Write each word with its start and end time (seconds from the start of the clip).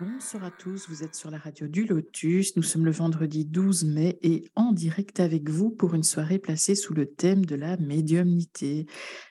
Bonsoir 0.00 0.44
à 0.44 0.50
tous, 0.50 0.88
vous 0.88 1.02
êtes 1.02 1.14
sur 1.14 1.30
la 1.30 1.36
radio 1.36 1.66
du 1.66 1.84
Lotus. 1.84 2.56
Nous 2.56 2.62
sommes 2.62 2.86
le 2.86 2.90
vendredi 2.90 3.44
12 3.44 3.84
mai 3.84 4.18
et 4.22 4.44
en 4.56 4.72
direct 4.72 5.20
avec 5.20 5.50
vous 5.50 5.68
pour 5.68 5.92
une 5.92 6.04
soirée 6.04 6.38
placée 6.38 6.74
sous 6.74 6.94
le 6.94 7.04
thème 7.04 7.44
de 7.44 7.54
la 7.54 7.76
médiumnité. 7.76 8.86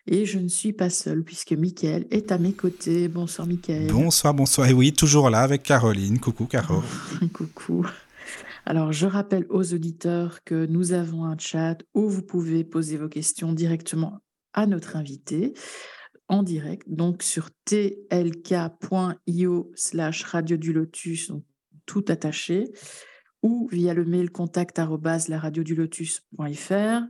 Et 0.05 0.27
je 0.27 0.37
ne 0.37 0.47
suis 0.47 0.71
pas 0.71 0.91
seule 0.91 1.23
puisque 1.23 1.53
Mickaël 1.53 2.05
est 2.11 2.31
à 2.31 2.37
mes 2.37 2.53
côtés. 2.53 3.07
Bonsoir 3.07 3.47
Mickaël. 3.47 3.91
Bonsoir, 3.91 4.35
bonsoir. 4.35 4.67
Et 4.69 4.73
oui, 4.73 4.93
toujours 4.93 5.31
là 5.31 5.39
avec 5.39 5.63
Caroline. 5.63 6.19
Coucou 6.19 6.45
Caro. 6.45 6.83
Coucou. 7.33 7.87
Alors, 8.67 8.91
je 8.91 9.07
rappelle 9.07 9.47
aux 9.49 9.73
auditeurs 9.73 10.43
que 10.43 10.67
nous 10.67 10.91
avons 10.91 11.25
un 11.25 11.37
chat 11.39 11.77
où 11.95 12.07
vous 12.07 12.21
pouvez 12.21 12.63
poser 12.63 12.97
vos 12.97 13.09
questions 13.09 13.53
directement 13.53 14.19
à 14.53 14.67
notre 14.67 14.97
invité 14.97 15.55
en 16.29 16.43
direct, 16.43 16.87
donc 16.87 17.23
sur 17.23 17.49
tlk.io 17.65 18.01
slash 19.75 20.23
radio 20.23 20.57
du 20.57 20.71
lotus, 20.71 21.27
donc 21.29 21.43
tout 21.85 22.05
attaché, 22.07 22.71
ou 23.41 23.67
via 23.71 23.93
le 23.93 24.05
mail 24.05 24.29
contact 24.29 24.79
lotus.fr. 25.75 27.01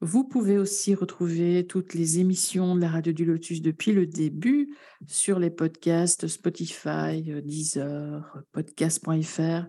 Vous 0.00 0.24
pouvez 0.24 0.58
aussi 0.58 0.94
retrouver 0.94 1.66
toutes 1.66 1.94
les 1.94 2.18
émissions 2.18 2.74
de 2.74 2.80
la 2.82 2.88
Radio 2.88 3.14
du 3.14 3.24
Lotus 3.24 3.62
depuis 3.62 3.92
le 3.92 4.06
début 4.06 4.76
sur 5.06 5.38
les 5.38 5.48
podcasts 5.48 6.28
Spotify, 6.28 7.22
Deezer, 7.42 8.42
podcast.fr. 8.52 9.64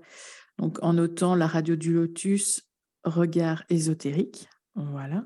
Donc 0.57 0.79
en 0.83 0.93
notant 0.93 1.33
la 1.35 1.47
Radio 1.47 1.77
du 1.77 1.93
Lotus, 1.93 2.67
regard 3.05 3.63
ésotérique. 3.69 4.49
Voilà 4.75 5.23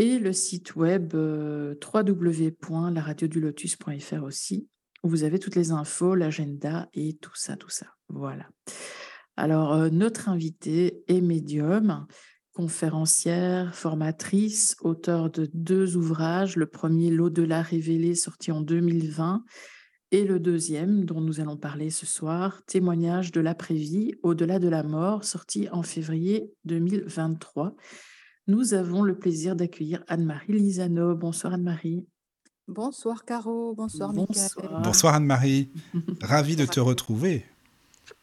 et 0.00 0.18
le 0.18 0.32
site 0.32 0.74
web 0.76 1.12
euh, 1.14 1.74
www.laradiodulotus.fr 1.94 4.22
aussi, 4.22 4.66
où 5.02 5.10
vous 5.10 5.24
avez 5.24 5.38
toutes 5.38 5.56
les 5.56 5.72
infos, 5.72 6.14
l'agenda 6.14 6.88
et 6.94 7.18
tout 7.18 7.34
ça, 7.34 7.58
tout 7.58 7.68
ça. 7.68 7.88
Voilà. 8.08 8.48
Alors, 9.36 9.74
euh, 9.74 9.90
notre 9.90 10.30
invitée 10.30 11.04
est 11.06 11.20
médium, 11.20 12.06
conférencière, 12.54 13.74
formatrice, 13.74 14.74
auteur 14.80 15.28
de 15.28 15.50
deux 15.52 15.98
ouvrages. 15.98 16.56
Le 16.56 16.64
premier, 16.64 17.10
L'au-delà 17.10 17.60
révélé, 17.60 18.14
sorti 18.14 18.52
en 18.52 18.62
2020, 18.62 19.44
et 20.12 20.24
le 20.24 20.40
deuxième, 20.40 21.04
dont 21.04 21.20
nous 21.20 21.40
allons 21.40 21.58
parler 21.58 21.90
ce 21.90 22.06
soir, 22.06 22.62
Témoignage 22.64 23.32
de 23.32 23.42
l'après-vie, 23.42 24.14
au-delà 24.22 24.60
de 24.60 24.68
la 24.68 24.82
mort, 24.82 25.24
sorti 25.24 25.68
en 25.72 25.82
février 25.82 26.50
2023 26.64 27.76
nous 28.50 28.74
avons 28.74 29.02
le 29.02 29.14
plaisir 29.14 29.54
d'accueillir 29.54 30.02
Anne-Marie 30.08 30.52
Lisano. 30.52 31.14
Bonsoir 31.14 31.54
Anne-Marie. 31.54 32.04
Bonsoir 32.66 33.24
Caro, 33.24 33.74
bonsoir, 33.74 34.12
bonsoir. 34.12 34.82
Bonsoir 34.82 35.14
Anne-Marie, 35.14 35.70
ravie 36.22 36.56
de 36.56 36.66
te 36.66 36.78
retrouver. 36.78 37.44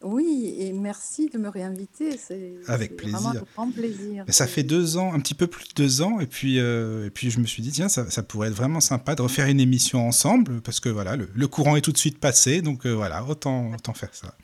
Oui, 0.02 0.54
et 0.58 0.72
merci 0.72 1.28
de 1.28 1.38
me 1.38 1.48
réinviter. 1.48 2.16
C'est 2.16 2.56
avec 2.66 2.96
plaisir. 2.96 3.18
Vraiment 3.18 3.40
un 3.40 3.44
grand 3.54 3.70
plaisir. 3.70 4.24
Ça 4.28 4.46
fait 4.46 4.62
deux 4.62 4.96
ans, 4.98 5.14
un 5.14 5.20
petit 5.20 5.34
peu 5.34 5.46
plus 5.46 5.66
de 5.68 5.74
deux 5.74 6.02
ans, 6.02 6.20
et 6.20 6.26
puis, 6.26 6.60
euh, 6.60 7.06
et 7.06 7.10
puis 7.10 7.30
je 7.30 7.40
me 7.40 7.46
suis 7.46 7.62
dit 7.62 7.72
tiens, 7.72 7.88
ça, 7.88 8.10
ça, 8.10 8.22
pourrait 8.22 8.48
être 8.48 8.54
vraiment 8.54 8.80
sympa 8.80 9.14
de 9.14 9.22
refaire 9.22 9.46
une 9.46 9.60
émission 9.60 10.06
ensemble 10.06 10.60
parce 10.60 10.80
que 10.80 10.90
voilà, 10.90 11.16
le, 11.16 11.48
courant 11.48 11.76
est 11.76 11.80
tout 11.80 11.92
de 11.92 11.98
suite 11.98 12.18
passé, 12.18 12.60
donc 12.60 12.86
euh, 12.86 12.92
voilà, 12.92 13.24
autant, 13.24 13.72
autant 13.72 13.94
faire 13.94 14.14
ça. 14.14 14.34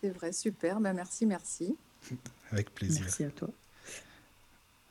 C'est 0.00 0.10
vrai, 0.10 0.32
super. 0.32 0.80
Ben, 0.80 0.92
merci, 0.92 1.26
merci. 1.26 1.76
Avec 2.52 2.72
plaisir. 2.72 3.02
Merci 3.02 3.24
à 3.24 3.30
toi. 3.30 3.48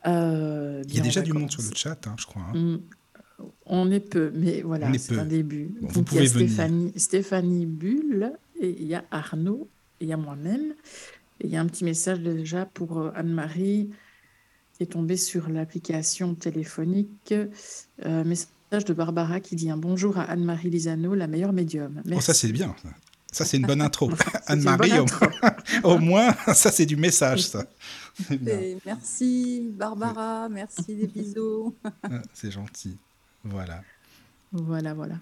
Euh, 0.06 0.82
Il 0.88 0.94
y 0.94 1.00
a 1.00 1.02
déjà 1.02 1.22
du 1.22 1.32
monde 1.32 1.50
sur 1.50 1.62
le 1.62 1.74
chat, 1.74 2.06
hein, 2.06 2.14
je 2.18 2.26
crois. 2.26 2.42
Hein. 2.52 2.58
Mm. 2.58 2.78
On 3.66 3.90
est 3.90 4.00
peu, 4.00 4.32
mais 4.34 4.62
voilà, 4.62 4.90
c'est 4.98 5.18
un 5.18 5.26
début. 5.26 5.74
vous 5.82 6.02
pouvez 6.02 6.22
il 6.22 6.24
y 6.24 6.26
a 6.26 6.30
Stéphanie, 6.30 6.92
Stéphanie 6.96 7.66
Bull, 7.66 8.32
et 8.60 8.70
il 8.70 8.86
y 8.86 8.94
a 8.94 9.04
Arnaud, 9.10 9.68
et 10.00 10.04
il 10.04 10.08
y 10.08 10.12
a 10.12 10.16
moi-même. 10.16 10.72
Et 11.40 11.46
il 11.46 11.50
y 11.50 11.56
a 11.56 11.60
un 11.60 11.66
petit 11.66 11.84
message 11.84 12.20
déjà 12.20 12.64
pour 12.64 12.98
euh, 12.98 13.10
Anne-Marie 13.14 13.90
qui 14.76 14.82
est 14.82 14.86
tombée 14.86 15.16
sur 15.16 15.48
l'application 15.48 16.34
téléphonique. 16.34 17.34
Euh, 18.04 18.24
message 18.24 18.84
de 18.84 18.92
Barbara 18.92 19.40
qui 19.40 19.56
dit 19.56 19.70
un 19.70 19.76
bonjour 19.76 20.18
à 20.18 20.22
Anne-Marie 20.22 20.70
Lisano, 20.70 21.14
la 21.14 21.26
meilleure 21.26 21.52
médium. 21.52 22.02
Oh, 22.14 22.20
ça 22.20 22.34
c'est 22.34 22.52
bien. 22.52 22.74
Ça 23.32 23.44
c'est 23.44 23.56
une 23.56 23.66
bonne 23.66 23.82
intro. 23.82 24.10
Anne-Marie, 24.46 24.92
au 25.86 25.98
moins, 25.98 26.32
ça 26.54 26.70
c'est 26.70 26.86
du 26.86 26.96
message, 26.96 27.46
ça. 27.46 27.64
merci 28.84 29.68
Barbara, 29.72 30.48
merci 30.48 30.94
des 30.94 31.06
bisous. 31.06 31.74
Ah, 32.02 32.22
c'est 32.32 32.50
gentil. 32.50 32.98
Voilà. 33.44 33.82
Voilà, 34.52 34.94
voilà. 34.94 35.16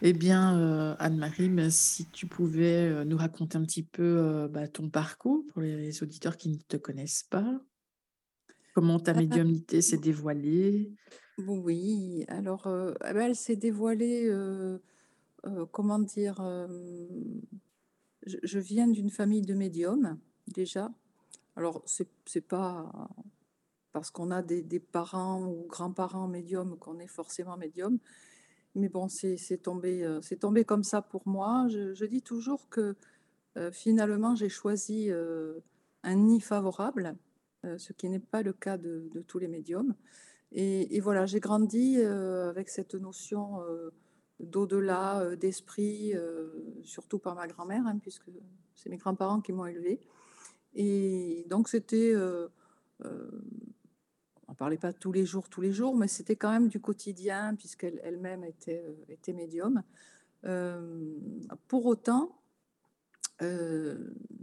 Eh 0.00 0.12
bien, 0.12 0.58
euh, 0.58 0.94
Anne-Marie, 1.00 1.50
si 1.70 2.06
tu 2.06 2.26
pouvais 2.26 2.88
euh, 2.88 3.04
nous 3.04 3.16
raconter 3.16 3.58
un 3.58 3.64
petit 3.64 3.82
peu 3.82 4.02
euh, 4.18 4.48
bah, 4.48 4.68
ton 4.68 4.88
parcours 4.88 5.42
pour 5.52 5.62
les 5.62 6.02
auditeurs 6.02 6.36
qui 6.36 6.50
ne 6.50 6.56
te 6.56 6.76
connaissent 6.76 7.24
pas. 7.24 7.60
Comment 8.74 9.00
ta 9.00 9.10
ah, 9.10 9.14
médiumnité 9.14 9.82
s'est 9.82 9.98
dévoilée? 9.98 10.92
Oui, 11.38 12.24
alors 12.28 12.66
ah 12.66 13.12
ben, 13.12 13.26
elle 13.26 13.36
s'est 13.36 13.56
dévoilée, 13.56 14.28
comment 15.72 16.00
dire, 16.00 16.40
je, 18.42 18.58
viens 18.58 18.88
d'une 18.88 19.10
famille 19.10 19.42
de 19.42 19.54
médiums 19.54 20.18
déjà. 20.46 20.90
Alors, 21.56 21.82
c'est 21.86 22.08
n'est 22.34 22.40
pas 22.40 22.90
parce 23.92 24.10
qu'on 24.10 24.30
a 24.30 24.42
des, 24.42 24.80
parents 24.80 25.44
ou 25.44 25.66
grands-parents 25.66 26.28
médiums 26.28 26.76
qu'on 26.78 26.98
est 27.00 27.08
forcément 27.08 27.56
médium. 27.56 27.98
Mais 28.74 28.88
bon, 28.88 29.08
c'est 29.08 29.36
tombé, 29.62 30.04
euh, 30.04 30.20
c'est 30.22 30.36
tombé 30.36 30.64
comme 30.64 30.84
ça 30.84 31.02
pour 31.02 31.26
moi. 31.26 31.66
Je, 31.68 32.04
dis 32.04 32.22
toujours 32.22 32.68
que 32.68 32.94
euh, 33.56 33.72
finalement, 33.72 34.36
j'ai 34.36 34.48
choisi 34.48 35.10
euh, 35.10 35.58
un 36.04 36.14
nid 36.14 36.40
favorable, 36.40 37.16
ce 37.76 37.92
qui 37.92 38.08
n'est 38.08 38.20
pas 38.20 38.42
le 38.42 38.52
cas 38.52 38.78
de, 38.78 39.10
tous 39.26 39.38
les 39.38 39.48
médiums. 39.48 39.96
Et, 40.52 41.00
voilà, 41.00 41.26
j'ai 41.26 41.40
grandi 41.40 42.00
avec 42.00 42.68
cette 42.68 42.94
notion 42.94 43.60
d'au-delà, 44.40 45.36
d'esprit, 45.36 46.14
surtout 46.84 47.18
par 47.18 47.34
ma 47.34 47.46
grand-mère, 47.46 47.86
hein, 47.86 47.98
puisque 47.98 48.30
c'est 48.74 48.88
mes 48.88 48.96
grands-parents 48.96 49.40
qui 49.40 49.52
m'ont 49.52 49.66
élevée. 49.66 50.00
Et 50.74 51.44
donc, 51.48 51.68
c'était. 51.68 52.12
Euh, 52.14 52.48
euh, 53.04 53.30
on 54.46 54.52
ne 54.52 54.56
parlait 54.56 54.78
pas 54.78 54.92
tous 54.92 55.12
les 55.12 55.26
jours, 55.26 55.48
tous 55.48 55.60
les 55.60 55.72
jours, 55.72 55.94
mais 55.94 56.08
c'était 56.08 56.36
quand 56.36 56.50
même 56.50 56.68
du 56.68 56.80
quotidien, 56.80 57.54
puisqu'elle 57.54 58.00
elle-même 58.02 58.44
était, 58.44 58.82
euh, 58.86 59.12
était 59.12 59.32
médium. 59.32 59.82
pour 61.66 61.86
autant, 61.86 62.40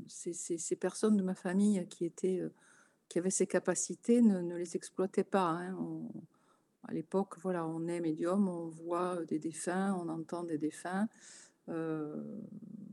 ces, 0.07 0.33
ces, 0.33 0.75
personnes 0.75 1.17
de 1.17 1.23
ma 1.23 1.35
famille 1.35 1.85
qui, 1.89 2.05
étaient, 2.05 2.41
qui 3.09 3.19
avaient 3.19 3.29
ces 3.29 3.47
capacités 3.47 4.21
ne, 4.21 4.41
ne 4.41 4.55
les 4.55 4.75
exploitaient 4.75 5.23
pas. 5.23 5.49
Hein. 5.49 5.77
À 6.87 6.93
l'époque, 6.93 7.35
voilà, 7.41 7.65
on 7.65 7.87
est 7.87 7.99
médium, 7.99 8.47
on 8.47 8.67
voit 8.67 9.23
des 9.25 9.39
défunts, 9.39 9.93
on 9.95 10.09
entend 10.09 10.43
des 10.43 10.57
défunts. 10.57 11.07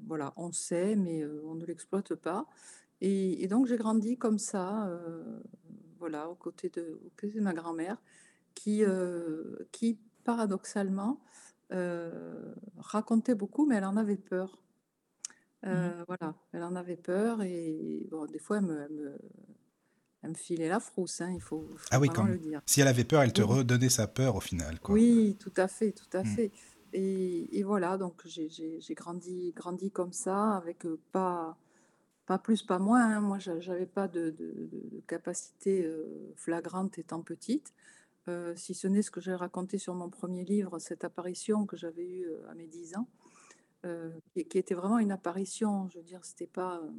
voilà, 0.07 0.33
on 0.37 0.53
sait, 0.53 0.97
mais 0.97 1.25
on 1.45 1.55
ne 1.55 1.65
l'exploite 1.65 2.15
pas. 2.15 2.47
Et, 3.05 3.49
donc 3.49 3.67
j'ai 3.67 3.77
grandi 3.77 4.17
comme 4.17 4.39
ça, 4.39 4.87
euh, 4.87 5.41
voilà, 5.99 6.29
aux 6.31 6.37
côtés 6.37 6.69
de, 6.69 7.01
de 7.21 7.41
ma 7.41 7.53
grand-mère, 7.53 8.01
qui, 8.55 8.85
euh, 8.85 9.57
qui 9.73 9.99
paradoxalement 10.23 11.21
euh, 11.73 12.55
racontait 12.79 13.35
beaucoup, 13.35 13.67
mais 13.67 13.75
elle 13.75 13.85
en 13.85 13.97
avait 13.97 14.17
peur. 14.17 14.59
Mmh 15.65 16.05
voilà, 16.09 16.35
elle 16.53 16.65
en 16.65 16.75
avait 16.75 16.97
peur 16.97 17.41
et 17.43 18.09
bon, 18.11 18.27
des 18.27 18.41
fois 18.41 18.59
elle 18.59 18.65
me, 18.65 18.81
elle 18.81 18.93
me, 18.93 19.17
filait 20.37 20.69
la 20.69 20.81
frousse, 20.81 21.21
hein, 21.21 21.31
il 21.35 21.41
faut, 21.41 21.69
ah 21.91 21.99
oui, 21.99 22.09
quand 22.09 22.25
le 22.25 22.39
dire. 22.39 22.61
Si 22.67 22.81
elle 22.81 22.89
avait 22.89 23.05
peur, 23.05 23.23
elle 23.23 23.33
te 23.33 23.43
redonnait 23.43 23.89
sa 23.89 24.07
peur 24.07 24.37
au 24.37 24.41
final. 24.41 24.79
Quoi. 24.81 24.95
Oui, 24.95 25.37
tout 25.41 25.53
à 25.57 25.69
fait, 25.69 25.93
tout 25.93 26.17
à 26.17 26.23
mmh. 26.23 26.27
fait. 26.27 26.51
Et, 26.93 27.59
et, 27.59 27.63
voilà, 27.63 27.97
donc 27.97 28.23
j'ai 28.27 28.95
grandi, 28.95 29.53
grandi 29.57 29.91
comme 29.91 30.13
ça, 30.13 30.57
avec 30.57 30.87
pas 31.11 31.57
pas 32.27 32.39
plus, 32.39 32.63
pas 32.63 32.79
moins. 32.79 33.17
Hein. 33.17 33.21
Moi, 33.21 33.39
j'avais 33.39 33.87
pas 33.87 34.09
de, 34.09 34.35
capacité 35.07 35.85
euh, 35.85 36.33
flagrante 36.37 36.99
étant 36.99 37.21
petite, 37.23 37.75
euh, 38.29 38.55
si 38.57 38.75
ce 38.75 38.87
n'est 38.87 39.03
ce 39.03 39.11
que 39.11 39.21
j'ai 39.21 39.35
raconté 39.35 39.79
sur 39.79 39.95
mon 39.95 40.09
premier 40.09 40.45
livre, 40.45 40.79
cette 40.79 41.05
apparition 41.05 41.67
que 41.67 41.77
j'avais 41.77 42.07
eue 42.07 42.27
euh, 42.27 42.51
à 42.51 42.55
mes 42.55 42.67
10 42.69 42.97
ans. 42.97 43.09
euh, 43.85 44.11
qui, 44.33 44.45
qui 44.45 44.59
était 44.59 44.75
vraiment 44.75 44.99
une 44.99 45.13
apparition. 45.13 45.89
Je 45.89 45.99
veux 45.99 46.05
dire, 46.05 46.25
c'était 46.25 46.47
pas 46.47 46.77
euh, 46.77 46.91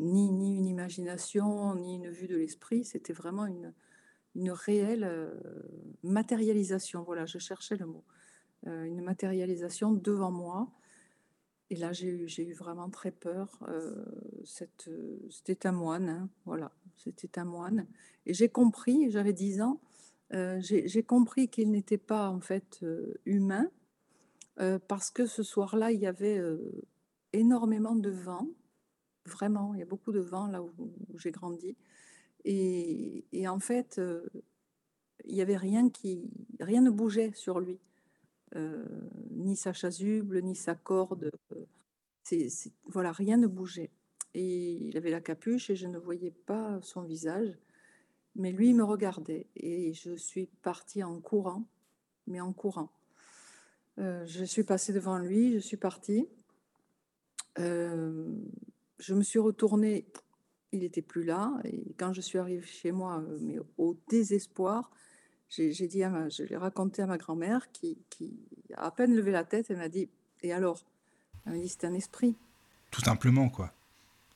ni, 0.00 0.30
ni 0.30 0.56
une 0.56 0.66
imagination, 0.66 1.74
ni 1.74 1.96
une 1.96 2.10
vue 2.10 2.26
de 2.26 2.36
l'esprit, 2.36 2.84
c'était 2.84 3.12
vraiment 3.12 3.46
une, 3.46 3.72
une 4.34 4.50
réelle 4.50 5.04
euh, 5.04 5.30
matérialisation. 6.02 7.02
Voilà, 7.02 7.26
je 7.26 7.38
cherchais 7.38 7.76
le 7.76 7.86
mot. 7.86 8.04
Euh, 8.66 8.84
une 8.84 9.02
matérialisation 9.02 9.92
devant 9.92 10.30
moi. 10.30 10.70
Et 11.70 11.76
là, 11.76 11.92
j'ai 11.92 12.08
eu, 12.08 12.26
eu 12.26 12.52
vraiment 12.52 12.90
très 12.90 13.10
peur. 13.10 13.58
Euh, 13.68 14.04
c'était 14.44 15.66
un 15.66 15.72
moine, 15.72 16.08
hein, 16.08 16.28
voilà, 16.44 16.72
c'était 16.96 17.38
un 17.38 17.44
moine. 17.44 17.86
Et 18.26 18.34
j'ai 18.34 18.48
compris, 18.48 19.10
j'avais 19.10 19.32
10 19.32 19.62
ans, 19.62 19.80
j'ai, 20.30 21.02
compris 21.04 21.48
qu'il 21.48 21.70
n'était 21.70 21.98
pas 21.98 22.28
en 22.28 22.40
fait 22.40 22.84
humain, 23.24 23.70
parce 24.88 25.10
que 25.10 25.26
ce 25.26 25.42
soir-là, 25.42 25.90
il 25.92 26.00
y 26.00 26.06
avait 26.06 26.42
énormément 27.32 27.94
de 27.94 28.10
vent, 28.10 28.48
vraiment, 29.26 29.74
il 29.74 29.80
y 29.80 29.82
a 29.82 29.86
beaucoup 29.86 30.12
de 30.12 30.20
vent 30.20 30.46
là 30.48 30.62
où, 30.62 30.72
j'ai 31.16 31.30
grandi. 31.30 31.76
Et, 32.44 33.24
en 33.48 33.58
fait, 33.58 33.98
euh, 33.98 34.26
il 35.24 35.34
y 35.34 35.42
avait 35.42 35.56
rien 35.56 35.88
qui, 35.90 36.30
rien 36.60 36.82
ne 36.82 36.90
bougeait 36.90 37.32
sur 37.34 37.60
lui, 37.60 37.78
Euh, 38.56 38.84
ni 39.30 39.56
sa 39.56 39.72
chasuble, 39.72 40.40
ni 40.42 40.54
sa 40.54 40.76
corde. 40.76 41.30
voilà, 42.86 43.10
rien 43.12 43.36
ne 43.36 43.48
bougeait. 43.48 43.90
Et 44.34 44.74
il 44.88 44.96
avait 44.96 45.10
la 45.10 45.20
capuche 45.20 45.70
et 45.70 45.76
je 45.76 45.88
ne 45.88 45.98
voyais 45.98 46.32
pas 46.46 46.80
son 46.82 47.02
visage, 47.02 47.58
mais 48.36 48.52
lui 48.52 48.68
il 48.70 48.76
me 48.76 48.84
regardait 48.84 49.46
et 49.56 49.92
je 49.92 50.16
suis 50.16 50.46
partie 50.62 51.02
en 51.02 51.20
courant, 51.20 51.64
mais 52.26 52.40
en 52.40 52.52
courant. 52.52 52.90
Euh, 53.98 54.24
je 54.26 54.44
suis 54.44 54.64
passée 54.64 54.92
devant 54.92 55.18
lui, 55.18 55.52
je 55.52 55.58
suis 55.58 55.76
partie. 55.76 56.28
Je 58.98 59.14
me 59.14 59.22
suis 59.22 59.38
retournée, 59.38 60.06
il 60.72 60.80
n'était 60.80 61.02
plus 61.02 61.24
là. 61.24 61.52
Et 61.64 61.94
quand 61.98 62.12
je 62.12 62.20
suis 62.20 62.38
arrivée 62.38 62.66
chez 62.66 62.92
moi, 62.92 63.20
euh, 63.20 63.38
mais 63.40 63.58
au 63.78 63.96
désespoir, 64.08 64.90
j'ai 65.48 65.86
dit 65.86 66.02
à 66.02 66.10
ma, 66.10 66.28
je 66.28 66.42
l'ai 66.42 66.56
raconté 66.56 67.02
à 67.02 67.06
ma 67.06 67.18
grand-mère 67.18 67.70
qui, 67.72 67.98
qui 68.10 68.32
a 68.74 68.86
à 68.86 68.90
peine 68.90 69.14
levé 69.14 69.30
la 69.30 69.44
tête 69.44 69.70
et 69.70 69.76
m'a 69.76 69.88
dit 69.88 70.08
Et 70.42 70.52
alors? 70.52 70.84
Elle 71.46 71.52
m'a 71.52 71.58
dit 71.58 71.68
C'est 71.68 71.84
un 71.84 71.94
esprit. 71.94 72.36
Tout 72.90 73.02
simplement, 73.02 73.48
quoi. 73.48 73.72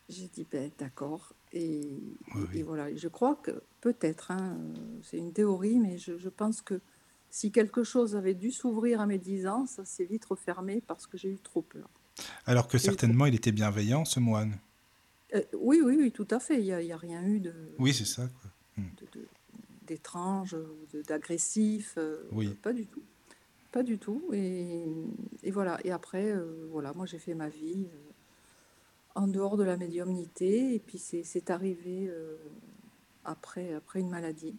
J'ai 0.08 0.28
dit 0.28 0.46
Ben 0.50 0.70
d'accord. 0.78 1.32
Et, 1.52 2.00
Oui, 2.34 2.42
et 2.42 2.56
oui. 2.56 2.62
voilà, 2.62 2.94
je 2.94 3.08
crois 3.08 3.34
que 3.36 3.62
peut-être, 3.80 4.30
hein, 4.30 4.58
euh, 4.58 4.74
c'est 5.02 5.16
une 5.18 5.32
théorie, 5.32 5.78
mais 5.78 5.96
je, 5.98 6.18
je 6.18 6.28
pense 6.28 6.60
que 6.62 6.80
si 7.30 7.52
quelque 7.52 7.84
chose 7.84 8.16
avait 8.16 8.34
dû 8.34 8.50
s'ouvrir 8.50 9.00
à 9.00 9.06
mes 9.06 9.18
10 9.18 9.46
ans, 9.46 9.66
ça 9.66 9.84
s'est 9.84 10.04
vite 10.04 10.24
refermé 10.24 10.80
parce 10.86 11.06
que 11.06 11.16
j'ai 11.18 11.30
eu 11.30 11.38
trop 11.38 11.62
peur. 11.62 11.88
Alors 12.46 12.68
que 12.68 12.78
certainement, 12.78 13.26
il 13.26 13.34
était 13.34 13.52
bienveillant, 13.52 14.04
ce 14.04 14.20
moine. 14.20 14.58
Euh, 15.34 15.42
oui, 15.58 15.80
oui, 15.84 15.96
oui, 15.98 16.10
tout 16.12 16.26
à 16.30 16.40
fait. 16.40 16.58
Il 16.58 16.64
n'y 16.64 16.72
a, 16.72 16.80
il 16.80 16.86
y 16.88 16.92
a 16.92 16.96
rien 16.96 17.22
eu 17.24 17.38
de, 17.40 17.52
Oui, 17.78 17.92
c'est 17.92 18.06
ça, 18.06 18.28
de- 18.78 19.26
d'étrange, 19.86 20.56
d'agressif. 21.06 21.94
euh, 21.98 22.22
Oui. 22.32 22.48
Pas 22.62 22.72
du 22.72 22.86
tout. 22.86 23.02
Pas 23.72 23.82
du 23.82 23.98
tout. 23.98 24.22
Et, 24.32 24.84
et 25.42 25.50
voilà. 25.50 25.78
Et 25.84 25.90
après, 25.90 26.30
euh, 26.30 26.66
voilà, 26.70 26.92
moi 26.94 27.04
j'ai 27.06 27.18
fait 27.18 27.34
ma 27.34 27.48
vie 27.48 27.86
en 29.14 29.26
dehors 29.28 29.56
de 29.56 29.64
la 29.64 29.76
médiumnité. 29.76 30.74
Et 30.74 30.78
puis 30.78 30.98
c'est 30.98 31.50
arrivé 31.50 32.10
après, 33.24 33.74
après 33.74 34.00
une 34.00 34.08
maladie. 34.10 34.56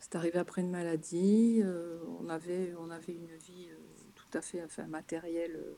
C'est 0.00 0.16
arrivé 0.16 0.38
après 0.38 0.60
une 0.62 0.70
maladie. 0.70 1.62
on, 2.20 2.28
avait, 2.28 2.74
on 2.78 2.90
avait 2.90 3.14
une 3.14 3.34
vie 3.46 3.68
tout 4.32 4.38
à 4.38 4.40
fait 4.42 4.62
enfin, 4.64 4.86
matérielle, 4.86 5.56
euh, 5.56 5.74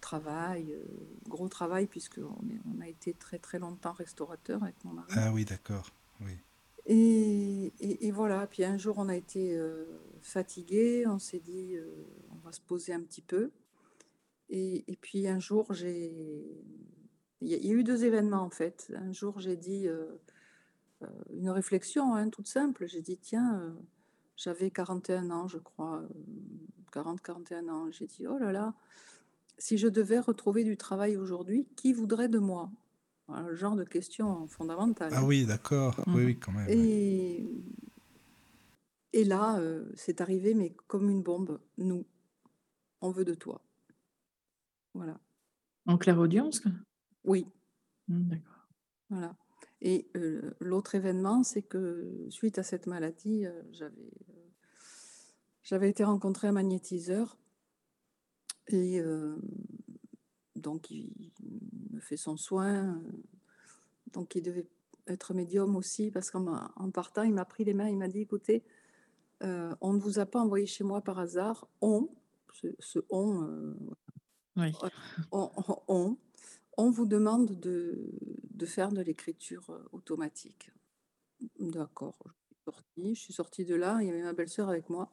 travail, 0.00 0.72
euh, 0.72 0.84
gros 1.28 1.48
travail, 1.48 1.86
puisqu'on 1.86 2.22
est- 2.50 2.60
on 2.76 2.80
a 2.80 2.88
été 2.88 3.14
très 3.14 3.38
très 3.38 3.58
longtemps 3.58 3.92
restaurateur 3.92 4.62
avec 4.62 4.74
mon 4.84 4.92
mari. 4.92 5.08
Ah 5.16 5.30
oui, 5.32 5.44
d'accord. 5.44 5.90
Oui. 6.20 6.32
Et, 6.86 7.72
et- 7.80 8.06
et 8.06 8.10
voilà, 8.10 8.46
puis 8.46 8.64
un 8.64 8.78
jour 8.78 8.96
on 8.98 9.08
a 9.08 9.16
été 9.16 9.56
euh, 9.56 9.84
fatigué, 10.22 11.06
on 11.06 11.18
s'est 11.18 11.40
dit 11.40 11.76
euh, 11.76 11.86
on 12.32 12.36
va 12.44 12.52
se 12.52 12.60
poser 12.60 12.92
un 12.92 13.00
petit 13.00 13.20
peu. 13.22 13.50
Et, 14.50 14.84
et 14.90 14.96
puis 14.96 15.28
un 15.28 15.38
jour 15.40 15.72
j'ai... 15.74 16.44
Il 17.40 17.48
y, 17.48 17.54
a 17.54 17.58
il 17.58 17.66
y 17.66 17.70
a 17.70 17.74
eu 17.74 17.84
deux 17.84 18.04
événements 18.04 18.42
en 18.42 18.50
fait. 18.50 18.92
Un 18.96 19.12
jour 19.12 19.38
j'ai 19.38 19.56
dit 19.56 19.86
euh, 19.86 20.06
euh, 21.02 21.06
une 21.34 21.50
réflexion 21.50 22.14
hein, 22.14 22.30
toute 22.30 22.48
simple. 22.48 22.86
J'ai 22.88 23.02
dit 23.02 23.18
tiens, 23.18 23.60
euh, 23.60 23.70
j'avais 24.36 24.70
41 24.70 25.30
ans 25.30 25.46
je 25.48 25.58
crois, 25.58 26.02
40-41 26.90 27.68
ans. 27.68 27.90
J'ai 27.90 28.06
dit 28.06 28.26
oh 28.26 28.38
là 28.38 28.52
là, 28.52 28.74
si 29.58 29.78
je 29.78 29.88
devais 29.88 30.18
retrouver 30.20 30.64
du 30.64 30.76
travail 30.76 31.16
aujourd'hui, 31.16 31.66
qui 31.76 31.92
voudrait 31.92 32.28
de 32.28 32.38
moi? 32.38 32.70
Voilà, 33.26 33.48
Le 33.48 33.54
genre 33.56 33.76
de 33.76 33.84
question 33.84 34.46
fondamentale. 34.46 35.12
Ah 35.14 35.24
oui, 35.24 35.44
d'accord. 35.46 36.02
Oui, 36.06 36.24
oui, 36.24 36.38
quand 36.38 36.52
même. 36.52 36.66
Et, 36.70 37.46
et 39.12 39.24
là, 39.24 39.58
euh, 39.58 39.84
c'est 39.94 40.20
arrivé, 40.20 40.54
mais 40.54 40.74
comme 40.86 41.10
une 41.10 41.22
bombe. 41.22 41.60
Nous, 41.76 42.06
on 43.00 43.10
veut 43.10 43.24
de 43.24 43.34
toi. 43.34 43.60
Voilà. 44.94 45.18
En 45.86 45.98
clairaudience 45.98 46.60
quoi? 46.60 46.72
Oui, 47.24 47.46
Hmm, 48.08 48.28
D'accord. 48.28 48.66
voilà. 49.10 49.36
Et 49.82 50.10
euh, 50.16 50.54
l'autre 50.60 50.94
événement, 50.94 51.42
c'est 51.44 51.60
que 51.62 52.26
suite 52.30 52.58
à 52.58 52.62
cette 52.62 52.86
maladie, 52.86 53.44
euh, 53.44 53.62
j'avais 53.70 54.10
euh, 54.30 54.47
j'avais 55.68 55.90
été 55.90 56.02
rencontrer 56.02 56.48
un 56.48 56.52
magnétiseur. 56.52 57.36
Et 58.68 59.00
euh, 59.00 59.36
donc, 60.56 60.90
il, 60.90 61.30
me 61.92 62.00
fait 62.00 62.16
son 62.16 62.38
soin. 62.38 62.96
euh, 62.96 63.12
Donc, 64.12 64.34
il 64.34 64.42
devait 64.42 64.66
être 65.06 65.34
médium 65.34 65.76
aussi, 65.76 66.10
parce 66.10 66.30
qu'en 66.30 66.90
partant, 66.90 67.22
il 67.22 67.34
m'a 67.34 67.44
pris 67.44 67.64
les 67.64 67.74
mains, 67.74 67.88
il 67.88 67.98
m'a 67.98 68.08
dit, 68.08 68.20
écoutez, 68.20 68.64
euh, 69.42 69.74
on 69.82 69.92
ne 69.92 70.00
vous 70.00 70.18
a 70.18 70.24
pas 70.26 70.40
envoyé 70.40 70.64
chez 70.64 70.84
moi 70.84 71.02
par 71.02 71.18
hasard. 71.18 71.68
On, 71.82 72.08
ce, 72.54 72.68
ce 72.78 73.00
on, 73.10 73.42
euh, 73.42 73.74
Oui. 74.56 74.72
on, 75.32 75.50
on- 75.68 75.82
on- 75.88 76.16
on 76.78 76.90
vous 76.90 77.06
demande 77.06 77.58
de, 77.60 78.08
de 78.52 78.66
faire 78.66 78.90
de 78.90 79.02
l'écriture 79.02 79.68
automatique. 79.92 80.70
D'accord. 81.58 82.16
Je 82.24 82.54
suis 82.54 82.64
sortie, 82.64 83.14
je 83.14 83.20
suis 83.20 83.32
sortie 83.34 83.64
de 83.66 83.74
là, 83.74 83.98
il 84.00 84.06
y 84.06 84.10
avait 84.10 84.22
ma 84.22 84.32
belle-sœur 84.32 84.68
avec 84.70 84.88
moi. 84.88 85.10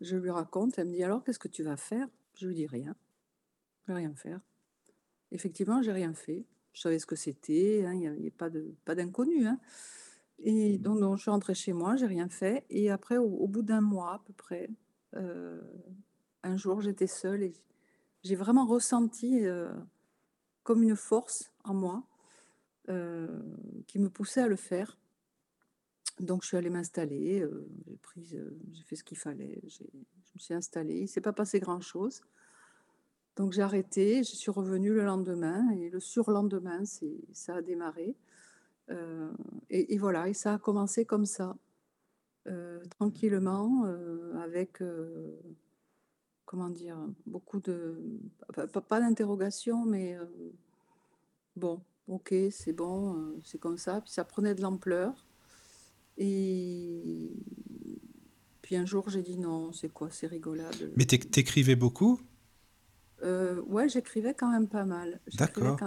Je 0.00 0.16
lui 0.16 0.30
raconte, 0.30 0.78
elle 0.78 0.88
me 0.88 0.92
dit 0.92 1.02
alors 1.02 1.24
qu'est-ce 1.24 1.38
que 1.38 1.48
tu 1.48 1.62
vas 1.62 1.76
faire? 1.76 2.06
Je 2.34 2.46
lui 2.46 2.54
dis 2.54 2.66
rien. 2.66 2.94
Je 3.82 3.92
vais 3.92 3.98
rien 3.98 4.14
faire. 4.14 4.40
Effectivement, 5.32 5.82
j'ai 5.82 5.92
rien 5.92 6.14
fait. 6.14 6.44
Je 6.72 6.80
savais 6.82 6.98
ce 6.98 7.06
que 7.06 7.16
c'était, 7.16 7.84
hein, 7.86 7.94
il 7.94 8.00
n'y 8.00 8.06
avait 8.06 8.30
pas 8.30 8.50
de 8.50 8.74
pas 8.84 8.94
d'inconnu. 8.94 9.46
hein. 9.46 9.58
Et 10.40 10.78
donc, 10.78 10.98
je 11.16 11.22
suis 11.22 11.30
rentrée 11.30 11.54
chez 11.54 11.72
moi, 11.72 11.96
j'ai 11.96 12.06
rien 12.06 12.28
fait. 12.28 12.66
Et 12.68 12.90
après, 12.90 13.16
au, 13.16 13.24
au 13.24 13.48
bout 13.48 13.62
d'un 13.62 13.80
mois 13.80 14.14
à 14.14 14.18
peu 14.18 14.34
près, 14.34 14.68
euh, 15.14 15.60
un 16.42 16.56
jour, 16.56 16.80
j'étais 16.82 17.06
seule 17.06 17.42
et 17.42 17.54
j'ai 18.22 18.34
vraiment 18.34 18.66
ressenti 18.66 19.46
euh, 19.46 19.72
comme 20.62 20.82
une 20.82 20.96
force 20.96 21.52
en 21.64 21.74
moi 21.74 22.04
euh, 22.88 23.40
qui 23.86 23.98
me 23.98 24.10
poussait 24.10 24.42
à 24.42 24.48
le 24.48 24.56
faire. 24.56 24.98
Donc, 26.20 26.42
je 26.42 26.48
suis 26.48 26.56
allée 26.56 26.70
m'installer, 26.70 27.40
euh, 27.42 27.68
j'ai 27.86 27.96
pris, 27.96 28.30
euh, 28.34 28.50
j'ai 28.72 28.82
fait 28.84 28.96
ce 28.96 29.04
qu'il 29.04 29.18
fallait, 29.18 29.60
je 29.68 29.82
me 29.84 30.38
suis 30.38 30.54
installée. 30.54 30.96
Il 30.96 31.02
ne 31.02 31.06
s'est 31.06 31.20
pas 31.20 31.34
passé 31.34 31.60
grand-chose. 31.60 32.22
Donc, 33.36 33.52
j'ai 33.52 33.60
arrêté, 33.60 34.24
je 34.24 34.34
suis 34.34 34.50
revenue 34.50 34.94
le 34.94 35.04
lendemain 35.04 35.68
et 35.72 35.90
le 35.90 36.00
surlendemain, 36.00 36.84
ça 37.32 37.56
a 37.56 37.62
démarré. 37.62 38.14
Euh, 38.88 39.30
et, 39.68 39.98
voilà, 39.98 40.28
et 40.28 40.32
ça 40.32 40.54
a 40.54 40.58
commencé 40.58 41.04
comme 41.04 41.26
ça, 41.26 41.54
tranquillement, 42.90 43.84
avec, 44.40 44.82
comment 46.46 46.70
dire, 46.70 46.96
beaucoup 47.26 47.60
de, 47.60 48.00
pas, 48.54 48.66
pas- 48.80 49.00
d'interrogation, 49.00 49.84
mais 49.84 50.16
bon, 51.56 51.82
ok, 52.08 52.34
c'est 52.50 52.72
bon, 52.72 53.38
c'est 53.44 53.58
comme 53.58 53.76
ça. 53.76 54.00
Puis 54.00 54.12
ça 54.12 54.24
prenait 54.24 54.54
de 54.54 54.62
l'ampleur. 54.62 55.26
Et 56.18 57.30
puis 58.62 58.76
un 58.76 58.86
jour, 58.86 59.08
j'ai 59.10 59.22
dit 59.22 59.38
non, 59.38 59.72
c'est 59.72 59.88
quoi, 59.92 60.08
c'est 60.10 60.26
rigolade. 60.26 60.92
Mais 60.96 61.04
t'éc- 61.04 61.30
t'écrivais 61.30 61.76
beaucoup? 61.76 62.20
Euh, 63.22 63.60
ouais, 63.62 63.88
j'écrivais 63.88 64.34
quand 64.34 64.50
même 64.50 64.68
pas 64.68 64.84
mal. 64.84 65.20
D'accord. 65.38 65.78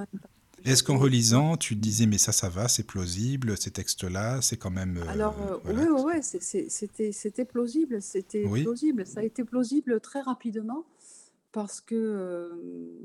Est-ce 0.66 0.84
qu'en 0.84 0.98
relisant, 0.98 1.56
tu 1.56 1.76
te 1.76 1.80
disais, 1.80 2.06
mais 2.06 2.18
ça, 2.18 2.32
ça 2.34 2.50
va, 2.50 2.68
c'est 2.68 2.84
plausible, 2.84 3.58
ces 3.58 3.72
textes-là, 3.72 4.42
c'est 4.42 4.58
quand 4.58 4.72
même... 4.72 4.98
euh, 4.98 5.08
Alors, 5.08 5.42
euh, 5.42 5.58
voilà. 5.64 5.92
oui, 5.94 6.02
ouais, 6.04 6.22
c'était, 6.22 7.46
plausible, 7.46 8.02
c'était 8.02 8.46
Oui. 8.46 8.64
plausible. 8.64 9.06
Ça 9.06 9.22
a 9.22 9.24
été 9.24 9.46
plausible 9.46 10.02
très 10.02 10.20
rapidement 10.22 10.86
parce 11.54 11.80
que, 11.80 11.96
euh, 11.96 13.00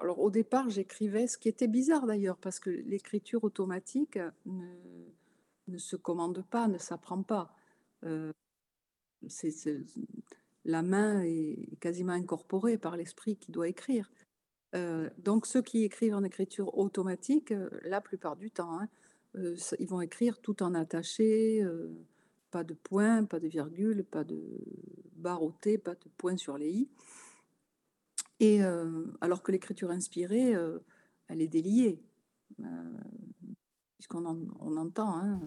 alors 0.00 0.18
au 0.18 0.30
départ, 0.30 0.68
j'écrivais, 0.68 1.28
ce 1.28 1.38
qui 1.38 1.48
était 1.48 1.68
bizarre 1.68 2.06
d'ailleurs, 2.06 2.36
parce 2.38 2.58
que 2.58 2.70
l'écriture 2.70 3.44
automatique 3.44 4.18
ne, 5.68 5.78
se 5.78 5.96
commande 5.96 6.44
pas, 6.50 6.68
ne 6.68 6.78
s'apprend 6.78 7.22
pas. 7.22 7.54
Euh, 8.04 8.32
la 10.64 10.82
main 10.82 11.22
est 11.22 11.76
quasiment 11.80 12.12
incorporée 12.12 12.78
par 12.78 12.96
l'esprit 12.96 13.36
qui 13.36 13.52
doit 13.52 13.68
écrire. 13.68 14.10
Euh, 14.74 15.10
donc 15.18 15.46
ceux 15.46 15.62
qui 15.62 15.84
écrivent 15.84 16.14
en 16.14 16.24
écriture 16.24 16.76
automatique, 16.78 17.52
euh, 17.52 17.68
la 17.82 18.00
plupart 18.00 18.36
du 18.36 18.50
temps, 18.50 18.80
hein, 18.80 18.88
euh, 19.36 19.56
ils 19.78 19.88
vont 19.88 20.00
écrire 20.00 20.40
tout 20.40 20.62
en 20.62 20.74
attaché, 20.74 21.64
pas 22.50 22.64
de 22.64 22.74
points, 22.74 23.24
pas 23.24 23.40
de 23.40 23.48
virgule, 23.48 24.04
pas 24.04 24.24
de 24.24 24.38
T, 25.60 25.78
pas 25.78 25.94
de 25.94 26.08
points 26.16 26.36
sur 26.36 26.58
les 26.58 26.70
i. 26.70 26.88
Et 28.40 28.60
alors 29.20 29.42
que 29.42 29.52
l'écriture 29.52 29.90
inspirée, 29.90 30.54
elle 31.28 31.40
est 31.40 31.48
déliée 31.48 32.02
puisqu'on 34.02 34.26
on 34.58 34.76
entend. 34.78 35.16
Hein, 35.16 35.40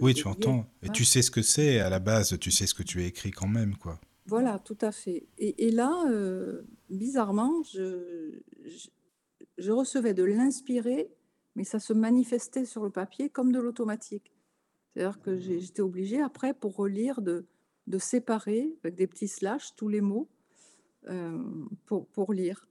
oui, 0.00 0.12
tu 0.12 0.26
entends. 0.26 0.66
Et 0.82 0.88
tu 0.88 1.04
sais 1.04 1.22
ce 1.22 1.30
que 1.30 1.40
c'est, 1.40 1.78
à 1.78 1.88
la 1.88 2.00
base, 2.00 2.36
tu 2.40 2.50
sais 2.50 2.66
ce 2.66 2.74
que 2.74 2.82
tu 2.82 3.00
as 3.00 3.04
écrit 3.04 3.30
quand 3.30 3.46
même, 3.46 3.76
quoi. 3.76 4.00
Voilà, 4.26 4.58
tout 4.58 4.78
à 4.80 4.90
fait. 4.90 5.28
Et, 5.38 5.70
là, 5.70 6.04
euh, 6.10 6.62
bizarrement, 6.90 7.62
je, 7.62 8.40
je, 9.56 9.70
recevais 9.70 10.14
de 10.14 10.24
l'inspiré, 10.24 11.12
mais 11.54 11.62
ça 11.62 11.78
se 11.78 11.92
manifestait 11.92 12.64
sur 12.64 12.82
le 12.82 12.90
papier 12.90 13.28
comme 13.28 13.52
de 13.52 13.60
l'automatique. 13.60 14.32
C'est-à-dire 14.94 15.20
que 15.20 15.38
j'étais 15.38 15.82
obligée, 15.82 16.20
après, 16.20 16.54
pour 16.54 16.74
relire, 16.74 17.22
de, 17.22 17.46
de 17.86 17.98
séparer 17.98 18.74
avec 18.82 18.96
des 18.96 19.06
petits 19.06 19.28
slash 19.28 19.76
tous 19.76 19.88
les 19.88 20.00
mots 20.00 20.28
euh, 21.08 21.38
pour, 21.86 22.08
pour 22.08 22.32
lire. 22.32 22.66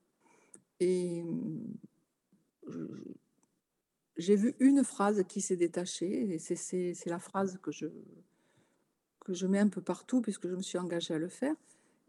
Et 0.81 1.23
j'ai 4.21 4.35
vu 4.35 4.55
une 4.59 4.83
phrase 4.83 5.23
qui 5.27 5.41
s'est 5.41 5.57
détachée, 5.57 6.33
et 6.33 6.39
c'est 6.39 7.09
la 7.09 7.19
phrase 7.19 7.59
que 7.61 7.71
je, 7.71 7.87
que 9.19 9.33
je 9.33 9.47
mets 9.47 9.59
un 9.59 9.69
peu 9.69 9.81
partout, 9.81 10.21
puisque 10.21 10.47
je 10.47 10.55
me 10.55 10.61
suis 10.61 10.77
engagée 10.77 11.13
à 11.13 11.19
le 11.19 11.29
faire. 11.29 11.55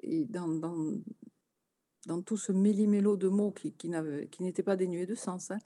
Et 0.02 0.24
dans, 0.24 0.48
dans, 0.48 0.94
dans 2.06 2.22
tout 2.22 2.36
ce 2.36 2.52
méli-mélo 2.52 3.16
de 3.16 3.28
mots 3.28 3.52
qui, 3.52 3.72
qui 3.72 4.42
n'étaient 4.42 4.62
pas 4.62 4.76
dénués 4.76 5.06
de 5.06 5.14
sens, 5.14 5.50
hein, 5.50 5.58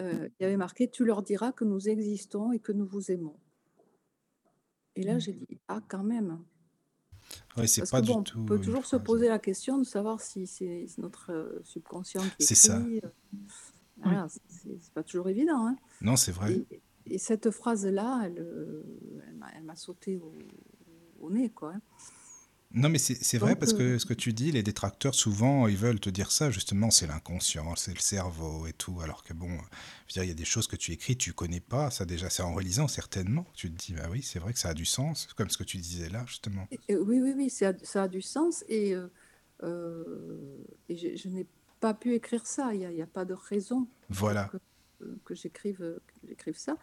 euh, 0.00 0.28
il 0.38 0.42
y 0.42 0.46
avait 0.46 0.56
marqué 0.56 0.88
Tu 0.88 1.04
leur 1.04 1.22
diras 1.22 1.52
que 1.52 1.64
nous 1.64 1.88
existons 1.88 2.52
et 2.52 2.58
que 2.58 2.72
nous 2.72 2.86
vous 2.86 3.10
aimons. 3.10 3.36
Et 4.96 5.02
là, 5.02 5.16
mmh. 5.16 5.20
j'ai 5.20 5.32
dit 5.32 5.58
Ah, 5.68 5.80
quand 5.88 6.04
même. 6.04 6.38
Oui, 7.56 7.68
c'est 7.68 7.88
pas 7.90 8.00
du 8.00 8.12
tout. 8.24 8.40
On 8.40 8.44
peut 8.44 8.60
toujours 8.60 8.86
se 8.86 8.96
poser 8.96 9.28
la 9.28 9.38
question 9.38 9.78
de 9.78 9.84
savoir 9.84 10.20
si 10.20 10.46
c'est 10.46 10.86
notre 10.98 11.32
euh, 11.32 11.60
subconscient 11.64 12.22
qui 12.36 12.44
C'est 12.44 12.54
ça. 12.54 12.78
Euh, 12.78 13.00
voilà, 14.02 14.26
c'est 14.48 14.92
pas 14.92 15.02
toujours 15.02 15.28
évident. 15.28 15.66
Hein. 15.66 15.76
Non, 16.00 16.16
c'est 16.16 16.32
vrai. 16.32 16.64
Et, 17.06 17.18
cette 17.18 17.50
phrase-là, 17.50 18.22
elle, 18.24 18.46
elle 19.56 19.64
m'a 19.64 19.76
sauté 19.76 20.16
au, 20.16 20.32
au 21.20 21.30
nez, 21.30 21.50
quoi. 21.50 21.72
Hein. 21.74 21.80
Non, 22.74 22.88
mais 22.88 22.98
c'est 22.98 23.38
vrai 23.38 23.54
parce 23.54 23.74
que 23.74 23.82
euh, 23.82 23.98
ce 23.98 24.06
que 24.06 24.14
tu 24.14 24.32
dis, 24.32 24.50
les 24.50 24.62
détracteurs, 24.62 25.14
souvent, 25.14 25.68
ils 25.68 25.76
veulent 25.76 26.00
te 26.00 26.08
dire 26.08 26.32
ça, 26.32 26.50
justement, 26.50 26.90
c'est 26.90 27.06
l'inconscient, 27.06 27.76
c'est 27.76 27.92
le 27.92 28.00
cerveau 28.00 28.66
et 28.66 28.72
tout. 28.72 28.98
Alors 29.02 29.22
que 29.22 29.34
bon, 29.34 29.48
je 29.48 29.54
veux 29.54 30.12
dire, 30.12 30.24
il 30.24 30.28
y 30.28 30.30
a 30.30 30.34
des 30.34 30.46
choses 30.46 30.66
que 30.66 30.76
tu 30.76 30.92
écris, 30.92 31.16
tu 31.16 31.34
connais 31.34 31.60
pas, 31.60 31.90
ça 31.90 32.06
déjà, 32.06 32.30
c'est 32.30 32.42
en 32.42 32.54
relisant, 32.54 32.88
certainement. 32.88 33.46
Tu 33.54 33.70
te 33.70 33.76
dis, 33.76 33.92
bah 33.92 34.08
oui, 34.10 34.22
c'est 34.22 34.38
vrai 34.38 34.54
que 34.54 34.58
ça 34.58 34.70
a 34.70 34.74
du 34.74 34.86
sens, 34.86 35.28
comme 35.36 35.50
ce 35.50 35.58
que 35.58 35.64
tu 35.64 35.76
disais 35.76 36.08
là, 36.08 36.24
justement. 36.26 36.66
oui, 36.88 37.20
oui, 37.20 37.34
oui, 37.36 37.50
ça 37.50 37.68
a, 37.68 37.72
ça 37.82 38.04
a 38.04 38.08
du 38.08 38.22
sens 38.22 38.64
et, 38.68 38.94
euh, 38.94 39.08
euh, 39.62 40.56
et 40.88 40.96
je, 40.96 41.28
n'ai 41.28 41.44
pas 41.44 41.50
pu 41.94 42.14
écrire 42.14 42.46
ça, 42.46 42.74
il 42.74 42.88
n'y 42.88 43.00
a, 43.00 43.04
a, 43.04 43.06
pas 43.06 43.24
de 43.24 43.34
raison 43.34 43.88
voilà. 44.08 44.50
que, 45.00 45.06
que 45.24 45.34
j'écrive 45.34 46.00
ça. 46.54 46.76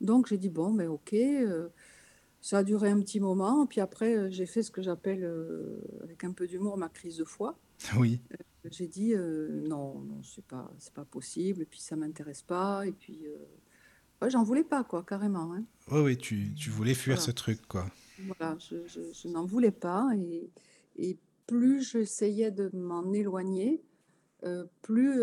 Donc 0.00 0.26
j'ai 0.28 0.38
dit, 0.38 0.50
bon, 0.50 0.72
mais 0.72 0.84
ben, 0.84 0.90
ok. 0.90 1.14
Ça 2.42 2.58
a 2.58 2.64
duré 2.64 2.90
un 2.90 3.00
petit 3.00 3.20
moment, 3.20 3.66
puis 3.66 3.80
après, 3.80 4.16
euh, 4.16 4.28
j'ai 4.28 4.46
fait 4.46 4.64
ce 4.64 4.72
que 4.72 4.82
j'appelle, 4.82 5.22
euh, 5.22 5.80
avec 6.02 6.24
un 6.24 6.32
peu 6.32 6.48
d'humour, 6.48 6.76
ma 6.76 6.88
crise 6.88 7.16
de 7.18 7.24
foi. 7.24 7.56
Oui. 7.96 8.20
Euh, 8.32 8.36
j'ai 8.68 8.88
dit 8.88 9.14
non, 9.14 10.00
non, 10.00 10.20
c'est 10.24 10.44
pas, 10.44 10.68
pas 10.92 11.04
possible, 11.04 11.62
et 11.62 11.64
puis 11.64 11.80
ça 11.80 11.94
m'intéresse 11.94 12.42
pas, 12.42 12.84
et 12.84 12.92
puis 12.92 13.26
ouais, 14.20 14.30
j'en 14.30 14.42
voulais 14.42 14.64
pas, 14.64 14.84
quoi, 14.84 15.04
carrément. 15.04 15.52
Hein. 15.52 15.64
Oui, 15.90 16.00
oui, 16.00 16.16
tu, 16.16 16.54
tu 16.54 16.70
voulais 16.70 16.94
fuir 16.94 17.20
ce 17.20 17.30
truc, 17.30 17.66
quoi. 17.66 17.86
Voilà, 18.18 18.56
je, 18.58 18.76
je, 18.86 19.28
n'en 19.28 19.44
voulais 19.44 19.72
pas, 19.72 20.08
et, 20.16 20.48
et 20.96 21.18
plus 21.48 21.90
j'essayais 21.90 22.52
de 22.52 22.70
m'en 22.72 23.12
éloigner, 23.12 23.82
plus 24.82 25.22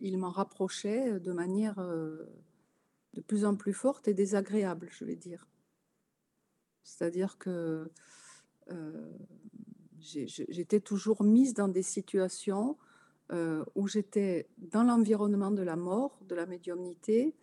il 0.00 0.18
m'en 0.18 0.30
rapprochait 0.30 1.18
de 1.18 1.32
manière 1.32 1.76
de 1.76 3.20
plus 3.26 3.44
en 3.44 3.56
plus 3.56 3.72
forte 3.72 4.08
et 4.08 4.14
désagréable, 4.14 4.88
je 4.92 5.04
vais 5.04 5.16
dire. 5.16 5.46
C'est-à-dire 6.82 7.38
que 7.38 7.90
euh, 8.70 9.12
j'étais 9.98 10.80
toujours 10.80 11.24
mise 11.24 11.54
dans 11.54 11.68
des 11.68 11.82
situations 11.82 12.76
euh, 13.32 13.64
où 13.74 13.88
j'étais 13.88 14.48
dans 14.58 14.84
l'environnement 14.84 15.50
de 15.50 15.62
la 15.62 15.76
mort, 15.76 16.20
de 16.28 16.34
la 16.34 16.46
médiumnité, 16.46 17.34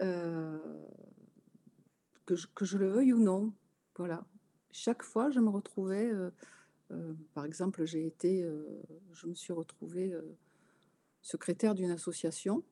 euh, 0.00 0.58
que, 2.26 2.34
je, 2.64 2.78
le 2.78 2.88
veuille 2.88 3.12
ou 3.12 3.22
non. 3.22 3.52
Voilà. 3.96 4.24
Chaque 4.72 5.02
fois, 5.02 5.30
je 5.30 5.38
me 5.38 5.50
retrouvais, 5.50 6.10
par 7.34 7.44
exemple, 7.44 7.84
j'ai 7.84 8.06
été, 8.06 8.46
je 9.12 9.26
me 9.26 9.34
suis 9.34 9.52
retrouvée 9.52 10.14
secrétaire 11.22 11.74
d'une 11.74 11.90
association. 11.90 12.62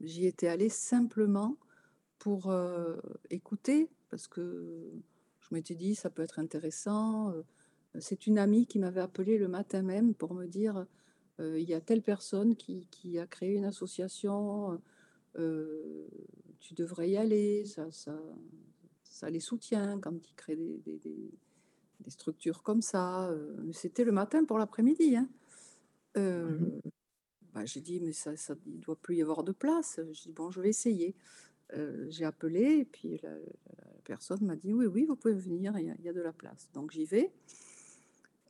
J'y 0.00 0.26
étais 0.26 0.48
allée 0.48 0.68
simplement 0.68 1.56
pour 2.18 2.54
écouter 3.30 3.88
parce 4.10 4.26
que 4.26 4.92
je 5.40 5.54
m'étais 5.54 5.74
dit, 5.74 5.94
ça 5.94 6.10
peut 6.10 6.22
être 6.22 6.38
intéressant. 6.38 7.30
Euh, 7.30 7.42
c'est 7.98 8.26
une 8.26 8.38
amie 8.38 8.66
qui 8.66 8.78
m'avait 8.78 9.00
appelé 9.00 9.38
le 9.38 9.48
matin 9.48 9.82
même 9.82 10.14
pour 10.14 10.34
me 10.34 10.46
dire, 10.46 10.86
euh, 11.40 11.58
il 11.58 11.68
y 11.68 11.74
a 11.74 11.80
telle 11.80 12.02
personne 12.02 12.56
qui, 12.56 13.18
a 13.18 13.26
créé 13.26 13.54
une 13.54 13.64
association, 13.64 14.80
euh, 15.36 16.06
tu 16.60 16.74
devrais 16.74 17.10
y 17.10 17.16
aller, 17.16 17.64
ça, 17.64 19.30
les 19.30 19.40
soutient 19.40 19.98
quand 19.98 20.14
ils 20.28 20.34
créent 20.34 20.56
des, 20.56 21.00
structures 22.08 22.62
comme 22.62 22.82
ça. 22.82 23.30
C'était 23.72 24.04
le 24.04 24.12
matin 24.12 24.44
pour 24.44 24.58
l'après-midi. 24.58 25.16
Hein. 25.16 25.28
Mmh 26.16 26.80
bah, 27.52 27.64
j'ai 27.64 27.80
dit, 27.80 27.98
mais 27.98 28.12
ça, 28.12 28.30
ne 28.30 28.76
doit 28.80 28.94
plus 28.94 29.16
y 29.16 29.22
avoir 29.22 29.42
de 29.42 29.50
place. 29.50 29.98
J'ai 30.12 30.30
dit, 30.30 30.32
bon, 30.32 30.52
je 30.52 30.60
vais 30.60 30.68
essayer. 30.68 31.16
j'ai 32.08 32.24
appelé 32.24 32.78
et 32.78 32.84
puis 32.84 33.18
la, 33.24 33.30
personne 34.10 34.44
m'a 34.44 34.56
dit 34.56 34.72
oui, 34.72 34.86
oui, 34.86 35.04
vous 35.04 35.14
pouvez 35.14 35.34
venir, 35.34 35.78
il 35.78 35.94
y 36.02 36.08
a, 36.08 36.12
de 36.12 36.20
la 36.20 36.32
place. 36.32 36.68
Donc 36.74 36.90
j'y 36.90 37.04
vais. 37.04 37.32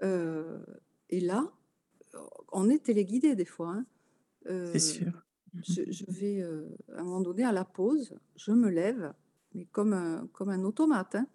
Euh, 0.02 0.58
et 1.10 1.20
là, 1.20 1.52
on 2.52 2.70
est 2.70 2.82
téléguidé 2.82 3.34
des 3.34 3.44
fois. 3.44 3.74
Hein. 3.74 3.84
C'est 4.72 4.78
sûr. 4.78 5.12
Je, 5.62 6.04
vais 6.08 6.40
euh, 6.40 6.68
à 6.94 7.00
un 7.00 7.04
moment 7.04 7.20
donné 7.20 7.44
à 7.44 7.52
la 7.52 7.64
pause, 7.64 8.14
je 8.36 8.52
me 8.52 8.70
lève, 8.70 9.12
mais 9.52 9.66
comme 9.66 9.92
un, 9.92 10.28
comme 10.32 10.48
un 10.48 10.64
automate. 10.64 11.16
Hein. 11.16 11.26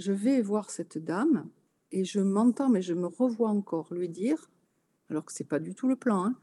Je 0.00 0.12
vais 0.12 0.42
voir 0.42 0.70
cette 0.70 0.98
dame 0.98 1.48
et 1.92 2.04
je 2.04 2.18
m'entends, 2.20 2.68
mais 2.68 2.82
je 2.82 2.94
me 2.94 3.06
revois 3.06 3.50
encore 3.50 3.94
lui 3.94 4.08
dire, 4.08 4.50
alors 5.08 5.24
que 5.24 5.32
c'est 5.32 5.44
pas 5.44 5.60
du 5.60 5.74
tout 5.74 5.86
le 5.86 5.94
plan. 5.94 6.24
Hein, 6.24 6.34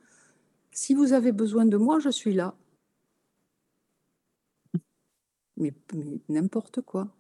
si 0.72 0.94
vous 0.94 1.12
avez 1.12 1.34
besoin 1.34 1.66
de 1.66 1.76
moi, 1.76 2.00
je 2.00 2.10
suis 2.10 2.34
là 2.34 2.56
mais, 5.58 5.74
n'importe 6.30 6.82
quoi. 6.82 7.14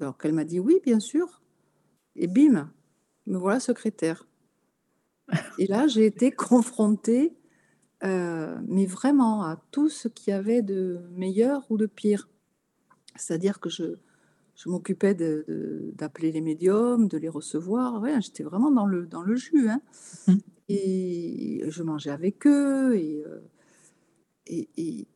Alors 0.00 0.16
qu'elle 0.16 0.32
m'a 0.32 0.44
dit 0.44 0.60
oui, 0.60 0.80
bien 0.84 1.00
sûr. 1.00 1.42
Et 2.16 2.26
bim, 2.26 2.70
me 3.26 3.38
voilà 3.38 3.60
secrétaire. 3.60 4.26
Et 5.58 5.66
là, 5.66 5.86
j'ai 5.86 6.06
été 6.06 6.30
confrontée, 6.30 7.36
euh, 8.04 8.58
mais 8.66 8.86
vraiment 8.86 9.42
à 9.42 9.62
tout 9.70 9.88
ce 9.88 10.08
qu'il 10.08 10.30
y 10.30 10.34
avait 10.34 10.62
de 10.62 11.00
meilleur 11.12 11.64
ou 11.70 11.76
de 11.76 11.86
pire. 11.86 12.28
C'est-à-dire 13.16 13.60
que 13.60 13.68
je, 13.68 13.96
je 14.54 14.68
m'occupais 14.68 15.14
d'appeler 15.94 16.32
les 16.32 16.40
médiums, 16.40 17.08
de 17.08 17.18
les 17.18 17.28
recevoir. 17.28 18.00
Ouais, 18.00 18.20
J'étais 18.20 18.42
vraiment 18.42 18.70
dans 18.70 18.86
le, 18.86 19.06
dans 19.06 19.22
le 19.22 19.36
jus. 19.36 19.68
Hein. 19.68 19.80
Mmh. 20.28 20.34
Et 20.68 21.64
je 21.68 21.82
mangeais 21.82 22.10
avec 22.10 22.46
eux. 22.46 22.94
Et, 22.96 23.24
euh, 23.26 23.40
et, 24.46 24.68
et, 24.76 25.08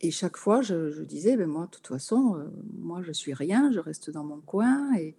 et 0.00 0.10
chaque 0.10 0.36
fois, 0.36 0.62
je, 0.62 1.02
disais, 1.02 1.36
ben 1.36 1.46
moi, 1.46 1.66
de 1.66 1.70
toute 1.70 1.86
façon, 1.86 2.36
euh, 2.36 2.48
moi, 2.78 3.02
je 3.02 3.12
suis 3.12 3.34
rien, 3.34 3.70
je 3.70 3.80
reste 3.80 4.10
dans 4.10 4.24
mon 4.24 4.40
coin. 4.40 4.94
Et, 4.96 5.14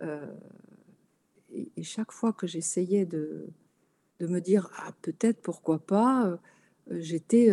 euh, 0.00 0.32
et, 1.50 1.82
chaque 1.82 2.10
fois 2.10 2.32
que 2.32 2.46
j'essayais 2.46 3.04
de, 3.04 3.46
de, 4.20 4.26
me 4.26 4.40
dire, 4.40 4.70
ah, 4.78 4.92
peut-être, 5.02 5.42
pourquoi 5.42 5.78
pas, 5.78 6.26
euh, 6.26 6.36
j'étais, 6.90 7.52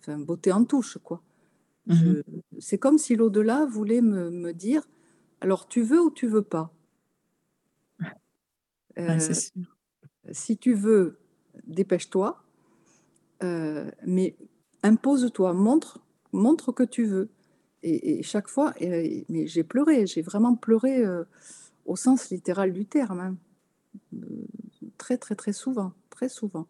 enfin, 0.00 0.18
beauté 0.18 0.50
en 0.50 0.64
touche, 0.64 0.98
quoi. 0.98 1.22
Mmh 1.86 2.22
c'est 2.58 2.78
comme 2.78 2.98
si 2.98 3.14
l'au-delà 3.14 3.64
voulait 3.66 4.00
me, 4.00 4.30
me, 4.30 4.52
dire, 4.52 4.88
alors 5.40 5.68
tu 5.68 5.82
veux 5.82 6.00
ou 6.00 6.10
tu 6.10 6.26
veux 6.26 6.42
pas? 6.42 6.72
Si 10.32 10.56
tu 10.56 10.74
veux, 10.74 11.18
dépêche-toi. 11.66 12.42
mais 13.42 14.36
impose-toi, 14.82 15.52
montre, 15.52 16.00
montre 16.32 16.72
que 16.72 16.82
tu 16.82 17.04
veux. 17.04 17.28
Et, 17.82 18.22
chaque 18.22 18.48
fois, 18.48 18.74
mais 18.80 19.46
j'ai 19.46 19.62
pleuré, 19.62 20.06
j'ai 20.06 20.22
vraiment 20.22 20.56
pleuré 20.56 21.04
euh, 21.04 21.24
au 21.84 21.94
sens 21.94 22.30
littéral 22.30 22.72
du 22.72 22.84
terme. 22.84 23.20
hein. 23.20 23.36
Euh, 24.14 24.46
Très, 24.98 25.18
très, 25.18 25.34
très 25.34 25.52
souvent, 25.52 25.92
très 26.10 26.28
souvent. 26.28 26.66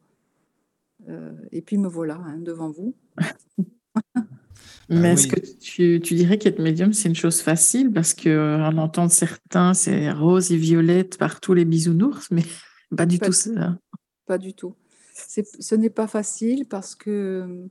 Euh, 1.09 1.33
et 1.53 1.63
puis 1.63 1.79
me 1.79 1.89
voilà 1.89 2.17
hein, 2.17 2.39
devant 2.39 2.71
vous. 2.71 2.95
Mais 4.89 5.09
Ah 5.09 5.13
est-ce 5.13 5.25
oui. 5.29 5.35
que 5.35 5.41
tu, 5.61 6.01
tu 6.01 6.15
dirais 6.15 6.39
qu'être 6.39 6.61
médium, 6.61 6.93
c'est 6.93 7.09
une 7.09 7.15
chose 7.17 7.41
facile? 7.41 7.93
Parce 7.93 8.15
qu'on 8.15 8.79
entend 8.79 9.09
certains, 9.09 9.75
c'est 9.75 10.11
rose 10.13 10.53
et 10.53 10.57
violette 10.57 11.19
par 11.19 11.41
tous 11.41 11.55
les 11.55 11.65
bisounours, 11.65 12.31
mais 12.31 12.43
pas 12.97 13.07
du 13.07 13.19
Pas 13.19 13.27
tout 13.27 13.33
ça. 13.33 13.79
Pas 14.27 14.39
du 14.39 14.55
tout. 14.55 14.75
C'est- 15.13 15.61
Ce 15.61 15.75
n'est 15.75 15.91
pas 15.91 16.07
facile 16.07 16.67
parce 16.67 16.95
que 16.95 17.67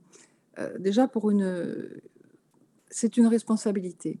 euh, 0.58 0.78
déjà 0.78 1.08
pour 1.08 1.30
une, 1.30 1.88
c'est 2.90 3.16
une 3.16 3.26
responsabilité. 3.26 4.18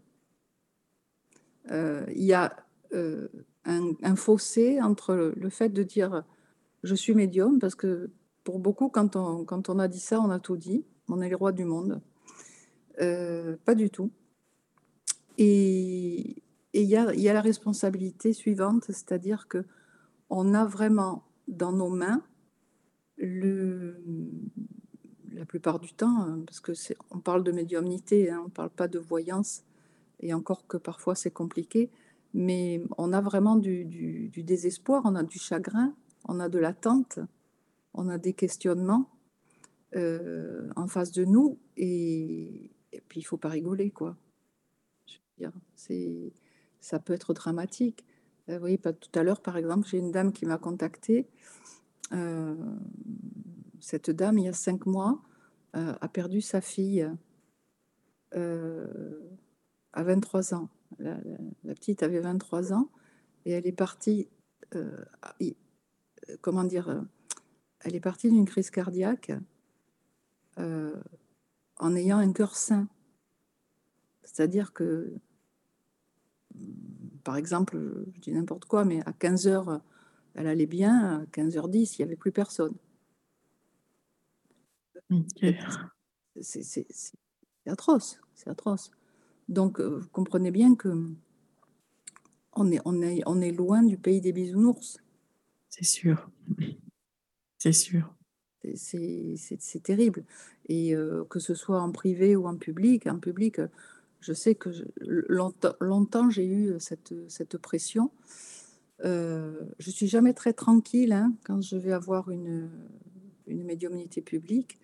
Euh, 1.70 2.04
il 2.14 2.24
y 2.24 2.32
a 2.32 2.54
euh, 2.92 3.28
un, 3.64 3.90
un 4.02 4.16
fossé 4.16 4.80
entre 4.80 5.14
le, 5.14 5.34
le 5.36 5.50
fait 5.50 5.68
de 5.70 5.82
dire 5.82 6.22
je 6.82 6.94
suis 6.94 7.14
médium, 7.14 7.58
parce 7.58 7.74
que 7.74 8.10
pour 8.44 8.60
beaucoup, 8.60 8.88
quand 8.88 9.16
on, 9.16 9.44
quand 9.44 9.68
on 9.68 9.78
a 9.80 9.88
dit 9.88 9.98
ça, 9.98 10.20
on 10.20 10.30
a 10.30 10.38
tout 10.38 10.56
dit, 10.56 10.84
on 11.08 11.20
est 11.20 11.28
les 11.28 11.34
rois 11.34 11.50
du 11.52 11.64
monde. 11.64 12.00
Euh, 13.00 13.56
pas 13.64 13.74
du 13.74 13.90
tout. 13.90 14.10
Et 15.38 16.42
il 16.72 16.82
y 16.82 16.96
a, 16.96 17.12
la 17.12 17.40
responsabilité 17.40 18.32
suivante, 18.32 18.84
c'est-à-dire 18.86 19.48
que 19.48 19.64
on 20.30 20.54
a 20.54 20.64
vraiment 20.64 21.24
dans 21.46 21.72
nos 21.72 21.90
mains 21.90 22.22
le, 23.16 24.02
la 25.32 25.44
plupart 25.44 25.78
du 25.78 25.92
temps, 25.92 26.20
hein, 26.22 26.42
parce 26.46 26.60
que 26.60 26.72
on 27.10 27.20
parle 27.20 27.44
de 27.44 27.52
médiumnité, 27.52 28.30
hein, 28.30 28.40
on 28.42 28.46
ne 28.46 28.50
parle 28.50 28.70
pas 28.70 28.88
de 28.88 28.98
voyance, 28.98 29.62
et 30.20 30.34
encore 30.34 30.66
que 30.66 30.76
parfois 30.76 31.14
c'est 31.14 31.30
compliqué, 31.30 31.90
mais 32.34 32.82
on 32.98 33.12
a 33.12 33.20
vraiment 33.20 33.56
du 33.56 34.30
désespoir, 34.44 35.02
on 35.04 35.14
a 35.14 35.22
du 35.22 35.38
chagrin, 35.38 35.94
on 36.28 36.40
a 36.40 36.48
de 36.48 36.58
l'attente, 36.58 37.20
on 37.94 38.08
a 38.08 38.18
des 38.18 38.32
questionnements 38.32 39.10
euh, 39.94 40.68
en 40.76 40.88
face 40.88 41.12
de 41.12 41.24
nous, 41.24 41.58
et, 41.76 42.70
et 42.96 43.02
puis 43.08 43.20
il 43.20 43.24
faut 43.24 43.36
pas 43.36 43.48
rigoler, 43.48 43.90
quoi. 43.90 44.16
C'est, 45.74 46.32
ça 46.80 46.98
peut 46.98 47.12
être 47.12 47.34
dramatique. 47.34 48.04
Euh, 48.48 48.54
vous 48.54 48.60
voyez, 48.60 48.78
pas 48.78 48.92
tout 48.94 49.10
à 49.18 49.22
l'heure, 49.22 49.42
par 49.42 49.56
exemple, 49.58 49.86
j'ai 49.86 49.98
une 49.98 50.10
dame 50.10 50.32
qui 50.32 50.46
m'a 50.46 50.56
contactée. 50.56 51.28
Euh, 52.12 52.54
cette 53.80 54.10
dame, 54.10 54.38
il 54.38 54.44
y 54.44 54.48
a 54.48 54.52
cinq 54.54 54.86
mois, 54.86 55.20
euh, 55.76 55.94
a 56.00 56.08
perdu 56.08 56.40
sa 56.40 56.60
fille 56.62 57.06
euh, 58.34 59.20
à 59.92 60.02
23 60.04 60.54
ans. 60.54 60.70
La, 60.98 61.18
la- 61.64 61.74
petite 61.74 62.02
avait 62.02 62.20
23 62.20 62.72
ans 62.72 62.90
et 63.44 63.50
elle 63.50 63.66
est 63.66 63.72
partie, 63.72 64.28
euh, 64.74 65.04
euh, 65.42 65.52
comment 66.40 66.64
dire, 66.64 66.88
euh, 66.88 67.00
elle 67.80 67.94
est 67.94 68.00
partie 68.00 68.30
d'une 68.30 68.46
crise 68.46 68.70
cardiaque 68.70 69.32
euh, 70.58 70.94
en 71.78 71.94
ayant 71.94 72.18
un 72.18 72.32
cœur 72.32 72.56
sain. 72.56 72.88
C'est-à-dire 74.22 74.72
que, 74.72 75.12
par 77.24 77.36
exemple, 77.36 78.04
je 78.14 78.20
dis 78.20 78.32
n'importe 78.32 78.64
quoi, 78.64 78.84
mais 78.84 79.00
à 79.06 79.12
15 79.12 79.46
heures, 79.46 79.80
elle 80.34 80.46
allait 80.46 80.66
bien, 80.66 81.20
à 81.20 81.24
15h10, 81.26 81.96
il 81.96 82.02
n'y 82.02 82.04
avait 82.04 82.16
plus 82.16 82.32
personne. 82.32 82.74
C'est 86.40 86.68
atroce, 87.66 88.20
c'est 88.34 88.50
atroce. 88.50 88.90
Donc, 89.48 89.80
euh, 89.80 89.98
vous 89.98 90.08
comprenez 90.08 90.50
bien 90.50 90.74
que 90.74 91.10
on 92.52 92.70
est, 92.72 92.80
on 92.84 93.00
est, 93.02 93.22
on 93.26 93.40
est 93.40 93.52
loin 93.52 93.82
du 93.82 93.96
pays 93.96 94.20
des 94.20 94.32
bisounours. 94.32 94.98
C'est 95.68 95.84
sûr. 95.84 96.30
C'est 97.58 97.72
sûr. 97.72 98.14
C'est- 98.74 99.82
terrible. 99.82 100.24
Et 100.68 100.94
euh, 100.94 101.24
que 101.28 101.38
ce 101.38 101.54
soit 101.54 101.80
en 101.80 101.92
privé 101.92 102.36
ou 102.36 102.46
en 102.46 102.56
public, 102.56 103.06
en 103.06 103.18
public, 103.18 103.58
euh, 103.58 103.68
je 104.20 104.32
sais 104.32 104.54
que 104.54 104.70
longtemps, 105.00 106.30
j'ai 106.30 106.46
eu 106.46 106.74
cette, 106.78 107.14
cette 107.28 107.58
pression. 107.58 108.10
Euh, 109.04 109.60
je 109.78 109.90
suis 109.90 110.08
jamais 110.08 110.32
très 110.32 110.52
tranquille 110.52 111.12
hein, 111.12 111.34
quand 111.44 111.60
je 111.60 111.76
vais 111.76 111.92
avoir 111.92 112.30
une, 112.30 112.70
médiumnité 113.46 114.22
publique. 114.22 114.78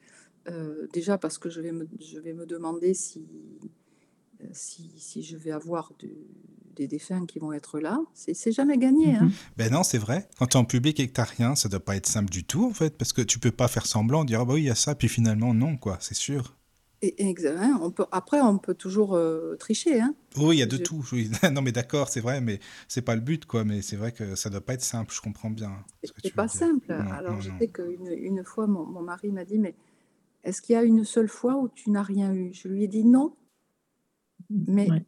Euh, 0.49 0.87
déjà 0.92 1.18
parce 1.18 1.38
que 1.38 1.49
je 1.51 1.61
vais 1.61 1.73
me 1.73 2.47
demander 2.47 2.95
si, 2.95 3.27
si, 4.52 4.90
si 4.98 5.22
je 5.22 5.37
vais 5.37 5.50
avoir 5.52 5.92
des 6.76 6.87
défunts 6.88 7.26
qui 7.26 7.38
vont 7.38 7.52
être 7.52 7.78
là. 7.81 8.00
C'est 8.14 8.52
jamais 8.52 8.78
gagné. 8.78 9.14
hein. 9.16 9.24
Mhm. 9.26 9.33
Ben 9.57 9.72
non, 9.72 9.83
c'est 9.83 9.98
vrai. 9.98 10.28
Quand 10.38 10.46
tu 10.46 10.57
es 10.57 10.61
en 10.61 10.64
public 10.64 10.98
et 11.00 11.09
que 11.09 11.12
tu 11.12 11.20
rien, 11.20 11.55
ça 11.55 11.68
doit 11.68 11.81
pas 11.85 11.96
être 11.96 12.07
simple 12.07 12.31
du 12.31 12.44
tout, 12.44 12.64
en 12.64 12.72
fait, 12.74 12.96
parce 12.96 13.12
que 13.12 13.22
tu 13.22 13.38
peux 13.38 13.50
pas 13.50 13.68
faire 13.68 13.87
semblant, 13.87 14.24
dire, 14.24 14.40
ah 14.40 14.44
bah 14.44 14.55
oui, 14.55 14.62
il 14.62 14.66
y 14.66 14.70
a 14.70 14.74
ça, 14.74 14.94
puis 14.94 15.09
finalement, 15.09 15.55
non, 15.55 15.76
quoi, 15.76 15.98
c'est 16.00 16.14
sûr. 16.14 16.57
Et, 17.05 17.16
hein, 17.46 17.81
on 17.83 17.90
peut, 17.90 18.07
après, 18.12 18.40
on 18.40 18.59
peut 18.59 18.74
toujours 18.74 19.16
euh, 19.16 19.57
tricher. 19.57 20.00
Hein. 20.00 20.14
Oui, 20.37 20.57
il 20.57 20.59
y 20.61 20.62
a 20.62 20.66
de 20.66 20.76
Je- 20.76 20.83
tout. 20.85 21.05
oui. 21.12 21.31
Non, 21.52 21.61
mais 21.61 21.72
d'accord, 21.72 22.09
c'est 22.09 22.20
vrai, 22.20 22.40
mais 22.40 22.61
c'est 22.87 23.02
pas 23.02 23.16
le 23.16 23.20
but, 23.20 23.44
quoi. 23.44 23.64
Mais 23.64 23.83
c'est 23.83 23.96
vrai 23.96 24.12
que 24.12 24.37
ça 24.37 24.50
doit 24.50 24.61
pas 24.61 24.74
être 24.74 24.83
simple, 24.85 25.12
je 25.12 25.20
comprends 25.20 25.50
bien 25.50 25.85
C'est 26.22 26.33
pas 26.35 26.46
simple. 26.46 26.87
Non, 26.88 27.11
Alors, 27.12 27.35
non, 27.35 27.40
je 27.40 27.50
non. 27.50 27.59
sais 27.59 27.66
qu'une 27.68 28.07
une 28.16 28.44
fois, 28.44 28.68
mon, 28.68 28.87
mon 28.87 29.02
mari 29.02 29.33
m'a 29.33 29.44
dit, 29.44 29.59
mais 29.59 29.74
est-ce 30.44 30.62
qu'il 30.62 30.74
y 30.74 30.76
a 30.76 30.85
une 30.85 31.05
seule 31.05 31.28
fois 31.28 31.57
où 31.57 31.68
tu 31.68 31.90
n'as 31.90 32.02
rien 32.05 32.33
eu? 32.35 32.52
Je 32.55 32.68
lui 32.68 32.85
ai 32.85 32.88
dit 32.88 33.05
non, 33.05 33.35
mais 34.66 34.90
Ouais. 34.90 35.04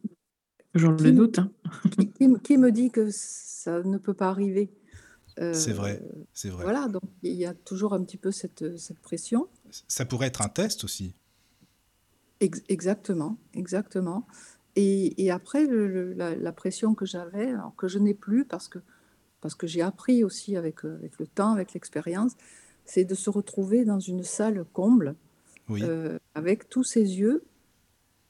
Qui, 0.73 0.81
le 0.81 0.91
me- 0.91 1.11
doute. 1.11 1.39
hein. 1.39 1.51
qui, 1.97 2.11
qui 2.11 2.27
me- 2.27 2.37
qui 2.39 2.57
me 2.57 2.71
dit 2.71 2.91
que 2.91 3.07
ça 3.11 3.81
ne 3.83 3.97
peut 3.97 4.13
pas 4.13 4.27
arriver 4.29 4.71
C'est 5.37 5.71
Euh, 5.71 5.73
vrai, 5.73 6.01
c'est 6.33 6.49
vrai. 6.49 6.63
Voilà, 6.63 6.87
donc 6.89 7.03
il 7.23 7.33
y 7.33 7.45
a 7.45 7.53
toujours 7.53 7.93
un 7.93 8.03
petit 8.03 8.17
peu 8.17 8.31
cette, 8.31 8.77
cette 8.77 8.99
pression. 8.99 9.47
Ça 9.87 10.05
pourrait 10.05 10.27
être 10.27 10.41
un 10.41 10.49
test 10.49 10.83
aussi. 10.83 11.13
Ex- 12.41 12.63
exactement, 12.67 13.37
exactement. 13.53 14.27
Et, 14.75 15.23
et 15.23 15.31
après, 15.31 15.65
le- 15.65 15.87
le- 15.87 16.13
la, 16.13 16.35
la 16.35 16.51
pression 16.51 16.93
que 16.93 17.05
j'avais, 17.05 17.53
que 17.77 17.87
je 17.87 17.97
n'ai 17.99 18.13
plus 18.13 18.43
parce 18.45 18.67
que, 18.67 18.79
parce 19.39 19.55
que 19.55 19.67
j'ai 19.67 19.81
appris 19.81 20.23
aussi 20.25 20.57
avec, 20.57 20.83
euh, 20.83 20.95
avec 20.95 21.17
le 21.19 21.27
temps, 21.27 21.53
avec 21.53 21.73
l'expérience, 21.73 22.33
c'est 22.83 23.05
de 23.05 23.15
se 23.15 23.29
retrouver 23.29 23.85
dans 23.85 23.99
une 23.99 24.23
salle 24.23 24.65
comble 24.73 25.15
Oui, 25.69 25.81
euh, 25.83 26.19
avec 26.33 26.67
tous 26.69 26.83
ces 26.83 27.01
yeux 27.19 27.45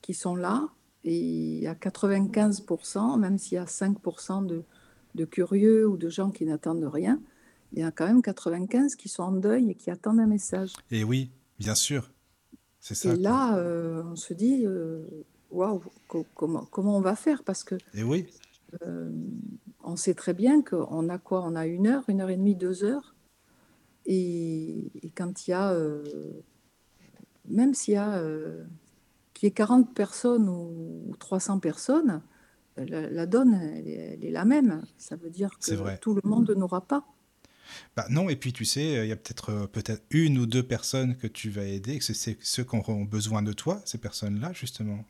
qui 0.02 0.14
sont 0.14 0.36
là. 0.36 0.70
Et 1.08 1.68
à 1.68 1.76
95%, 1.76 3.18
même 3.20 3.38
s'il 3.38 3.56
y 3.56 3.58
a 3.60 3.66
5% 3.66 4.46
de, 4.46 4.64
de 5.14 5.26
curieux 5.26 5.88
ou 5.88 5.98
de 5.98 6.10
gens 6.10 6.32
qui 6.32 6.46
n'attendent 6.46 6.84
rien, 6.92 7.22
il 7.74 7.80
y 7.80 7.84
a 7.84 7.92
quand 7.92 8.08
même 8.08 8.22
95 8.22 8.96
qui 8.96 9.08
sont 9.08 9.24
en 9.24 9.32
deuil 9.32 9.70
et 9.72 9.76
qui 9.76 9.92
attendent 9.92 10.20
un 10.20 10.28
message. 10.28 10.74
et 10.92 11.04
oui, 11.04 11.32
bien 11.60 11.76
sûr. 11.76 12.12
C'est 12.80 12.96
ça. 12.96 13.14
Et 13.14 13.18
là, 13.18 13.58
euh, 13.58 14.04
on 14.04 14.16
se 14.16 14.34
dit, 14.34 14.66
euh, 14.66 15.04
waouh, 15.52 15.82
co- 16.08 16.26
comment, 16.36 16.66
comment 16.72 16.98
on 16.98 17.02
va 17.02 17.16
faire? 17.16 17.44
Parce 17.44 17.64
que 17.64 17.76
Et 17.94 18.04
oui, 18.04 18.28
euh, 18.84 19.12
on 19.84 19.96
sait 19.96 20.14
très 20.16 20.34
bien 20.34 20.62
qu'on 20.64 21.08
a 21.10 21.18
quoi? 21.20 21.44
On 21.46 21.56
a 21.56 21.66
une 21.68 21.88
heure, 21.88 22.04
une 22.08 22.22
heure 22.22 22.30
et 22.30 22.38
demie, 22.38 22.56
deux 22.56 22.84
heures. 22.84 23.16
Et, 24.08 24.92
et 25.04 25.10
quand 25.16 25.48
il 25.48 25.52
y 25.52 25.54
a, 25.54 25.72
euh, 25.72 26.04
même 27.48 27.74
s'il 27.74 27.94
y 27.96 27.98
a 27.98 28.18
qu'il 29.36 29.48
y 29.48 29.50
ait 29.52 29.54
40 29.54 29.94
personnes 29.96 30.50
ou, 30.50 31.06
ou 31.10 31.18
300 31.18 31.60
personnes, 31.60 32.24
la, 32.78 33.10
la 33.10 33.28
donne, 33.28 33.56
elle 33.56 33.88
est, 33.90 33.94
elle 34.16 34.26
est 34.26 34.32
la 34.32 34.46
même. 34.46 34.86
Ça 34.98 35.18
veut 35.18 35.32
dire 35.32 35.60
que 35.62 35.74
vrai. 35.76 36.02
tout 36.02 36.16
le 36.16 36.22
monde 36.26 36.52
n'aura 36.52 36.82
pas. 36.88 37.06
Bah 37.96 38.06
non, 38.10 38.30
et 38.30 38.36
puis 38.36 38.54
tu 38.54 38.66
sais, 38.66 39.06
il 39.06 39.08
y 39.08 39.12
a 39.12 39.16
peut-être 39.16 39.50
euh, 39.50 39.68
peut-être 39.68 40.04
une 40.12 40.38
ou 40.38 40.46
deux 40.46 40.64
personnes 40.64 41.16
que 41.18 41.28
tu 41.28 41.50
vas 41.50 41.64
aider, 41.66 41.98
que 42.00 42.04
c'est- 42.04 42.38
ceux 42.44 42.64
qui 42.64 42.76
auront 42.76 43.04
besoin 43.06 43.42
de 43.42 43.54
toi, 43.54 43.82
ces 43.86 43.98
personnes-là, 43.98 44.54
justement. 44.54 45.04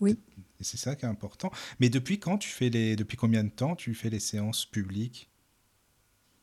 Oui. 0.00 0.18
Et 0.60 0.64
c'est 0.64 0.78
ça 0.78 0.96
qui 0.96 1.04
est 1.04 1.08
important. 1.08 1.50
Mais 1.78 1.90
depuis 1.90 2.18
quand 2.18 2.38
tu 2.38 2.48
fais 2.48 2.70
les, 2.70 2.96
depuis 2.96 3.16
combien 3.18 3.44
de 3.44 3.50
temps 3.50 3.76
tu 3.76 3.94
fais 3.94 4.08
les 4.10 4.20
séances 4.20 4.64
publiques? 4.64 5.30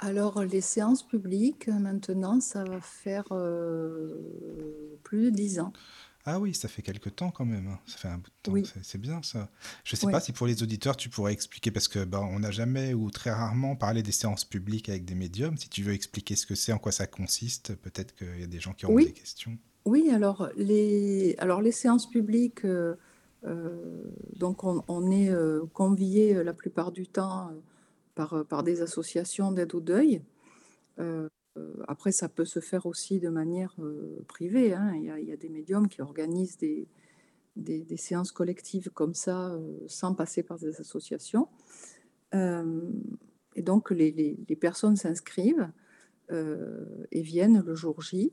Alors, 0.01 0.43
les 0.43 0.61
séances 0.61 1.03
publiques, 1.05 1.67
maintenant, 1.67 2.39
ça 2.39 2.63
va 2.63 2.79
faire 2.79 3.25
euh, 3.31 4.97
plus 5.03 5.25
de 5.25 5.29
10 5.31 5.59
ans. 5.59 5.73
Ah 6.31 6.39
oui, 6.39 6.53
ça 6.53 6.67
fait 6.67 6.81
quelque 6.83 7.09
temps 7.09 7.31
quand 7.31 7.45
même. 7.45 7.67
hein. 7.67 7.79
Ça 7.87 7.97
fait 7.97 8.07
un 8.07 8.17
bout 8.17 8.29
de 8.29 8.35
temps. 8.43 8.51
Oui. 8.51 8.63
C'est- 8.83 8.97
bien 8.99 9.21
ça. 9.23 9.49
Je 9.83 9.95
sais 9.95 10.05
Oui. 10.05 10.11
pas 10.11 10.19
si 10.19 10.31
pour 10.31 10.45
les 10.45 10.61
auditeurs 10.61 10.95
tu 10.95 11.09
pourrais 11.09 11.33
expliquer 11.33 11.71
parce 11.71 11.87
que 11.87 12.03
bah, 12.03 12.21
on 12.21 12.39
n'a 12.39 12.51
jamais 12.51 12.93
ou 12.93 13.09
très 13.09 13.31
rarement 13.31 13.75
parlé 13.75 14.03
des 14.03 14.11
séances 14.11 14.45
publiques 14.45 14.89
avec 14.89 15.05
des 15.05 15.15
médiums. 15.15 15.57
Si 15.57 15.69
tu 15.69 15.81
veux 15.83 15.93
expliquer 15.93 16.35
ce 16.35 16.45
que 16.45 16.53
c'est, 16.55 16.71
en 16.71 16.77
quoi 16.77 16.91
ça 16.91 17.07
consiste, 17.07 17.75
peut-être 17.75 18.13
qu'il 18.15 18.39
y 18.39 18.43
a 18.43 18.47
des 18.47 18.59
gens 18.59 18.73
qui 18.73 18.85
auront 18.85 18.95
Oui. 18.95 19.05
des 19.05 19.13
questions. 19.13 19.57
Oui, 19.85 20.09
alors 20.11 20.49
les, 20.55 21.35
alors 21.39 21.61
les 21.61 21.71
séances 21.71 22.07
publiques, 22.09 22.63
euh, 22.65 22.95
euh, 23.45 24.03
donc 24.35 24.63
on, 24.63 24.83
on 24.87 25.09
est 25.09 25.29
euh, 25.29 25.65
convié 25.73 26.35
euh, 26.35 26.43
la 26.43 26.53
plupart 26.53 26.91
du 26.91 27.07
temps 27.07 27.51
par, 28.13 28.45
par 28.45 28.61
des 28.63 28.81
associations 28.81 29.51
d'aide 29.51 29.73
au 29.73 29.79
deuil. 29.79 30.21
Euh, 30.99 31.27
après, 31.87 32.11
ça 32.11 32.29
peut 32.29 32.45
se 32.45 32.59
faire 32.59 32.85
aussi 32.85 33.19
de 33.19 33.29
manière 33.29 33.73
euh, 33.79 34.23
privée. 34.27 34.73
hein. 34.73 34.93
Il 34.95 35.25
y 35.25 35.31
a, 35.31 35.37
des 35.37 35.49
médiums 35.49 35.87
qui 35.87 36.01
organisent 36.01 36.57
des, 36.57 36.87
des, 37.55 37.97
séances 37.97 38.31
collectives 38.31 38.89
comme 38.89 39.13
ça, 39.13 39.51
euh, 39.53 39.77
sans 39.87 40.13
passer 40.13 40.43
par 40.43 40.59
des 40.59 40.79
associations. 40.79 41.47
Euh, 42.35 42.89
et 43.55 43.61
donc, 43.61 43.91
les, 43.91 44.11
les, 44.11 44.55
personnes 44.55 44.95
s'inscrivent 44.95 45.71
et 46.31 47.21
viennent 47.23 47.63
le 47.65 47.73
jour 47.73 48.01
J. 48.01 48.31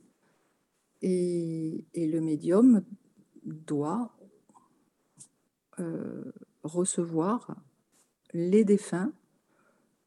Et, 1.01 1.87
et 1.95 2.07
le 2.07 2.21
médium 2.21 2.85
doit 3.45 4.15
recevoir 6.62 7.57
les 8.35 8.65
défunts 8.65 9.12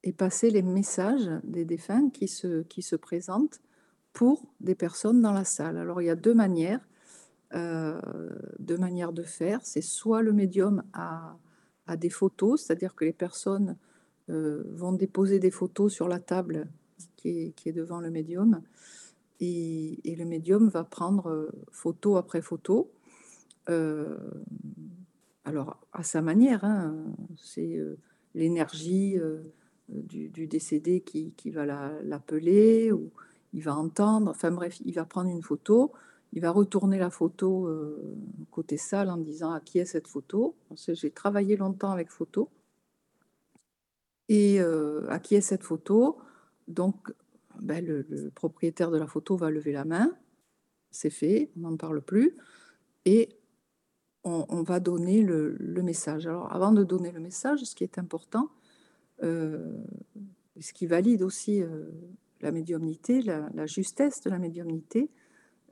et 0.03 0.13
passer 0.13 0.49
les 0.49 0.61
messages 0.61 1.29
des 1.43 1.65
défunts 1.65 2.09
qui 2.09 2.27
se, 2.27 2.63
qui 2.63 2.81
se 2.81 2.95
présentent 2.95 3.59
pour 4.13 4.43
des 4.59 4.75
personnes 4.75 5.21
dans 5.21 5.33
la 5.33 5.43
salle. 5.43 5.77
Alors 5.77 6.01
il 6.01 6.05
y 6.05 6.09
a 6.09 6.15
deux 6.15 6.33
manières, 6.33 6.87
euh, 7.53 7.99
deux 8.59 8.77
manières 8.77 9.13
de 9.13 9.23
faire. 9.23 9.59
C'est 9.63 9.81
soit 9.81 10.21
le 10.21 10.33
médium 10.33 10.83
a, 10.93 11.37
a 11.87 11.97
des 11.97 12.09
photos, 12.09 12.63
c'est-à-dire 12.63 12.95
que 12.95 13.05
les 13.05 13.13
personnes 13.13 13.75
euh, 14.29 14.63
vont 14.73 14.93
déposer 14.93 15.39
des 15.39 15.51
photos 15.51 15.93
sur 15.93 16.07
la 16.07 16.19
table 16.19 16.67
qui 17.15 17.29
est, 17.29 17.51
qui 17.51 17.69
est 17.69 17.73
devant 17.73 17.99
le 17.99 18.09
médium, 18.09 18.61
et, 19.41 20.01
le 20.05 20.25
médium 20.25 20.67
va 20.67 20.83
prendre 20.83 21.29
euh, 21.29 21.49
photo 21.71 22.17
après 22.17 22.41
photo. 22.41 22.91
alors 25.45 25.79
à 25.93 26.03
sa 26.03 26.21
manière, 26.21 26.63
hein, 26.65 26.95
c'est 27.37 27.79
l'énergie 28.33 29.17
du, 29.89 30.47
décédé 30.47 31.01
qui, 31.01 31.31
qui 31.35 31.49
va 31.51 31.65
l'appeler, 31.65 32.91
ou 32.91 33.11
il 33.53 33.63
va 33.63 33.75
entendre, 33.75 34.29
enfin 34.29 34.51
bref, 34.51 34.79
il 34.85 34.93
va 34.93 35.05
prendre 35.05 35.29
une 35.29 35.41
photo, 35.41 35.91
il 36.33 36.41
va 36.41 36.51
retourner 36.51 36.99
la 36.99 37.09
photo 37.09 37.67
euh, 37.67 38.15
côté 38.51 38.77
salle 38.77 39.09
en 39.09 39.17
disant 39.17 39.51
à 39.51 39.59
qui 39.59 39.79
est 39.79 39.85
cette 39.85 40.07
photo? 40.07 40.55
J'ai 40.75 41.09
travaillé 41.09 41.57
longtemps 41.57 41.91
avec 41.91 42.09
photo. 42.09 42.49
Et 44.27 44.61
euh, 44.61 45.09
à 45.09 45.19
qui 45.19 45.33
est 45.35 45.41
cette 45.41 45.63
photo? 45.63 46.19
Donc, 46.67 47.11
ben, 47.59 47.83
le, 47.83 48.29
propriétaire 48.35 48.91
de 48.91 48.97
la 48.97 49.07
photo 49.07 49.35
va 49.37 49.49
lever 49.49 49.71
la 49.71 49.85
main. 49.85 50.11
C'est 50.91 51.09
fait, 51.09 51.51
on 51.57 51.61
n'en 51.61 51.77
parle 51.77 52.01
plus. 52.01 52.37
Et 53.05 53.29
on, 54.23 54.61
va 54.61 54.79
donner 54.79 55.23
le, 55.23 55.57
message. 55.81 56.27
Alors, 56.27 56.53
avant 56.53 56.71
de 56.71 56.83
donner 56.83 57.11
le 57.11 57.19
message, 57.19 57.63
ce 57.63 57.73
qui 57.73 57.83
est 57.83 57.97
important, 57.97 58.51
ce 59.21 60.73
qui 60.73 60.87
valide 60.87 61.21
aussi 61.21 61.61
euh, 61.61 61.85
la 62.41 62.51
médiumnité, 62.51 63.21
la, 63.21 63.65
justesse 63.65 64.21
de 64.21 64.29
la 64.29 64.39
médiumnité, 64.39 65.09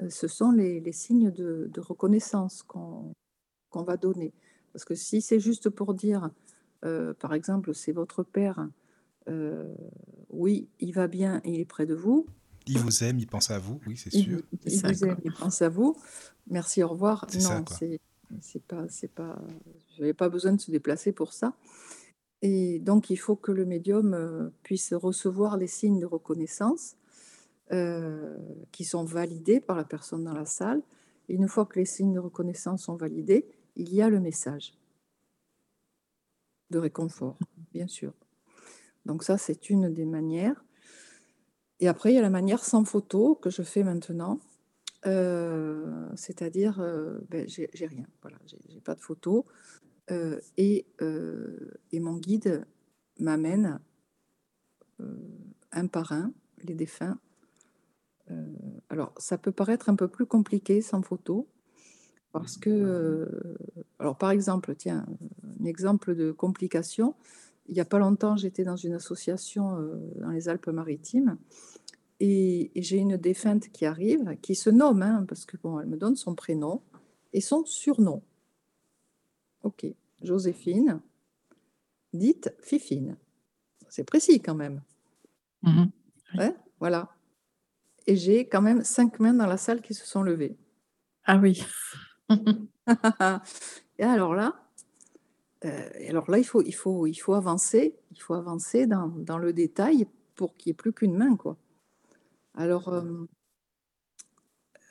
euh, 0.01 0.09
ce 0.09 0.27
sont 0.27 0.51
les, 0.51 0.91
signes 0.91 1.31
de, 1.31 1.71
reconnaissance 1.79 2.63
qu'on 2.63 3.13
va 3.73 3.97
donner. 3.97 4.33
Parce 4.73 4.85
que 4.85 4.95
si 4.95 5.21
c'est 5.21 5.39
juste 5.39 5.69
pour 5.69 5.93
dire, 5.93 6.29
par 7.19 7.33
exemple, 7.33 7.73
c'est 7.73 7.91
votre 7.91 8.21
père, 8.21 8.69
oui, 10.29 10.69
il 10.79 10.93
va 10.93 11.07
bien, 11.07 11.41
il 11.45 11.59
est 11.59 11.65
près 11.65 11.85
de 11.85 11.95
vous. 11.95 12.27
Il 12.67 12.79
vous 12.79 13.03
aime, 13.03 13.17
il 13.17 13.27
pense 13.27 13.49
à 13.49 13.59
vous, 13.59 13.79
oui, 13.87 13.97
c'est 13.97 14.11
sûr. 14.11 14.41
Il, 14.65 14.81
vous 14.81 15.05
aime, 15.05 15.17
il 15.23 15.33
pense 15.33 15.61
à 15.61 15.69
vous. 15.69 15.95
Merci, 16.47 16.83
au 16.83 16.89
revoir. 16.89 17.25
Non, 17.41 17.63
c'est 18.41 18.61
pas, 18.63 18.85
c'est 18.89 19.11
pas, 19.11 19.41
j'avais 19.95 20.13
pas 20.13 20.29
besoin 20.29 20.53
de 20.53 20.61
se 20.61 20.69
déplacer 20.69 21.11
pour 21.11 21.33
ça. 21.33 21.53
Et 22.41 22.79
donc, 22.79 23.09
il 23.09 23.17
faut 23.17 23.35
que 23.35 23.51
le 23.51 23.65
médium 23.65 24.13
euh, 24.13 24.49
puisse 24.63 24.93
recevoir 24.93 25.57
les 25.57 25.67
signes 25.67 25.99
de 25.99 26.05
reconnaissance 26.05 26.95
euh, 27.71 28.37
qui 28.71 28.85
sont 28.85 29.05
validés 29.05 29.59
par 29.59 29.75
la 29.75 29.83
personne 29.83 30.23
dans 30.23 30.33
la 30.33 30.45
salle. 30.45 30.81
Et 31.29 31.33
une 31.33 31.47
fois 31.47 31.65
que 31.65 31.79
les 31.79 31.85
signes 31.85 32.13
de 32.13 32.19
reconnaissance 32.19 32.83
sont 32.83 32.95
validés, 32.95 33.47
il 33.75 33.93
y 33.93 34.01
a 34.01 34.09
le 34.09 34.19
message 34.19 34.73
de 36.69 36.79
réconfort, 36.79 37.37
bien 37.73 37.87
sûr. 37.87 38.13
Donc 39.05 39.23
ça, 39.23 39.37
c'est 39.37 39.69
une 39.69 39.93
des 39.93 40.05
manières. 40.05 40.63
Et 41.79 41.87
après, 41.87 42.11
il 42.11 42.15
y 42.15 42.19
a 42.19 42.21
la 42.21 42.29
manière 42.29 42.63
sans 42.63 42.83
photo 42.83 43.35
que 43.35 43.49
je 43.49 43.61
fais 43.63 43.83
maintenant. 43.83 44.39
Euh, 45.05 46.09
c'est-à-dire, 46.15 46.79
ben, 47.29 47.47
j'ai 47.47 47.69
rien, 47.85 48.05
voilà, 48.21 48.37
j'ai 48.45 48.81
pas 48.81 48.95
de 48.95 48.99
photo. 48.99 49.45
Euh, 50.11 50.39
et, 50.57 50.85
euh, 51.01 51.71
et, 51.91 51.99
mon 51.99 52.15
guide 52.17 52.65
m'amène 53.19 53.79
euh, 55.01 55.17
un 55.71 55.87
par 55.87 56.13
un 56.13 56.31
les 56.63 56.75
défunts. 56.75 57.19
alors, 58.89 59.13
ça 59.17 59.37
peut 59.37 59.51
paraître 59.51 59.89
un 59.89 59.95
peu 59.95 60.07
plus 60.07 60.25
compliqué 60.25 60.81
sans 60.81 61.01
photo, 61.01 61.47
parce 62.33 62.57
que, 62.57 63.55
alors 63.99 64.17
par 64.17 64.31
exemple, 64.31 64.75
tiens, 64.75 65.05
un 65.61 65.65
exemple 65.65 66.15
de 66.15 66.31
complication. 66.31 67.15
Il 67.67 67.75
n'y 67.75 67.79
a 67.79 67.85
pas 67.85 67.99
longtemps, 67.99 68.35
j'étais 68.35 68.63
dans 68.63 68.75
une 68.75 68.93
association 68.93 69.77
dans 70.15 70.29
les 70.29 70.49
Alpes-Maritimes 70.49 71.37
et, 72.19 72.71
j'ai 72.75 72.97
une 72.97 73.17
défunte 73.17 73.69
qui 73.69 73.85
arrive, 73.85 74.37
qui 74.41 74.55
se 74.55 74.69
nomme, 74.69 75.01
hein, 75.01 75.25
parce 75.27 75.45
que 75.45 75.57
bon, 75.57 75.79
elle 75.79 75.87
me 75.87 75.97
donne 75.97 76.15
son 76.15 76.35
prénom 76.35 76.81
et 77.33 77.41
son 77.41 77.65
surnom. 77.65 78.23
Ok, 79.67 79.85
Joséphine, 80.21 81.01
dite 82.13 82.55
Fifine. 82.61 83.17
C'est 83.89 84.05
précis 84.05 84.41
quand 84.41 84.55
même. 84.55 84.81
Mhm. 85.61 85.91
voilà. 86.79 87.09
Et 88.05 88.15
j'ai 88.15 88.47
quand 88.47 88.61
même 88.61 88.85
cinq 88.85 89.19
mains 89.19 89.33
dans 89.33 89.45
la 89.45 89.57
salle 89.57 89.81
qui 89.81 89.93
se 89.93 90.07
sont 90.07 90.23
levées. 90.23 90.55
Ah 91.25 91.37
oui. 91.37 91.61
et 93.99 94.03
alors 94.03 94.35
là, 94.35 94.69
euh, 95.65 95.89
alors 96.07 96.31
là, 96.31 96.37
il 96.37 96.45
faut, 96.45 96.61
il 96.61 96.71
faut, 96.73 97.05
il 97.05 97.17
faut 97.17 97.33
avancer, 97.33 97.99
il 98.11 98.21
faut 98.21 98.35
avancer 98.35 98.87
dans, 98.87 99.09
dans 99.09 99.37
le 99.37 99.51
détail 99.51 100.07
pour 100.35 100.55
qu'il 100.55 100.69
n'y 100.69 100.75
ait 100.75 100.75
plus 100.75 100.93
qu'une 100.93 101.17
main, 101.17 101.35
quoi. 101.35 101.57
Alors, 102.53 102.87
euh, 102.87 103.25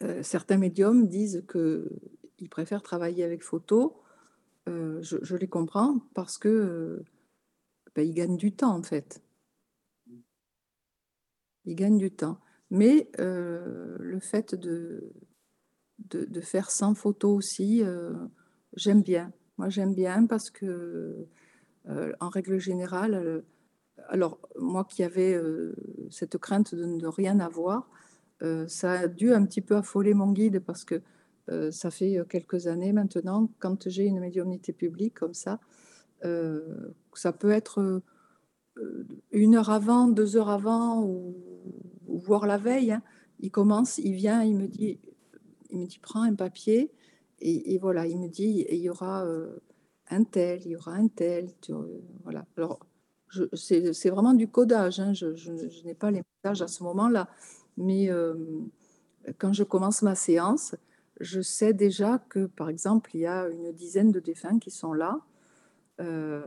euh, 0.03 0.23
certains 0.23 0.59
médiums 0.59 1.09
disent 1.09 1.47
qu'ils 1.51 2.51
préfèrent 2.51 2.83
travailler 2.83 3.25
avec 3.25 3.43
photo 3.43 4.03
euh, 4.69 5.01
je, 5.03 5.37
les 5.37 5.47
comprends 5.47 6.01
parce 6.15 6.39
que 6.39 6.49
euh, 6.49 7.05
ben, 7.95 8.07
ils 8.07 8.15
gagnent 8.15 8.37
du 8.37 8.53
temps 8.53 8.75
en 8.75 8.83
fait. 8.83 9.23
Ils 11.65 11.77
gagnent 11.77 11.99
du 11.99 12.11
temps. 12.11 12.41
Mais 12.71 13.11
euh, 13.21 13.97
le 14.01 14.19
fait 14.19 14.55
de, 14.57 15.13
de, 16.11 16.41
faire 16.41 16.71
sans 16.71 16.95
photo 16.95 17.33
aussi, 17.33 17.83
j'aime 18.75 19.03
bien. 19.03 19.33
Moi, 19.57 19.69
j'aime 19.69 19.95
bien 19.95 20.27
parce 20.27 20.51
que, 20.51 21.29
en 22.21 22.29
règle 22.29 22.59
générale, 22.59 23.45
alors 24.09 24.41
moi 24.59 24.85
qui 24.85 25.05
avais 25.05 25.41
cette 26.11 26.39
crainte 26.39 26.75
de 26.75 26.85
ne 26.85 27.07
rien 27.07 27.39
avoir, 27.39 27.89
ça 28.67 28.93
a 28.93 29.09
dû 29.09 29.33
un 29.33 29.47
petit 29.47 29.61
peu 29.61 29.77
affoler 29.77 30.13
mon 30.13 30.33
guide 30.33 30.59
parce 30.61 30.85
que 30.85 31.03
euh, 31.49 31.71
ça 31.71 31.91
fait 31.91 32.19
euh, 32.19 32.25
quelques 32.25 32.67
années 32.67 32.93
maintenant, 32.93 33.49
quand 33.59 33.89
j'ai 33.89 34.05
une 34.05 34.21
médiumnité 34.21 34.73
publique 34.73 35.15
comme 35.15 35.35
ça, 35.35 35.61
euh, 36.25 36.91
ça 37.15 37.33
peut 37.33 37.51
être 37.51 38.03
une 39.31 39.55
heure 39.55 39.71
avant, 39.71 40.09
deux 40.09 40.37
heures 40.37 40.51
avant, 40.51 41.03
ou, 41.03 41.35
voire 42.07 42.47
la 42.47 42.59
veille. 42.59 42.93
Hein. 42.93 43.03
Il 43.41 43.51
commence, 43.51 43.99
il 43.99 44.15
vient, 44.15 44.43
il 44.43 44.57
me 44.57 44.67
dit, 44.67 44.99
il 45.71 45.79
me 45.79 45.87
dit, 45.87 45.99
prends 45.99 46.23
un 46.23 46.35
papier, 46.35 46.93
et, 47.39 47.79
voilà, 47.79 48.07
il 48.07 48.19
me 48.19 48.29
dit, 48.29 48.67
il 48.71 48.79
y 48.79 48.89
aura 48.89 49.27
un 50.09 50.25
tel, 50.25 50.63
il 50.65 50.71
y 50.71 50.77
aura 50.77 50.93
un 50.93 51.09
tel, 51.09 51.51
voilà. 52.25 52.47
Alors, 52.57 52.81
c'est 53.53 54.09
vraiment 54.09 54.33
du 54.33 54.49
codage, 54.49 55.01
hein. 55.01 55.13
je, 55.13 55.35
je, 55.35 55.53
n'ai 55.85 55.95
pas 55.95 56.11
les 56.11 56.23
messages 56.43 56.63
à 56.63 56.69
ce 56.69 56.83
moment-là, 56.85 57.29
mais 57.77 58.11
quand 59.39 59.53
je 59.53 59.65
commence 59.65 60.01
ma 60.01 60.15
séance, 60.15 60.75
je 61.21 61.41
sais 61.41 61.73
déjà 61.73 62.19
que, 62.29 62.47
par 62.47 62.69
exemple, 62.69 63.11
il 63.15 63.21
y 63.21 63.27
a 63.27 63.49
une 63.49 63.73
dizaine 63.73 64.13
de 64.13 64.21
défunts 64.21 64.59
qui 64.59 64.71
sont 64.71 64.93
là, 64.93 65.21
euh, 66.01 66.43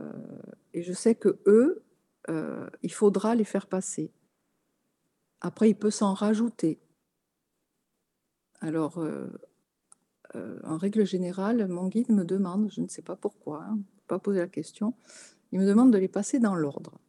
et 0.74 0.82
je 0.82 0.92
sais 0.92 1.14
que 1.14 1.40
eux, 1.46 1.82
euh, 2.28 2.68
il 2.82 2.92
faudra 2.92 3.34
les 3.34 3.44
faire 3.44 3.66
passer. 3.66 4.12
Après, 5.40 5.70
il 5.70 5.74
peut 5.74 5.90
s'en 5.90 6.14
rajouter. 6.14 6.78
Alors, 8.60 8.98
euh, 8.98 9.28
en 10.64 10.76
règle 10.76 11.04
générale, 11.04 11.66
mon 11.66 11.88
guide 11.88 12.10
me 12.10 12.24
demande, 12.24 12.70
je 12.70 12.80
ne 12.80 12.88
sais 12.88 13.02
pas 13.02 13.16
pourquoi, 13.16 13.64
hein, 13.64 13.78
pas 14.06 14.18
poser 14.18 14.40
la 14.40 14.48
question, 14.48 14.94
il 15.50 15.58
me 15.58 15.66
demande 15.66 15.92
de 15.92 15.98
les 15.98 16.08
passer 16.08 16.38
dans 16.38 16.54
l'ordre. 16.54 17.00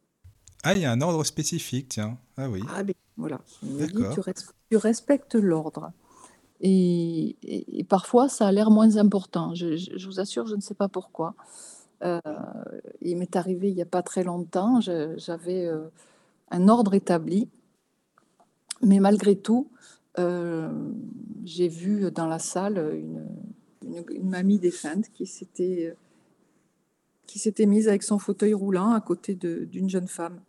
Ah, 0.64 0.74
il 0.74 0.80
y 0.80 0.84
a 0.84 0.92
un 0.92 1.00
ordre 1.00 1.24
spécifique, 1.24 1.88
tiens. 1.88 2.18
Ah 2.36 2.48
oui. 2.48 2.62
Ah, 2.68 2.82
ben, 2.82 2.94
voilà. 3.16 3.40
Il 3.62 3.74
me 3.74 3.86
dit, 3.86 4.20
tu 4.70 4.76
respectes 4.76 5.34
l'ordre. 5.34 5.92
Et, 6.62 7.84
parfois, 7.88 8.28
ça 8.28 8.46
a 8.46 8.52
l'air 8.52 8.70
moins 8.70 8.96
important. 8.96 9.54
Je, 9.54 10.06
vous 10.06 10.20
assure, 10.20 10.46
je 10.46 10.54
ne 10.54 10.60
sais 10.60 10.74
pas 10.74 10.88
pourquoi. 10.88 11.34
Euh, 12.04 12.20
il 13.00 13.16
m'est 13.16 13.36
arrivé 13.36 13.68
il 13.68 13.74
n'y 13.74 13.82
a 13.82 13.86
pas 13.86 14.02
très 14.02 14.24
longtemps, 14.24 14.80
j'avais 14.80 15.66
euh, 15.66 15.86
un 16.50 16.68
ordre 16.68 16.94
établi, 16.94 17.48
mais 18.80 18.98
malgré 18.98 19.36
tout, 19.36 19.68
euh, 20.18 20.68
j'ai 21.44 21.68
vu 21.68 22.10
dans 22.10 22.26
la 22.26 22.40
salle 22.40 22.78
une, 22.96 23.24
mamie 24.22 24.58
défunte 24.58 25.10
qui 25.10 25.26
s'était 25.26 25.96
mise 27.66 27.86
avec 27.88 28.02
son 28.02 28.18
fauteuil 28.18 28.54
roulant 28.54 28.92
à 28.92 29.00
côté 29.00 29.34
d'une 29.34 29.88
jeune 29.88 30.08
femme. 30.08 30.40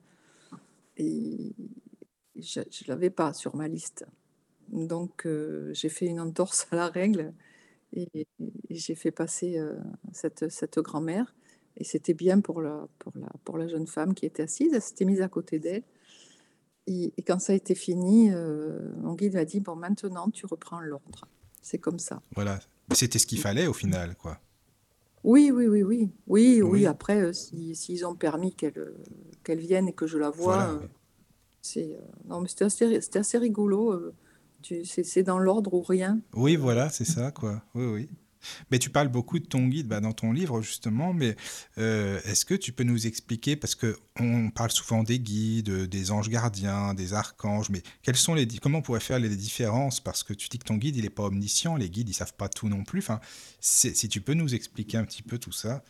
Et 0.97 1.53
je 2.35 2.59
ne 2.59 2.87
l'avais 2.87 3.09
pas 3.09 3.33
sur 3.33 3.55
ma 3.55 3.67
liste. 3.67 4.05
Donc, 4.73 5.27
euh, 5.27 5.71
j'ai 5.73 5.87
fait 5.87 6.07
une 6.07 6.19
entorse 6.19 6.67
à 6.71 6.75
la 6.75 6.89
règle 6.89 7.33
et, 7.93 8.27
j'ai 8.71 8.95
fait 8.95 9.11
passer 9.11 9.59
euh, 9.59 9.75
cette, 10.11 10.49
cette 10.49 10.79
grand-mère. 10.79 11.35
Et 11.77 11.83
c'était 11.83 12.15
bien 12.15 12.41
pour 12.41 12.61
la, 12.61 12.87
pour, 12.97 13.11
la, 13.15 13.29
pour 13.43 13.57
la 13.57 13.67
jeune 13.67 13.87
femme 13.87 14.15
qui 14.15 14.25
était 14.25 14.43
assise. 14.43 14.73
Elle 14.73 14.81
s'était 14.81 15.05
mise 15.05 15.21
à 15.21 15.29
côté 15.29 15.59
d'elle. 15.59 15.83
Et, 16.87 17.13
quand 17.25 17.39
ça 17.39 17.53
a 17.53 17.55
été 17.55 17.75
fini, 17.75 18.31
euh, 18.31 18.79
mon 18.97 19.13
guide 19.13 19.35
m'a 19.35 19.45
dit 19.45 19.59
Bon, 19.59 19.75
maintenant, 19.75 20.29
tu 20.29 20.47
reprends 20.47 20.79
l'ordre. 20.79 21.27
C'est 21.61 21.77
comme 21.77 21.99
ça. 21.99 22.21
Voilà. 22.35 22.59
C'était 22.91 23.19
ce 23.19 23.27
qu'il 23.27 23.39
fallait 23.39 23.67
au 23.67 23.73
final, 23.73 24.15
quoi. 24.15 24.39
Oui, 25.23 25.51
oui, 25.53 25.67
oui, 25.67 25.83
oui. 25.83 26.09
Oui, 26.27 26.61
oui. 26.61 26.85
Après, 26.85 27.31
s'ils 27.31 28.05
ont 28.05 28.15
permis 28.15 28.53
qu'elle 28.53 28.93
qu'elle 29.43 29.59
vienne 29.59 29.87
et 29.87 29.93
que 29.93 30.07
je 30.07 30.17
la 30.17 30.31
voie, 30.31 30.81
c'est. 31.61 31.97
non, 32.25 32.41
mais 32.41 32.49
c'était 32.49 32.65
assez, 32.65 33.17
assez, 33.17 33.37
rigolo. 33.37 34.13
C'est 34.83 35.23
dans 35.23 35.39
l'ordre 35.39 35.73
ou 35.73 35.81
rien? 35.81 36.19
Oui, 36.33 36.55
voilà, 36.55 36.89
c'est 36.89 37.05
ça, 37.05 37.31
quoi. 37.31 37.63
Oui, 37.75 37.85
oui. 37.85 38.09
Mais 38.71 38.79
tu 38.79 38.89
parles 38.89 39.07
beaucoup 39.07 39.39
de 39.39 39.45
ton 39.45 39.67
guide 39.67 39.87
bah, 39.87 40.01
dans 40.01 40.11
ton 40.11 40.31
livre, 40.31 40.61
justement, 40.61 41.13
mais 41.13 41.35
euh, 41.77 42.19
est-ce 42.25 42.45
que 42.45 42.53
tu 42.53 42.71
peux 42.71 42.83
nous 42.83 43.07
expliquer, 43.07 43.55
parce 43.55 43.75
qu'on 43.75 44.51
parle 44.51 44.71
souvent 44.71 45.03
des 45.03 45.19
guides, 45.19 45.71
des 45.87 46.11
anges 46.11 46.29
gardiens, 46.29 46.93
des 46.93 47.13
archanges, 47.13 47.69
mais 47.69 47.81
quels 48.01 48.15
sont 48.15 48.33
les, 48.33 48.47
comment 48.61 48.79
on 48.79 48.81
pourrait 48.81 48.99
faire 48.99 49.19
les 49.19 49.29
différences? 49.29 49.99
Parce 49.99 50.23
que 50.23 50.33
tu 50.33 50.49
dis 50.49 50.59
que 50.59 50.65
ton 50.65 50.77
guide, 50.77 50.97
il 50.97 51.03
n'est 51.03 51.09
pas 51.09 51.23
omniscient, 51.23 51.75
les 51.75 51.89
guides, 51.89 52.09
ils 52.09 52.13
savent 52.13 52.35
pas 52.35 52.49
tout 52.49 52.67
non 52.67 52.83
plus. 52.83 52.99
Enfin, 52.99 53.19
si 53.59 54.09
tu 54.09 54.21
peux 54.21 54.33
nous 54.33 54.53
expliquer 54.55 54.97
un 54.97 55.05
petit 55.05 55.23
peu 55.23 55.37
tout 55.37 55.51
ça. 55.51 55.83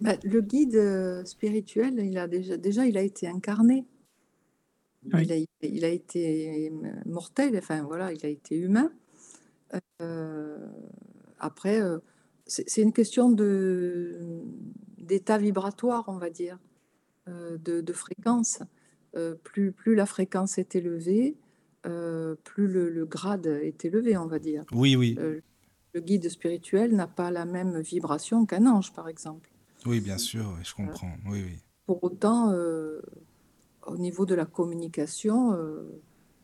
Bah, 0.00 0.16
le 0.24 0.40
guide 0.40 0.76
euh, 0.76 1.24
spirituel, 1.26 2.00
il 2.02 2.16
a 2.16 2.26
déjà, 2.26 2.56
déjà, 2.56 2.86
il 2.86 2.96
a 2.96 3.02
été 3.02 3.28
incarné. 3.28 3.84
Il, 5.02 5.32
a, 5.84 5.88
été 5.88 6.70
mortel, 7.06 7.56
enfin 7.56 7.82
voilà, 7.82 8.12
il 8.12 8.24
a 8.24 8.28
été 8.28 8.56
humain. 8.56 8.92
Euh, 10.02 10.58
après, 11.38 11.80
euh, 11.80 11.98
c'est 12.46 12.82
une 12.82 12.92
question 12.92 13.30
d'état 14.98 15.38
vibratoire, 15.38 16.04
on 16.08 16.18
va 16.18 16.30
dire, 16.30 16.58
euh, 17.28 17.56
de, 17.58 17.92
fréquence. 17.92 18.62
plus, 19.44 19.72
plus 19.72 19.94
la 19.94 20.06
fréquence 20.06 20.58
est 20.58 20.74
élevée, 20.74 21.36
plus 21.82 22.68
le, 22.68 23.06
grade 23.06 23.46
est 23.46 23.84
élevé, 23.84 24.16
on 24.16 24.26
va 24.26 24.38
dire. 24.38 24.64
Oui, 24.72 24.96
oui. 24.96 25.16
le 25.94 26.00
guide 26.00 26.28
spirituel 26.28 26.94
n'a 26.94 27.06
pas 27.06 27.30
la 27.30 27.44
même 27.44 27.80
vibration 27.80 28.46
qu'un 28.46 28.66
ange, 28.66 28.92
par 28.92 29.08
exemple. 29.08 29.50
Oui, 29.86 30.00
bien 30.00 30.18
sûr, 30.18 30.58
je 30.62 30.74
comprends. 30.74 31.12
Oui, 31.26 31.42
oui. 31.46 31.58
Pour 31.86 32.02
autant, 32.04 32.52
au 33.86 33.96
niveau 33.96 34.26
de 34.26 34.34
la 34.34 34.44
communication, 34.44 35.52
euh, 35.52 36.00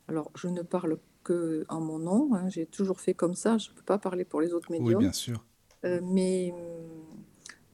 alors 0.08 0.30
je 0.34 0.48
ne 0.48 0.62
parle 0.62 0.98
que 1.24 1.64
en 1.68 1.80
mon 1.80 1.98
nom, 1.98 2.34
hein, 2.34 2.48
j'ai 2.48 2.66
toujours 2.66 3.00
fait 3.00 3.14
comme 3.14 3.34
ça, 3.34 3.58
je 3.58 3.70
ne 3.70 3.74
peux 3.74 3.82
pas 3.82 3.98
parler 3.98 4.24
pour 4.24 4.40
les 4.40 4.52
autres 4.52 4.70
médiums. 4.70 4.98
Oui, 4.98 5.04
bien 5.04 5.12
sûr. 5.12 5.44
Euh, 5.84 6.00
mais 6.02 6.54
euh, 6.56 6.86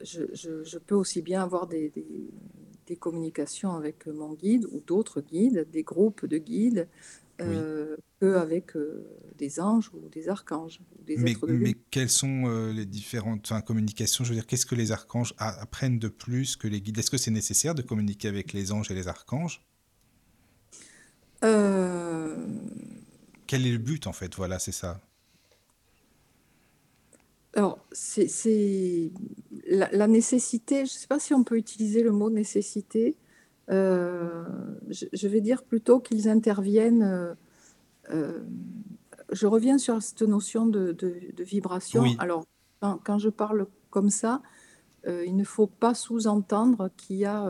je, 0.00 0.78
peux 0.78 0.94
aussi 0.94 1.22
bien 1.22 1.42
avoir 1.42 1.66
des, 1.66 1.92
des, 2.86 2.96
communications 2.96 3.72
avec 3.72 4.06
mon 4.06 4.34
guide 4.34 4.66
ou 4.70 4.80
d'autres 4.80 5.20
guides, 5.22 5.66
des 5.70 5.82
groupes 5.82 6.26
de 6.26 6.36
guides, 6.36 6.88
euh, 7.42 7.96
qu'avec 8.20 8.72
des 9.36 9.60
anges 9.60 9.90
ou 9.94 10.08
des 10.08 10.28
archanges. 10.28 10.80
des 11.06 11.16
mais, 11.16 11.34
mais 11.48 11.74
quelles 11.90 12.10
sont 12.10 12.70
les 12.72 12.86
différentes 12.86 13.52
communications? 13.66 14.24
Je 14.24 14.30
veux 14.30 14.36
dire, 14.36 14.46
qu'est-ce 14.46 14.66
que 14.66 14.74
les 14.74 14.92
archanges 14.92 15.34
apprennent 15.38 15.98
de 15.98 16.08
plus 16.08 16.56
que 16.56 16.68
les 16.68 16.80
guides? 16.80 16.98
Est-ce 16.98 17.10
que 17.10 17.18
c'est 17.18 17.30
nécessaire 17.30 17.74
de 17.74 17.82
communiquer 17.82 18.28
avec 18.28 18.52
les 18.52 18.72
anges 18.72 18.90
et 18.90 18.94
les 18.94 19.08
archanges? 19.08 19.62
Quel 21.40 21.50
est 23.66 23.72
le 23.72 23.78
but 23.78 24.06
en 24.06 24.12
fait? 24.12 24.34
Voilà, 24.36 24.58
c'est 24.58 24.72
ça. 24.72 25.00
Alors, 27.54 27.84
c'est 27.92 29.10
la, 29.66 30.06
nécessité, 30.06 30.76
je 30.76 30.80
ne 30.82 30.86
sais 30.86 31.06
pas 31.06 31.20
si 31.20 31.34
on 31.34 31.44
peut 31.44 31.58
utiliser 31.58 32.02
le 32.02 32.12
mot 32.12 32.30
nécessité, 32.30 33.16
euh, 33.70 34.44
je, 34.90 35.28
vais 35.28 35.40
dire 35.40 35.62
plutôt 35.62 36.00
qu'ils 36.00 36.28
interviennent. 36.28 37.02
Euh, 37.02 37.34
euh, 38.10 38.40
je 39.30 39.46
reviens 39.46 39.78
sur 39.78 40.02
cette 40.02 40.22
notion 40.22 40.66
de, 40.66 40.96
vibration. 41.38 42.04
Alors, 42.18 42.44
quand, 42.80 43.18
je 43.18 43.28
parle 43.28 43.66
comme 43.90 44.10
ça, 44.10 44.42
il 45.06 45.36
ne 45.36 45.44
faut 45.44 45.66
pas 45.66 45.94
sous-entendre 45.94 46.90
qu'il 46.96 47.16
y 47.16 47.24
a 47.24 47.48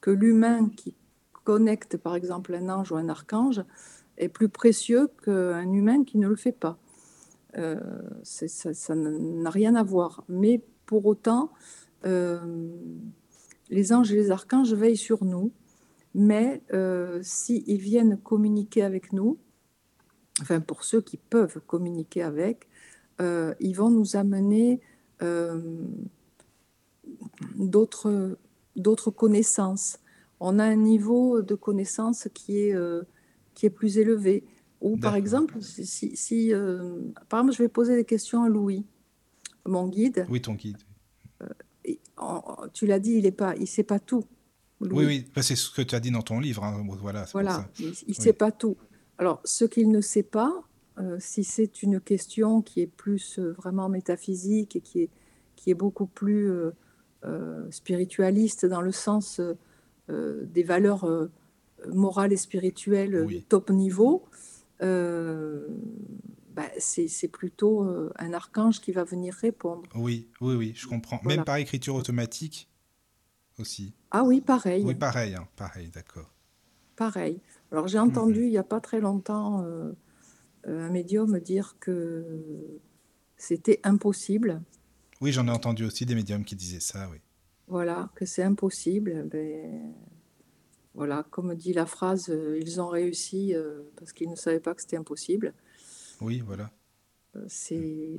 que 0.00 0.10
l'humain 0.10 0.68
qui 0.70 0.94
connecte, 1.44 1.96
par 1.96 2.14
exemple, 2.14 2.54
un 2.54 2.68
ange 2.68 2.92
ou 2.92 2.96
un 2.96 3.08
archange 3.08 3.62
est 4.16 4.28
plus 4.28 4.48
précieux 4.48 5.08
qu'un 5.24 5.70
humain 5.72 6.04
qui 6.04 6.18
ne 6.18 6.28
le 6.28 6.36
fait 6.36 6.52
pas. 6.52 6.78
ça 8.22 8.94
n'a 8.94 9.50
rien 9.50 9.74
à 9.74 9.82
voir. 9.82 10.24
Mais 10.28 10.62
pour 10.86 11.04
autant, 11.04 11.50
les 13.72 13.92
anges 13.92 14.12
et 14.12 14.16
les 14.16 14.30
archanges 14.30 14.74
veillent 14.74 14.96
sur 14.96 15.24
nous, 15.24 15.50
mais 16.14 16.62
euh, 16.74 17.20
s'ils 17.22 17.78
viennent 17.78 18.18
communiquer 18.18 18.82
avec 18.82 19.14
nous, 19.14 19.38
enfin 20.42 20.60
pour 20.60 20.84
ceux 20.84 21.00
qui 21.00 21.16
peuvent 21.16 21.58
communiquer 21.66 22.22
avec, 22.22 22.68
euh, 23.20 23.54
ils 23.60 23.72
vont 23.72 23.90
nous 23.90 24.14
amener 24.14 24.80
euh, 25.22 25.86
d'autres 27.56 29.10
connaissances. 29.10 29.98
On 30.38 30.58
a 30.58 30.64
un 30.64 30.76
niveau 30.76 31.40
de 31.40 31.54
connaissance 31.54 32.28
qui 32.34 32.58
est, 32.58 32.76
qui 33.54 33.66
est 33.66 33.70
plus 33.70 33.96
élevé. 33.96 34.44
Ou 34.80 34.96
par 34.96 35.14
exemple, 35.14 35.62
si, 35.62 36.16
si 36.16 36.52
par 37.28 37.40
exemple, 37.40 37.56
je 37.56 37.62
vais 37.62 37.68
poser 37.68 37.94
des 37.94 38.04
questions 38.04 38.42
à 38.42 38.48
Louis, 38.48 38.84
mon 39.64 39.86
guide. 39.86 40.26
Oui, 40.28 40.42
ton 40.42 40.54
guide 40.54 40.78
tu 42.72 42.86
l'as 42.86 42.98
dit, 42.98 43.12
il 43.12 43.24
ne 43.24 43.30
pas, 43.30 43.54
il 43.56 43.66
sait 43.66 43.82
pas 43.82 43.98
tout. 43.98 44.24
Oui, 44.80 45.04
oui, 45.06 45.26
bah, 45.34 45.42
c'est 45.42 45.54
ce 45.54 45.70
que 45.70 45.82
tu 45.82 45.94
as 45.94 46.00
dit 46.00 46.10
dans 46.10 46.22
ton 46.22 46.40
livre. 46.40 46.64
Hein, 46.64 46.84
voilà, 47.00 47.24
voilà 47.32 47.68
il 47.78 47.92
ne 48.08 48.14
sait 48.14 48.32
pas 48.32 48.50
tout. 48.50 48.76
Alors, 49.18 49.40
ce 49.44 49.64
qu'il 49.64 49.90
ne 49.90 50.00
sait 50.00 50.24
pas, 50.24 50.64
euh, 50.98 51.16
si 51.20 51.44
c'est 51.44 51.82
une 51.82 52.00
question 52.00 52.60
qui 52.60 52.80
est 52.80 52.86
plus 52.86 53.38
euh, 53.38 53.52
vraiment 53.52 53.88
métaphysique 53.88 54.76
et 54.76 54.80
qui 54.80 55.02
est, 55.02 55.10
qui 55.56 55.70
est 55.70 55.74
beaucoup 55.74 56.06
plus 56.06 56.50
euh, 56.50 57.70
spiritualiste 57.70 58.66
dans 58.66 58.80
le 58.80 58.92
sens 58.92 59.40
des 60.08 60.62
valeurs 60.62 61.08
morales 61.88 62.34
et 62.34 62.36
spirituelles 62.36 63.26
top 63.48 63.70
niveau, 63.70 64.24
bah, 66.54 66.68
c'est 66.78 67.28
plutôt 67.28 67.84
euh, 67.84 68.12
un 68.16 68.32
archange 68.32 68.80
qui 68.80 68.92
va 68.92 69.04
venir 69.04 69.34
répondre. 69.34 69.88
Oui, 69.94 70.28
oui, 70.40 70.54
oui, 70.54 70.72
je 70.74 70.86
comprends. 70.86 71.20
Même 71.24 71.44
par 71.44 71.56
écriture 71.56 71.94
automatique 71.94 72.68
aussi. 73.58 73.94
Ah 74.10 74.22
oui, 74.22 74.40
pareil. 74.40 74.84
Oui, 74.84 74.94
pareil, 74.94 75.34
hein, 75.34 75.48
pareil, 75.56 75.88
d'accord. 75.88 76.30
Pareil. 76.96 77.40
Alors 77.70 77.88
j'ai 77.88 77.98
entendu 77.98 78.40
mhm. 78.40 78.46
il 78.46 78.50
n'y 78.50 78.58
a 78.58 78.64
pas 78.64 78.80
très 78.80 79.00
longtemps 79.00 79.62
euh, 79.64 79.92
un 80.66 80.90
médium 80.90 81.40
dire 81.40 81.76
que 81.80 82.24
c'était 83.36 83.80
impossible. 83.82 84.60
Oui, 85.20 85.32
j'en 85.32 85.46
ai 85.46 85.50
entendu 85.50 85.84
aussi 85.84 86.04
des 86.04 86.14
médiums 86.14 86.44
qui 86.44 86.56
disaient 86.56 86.80
ça, 86.80 87.08
oui. 87.10 87.18
Voilà, 87.68 88.10
que 88.14 88.26
c'est 88.26 88.42
impossible. 88.42 89.26
Ben, 89.30 89.94
voilà, 90.94 91.24
comme 91.30 91.54
dit 91.54 91.72
la 91.72 91.86
phrase, 91.86 92.28
euh, 92.28 92.58
ils 92.60 92.80
ont 92.80 92.88
réussi 92.88 93.54
parce 93.96 94.12
qu'ils 94.12 94.28
ne 94.28 94.36
savaient 94.36 94.60
pas 94.60 94.74
que 94.74 94.82
c'était 94.82 94.98
impossible. 94.98 95.54
Oui, 96.22 96.42
voilà. 96.46 96.70
Euh, 97.36 97.44
c'est. 97.48 98.18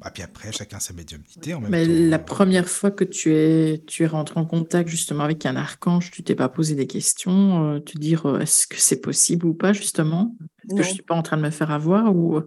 Bah, 0.00 0.10
puis 0.12 0.22
après, 0.22 0.52
chacun 0.52 0.80
sa 0.80 0.94
médiumnité 0.94 1.54
en 1.54 1.60
même 1.60 1.70
Mais 1.70 1.84
la 1.84 2.18
première 2.18 2.68
fois 2.68 2.90
que 2.90 3.04
tu 3.04 3.32
es, 3.34 3.82
tu 3.86 4.04
es 4.04 4.06
rentré 4.06 4.40
en 4.40 4.46
contact 4.46 4.88
justement 4.88 5.24
avec 5.24 5.44
un 5.46 5.54
archange, 5.54 6.10
tu 6.10 6.22
t'es 6.22 6.34
pas 6.34 6.48
posé 6.48 6.74
des 6.74 6.86
questions, 6.86 7.74
euh, 7.74 7.80
te 7.80 7.98
dire 7.98 8.26
euh, 8.26 8.40
est-ce 8.40 8.66
que 8.66 8.76
c'est 8.76 9.00
possible 9.00 9.46
ou 9.46 9.54
pas 9.54 9.72
justement? 9.72 10.34
Est-ce 10.64 10.76
que 10.76 10.82
je 10.82 10.88
suis 10.88 11.02
pas 11.02 11.14
en 11.14 11.22
train 11.22 11.36
de 11.36 11.42
me 11.42 11.50
faire 11.50 11.70
avoir 11.70 12.14
ou 12.14 12.40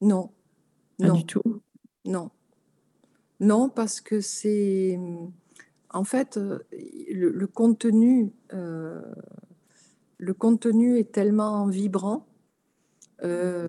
Non. 0.00 0.30
Pas 0.98 1.10
du 1.10 1.24
tout? 1.24 1.42
Non. 2.04 2.30
Non, 3.40 3.70
parce 3.70 4.02
que 4.02 4.20
c'est 4.20 5.00
en 5.88 6.04
fait 6.04 6.38
le, 7.10 7.46
contenu, 7.46 8.30
le 8.50 10.34
contenu 10.34 10.98
est 10.98 11.10
tellement 11.10 11.66
vibrant 11.66 12.26
euh, 13.22 13.66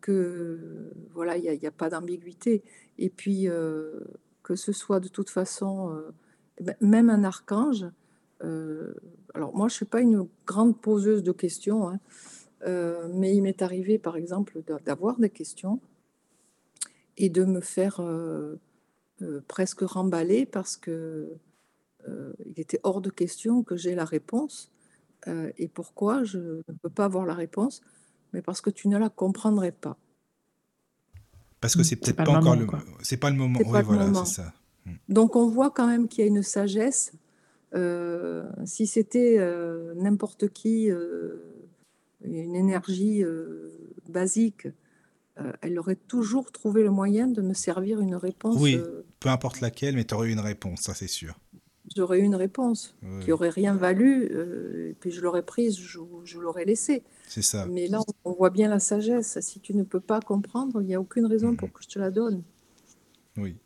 que 0.00 0.92
voilà, 1.12 1.36
il 1.36 1.58
n'y 1.58 1.66
a, 1.66 1.70
pas 1.70 1.90
d'ambiguïté. 1.90 2.62
Et 2.98 3.10
puis, 3.10 3.48
euh, 3.48 4.00
que 4.42 4.56
ce 4.56 4.72
soit 4.72 5.00
de 5.00 5.08
toute 5.08 5.30
façon, 5.30 5.90
euh, 5.92 6.10
ben, 6.60 6.76
même 6.80 7.10
un 7.10 7.24
archange, 7.24 7.86
alors 9.34 9.52
moi 9.56 9.66
je 9.66 9.74
suis 9.74 9.84
pas 9.84 10.00
une 10.00 10.28
grande 10.46 10.80
poseuse 10.80 11.24
de 11.24 11.32
questions, 11.32 11.88
hein, 11.88 11.98
mais 13.12 13.34
il 13.34 13.42
m'est 13.42 13.62
arrivé 13.62 13.98
par 13.98 14.16
exemple 14.16 14.62
d'avoir 14.84 15.18
des 15.18 15.30
questions 15.30 15.80
et 17.16 17.28
de 17.28 17.44
me 17.44 17.60
faire 17.60 18.00
euh, 19.22 19.40
presque 19.48 19.80
remballé 19.80 20.46
parce 20.46 20.76
que 20.76 21.32
euh, 22.06 22.32
il 22.46 22.60
était 22.60 22.78
hors 22.84 23.00
de 23.00 23.10
question 23.10 23.64
que 23.64 23.76
j'ai 23.76 23.96
la 23.96 24.04
réponse. 24.04 24.70
Euh, 25.26 25.50
et 25.58 25.66
pourquoi 25.66 26.22
je 26.22 26.38
ne 26.38 26.74
peux 26.80 26.88
pas 26.88 27.06
avoir 27.06 27.26
la 27.26 27.34
réponse 27.34 27.82
Mais 28.32 28.42
parce 28.42 28.60
que 28.60 28.70
tu 28.70 28.88
ne 28.88 28.98
la 28.98 29.08
comprendrais 29.08 29.72
pas. 29.72 29.96
Parce 31.60 31.74
que 31.74 31.80
Mm, 31.80 31.84
c'est 31.84 31.96
peut-être 31.96 32.16
pas 32.16 32.24
pas, 32.24 32.32
le 32.32 32.38
encore 32.38 32.56
moment, 32.56 32.72
le, 32.72 32.92
c'est 33.02 33.16
pas 33.16 33.30
le 33.30 33.36
moment. 33.36 33.58
C'est 33.58 33.64
Oui, 33.66 33.72
pas 33.72 33.80
le 33.80 33.84
voilà, 33.86 34.06
moment. 34.06 34.24
c'est 34.24 34.42
ça. 34.42 34.52
Mm. 34.86 34.92
Donc 35.08 35.36
on 35.36 35.48
voit 35.48 35.70
quand 35.70 35.86
même 35.86 36.08
qu'il 36.08 36.20
y 36.24 36.24
a 36.24 36.28
une 36.28 36.42
sagesse. 36.42 37.12
Euh, 37.74 38.48
si 38.64 38.86
c'était 38.86 39.36
euh, 39.38 39.92
n'importe 39.96 40.48
qui, 40.48 40.90
euh, 40.90 41.36
une 42.24 42.54
énergie 42.54 43.22
euh, 43.22 43.70
basique, 44.08 44.68
euh, 45.40 45.52
elle 45.60 45.78
aurait 45.78 45.96
toujours 45.96 46.50
trouvé 46.50 46.82
le 46.82 46.90
moyen 46.90 47.26
de 47.28 47.42
me 47.42 47.54
servir 47.54 48.00
une 48.00 48.14
réponse. 48.16 48.56
Oui, 48.60 48.76
euh, 48.76 49.02
peu 49.20 49.28
importe 49.28 49.60
laquelle, 49.60 49.94
mais 49.96 50.04
tu 50.04 50.14
aurais 50.14 50.28
eu 50.28 50.32
une 50.32 50.40
réponse, 50.40 50.80
ça 50.80 50.94
c'est 50.94 51.06
sûr. 51.08 51.38
J'aurais 51.96 52.18
eu 52.20 52.22
une 52.22 52.34
réponse 52.36 52.94
Oui, 53.02 53.24
qui 53.24 53.32
aurait 53.32 53.48
rien 53.50 53.74
valu, 53.74 54.28
euh, 54.32 54.90
et 54.90 54.94
puis 54.94 55.10
je 55.10 55.20
l'aurais 55.20 55.42
prise, 55.44 55.78
je, 55.78 55.98
je 56.24 56.38
l'aurais 56.38 56.64
laissée. 56.64 57.02
c'est 57.26 57.42
ça. 57.42 57.66
Mais 57.66 57.88
là, 57.88 58.00
on 58.24 58.32
voit 58.32 58.50
bien 58.50 58.68
la 58.68 58.78
sagesse. 58.78 59.38
Si 59.40 59.60
tu 59.60 59.74
ne 59.74 59.82
peux 59.82 60.00
pas 60.00 60.20
comprendre, 60.20 60.80
il 60.82 60.86
n'y 60.88 60.94
a 60.94 61.00
aucune 61.00 61.26
raison 61.26 61.50
Mhm. 61.50 61.56
pour 61.56 61.72
que 61.72 61.82
je 61.82 61.88
te 61.88 61.98
la 61.98 62.10
donne. 62.10 62.42
Oui. 63.36 63.56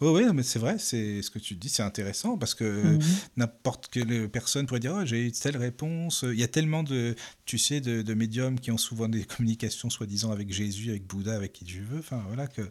Oui, 0.00 0.08
oui, 0.08 0.24
non, 0.26 0.32
mais 0.32 0.42
c'est 0.42 0.58
vrai, 0.58 0.76
c'est 0.78 1.22
ce 1.22 1.30
que 1.30 1.38
tu 1.38 1.54
dis, 1.54 1.68
c'est 1.68 1.82
intéressant 1.84 2.36
parce 2.36 2.54
que 2.54 2.64
Mhm. 2.94 2.98
n'importe 3.36 3.88
quelle 3.88 4.28
personne 4.28 4.66
pourrait 4.66 4.80
dire, 4.80 4.96
oh, 4.98 5.04
j'ai 5.04 5.26
eu 5.26 5.30
telle 5.32 5.56
réponse. 5.56 6.24
Il 6.26 6.38
y 6.38 6.42
a 6.42 6.48
tellement 6.48 6.82
de, 6.82 7.14
tu 7.44 7.58
sais, 7.58 7.80
de, 7.80 8.02
de 8.02 8.14
médiums 8.14 8.58
qui 8.58 8.70
ont 8.72 8.78
souvent 8.78 9.08
des 9.08 9.24
communications 9.24 9.88
soi-disant 9.90 10.32
avec 10.32 10.50
Jésus, 10.52 10.90
avec 10.90 11.06
Bouddha, 11.06 11.34
avec 11.36 11.52
qui 11.52 11.64
tu 11.64 11.80
veux. 11.82 11.98
Enfin, 12.00 12.22
voilà 12.26 12.46
que 12.48 12.62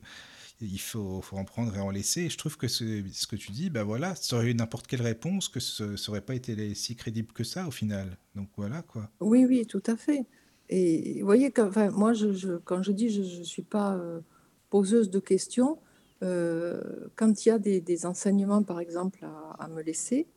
il 0.62 0.80
faut, 0.80 1.22
faut 1.22 1.38
en 1.38 1.46
prendre 1.46 1.76
et 1.76 1.80
en 1.80 1.92
laisser. 1.92 2.30
Je 2.30 2.38
trouve 2.38 2.58
que 2.58 2.68
ce, 2.68 2.84
que 3.28 3.36
tu 3.36 3.52
dis, 3.52 3.70
ben 3.70 3.84
voilà, 3.84 4.16
ça 4.16 4.38
aurait 4.38 4.52
eu 4.52 4.56
n'importe 4.56 4.88
quelle 4.88 5.02
réponse 5.02 5.50
que 5.50 5.60
ce 5.60 5.84
n'aurait 6.08 6.22
pas 6.22 6.36
été 6.36 6.74
si 6.74 6.96
crédible 6.96 7.32
que 7.34 7.44
ça 7.44 7.68
au 7.68 7.72
final. 7.72 8.18
Donc 8.36 8.50
voilà 8.58 8.82
quoi. 8.82 9.10
Oui, 9.20 9.46
oui, 9.46 9.66
tout 9.66 9.84
à 9.86 9.96
fait. 9.96 10.26
Et 10.70 11.20
vous 11.20 11.26
voyez, 11.26 11.52
quand, 11.52 11.68
enfin, 11.68 11.90
moi, 11.92 12.14
je, 12.14 12.58
quand 12.58 12.82
je 12.82 12.92
dis 12.92 13.10
je 13.10 13.40
ne 13.40 13.44
suis 13.44 13.62
pas 13.62 13.96
euh, 13.96 14.22
poseuse 14.70 15.10
de 15.10 15.20
questions, 15.20 15.80
euh, 16.24 16.82
quand 17.16 17.46
il 17.46 17.50
y 17.50 17.52
a 17.52 17.60
des, 17.60 17.80
des 17.80 18.06
enseignements, 18.06 18.64
par 18.64 18.80
exemple, 18.80 19.26
à, 19.60 19.68
me 19.70 19.82
laisser, 19.82 20.28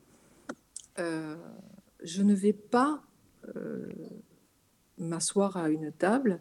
euh, 0.99 1.37
je 2.03 2.23
ne 2.23 2.35
vais 2.35 2.53
pas 2.53 3.03
m'asseoir 4.99 5.57
à 5.57 5.71
une 5.71 5.91
table 5.93 6.41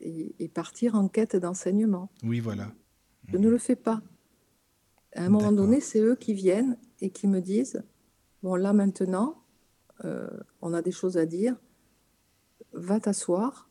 et, 0.00 0.34
et 0.38 0.48
partir 0.48 0.94
en 0.94 1.08
quête 1.08 1.36
d'enseignement. 1.36 2.10
Oui, 2.22 2.40
voilà. 2.40 2.72
Je 3.28 3.36
ne 3.36 3.48
le 3.48 3.58
fais 3.58 3.76
pas. 3.76 4.02
À 5.14 5.24
un 5.24 5.28
moment 5.28 5.52
donné, 5.52 5.80
c'est 5.80 6.00
eux 6.00 6.16
qui 6.16 6.34
viennent 6.34 6.76
et 7.00 7.10
qui 7.10 7.26
me 7.26 7.40
disent, 7.40 7.82
bon 8.42 8.54
là 8.54 8.72
maintenant, 8.72 9.42
euh, 10.04 10.28
on 10.62 10.72
a 10.72 10.82
des 10.82 10.92
choses 10.92 11.16
à 11.16 11.26
dire, 11.26 11.56
va 12.72 13.00
t'asseoir 13.00 13.68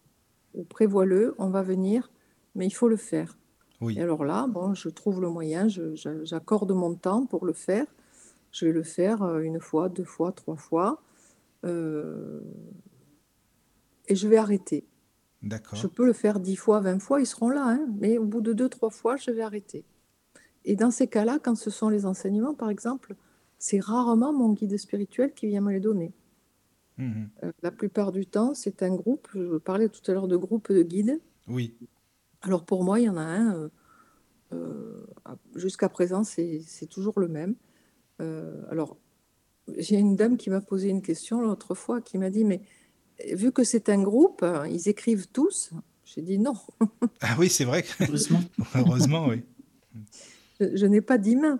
ou 0.54 0.63
prévois-le, 0.63 1.36
on 1.38 1.50
va 1.50 1.62
venir, 1.62 2.12
mais 2.56 2.65
il 2.68 2.72
faut 2.72 2.89
le 2.89 2.98
faire. 2.98 3.38
Oui. 3.82 3.98
Et 3.98 4.02
alors 4.02 4.26
là, 4.26 4.48
bon, 4.48 4.74
je 4.74 4.89
trouve 4.89 5.22
le 5.22 5.30
moyen, 5.30 5.68
j'accorde 5.70 6.72
mon 6.72 6.96
temps 6.96 7.26
pour 7.26 7.46
le 7.46 7.54
faire. 7.54 7.86
Je 8.52 8.65
vais 8.65 8.74
le 8.74 8.84
faire 8.84 9.22
euh, 9.24 9.39
une 9.42 9.60
fois, 9.60 9.89
deux 9.89 10.04
fois, 10.04 10.32
trois 10.32 10.56
fois, 10.56 11.04
euh, 11.65 12.42
et 14.08 14.15
je 14.15 14.28
vais 14.28 14.38
arrêter. 14.38 14.88
D'accord. 15.41 15.78
Je 15.78 15.88
peux 15.88 16.06
le 16.06 16.13
faire 16.13 16.39
dix 16.39 16.56
fois, 16.56 16.82
vingt 16.82 16.99
fois, 16.99 17.21
ils 17.21 17.25
seront 17.25 17.49
là, 17.49 17.65
hein, 17.65 17.88
mais 17.99 18.17
au 18.17 18.25
bout 18.25 18.41
de 18.41 18.54
deux, 18.54 18.69
trois 18.69 18.89
fois, 18.89 19.15
je 19.15 19.32
vais 19.32 19.41
arrêter. 19.41 19.86
Et 20.65 20.75
dans 20.75 20.91
ces 20.91 21.08
cas-là, 21.08 21.39
quand 21.41 21.56
ce 21.56 21.69
sont 21.69 21.89
les 21.89 22.06
enseignements, 22.06 22.54
par 22.54 22.69
exemple, 22.69 23.15
c'est 23.58 23.80
rarement 23.80 24.34
mon 24.34 24.54
guide 24.54 24.78
spirituel 24.78 25.34
qui 25.34 25.47
vient 25.47 25.62
me 25.62 25.71
les 25.71 25.80
donner. 25.80 26.13
Mhm. 26.97 27.30
Euh, 27.43 27.52
la 27.63 27.71
plupart 27.71 28.12
du 28.12 28.25
temps, 28.25 28.54
c'est 28.54 28.84
un 28.84 28.93
groupe, 28.93 29.30
je 29.34 29.58
parlais 29.58 29.88
tout 29.88 30.02
à 30.12 30.13
l'heure 30.13 30.28
de 30.28 30.36
groupe 30.36 30.71
de 30.71 30.84
guides. 30.84 31.19
Oui. 31.47 31.73
Alors 32.41 32.65
pour 32.65 32.84
moi, 32.84 32.99
il 32.99 33.06
y 33.06 33.10
en 33.10 33.17
a 33.17 33.21
un, 33.21 33.56
euh, 33.56 33.69
euh, 34.54 35.06
jusqu'à 35.56 35.88
présent, 35.88 36.23
c'est 36.23 36.88
toujours 36.89 37.19
le 37.19 37.28
même. 37.28 37.56
Alors, 38.69 38.97
j'ai 39.78 39.97
une 39.97 40.17
dame 40.17 40.36
qui 40.36 40.49
m'a 40.49 40.60
posé 40.60 40.89
une 40.89 41.02
question 41.02 41.39
l'autre 41.39 41.73
fois, 41.73 42.02
qui 42.02 42.17
m'a 42.17 42.30
dit, 42.30 42.43
mais 42.43 42.62
vu 43.34 43.51
que 43.51 43.63
c'est 43.63 43.89
un 43.89 44.01
groupe, 44.01 44.43
hein, 44.43 44.65
ils 44.67 44.88
écrivent 44.89 45.27
tous. 45.27 45.71
J'ai 46.05 46.21
dit 46.21 46.39
non, 46.39 46.53
Ah 47.21 47.36
oui, 47.38 47.49
c'est 47.49 47.65
vrai. 47.65 47.84
Heureusement. 48.01 48.41
Heureusement, 48.75 49.27
oui. 49.27 49.43
je, 50.60 50.75
je 50.75 50.86
n'ai 50.86 51.01
pas 51.01 51.17
dix 51.17 51.36
mains. 51.36 51.60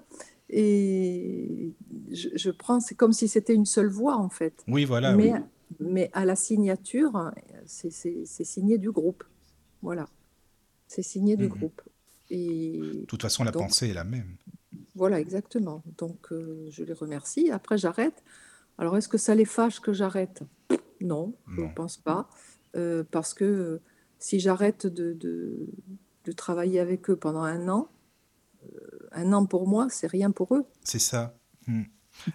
Et 0.50 1.74
je, 2.12 2.30
je 2.36 2.50
prends, 2.50 2.80
c'est 2.80 2.96
comme 2.96 3.14
si 3.14 3.28
c'était 3.28 3.54
une 3.54 3.66
seule 3.68 3.90
voix 3.90 4.18
en 4.18 4.30
fait. 4.30 4.64
Oui, 4.68 4.84
voilà. 4.86 5.16
mais, 5.16 5.34
oui. 5.34 5.40
mais 5.80 6.10
à 6.14 6.26
la 6.26 6.36
signature, 6.36 7.32
c'est 7.68 7.92
c'est- 7.92 8.24
c'est 8.26 8.44
signé 8.44 8.78
du 8.80 8.92
groupe. 8.92 9.24
Voilà. 9.84 10.08
C'est 10.88 11.04
signé 11.04 11.36
du 11.38 11.44
Mhm. 11.44 11.50
groupe. 11.50 11.82
Et 12.32 12.80
De 13.02 13.06
toute 13.06 13.22
façon, 13.22 13.44
la 13.44 13.52
donc, 13.52 13.64
pensée 13.64 13.90
est 13.90 13.94
la 13.94 14.04
même. 14.04 14.36
voilà, 14.96 15.20
exactement. 15.20 15.84
Donc, 15.98 16.32
euh, 16.32 16.68
je 16.72 16.84
les 16.84 16.94
remercie. 16.94 17.52
Après, 17.52 17.78
j'arrête. 17.78 18.24
Alors, 18.80 18.98
est-ce 18.98 19.08
que 19.08 19.18
ça 19.20 19.36
les 19.36 19.46
fâche 19.46 19.80
que 19.80 19.94
j'arrête? 19.94 20.42
Non, 21.02 21.34
je 21.48 21.62
ne 21.62 21.74
pense 21.74 21.98
pas. 21.98 22.30
Euh, 22.76 23.04
parce 23.10 23.34
que 23.34 23.46
euh, 23.46 23.82
si 24.20 24.40
j'arrête 24.40 24.86
de, 24.88 25.14
de- 25.14 25.68
de 26.26 26.32
travailler 26.32 26.80
avec 26.80 27.10
eux 27.10 27.16
pendant 27.16 27.42
un 27.44 27.68
an, 27.70 27.90
euh, 28.64 29.08
un 29.12 29.34
an 29.34 29.46
pour 29.46 29.68
moi, 29.68 29.88
c'est 29.90 30.08
rien 30.08 30.32
pour 30.32 30.56
eux. 30.56 30.66
C'est 30.84 31.00
ça. 31.00 31.36
Hmm. 31.68 31.84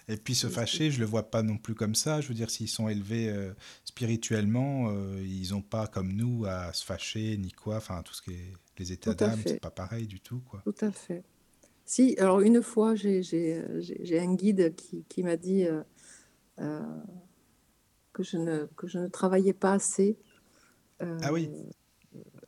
Et 0.09 0.17
puis 0.17 0.35
se 0.35 0.47
fâcher, 0.47 0.91
je 0.91 0.99
le 0.99 1.05
vois 1.05 1.31
pas 1.31 1.43
non 1.43 1.59
plus 1.59 1.75
comme 1.75 1.95
ça. 1.95 2.21
Je 2.23 2.29
veux 2.29 2.35
dire, 2.35 2.49
s'ils 2.51 2.71
sont 2.71 2.89
élevés 2.89 3.29
euh, 3.29 3.53
spirituellement, 3.85 4.89
euh, 4.89 5.23
ils 5.23 5.51
n'ont 5.51 5.63
pas 5.63 5.87
comme 5.87 6.13
nous 6.13 6.47
à 6.47 6.73
se 6.73 6.85
fâcher 6.85 7.37
ni 7.37 7.53
quoi. 7.53 7.77
Enfin, 7.77 8.03
tout 8.03 8.15
ce 8.15 8.23
qui 8.23 8.31
est 8.33 8.53
les 8.79 8.93
états 8.93 9.15
d'âme, 9.15 9.39
c'est 9.47 9.61
pas 9.61 9.71
pareil 9.71 10.07
du 10.07 10.21
tout, 10.21 10.41
quoi. 10.49 10.63
Tout 10.65 10.75
à 10.81 10.91
fait. 10.91 11.23
Si, 11.85 12.17
alors 12.19 12.41
une 12.41 12.63
fois, 12.63 12.95
j'ai 12.95 13.61
un 14.19 14.35
guide 14.35 14.75
qui, 14.75 15.05
qui 15.09 15.23
m'a 15.23 15.37
dit 15.37 15.67
euh, 15.67 16.81
que, 18.15 18.23
je 18.23 18.39
ne, 18.39 18.67
que 18.77 18.87
je 18.87 18.99
ne 18.99 19.09
travaillais 19.09 19.53
pas 19.53 19.73
assez 19.73 20.17
euh, 21.03 21.19
Ah 21.23 21.33
oui, 21.33 21.51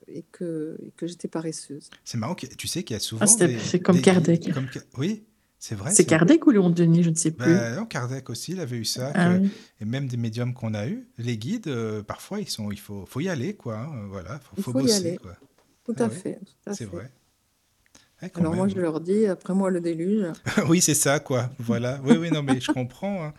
et 0.09 0.23
que, 0.33 0.79
et 0.83 0.93
que 0.93 1.07
j'étais 1.07 1.29
paresseuse. 1.29 1.91
c'est 2.05 2.17
marrant. 2.17 2.35
que- 2.35 2.47
Tu 2.47 2.69
sais 2.69 2.83
qu'il 2.85 2.95
y 2.95 2.97
a 2.97 2.99
Ah, 2.99 3.01
souvent 3.01 3.35
des, 3.37 3.59
c'est 3.59 3.81
comme 3.81 3.97
des 3.97 4.03
Kardec. 4.03 4.53
comme 4.55 4.69
Oui, 4.97 5.25
c'est 5.59 5.75
vrai. 5.75 5.91
C'est 5.91 6.05
Kardec 6.07 6.47
ou 6.47 6.51
Léon 6.51 6.71
Denis, 6.71 7.03
je 7.03 7.11
ne 7.11 7.15
sais 7.17 7.33
plus. 7.33 7.53
Bah, 7.53 7.75
non, 7.75 7.85
Kardec 7.87 8.31
aussi, 8.31 8.53
il 8.53 8.61
avait 8.61 8.77
eu 8.79 8.85
ça. 8.85 9.11
Ah 9.15 9.27
que- 9.37 9.41
oui. 9.43 9.51
Et 9.81 9.85
même 9.85 10.07
des 10.07 10.17
médiums 10.17 10.55
qu'on 10.55 10.73
a 10.75 10.87
eu, 10.87 11.09
les 11.19 11.37
guides, 11.37 11.67
euh, 11.67 12.03
parfois, 12.05 12.41
ils 12.41 12.49
sont, 12.49 12.71
il 12.71 12.79
faut, 12.79 13.05
faut 13.07 13.21
y 13.21 13.29
aller, 13.29 13.55
quoi. 13.55 13.77
hein, 13.79 14.07
voilà, 14.09 14.39
faut, 14.39 14.55
Il 14.57 14.63
faut 14.63 14.73
faut 14.73 14.79
y 14.79 14.83
bosser, 14.83 14.95
aller. 15.09 15.17
quoi. 15.19 15.37
Tout 15.85 15.95
Ah 15.99 16.05
à 16.05 16.11
fait. 16.11 16.39
tout 16.45 16.71
à 16.71 16.75
c'est 16.75 16.85
vrai. 16.85 17.11
Ouais, 18.23 18.31
Alors 18.35 18.55
moi, 18.55 18.67
je 18.69 18.77
leur 18.79 19.01
dis, 19.01 19.27
après 19.27 19.53
moi, 19.55 19.71
le 19.71 19.81
déluge. 19.81 20.27
Oui, 20.69 20.81
c'est 20.81 20.95
ça, 20.95 21.21
quoi. 21.21 21.51
Voilà. 21.59 22.01
Oui, 22.05 22.17
oui, 22.17 22.31
non, 22.31 22.43
mais 22.43 22.61
je 22.61 22.73
comprends. 22.73 23.25
hein. 23.25 23.35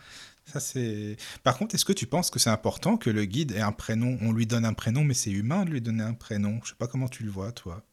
Ça, 0.52 0.60
c'est. 0.60 1.16
Par 1.44 1.56
contre, 1.58 1.74
est-ce 1.74 1.84
que 1.84 1.92
tu 1.92 2.06
penses 2.06 2.30
que 2.30 2.38
c'est 2.38 2.50
important 2.50 2.96
que 2.96 3.10
le 3.10 3.24
guide 3.24 3.52
ait 3.52 3.60
un 3.60 3.72
prénom 3.72 4.18
On 4.22 4.32
lui 4.32 4.46
donne 4.46 4.64
un 4.64 4.72
prénom, 4.74 5.04
mais 5.04 5.14
c'est 5.14 5.30
humain 5.30 5.64
de 5.64 5.70
lui 5.70 5.80
donner 5.80 6.02
un 6.02 6.14
prénom? 6.14 6.60
Je 6.64 6.70
sais 6.70 6.76
pas 6.76 6.86
comment 6.88 7.08
tu 7.08 7.22
le 7.24 7.30
vois, 7.30 7.52
toi. 7.52 7.84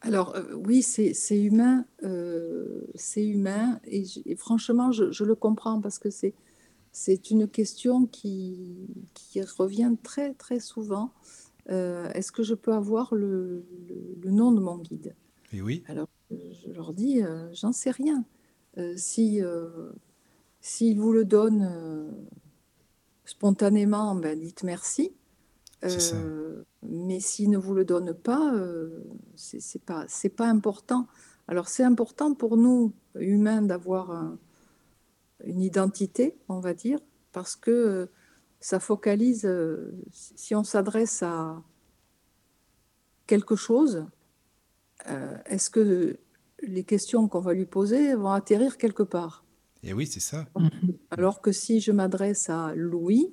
Alors 0.00 0.34
euh, 0.36 0.52
oui, 0.54 0.82
c'est 0.82 1.14
humain, 1.42 1.86
euh, 2.02 2.82
c'est 2.94 3.24
humain, 3.26 3.80
et, 3.86 4.04
franchement, 4.36 4.92
je, 4.92 5.10
je 5.10 5.24
le 5.24 5.34
comprends 5.34 5.80
parce 5.80 5.98
que 5.98 6.10
c'est 6.10 6.34
c'est 6.92 7.30
une 7.30 7.48
question 7.48 8.06
qui, 8.06 8.88
qui 9.14 9.42
revient 9.42 9.94
très 10.02 10.34
très 10.34 10.60
souvent. 10.60 11.12
Euh, 11.70 12.10
est-ce 12.12 12.32
que 12.32 12.42
je 12.42 12.54
peux 12.54 12.72
avoir 12.74 13.14
le, 13.14 13.64
le- 13.88 14.16
le 14.22 14.30
nom 14.30 14.52
de 14.52 14.60
mon 14.60 14.78
guide? 14.78 15.14
Et 15.52 15.62
oui, 15.62 15.82
Alors 15.88 16.08
je 16.30 16.70
leur 16.72 16.92
dis, 16.94 17.20
j'en 17.52 17.72
sais 17.72 17.90
rien. 17.90 18.24
Si 18.96 19.40
s'ils 20.64 20.98
vous 20.98 21.12
le 21.12 21.26
donnent 21.26 21.68
euh, 21.70 22.10
spontanément, 23.26 24.14
ben 24.14 24.40
dites 24.40 24.62
merci. 24.62 25.14
Euh, 25.84 26.62
mais 26.82 27.20
s'ils 27.20 27.50
ne 27.50 27.58
vous 27.58 27.74
le 27.74 27.84
donnent 27.84 28.14
pas, 28.14 28.54
euh, 28.54 29.04
c'est 29.36 29.60
c'est 29.60 30.30
pas, 30.30 30.46
important. 30.46 31.06
Alors 31.48 31.68
c'est 31.68 31.84
important 31.84 32.32
pour 32.34 32.56
nous, 32.56 32.94
humains, 33.14 33.60
d'avoir 33.60 34.10
un- 34.10 34.38
une 35.44 35.60
identité, 35.60 36.38
on 36.48 36.60
va 36.60 36.72
dire, 36.72 36.98
parce 37.32 37.56
que 37.56 38.08
ça 38.60 38.80
focalise, 38.80 39.46
si 40.12 40.54
on 40.54 40.64
s'adresse 40.64 41.22
à 41.22 41.62
quelque 43.26 43.54
chose, 43.54 44.06
euh, 45.10 45.36
est-ce 45.44 45.68
que 45.68 46.18
les 46.62 46.84
questions 46.84 47.28
qu'on 47.28 47.40
va 47.40 47.52
lui 47.52 47.66
poser 47.66 48.14
vont 48.14 48.30
atterrir 48.32 48.78
quelque 48.78 49.02
part? 49.02 49.43
Et 49.84 49.92
oui, 49.92 50.06
c'est 50.06 50.20
ça. 50.20 50.46
Mhm. 50.58 50.70
Alors 51.10 51.40
que 51.42 51.52
si 51.52 51.80
je 51.80 51.92
m'adresse 51.92 52.48
à 52.50 52.74
Louis, 52.74 53.32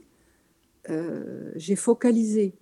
euh, 0.89 1.51
j'ai 1.55 1.75
focalisé. 1.75 2.53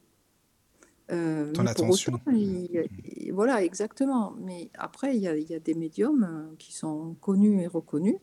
Euh, 1.12 1.52
Ton 1.54 1.64
mais 1.64 1.72
attention. 1.72 2.14
autant, 2.14 2.32
il- 2.32 2.88
il- 3.18 3.34
voilà, 3.34 3.64
exactement. 3.64 4.36
Mais 4.40 4.70
après, 4.76 5.16
il 5.16 5.22
y 5.24 5.28
a, 5.28 5.36
il 5.36 5.50
y 5.50 5.56
a 5.56 5.60
des 5.60 5.74
médiums 5.74 6.24
euh, 6.24 6.56
qui 6.60 6.72
sont 6.72 7.16
connus 7.20 7.62
et 7.62 7.68
reconnus 7.68 8.18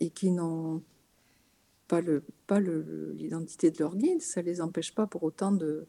et 0.00 0.10
qui 0.10 0.30
n'ont 0.30 0.82
pas 1.88 2.02
le, 2.02 2.22
pas 2.46 2.60
le- 2.60 3.12
l'identité 3.16 3.70
de 3.70 3.78
leur 3.78 3.96
guide. 3.96 4.20
Ça 4.20 4.42
les 4.42 4.60
empêche 4.60 4.94
pas 4.94 5.06
pour 5.06 5.22
autant 5.22 5.50
de, 5.50 5.86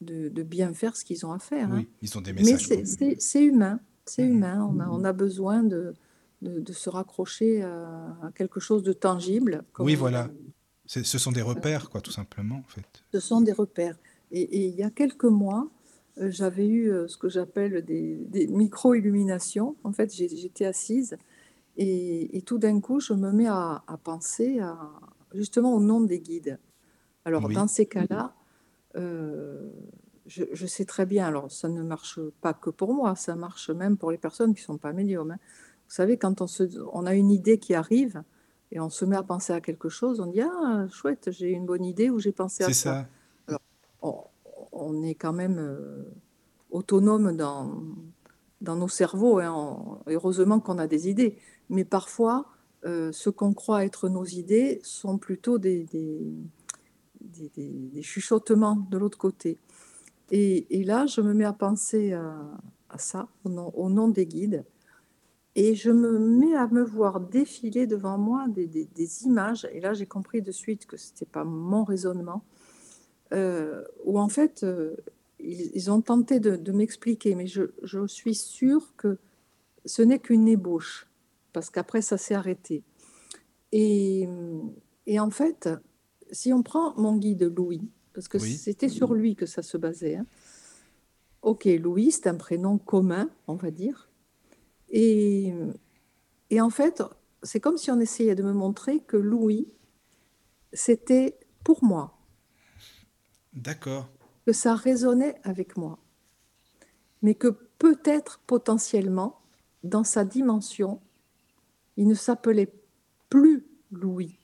de, 0.00 0.30
de 0.30 0.42
bien 0.42 0.72
faire 0.72 0.96
ce 0.96 1.04
qu'ils 1.04 1.26
ont 1.26 1.32
à 1.32 1.38
faire. 1.38 1.70
hein. 1.70 1.76
Oui, 1.80 1.88
ils 2.00 2.16
ont 2.16 2.22
des 2.22 2.32
Mais 2.32 2.40
messages. 2.42 2.66
c'est 2.66 2.76
quoi. 2.76 2.86
c'est- 2.86 3.16
c'est 3.20 3.44
humain, 3.44 3.80
c'est 4.06 4.24
Mhm. 4.24 4.32
humain. 4.36 4.64
On 4.72 4.80
a, 4.80 4.88
on 4.88 5.04
a 5.04 5.12
besoin 5.12 5.62
de, 5.62 5.94
de, 6.42 6.60
de 6.60 6.72
se 6.72 6.88
raccrocher 6.90 7.62
à, 7.62 8.30
quelque 8.34 8.60
chose 8.60 8.82
de 8.82 8.92
tangible. 8.92 9.64
comme 9.72 9.86
Oui, 9.86 9.94
voilà. 9.94 10.28
Ce 10.86 11.18
sont 11.18 11.30
des 11.32 11.42
repères, 11.42 11.88
quoi, 11.90 12.00
tout 12.00 12.10
simplement, 12.10 12.56
en 12.56 12.68
fait. 12.68 13.04
Ce 13.12 13.20
sont 13.20 13.40
des 13.40 13.52
repères. 13.52 13.96
Et, 14.32 14.42
et 14.42 14.66
il 14.66 14.74
y 14.74 14.82
a 14.82 14.90
quelques 14.90 15.24
mois, 15.24 15.68
euh, 16.18 16.30
j'avais 16.30 16.66
eu 16.66 16.90
euh, 16.90 17.06
ce 17.06 17.16
que 17.16 17.28
j'appelle 17.28 17.84
des, 17.84 18.16
des 18.16 18.46
micro-illuminations. 18.48 19.76
En 19.84 19.92
fait, 19.92 20.12
j'étais 20.14 20.64
assise 20.64 21.16
et, 21.76 22.36
et 22.36 22.42
tout 22.42 22.58
d'un 22.58 22.80
coup, 22.80 23.00
je 23.00 23.12
me 23.12 23.30
mets 23.32 23.46
à, 23.46 23.84
à 23.86 23.96
penser 23.96 24.58
à, 24.60 24.76
justement 25.34 25.74
au 25.74 25.80
nom 25.80 26.00
des 26.00 26.18
guides. 26.20 26.58
Alors, 27.24 27.44
Oui. 27.44 27.54
dans 27.54 27.68
ces 27.68 27.86
cas-là, 27.86 28.34
euh, 28.96 29.70
je, 30.26 30.44
je 30.52 30.66
sais 30.66 30.84
très 30.84 31.06
bien, 31.06 31.26
alors 31.26 31.50
ça 31.52 31.68
ne 31.68 31.82
marche 31.82 32.18
pas 32.40 32.52
que 32.54 32.70
pour 32.70 32.94
moi, 32.94 33.14
ça 33.14 33.36
marche 33.36 33.70
même 33.70 33.96
pour 33.96 34.10
les 34.10 34.18
personnes 34.18 34.54
qui 34.54 34.62
ne 34.62 34.66
sont 34.66 34.78
pas 34.78 34.92
médiums. 34.92 35.30
hein. 35.32 35.38
Vous 35.90 35.96
savez, 35.96 36.16
quand 36.18 36.40
on, 36.40 36.46
se, 36.46 36.62
on 36.92 37.04
a 37.04 37.14
une 37.16 37.32
idée 37.32 37.58
qui 37.58 37.74
arrive 37.74 38.22
et 38.70 38.78
on 38.78 38.90
se 38.90 39.04
met 39.04 39.16
à 39.16 39.24
penser 39.24 39.52
à 39.52 39.60
quelque 39.60 39.88
chose, 39.88 40.20
on 40.20 40.26
dit 40.26 40.40
Ah, 40.40 40.86
chouette, 40.88 41.30
j'ai 41.32 41.50
une 41.50 41.66
bonne 41.66 41.84
idée 41.84 42.10
ou 42.10 42.20
j'ai 42.20 42.30
pensé 42.30 42.62
à 42.62 42.68
ça 42.72 43.08
ça. 43.48 43.58
on, 44.00 44.14
on 44.70 45.02
est 45.02 45.16
quand 45.16 45.32
même 45.32 45.58
euh, 45.58 46.04
autonome 46.70 47.36
dans, 47.36 47.82
dans 48.60 48.76
nos 48.76 48.86
cerveaux. 48.86 49.40
hein. 49.40 49.52
On- 49.52 49.98
heureusement 50.06 50.60
qu'on 50.60 50.78
a 50.78 50.86
des 50.86 51.08
idées. 51.08 51.36
Mais 51.70 51.84
parfois, 51.84 52.46
euh, 52.84 53.10
ce 53.10 53.28
qu'on 53.28 53.52
croit 53.52 53.84
être 53.84 54.08
nos 54.08 54.24
idées 54.24 54.78
sont 54.84 55.18
plutôt 55.18 55.58
des, 55.58 55.82
des, 55.86 56.20
des- 57.20 57.50
des- 57.56 57.88
des 57.94 58.02
chuchotements 58.02 58.76
de 58.76 58.96
l'autre 58.96 59.18
côté. 59.18 59.58
Et, 60.30 60.78
et 60.78 60.84
là, 60.84 61.06
je 61.06 61.20
me 61.20 61.34
mets 61.34 61.44
à 61.44 61.52
penser 61.52 62.12
à, 62.12 62.36
à 62.90 62.98
ça, 62.98 63.26
au 63.44 63.48
nom, 63.48 63.72
au 63.74 63.90
nom 63.90 64.06
des 64.06 64.26
guides. 64.26 64.64
Et 65.56 65.74
je 65.74 65.90
me 65.90 66.18
mets 66.18 66.54
à 66.54 66.68
me 66.68 66.82
voir 66.82 67.20
défiler 67.20 67.86
devant 67.86 68.18
moi 68.18 68.46
des, 68.48 68.66
des- 68.66 68.88
des 68.94 69.24
images. 69.24 69.66
Et 69.72 69.80
là, 69.80 69.92
j'ai 69.94 70.06
compris 70.06 70.42
de 70.42 70.52
suite 70.52 70.86
que 70.86 70.96
ce 70.96 71.10
n'était 71.12 71.26
pas 71.26 71.44
mon 71.44 71.82
raisonnement 71.84 72.44
euh, 73.32 73.84
où 74.04 74.18
en 74.18 74.28
fait, 74.28 74.62
euh, 74.62 74.96
ils, 75.40 75.70
ils 75.74 75.90
ont 75.90 76.00
tenté 76.02 76.40
de, 76.40 76.56
de 76.56 76.72
m'expliquer, 76.72 77.34
mais 77.34 77.46
je, 77.46 77.62
je 77.82 78.06
suis 78.06 78.34
sûre 78.34 78.94
que 78.96 79.18
ce 79.84 80.02
n'est 80.02 80.18
qu'une 80.18 80.46
ébauche, 80.48 81.08
parce 81.52 81.70
qu'après, 81.70 82.02
ça 82.02 82.18
s'est 82.18 82.34
arrêté. 82.34 82.82
Et, 83.72 84.28
et 85.06 85.18
en 85.20 85.30
fait, 85.30 85.68
si 86.32 86.52
on 86.52 86.62
prend 86.62 86.94
mon 86.96 87.16
guide 87.16 87.44
Louis, 87.56 87.82
parce 88.12 88.28
que 88.28 88.38
Oui. 88.38 88.52
c'était 88.56 88.88
sur 88.88 89.14
lui 89.14 89.34
que 89.36 89.46
ça 89.46 89.62
se 89.62 89.76
basait, 89.76 90.16
hein. 90.16 90.26
ok, 91.42 91.64
Louis, 91.80 92.10
c'est 92.10 92.26
un 92.26 92.34
prénom 92.34 92.78
commun, 92.78 93.30
on 93.46 93.54
va 93.54 93.70
dire. 93.70 94.09
Et, 94.90 95.52
et 96.50 96.60
en 96.60 96.70
fait, 96.70 97.02
c'est 97.42 97.60
comme 97.60 97.78
si 97.78 97.90
on 97.90 98.00
essayait 98.00 98.34
de 98.34 98.42
me 98.42 98.52
montrer 98.52 99.00
que 99.00 99.16
Louis, 99.16 99.68
c'était 100.72 101.38
pour 101.64 101.84
moi 101.84 102.18
D'accord. 103.52 104.08
que 104.44 104.52
ça 104.52 104.74
résonnait 104.74 105.40
avec 105.44 105.78
moi, 105.78 105.98
mais 107.22 107.34
que 107.34 107.48
peut-être 107.78 108.40
potentiellement, 108.46 109.40
dans 109.84 110.04
sa 110.04 110.24
dimension, 110.24 111.00
il 111.96 112.08
ne 112.08 112.14
s'appelait 112.14 112.72
plus 113.30 113.66
Louis. 113.92 114.38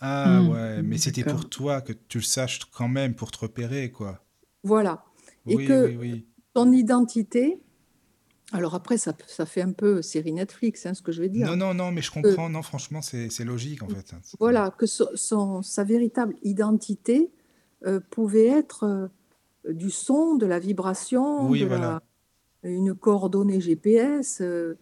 Ah 0.00 0.42
Hmm, 0.42 0.48
ouais, 0.50 0.82
mais 0.82 0.98
c'était 0.98 1.22
pour 1.24 1.48
toi 1.48 1.80
que 1.82 1.92
tu 1.92 2.18
le 2.18 2.24
saches 2.24 2.64
quand 2.72 2.88
même, 2.88 3.14
pour 3.14 3.30
te 3.30 3.38
repérer, 3.38 3.92
quoi. 3.92 4.24
Voilà. 4.62 5.04
Et 5.48 5.58
Oui, 5.58 5.64
que 5.64 5.74
oui, 5.76 5.96
oui. 5.96 6.28
ton 6.54 6.72
identité, 6.72 7.62
alors 8.52 8.74
après, 8.74 8.96
ça, 8.98 9.14
ça 9.26 9.44
fait 9.46 9.60
un 9.62 9.72
peu 9.72 10.00
série 10.02 10.32
Netflix, 10.32 10.86
hein, 10.86 10.94
ce 10.94 11.02
que 11.02 11.12
je 11.12 11.20
vais 11.20 11.28
dire. 11.28 11.46
Non, 11.46 11.56
non, 11.56 11.74
non, 11.74 11.92
mais 11.92 12.00
je 12.02 12.10
comprends. 12.10 12.48
Non, 12.48 12.62
franchement, 12.62 13.02
c'est 13.02 13.44
logique, 13.44 13.82
en 13.82 13.88
fait. 13.88 14.14
Voilà, 14.38 14.70
que 14.70 14.86
so- 14.86 15.14
son- 15.14 15.62
sa 15.62 15.84
véritable 15.84 16.34
identité 16.42 17.30
euh, 17.86 18.00
pouvait 18.10 18.46
être 18.46 18.84
euh, 18.84 19.72
du 19.72 19.90
son, 19.90 20.34
de 20.36 20.46
la 20.46 20.58
vibration, 20.58 21.48
Oui, 21.48 21.60
de 21.60 21.66
voilà. 21.66 22.00
la- 22.64 22.70
une 22.70 22.94
coordonnée 22.94 23.60
GPS, 23.60 24.40
euh, 24.40 24.74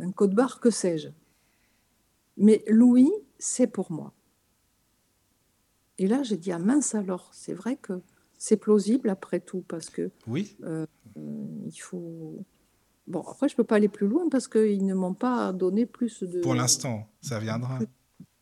un 0.00 0.10
code 0.12 0.34
barre, 0.34 0.60
que 0.60 0.70
sais-je. 0.70 1.08
Mais 2.36 2.64
Louis, 2.68 3.10
c'est 3.38 3.66
pour 3.66 3.92
moi. 3.92 4.12
Et 5.98 6.06
là, 6.08 6.22
j'ai 6.22 6.36
dit, 6.36 6.50
ah 6.52 6.58
mince 6.58 6.94
alors, 6.94 7.28
c'est 7.32 7.54
vrai 7.54 7.76
que 7.76 8.00
c'est 8.38 8.56
plausible 8.56 9.08
après 9.08 9.40
tout, 9.40 9.64
parce 9.66 9.90
que 9.90 10.10
Oui, 10.26 10.56
euh, 10.64 10.86
il 11.16 11.78
faut... 11.78 12.44
Bon, 13.06 13.20
après, 13.20 13.48
je 13.48 13.54
ne 13.54 13.56
peux 13.58 13.64
pas 13.64 13.76
aller 13.76 13.88
plus 13.88 14.06
loin 14.08 14.28
parce 14.30 14.48
qu'ils 14.48 14.86
ne 14.86 14.94
m'ont 14.94 15.14
pas 15.14 15.52
donné 15.52 15.84
plus 15.86 16.22
de... 16.22 16.40
pour 16.40 16.54
l'instant, 16.54 17.06
ça 17.20 17.38
viendra. 17.38 17.78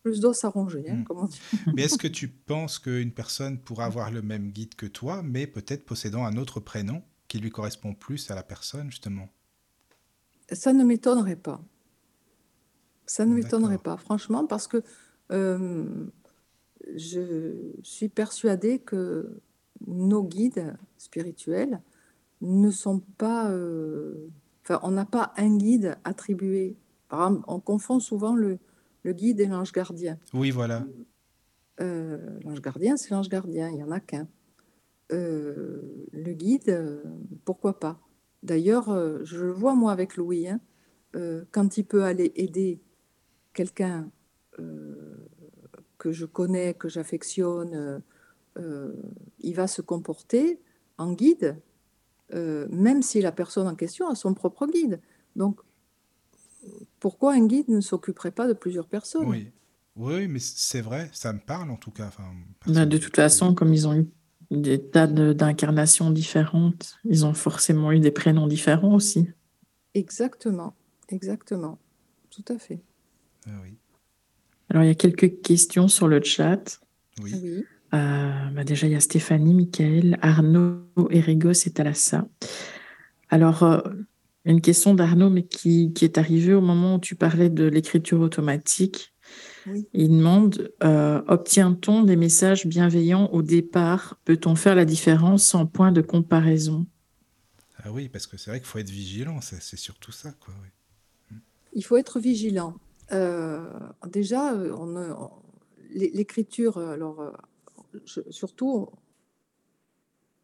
Plus 0.04 0.20
d'os 0.20 0.44
à 0.44 0.48
ronger, 0.48 0.84
hein, 0.88 0.96
Mm. 0.96 1.04
comme 1.04 1.18
on 1.18 1.26
dit. 1.26 1.40
Mais 1.76 1.82
est-ce 1.82 1.98
que 1.98 2.08
tu 2.08 2.28
penses 2.28 2.78
qu'une 2.78 3.12
personne 3.12 3.58
pourra 3.58 3.86
avoir 3.86 4.10
le 4.10 4.22
même 4.22 4.50
guide 4.50 4.74
que 4.74 4.86
toi, 4.86 5.22
mais 5.22 5.46
peut-être 5.46 5.84
possédant 5.84 6.24
un 6.24 6.36
autre 6.36 6.60
prénom 6.60 7.02
qui 7.28 7.38
lui 7.38 7.50
correspond 7.50 7.94
plus 7.94 8.30
à 8.30 8.34
la 8.34 8.42
personne, 8.42 8.90
justement? 8.90 9.28
Ça 10.50 10.72
ne 10.72 10.84
m'étonnerait 10.84 11.36
pas. 11.36 11.60
Ça 13.06 13.24
ne 13.26 13.34
m'étonnerait 13.34 13.78
pas, 13.78 13.96
franchement, 13.96 14.46
parce 14.46 14.66
que 14.68 14.82
euh, 15.30 16.06
je 16.96 17.54
suis 17.82 18.08
persuadée 18.08 18.78
que 18.80 19.40
nos 19.86 20.22
guides 20.24 20.76
spirituels 20.98 21.80
ne 22.40 22.70
sont 22.70 23.00
pas... 23.18 23.50
euh, 23.50 24.28
Enfin, 24.64 24.78
on 24.84 24.92
n'a 24.92 25.04
pas 25.04 25.32
un 25.38 25.56
guide 25.56 25.96
attribué. 26.04 26.76
Par 27.08 27.26
exemple, 27.26 27.44
on 27.48 27.58
confond 27.58 27.98
souvent 27.98 28.36
le, 28.36 28.60
le 29.02 29.12
guide 29.12 29.40
et 29.40 29.46
l'ange 29.46 29.72
gardien. 29.72 30.18
Oui, 30.32 30.52
voilà. 30.52 30.86
Euh, 31.80 32.38
l'ange 32.44 32.62
gardien, 32.62 32.96
c'est 32.96 33.10
l'ange 33.10 33.28
gardien, 33.28 33.68
il 33.70 33.74
n'y 33.74 33.82
en 33.82 33.90
a 33.90 33.98
qu'un. 33.98 34.28
Euh, 35.10 36.06
le 36.12 36.32
guide, 36.32 37.02
pourquoi 37.44 37.80
pas? 37.80 37.98
D'ailleurs, 38.44 38.86
je 39.24 39.44
le 39.44 39.50
vois 39.50 39.74
moi 39.74 39.90
avec 39.90 40.16
Louis, 40.16 40.46
hein, 40.46 40.60
quand 41.50 41.76
il 41.76 41.84
peut 41.84 42.04
aller 42.04 42.30
aider 42.36 42.80
quelqu'un 43.54 44.10
que 45.98 46.12
je 46.12 46.24
connais, 46.24 46.74
que 46.74 46.88
j'affectionne, 46.88 48.00
euh, 48.58 48.92
il 49.40 49.54
va 49.54 49.66
se 49.66 49.82
comporter 49.82 50.58
en 50.98 51.12
guide, 51.12 51.56
euh, 52.34 52.66
même 52.70 53.02
si 53.02 53.20
la 53.20 53.32
personne 53.32 53.66
en 53.66 53.74
question 53.74 54.08
a 54.08 54.14
son 54.14 54.34
propre 54.34 54.66
guide. 54.66 55.00
Donc, 55.36 55.60
pourquoi 57.00 57.34
un 57.34 57.46
guide 57.46 57.68
ne 57.68 57.80
s'occuperait 57.80 58.30
pas 58.30 58.46
de 58.46 58.52
plusieurs 58.52 58.86
personnes? 58.86 59.26
Oui. 59.26 59.50
Oui, 59.94 60.26
mais 60.26 60.38
c'est 60.38 60.80
vrai, 60.80 61.10
ça 61.12 61.34
me 61.34 61.38
parle 61.38 61.70
en 61.70 61.76
tout 61.76 61.90
cas. 61.90 62.06
Enfin, 62.06 62.24
Bah, 62.66 62.86
de 62.86 62.96
toute 62.96 63.14
façon, 63.14 63.54
comme 63.54 63.74
ils 63.74 63.86
ont 63.86 63.94
eu 63.94 64.08
des 64.50 64.82
tas 64.82 65.06
de- 65.06 65.34
d'incarnations 65.34 66.10
différentes, 66.10 66.98
ils 67.04 67.26
ont 67.26 67.34
forcément 67.34 67.92
eu 67.92 68.00
des 68.00 68.10
prénoms 68.10 68.46
différents 68.46 68.94
aussi. 68.94 69.28
Exactement, 69.94 70.74
exactement, 71.10 71.78
tout 72.30 72.44
à 72.48 72.58
fait. 72.58 72.80
Ah 73.46 73.50
oui. 73.62 73.76
Alors, 74.70 74.82
il 74.84 74.86
y 74.86 74.90
a 74.90 74.94
quelques 74.94 75.42
questions 75.42 75.88
sur 75.88 76.08
le 76.08 76.22
chat. 76.22 76.80
Oui. 77.22 77.34
Oui. 77.42 77.64
Euh, 77.94 78.50
bah, 78.54 78.64
déjà, 78.64 78.86
il 78.86 78.92
y 78.92 78.96
a 78.96 79.00
Stéphanie, 79.00 79.54
Michael, 79.54 80.18
Arnaud, 80.22 80.82
Erigos 81.10 81.66
et 81.66 81.70
Thalassa. 81.70 82.26
Alors, 83.28 83.62
euh, 83.62 83.80
une 84.44 84.60
question 84.60 84.94
d'Arnaud, 84.94 85.30
mais 85.30 85.44
qui, 85.44 85.92
qui 85.92 86.04
est 86.04 86.18
arrivée 86.18 86.54
au 86.54 86.60
moment 86.60 86.96
où 86.96 86.98
tu 86.98 87.14
parlais 87.14 87.50
de 87.50 87.64
l'écriture 87.64 88.20
automatique. 88.20 89.14
Oui. 89.66 89.86
Il 89.92 90.08
demande, 90.10 90.72
euh, 90.82 91.22
obtient-on 91.28 92.02
des 92.02 92.16
messages 92.16 92.66
bienveillants 92.66 93.28
au 93.32 93.42
départ? 93.42 94.18
Peut-on 94.24 94.56
faire 94.56 94.74
la 94.74 94.84
différence 94.84 95.44
sans 95.44 95.66
point 95.66 95.92
de 95.92 96.00
comparaison? 96.00 96.86
Ah 97.84 97.90
oui, 97.92 98.08
parce 98.08 98.26
que 98.26 98.36
c'est 98.36 98.50
vrai 98.50 98.58
qu'il 98.60 98.68
faut 98.68 98.78
être 98.78 98.90
vigilant, 98.90 99.40
c'est 99.40 99.60
c'est 99.60 99.76
surtout 99.76 100.12
ça, 100.12 100.32
quoi. 100.32 100.54
oui. 100.62 100.68
Il 101.74 101.84
faut 101.84 101.96
être 101.96 102.20
vigilant. 102.20 102.74
Euh, 103.12 103.64
déjà, 104.06 104.54
on, 104.54 104.96
on- 104.96 105.30
l'écriture, 105.94 106.78
alors 106.78 107.20
euh, 107.20 107.30
surtout 108.30 108.88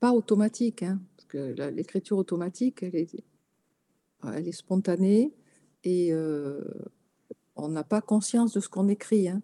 pas 0.00 0.12
automatique, 0.12 0.82
hein, 0.82 1.00
parce 1.16 1.26
que 1.26 1.70
l'écriture 1.70 2.18
automatique, 2.18 2.82
elle 2.82 2.96
est, 2.96 3.24
elle 4.24 4.46
est 4.46 4.52
spontanée 4.52 5.34
et 5.84 6.12
euh, 6.12 6.62
on 7.56 7.68
n'a 7.68 7.84
pas 7.84 8.00
conscience 8.00 8.52
de 8.52 8.60
ce 8.60 8.68
qu'on 8.68 8.88
écrit. 8.88 9.28
hein. 9.28 9.42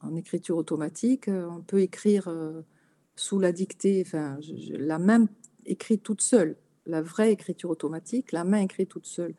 En 0.00 0.14
écriture 0.14 0.56
automatique, 0.56 1.28
euh, 1.28 1.48
on 1.48 1.62
peut 1.62 1.80
écrire 1.80 2.28
euh, 2.28 2.62
sous 3.16 3.38
la 3.38 3.52
dictée, 3.52 4.02
enfin, 4.06 4.38
la 4.70 4.98
main 4.98 5.28
écrit 5.64 5.98
toute 5.98 6.22
seule, 6.22 6.56
la 6.86 7.02
vraie 7.02 7.32
écriture 7.32 7.70
automatique, 7.70 8.32
la 8.32 8.44
main 8.44 8.60
écrit 8.60 8.86
toute 8.86 9.06
seule. 9.06 9.34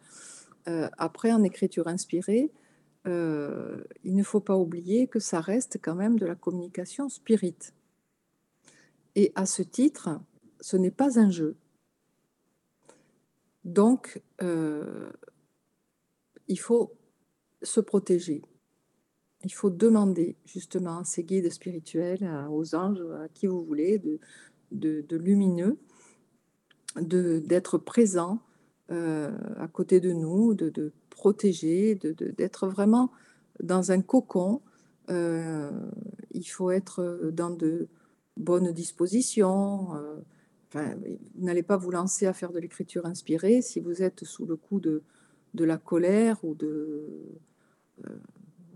Après, 0.99 1.31
en 1.31 1.41
écriture 1.41 1.87
inspirée, 1.87 2.51
euh, 3.09 3.83
il 4.03 4.15
ne 4.15 4.23
faut 4.23 4.39
pas 4.39 4.55
oublier 4.55 5.07
que 5.07 5.19
ça 5.19 5.41
reste 5.41 5.79
quand 5.81 5.95
même 5.95 6.19
de 6.19 6.25
la 6.25 6.35
communication 6.35 7.09
spirite. 7.09 7.73
Et 9.15 9.31
à 9.35 9.45
ce 9.45 9.63
titre, 9.63 10.21
ce 10.61 10.77
n'est 10.77 10.91
pas 10.91 11.19
un 11.19 11.29
jeu. 11.29 11.55
Donc, 13.65 14.21
euh, 14.41 15.11
il 16.47 16.59
faut 16.59 16.93
se 17.61 17.79
protéger. 17.79 18.43
Il 19.43 19.53
faut 19.53 19.69
demander 19.69 20.35
justement 20.45 20.99
à 20.99 21.03
ces 21.03 21.23
guides 21.23 21.51
spirituels, 21.51 22.29
aux 22.49 22.75
anges, 22.75 23.01
à 23.23 23.27
qui 23.29 23.47
vous 23.47 23.63
voulez, 23.63 23.97
de, 23.97 24.19
de, 24.71 25.17
lumineux, 25.17 25.77
d'être 26.97 27.77
présent 27.77 28.41
euh, 28.91 29.31
à 29.57 29.67
côté 29.67 29.99
de 29.99 30.11
nous, 30.11 30.53
de, 30.53 30.69
de 30.69 30.91
protéger, 31.19 31.95
d'être 31.95 32.67
vraiment 32.67 33.11
dans 33.61 33.91
un 33.91 34.01
cocon. 34.01 34.61
Euh, 35.09 35.69
il 36.31 36.45
faut 36.45 36.71
être 36.71 37.29
dans 37.33 37.49
de 37.49 37.89
bonnes 38.37 38.71
dispositions. 38.71 39.95
Euh, 39.95 40.15
enfin, 40.69 40.95
vous 41.35 41.45
n'allez 41.45 41.63
pas 41.63 41.77
vous 41.77 41.91
lancer 41.91 42.25
à 42.25 42.33
faire 42.33 42.53
de 42.53 42.59
l'écriture 42.59 43.05
inspirée 43.05 43.61
si 43.61 43.81
vous 43.81 44.01
êtes 44.01 44.23
sous 44.23 44.45
le 44.45 44.55
coup 44.55 44.79
de, 44.79 45.03
de 45.55 45.65
la 45.65 45.77
colère 45.77 46.37
ou 46.43 46.55
de 46.55 47.05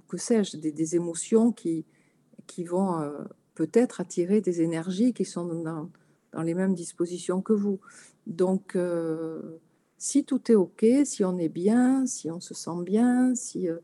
que 0.10 0.18
sais-je, 0.18 0.58
des, 0.58 0.96
émotions 0.96 1.52
qui, 1.52 1.86
qui 2.46 2.64
vont 2.66 3.00
euh, 3.00 3.24
peut-être 3.56 4.00
attirer 4.00 4.42
des 4.42 4.62
énergies 4.62 5.14
qui 5.14 5.26
sont 5.26 5.46
dans, 5.46 5.90
dans, 6.34 6.44
les 6.44 6.54
mêmes 6.54 6.76
dispositions 6.76 7.42
que 7.42 7.54
vous. 7.54 7.80
Donc, 8.28 8.76
euh, 8.76 9.42
si 10.04 10.26
tout 10.26 10.52
est 10.52 10.56
OK, 10.56 10.86
si 11.06 11.24
on 11.24 11.38
est 11.38 11.50
bien, 11.50 12.06
si 12.06 12.30
on 12.30 12.40
se 12.40 12.54
sent 12.54 12.84
bien, 12.84 13.36
si, 13.36 13.70
euh, 13.70 13.78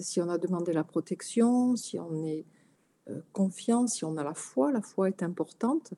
si 0.00 0.20
on 0.20 0.28
a 0.28 0.38
demandé 0.38 0.72
la 0.72 0.84
protection, 0.84 1.74
si 1.74 1.98
on 1.98 2.24
est 2.24 2.44
confiant, 3.32 3.86
si 3.86 4.04
on 4.04 4.18
a 4.18 4.22
la 4.22 4.34
foi, 4.34 4.70
la 4.70 4.82
foi 4.82 5.08
est 5.08 5.22
importante. 5.22 5.94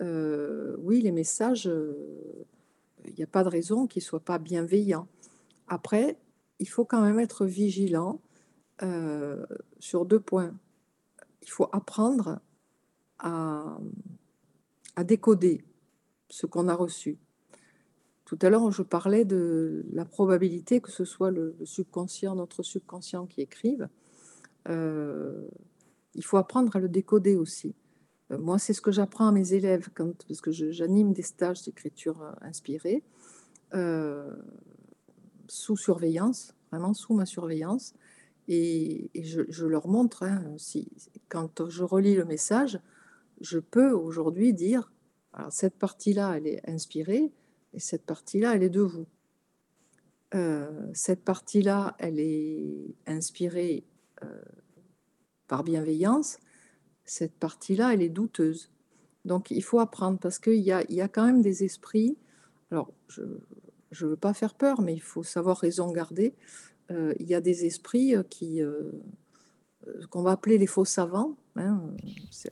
oui, 0.00 1.02
les 1.02 1.12
messages, 1.12 1.68
il 3.04 3.14
n'y 3.14 3.24
a 3.24 3.26
pas 3.26 3.42
de 3.42 3.48
raison 3.48 3.86
qu'ils 3.88 4.00
ne 4.00 4.06
soient 4.06 4.20
pas 4.20 4.38
bienveillants. 4.38 5.08
Après, 5.66 6.18
il 6.58 6.68
faut 6.68 6.84
quand 6.84 7.02
même 7.02 7.18
être 7.18 7.44
vigilant 7.44 8.20
euh, 8.82 9.44
sur 9.80 10.06
deux 10.06 10.20
points. 10.20 10.54
Il 11.42 11.50
faut 11.50 11.68
apprendre 11.72 12.40
à, 13.18 13.78
décoder 15.04 15.64
ce 16.28 16.46
qu'on 16.46 16.68
a 16.68 16.74
reçu. 16.74 17.18
Tout 18.32 18.46
à 18.46 18.48
l'heure, 18.48 18.70
je 18.70 18.80
parlais 18.80 19.26
de 19.26 19.84
la 19.92 20.06
probabilité 20.06 20.80
que 20.80 20.90
ce 20.90 21.04
soit 21.04 21.30
le, 21.30 21.54
subconscient, 21.64 22.34
notre 22.34 22.62
subconscient 22.62 23.26
qui 23.26 23.42
écrive. 23.42 23.90
Euh, 24.70 25.46
il 26.14 26.24
faut 26.24 26.38
apprendre 26.38 26.74
à 26.74 26.78
le 26.78 26.88
décoder 26.88 27.36
aussi. 27.36 27.74
Euh, 28.30 28.38
moi, 28.38 28.58
c'est 28.58 28.72
ce 28.72 28.80
que 28.80 28.90
j'apprends 28.90 29.28
à 29.28 29.32
mes 29.32 29.52
élèves 29.52 29.90
quand, 29.94 30.24
parce 30.26 30.40
que 30.40 30.50
j'anime 30.50 31.12
des 31.12 31.20
stages 31.20 31.62
d'écriture 31.62 32.24
inspirée 32.40 33.04
sous 35.46 35.76
surveillance, 35.76 36.54
vraiment 36.70 36.94
sous 36.94 37.12
ma 37.12 37.26
surveillance. 37.26 37.92
Et, 38.48 39.10
je, 39.14 39.66
leur 39.66 39.88
montre, 39.88 40.22
hein, 40.22 40.42
si, 40.56 40.90
quand 41.28 41.68
je 41.68 41.84
relis 41.84 42.14
le 42.14 42.24
message, 42.24 42.80
je 43.42 43.58
peux 43.58 43.90
aujourd'hui 43.90 44.54
dire, 44.54 44.90
alors 45.34 45.52
cette 45.52 45.78
partie-là, 45.78 46.38
elle 46.38 46.46
est 46.46 46.66
inspirée, 46.66 47.30
et 47.74 47.80
cette 47.80 48.04
partie-là, 48.04 48.54
elle 48.54 48.62
est 48.62 48.70
de 48.70 48.80
vous. 48.80 49.06
Euh, 50.34 50.70
cette 50.94 51.24
partie-là, 51.24 51.94
elle 51.98 52.18
est 52.18 52.94
inspirée 53.06 53.84
euh, 54.22 54.42
par 55.46 55.62
bienveillance, 55.64 56.38
cette 57.04 57.34
partie-là, 57.34 57.92
elle 57.92 58.02
est 58.02 58.08
douteuse. 58.08 58.70
Donc 59.24 59.50
il 59.50 59.62
faut 59.62 59.80
apprendre, 59.80 60.18
parce 60.18 60.38
qu'il 60.38 60.54
y 60.54 60.72
a, 60.72 60.84
y 60.90 61.00
a 61.00 61.08
quand 61.08 61.26
même 61.26 61.42
des 61.42 61.64
esprits, 61.64 62.16
alors 62.70 62.92
je 63.08 63.22
ne 63.22 64.10
veux 64.10 64.16
pas 64.16 64.32
faire 64.32 64.54
peur, 64.54 64.80
mais 64.80 64.94
il 64.94 65.02
faut 65.02 65.22
savoir 65.22 65.58
raison 65.58 65.90
garder. 65.92 66.34
Euh, 66.90 67.14
il 67.20 67.26
y 67.26 67.34
a 67.34 67.40
des 67.40 67.66
esprits 67.66 68.14
qui 68.30 68.60
qu'on 70.10 70.22
va 70.22 70.32
appeler 70.32 70.58
les 70.58 70.66
faux 70.66 70.84
savants. 70.84 71.36
Hein, 71.56 71.82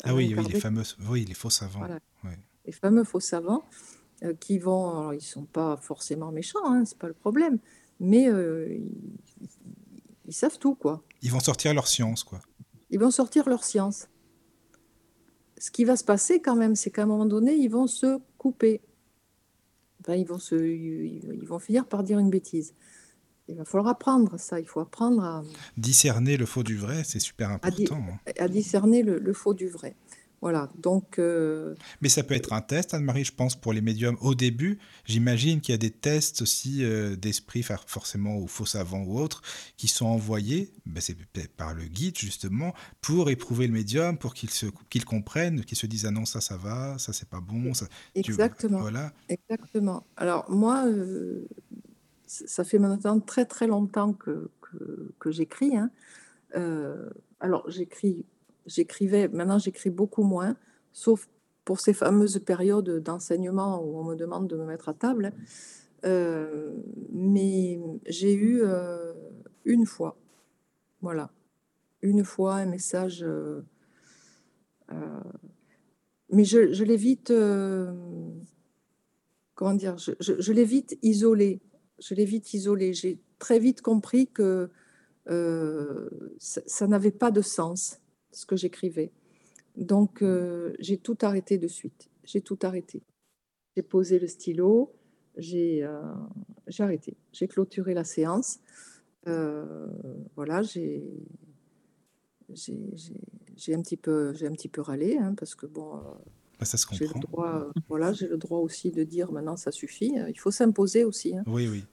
ah 0.03 0.15
oui, 0.15 0.35
oui, 0.37 0.45
les 0.53 0.61
fameux, 0.61 0.83
oui, 1.09 1.25
les 1.25 1.35
faux 1.35 1.49
savants. 1.49 1.87
Les 2.67 2.73
fameux 2.73 3.05
faux 3.05 3.21
savants 3.21 3.65
qui 4.39 4.59
vont, 4.59 4.91
alors 4.91 5.15
ils 5.15 5.21
sont 5.21 5.45
pas 5.45 5.77
forcément 5.77 6.31
méchants, 6.33 6.65
hein, 6.65 6.85
c'est 6.85 6.99
pas 6.99 7.09
le 7.09 7.15
problème, 7.15 7.59
mais 8.01 8.29
ils, 10.27 10.35
savent 10.35 10.59
tout 10.59 10.75
quoi. 10.75 11.03
Ils 11.23 11.31
vont 11.31 11.41
sortir 11.41 11.75
leur 11.75 11.87
science 11.87 12.25
quoi. 12.25 12.41
Ils 12.91 12.99
vont 12.99 13.11
sortir 13.11 13.49
leur 13.49 13.65
science. 13.65 14.09
Ce 15.59 15.71
qui 15.71 15.85
va 15.85 15.97
se 15.97 16.05
passer 16.05 16.41
quand 16.41 16.57
même, 16.57 16.75
c'est 16.75 16.91
qu'à 16.91 17.03
un 17.03 17.07
moment 17.07 17.27
donné, 17.27 17.55
ils 17.55 17.69
vont 17.69 17.87
se 17.87 18.19
couper. 18.39 18.81
Enfin, 20.01 20.15
ils 20.15 20.27
vont 20.27 20.39
se, 20.39 20.55
ils 20.55 21.47
vont 21.47 21.59
finir 21.59 21.87
par 21.87 22.03
dire 22.03 22.19
une 22.19 22.31
bêtise. 22.31 22.75
Il 23.51 23.57
va 23.57 23.65
falloir 23.65 23.89
apprendre 23.89 24.39
ça. 24.39 24.61
Il 24.61 24.67
faut 24.67 24.81
apprendre 24.81 25.23
à 25.23 25.43
discerner 25.77 26.37
le 26.37 26.47
faux 26.47 26.63
du 26.63 26.77
vrai. 26.77 27.03
C'est 27.05 27.19
super 27.19 27.51
important. 27.51 27.97
Hein. 27.97 28.33
À, 28.39 28.49
discerner 28.49 29.03
le, 29.03 29.33
faux 29.33 29.55
du 29.55 29.69
vrai. 29.69 29.97
Voilà. 30.41 30.71
Donc. 30.79 31.19
Euh, 31.19 31.75
Mais 32.01 32.09
ça 32.09 32.23
peut 32.23 32.35
être 32.35 32.53
un 32.53 32.63
test, 32.63 32.95
Anne-Marie, 32.95 33.25
je 33.25 33.33
pense, 33.33 33.57
pour 33.57 33.73
les 33.73 33.83
médiums 33.83 34.17
au 34.21 34.35
début. 34.35 34.79
J'imagine 35.05 35.61
qu'il 35.61 35.73
y 35.73 35.75
a 35.75 35.79
des 35.79 35.91
tests 35.91 36.43
aussi 36.43 36.83
euh, 36.83 37.15
d'esprit, 37.15 37.63
forcément, 37.63 38.39
ou 38.39 38.47
faux 38.47 38.65
savants 38.65 39.03
ou 39.03 39.19
autres, 39.19 39.43
qui 39.77 39.89
sont 39.89 40.07
envoyés. 40.07 40.73
Ben, 40.87 41.01
c'est 41.01 41.17
par 41.57 41.75
le 41.75 41.85
guide 41.85 42.17
justement 42.17 42.75
pour 43.03 43.31
éprouver 43.31 43.67
le 43.67 43.73
médium, 43.73 44.17
pour 44.17 44.35
qu'il 44.35 44.49
qu'il 44.89 45.05
comprenne, 45.05 45.65
qu'il 45.65 45.77
se 45.77 45.87
dise 45.87 46.07
ah 46.07 46.11
non 46.11 46.25
ça 46.25 46.41
ça 46.41 46.57
va, 46.57 46.99
ça 46.99 47.13
c'est 47.13 47.29
pas 47.29 47.41
bon. 47.41 47.75
Ça, 47.75 47.87
Exactement. 48.15 48.81
voilà. 48.81 49.13
Exactement. 49.29 50.05
Alors 50.17 50.51
moi. 50.51 50.87
Euh, 50.87 51.47
ça 52.27 52.63
fait 52.63 52.79
maintenant 52.79 53.19
très 53.19 53.45
très 53.45 53.67
longtemps 53.67 54.13
que, 54.13 54.51
que, 55.19 55.33
j'écris. 55.33 55.77
Hein. 55.77 55.91
Alors 57.41 57.69
j'écris, 57.69 58.25
j'écrivais, 58.67 59.29
maintenant 59.29 59.59
j'écris 59.59 59.91
beaucoup 59.91 60.23
moins, 60.23 60.57
sauf 60.93 61.29
pour 61.65 61.81
ces 61.81 61.93
fameuses 61.93 62.39
périodes 62.39 63.03
d'enseignement 63.03 63.83
où 63.83 63.99
on 63.99 64.05
me 64.05 64.15
demande 64.17 64.49
de 64.49 64.57
me 64.57 64.65
mettre 64.65 64.89
à 64.89 64.95
table. 64.95 65.33
Euh, 66.05 66.73
mais 67.13 67.79
j'ai 68.07 68.33
eu 68.33 68.63
euh, 68.63 69.13
une 69.65 69.87
fois, 69.87 70.17
voilà, 71.03 71.31
une 72.03 72.25
fois 72.25 72.55
un 72.55 72.67
message. 72.67 73.25
mais 76.33 76.45
je, 76.45 76.85
l'ai 76.85 76.97
vite, 76.97 77.33
comment 79.55 79.75
dire, 79.75 79.97
je, 79.99 80.53
l'ai 80.53 80.65
vite 80.65 80.99
isolé 81.03 81.61
je 82.01 82.15
l'ai 82.15 82.25
vite 82.25 82.53
isolé. 82.55 82.93
J'ai 82.93 83.21
très 83.39 83.59
vite 83.59 83.83
compris 83.83 84.27
que 84.27 84.71
euh, 85.29 86.09
ça, 86.39 86.87
n'avait 86.87 87.11
pas 87.11 87.31
de 87.31 87.43
sens, 87.43 88.00
ce 88.33 88.47
que 88.47 88.57
j'écrivais. 88.57 89.11
Donc, 89.77 90.23
euh, 90.23 90.75
j'ai 90.79 90.99
tout 90.99 91.19
arrêté 91.23 91.59
de 91.59 91.69
suite. 91.69 92.11
J'ai 92.25 92.41
tout 92.41 92.59
arrêté. 92.63 93.03
J'ai 93.77 93.83
posé 93.83 94.19
le 94.19 94.27
stylo, 94.27 94.93
j'ai 95.37 95.83
euh, 95.85 96.03
arrêté. 96.79 97.17
J'ai 97.33 97.49
clôturé 97.49 97.95
la 97.95 98.05
séance. 98.05 98.59
voilà, 99.25 100.63
j'ai 100.63 101.05
un 103.69 103.83
petit 103.83 103.97
peu 103.97 104.35
un 104.43 104.53
petit 104.53 104.69
peu 104.69 104.81
râlé 104.81 105.19
hein, 105.19 105.35
parce 105.37 105.55
que 105.55 105.67
bon 105.67 106.01
bah, 106.59 106.65
ça 106.65 106.77
se 106.77 106.85
comprend. 106.85 107.07
J'ai 107.07 107.15
le 107.15 107.21
droit, 107.21 107.71
voilà, 107.89 108.13
j'ai 108.13 108.27
le 108.27 108.37
droit 108.37 108.59
aussi 108.59 108.91
de 108.91 109.05
dire 109.05 109.31
maintenant 109.31 109.57
ça 109.57 109.71
suffit. 109.71 110.15
Il 110.29 110.39
faut 110.39 110.51
s'imposer 110.51 111.05
aussi. 111.05 111.37
Hein. 111.37 111.45
Oui, 111.47 111.69
oui. 111.69 111.85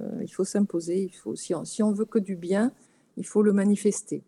Euh, 0.00 0.22
il 0.22 0.28
faut 0.28 0.44
s'imposer. 0.44 1.02
Il 1.04 1.14
faut, 1.14 1.34
si 1.34 1.54
on, 1.54 1.64
si 1.64 1.82
on 1.82 1.92
veut 1.92 2.04
que 2.04 2.18
du 2.18 2.36
bien, 2.36 2.72
il 3.16 3.26
faut 3.26 3.42
le 3.42 3.52
manifester. 3.52 4.22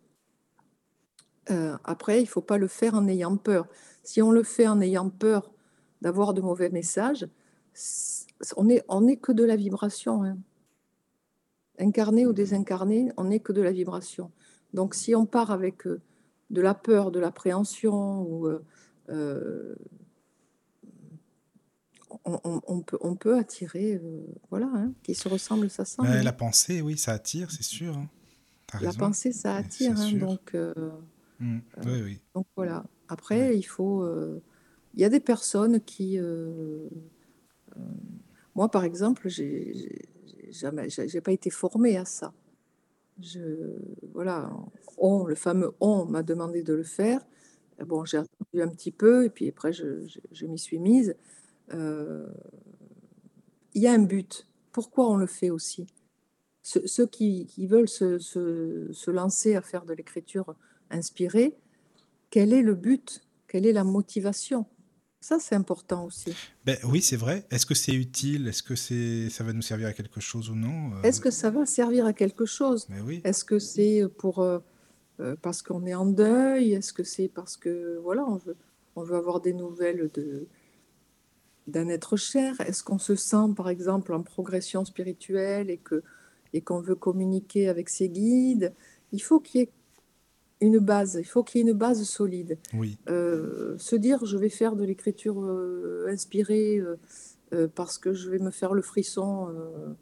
Euh, 1.49 1.75
après, 1.83 2.19
il 2.19 2.23
ne 2.23 2.29
faut 2.29 2.41
pas 2.41 2.57
le 2.57 2.67
faire 2.67 2.93
en 2.93 3.07
ayant 3.07 3.35
peur. 3.37 3.67
Si 4.03 4.21
on 4.21 4.31
le 4.31 4.43
fait 4.43 4.67
en 4.67 4.79
ayant 4.81 5.09
peur 5.09 5.51
d'avoir 6.01 6.33
de 6.33 6.41
mauvais 6.41 6.69
messages, 6.69 7.27
on 8.57 8.65
n'est 8.65 8.83
on 8.87 9.07
est 9.07 9.17
que 9.17 9.31
de 9.31 9.43
la 9.43 9.55
vibration. 9.55 10.23
Hein. 10.23 10.37
Incarné 11.79 12.27
ou 12.27 12.33
désincarné, 12.33 13.11
on 13.17 13.25
n'est 13.25 13.39
que 13.39 13.53
de 13.53 13.61
la 13.61 13.71
vibration. 13.71 14.31
Donc 14.73 14.93
si 14.93 15.15
on 15.15 15.25
part 15.25 15.51
avec 15.51 15.87
euh, 15.87 15.99
de 16.51 16.61
la 16.61 16.73
peur, 16.73 17.11
de 17.11 17.19
l'appréhension 17.19 18.21
ou 18.21 18.47
euh, 19.09 19.75
on, 22.25 22.81
peut, 22.81 22.97
on 23.01 23.15
peut 23.15 23.37
attirer, 23.37 23.95
euh, 23.95 24.25
voilà, 24.49 24.69
hein, 24.73 24.91
qui 25.03 25.15
se 25.15 25.27
ressemble, 25.27 25.69
ça 25.69 25.85
sent. 25.85 26.01
La 26.23 26.33
pensée, 26.33 26.81
oui, 26.81 26.97
ça 26.97 27.13
attire, 27.13 27.49
c'est 27.51 27.63
sûr. 27.63 27.97
Hein. 27.97 28.09
La 28.81 28.93
pensée, 28.93 29.31
ça 29.31 29.55
attire, 29.55 29.99
hein, 29.99 30.11
donc. 30.13 30.55
Euh, 31.41 31.45
mmh. 31.45 31.61
oui, 31.85 32.01
oui. 32.03 32.19
Donc 32.35 32.45
voilà. 32.55 32.83
Après, 33.07 33.57
il 33.57 33.63
faut 33.63 34.07
il 34.93 34.99
y 35.01 35.05
a 35.05 35.09
des 35.09 35.19
personnes 35.19 35.79
qui... 35.81 36.19
euh, 36.19 36.87
moi, 38.55 38.69
par 38.69 38.83
exemple, 38.83 39.29
j'ai 39.29 40.09
jamais, 40.49 40.89
j'ai 40.89 41.21
pas 41.21 41.31
été 41.31 41.49
formée 41.49 41.97
à 41.97 42.05
ça. 42.05 42.33
Je, 43.21 43.39
voilà, 44.13 44.51
on, 44.97 45.25
le 45.25 45.35
fameux 45.35 45.71
on 45.79 46.05
m'a 46.05 46.23
demandé 46.23 46.63
de 46.63 46.73
le 46.73 46.83
faire. 46.83 47.21
Bon, 47.85 48.03
j'ai 48.05 48.17
attendu 48.17 48.61
un 48.61 48.67
petit 48.67 48.91
peu 48.91 49.25
et 49.25 49.29
puis 49.29 49.49
après, 49.49 49.73
je, 49.73 50.05
je- 50.07 50.19
je 50.31 50.45
m'y 50.45 50.59
suis 50.59 50.79
mise. 50.79 51.15
Euh, 51.73 52.27
il 53.73 53.81
y 53.81 53.87
a 53.87 53.93
un 53.93 53.99
but. 53.99 54.47
Pourquoi 54.71 55.09
on 55.09 55.15
le 55.17 55.27
fait 55.27 55.49
aussi? 55.49 55.87
Ceux, 56.63 56.85
ceux 56.87 57.07
qui, 57.07 57.45
qui 57.47 57.67
veulent 57.67 57.89
se, 57.89 58.19
se- 58.19 58.89
se 58.91 59.11
lancer 59.11 59.55
à 59.55 59.61
faire 59.61 59.85
de 59.85 59.93
l'écriture 59.93 60.55
inspirée, 60.91 61.55
quel 62.29 62.53
est 62.53 62.61
le 62.61 62.75
but? 62.75 63.21
Quelle 63.47 63.65
est 63.65 63.73
la 63.73 63.83
motivation? 63.83 64.65
Ça, 65.19 65.37
c'est 65.39 65.53
important 65.53 66.05
aussi. 66.05 66.33
Ben 66.65 66.77
oui, 66.83 67.01
c'est 67.01 67.15
vrai. 67.15 67.45
Est-ce 67.51 67.67
que 67.67 67.75
c'est 67.75 67.93
utile? 67.93 68.47
Est-ce 68.47 68.63
que 68.63 68.75
c'est 68.75 69.29
ça 69.29 69.43
va 69.43 69.53
nous 69.53 69.61
servir 69.61 69.87
à 69.87 69.93
quelque 69.93 70.19
chose 70.19 70.49
ou 70.49 70.55
non? 70.55 70.95
Euh, 70.95 71.01
Est-ce 71.03 71.21
que 71.21 71.29
ça 71.29 71.51
va 71.51 71.65
servir 71.67 72.07
à 72.07 72.13
quelque 72.13 72.45
chose? 72.45 72.87
mais 72.89 73.01
oui. 73.01 73.21
Est-ce 73.23 73.45
que 73.45 73.59
c'est 73.59 74.03
pour 74.17 74.39
euh, 74.39 74.59
euh, 75.19 75.35
parce 75.41 75.61
qu'on 75.61 75.85
est 75.85 75.93
en 75.93 76.07
deuil? 76.07 76.73
Est-ce 76.73 76.91
que 76.91 77.03
c'est 77.03 77.27
parce 77.27 77.55
que 77.55 77.99
voilà, 78.01 78.25
on 78.25 78.37
veut, 78.37 78.55
on 78.95 79.03
veut 79.03 79.15
avoir 79.15 79.41
des 79.41 79.53
nouvelles 79.53 80.09
de 80.13 80.47
d'un 81.67 81.87
être 81.89 82.17
cher? 82.17 82.59
Est-ce 82.61 82.81
qu'on 82.83 82.97
se 82.97 83.15
sent, 83.15 83.53
par 83.55 83.69
exemple, 83.69 84.13
en 84.13 84.23
progression 84.23 84.85
spirituelle 84.85 85.69
et 85.69 85.77
que 85.77 86.01
et 86.53 86.61
qu'on 86.61 86.81
veut 86.81 86.95
communiquer 86.95 87.69
avec 87.69 87.89
ses 87.89 88.09
guides? 88.09 88.73
Il 89.11 89.21
faut 89.21 89.39
qu'il 89.39 89.61
y 89.61 89.63
ait 89.65 89.71
une 90.61 90.79
base, 90.79 91.17
il 91.19 91.25
faut 91.25 91.43
qu'il 91.43 91.59
y 91.61 91.67
ait 91.67 91.71
une 91.71 91.77
base 91.77 92.03
solide. 92.03 92.57
Oui. 92.73 92.97
Euh, 93.09 93.75
se 93.77 93.95
dire 93.95 94.25
je 94.25 94.37
vais 94.37 94.49
faire 94.49 94.75
de 94.75 94.83
l'écriture 94.83 95.41
euh, 95.43 96.05
inspirée 96.09 96.77
euh, 96.77 96.97
euh, 97.53 97.67
parce 97.73 97.97
que 97.97 98.13
je 98.13 98.29
vais 98.29 98.39
me 98.39 98.51
faire 98.51 98.73
le 98.73 98.81
frisson 98.81 99.49
euh, 99.49 99.93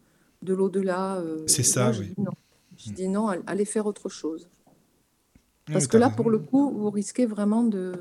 de 0.44 0.54
l'au-delà. 0.54 1.18
euh, 1.18 1.44
C'est 1.48 1.64
ça, 1.64 1.92
je 1.92 2.02
oui. 2.02 2.14
dis 2.16 2.22
non. 2.22 2.32
Je 2.78 2.92
dis 2.92 3.08
non, 3.10 3.28
all- 3.28 3.44
allez 3.48 3.66
faire 3.66 3.86
autre 3.86 4.08
chose. 4.10 4.48
Parce 5.72 5.86
que 5.88 5.98
là, 5.98 6.08
raison. 6.08 6.16
pour 6.18 6.30
le 6.32 6.40
coup, 6.40 6.72
vous 6.72 6.90
risquez 6.90 7.26
vraiment 7.26 7.64
de 7.64 7.94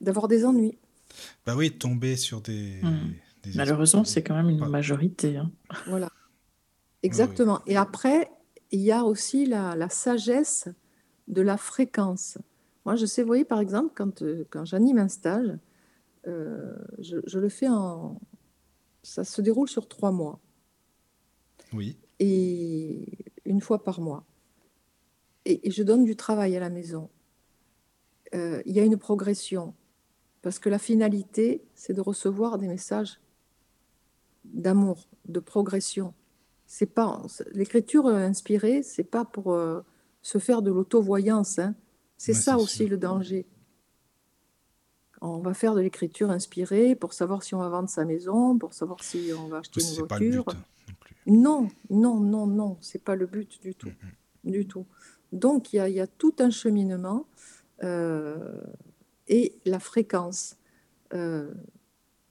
d'avoir 0.00 0.28
des 0.28 0.44
ennuis. 0.44 0.78
Bah 1.46 1.54
oui, 1.56 1.70
tomber 1.70 2.16
sur 2.16 2.40
des, 2.40 2.80
des 3.42 3.50
Malheureusement, 3.54 4.04
c'est 4.04 4.22
quand 4.22 4.34
même 4.34 4.48
une 4.50 4.60
pas- 4.60 4.68
majorité. 4.68 5.36
hein. 5.36 5.50
Voilà, 5.86 6.08
exactement. 7.02 7.60
Et 7.66 7.76
après, 7.76 8.30
il 8.72 8.80
y 8.80 8.90
a 8.90 9.04
aussi 9.04 9.46
la, 9.46 9.76
la 9.76 9.88
sagesse 9.88 10.68
de 11.28 11.42
la 11.42 11.56
fréquence. 11.56 12.38
Moi, 12.84 12.96
je 12.96 13.06
sais, 13.06 13.22
vous 13.22 13.28
voyez, 13.28 13.44
par 13.44 13.60
exemple, 13.60 13.92
quand, 13.94 14.22
euh, 14.22 14.44
quand 14.50 14.64
j'anime 14.64 14.98
un 14.98 15.08
stage, 15.08 15.56
euh, 16.26 16.74
je, 16.98 17.18
je 17.26 17.38
le 17.38 17.48
fais 17.48 17.68
en... 17.68 18.20
Ça 19.04 19.24
se 19.24 19.40
déroule 19.42 19.68
sur 19.68 19.88
trois 19.88 20.12
mois 20.12 20.40
Oui. 21.72 21.96
et 22.18 23.06
une 23.44 23.60
fois 23.60 23.82
par 23.82 24.00
mois. 24.00 24.24
Et, 25.44 25.68
et 25.68 25.70
je 25.70 25.82
donne 25.82 26.04
du 26.04 26.16
travail 26.16 26.56
à 26.56 26.60
la 26.60 26.70
maison. 26.70 27.10
Euh, 28.34 28.62
il 28.64 28.74
y 28.74 28.80
a 28.80 28.84
une 28.84 28.96
progression 28.96 29.74
parce 30.40 30.58
que 30.58 30.68
la 30.68 30.78
finalité, 30.78 31.64
c'est 31.74 31.92
de 31.92 32.00
recevoir 32.00 32.58
des 32.58 32.68
messages 32.68 33.20
d'amour, 34.44 35.08
de 35.28 35.40
progression. 35.40 36.14
C'est 36.74 36.86
pas 36.86 37.20
l'écriture 37.52 38.06
euh, 38.06 38.16
inspirée, 38.26 38.82
c'est 38.82 39.04
pas 39.04 39.26
pour 39.26 39.52
euh, 39.52 39.82
se 40.22 40.38
faire 40.38 40.62
de 40.62 40.70
l'auto-voyance. 40.70 41.58
hein. 41.58 41.74
C'est 42.16 42.32
Ouais, 42.32 42.38
ça 42.38 42.56
aussi 42.56 42.76
sûr. 42.78 42.88
le 42.88 42.96
danger. 42.96 43.44
On 45.20 45.40
va 45.40 45.52
faire 45.52 45.74
de 45.74 45.82
l'écriture 45.82 46.30
inspirée 46.30 46.94
pour 46.94 47.12
savoir 47.12 47.42
si 47.42 47.54
on 47.54 47.58
va 47.58 47.68
vendre 47.68 47.90
sa 47.90 48.06
maison, 48.06 48.56
pour 48.56 48.72
savoir 48.72 49.04
si 49.04 49.32
on 49.38 49.48
va 49.48 49.58
acheter 49.58 49.82
une 49.82 49.86
C'est 49.86 50.06
pas 50.06 50.18
le 50.18 50.30
but 50.30 50.36
voiture. 50.36 50.62
non. 51.26 51.68
Non, 51.68 51.68
non, 51.90 52.20
non, 52.20 52.46
non, 52.46 52.76
c'est 52.80 53.04
pas 53.04 53.16
le 53.16 53.26
but 53.26 53.60
du 53.60 53.74
tout, 53.74 53.92
du 54.42 54.66
tout. 54.66 54.86
Donc 55.30 55.74
il 55.74 55.76
y 55.76 55.78
a, 55.78 55.90
il 55.90 55.94
y 55.94 56.00
a 56.00 56.06
tout 56.06 56.34
un 56.38 56.48
cheminement 56.50 57.26
euh, 57.82 58.62
et 59.28 59.54
la 59.66 59.78
fréquence. 59.78 60.56
Euh, 61.12 61.52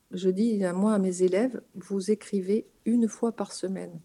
je 0.09 0.29
dis 0.29 0.65
à 0.65 0.73
moi 0.73 0.95
à 0.95 0.99
mes 0.99 1.21
élèves, 1.21 1.61
vous 1.75 2.09
écrivez 2.09 2.65
une 2.85 3.07
fois 3.07 3.31
par 3.33 3.51
semaine, 3.53 3.99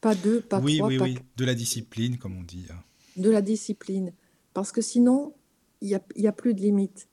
pas 0.00 0.14
deux, 0.14 0.40
pas 0.40 0.60
Oui, 0.60 0.76
trois, 0.78 0.88
oui, 0.88 0.98
pas 0.98 1.04
oui. 1.04 1.18
De 1.36 1.44
la 1.44 1.54
discipline, 1.54 2.16
comme 2.18 2.36
on 2.38 2.42
dit. 2.42 2.66
hein. 2.70 2.82
de 3.16 3.30
la 3.30 3.42
discipline, 3.42 4.12
parce 4.54 4.72
que 4.72 4.80
sinon 4.80 5.34
il 5.82 5.88
y 5.88 5.94
a, 5.94 6.02
y 6.16 6.26
a 6.26 6.32
plus 6.32 6.54
de 6.54 6.60
limite. 6.60 7.08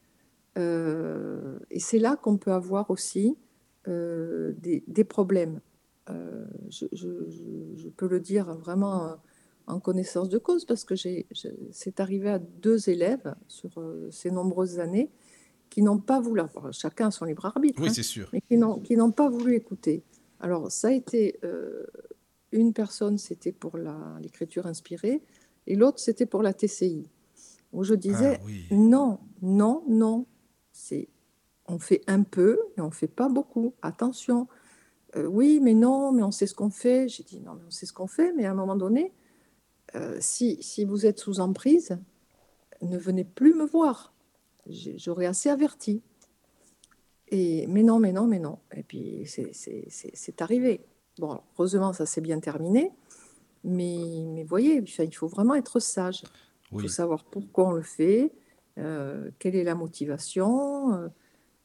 Euh, 0.57 1.59
et 1.69 1.79
c'est 1.79 1.99
là 1.99 2.15
qu'on 2.15 2.38
peut 2.38 2.51
avoir 2.51 2.89
aussi 2.89 3.35
euh, 3.88 4.53
des, 4.57 4.83
des 4.88 5.03
problèmes. 5.03 5.61
Euh, 6.09 6.45
je, 6.69 6.85
je- 6.93 7.29
je- 7.29 7.75
je 7.77 7.89
peux 7.89 8.07
le 8.07 8.19
dire 8.19 8.53
vraiment 8.55 9.05
euh, 9.07 9.15
en 9.67 9.79
connaissance 9.79 10.29
de 10.29 10.38
cause 10.38 10.65
parce 10.65 10.83
que 10.85 10.95
c'est 10.95 11.99
arrivé 11.99 12.29
à 12.29 12.39
deux 12.39 12.89
élèves 12.89 13.35
sur 13.47 13.69
ces 14.11 14.31
nombreuses 14.31 14.79
années 14.79 15.11
qui 15.69 15.81
n'ont 15.81 15.99
pas 15.99 16.21
voulu, 16.21 16.41
chacun 16.71 17.11
son 17.11 17.25
libre 17.25 17.45
arbitre, 17.45 17.81
Oui, 17.81 17.89
hein, 17.89 17.93
c'est 17.93 18.03
sûr. 18.03 18.29
mais 18.31 18.39
qui 18.41 18.55
n'ont, 18.57 19.11
pas 19.11 19.29
voulu 19.29 19.55
écouter. 19.55 20.01
Alors, 20.39 20.71
ça 20.71 20.88
a 20.88 20.91
été 20.91 21.38
une 22.58 22.74
personne, 22.74 23.18
c'était 23.18 23.51
pour 23.51 23.78
l'écriture 23.78 24.66
inspirée, 24.66 25.22
et 25.66 25.76
l'autre, 25.76 25.99
c'était 25.99 26.26
pour 26.26 26.41
la 26.43 26.53
TCI, 26.53 27.10
où 27.74 27.84
je 27.84 27.93
disais 27.93 28.39
Ah 28.39 28.45
oui. 28.45 28.66
non, 28.72 29.20
non, 29.41 29.84
non, 29.88 30.26
c'est 30.72 31.10
on 31.68 31.80
fait 31.80 32.01
un 32.08 32.24
peu 32.24 32.60
et 32.78 32.82
on 32.82 32.91
fait 32.91 33.08
pas 33.08 33.30
beaucoup. 33.30 33.74
Attention. 33.82 34.47
Euh, 35.16 35.26
oui, 35.26 35.60
mais 35.62 35.74
non, 35.74 36.12
mais 36.12 36.24
on 36.24 36.32
sait 36.32 36.47
ce 36.47 36.55
qu'on 36.55 36.70
fait. 36.70 37.08
J'ai 37.08 37.24
dit 37.24 37.39
non, 37.41 37.53
mais 37.55 37.64
on 37.68 37.72
sait 37.72 37.86
ce 37.86 37.93
qu'on 37.93 38.08
fait, 38.08 38.34
mais 38.34 38.45
à 38.45 38.51
un 38.51 38.55
moment 38.55 38.76
donné, 38.76 39.14
euh, 39.95 40.18
si, 40.20 40.62
si 40.62 40.86
vous 40.86 41.05
êtes 41.05 41.20
sous 41.20 41.39
emprise, 41.39 41.97
ne 42.82 42.97
venez 42.97 43.24
plus 43.26 43.53
me 43.53 43.66
voir. 43.66 44.14
J'aurais 44.68 45.26
assez 45.26 45.49
averti. 45.49 46.01
Et, 47.30 47.68
mais 47.68 47.84
non, 47.84 47.99
mais 47.99 48.12
non, 48.12 48.28
mais 48.28 48.39
non. 48.39 48.60
Et 48.76 48.84
puis 48.84 49.24
c'est 49.26 50.41
arrivé. 50.41 50.86
Bon, 51.20 51.32
alors, 51.32 51.43
heureusement, 51.57 51.93
ça 51.93 52.05
s'est 52.05 52.22
bien 52.22 52.39
terminé. 52.39 52.91
Mais, 53.63 53.97
mais 54.28 54.43
voyez, 54.43 54.84
il 54.99 55.15
faut 55.15 55.28
vraiment 55.28 55.55
être 55.55 55.80
sage. 55.80 56.24
Il 56.72 56.78
Oui. 56.78 56.84
faut 56.84 56.88
savoir 56.88 57.26
pourquoi 57.26 57.68
on 57.70 57.72
le 57.72 57.82
fait, 57.82 58.34
euh, 58.78 59.32
quelle 59.39 59.55
est 59.55 59.63
la 59.63 59.76
motivation. 59.76 60.93
euh, 60.93 61.07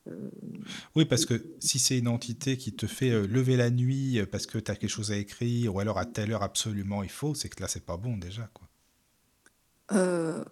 euh, 0.09 0.31
Oui, 0.95 1.05
parce 1.05 1.25
que 1.27 1.35
si 1.61 1.79
c'est 1.79 1.99
une 1.99 2.09
entité 2.09 2.57
qui 2.57 2.75
te 2.75 2.87
fait 2.87 3.27
lever 3.27 3.57
la 3.57 3.71
nuit 3.71 4.21
parce 4.31 4.47
que 4.47 4.59
tu 4.59 4.71
as 4.71 4.77
quelque 4.77 4.91
chose 4.91 5.13
à 5.13 5.17
écrire, 5.17 5.75
ou 5.75 5.81
alors 5.81 5.99
à 5.99 6.07
telle 6.07 6.33
heure 6.33 6.43
absolument 6.43 7.03
il 7.03 7.11
faut, 7.11 7.35
c'est 7.35 7.49
que 7.49 7.61
là, 7.63 7.69
c'est 7.69 7.85
pas 7.85 7.97
bon 7.97 8.17
déjà. 8.17 8.49
Quoi. 8.55 8.69
euh, 9.93 10.45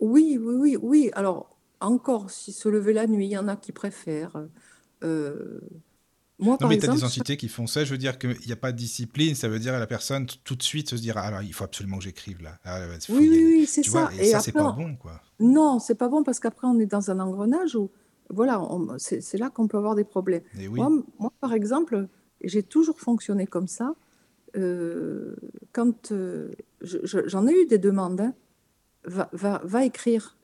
oui, 0.00 0.38
oui, 0.40 0.54
oui, 0.56 0.76
oui. 0.80 1.10
Alors, 1.14 1.56
encore, 1.80 2.30
si 2.30 2.52
se 2.52 2.68
lever 2.68 2.92
la 2.92 3.06
nuit, 3.06 3.26
il 3.26 3.30
y 3.32 3.38
en 3.38 3.48
a 3.48 3.56
qui 3.56 3.72
préfèrent. 3.72 4.46
Euh, 5.04 5.60
moi, 6.40 6.52
Non, 6.52 6.58
par 6.58 6.68
mais 6.68 6.76
tu 6.78 6.82
as 6.82 6.84
exemple, 6.92 7.00
des 7.00 7.04
entités 7.06 7.36
qui 7.36 7.48
font 7.48 7.66
ça. 7.66 7.84
Je 7.84 7.90
veux 7.90 7.98
dire 7.98 8.18
qu'il 8.18 8.36
n'y 8.46 8.52
a 8.52 8.56
pas 8.56 8.70
de 8.72 8.76
discipline. 8.76 9.34
Ça 9.34 9.48
veut 9.48 9.58
dire 9.58 9.74
à 9.74 9.78
la 9.78 9.86
personne 9.86 10.26
tout 10.44 10.54
de 10.56 10.62
suite 10.62 10.90
se 10.90 10.94
dire 10.96 11.16
alors 11.18 11.42
il 11.42 11.52
faut 11.52 11.64
absolument 11.64 11.98
que 11.98 12.04
j'écrive 12.04 12.42
là. 12.42 12.58
Ah, 12.64 12.80
Oui, 13.08 13.28
oui, 13.30 13.66
c'est 13.66 13.86
vois, 13.88 14.06
ça. 14.10 14.16
et, 14.16 14.26
Et 14.28 14.30
ça, 14.30 14.40
c'est 14.40 14.52
pas 14.52 14.70
on- 14.70 14.74
bon. 14.76 14.96
quoi. 14.96 15.20
non, 15.40 15.78
c'est 15.78 15.96
pas 15.96 16.08
bon 16.08 16.22
parce 16.22 16.38
qu'après, 16.40 16.66
on 16.68 16.78
est 16.78 16.86
dans 16.86 17.10
un 17.10 17.18
engrenage 17.20 17.74
où, 17.74 17.90
voilà, 18.30 18.62
c'est 18.98 19.38
là 19.38 19.50
qu'on 19.50 19.66
peut 19.68 19.78
avoir 19.78 19.94
des 19.94 20.04
problèmes. 20.04 20.42
Oui. 20.56 20.68
Moi, 21.18 21.32
par 21.40 21.52
exemple, 21.54 22.06
j'ai 22.44 22.62
toujours 22.62 23.00
fonctionné 23.00 23.46
comme 23.46 23.66
ça. 23.68 23.94
Euh, 24.56 25.34
quand 25.72 26.12
euh, 26.12 26.50
je- 26.80 26.98
je- 27.04 27.26
j'en 27.28 27.46
ai 27.46 27.52
eu 27.52 27.66
des 27.66 27.78
demandes, 27.78 28.20
hein, 28.20 28.34
va, 29.04 29.28
va, 29.32 29.60
va 29.64 29.84
écrire. 29.84 30.36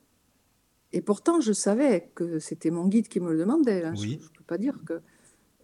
Et 0.93 1.01
pourtant, 1.01 1.41
je 1.41 1.51
savais 1.53 2.11
que 2.15 2.39
c'était 2.39 2.69
mon 2.69 2.87
guide 2.87 3.07
qui 3.07 3.19
me 3.19 3.31
le 3.33 3.39
demandait. 3.39 3.83
hein. 3.83 3.93
Je 3.95 4.01
Oui. 4.01 4.19
ne 4.21 4.37
peux 4.37 4.43
pas 4.45 4.57
dire 4.57 4.79
que. 4.85 5.01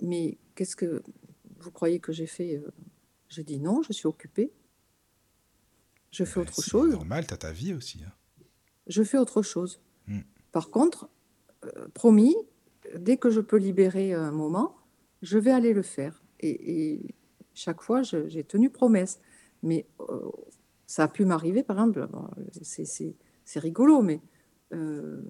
Mais 0.02 0.38
qu'est-ce 0.56 0.76
que 0.76 1.02
vous 1.60 1.72
croyez 1.72 2.00
que 2.00 2.12
j'ai 2.12 2.26
fait 2.28 2.58
euh, 2.58 2.72
J'ai 3.30 3.44
dit 3.44 3.60
non, 3.60 3.82
je 3.84 3.94
suis 3.94 4.08
occupée. 4.08 4.52
Je 6.12 6.24
fais 6.26 6.40
Ben, 6.40 6.42
autre 6.48 6.56
c'est 6.56 6.70
chose. 6.70 6.92
normal, 6.92 7.26
tu 7.28 7.34
as 7.34 7.38
ta 7.38 7.52
vie 7.52 7.74
aussi. 7.74 8.04
hein. 8.04 8.12
Je 8.88 9.04
fais 9.04 9.18
autre 9.18 9.42
chose. 9.42 9.80
Mm. 10.08 10.20
Par 10.52 10.70
contre, 10.70 11.10
euh, 11.66 11.88
promis, 11.94 12.36
dès 12.98 13.18
que 13.18 13.30
je 13.30 13.40
peux 13.40 13.58
libérer 13.58 14.14
un 14.14 14.32
moment, 14.32 14.76
je 15.22 15.38
vais 15.38 15.52
aller 15.52 15.74
le 15.74 15.84
faire. 15.84 16.24
Et, 16.40 16.94
et 16.96 17.16
chaque 17.54 17.82
fois, 17.82 18.02
j'ai 18.04 18.44
tenu 18.44 18.70
promesse. 18.70 19.20
Mais 19.64 19.86
euh, 20.10 20.30
ça 20.88 21.04
a 21.04 21.08
pu 21.08 21.24
m'arriver, 21.26 21.64
par 21.64 21.78
exemple, 21.78 22.08
bon, 22.08 22.28
c'est- 22.62 22.86
c'est 22.86 23.16
c'est 23.46 23.60
rigolo, 23.60 24.02
mais 24.02 24.22
euh, 24.74 25.22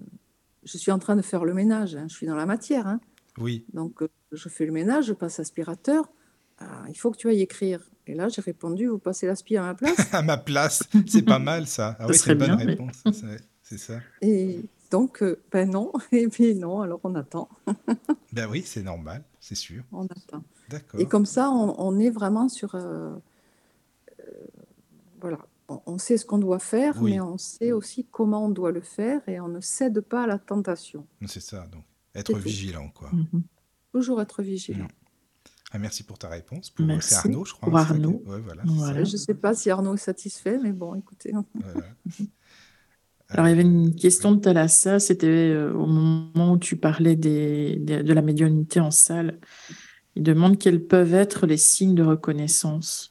je 0.62 0.78
suis 0.78 0.90
en 0.92 0.98
train 0.98 1.16
de 1.16 1.22
faire 1.22 1.44
le 1.44 1.54
ménage, 1.54 1.96
hein, 1.96 2.06
je 2.08 2.14
suis 2.14 2.26
dans 2.26 2.36
la 2.36 2.46
matière. 2.46 2.86
hein. 2.86 3.00
Oui. 3.38 3.64
Donc, 3.72 4.02
je 4.32 4.48
fais 4.48 4.66
le 4.66 4.72
ménage, 4.72 5.06
je 5.06 5.12
passe 5.12 5.38
aspirateur. 5.40 6.10
Ah, 6.58 6.84
il 6.88 6.94
faut 6.96 7.10
que 7.10 7.16
tu 7.16 7.28
ailles 7.28 7.40
écrire. 7.42 7.80
Et 8.06 8.14
là, 8.14 8.28
j'ai 8.28 8.42
répondu, 8.42 8.86
vous 8.86 8.98
passez 8.98 9.26
l'aspi 9.26 9.56
à 9.56 9.62
ma 9.62 9.74
place. 9.74 9.96
à 10.14 10.22
ma 10.22 10.36
place, 10.36 10.82
c'est 11.06 11.22
pas 11.22 11.38
mal 11.38 11.66
ça. 11.66 11.96
Ah 11.98 12.02
Ça 12.04 12.06
oui, 12.08 12.14
c'est 12.14 12.18
serait 12.20 12.32
une 12.34 12.38
bonne 12.38 12.56
bien, 12.56 12.66
réponse. 12.66 13.02
C'est- 13.12 13.44
C'est 13.62 13.78
ça. 13.78 14.00
Et, 14.20 14.60
Donc, 14.90 15.22
euh, 15.22 15.40
ben 15.50 15.70
non, 15.70 15.92
et 16.12 16.28
puis 16.28 16.54
non, 16.54 16.82
alors 16.82 17.00
on 17.04 17.14
attend. 17.14 17.48
Ben 18.32 18.46
oui, 18.50 18.62
c'est 18.66 18.82
normal, 18.82 19.22
c'est 19.40 19.54
sûr. 19.54 19.82
On 19.92 20.04
attend. 20.06 20.44
D'accord. 20.68 21.00
Et 21.00 21.06
comme 21.06 21.24
ça, 21.26 21.50
on, 21.50 21.74
on 21.78 21.98
est 21.98 22.10
vraiment 22.10 22.48
sur... 22.50 22.74
euh, 22.74 23.14
euh, 24.20 24.24
voilà, 25.20 25.38
on, 25.68 25.80
on 25.86 25.98
sait 25.98 26.18
ce 26.18 26.26
qu'on 26.26 26.38
doit 26.38 26.58
faire, 26.58 27.00
Oui. 27.00 27.12
mais 27.12 27.20
on 27.20 27.38
sait 27.38 27.72
aussi 27.72 28.04
comment 28.10 28.44
on 28.46 28.50
doit 28.50 28.72
le 28.72 28.80
faire 28.82 29.26
et 29.28 29.40
on 29.40 29.48
ne 29.48 29.60
cède 29.60 30.00
pas 30.00 30.24
à 30.24 30.26
la 30.26 30.38
tentation. 30.38 31.06
C'est 31.26 31.40
ça, 31.40 31.66
donc. 31.72 31.84
Être 32.14 32.36
vigilant, 32.36 32.90
quoi. 32.90 33.08
Mhm. 33.10 33.42
Toujours 33.92 34.20
être 34.22 34.42
vigilant. 34.42 34.88
Ah, 35.70 35.78
merci 35.78 36.02
pour 36.02 36.18
ta 36.18 36.28
réponse. 36.28 36.70
Pour, 36.70 36.84
Merci. 36.84 37.10
C'est 37.10 37.14
Arnaud, 37.16 37.44
je 37.44 37.52
crois. 37.54 37.68
Pour 37.68 37.78
hein, 37.78 37.82
Arnaud. 37.82 38.18
que- 38.18 38.28
Ouais, 38.30 38.40
voilà. 38.40 38.62
Voilà. 38.66 39.04
Je 39.04 39.12
ne 39.12 39.16
sais 39.16 39.34
pas 39.34 39.54
si 39.54 39.70
Arnaud 39.70 39.94
est 39.94 39.98
satisfait, 39.98 40.58
mais 40.62 40.72
bon, 40.72 40.94
écoutez. 40.94 41.32
Voilà. 41.54 41.86
Alors, 43.28 43.46
il 43.46 43.50
y 43.50 43.52
avait 43.54 43.62
une 43.62 43.94
question 43.94 44.32
de 44.32 44.40
Thalassa, 44.40 44.98
c'était 45.00 45.26
euh, 45.26 45.72
au 45.72 45.86
moment 45.86 46.52
où 46.52 46.58
tu 46.58 46.76
parlais 46.76 47.16
des, 47.16 47.76
des- 47.76 48.02
de 48.02 48.12
la 48.12 48.20
médiumnité 48.20 48.78
en 48.80 48.90
salle. 48.90 49.40
Il 50.16 50.22
demande 50.22 50.58
quels 50.58 50.84
peuvent 50.86 51.14
être 51.14 51.46
les 51.46 51.56
signes 51.56 51.94
de 51.94 52.02
reconnaissance. 52.02 53.10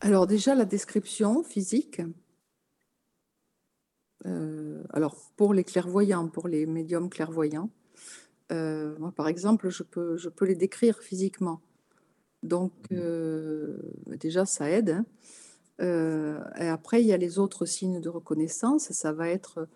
Alors 0.00 0.26
déjà, 0.26 0.54
la 0.54 0.64
description 0.64 1.42
physique. 1.42 2.00
Euh, 4.26 4.82
alors, 4.90 5.16
pour 5.36 5.52
les 5.52 5.64
clairvoyants, 5.64 6.28
pour 6.28 6.48
les 6.48 6.64
médiums 6.64 7.10
clairvoyants, 7.10 7.70
euh, 8.52 8.96
moi, 8.98 9.12
par 9.12 9.28
exemple, 9.28 9.68
je 9.68 9.82
peux, 9.82 10.16
je 10.16 10.28
peux 10.28 10.44
les 10.44 10.54
décrire 10.54 10.98
physiquement. 10.98 11.60
Donc, 12.42 12.72
euh, 12.92 13.78
déjà, 14.06 14.44
ça 14.44 14.70
aide. 14.70 14.90
hein. 14.90 15.06
Euh, 15.80 16.40
et 16.58 16.66
après, 16.66 17.02
il 17.02 17.06
y 17.06 17.12
a 17.12 17.16
les 17.16 17.38
autres 17.38 17.66
signes 17.66 18.00
de 18.00 18.08
reconnaissance. 18.08 18.90
Ça 18.92 19.12
va 19.12 19.28
être 19.28 19.68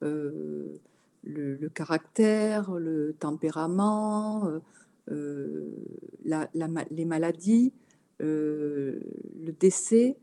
le, 0.00 0.80
le 1.24 1.68
caractère, 1.68 2.72
le 2.72 3.14
tempérament, 3.18 4.60
la- 5.08 6.48
la 6.54 6.68
ma- 6.68 6.86
les 6.90 7.04
maladies, 7.04 7.72
le 8.20 9.02
décès, 9.58 10.16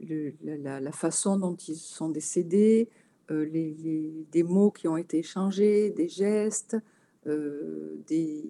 le- 0.00 0.32
la, 0.42 0.92
façon 0.92 1.38
dont 1.38 1.56
ils 1.56 1.76
sont 1.76 2.08
décédés, 2.08 2.88
les, 3.28 3.74
les- 3.74 4.26
des 4.32 4.42
mots 4.42 4.70
qui 4.70 4.88
ont 4.88 4.96
été 4.96 5.18
échangés, 5.18 5.90
des 5.90 6.08
gestes, 6.08 6.76
des, 8.06 8.44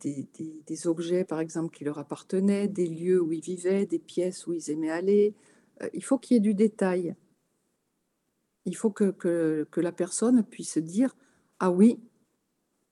des, 0.00 0.28
des- 0.34 0.62
des 0.66 0.86
objets, 0.86 1.24
par 1.24 1.40
exemple, 1.40 1.74
qui 1.76 1.84
leur 1.84 1.98
appartenaient, 1.98 2.68
des 2.68 2.86
lieux 2.86 3.20
où 3.20 3.32
ils 3.32 3.42
vivaient, 3.42 3.86
des 3.86 3.98
pièces 3.98 4.46
où 4.46 4.52
ils 4.52 4.70
aimaient 4.70 4.90
aller. 4.90 5.34
Euh, 5.82 5.88
il 5.92 6.04
faut 6.04 6.18
qu'il 6.18 6.34
y 6.34 6.38
ait 6.38 6.40
du 6.40 6.54
détail. 6.54 7.14
Il 8.64 8.76
faut 8.76 8.90
que, 8.90 9.10
que, 9.10 9.66
que 9.70 9.80
la 9.80 9.92
personne 9.92 10.44
puisse 10.44 10.78
dire, 10.78 11.16
ah 11.58 11.70
oui, 11.70 11.98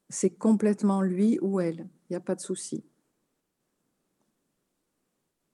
c'est 0.09 0.31
complètement 0.31 1.03
lui 1.03 1.39
ou 1.41 1.61
elle, 1.61 1.89
il 2.09 2.12
n'y 2.12 2.16
a 2.16 2.20
pas 2.20 2.35
de 2.35 2.41
souci. 2.41 2.85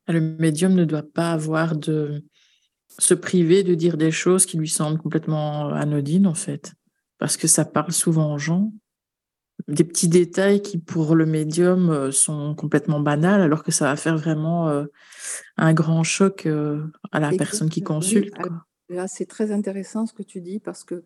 Le 0.07 0.21
médium 0.21 0.75
ne 0.75 0.85
doit 0.85 1.03
pas 1.03 1.33
avoir 1.33 1.77
de 1.77 2.23
se 2.99 3.15
priver 3.15 3.63
de 3.63 3.75
dire 3.75 3.97
des 3.97 4.11
choses 4.11 4.47
qui 4.47 4.57
lui 4.57 4.69
semblent 4.69 5.01
complètement 5.01 5.69
anodines, 5.71 6.27
en 6.27 6.35
fait, 6.35 6.75
parce 7.19 7.37
que 7.37 7.49
ça 7.49 7.65
parle 7.65 7.93
souvent 7.93 8.35
aux 8.35 8.39
gens. 8.39 8.73
Des 9.67 9.85
petits 9.85 10.09
détails 10.09 10.61
qui, 10.61 10.79
pour 10.79 11.15
le 11.15 11.25
médium, 11.25 11.91
euh, 11.91 12.11
sont 12.11 12.55
complètement 12.55 13.01
banals, 13.01 13.41
alors 13.41 13.63
que 13.63 13.73
ça 13.73 13.87
va 13.87 13.97
faire 13.97 14.19
vraiment 14.19 14.69
euh, 14.69 14.85
un 15.57 15.73
grand 15.73 16.03
choc 16.03 16.47
euh, 16.47 16.85
à 17.13 17.21
la 17.21 17.33
Et 17.33 17.37
personne 17.37 17.71
qui 17.71 17.83
consulte. 17.83 18.35
quoi. 18.37 18.67
Là, 18.89 19.09
c'est 19.09 19.27
très 19.27 19.51
intéressant 19.51 20.07
ce 20.07 20.13
que 20.13 20.23
tu 20.23 20.41
dis 20.41 20.61
parce 20.61 20.85
que 20.85 21.05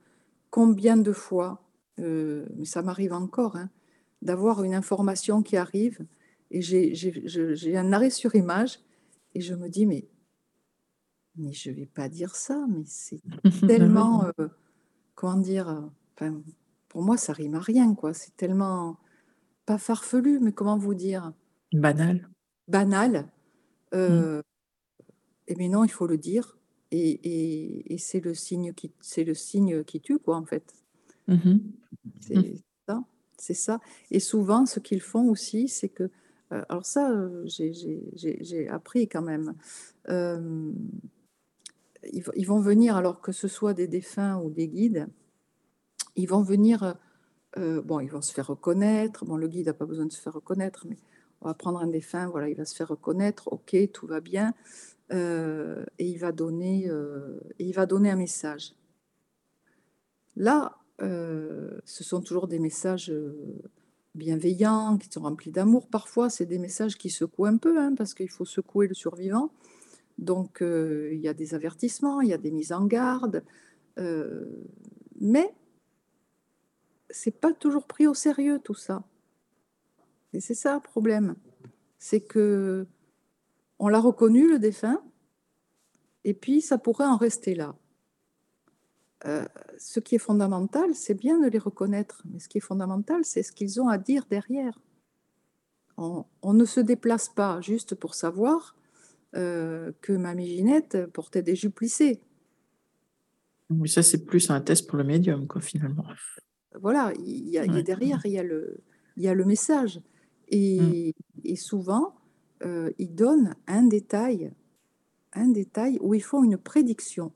combien 0.51 0.97
de 0.97 1.13
fois, 1.13 1.63
euh, 1.99 2.47
mais 2.57 2.65
ça 2.65 2.83
m'arrive 2.83 3.13
encore, 3.13 3.57
hein, 3.57 3.71
d'avoir 4.23 4.65
une 4.65 4.75
information 4.75 5.43
qui 5.43 5.57
arrive 5.57 6.05
et 6.51 6.61
j'ai 6.63 7.77
un 7.77 7.93
arrêt 7.93 8.11
sur 8.11 8.35
image 8.35 8.81
et 9.35 9.41
je 9.41 9.55
me 9.55 9.69
dis, 9.69 9.87
mais, 9.87 10.09
mais 11.37 11.53
je 11.53 11.71
ne 11.71 11.77
vais 11.77 11.87
pas 11.87 12.09
dire 12.09 12.35
ça, 12.35 12.67
mais 12.69 12.83
c'est 12.85 13.23
tellement, 13.69 14.25
euh, 14.41 14.49
comment 15.15 15.37
dire, 15.37 15.85
enfin, 16.17 16.43
pour 16.89 17.03
moi, 17.03 17.17
ça 17.17 17.33
rime 17.33 17.55
à 17.55 17.61
rien, 17.61 17.95
quoi. 17.95 18.15
C'est 18.15 18.37
tellement, 18.37 18.99
pas 19.67 19.79
farfelu, 19.79 20.39
mais 20.41 20.53
comment 20.53 20.79
vous 20.79 20.95
dire, 20.95 21.33
Banal. 21.73 22.29
banal. 22.69 23.29
Euh, 23.95 24.43
Et 25.47 25.55
mais 25.57 25.69
non, 25.69 25.85
il 25.85 25.91
faut 25.91 26.07
le 26.07 26.19
dire. 26.19 26.59
Et, 26.91 27.11
et- 27.11 27.95
et 27.95 27.99
c'est 27.99 28.21
le 28.21 28.35
signe 28.35 28.73
qui, 28.75 28.93
c'est 29.01 29.25
le 29.25 29.35
signe 29.35 29.85
qui 29.85 30.01
tue, 30.01 30.19
quoi, 30.19 30.37
en 30.37 30.45
fait. 30.45 30.75
Mhm. 31.27 31.61
C'est 32.21 32.63
ça, 32.87 33.05
c'est 33.39 33.55
ça. 33.55 33.81
Et 34.11 34.21
souvent, 34.21 34.65
ce 34.67 34.81
qu'ils 34.81 35.01
font 35.03 35.29
aussi, 35.29 35.69
c'est 35.69 35.89
que, 35.91 36.05
euh, 36.53 36.65
alors 36.71 36.87
ça, 36.87 37.11
euh, 37.11 37.45
j'ai- 37.47 38.69
appris 38.69 39.09
quand 39.09 39.23
même. 39.23 39.55
Euh, 40.09 40.73
ils, 42.13 42.25
ils 42.37 42.47
vont 42.47 42.61
venir, 42.61 42.97
alors 42.97 43.21
que 43.21 43.33
ce 43.33 43.49
soit 43.49 43.75
des 43.75 43.89
défunts 43.89 44.39
ou 44.41 44.51
des 44.51 44.69
guides, 44.69 45.07
ils 46.19 46.27
vont 46.27 46.43
venir. 46.43 46.97
euh, 47.57 47.81
bon, 47.81 48.01
ils 48.01 48.11
vont 48.11 48.21
se 48.21 48.33
faire 48.33 48.49
reconnaître. 48.49 49.25
Bon, 49.25 49.37
le 49.37 49.49
guide 49.49 49.67
n'a 49.67 49.73
pas 49.73 49.87
besoin 49.87 50.05
de 50.05 50.13
se 50.13 50.21
faire 50.21 50.35
reconnaître, 50.35 50.87
mais 50.89 50.99
on 51.41 51.47
va 51.47 51.55
prendre 51.55 51.81
un 51.81 51.87
défunt. 51.87 52.29
Voilà, 52.29 52.49
il 52.49 52.57
va 52.57 52.65
se 52.65 52.75
faire 52.75 52.89
reconnaître. 52.89 53.49
Ok, 53.53 53.77
tout 53.93 54.07
va 54.07 54.21
bien. 54.21 54.53
Euh, 55.13 55.85
et 55.99 56.07
il 56.07 56.19
va 56.19 56.33
donner, 56.33 56.91
euh, 56.91 57.41
et 57.59 57.65
il 57.65 57.73
va 57.73 57.87
donner 57.87 58.11
un 58.11 58.17
message. 58.17 58.75
Là, 60.37 60.77
ce 61.01 62.05
sont 62.05 62.21
toujours 62.21 62.49
des 62.49 62.59
messages 62.59 63.13
bienveillants, 64.17 64.99
qui 64.99 65.09
sont 65.09 65.23
remplis 65.23 65.53
d'amour. 65.53 65.87
Parfois, 65.87 66.29
c'est 66.29 66.47
des 66.47 66.59
messages 66.59 66.99
qui 66.99 67.11
secouent 67.11 67.47
un 67.47 67.57
peu, 67.57 67.79
hein, 67.79 67.95
parce 67.97 68.15
qu'il 68.15 68.29
faut 68.29 68.45
secouer 68.45 68.89
le 68.89 68.95
survivant. 68.95 69.53
Donc, 70.19 70.59
il 70.61 71.21
y 71.21 71.29
a 71.29 71.35
des 71.35 71.55
avertissements, 71.55 72.21
il 72.21 72.29
y 72.29 72.33
a 72.33 72.39
des 72.39 72.51
mises 72.51 72.73
en 72.73 72.85
garde, 72.87 73.45
mais 75.21 75.55
c'est 77.11 77.41
pas 77.41 77.53
toujours 77.53 77.87
pris 77.87 78.07
au 78.07 78.15
sérieux 78.15 78.61
tout 78.63 78.75
ça. 78.75 79.05
Et 80.33 80.41
c'est 80.41 80.55
ça 80.55 80.75
le 80.75 80.81
problème, 80.81 81.37
c'est 81.99 82.21
que 82.21 82.87
on 83.79 83.89
l'a 83.89 84.01
reconnu 84.01 84.49
le 84.49 84.59
défunt, 84.59 85.03
et 86.25 86.35
puis 86.35 86.61
ça 86.61 86.79
pourrait 86.79 87.07
en 87.07 87.17
rester 87.17 87.55
là. 87.55 87.77
Euh, 89.27 89.45
ce 89.79 90.01
qui 90.01 90.15
est 90.15 90.19
fondamental, 90.19 90.95
c'est 90.95 91.15
bien 91.15 91.41
de 91.41 91.49
les 91.49 91.59
reconnaître, 91.59 92.23
mais 92.31 92.39
ce 92.39 92.49
qui 92.49 92.59
est 92.59 92.63
fondamental, 92.63 93.25
c'est 93.25 93.43
ce 93.43 93.53
qu'ils 93.53 93.81
ont 93.81 93.89
à 93.89 93.99
dire 93.99 94.27
derrière. 94.31 94.81
On, 95.97 96.53
ne 96.53 96.65
se 96.65 96.79
déplace 96.79 97.29
pas 97.29 97.61
juste 97.61 97.97
pour 97.97 98.15
savoir 98.15 98.77
euh, 99.35 99.91
que 100.01 100.13
Mamie 100.13 100.47
Ginette 100.47 101.07
portait 101.07 101.43
des 101.43 101.57
jupes 101.57 101.75
plissées. 101.75 102.21
Oui, 103.69 103.89
ça, 103.89 104.05
c'est 104.05 104.25
plus 104.25 104.49
un 104.51 104.61
test 104.61 104.87
pour 104.87 104.97
le 104.97 105.03
médium, 105.03 105.49
quoi, 105.49 105.61
finalement. 105.61 106.05
Voilà, 106.75 107.13
il 107.19 107.49
y 107.49 107.59
a, 107.59 107.65
il 107.65 107.73
y 107.73 107.75
a 107.75 107.77
Ouais. 107.79 107.83
derrière, 107.83 108.21
il 108.25 108.33
y 108.33 108.39
a 108.39 108.43
le, 108.43 108.79
il 109.17 109.23
y 109.23 109.29
a 109.29 109.35
le 109.35 109.45
message. 109.45 110.01
Et, 110.49 111.15
et 111.45 111.57
souvent, 111.57 112.15
euh, 112.65 112.91
ils 112.99 113.15
donnent 113.15 113.55
un 113.67 113.83
détail, 113.85 114.53
un 115.33 115.49
détail 115.49 115.99
où 116.01 116.15
ils 116.15 116.23
font 116.23 116.43
une 116.45 116.59
prédiction 116.59 117.33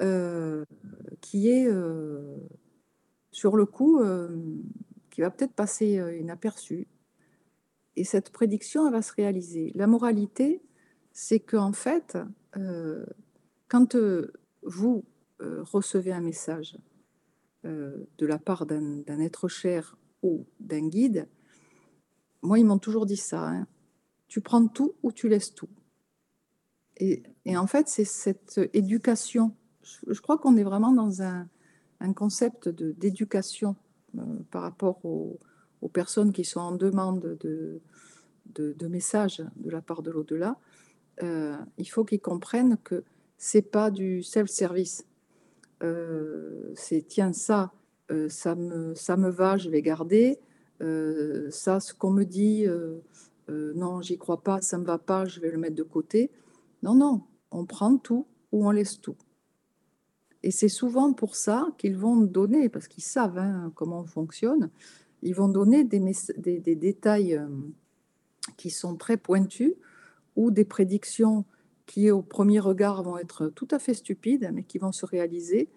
euh, 0.00 0.64
qui 1.20 1.48
est, 1.48 1.66
euh, 1.66 2.36
sur 3.32 3.56
le 3.56 3.66
coup, 3.66 3.98
euh, 4.00 4.28
qui 5.10 5.20
va 5.20 5.30
peut-être 5.30 5.54
passer 5.54 6.00
inaperçue. 6.20 6.86
Et 7.96 8.04
cette 8.04 8.30
prédiction, 8.30 8.86
elle 8.86 8.92
va 8.92 9.02
se 9.02 9.12
réaliser. 9.12 9.72
La 9.74 9.86
moralité, 9.88 10.62
c'est 11.12 11.40
qu'en 11.40 11.72
fait, 11.72 12.16
quand 13.68 13.96
vous 14.62 15.04
recevez 15.40 16.12
un 16.12 16.20
message 16.20 16.76
de 17.64 18.26
la 18.26 18.38
part 18.38 18.66
d'un 18.66 19.20
être 19.20 19.48
cher 19.48 19.96
ou 20.22 20.46
d'un 20.60 20.88
guide, 20.88 21.28
moi, 22.42 22.58
ils 22.58 22.64
m'ont 22.64 22.78
toujours 22.78 23.06
dit 23.06 23.16
ça. 23.16 23.48
hein. 23.48 23.66
Tu 24.28 24.40
prends 24.40 24.66
tout 24.66 24.94
ou 25.02 25.12
tu 25.12 25.28
laisses 25.28 25.54
tout. 25.54 25.68
Et, 26.98 27.22
en 27.56 27.66
fait, 27.66 27.88
c'est 27.88 28.04
cette 28.04 28.60
éducation. 28.72 29.54
Je, 29.82 30.20
crois 30.20 30.38
qu'on 30.38 30.56
est 30.56 30.64
vraiment 30.64 30.92
dans 30.92 31.22
un, 31.22 31.48
concept 32.14 32.68
d'éducation 32.68 33.76
euh, 34.16 34.22
par 34.50 34.62
rapport 34.62 35.04
aux, 35.04 35.38
personnes 35.92 36.32
qui 36.32 36.44
sont 36.44 36.60
en 36.60 36.72
demande 36.72 37.38
de, 37.40 37.80
de, 38.46 38.72
de 38.72 38.86
messages 38.88 39.42
de 39.56 39.70
la 39.70 39.80
part 39.80 40.02
de 40.02 40.10
l'au-delà. 40.10 40.58
Euh, 41.22 41.56
il 41.78 41.86
faut 41.86 42.04
qu'ils 42.04 42.20
comprennent 42.20 42.76
que 42.84 43.04
c'est 43.36 43.62
pas 43.62 43.90
du 43.90 44.22
self-service. 44.22 45.06
Euh, 45.82 46.72
c'est 46.74 47.02
tiens 47.06 47.32
ça, 47.32 47.72
euh, 48.10 48.28
ça 48.28 48.54
me 48.54 48.94
ça 48.94 49.16
me 49.16 49.30
va, 49.30 49.56
je 49.56 49.70
vais 49.70 49.82
garder. 49.82 50.38
Euh, 50.80 51.50
ça, 51.50 51.80
ce 51.80 51.94
qu'on 51.94 52.10
me 52.10 52.24
dit, 52.24 52.66
non, 53.48 54.00
j'y 54.00 54.18
crois 54.18 54.42
pas, 54.42 54.60
ça 54.60 54.78
me 54.78 54.84
va 54.84 54.98
pas, 54.98 55.24
je 55.24 55.40
vais 55.40 55.50
le 55.50 55.58
mettre 55.58 55.76
de 55.76 55.82
côté. 55.82 56.30
Non, 56.82 56.94
non, 56.94 57.22
on 57.50 57.64
prend 57.64 57.96
tout 57.96 58.26
ou 58.52 58.66
on 58.66 58.70
laisse 58.70 59.00
tout. 59.00 59.16
Et 60.42 60.50
c'est 60.50 60.68
souvent 60.68 61.12
pour 61.12 61.34
ça 61.34 61.66
qu'ils 61.78 61.96
vont 61.96 62.16
donner, 62.16 62.68
parce 62.68 62.86
qu'ils 62.86 63.02
savent 63.02 63.38
hein, 63.38 63.72
comment 63.74 64.00
on 64.00 64.06
fonctionne, 64.06 64.70
ils 65.22 65.34
vont 65.34 65.48
donner 65.48 65.82
des, 65.82 66.00
des, 66.36 66.76
détails 66.76 67.40
qui 68.56 68.70
sont 68.70 68.94
très 68.94 69.16
pointus 69.16 69.74
ou 70.36 70.52
des 70.52 70.64
prédictions 70.64 71.44
qui, 71.88 72.12
au 72.12 72.22
premier 72.22 72.60
regard, 72.60 73.02
vont 73.02 73.18
être 73.18 73.48
tout 73.48 73.66
à 73.72 73.80
fait 73.80 73.94
stupides, 73.94 74.48
mais 74.52 74.62
qui 74.62 74.78
vont 74.78 74.92
se 74.92 75.06
réaliser 75.06 75.68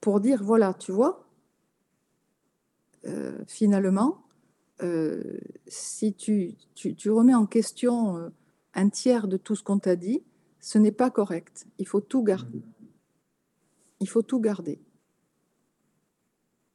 pour 0.00 0.20
dire, 0.20 0.42
voilà, 0.42 0.72
tu 0.72 0.92
vois, 0.92 1.28
euh, 3.04 3.38
finalement, 3.46 4.24
euh, 4.82 5.38
si 5.66 6.14
tu, 6.14 6.54
tu, 6.74 6.94
tu, 6.94 7.10
remets 7.10 7.34
en 7.34 7.46
question 7.46 8.32
un 8.72 8.88
tiers 8.88 9.26
de 9.26 9.36
tout 9.36 9.56
ce 9.56 9.62
qu'on 9.62 9.78
t'a 9.78 9.96
dit, 9.96 10.22
ce 10.60 10.78
n'est 10.78 10.92
pas 10.92 11.10
correct. 11.10 11.66
Il 11.78 11.86
faut 11.86 12.00
tout 12.00 12.22
garder. 12.22 12.62
Il 14.00 14.08
faut 14.08 14.22
tout 14.22 14.40
garder. 14.40 14.80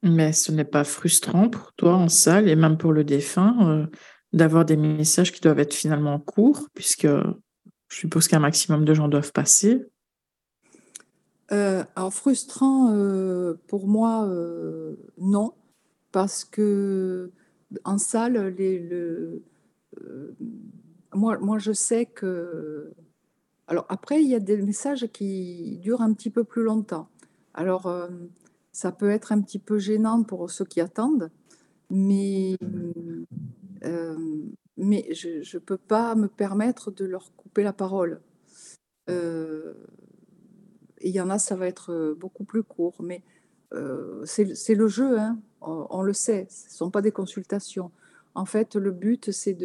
Mais 0.04 0.34
ce 0.34 0.52
n'est 0.52 0.66
pas 0.66 0.84
frustrant 0.84 1.50
pour 1.50 1.74
toi 1.74 1.96
en 1.96 2.10
salle 2.10 2.50
et 2.50 2.56
même 2.56 2.78
pour 2.78 2.92
le 2.92 3.04
défunt 3.04 3.56
euh, 3.70 3.88
d'avoir 4.34 4.66
des 4.66 4.78
messages 4.78 5.32
qui 5.32 5.42
doivent 5.42 5.60
être 5.60 5.74
finalement 5.74 6.20
courts, 6.20 6.68
puisque 6.74 7.08
je 7.92 7.98
suppose 7.98 8.28
qu'un 8.28 8.40
maximum 8.40 8.86
de 8.86 8.94
gens 8.94 9.08
doivent 9.08 9.32
passer. 9.32 9.86
Euh, 11.52 11.84
alors 11.96 12.14
frustrant 12.14 12.94
euh, 12.94 13.60
pour 13.68 13.88
moi, 13.88 14.28
non, 15.18 15.54
parce 16.12 16.46
que 16.46 17.32
en 17.84 17.98
salle, 17.98 18.56
les, 18.58 18.80
le, 18.80 19.44
moi, 21.14 21.38
moi 21.40 21.58
je 21.60 21.74
sais 21.74 22.06
que 22.06 22.94
alors 23.72 23.86
après, 23.88 24.22
il 24.22 24.28
y 24.28 24.36
a 24.36 24.42
des 24.42 24.58
messages 24.58 25.08
qui 25.14 25.78
durent 25.82 26.02
un 26.02 26.12
petit 26.12 26.30
peu 26.30 26.44
plus 26.44 26.62
longtemps. 26.62 27.08
Alors, 27.54 27.86
euh, 27.86 28.10
ça 28.74 28.92
peut 28.92 29.10
être 29.10 29.32
un 29.32 29.40
petit 29.40 29.60
peu 29.60 29.80
gênant 29.80 30.24
pour 30.24 30.52
ceux 30.52 30.66
qui 30.66 30.82
attendent, 30.82 31.32
mais, 31.90 32.58
euh, 33.86 34.44
mais 34.78 35.08
je 35.14 35.40
ne 35.40 35.60
peux 35.60 35.78
pas 35.78 36.16
me 36.16 36.28
permettre 36.28 36.92
de 36.92 37.06
leur 37.06 37.36
couper 37.36 37.64
la 37.64 37.74
parole. 37.74 38.22
Euh, 39.10 39.74
et 41.00 41.10
il 41.10 41.16
y 41.16 41.22
en 41.22 41.30
a, 41.30 41.40
ça 41.40 41.56
va 41.56 41.68
être 41.68 42.16
beaucoup 42.20 42.44
plus 42.44 42.64
court, 42.64 42.96
mais 43.02 43.24
c'est 44.26 44.76
le 44.76 44.88
jeu, 44.88 45.18
hein. 45.18 45.40
on, 45.62 46.02
le 46.02 46.14
sait, 46.14 46.46
ce 46.50 46.68
ne 46.68 46.72
sont 46.72 46.92
pas 46.92 47.02
des 47.02 47.12
consultations. 47.12 47.92
En 48.36 48.46
fait, 48.46 48.76
le 48.76 48.92
but, 48.92 49.32
c'est 49.32 49.58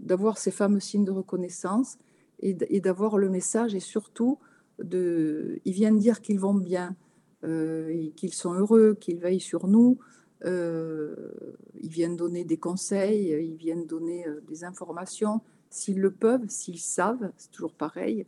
d'avoir 0.00 0.34
de, 0.34 0.38
ces 0.38 0.50
fameux 0.50 0.80
signes 0.80 1.04
de 1.04 1.10
reconnaissance 1.10 1.98
et, 2.40 2.80
d'avoir 2.80 3.18
le 3.18 3.28
message 3.28 3.74
et 3.74 3.80
surtout, 3.80 4.38
de, 4.78 5.60
ils 5.64 5.72
viennent 5.72 5.98
dire 5.98 6.20
qu'ils 6.20 6.40
vont 6.40 6.54
bien, 6.54 6.96
euh, 7.44 8.10
qu'ils 8.16 8.32
sont 8.32 8.52
heureux, 8.52 8.96
qu'ils 8.98 9.18
veillent 9.18 9.40
sur 9.40 9.66
nous. 9.66 9.98
Euh, 10.44 11.32
ils 11.80 11.90
viennent 11.90 12.16
donner 12.16 12.44
des 12.44 12.58
conseils, 12.58 13.30
ils 13.30 13.56
viennent 13.56 13.86
donner 13.86 14.26
euh, 14.26 14.40
des 14.46 14.64
informations, 14.64 15.40
s'ils 15.70 16.00
le 16.00 16.12
peuvent, 16.12 16.48
s'ils 16.48 16.78
savent, 16.78 17.32
c'est 17.36 17.50
toujours 17.50 17.74
pareil. 17.74 18.26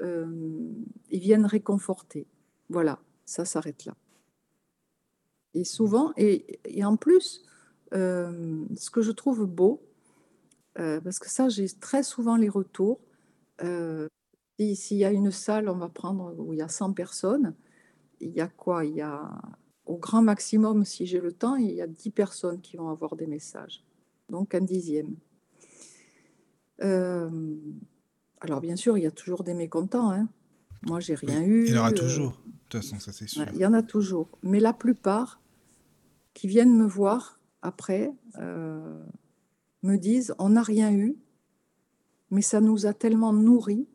ils 0.00 1.20
viennent 1.20 1.46
réconforter. 1.46 2.26
Voilà, 2.70 3.00
ça 3.24 3.44
s'arrête 3.44 3.84
là. 3.84 3.96
Et 5.54 5.64
souvent, 5.64 6.12
et, 6.16 6.60
et 6.64 6.84
en 6.84 6.96
plus, 6.96 7.42
ce 7.92 8.90
que 8.90 9.02
je 9.02 9.10
trouve 9.10 9.44
beau, 9.46 9.82
parce 10.74 11.18
que 11.18 11.28
ça, 11.28 11.48
j'ai 11.48 11.68
très 11.68 12.04
souvent 12.04 12.36
les 12.36 12.48
retours, 12.48 13.00
euh, 13.62 14.08
s'il 14.58 14.96
y 14.96 15.04
a 15.04 15.10
une 15.10 15.30
salle, 15.30 15.68
on 15.68 15.76
va 15.76 15.88
prendre 15.88 16.34
où 16.38 16.52
il 16.52 16.58
y 16.58 16.62
a 16.62 16.68
100 16.68 16.92
personnes, 16.92 17.54
il 18.20 18.30
y 18.30 18.40
a 18.40 18.48
quoi? 18.48 18.84
Il 18.84 18.94
y 18.94 19.00
a 19.00 19.30
au 19.88 19.96
grand 19.96 20.22
maximum, 20.22 20.84
si 20.84 21.06
j'ai 21.06 21.20
le 21.20 21.32
temps, 21.32 21.56
il 21.56 21.72
y 21.72 21.80
a 21.80 21.86
10 21.86 22.10
personnes 22.10 22.60
qui 22.60 22.76
vont 22.76 22.90
avoir 22.90 23.16
des 23.16 23.26
messages. 23.26 23.82
Donc 24.28 24.54
un 24.54 24.60
dixième. 24.60 25.16
Euh, 26.82 27.56
alors 28.40 28.60
bien 28.60 28.76
sûr, 28.76 28.98
il 28.98 29.04
y 29.04 29.06
a 29.06 29.10
toujours 29.10 29.42
des 29.42 29.54
mécontents. 29.54 30.10
Hein. 30.10 30.28
Moi, 30.82 31.00
j'ai 31.00 31.14
rien 31.14 31.42
eu. 31.42 31.64
Il 31.66 31.72
y 31.72 31.76
en 31.76 31.80
aura 31.80 31.90
euh, 31.90 31.94
toujours. 31.94 32.32
De 32.32 32.52
toute 32.68 32.82
façon, 32.82 33.00
ça 33.00 33.12
c'est 33.12 33.26
sûr. 33.26 33.46
il 33.54 33.58
y 33.58 33.66
en 33.66 33.72
a 33.72 33.82
toujours. 33.82 34.28
Mais 34.42 34.60
la 34.60 34.74
plupart 34.74 35.40
qui 36.34 36.46
viennent 36.46 36.76
me 36.76 36.86
voir 36.86 37.40
après 37.62 38.12
me 38.36 39.96
disent 39.96 40.34
on 40.38 40.50
n'a 40.50 40.62
rien 40.62 40.92
eu, 40.92 41.16
mais 42.30 42.42
ça 42.42 42.60
nous 42.60 42.84
a 42.84 42.92
tellement 42.92 43.32
nourris 43.32 43.88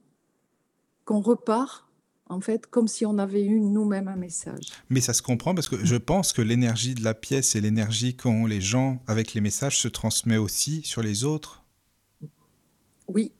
qu'on 1.05 1.21
repart 1.21 1.87
en 2.29 2.39
fait 2.41 2.67
comme 2.67 2.87
si 2.87 3.05
on 3.05 3.17
avait 3.17 3.43
eu 3.43 3.59
nous-mêmes 3.59 4.07
un 4.07 4.15
message. 4.15 4.67
Mais 4.89 5.01
ça 5.01 5.13
se 5.13 5.21
comprend 5.21 5.53
parce 5.53 5.69
que 5.69 5.83
je 5.83 5.95
pense 5.95 6.33
que 6.33 6.41
l'énergie 6.41 6.95
de 6.95 7.03
la 7.03 7.13
pièce 7.13 7.55
et 7.55 7.61
l'énergie 7.61 8.15
qu'ont 8.15 8.45
les 8.45 8.61
gens 8.61 9.01
avec 9.07 9.33
les 9.33 9.41
messages 9.41 9.79
se 9.79 9.87
transmet 9.87 10.37
aussi 10.37 10.81
sur 10.83 11.01
les 11.01 11.23
autres. 11.23 11.63
Oui, 13.07 13.31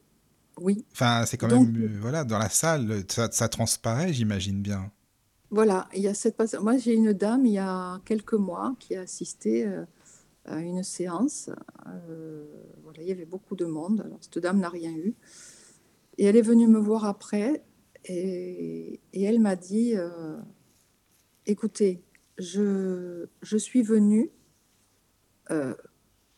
oui. 0.59 0.85
Enfin, 0.91 1.25
c'est 1.25 1.37
quand 1.37 1.47
même 1.47 1.75
euh, 1.75 1.97
voilà 2.01 2.23
dans 2.23 2.37
la 2.37 2.49
salle, 2.49 3.03
ça, 3.07 3.31
ça 3.31 3.47
transparaît, 3.49 4.13
j'imagine 4.13 4.61
bien. 4.61 4.91
Voilà, 5.49 5.87
il 5.93 6.01
y 6.01 6.07
a 6.07 6.13
cette 6.13 6.35
Moi, 6.61 6.77
j'ai 6.77 6.95
une 6.95 7.13
dame 7.13 7.45
il 7.45 7.53
y 7.53 7.59
a 7.59 8.01
quelques 8.05 8.33
mois 8.33 8.75
qui 8.79 8.95
a 8.95 9.01
assisté. 9.01 9.65
Euh, 9.65 9.85
à 10.45 10.59
une 10.59 10.83
séance. 10.83 11.49
Euh, 11.87 12.45
voilà, 12.83 13.01
il 13.01 13.07
y 13.07 13.11
avait 13.11 13.25
beaucoup 13.25 13.55
de 13.55 13.65
monde. 13.65 14.01
Alors, 14.05 14.17
cette 14.21 14.39
dame 14.39 14.59
n'a 14.59 14.69
rien 14.69 14.91
eu. 14.91 15.15
Et 16.17 16.25
elle 16.25 16.35
est 16.35 16.41
venue 16.41 16.67
me 16.67 16.79
voir 16.79 17.05
après 17.05 17.63
et, 18.05 18.99
elle 19.13 19.39
m'a 19.39 19.55
dit 19.55 19.95
euh, 19.95 20.37
Écoutez, 21.45 22.03
je, 22.37 23.27
je, 23.41 23.57
suis 23.57 23.83
venue. 23.83 24.31
Euh, 25.51 25.75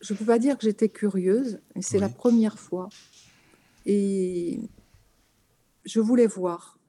je 0.01 0.13
ne 0.13 0.19
peux 0.19 0.25
pas 0.25 0.39
dire 0.39 0.57
que 0.57 0.63
j'étais 0.63 0.89
curieuse, 0.89 1.59
mais 1.75 1.81
c'est 1.81 1.99
la 1.99 2.09
première 2.09 2.59
fois. 2.59 2.89
Et 3.85 4.59
je 5.85 5.99
voulais 5.99 6.27
voir. 6.27 6.79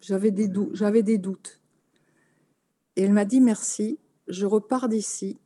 J'avais 0.00 0.30
des, 0.30 0.50
j'avais 0.72 1.02
des 1.02 1.18
doutes. 1.18 1.60
Et 2.96 3.02
elle 3.02 3.12
m'a 3.12 3.24
dit 3.24 3.40
merci. 3.40 3.98
Je 4.28 4.46
repars 4.46 4.88
d'ici 4.88 5.38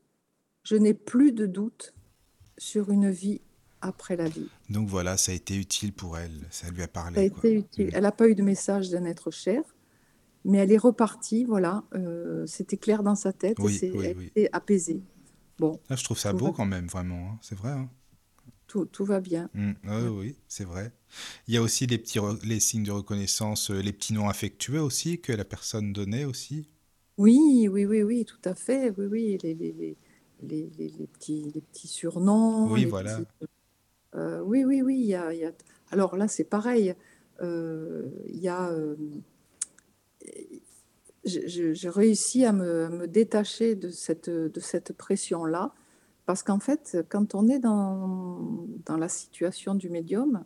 je 0.62 0.76
n'ai 0.76 0.94
plus 0.94 1.32
de 1.32 1.46
doute 1.46 1.94
sur 2.58 2.90
une 2.90 3.10
vie 3.10 3.40
après 3.80 4.16
la 4.16 4.28
vie. 4.28 4.48
Donc 4.68 4.88
voilà, 4.88 5.16
ça 5.16 5.32
a 5.32 5.34
été 5.34 5.56
utile 5.56 5.92
pour 5.92 6.18
elle, 6.18 6.46
ça 6.50 6.70
lui 6.70 6.82
a 6.82 6.88
parlé. 6.88 7.14
Ça 7.14 7.20
a 7.20 7.24
été 7.24 7.54
utile. 7.54 7.90
Elle 7.92 8.02
n'a 8.02 8.12
pas 8.12 8.28
eu 8.28 8.34
de 8.34 8.42
message 8.42 8.90
d'un 8.90 9.04
être 9.04 9.30
cher, 9.30 9.62
mais 10.44 10.58
elle 10.58 10.72
est 10.72 10.78
repartie, 10.78 11.44
voilà, 11.44 11.84
euh, 11.94 12.46
c'était 12.46 12.76
clair 12.76 13.02
dans 13.02 13.14
sa 13.14 13.32
tête, 13.32 13.58
oui, 13.58 13.78
et 13.82 13.98
elle 14.04 14.22
était 14.22 14.48
apaisée. 14.52 15.02
Bon. 15.58 15.78
Ah, 15.88 15.96
je 15.96 16.04
trouve 16.04 16.18
ça 16.18 16.32
beau 16.32 16.52
quand 16.52 16.66
même, 16.66 16.86
vraiment, 16.86 17.32
hein. 17.32 17.38
c'est 17.42 17.56
vrai. 17.56 17.70
Hein. 17.70 17.90
Tout, 18.66 18.86
tout, 18.86 19.04
va 19.04 19.20
bien. 19.20 19.50
Mm. 19.54 19.72
Oui, 20.12 20.36
c'est 20.46 20.64
vrai. 20.64 20.92
Il 21.48 21.54
y 21.54 21.56
a 21.56 21.62
aussi 21.62 21.86
les 21.86 21.98
petits 21.98 22.20
les 22.44 22.60
signes 22.60 22.84
de 22.84 22.92
reconnaissance, 22.92 23.70
euh, 23.72 23.80
les 23.80 23.92
petits 23.92 24.12
noms 24.12 24.28
affectueux 24.28 24.80
aussi 24.80 25.20
que 25.20 25.32
la 25.32 25.44
personne 25.44 25.92
donnait 25.92 26.24
aussi. 26.24 26.68
Oui, 27.18 27.68
oui, 27.68 27.84
oui, 27.84 28.02
oui, 28.04 28.24
tout 28.24 28.48
à 28.48 28.54
fait. 28.54 28.94
Oui, 28.96 29.06
oui, 29.06 29.38
les, 29.42 29.54
les 29.54 29.96
les, 30.42 30.70
les, 30.78 31.06
petits, 31.06 31.50
les 31.54 31.60
petits 31.60 31.88
surnoms. 31.88 32.70
Oui, 32.70 32.84
voilà. 32.84 33.20
Euh, 34.14 34.40
oui, 34.40 34.64
oui, 34.64 34.82
oui. 34.82 34.96
Y 34.96 35.14
a, 35.14 35.32
y 35.32 35.44
a... 35.44 35.52
Alors 35.90 36.16
là, 36.16 36.28
c'est 36.28 36.44
pareil. 36.44 36.94
Euh, 37.40 38.08
il 38.28 38.40
y 38.40 38.48
a. 38.48 38.70
Euh, 38.70 38.96
j'ai 41.24 41.88
réussi 41.88 42.44
à 42.44 42.52
me, 42.52 42.88
me, 42.88 43.06
détacher 43.06 43.74
de 43.74 43.90
cette, 43.90 44.30
de 44.30 44.60
cette 44.60 44.92
pression-là. 44.94 45.74
Parce 46.26 46.42
qu'en 46.42 46.60
fait, 46.60 46.98
quand 47.08 47.34
on 47.34 47.48
est 47.48 47.58
dans, 47.58 48.66
dans 48.86 48.96
la 48.96 49.08
situation 49.08 49.74
du 49.74 49.90
médium, 49.90 50.44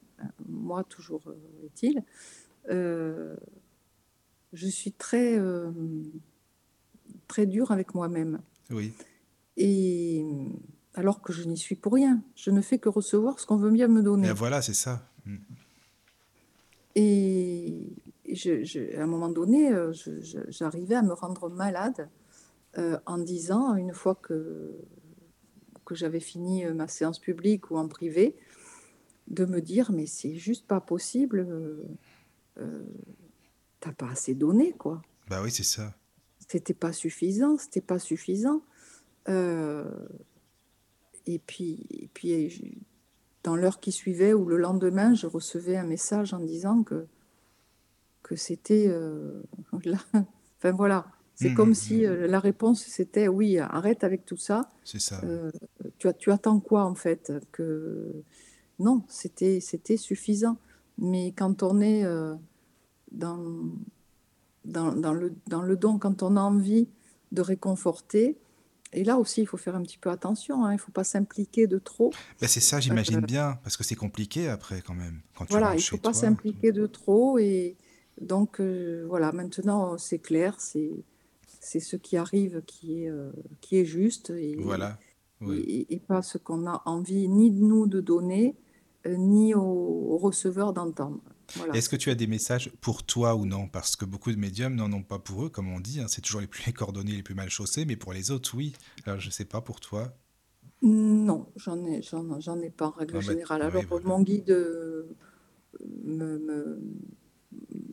moi 0.48 0.82
toujours 0.84 1.22
est-il, 1.64 2.02
je 2.68 3.36
suis 4.66 4.92
très, 4.92 5.38
très 7.28 7.46
dure 7.46 7.70
avec 7.70 7.94
moi-même. 7.94 8.40
Oui. 8.70 8.92
Et 9.56 10.24
alors 10.94 11.20
que 11.20 11.32
je 11.32 11.44
n'y 11.44 11.56
suis 11.58 11.74
pour 11.74 11.94
rien, 11.94 12.22
je 12.34 12.50
ne 12.50 12.60
fais 12.60 12.78
que 12.78 12.88
recevoir 12.88 13.38
ce 13.40 13.46
qu'on 13.46 13.56
veut 13.56 13.70
bien 13.70 13.88
me 13.88 14.02
donner. 14.02 14.28
Et 14.28 14.32
voilà, 14.32 14.62
c'est 14.62 14.74
ça. 14.74 15.08
Mm. 15.26 15.36
Et 16.96 17.92
je, 18.32 18.96
à 18.96 19.02
un 19.02 19.06
moment 19.06 19.28
donné, 19.28 19.72
euh, 19.72 19.92
j'arrivais 20.48 20.94
à 20.94 21.02
me 21.02 21.12
rendre 21.12 21.48
malade 21.48 22.08
euh, 22.78 22.98
en 23.06 23.18
disant, 23.18 23.74
une 23.76 23.92
fois 23.92 24.14
que, 24.14 24.72
que 25.84 25.94
j'avais 25.94 26.20
fini 26.20 26.64
euh, 26.64 26.74
ma 26.74 26.88
séance 26.88 27.18
publique 27.18 27.70
ou 27.70 27.76
en 27.76 27.88
privé, 27.88 28.36
de 29.28 29.44
me 29.44 29.60
dire, 29.60 29.92
mais 29.92 30.06
c'est 30.06 30.34
juste 30.34 30.66
pas 30.66 30.80
possible, 30.80 31.46
euh, 32.58 32.84
t'as 33.80 33.92
pas 33.92 34.10
assez 34.10 34.34
donné, 34.34 34.72
quoi. 34.72 35.02
Bah 35.28 35.40
oui, 35.42 35.50
c'est 35.50 35.62
ça. 35.62 35.94
C'était 36.48 36.74
pas 36.74 36.92
suffisant, 36.92 37.56
c'était 37.58 37.80
pas 37.80 37.98
suffisant. 37.98 38.62
Et 41.26 41.38
puis, 41.38 41.86
et 41.90 42.08
puis 42.12 42.78
dans 43.42 43.56
l'heure 43.56 43.80
qui 43.80 43.92
suivait 43.92 44.32
ou 44.32 44.46
le 44.46 44.56
lendemain, 44.56 45.14
je 45.14 45.26
recevais 45.26 45.76
un 45.76 45.84
message 45.84 46.34
en 46.34 46.40
disant 46.40 46.82
que 46.82 47.06
que 48.22 48.36
c'était... 48.36 48.86
euh. 48.88 49.42
Enfin 50.58 50.72
voilà, 50.72 51.06
c'est 51.34 51.50
Mhm, 51.50 51.54
comme 51.56 51.74
si 51.74 51.98
mhm. 51.98 52.04
euh, 52.06 52.26
la 52.26 52.40
réponse 52.40 52.82
c'était 52.86 53.28
oui, 53.28 53.58
arrête 53.58 54.02
avec 54.02 54.24
tout 54.24 54.38
ça. 54.38 54.70
C'est 54.82 55.00
ça. 55.00 55.20
Euh, 55.24 55.50
tu, 55.98 56.30
attends 56.32 56.58
quoi 56.58 56.84
en 56.84 56.94
fait? 56.94 57.32
Que 57.52 58.22
non, 58.78 59.02
c'était 59.08 59.60
suffisant. 59.98 60.56
Mais 60.96 61.32
quand 61.32 61.62
on 61.62 61.80
est 61.80 62.04
dans, 63.10 63.38
dans, 64.64 64.92
dans 64.92 65.12
le, 65.12 65.34
dans 65.48 65.62
le 65.62 65.76
don, 65.76 65.98
quand 65.98 66.22
on 66.22 66.36
a 66.36 66.40
envie 66.40 66.88
de 67.32 67.42
réconforter, 67.42 68.38
et 68.94 69.04
là 69.04 69.18
aussi 69.18 69.42
il 69.42 69.46
faut 69.46 69.56
faire 69.56 69.74
un 69.76 69.82
petit 69.82 69.98
peu 69.98 70.10
attention, 70.10 70.64
hein, 70.64 70.70
il 70.72 70.76
ne 70.76 70.80
faut 70.80 70.92
pas 70.92 71.04
s'impliquer 71.04 71.66
de 71.66 71.78
trop. 71.78 72.10
Ben, 72.40 72.48
c'est 72.48 72.60
ça, 72.60 72.80
j'imagine 72.80 73.18
Euh, 73.18 73.20
bien, 73.20 73.58
parce 73.62 73.76
que 73.76 73.84
c'est 73.84 73.94
compliqué 73.96 74.48
après 74.48 74.80
quand 74.82 74.94
même, 74.94 75.20
quand 75.36 75.46
Voilà, 75.50 75.72
il 75.74 75.78
ne 75.78 75.82
faut 75.82 75.96
pas 75.98 76.12
s'impliquer 76.14 76.72
de 76.72 76.86
trop. 76.86 77.38
Et 77.38 77.76
donc 78.20 78.60
euh, 78.60 79.04
voilà, 79.08 79.32
maintenant 79.32 79.98
c'est 79.98 80.18
clair, 80.18 80.56
c'est 80.58 80.90
c'est 81.60 81.80
ce 81.80 81.96
qui 81.96 82.16
arrive 82.16 82.62
qui 82.66 83.04
est, 83.04 83.08
euh, 83.10 83.30
qui 83.60 83.78
est 83.78 83.86
juste 83.86 84.30
et, 84.30 84.56
Voilà, 84.60 84.98
oui. 85.40 85.58
et, 85.60 85.94
et 85.94 85.98
pas 85.98 86.20
ce 86.22 86.36
qu'on 86.38 86.66
a 86.66 86.82
envie 86.84 87.26
ni 87.28 87.50
de 87.50 87.62
nous 87.62 87.86
de 87.86 88.00
donner, 88.00 88.54
ni 89.08 89.54
au, 89.54 89.60
au 89.62 90.16
receveur 90.18 90.72
d'entendre. 90.72 91.20
Voilà. 91.56 91.74
Est-ce 91.76 91.88
que 91.88 91.96
tu 91.96 92.10
as 92.10 92.14
des 92.14 92.26
messages 92.26 92.70
pour 92.80 93.04
toi 93.04 93.34
ou 93.36 93.46
non? 93.46 93.68
Parce 93.68 93.96
que 93.96 94.04
beaucoup 94.04 94.30
de 94.32 94.36
médiums 94.36 94.74
n'en 94.74 94.92
ont 94.92 95.02
pas 95.02 95.18
pour 95.18 95.44
eux, 95.44 95.50
comme 95.50 95.68
on 95.72 95.80
dit, 95.80 96.00
hein, 96.00 96.06
c'est 96.08 96.20
toujours 96.20 96.40
les 96.40 96.46
plus 96.46 96.72
coordonnés, 96.72 97.12
les 97.12 97.22
plus 97.22 97.34
mal 97.34 97.50
chaussés, 97.50 97.84
mais 97.84 97.96
pour 97.96 98.12
les 98.12 98.30
autres, 98.30 98.54
oui. 98.56 98.74
Alors 99.06 99.20
je 99.20 99.30
sais 99.30 99.44
pas 99.44 99.60
pour 99.60 99.80
toi. 99.80 100.16
Non, 100.82 101.46
j'en 101.56 101.84
ai, 101.86 102.02
j'en, 102.02 102.60
ai 102.60 102.70
pas 102.70 102.88
en 102.88 102.90
règle 102.90 103.14
Ah 103.16 103.20
bah, 103.20 103.22
générale. 103.22 103.62
oui, 103.62 103.68
Alors, 103.68 103.84
voilà. 103.88 104.04
mon 104.06 104.20
guide, 104.22 104.50
euh, 104.50 105.08
me, 106.04 106.38
me- 106.38 106.80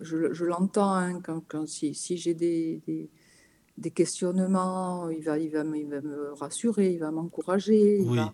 je, 0.02 0.34
je 0.34 0.46
l'entends 0.46 0.94
hein, 0.94 1.22
quand, 1.22 1.42
quand- 1.48 1.68
si, 1.68 1.94
si 1.94 2.18
j'ai 2.18 2.34
des, 2.34 2.82
des, 2.88 3.10
des 3.78 3.92
questionnements, 3.92 5.10
il 5.10 5.24
va, 5.24 5.38
il 5.40 5.52
va, 5.52 5.64
me- 5.64 5.78
il 5.78 5.88
va 5.88 6.02
me 6.02 6.34
rassurer, 6.34 6.92
il 6.94 7.00
va 7.00 7.12
m'encourager. 7.12 8.02
Oui, 8.02 8.18
va- 8.18 8.34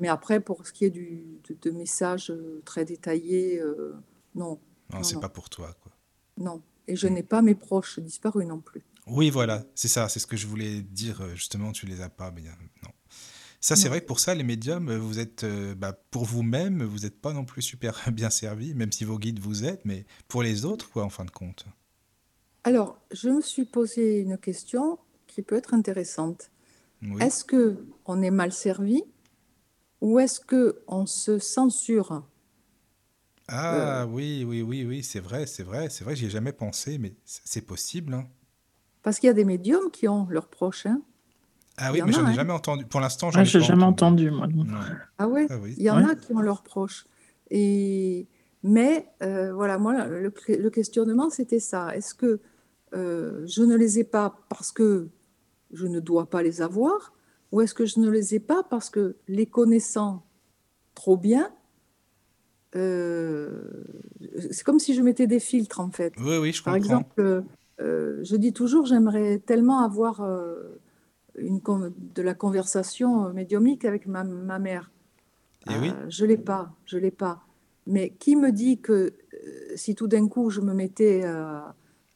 Mais 0.00 0.08
après, 0.08 0.40
pour 0.40 0.66
ce 0.66 0.72
qui 0.72 0.84
est 0.84 0.90
du, 0.90 1.24
de, 1.48 1.56
de 1.60 1.70
messages 1.70 2.30
euh, 2.30 2.60
très 2.64 2.84
détaillés, 2.84 3.60
euh, 3.60 3.92
non, 4.34 4.60
non, 4.90 4.98
non, 4.98 5.02
c'est 5.02 5.20
pas 5.20 5.28
pour 5.28 5.50
toi, 5.50 5.74
quoi. 5.82 5.92
non. 6.38 6.62
Et 6.88 6.96
je 6.96 7.06
n'ai 7.06 7.22
pas 7.22 7.42
mes 7.42 7.54
proches 7.54 8.00
disparus 8.00 8.46
non 8.46 8.60
plus. 8.60 8.82
Oui, 9.06 9.30
voilà, 9.30 9.62
c'est 9.76 9.86
ça, 9.86 10.08
c'est 10.08 10.18
ce 10.18 10.26
que 10.26 10.36
je 10.36 10.48
voulais 10.48 10.82
dire, 10.82 11.20
euh, 11.20 11.34
justement, 11.36 11.70
tu 11.70 11.86
les 11.86 12.00
as 12.00 12.08
pas, 12.08 12.32
mais 12.32 12.42
euh, 12.42 12.52
non. 12.82 12.90
Ça, 13.62 13.76
c'est 13.76 13.88
vrai 13.88 14.00
que 14.00 14.06
pour 14.06 14.18
ça, 14.18 14.34
les 14.34 14.42
médiums, 14.42 14.88
euh, 14.88 14.98
vous 14.98 15.20
êtes, 15.20 15.44
euh, 15.44 15.76
bah, 15.76 15.92
pour 16.10 16.24
vous-même, 16.24 16.82
vous 16.82 17.00
n'êtes 17.00 17.20
pas 17.20 17.32
non 17.32 17.44
plus 17.44 17.62
super 17.62 18.02
bien 18.12 18.28
servi, 18.28 18.74
même 18.74 18.90
si 18.90 19.04
vos 19.04 19.20
guides 19.20 19.38
vous 19.38 19.64
aident, 19.64 19.80
mais 19.84 20.04
pour 20.26 20.42
les 20.42 20.64
autres, 20.64 20.90
quoi, 20.90 21.04
en 21.04 21.08
fin 21.08 21.24
de 21.24 21.30
compte. 21.30 21.64
Alors, 22.64 22.98
je 23.12 23.28
me 23.28 23.40
suis 23.40 23.64
posé 23.64 24.18
une 24.18 24.36
question 24.36 24.98
qui 25.28 25.42
peut 25.42 25.54
être 25.54 25.74
intéressante. 25.74 26.50
Oui. 27.02 27.22
Est-ce 27.22 27.44
que 27.44 27.86
on 28.04 28.20
est 28.20 28.32
mal 28.32 28.52
servi 28.52 29.04
ou 30.00 30.18
est-ce 30.18 30.40
que 30.40 30.82
on 30.88 31.06
se 31.06 31.38
censure? 31.38 32.24
Euh, 33.50 33.54
Ah 33.54 34.06
oui, 34.06 34.44
oui, 34.46 34.62
oui, 34.62 34.84
oui, 34.84 35.02
c'est 35.02 35.20
vrai, 35.20 35.46
c'est 35.46 35.62
vrai, 35.64 35.88
c'est 35.90 36.04
vrai, 36.04 36.14
j'y 36.16 36.26
ai 36.26 36.30
jamais 36.30 36.52
pensé, 36.52 36.98
mais 36.98 37.14
c'est 37.24 37.66
possible, 37.66 38.14
hein. 38.14 38.24
parce 39.02 39.18
qu'il 39.18 39.26
y 39.26 39.30
a 39.30 39.34
des 39.34 39.44
médiums 39.44 39.90
qui 39.90 40.06
ont 40.08 40.26
leurs 40.30 40.48
proches, 40.48 40.86
hein. 40.86 41.02
Ah 41.78 41.90
oui, 41.90 42.00
mais 42.04 42.12
j'en 42.12 42.26
ai 42.26 42.30
hein. 42.30 42.34
jamais 42.34 42.52
entendu. 42.52 42.84
Pour 42.86 43.00
l'instant, 43.00 43.30
j'en 43.30 43.40
Ah, 43.40 43.42
ai 43.42 43.50
pas 43.50 43.58
jamais 43.60 43.82
entendu. 43.82 44.28
entendu, 44.28 44.54
moi. 44.54 44.76
Ah 45.18 45.26
ouais, 45.26 45.46
Ah 45.50 45.56
oui. 45.60 45.74
il 45.76 45.82
y 45.82 45.90
en 45.90 45.96
Ouais. 46.04 46.10
a 46.10 46.14
qui 46.14 46.32
ont 46.32 46.40
leurs 46.40 46.62
proches. 46.62 47.06
Et 47.50 48.28
mais 48.62 49.08
euh, 49.22 49.52
voilà, 49.54 49.78
moi 49.78 50.06
le, 50.06 50.32
le 50.48 50.70
questionnement 50.70 51.30
c'était 51.30 51.58
ça. 51.60 51.96
Est-ce 51.96 52.14
que 52.14 52.40
euh, 52.94 53.44
je 53.46 53.62
ne 53.62 53.74
les 53.76 53.98
ai 53.98 54.04
pas 54.04 54.36
parce 54.50 54.70
que 54.70 55.08
je 55.72 55.86
ne 55.86 55.98
dois 55.98 56.28
pas 56.30 56.42
les 56.42 56.60
avoir, 56.62 57.14
ou 57.50 57.60
est-ce 57.62 57.74
que 57.74 57.86
je 57.86 57.98
ne 58.00 58.08
les 58.10 58.34
ai 58.34 58.40
pas 58.40 58.62
parce 58.62 58.88
que 58.90 59.16
les 59.26 59.46
connaissant 59.46 60.26
trop 60.94 61.16
bien, 61.16 61.50
c'est 62.74 64.64
comme 64.64 64.78
si 64.78 64.94
je 64.94 65.02
mettais 65.02 65.26
des 65.26 65.40
filtres 65.40 65.80
en 65.80 65.90
fait. 65.90 66.14
Oui, 66.18 66.36
oui, 66.38 66.52
je 66.52 66.62
Par 66.62 66.74
comprends. 66.74 66.76
exemple, 66.76 67.44
euh, 67.80 68.20
je 68.22 68.36
dis 68.36 68.52
toujours, 68.52 68.86
j'aimerais 68.86 69.38
tellement 69.38 69.80
avoir 69.84 70.20
euh, 70.22 70.80
une, 71.36 71.60
de 72.14 72.22
la 72.22 72.34
conversation 72.34 73.26
euh, 73.26 73.32
médiumnique 73.32 73.84
avec 73.84 74.06
ma, 74.06 74.24
ma 74.24 74.58
mère. 74.58 74.90
Et 75.68 75.76
oui, 75.78 75.90
Euh, 75.90 76.06
je 76.08 76.24
l'ai 76.24 76.38
pas, 76.38 76.72
je 76.86 76.98
l'ai 76.98 77.10
pas. 77.10 77.44
Mais 77.86 78.10
qui 78.18 78.36
me 78.36 78.50
dit 78.52 78.78
que 78.80 78.92
euh, 78.92 79.12
si 79.76 79.94
tout 79.94 80.08
d'un 80.08 80.28
coup 80.28 80.50
je 80.50 80.60
me 80.60 80.72
mettais 80.74 81.22
euh, 81.24 81.60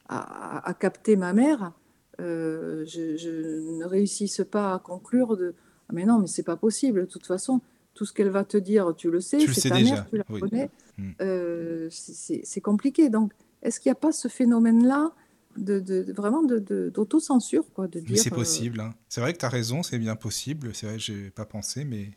à, 0.09 0.69
à 0.69 0.75
capter 0.75 1.17
ma 1.17 1.33
mère, 1.33 1.73
euh, 2.21 2.85
je, 2.87 3.17
je 3.17 3.61
ne 3.79 3.85
réussisse 3.85 4.43
pas 4.51 4.75
à 4.75 4.79
conclure 4.79 5.37
de 5.37 5.55
Ah, 5.89 5.93
mais 5.93 6.05
non, 6.05 6.19
mais 6.19 6.27
c'est 6.29 6.43
pas 6.43 6.57
possible. 6.57 7.01
De 7.01 7.07
toute 7.07 7.27
façon, 7.27 7.61
tout 7.97 8.05
ce 8.05 8.13
qu'elle 8.13 8.29
va 8.31 8.45
te 8.45 8.57
dire, 8.59 8.95
tu 8.97 9.11
le 9.11 9.21
sais, 9.21 9.39
tu 9.39 9.49
le 9.49 9.55
c'est 9.55 9.71
ta 9.71 9.77
déjà. 9.79 9.95
mère, 9.95 10.07
tu 10.11 10.17
la 10.19 10.25
Oui. 10.29 10.41
connais. 10.41 10.71
Mm. 10.99 11.11
Euh, 11.23 11.89
c'est- 11.91 12.61
compliqué. 12.61 13.09
Donc, 13.09 13.33
est-ce 13.63 13.81
qu'il 13.81 13.91
n'y 13.91 13.95
a 13.95 14.01
pas 14.01 14.13
ce 14.13 14.29
phénomène-là 14.29 15.13
de, 15.57 15.81
de- 15.81 16.03
de- 16.03 16.13
vraiment 16.13 16.43
de, 16.43 16.59
de- 16.59 16.91
d'autocensure, 16.95 17.65
quoi, 17.73 17.89
de 17.89 17.99
dire 18.01 18.19
c'est 18.19 18.33
euh, 18.33 18.37
possible, 18.37 18.81
hein. 18.81 18.95
C'est 19.09 19.23
vrai 19.23 19.33
que 19.33 19.39
tu 19.39 19.45
as 19.47 19.49
raison, 19.49 19.83
c'est 19.83 19.99
bien 19.99 20.15
possible. 20.15 20.75
C'est 20.75 20.87
vrai, 20.87 20.99
j'ai 20.99 21.31
pas 21.31 21.47
pensé, 21.47 21.85
mais. 21.85 22.11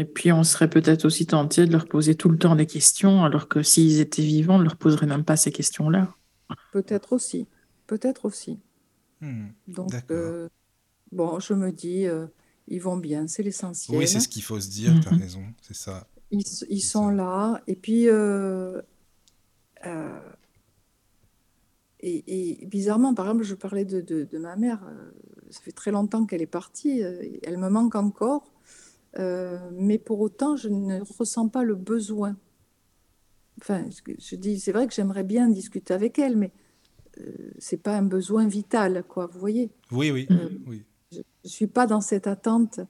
Et 0.00 0.04
puis, 0.04 0.32
on 0.32 0.42
serait 0.42 0.68
peut-être 0.70 1.04
aussi 1.04 1.26
tenté 1.26 1.64
de 1.66 1.70
leur 1.72 1.86
poser 1.86 2.16
tout 2.16 2.28
le 2.30 2.38
temps 2.38 2.56
des 2.56 2.66
questions, 2.66 3.22
alors 3.24 3.46
que 3.46 3.62
s'ils 3.62 4.00
étaient 4.00 4.22
vivants, 4.22 4.56
on 4.56 4.58
ne 4.58 4.64
leur 4.64 4.76
poserait 4.76 5.06
même 5.06 5.24
pas 5.24 5.36
ces 5.36 5.52
questions-là. 5.52 6.14
peut-être 6.72 7.12
aussi, 7.12 7.46
peut-être 7.86 8.24
aussi. 8.24 8.58
Hmm, 9.20 9.48
Donc, 9.68 9.92
euh, 10.10 10.48
bon, 11.12 11.38
je 11.40 11.54
me 11.54 11.70
dis, 11.70 12.06
euh, 12.06 12.26
ils 12.68 12.80
vont 12.80 12.96
bien, 12.96 13.26
c'est 13.28 13.42
Oui, 13.42 13.46
l'essentiel. 13.46 14.08
c'est 14.08 14.20
ce 14.20 14.28
qu'il 14.28 14.42
faut 14.42 14.60
se 14.60 14.68
dire, 14.70 14.98
tu 15.00 15.08
as 15.08 15.12
raison, 15.12 15.44
c'est 15.62 15.74
ça. 15.76 16.06
Ils, 16.30 16.80
sont 16.82 17.08
ça. 17.08 17.14
là. 17.14 17.62
Et 17.66 17.74
puis, 17.76 18.08
euh, 18.08 18.80
euh, 19.86 20.20
et, 22.00 22.60
et 22.62 22.66
bizarrement, 22.66 23.14
par 23.14 23.26
exemple, 23.26 23.44
je 23.44 23.54
parlais 23.54 23.84
de, 23.84 24.00
de- 24.00 24.24
de 24.24 24.38
ma 24.38 24.56
mère. 24.56 24.84
euh, 24.86 25.10
ça 25.50 25.60
fait 25.62 25.72
très 25.72 25.90
longtemps 25.90 26.26
qu'elle 26.26 26.42
est 26.42 26.46
partie. 26.46 27.00
elle 27.00 27.58
me 27.58 27.68
manque 27.68 27.94
encore. 27.94 28.52
euh, 29.18 29.58
mais 29.72 29.98
pour 29.98 30.20
autant, 30.20 30.56
je 30.56 30.68
ne 30.68 31.00
ressens 31.18 31.48
pas 31.48 31.64
le 31.64 31.74
besoin. 31.76 32.36
Enfin, 33.60 33.86
je, 33.90 34.12
je 34.18 34.36
dis, 34.36 34.60
c'est 34.60 34.72
vrai 34.72 34.86
que 34.86 34.94
j'aimerais 34.94 35.24
bien 35.24 35.48
discuter 35.48 35.92
avec 35.94 36.18
elle, 36.18 36.36
mais 36.36 36.52
euh, 37.20 37.52
c'est 37.58 37.78
pas 37.82 37.96
un 37.96 38.02
besoin 38.02 38.46
vital, 38.48 39.04
quoi. 39.08 39.26
Vous 39.26 39.40
voyez? 39.40 39.70
Oui, 39.90 40.10
oui, 40.10 40.28
Euh, 40.32 40.50
oui. 40.66 40.84
Je 41.12 41.18
ne 41.18 41.48
suis 41.48 41.66
pas 41.66 41.86
dans 41.86 42.00
cette 42.00 42.26
attente 42.26 42.80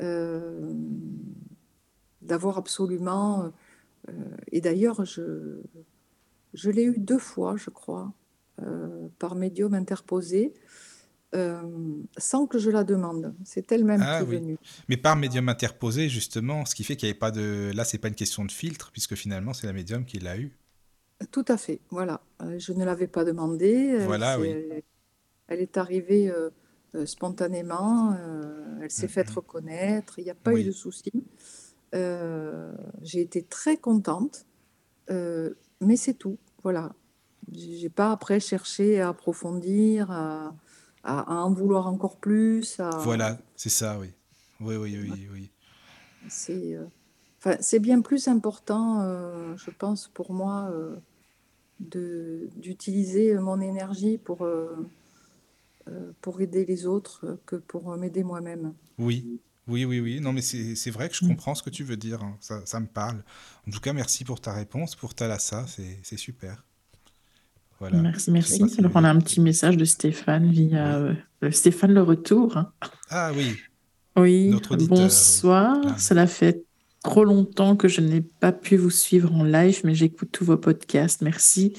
euh, 0.00 0.72
d'avoir 2.22 2.58
absolument. 2.58 3.52
euh, 4.08 4.12
et 4.52 4.60
d'ailleurs, 4.60 5.04
je, 5.04 5.60
je 6.54 6.70
l'ai 6.70 6.84
eu 6.84 6.98
deux 6.98 7.18
fois, 7.18 7.56
je 7.56 7.70
crois, 7.70 8.12
euh, 8.62 9.08
par 9.18 9.34
médium 9.34 9.74
interposé, 9.74 10.54
sans 12.16 12.46
que 12.46 12.58
je 12.58 12.70
la 12.70 12.84
demande. 12.84 13.34
C'est 13.44 13.70
elle-même 13.70 14.00
Ah 14.02 14.18
qui 14.18 14.24
est 14.24 14.28
oui. 14.28 14.36
venue. 14.36 14.58
Mais 14.88 14.96
par 14.96 15.14
médium 15.14 15.50
interposé, 15.50 16.08
justement, 16.08 16.64
ce 16.64 16.74
qui 16.74 16.84
fait 16.84 16.96
qu'il 16.96 17.06
n'y 17.06 17.10
avait 17.10 17.18
pas 17.18 17.30
de... 17.30 17.70
Là, 17.74 17.84
c'est 17.84 17.98
pas 17.98 18.08
une 18.08 18.14
question 18.14 18.46
de 18.46 18.50
filtre, 18.50 18.90
puisque 18.92 19.14
finalement, 19.14 19.52
c'est 19.52 19.66
la 19.66 19.74
médium 19.74 20.06
qui 20.06 20.20
l'a 20.20 20.38
eu. 20.38 20.56
Tout 21.30 21.44
à 21.48 21.58
fait, 21.58 21.80
voilà. 21.90 22.22
Je 22.56 22.72
ne 22.72 22.82
l'avais 22.82 23.08
pas 23.08 23.24
demandé. 23.24 23.98
Voilà, 24.06 24.40
oui. 24.40 24.54
elle 25.48 25.60
est 25.60 25.76
arrivée 25.76 26.32
euh, 26.94 27.06
spontanément. 27.06 28.12
euh, 28.18 28.78
elle 28.82 28.90
s'est 28.90 29.08
faite 29.08 29.28
Mhm. 29.30 29.36
reconnaître. 29.36 30.18
Il 30.18 30.24
n'y 30.24 30.30
a 30.30 30.34
pas 30.34 30.54
eu 30.54 30.64
de 30.64 30.72
souci. 30.72 31.12
Euh, 31.94 32.72
j'ai 33.02 33.20
été 33.20 33.42
très 33.42 33.76
contente, 33.76 34.46
mais 35.10 35.96
c'est 35.96 36.14
tout. 36.14 36.38
Voilà. 36.62 36.92
J'ai 37.52 37.88
pas 37.88 38.12
après 38.12 38.40
cherché 38.40 39.00
à 39.00 39.08
approfondir, 39.08 40.10
à, 40.10 40.54
à- 41.02 41.20
à 41.20 41.42
en 41.44 41.52
vouloir 41.52 41.86
encore 41.86 42.16
plus. 42.16 42.78
à- 42.80 42.90
Voilà, 43.04 43.38
c'est 43.56 43.70
ça, 43.70 43.98
oui. 43.98 44.12
Oui, 44.60 44.76
oui, 44.76 44.98
oui, 45.00 45.28
oui. 45.32 45.50
C'est 46.28 46.76
enfin, 47.38 47.56
bien 47.78 48.00
plus 48.02 48.28
important, 48.28 49.00
je 49.56 49.70
pense, 49.70 50.08
pour 50.08 50.32
moi, 50.34 50.70
de 51.80 52.48
d'utiliser 52.56 53.34
mon 53.38 53.60
énergie 53.60 54.18
pour, 54.18 54.46
pour 56.20 56.40
aider 56.40 56.64
les 56.64 56.86
autres 56.86 57.20
euh, 57.26 57.36
que 57.46 57.56
pour 57.56 57.96
m'aider 57.96 58.22
moi-même. 58.24 58.72
Oui, 58.98 59.40
oui, 59.66 59.84
oui, 59.84 60.00
oui. 60.00 60.20
Non, 60.20 60.32
mais 60.32 60.40
c'est 60.42 60.74
c'est 60.74 60.90
vrai 60.90 61.08
que 61.08 61.14
je 61.14 61.24
Mm. 61.24 61.28
comprends 61.28 61.54
ce 61.54 61.62
que 61.62 61.70
tu 61.70 61.84
veux 61.84 61.96
dire. 61.96 62.22
hein. 62.22 62.36
Ça, 62.40 62.60
ça 62.64 62.80
me 62.80 62.86
parle. 62.86 63.22
En 63.66 63.70
tout 63.70 63.80
cas, 63.80 63.92
merci 63.92 64.24
pour 64.24 64.40
ta 64.40 64.52
réponse. 64.52 64.94
Pour 64.96 65.14
Thalassa, 65.14 65.66
c'est 65.66 65.98
c'est 66.02 66.16
super. 66.16 66.64
Voilà. 67.80 67.98
Merci, 68.02 68.30
merci. 68.32 68.62
Alors, 68.78 68.90
on 68.96 69.04
a 69.04 69.08
un 69.10 69.18
petit 69.20 69.40
message 69.40 69.76
de 69.76 69.84
Stéphane 69.84 70.50
via 70.50 70.96
euh, 70.96 71.14
euh, 71.44 71.50
Stéphane 71.52 71.92
Le 71.94 72.02
Retour. 72.02 72.58
Ah 73.08 73.30
oui, 73.36 73.56
Oui, 74.16 74.48
Notre 74.48 74.72
auditeur, 74.72 74.96
bonsoir. 74.98 75.78
oui. 75.84 75.92
Cela 75.96 76.26
fait 76.26 76.64
trop 77.04 77.22
longtemps 77.24 77.76
que 77.76 77.86
je 77.86 78.00
n'ai 78.00 78.20
pas 78.20 78.50
pu 78.50 78.76
vous 78.76 78.90
suivre 78.90 79.32
en 79.32 79.44
live, 79.44 79.82
mais 79.84 79.94
j'écoute 79.94 80.30
tous 80.32 80.44
vos 80.44 80.56
podcasts. 80.56 81.22
Merci. 81.22 81.74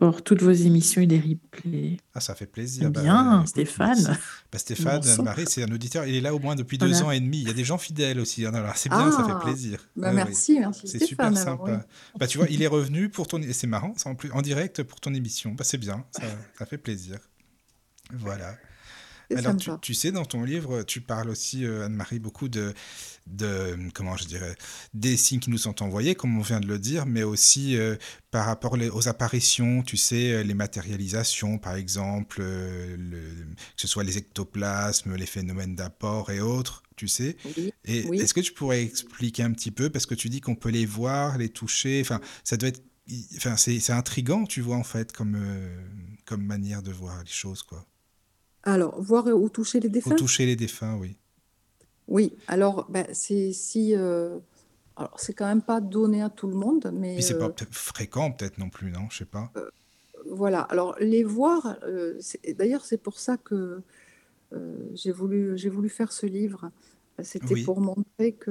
Pour 0.00 0.24
toutes 0.24 0.42
vos 0.42 0.50
émissions 0.50 1.02
et 1.02 1.06
les 1.06 1.20
replays. 1.20 1.98
Ah, 2.14 2.20
ça 2.20 2.34
fait 2.34 2.46
plaisir. 2.46 2.90
Bah, 2.90 3.02
Bien, 3.02 3.36
écoute, 3.36 3.48
Stéphane. 3.50 4.18
Bah, 4.50 4.58
Stéphane, 4.58 5.02
Bon. 5.18 5.22
Marie, 5.24 5.44
c'est 5.46 5.62
un 5.62 5.70
auditeur. 5.70 6.06
Il 6.06 6.14
est 6.16 6.20
là 6.22 6.34
au 6.34 6.38
moins 6.38 6.56
depuis 6.56 6.78
deux 6.78 7.02
ans 7.02 7.10
et 7.10 7.20
demi. 7.20 7.38
Il 7.42 7.46
y 7.46 7.50
a 7.50 7.52
des 7.52 7.64
gens 7.64 7.76
fidèles 7.76 8.18
aussi. 8.18 8.46
hein. 8.46 8.54
Alors, 8.54 8.76
c'est 8.76 8.88
bien, 8.88 9.12
ça 9.12 9.18
Ah, 9.28 9.38
fait 9.38 9.44
plaisir. 9.44 9.78
Bah, 9.96 10.10
merci, 10.12 10.58
merci 10.58 10.88
C'est 10.88 11.04
super 11.04 11.26
alors, 11.26 11.38
sympa. 11.38 11.62
oui. 11.66 12.18
Bah, 12.18 12.26
tu 12.26 12.38
vois, 12.38 12.48
il 12.48 12.62
est 12.62 12.66
revenu 12.66 13.10
pour 13.10 13.28
ton. 13.28 13.40
C'est 13.52 13.66
marrant, 13.66 13.92
c'est 13.96 14.08
en, 14.08 14.14
plus... 14.14 14.32
en 14.32 14.40
direct 14.42 14.82
pour 14.82 15.00
ton 15.00 15.12
émission. 15.12 15.52
Bah, 15.52 15.64
c'est 15.64 15.78
bien, 15.78 16.04
ça, 16.12 16.22
ça 16.58 16.64
fait 16.66 16.78
plaisir. 16.78 17.18
Voilà. 18.12 18.56
Alors, 19.36 19.80
tu, 19.80 19.94
sais, 19.94 20.12
dans 20.12 20.24
ton 20.24 20.42
livre, 20.44 20.82
tu 20.82 21.00
parles 21.00 21.30
aussi, 21.30 21.64
euh, 21.64 21.86
Anne-Marie, 21.86 22.18
beaucoup 22.18 22.48
de, 22.48 22.74
de, 23.26 23.76
comment 23.94 24.16
je 24.16 24.24
dirais, 24.24 24.54
des 24.94 25.16
signes 25.16 25.40
qui 25.40 25.50
nous 25.50 25.58
sont 25.58 25.82
envoyés, 25.82 26.14
comme 26.14 26.36
on 26.38 26.42
vient 26.42 26.60
de 26.60 26.66
le 26.66 26.78
dire, 26.78 27.06
mais 27.06 27.22
aussi 27.22 27.76
euh, 27.76 27.96
par 28.30 28.46
rapport 28.46 28.76
les- 28.76 28.88
aux 28.90 29.08
apparitions, 29.08 29.82
tu 29.82 29.96
sais, 29.96 30.32
euh, 30.32 30.42
les 30.42 30.54
matérialisations, 30.54 31.58
par 31.58 31.76
exemple, 31.76 32.38
euh, 32.40 32.96
le- 32.98 33.44
que 33.54 33.80
ce 33.80 33.86
soit 33.88 34.04
les 34.04 34.18
ectoplasmes, 34.18 35.14
les 35.14 35.26
phénomènes 35.26 35.76
d'apport 35.76 36.30
et 36.30 36.40
autres, 36.40 36.82
tu 36.96 37.06
sais. 37.08 37.36
Oui. 37.56 37.72
Et 37.84 38.04
Oui. 38.08 38.20
est-ce 38.20 38.34
que 38.34 38.40
tu 38.40 38.52
pourrais 38.52 38.82
expliquer 38.82 39.42
un 39.44 39.52
petit 39.52 39.70
peu, 39.70 39.90
parce 39.90 40.06
que 40.06 40.14
tu 40.14 40.28
dis 40.28 40.40
qu'on 40.40 40.56
peut 40.56 40.70
les 40.70 40.86
voir, 40.86 41.38
les 41.38 41.48
toucher, 41.50 42.00
enfin, 42.00 42.20
ça 42.44 42.56
doit 42.56 42.68
être, 42.70 42.82
enfin, 43.36 43.56
c'est 43.56 43.78
c'est 43.80 43.92
intriguant, 43.92 44.44
tu 44.44 44.60
vois, 44.60 44.76
en 44.76 44.84
fait, 44.84 45.12
comme, 45.12 45.38
comme 46.26 46.44
manière 46.44 46.82
de 46.82 46.90
voir 46.92 47.22
les 47.22 47.30
choses, 47.30 47.62
quoi. 47.62 47.86
Alors, 48.62 49.00
voir 49.02 49.26
ou 49.26 49.48
toucher 49.50 49.80
les 49.80 49.88
Ou 49.88 49.92
défunts? 49.92 50.14
toucher 50.14 50.44
les 50.44 50.56
défunts, 50.56 50.96
oui. 50.98 51.16
Oui, 52.08 52.32
alors 52.48 52.86
ben, 52.90 53.06
c'est 53.12 53.52
si 53.52 53.94
euh, 53.96 54.38
alors 54.96 55.18
c'est 55.20 55.34
quand 55.34 55.46
même 55.46 55.62
pas 55.62 55.80
donné 55.80 56.22
à 56.22 56.30
tout 56.30 56.48
le 56.48 56.56
monde, 56.56 56.90
Puis 57.14 57.22
mais 57.22 57.22
c'est 57.22 57.38
pas 57.38 57.48
euh, 57.48 57.52
fréquent, 57.70 58.32
peut-être 58.32 58.58
non 58.58 58.68
plus, 58.68 58.90
non? 58.90 59.08
Je 59.10 59.18
sais 59.18 59.24
pas. 59.24 59.52
voilà. 60.26 60.60
Alors 60.62 60.96
les 61.00 61.24
voir, 61.24 61.76
euh, 61.84 62.18
d'ailleurs 62.58 62.84
c'est 62.84 62.98
pour 62.98 63.18
ça 63.18 63.36
que 63.36 63.82
euh, 64.54 64.90
j'ai 64.94 65.12
voulu 65.12 65.56
voulu 65.70 65.88
faire 65.88 66.12
ce 66.12 66.26
livre. 66.26 66.70
C'était 67.22 67.54
Oui. 67.54 67.64
pour 67.64 67.80
montrer 67.80 68.32
que 68.34 68.50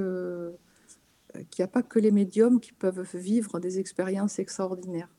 euh, 1.35 1.43
qu'il 1.51 1.63
n'y 1.63 1.65
a 1.65 1.69
pas 1.69 1.83
que 1.83 1.99
les 1.99 2.11
médiums 2.11 2.59
qui 2.59 2.73
peuvent 2.73 3.03
vivre 3.15 3.59
des 3.59 3.79
expériences 3.79 4.39
extraordinaires. 4.39 5.09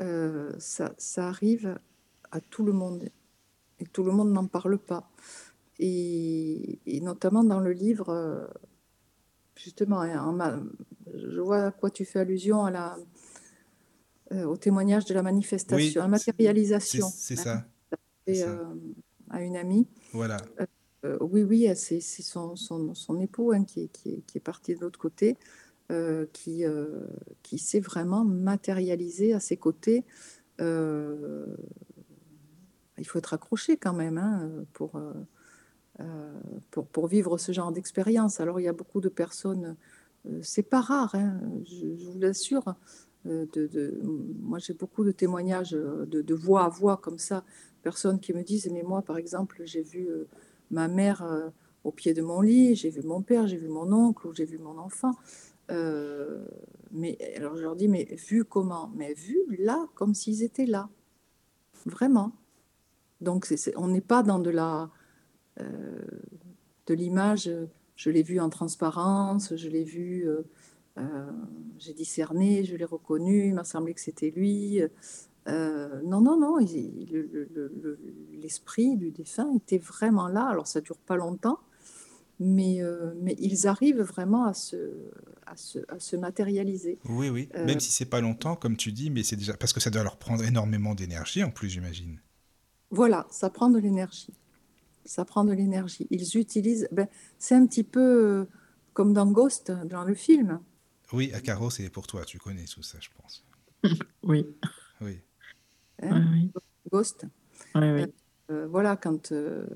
Euh, 0.00 0.52
ça, 0.58 0.94
ça 0.98 1.28
arrive 1.28 1.78
à 2.30 2.40
tout 2.40 2.64
le 2.64 2.72
monde 2.72 3.08
et 3.80 3.86
tout 3.86 4.02
le 4.04 4.12
monde 4.12 4.32
n'en 4.32 4.46
parle 4.46 4.78
pas. 4.78 5.10
Et, 5.78 6.78
et 6.86 7.00
notamment 7.00 7.44
dans 7.44 7.60
le 7.60 7.72
livre, 7.72 8.08
euh, 8.10 8.46
justement, 9.56 10.00
hein, 10.00 10.20
en 10.22 10.38
je 11.14 11.40
vois 11.40 11.64
à 11.66 11.70
quoi 11.70 11.90
tu 11.90 12.04
fais 12.04 12.18
allusion 12.20 12.64
à 12.64 12.70
la, 12.70 12.98
euh, 14.32 14.44
au 14.44 14.56
témoignage 14.56 15.04
de 15.04 15.14
la 15.14 15.20
Oui, 15.20 15.24
manifestation, 15.24 16.00
la 16.02 16.06
c'est 16.06 16.10
matérialisation. 16.10 17.08
c'est 17.14 17.36
ça, 17.36 17.64
et, 18.26 18.42
euh, 18.44 18.64
à 19.30 19.42
une 19.42 19.56
amie. 19.56 19.86
Voilà. 20.12 20.36
Euh, 21.04 21.16
oui, 21.20 21.44
oui, 21.44 21.68
c'est 21.76 22.00
c'est 22.00 22.22
son, 22.22 22.56
son, 22.56 22.92
son 22.94 23.20
époux 23.20 23.52
hein, 23.52 23.64
qui, 23.64 23.88
qui, 23.88 24.22
qui 24.26 24.38
est 24.38 24.40
parti 24.40 24.74
de 24.74 24.80
l'autre 24.80 24.98
côté, 24.98 25.36
euh, 25.92 26.26
qui, 26.32 26.64
euh, 26.64 27.06
qui 27.42 27.58
s'est 27.58 27.80
vraiment 27.80 28.24
matérialisé 28.24 29.32
à 29.32 29.40
ses 29.40 29.56
côtés. 29.56 30.04
Il 32.98 33.04
faut 33.06 33.18
être 33.18 33.34
accroché 33.34 33.76
quand 33.76 33.92
même 33.92 34.18
hein, 34.18 34.50
pour, 34.72 34.96
euh, 34.96 35.12
euh, 36.00 36.32
pour, 36.70 37.08
vivre 37.08 37.38
ce 37.38 37.50
genre 37.50 37.72
d'expérience. 37.72 38.38
Alors, 38.38 38.60
il 38.60 38.64
y 38.64 38.68
a 38.68 38.72
beaucoup 38.72 39.00
de 39.00 39.08
personnes, 39.08 39.76
euh, 40.26 40.38
c'est 40.42 40.62
pas 40.62 40.80
rare, 40.80 41.16
hein, 41.16 41.40
je, 41.64 41.86
vous 41.86 42.18
l'assure. 42.20 42.76
euh, 43.26 43.46
moi, 44.40 44.60
j'ai 44.60 44.74
beaucoup 44.74 45.02
de 45.02 45.10
témoignages 45.10 45.72
de, 45.72 46.34
voix 46.34 46.64
à 46.64 46.68
voix 46.68 46.98
comme 46.98 47.18
ça, 47.18 47.44
personnes 47.82 48.20
qui 48.20 48.32
me 48.32 48.44
disent, 48.44 48.70
mais 48.72 48.84
moi, 48.84 49.02
par 49.02 49.18
exemple, 49.18 49.62
j'ai 49.64 49.82
vu 49.82 50.08
ma 50.70 50.86
mère 50.86 51.26
au 51.82 51.90
pied 51.90 52.14
de 52.14 52.22
mon 52.22 52.42
lit, 52.42 52.76
j'ai 52.76 52.90
vu 52.90 53.02
mon 53.02 53.20
père, 53.20 53.48
j'ai 53.48 53.56
vu 53.56 53.68
mon 53.68 53.92
oncle, 53.92 54.28
j'ai 54.34 54.44
vu 54.44 54.58
mon 54.58 54.78
enfant. 54.78 55.16
Mais 55.68 57.18
alors 57.36 57.56
je 57.56 57.62
leur 57.62 57.74
dis, 57.74 57.88
mais 57.88 58.04
vu 58.28 58.44
comment? 58.44 58.92
Mais 58.94 59.14
vu 59.14 59.56
là, 59.58 59.88
comme 59.96 60.14
s'ils 60.14 60.44
étaient 60.44 60.66
là, 60.66 60.88
vraiment. 61.86 62.32
Donc 63.20 63.52
on 63.76 63.88
n'est 63.88 64.00
pas 64.00 64.22
dans 64.22 64.38
de 64.38 64.50
la 64.50 64.90
euh, 65.60 65.66
de 66.86 66.94
l'image. 66.94 67.48
euh, 67.48 67.66
Je 67.96 68.10
l'ai 68.10 68.22
vu 68.22 68.38
en 68.38 68.48
transparence, 68.48 69.56
je 69.56 69.68
l'ai 69.68 69.82
vu, 69.82 70.22
euh, 70.28 70.42
euh, 70.98 71.30
j'ai 71.78 71.92
discerné, 71.94 72.64
je 72.64 72.76
l'ai 72.76 72.84
reconnu, 72.84 73.48
il 73.48 73.54
m'a 73.54 73.64
semblé 73.64 73.92
que 73.92 74.00
c'était 74.00 74.30
lui. 74.30 74.80
Non, 75.46 76.20
non, 76.20 76.38
non, 76.38 76.58
il- 76.60 77.08
le- 77.10 77.22
le- 77.32 77.48
le- 77.54 77.72
le- 77.82 77.98
l'esprit 78.42 78.96
du 78.98 79.10
défunt 79.10 79.50
était 79.56 79.78
vraiment 79.78 80.28
là. 80.28 80.44
Alors 80.46 80.66
ça 80.66 80.80
dure 80.82 80.98
pas 80.98 81.16
longtemps, 81.16 81.58
mais, 82.38 82.80
mais 83.22 83.34
ils 83.38 83.66
arrivent 83.66 84.02
vraiment 84.02 84.44
à 84.44 84.52
se, 84.54 84.76
à 85.46 85.56
se, 85.56 85.78
à 85.88 85.98
se 85.98 86.16
matérialiser. 86.16 86.98
Oui, 87.08 87.30
oui. 87.30 87.48
Même 87.64 87.80
si 87.80 87.90
c'est 87.90 88.04
pas 88.04 88.20
longtemps, 88.20 88.56
comme 88.56 88.76
tu 88.76 88.92
dis, 88.92 89.08
mais 89.10 89.22
c'est 89.22 89.36
déjà 89.36 89.54
parce 89.54 89.72
que 89.72 89.80
ça 89.80 89.88
doit 89.90 90.02
leur 90.02 90.18
prendre 90.18 90.44
énormément 90.44 90.94
d'énergie 90.94 91.42
en 91.42 91.50
plus, 91.50 91.70
j'imagine. 91.70 92.20
Voilà, 92.90 93.26
ça 93.30 93.50
prend 93.50 93.68
de 93.70 93.78
l'énergie. 93.78 94.32
Ça 95.04 95.24
prend 95.24 95.44
de 95.44 95.52
l'énergie. 95.52 96.06
Ils 96.10 96.36
utilisent, 96.36 96.88
ben, 96.92 97.08
c'est 97.38 97.54
un 97.54 97.66
petit 97.66 97.84
peu 97.84 98.00
euh, 98.00 98.44
comme 98.92 99.12
dans 99.12 99.26
Ghost, 99.30 99.70
dans 99.70 100.04
le 100.04 100.14
film. 100.14 100.60
Oui, 101.12 101.32
à 101.32 101.40
Caro, 101.40 101.70
c'est 101.70 101.88
pour 101.90 102.06
toi, 102.06 102.24
tu 102.24 102.38
connais 102.38 102.64
tout 102.64 102.82
ça, 102.82 102.98
je 103.00 103.08
pense. 103.20 103.44
Oui, 104.22 104.46
Oui. 105.00 105.20
hein, 106.02 106.26
oui, 106.32 106.50
Ghost. 106.90 107.26
oui, 107.74 107.90
oui. 107.92 108.04
Euh, 108.50 108.66
voilà, 108.66 108.96
quand, 108.96 109.32
euh, 109.32 109.66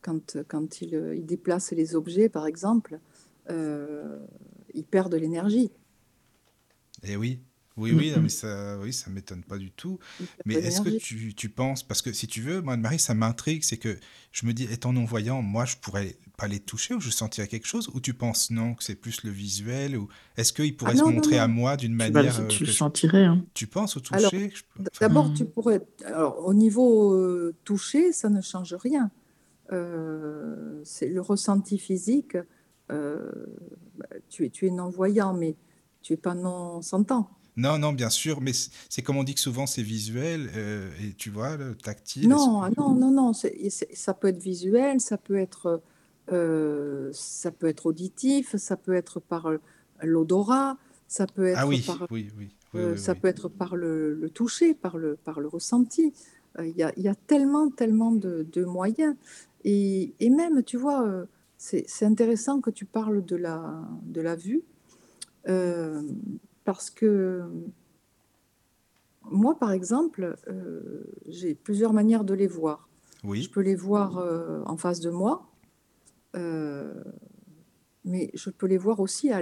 quand, 0.00 0.42
quand 0.48 0.80
il, 0.80 0.94
euh, 0.94 1.16
il 1.16 1.26
déplace 1.26 1.72
les 1.72 1.94
objets, 1.94 2.28
par 2.28 2.46
exemple, 2.46 2.98
euh, 3.50 4.18
il 4.74 4.84
perd 4.84 5.10
de 5.12 5.16
l'énergie. 5.16 5.70
Et 7.02 7.16
oui. 7.16 7.40
Oui, 7.76 7.92
oui, 7.92 8.10
non, 8.10 8.16
Mhm. 8.18 8.22
mais 8.24 8.28
ça, 8.28 8.78
oui, 8.80 8.92
ça 8.92 9.10
m'étonne 9.10 9.42
pas 9.44 9.56
du 9.58 9.70
tout. 9.70 9.98
Mais 10.44 10.54
est-ce 10.56 10.80
que 10.80 10.90
tu, 10.90 11.34
tu 11.34 11.48
penses, 11.48 11.82
parce 11.82 12.02
que 12.02 12.12
si 12.12 12.26
tu 12.26 12.40
veux, 12.42 12.60
moi, 12.60 12.76
Marie, 12.76 12.98
ça 12.98 13.14
m'intrigue, 13.14 13.62
c'est 13.64 13.78
que 13.78 13.98
je 14.32 14.46
me 14.46 14.52
dis, 14.52 14.64
étant 14.64 14.92
non-voyant, 14.92 15.40
moi, 15.42 15.64
je 15.64 15.76
pourrais 15.76 16.16
pas 16.36 16.48
les 16.48 16.60
toucher 16.60 16.94
ou 16.94 17.00
je 17.00 17.10
sentirais 17.10 17.48
quelque 17.48 17.66
chose, 17.66 17.88
ou 17.94 18.00
tu 18.00 18.14
penses 18.14 18.50
non, 18.50 18.74
que 18.74 18.84
c'est 18.84 18.94
plus 18.94 19.22
le 19.24 19.30
visuel, 19.30 19.96
ou 19.96 20.08
est-ce 20.36 20.52
qu'ils 20.52 20.76
pourraient 20.76 20.92
Ah 20.92 20.96
se 20.96 21.02
non, 21.02 21.08
non, 21.10 21.14
montrer 21.16 21.38
à 21.38 21.48
non. 21.48 21.54
moi 21.54 21.76
d'une 21.76 21.94
manière 21.94 22.38
euh, 22.40 22.48
tu 22.48 22.60
que 22.60 22.64
le 22.66 22.72
sentirais. 22.72 23.24
Hein. 23.24 23.44
Tu 23.54 23.66
penses 23.66 23.96
au 23.96 24.00
toucher? 24.00 24.52
Enfin, 24.78 24.90
D'abord, 25.00 25.32
tu 25.32 25.44
pourrais. 25.44 25.80
Alors, 26.04 26.44
au 26.46 26.54
niveau 26.54 27.12
euh, 27.14 27.54
touché, 27.64 28.12
ça 28.12 28.28
ne 28.28 28.40
change 28.42 28.74
rien. 28.74 29.10
Euh, 29.72 30.80
c'est 30.84 31.08
le 31.08 31.20
ressenti 31.20 31.78
physique. 31.78 32.36
euh, 32.90 33.30
bah, 33.96 34.06
tu 34.28 34.44
es, 34.44 34.50
tu 34.50 34.66
es 34.66 34.70
non-voyant, 34.70 35.32
mais 35.34 35.56
tu 36.02 36.12
es 36.14 36.16
pas 36.16 36.34
non-sentant. 36.34 37.30
Non, 37.56 37.78
non, 37.78 37.92
bien 37.92 38.08
sûr, 38.08 38.40
mais 38.40 38.52
c'est 38.88 39.02
comme 39.02 39.18
on 39.18 39.24
dit 39.24 39.34
que 39.34 39.40
souvent 39.40 39.66
c'est 39.66 39.82
visuel, 39.82 40.50
euh, 40.56 40.90
et 41.02 41.12
tu 41.12 41.28
vois, 41.28 41.56
le 41.56 41.74
tactile. 41.74 42.28
Non, 42.28 42.62
non, 42.78 42.94
non, 42.94 43.10
non. 43.10 43.32
ça 43.32 44.14
peut 44.14 44.28
être 44.28 44.42
visuel, 44.42 45.00
ça 45.00 45.18
peut 45.18 45.36
être, 45.36 45.82
euh, 46.32 47.10
ça 47.12 47.50
peut 47.50 47.66
être 47.66 47.86
auditif, 47.86 48.56
ça 48.56 48.76
peut 48.76 48.94
être 48.94 49.20
par 49.20 49.46
euh, 49.50 49.58
l'odorat, 50.02 50.78
ça 51.08 51.26
peut 51.26 51.52
Ah 51.54 51.60
être 51.62 51.68
oui, 51.68 51.82
par, 51.86 52.06
oui, 52.10 52.30
oui, 52.38 52.54
euh, 52.74 52.96
ça 52.96 53.14
peut 53.14 53.28
être 53.28 53.48
par 53.50 53.76
le, 53.76 54.14
le 54.14 54.30
toucher, 54.30 54.72
par 54.72 54.96
le, 54.96 55.16
par 55.16 55.38
le 55.40 55.48
ressenti. 55.48 56.14
Il 56.58 56.76
y 56.76 56.82
a, 56.82 56.92
y 56.98 57.08
a 57.08 57.14
tellement, 57.14 57.70
tellement 57.70 58.12
de, 58.12 58.46
de 58.50 58.64
moyens. 58.64 59.14
Et, 59.64 60.14
et 60.20 60.30
même, 60.30 60.62
tu 60.62 60.76
vois, 60.78 61.06
c'est 61.56 61.84
c'est 61.86 62.04
intéressant 62.04 62.60
que 62.60 62.70
tu 62.70 62.84
parles 62.84 63.24
de 63.24 63.36
la, 63.36 63.74
de 64.02 64.20
la 64.20 64.36
vue, 64.36 64.62
parce 66.64 66.90
que 66.90 67.42
moi, 69.30 69.58
par 69.58 69.72
exemple, 69.72 70.36
euh, 70.48 71.04
j'ai 71.26 71.54
plusieurs 71.54 71.92
manières 71.92 72.24
de 72.24 72.34
les 72.34 72.46
voir. 72.46 72.88
Je 73.22 73.28
Oui, 73.28 73.48
peux 73.48 73.60
les 73.60 73.76
voir 73.76 74.18
euh, 74.18 74.62
en 74.66 74.76
face 74.76 75.00
de 75.00 75.10
moi, 75.10 75.46
euh, 76.36 77.04
mais 78.04 78.30
je 78.34 78.50
peux 78.50 78.66
les 78.66 78.78
voir 78.78 78.98
aussi 79.00 79.30
à 79.30 79.40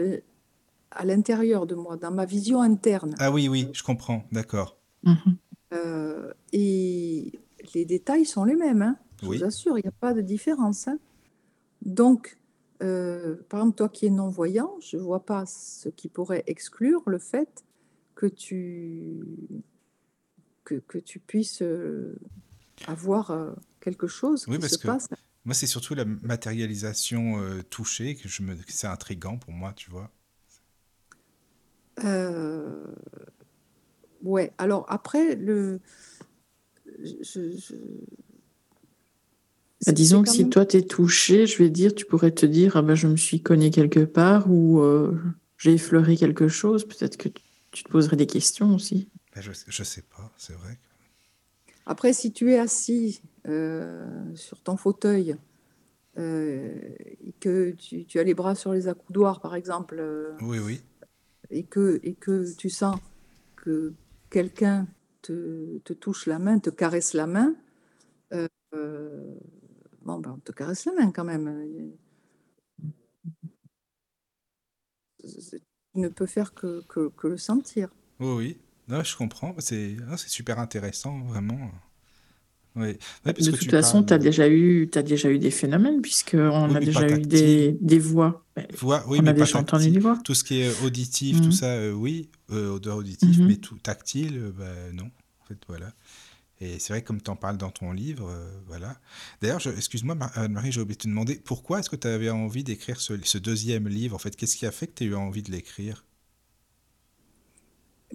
l'intérieur 1.04 1.66
de 1.66 1.74
moi, 1.74 1.96
dans 1.96 2.10
ma 2.10 2.26
vision 2.26 2.60
interne. 2.60 3.14
ah 3.18 3.30
oui, 3.30 3.48
oui, 3.48 3.68
je 3.72 3.82
comprends, 3.82 4.24
d'accord. 4.32 4.76
Mhm. 5.04 5.36
Euh, 5.72 6.32
et 6.52 7.38
les 7.74 7.84
détails 7.86 8.26
sont 8.26 8.44
les 8.44 8.56
mêmes, 8.56 8.82
hein, 8.82 8.96
je 9.22 9.28
Oui. 9.28 9.38
vous 9.38 9.44
assure, 9.44 9.78
il 9.78 9.82
n'y 9.82 9.88
a 9.88 9.92
pas 9.92 10.12
de 10.12 10.20
différence. 10.20 10.88
hein. 10.88 10.98
Donc, 11.82 12.36
euh, 12.82 13.36
par 13.48 13.60
exemple, 13.60 13.76
toi 13.76 13.88
qui 13.88 14.06
es 14.06 14.10
non-voyant, 14.10 14.74
je 14.80 14.96
ne 14.96 15.02
vois 15.02 15.24
pas 15.24 15.46
ce 15.46 15.88
qui 15.88 16.08
pourrait 16.08 16.44
exclure 16.46 17.02
le 17.06 17.18
fait 17.18 17.64
que 18.14 18.26
tu, 18.26 19.20
que, 20.64 20.74
que 20.76 20.98
tu 20.98 21.18
puisses 21.18 21.62
euh, 21.62 22.18
avoir 22.86 23.30
euh, 23.30 23.52
quelque 23.80 24.06
chose 24.06 24.46
Oui, 24.46 24.56
qui 24.56 24.62
parce 24.62 24.72
se 24.74 24.78
que 24.78 24.88
passe. 24.88 25.08
moi, 25.46 25.54
c'est 25.54 25.66
surtout 25.66 25.94
la 25.94 26.04
matérialisation 26.04 27.62
touchée 27.70 28.16
que 28.16 28.28
je 28.28 28.42
me, 28.42 28.56
c'est 28.68 28.86
intriguant 28.86 29.38
pour 29.38 29.52
moi, 29.52 29.72
tu 29.74 29.90
vois. 29.90 30.10
Ouais. 34.22 34.52
Alors 34.58 34.84
après, 34.88 35.34
le, 35.34 35.80
je, 37.02 37.56
je- 37.56 37.74
Bah, 39.86 39.92
disons 39.92 40.22
que 40.22 40.28
si 40.28 40.42
même. 40.42 40.50
toi 40.50 40.66
t'es 40.66 40.82
touché, 40.82 41.46
je 41.46 41.58
vais 41.58 41.70
dire, 41.70 41.94
tu 41.94 42.04
pourrais 42.04 42.32
te 42.32 42.44
dire, 42.46 42.76
ah 42.76 42.82
ben, 42.82 42.94
je 42.94 43.06
me 43.06 43.16
suis 43.16 43.42
cogné 43.42 43.70
quelque 43.70 44.00
part 44.04 44.50
ou 44.50 44.80
euh, 44.80 45.16
j'ai 45.56 45.72
effleuré 45.74 46.16
quelque 46.16 46.48
chose. 46.48 46.86
Peut-être 46.86 47.16
que 47.16 47.28
tu 47.70 47.84
te 47.84 47.88
poserais 47.88 48.16
des 48.16 48.26
questions 48.26 48.74
aussi. 48.74 49.08
Ben, 49.34 49.40
je, 49.42 49.52
je 49.66 49.82
sais 49.82 50.02
pas, 50.02 50.30
c'est 50.36 50.52
vrai. 50.54 50.74
que- 50.74 51.72
Après, 51.86 52.12
si 52.12 52.32
tu 52.32 52.52
es 52.52 52.58
assis 52.58 53.22
euh, 53.48 54.04
sur 54.34 54.60
ton 54.60 54.76
fauteuil 54.76 55.36
euh, 56.18 56.74
et 57.26 57.32
que 57.40 57.70
tu, 57.72 58.04
tu 58.04 58.18
as 58.18 58.22
les 58.24 58.34
bras 58.34 58.54
sur 58.54 58.72
les 58.72 58.86
accoudoirs, 58.86 59.40
par 59.40 59.54
exemple, 59.54 59.96
euh, 59.98 60.32
Oui, 60.42 60.58
oui. 60.58 60.80
et 61.50 61.62
que, 61.64 62.00
et 62.02 62.14
que 62.14 62.54
tu 62.54 62.68
sens 62.68 62.98
que 63.56 63.94
quelqu'un 64.28 64.86
te, 65.22 65.78
te 65.84 65.92
touche 65.94 66.26
la 66.26 66.38
main, 66.38 66.58
te 66.58 66.70
caresse 66.70 67.14
la 67.14 67.26
main, 67.26 67.54
bon, 70.04 70.18
ben, 70.18 70.32
on 70.36 70.38
te 70.40 70.52
caresse 70.52 70.84
la 70.86 70.92
main 70.92 71.10
quand 71.12 71.24
même. 71.24 71.92
Tu 75.22 75.60
ne 75.94 76.08
peux 76.08 76.26
faire 76.26 76.54
que, 76.54 76.82
que, 76.88 77.08
que 77.10 77.26
le 77.28 77.36
sentir. 77.36 77.88
Oui, 78.20 78.28
oui. 78.36 78.58
Non, 78.88 79.02
je 79.04 79.16
comprends. 79.16 79.54
C'est 79.58 79.96
ah, 80.10 80.16
c'est 80.16 80.28
super 80.28 80.58
intéressant, 80.58 81.20
vraiment. 81.20 81.70
Oui, 82.76 82.82
Ouais, 82.82 82.98
parce 83.24 83.38
De 83.38 83.44
que 83.46 83.56
toute 83.56 83.60
tu 83.64 83.70
façon, 83.70 84.04
tu 84.04 84.14
as 84.14 84.18
déjà 84.18 84.48
eu, 84.48 84.88
t'as 84.90 85.02
déjà 85.02 85.28
eu 85.30 85.38
des 85.40 85.50
phénomènes, 85.50 86.00
puisqu'on 86.00 86.68
Oui, 86.70 86.76
a 86.76 86.80
déjà 86.80 87.08
eu 87.10 87.20
des, 87.22 87.72
des 87.80 87.98
voix. 87.98 88.44
Voix, 88.78 89.04
oui, 89.08 89.18
on 89.18 89.22
mais 89.24 89.30
a 89.30 89.32
pas 89.34 89.40
déjà 89.40 89.58
entendu 89.58 89.84
tactile. 89.84 89.92
des 89.94 90.00
voix. 90.00 90.18
Tout 90.24 90.34
ce 90.34 90.44
qui 90.44 90.60
est 90.60 90.82
auditif, 90.84 91.38
tout 91.40 91.46
Mhm. 91.46 91.52
ça, 91.52 91.66
euh, 91.66 91.92
oui, 91.92 92.30
euh, 92.52 92.74
odeur 92.74 92.96
auditive, 92.98 93.40
Mhm. 93.40 93.46
mais 93.48 93.56
tout 93.56 93.76
tactile, 93.78 94.38
euh, 94.38 94.52
bah, 94.56 94.92
non. 94.92 95.10
En 95.40 95.44
fait, 95.46 95.58
voilà. 95.66 95.92
Et 96.60 96.78
c'est 96.78 96.92
vrai, 96.92 97.02
comme 97.02 97.20
tu 97.22 97.30
en 97.30 97.36
parles 97.36 97.56
dans 97.58 97.70
ton 97.70 97.92
livre, 97.92 98.28
euh, 98.28 98.60
voilà. 98.66 99.00
D'ailleurs, 99.40 99.66
excuse-moi, 99.66 100.14
Mar- 100.14 100.30
Anne-Marie, 100.38 100.72
j'ai 100.72 100.80
oublié 100.80 100.96
de 100.96 101.02
te 101.02 101.08
demander, 101.08 101.36
pourquoi 101.36 101.80
est-ce 101.80 101.90
que 101.90 101.96
tu 101.96 102.06
avais 102.08 102.30
envie 102.30 102.64
d'écrire 102.64 103.00
ce, 103.00 103.14
ce 103.24 103.38
deuxième 103.38 103.88
livre? 103.88 104.14
En 104.14 104.18
fait, 104.18 104.36
qu'est-ce 104.36 104.56
qui 104.56 104.66
a 104.66 104.72
fait 104.72 104.86
que 104.86 104.94
tu 104.94 105.04
as 105.04 105.06
eu 105.08 105.14
envie 105.14 105.42
de 105.42 105.50
l'écrire? 105.50 106.04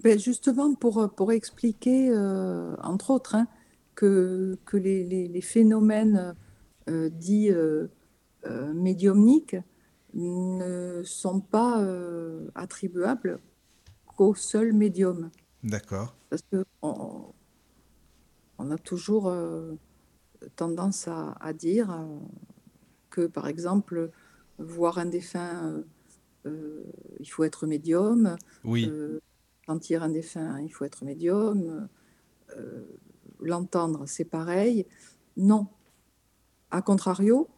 Ben, 0.02 0.18
justement, 0.18 0.74
pour, 0.74 1.10
pour 1.14 1.32
expliquer, 1.32 2.10
euh, 2.10 2.76
entre 2.82 3.10
autres, 3.10 3.34
hein, 3.34 3.48
que, 3.94 4.58
que 4.66 4.76
les, 4.76 5.04
les- 5.04 5.26
les 5.28 5.40
phénomènes 5.40 6.34
euh, 6.88 7.08
dits 7.10 7.50
euh, 7.50 7.88
euh, 8.46 8.74
médiumniques 8.74 9.56
ne 10.14 11.02
sont 11.04 11.40
pas 11.40 11.82
euh, 11.82 12.48
attribuables 12.54 13.40
qu'au 14.06 14.34
seul 14.34 14.72
médium. 14.74 15.30
D'accord. 15.62 16.14
Parce 16.30 16.42
que 16.50 16.64
on, 18.58 18.70
a 18.70 18.78
toujours 18.78 19.28
euh, 19.28 19.74
tendance 20.56 21.08
à, 21.08 21.32
à 21.40 21.52
dire 21.52 21.90
euh, 21.90 22.18
que, 23.10 23.26
par 23.26 23.48
exemple, 23.48 24.10
voir 24.58 24.98
un 24.98 25.06
défunt, 25.06 25.82
euh, 26.46 26.84
il 27.20 27.26
faut 27.26 27.44
être 27.44 27.66
médium. 27.66 28.36
Oui, 28.64 28.90
sentir 29.66 30.04
un 30.04 30.10
défunt, 30.10 30.60
il 30.60 30.70
faut 30.70 30.84
être 30.84 31.04
médium. 31.04 31.88
L'entendre, 33.40 34.06
c'est 34.06 34.24
pareil. 34.24 34.86
Non. 35.36 35.66
A 36.70 36.82
contrario, 36.82 37.48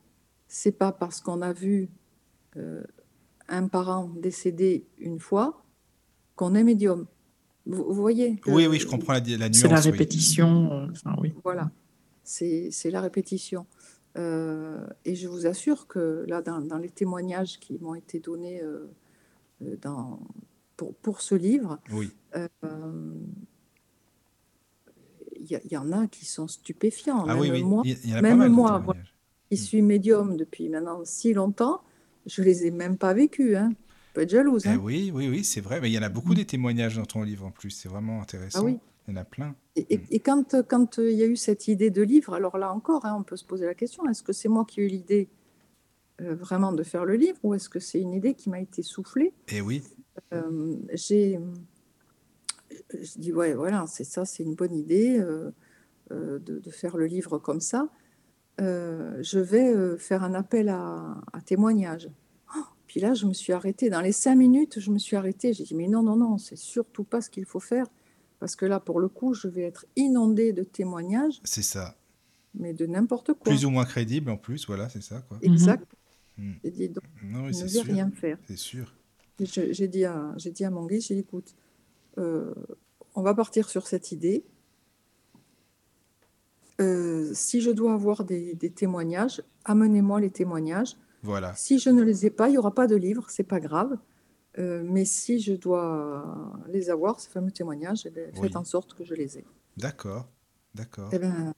c'est 0.49 0.73
pas 0.73 0.91
parce 0.91 1.21
qu'on 1.21 1.43
a 1.43 1.53
vu 1.53 1.91
euh, 2.57 2.83
un 3.49 3.69
parent 3.69 4.11
décédé 4.17 4.87
une 4.99 5.21
fois 5.21 5.65
qu'on 6.35 6.55
est 6.55 6.65
médium. 6.65 7.07
Vous, 7.69 7.85
vous 7.85 7.95
voyez 8.01 8.41
oui, 8.47 8.67
oui, 8.67 8.79
je 8.81 8.87
comprends 8.87 9.13
la, 9.13 9.21
la 9.21 9.27
C'est 9.53 9.69
la 9.69 9.69
nuance, 9.75 9.85
oui. 9.85 9.91
répétition. 9.93 10.73
euh, 10.73 10.87
Enfin, 10.91 11.15
oui. 11.21 11.35
Voilà, 11.45 11.71
c'est 12.25 12.71
c'est 12.73 12.91
la 12.91 13.01
répétition. 13.03 13.67
Euh, 14.17 14.85
et 15.05 15.15
je 15.15 15.29
vous 15.29 15.47
assure 15.47 15.87
que 15.87 16.25
là, 16.27 16.41
dans, 16.43 16.61
dans 16.61 16.79
les 16.79 16.89
témoignages 16.89 17.61
qui 17.61 17.79
m'ont 17.79 17.95
été 17.95 18.19
donnés 18.21 18.63
euh, 18.63 18.91
euh, 19.63 19.77
dans, 19.83 20.19
pour, 20.77 20.95
pour 20.95 21.21
ce 21.21 21.35
livre, 21.35 21.79
Oui, 21.93 22.11
euh, 22.35 22.49
il 25.41 25.61
y, 25.71 25.77
en 25.77 25.93
a 25.93 26.07
qui 26.09 26.25
sont 26.25 26.49
stupéfiants. 26.49 27.23
ah 27.25 27.35
Même 27.35 27.39
oui, 27.41 27.51
oui, 27.53 27.63
moi, 27.63 27.83
y- 27.85 28.13
a 28.15 28.21
même 28.23 28.49
moi, 28.49 28.81
qui 29.51 29.57
suis 29.57 29.83
médium 29.83 30.37
depuis 30.37 30.69
maintenant 30.69 31.03
si 31.05 31.33
longtemps, 31.33 31.83
je 32.27 32.43
les 32.43 32.67
ai 32.67 32.71
même 32.71 32.99
pas 32.99 33.15
vécus. 33.15 33.57
Hein. 33.57 33.73
Peux 34.19 34.23
être 34.25 34.31
jalouse. 34.31 34.65
Eh 34.67 34.71
Hein. 34.71 34.81
oui, 34.83 35.13
oui, 35.15 35.29
oui, 35.29 35.45
c'est 35.45 35.61
vrai, 35.61 35.81
mais 35.81 35.89
il 35.91 35.93
y 35.93 35.99
en 35.99 36.03
a 36.03 36.09
beaucoup 36.09 36.35
des 36.35 36.45
témoignages 36.45 36.97
dans 36.97 37.05
ton 37.05 37.23
livre 37.23 37.47
en 37.47 37.53
plus, 37.53 37.71
c'est 37.71 37.89
vraiment 37.89 38.21
intéressant. 38.21 38.59
Ah 38.63 38.65
oui. 38.65 38.79
Il 39.07 39.15
y 39.15 39.17
en 39.17 39.21
a 39.21 39.25
plein. 39.25 39.55
Et, 39.77 39.95
et- 39.95 40.01
et 40.11 40.19
quand, 40.19 40.57
quand 40.67 40.99
euh, 40.99 41.09
il 41.13 41.17
y 41.17 41.23
a 41.23 41.27
eu 41.27 41.37
cette 41.37 41.69
idée 41.69 41.91
de 41.91 42.03
livre, 42.03 42.35
alors 42.35 42.59
là 42.59 42.75
encore, 42.75 43.07
hein, 43.07 43.15
on 43.17 43.23
peut 43.23 43.37
se 43.37 43.45
poser 43.45 43.65
la 43.67 43.75
question, 43.77 44.05
est-ce 44.09 44.25
que 44.25 44.33
c'est 44.33 44.49
moi 44.49 44.65
qui 44.65 44.81
ai 44.81 44.85
eu 44.87 44.89
l'idée 44.89 45.29
euh, 46.21 46.35
vraiment 46.35 46.73
de 46.73 46.83
faire 46.83 47.05
le 47.05 47.15
livre 47.15 47.39
ou 47.45 47.55
est-ce 47.55 47.69
que 47.69 47.79
c'est 47.79 48.01
une 48.01 48.13
idée 48.13 48.35
qui 48.35 48.51
m'a 48.51 48.59
été 48.61 48.83
soufflée? 48.83 49.33
Et 49.53 49.61
oui, 49.61 49.85
Euh, 50.35 50.75
J'ai 50.95 51.39
je 53.01 53.19
dis, 53.21 53.33
ouais, 53.33 53.55
voilà, 53.55 53.87
c'est 53.87 54.03
ça, 54.03 54.25
c'est 54.25 54.43
une 54.43 54.57
bonne 54.57 54.75
idée 54.75 55.21
euh, 55.21 55.53
euh, 56.11 56.41
de, 56.41 56.59
de 56.59 56.71
faire 56.71 56.97
le 56.97 57.07
livre 57.07 57.39
comme 57.39 57.61
ça. 57.61 57.89
Euh, 58.61 59.17
je 59.23 59.39
vais 59.39 59.73
euh, 59.73 59.97
faire 59.97 60.25
un 60.25 60.35
appel 60.35 60.69
à, 60.71 61.19
à 61.33 61.41
témoignages. 61.41 62.11
Puis 62.99 63.07
là, 63.07 63.15
je 63.15 63.27
me 63.27 63.33
suis 63.33 63.53
arrêtée. 63.53 63.91
Dans 63.91 64.01
les 64.01 64.11
cinq 64.11 64.35
minutes, 64.35 64.81
je 64.81 64.91
me 64.91 64.99
suis 64.99 65.15
arrêtée. 65.15 65.53
J'ai 65.53 65.63
dit, 65.63 65.77
mais 65.77 65.87
non, 65.87 66.03
non, 66.03 66.17
non, 66.17 66.37
c'est 66.37 66.57
surtout 66.57 67.05
pas 67.05 67.21
ce 67.21 67.31
qu'il 67.31 67.45
faut 67.45 67.61
faire. 67.61 67.87
Parce 68.41 68.57
que 68.57 68.67
là, 68.67 68.81
pour 68.81 68.99
le 68.99 69.07
coup, 69.07 69.35
je 69.35 69.47
vais 69.47 69.63
être 69.63 69.87
inondée 69.95 70.53
de 70.53 70.65
témoignages, 70.65 71.41
c'est 71.45 71.63
ça. 71.63 71.97
mais 72.55 72.73
de 72.75 72.87
n'importe 72.87 73.35
quoi. 73.35 73.53
Plus 73.53 73.65
ou 73.65 73.71
moins 73.71 73.85
crédible 73.85 74.33
en 74.33 74.37
plus, 74.37 74.67
voilà, 74.67 74.89
c'est 74.89 75.01
ça, 75.01 75.21
quoi. 75.29 75.39
Exact. 75.43 75.87
Mhm. 76.39 76.55
J'ai 76.65 76.71
dit, 76.73 76.89
donc, 76.89 77.05
Non, 77.23 77.45
oui, 77.45 77.53
je 77.53 77.59
ne 77.59 77.63
vais 77.63 77.69
sûr. 77.69 77.85
rien 77.85 78.11
faire. 78.11 78.37
C'est 78.49 78.57
sûr. 78.59 78.93
J'ai 79.39 79.87
dit 79.87 80.05
à, 80.05 80.35
j'ai 80.37 80.51
dit 80.51 80.65
à 80.65 80.71
mon 80.71 80.85
guide, 80.85 81.01
j'ai 81.03 81.15
dit, 81.15 81.21
écoute, 81.21 81.55
euh, 82.19 82.53
on 83.15 83.23
va 83.23 83.33
partir 83.33 83.69
sur 83.69 83.87
cette 83.87 84.11
idée. 84.11 84.43
Euh, 86.81 87.31
si 87.33 87.61
je 87.61 87.71
dois 87.71 87.95
avoir 87.95 88.25
des, 88.25 88.57
des 88.57 88.71
témoignages, 88.71 89.41
amenez-moi 89.65 90.21
les 90.21 90.31
témoignages. 90.31 90.97
Voilà. 91.23 91.55
Si 91.55 91.79
je 91.79 91.91
ne 91.91 92.03
les 92.03 92.27
ai 92.27 92.31
pas, 92.31 92.49
il 92.49 92.53
n'y 92.53 92.59
aura 92.59 92.75
pas 92.75 92.87
de 92.87 92.97
livre, 92.97 93.27
c'est 93.29 93.43
pas 93.45 93.61
grave. 93.61 93.97
Euh, 94.59 94.83
mais 94.85 95.05
si 95.05 95.41
je 95.41 95.53
dois 95.55 96.63
les 96.69 96.91
avoir, 96.91 97.21
ces 97.21 97.29
fameux 97.31 97.51
témoignages, 97.51 98.03
eh 98.07 98.11
ben, 98.11 98.31
Oui. 98.35 98.41
faites 98.43 98.57
en 98.57 98.65
sorte 98.65 98.95
que 98.95 99.05
je 99.05 99.15
les 99.15 99.39
ai. 99.39 99.45
D'accord. 99.77 100.29
D'accord. 100.75 101.11
Eh 101.13 101.19
ben, 101.19 101.53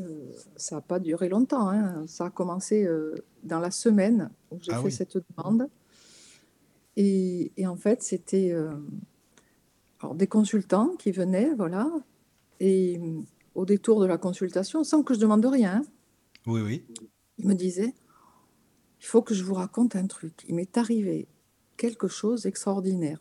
euh, 0.00 0.32
ça 0.56 0.76
n'a 0.76 0.80
pas 0.80 0.98
duré 0.98 1.28
longtemps. 1.28 1.68
hein. 1.68 2.04
Ça 2.06 2.26
a 2.26 2.30
commencé 2.30 2.84
euh, 2.84 3.14
dans 3.42 3.58
la 3.60 3.70
semaine 3.70 4.30
où 4.50 4.58
j'ai 4.60 4.72
Ah 4.72 4.78
fait 4.78 4.84
oui. 4.86 4.92
cette 4.92 5.16
demande. 5.36 5.68
Et, 6.96 7.52
et 7.56 7.66
en 7.66 7.76
fait, 7.76 8.02
c'était 8.02 8.54
des 10.14 10.26
consultants 10.26 10.96
qui 10.98 11.12
venaient, 11.12 11.54
voilà. 11.54 11.90
Et 12.58 13.00
au 13.54 13.64
détour 13.64 14.00
de 14.00 14.06
la 14.06 14.18
consultation, 14.18 14.84
sans 14.84 15.02
que 15.02 15.14
je 15.14 15.20
demande 15.20 15.44
rien, 15.46 15.76
hein, 15.76 15.82
Oui, 16.46 16.60
oui. 16.60 16.84
ils 17.38 17.46
me 17.48 17.54
disaient 17.54 17.94
Il 19.00 19.06
faut 19.06 19.22
que 19.22 19.34
je 19.34 19.42
vous 19.42 19.54
raconte 19.54 19.96
un 19.96 20.06
truc. 20.06 20.44
Il 20.48 20.54
m'est 20.54 20.76
arrivé 20.76 21.26
quelque 21.76 22.08
chose 22.08 22.42
d'extraordinaire. 22.42 23.18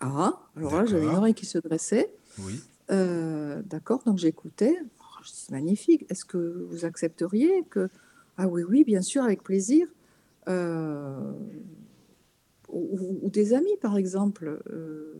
Ah, 0.00 0.40
alors 0.56 0.74
là, 0.74 0.86
j'avais 0.86 1.04
une 1.04 1.14
oreille 1.14 1.34
qui 1.34 1.46
se 1.46 1.58
dressait. 1.58 2.14
Oui. 2.38 2.60
Euh, 2.90 3.62
D'accord, 3.64 4.02
donc 4.04 4.18
j'écoutais. 4.18 4.76
Oh, 5.00 5.22
C'est 5.24 5.50
magnifique. 5.50 6.06
Est-ce 6.10 6.24
que 6.24 6.66
vous 6.70 6.84
accepteriez 6.84 7.64
que... 7.70 7.88
Ah 8.36 8.46
oui, 8.46 8.62
oui, 8.62 8.84
bien 8.84 9.02
sûr, 9.02 9.24
avec 9.24 9.42
plaisir. 9.42 9.88
Euh, 10.48 11.32
ou, 12.68 13.30
des 13.30 13.54
amis, 13.54 13.76
par 13.80 13.96
exemple, 13.96 14.60
euh, 14.70 15.14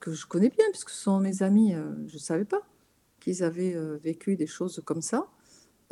que 0.00 0.12
je 0.12 0.26
connais 0.26 0.48
bien, 0.48 0.64
puisque 0.70 0.90
ce 0.90 1.02
sont 1.02 1.20
mes 1.20 1.42
amis, 1.42 1.74
je 2.06 2.14
ne 2.14 2.18
savais 2.20 2.44
pas 2.44 2.62
qu'ils 3.20 3.44
avaient 3.44 3.76
vécu 4.02 4.36
des 4.36 4.46
choses 4.46 4.82
comme 4.84 5.02
ça. 5.02 5.28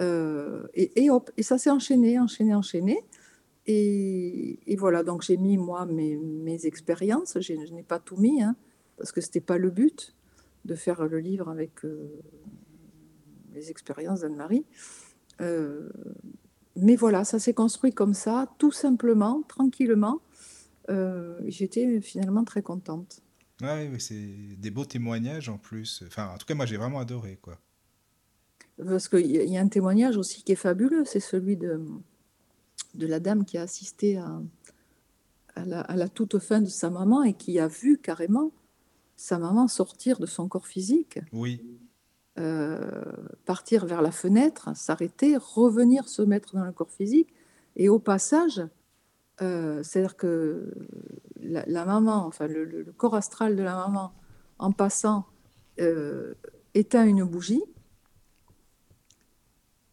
Euh, 0.01 0.67
et, 0.75 1.11
hop, 1.11 1.31
et 1.37 1.43
ça 1.43 1.59
s'est 1.59 1.71
enchaîné, 1.71 2.19
enchaîné, 2.19 2.55
enchaîné. 2.55 3.05
Et, 3.67 4.77
voilà, 4.79 5.03
donc 5.03 5.23
j'ai 5.23 5.37
mis, 5.37 5.59
moi, 5.59 5.87
mes, 5.87 6.67
expériences. 6.67 7.39
Je 7.41 7.53
n'ai 7.73 7.83
pas 7.83 7.99
tout 7.99 8.17
mis, 8.17 8.43
hein, 8.43 8.57
parce 8.97 9.13
que 9.13 9.21
ce 9.21 9.29
n'était 9.29 9.41
pas 9.41 9.59
le 9.59 9.71
but 9.71 10.15
de 10.65 10.75
faire 10.75 11.07
le 11.07 11.19
livre 11.19 11.49
avec 11.49 11.85
euh, 11.85 12.19
les 13.55 13.71
expériences 13.71 14.21
d'Anne-Marie. 14.21 14.65
Euh, 15.41 15.89
mais 16.77 16.97
voilà, 16.97 17.25
ça 17.25 17.39
s'est 17.39 17.55
construit 17.55 17.93
comme 17.93 18.15
ça, 18.15 18.53
tout 18.59 18.73
simplement, 18.73 19.43
tranquillement. 19.49 20.21
J'étais 21.47 22.01
finalement 22.01 22.43
très 22.43 22.63
contente. 22.63 23.23
Oui, 23.63 24.01
c'est 24.01 24.57
des 24.59 24.71
beaux 24.73 24.85
témoignages 24.85 25.49
en 25.49 25.57
plus. 25.57 26.03
Enfin, 26.05 26.33
en 26.35 26.37
tout 26.37 26.47
cas, 26.47 26.55
moi, 26.55 26.67
j'ai 26.67 26.77
vraiment 26.77 26.99
adoré, 26.99 27.39
quoi. 27.41 27.61
Parce 28.85 29.09
qu'il 29.09 29.27
y, 29.31 29.57
a- 29.57 29.61
un 29.61 29.69
témoignage 29.69 30.17
aussi 30.17 30.43
qui 30.43 30.53
est 30.53 30.57
fabuleux, 30.57 31.05
c'est 31.05 31.21
celui 31.21 31.57
de, 31.57 31.81
de 32.95 33.07
la 33.07 33.21
dame 33.21 33.45
qui 33.45 33.59
a 33.59 33.63
assisté 33.63 34.17
à, 34.19 34.41
à 35.55 35.65
la, 35.65 35.81
à 35.81 35.97
la 35.97 36.09
toute 36.09 36.39
fin 36.39 36.61
de 36.61 36.69
sa 36.69 36.91
maman 36.91 37.23
et 37.23 37.35
qui 37.35 37.59
a 37.59 37.67
vu 37.69 37.99
carrément 37.99 38.53
sa 39.17 39.39
maman 39.39 39.69
sortir 39.69 40.19
de 40.19 40.27
son 40.27 40.49
corps 40.49 40.67
physique, 40.67 41.19
Oui, 41.33 41.63
euh, 42.39 43.03
partir 43.45 43.85
vers 43.87 44.01
la 44.03 44.13
fenêtre, 44.13 44.71
s'arrêter, 44.75 45.37
revenir 45.37 46.09
se 46.09 46.23
mettre 46.23 46.55
dans 46.55 46.65
le 46.65 46.73
corps 46.73 46.91
physique. 46.91 47.29
Et 47.77 47.89
au 47.89 47.99
passage, 47.99 48.63
euh, 49.43 49.83
c'est-à-dire 49.83 50.17
que 50.17 50.73
la, 51.43 51.65
la 51.67 51.85
maman, 51.85 52.25
enfin 52.27 52.47
le, 52.47 52.65
le- 52.65 52.83
le 52.83 52.93
corps 52.93 53.15
astral 53.15 53.57
de 53.57 53.63
la 53.63 53.75
maman, 53.75 54.13
en 54.59 54.73
passant, 54.73 55.27
euh, 55.81 56.35
éteint 56.75 57.05
une 57.07 57.25
bougie. 57.25 57.63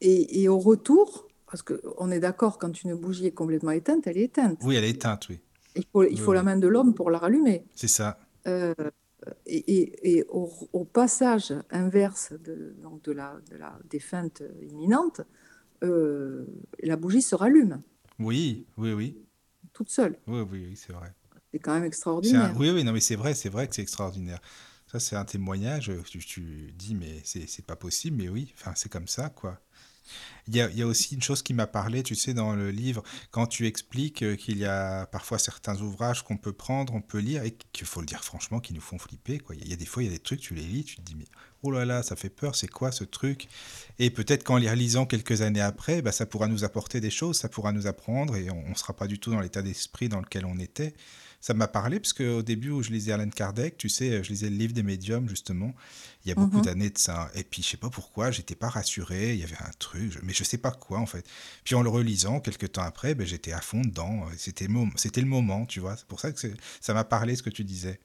Et, 0.01 0.41
et 0.43 0.49
au 0.49 0.59
retour, 0.59 1.27
parce 1.47 1.63
qu'on 1.63 2.11
est 2.11 2.19
d'accord, 2.19 2.57
quand 2.59 2.83
une 2.83 2.95
bougie 2.95 3.27
est 3.27 3.31
complètement 3.31 3.71
éteinte, 3.71 4.07
elle 4.07 4.17
est 4.17 4.23
éteinte. 4.23 4.59
oui, 4.61 4.75
elle 4.75 4.83
est 4.83 4.91
éteinte, 4.91 5.29
oui. 5.29 5.39
Il 5.75 5.85
faut, 5.91 6.03
il 6.03 6.19
Oui, 6.19 6.19
faut 6.19 6.33
la 6.33 6.43
main 6.43 6.57
de 6.57 6.67
l'homme 6.67 6.93
pour 6.93 7.11
la 7.11 7.19
rallumer. 7.19 7.65
C'est 7.75 7.87
ça. 7.87 8.19
Euh, 8.47 8.73
et 9.47 9.57
et- 9.57 10.17
et 10.19 10.25
au, 10.29 10.51
au 10.73 10.85
passage 10.85 11.53
inverse 11.71 12.33
de, 12.33 12.75
donc 12.81 13.03
de 13.03 13.11
la, 13.13 13.37
de 13.51 13.57
la 13.57 13.79
défunte 13.89 14.43
imminente, 14.61 15.21
euh, 15.83 16.45
la 16.83 16.97
bougie 16.97 17.21
se 17.23 17.35
rallume 17.35 17.81
Oui, 18.19 18.67
oui, 18.77 18.93
oui. 18.93 19.17
toute 19.73 19.89
seule. 19.89 20.17
Oui, 20.27 20.41
oui, 20.41 20.65
oui, 20.69 20.75
c'est 20.75 20.93
vrai. 20.93 21.11
C'est 21.51 21.59
quand 21.59 21.73
même 21.73 21.83
un- 22.33 22.53
extraordinaire. 22.53 22.55
Oui, 22.55 22.69
oui, 22.71 22.83
non, 22.83 22.91
mais 22.93 22.99
c'est 22.99 23.15
vrai, 23.15 23.33
c'est 23.35 23.49
vrai 23.49 23.67
que 23.67 23.75
c'est 23.75 23.81
extraordinaire. 23.81 24.39
Ça, 24.87 24.99
c'est 24.99 25.15
un 25.15 25.25
témoignage. 25.25 25.91
Tu, 26.05 26.19
tu 26.19 26.71
dis, 26.75 26.95
mais 26.95 27.21
c'est 27.23 27.47
c'est 27.47 27.65
pas 27.65 27.75
possible, 27.75 28.17
mais 28.17 28.29
oui, 28.29 28.53
enfin, 28.57 28.73
c'est 28.75 28.89
comme 28.89 29.07
ça, 29.07 29.29
quoi. 29.29 29.59
Il 30.47 30.55
y 30.55 30.61
a, 30.61 30.69
il 30.69 30.77
y 30.77 30.81
a 30.81 30.87
aussi 30.87 31.15
une 31.15 31.21
chose 31.21 31.41
qui 31.41 31.53
m'a 31.53 31.67
parlé, 31.67 32.03
tu 32.03 32.15
sais, 32.15 32.33
dans 32.33 32.55
le 32.55 32.71
livre, 32.71 33.03
quand 33.31 33.47
tu 33.47 33.67
expliques 33.67 34.23
euh, 34.23 34.35
qu'il 34.35 34.57
y 34.57 34.65
a 34.65 35.05
parfois 35.07 35.39
certains 35.39 35.79
ouvrages 35.81 36.23
qu'on 36.23 36.37
peut 36.37 36.53
prendre, 36.53 36.93
on 36.93 37.01
peut 37.01 37.19
lire, 37.19 37.43
et 37.43 37.57
qu'il 37.73 37.87
faut 37.87 37.99
le 37.99 38.05
dire 38.05 38.23
franchement, 38.23 38.59
qui 38.59 38.73
nous 38.73 38.81
font 38.81 38.97
flipper, 38.97 39.39
quoi. 39.39 39.55
Il 39.55 39.67
y 39.67 39.73
a 39.73 39.75
des 39.75 39.85
fois, 39.85 40.03
il 40.03 40.07
y 40.07 40.09
a 40.09 40.13
des 40.13 40.19
trucs, 40.19 40.39
tu 40.39 40.53
les 40.53 40.63
lis, 40.63 40.85
tu 40.85 40.95
te 40.95 41.01
dis, 41.01 41.15
mais 41.15 41.25
oh 41.63 41.71
là 41.71 41.85
là, 41.85 42.03
ça 42.03 42.15
fait 42.15 42.29
peur, 42.29 42.55
c'est 42.55 42.67
quoi 42.67 42.91
ce 42.91 43.03
truc? 43.03 43.47
Et 43.99 44.09
peut-être 44.09 44.43
qu'en 44.43 44.57
les 44.57 44.69
relisant 44.69 45.05
quelques 45.05 45.41
années 45.41 45.61
après, 45.61 46.01
bah, 46.01 46.11
ça 46.11 46.25
pourra 46.25 46.47
nous 46.47 46.63
apporter 46.63 47.01
des 47.01 47.11
choses, 47.11 47.37
ça 47.37 47.49
pourra 47.49 47.71
nous 47.71 47.87
apprendre, 47.87 48.35
et 48.35 48.49
on 48.49 48.69
ne 48.69 48.75
sera 48.75 48.95
pas 48.95 49.07
du 49.07 49.19
tout 49.19 49.31
dans 49.31 49.41
l'état 49.41 49.61
d'esprit 49.61 50.09
dans 50.09 50.21
lequel 50.21 50.45
on 50.45 50.59
était. 50.59 50.93
Ça 51.39 51.53
m'a 51.53 51.67
parlé, 51.67 51.99
parce 51.99 52.13
qu'au 52.13 52.41
début 52.41 52.71
où 52.71 52.81
je 52.81 52.89
lisais 52.89 53.11
Alan 53.11 53.29
Kardec, 53.29 53.77
tu 53.77 53.89
sais, 53.89 54.23
je 54.23 54.29
lisais 54.29 54.49
le 54.49 54.55
livre 54.55 54.73
des 54.73 54.83
médiums, 54.83 55.29
justement, 55.29 55.73
il 56.25 56.29
y 56.29 56.31
a 56.31 56.35
beaucoup 56.35 56.57
Mhm. 56.57 56.63
d'années 56.65 56.89
de 56.89 56.97
ça. 56.97 57.29
Et 57.35 57.43
puis, 57.43 57.61
je 57.61 57.69
sais 57.69 57.77
pas 57.77 57.89
pourquoi, 57.91 58.31
j'étais 58.31 58.55
pas 58.55 58.69
rassuré, 58.69 59.33
il 59.33 59.39
y 59.39 59.43
avait 59.43 59.55
un 59.61 59.71
truc, 59.79 60.17
mais 60.23 60.33
je 60.33 60.43
sais 60.43 60.57
pas 60.57 60.71
quoi, 60.71 60.97
en 60.99 61.05
fait. 61.05 61.25
Puis 61.63 61.75
en 61.75 61.83
le 61.83 61.89
relisant, 61.89 62.39
quelques 62.39 62.71
temps 62.73 62.81
après, 62.81 63.13
ben, 63.15 63.25
j'étais 63.25 63.51
à 63.53 63.61
fond 63.61 63.81
dedans. 63.81 64.23
C'était 64.35 64.65
le 64.67 65.27
moment, 65.27 65.65
tu 65.67 65.79
vois. 65.79 65.95
C'est 65.95 66.07
pour 66.07 66.19
ça 66.19 66.31
que 66.31 66.39
c'est- 66.39 66.55
ça 66.81 66.93
m'a 66.93 67.03
parlé, 67.03 67.35
ce 67.35 67.43
que 67.43 67.51
tu 67.51 67.63
disais. 67.63 67.99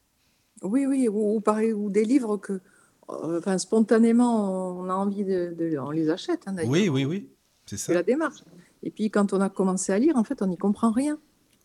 Oui, 0.61 0.85
oui, 0.85 1.07
ou, 1.09 1.35
ou 1.37 1.41
pareil, 1.41 1.73
ou 1.73 1.89
des 1.89 2.05
livres 2.05 2.37
que, 2.37 2.61
euh, 3.09 3.39
enfin, 3.39 3.57
spontanément, 3.57 4.79
on 4.79 4.89
a 4.89 4.93
envie 4.93 5.25
de, 5.25 5.53
de- 5.57 5.77
on 5.79 5.89
les 5.91 6.09
achète, 6.09 6.41
hein, 6.45 6.53
d'ailleurs. 6.53 6.71
Oui, 6.71 6.87
oui, 6.87 7.03
oui, 7.03 7.29
c'est 7.65 7.77
C'est 7.77 7.87
ça. 7.87 7.93
la 7.95 8.03
démarche. 8.03 8.41
Et 8.83 8.91
puis, 8.91 9.09
quand 9.09 9.33
on 9.33 9.41
a 9.41 9.49
commencé 9.49 9.91
à 9.91 9.97
lire, 9.99 10.15
en 10.17 10.23
fait, 10.23 10.41
on 10.41 10.47
n'y 10.47 10.57
comprend 10.57 10.91
rien. 10.91 11.17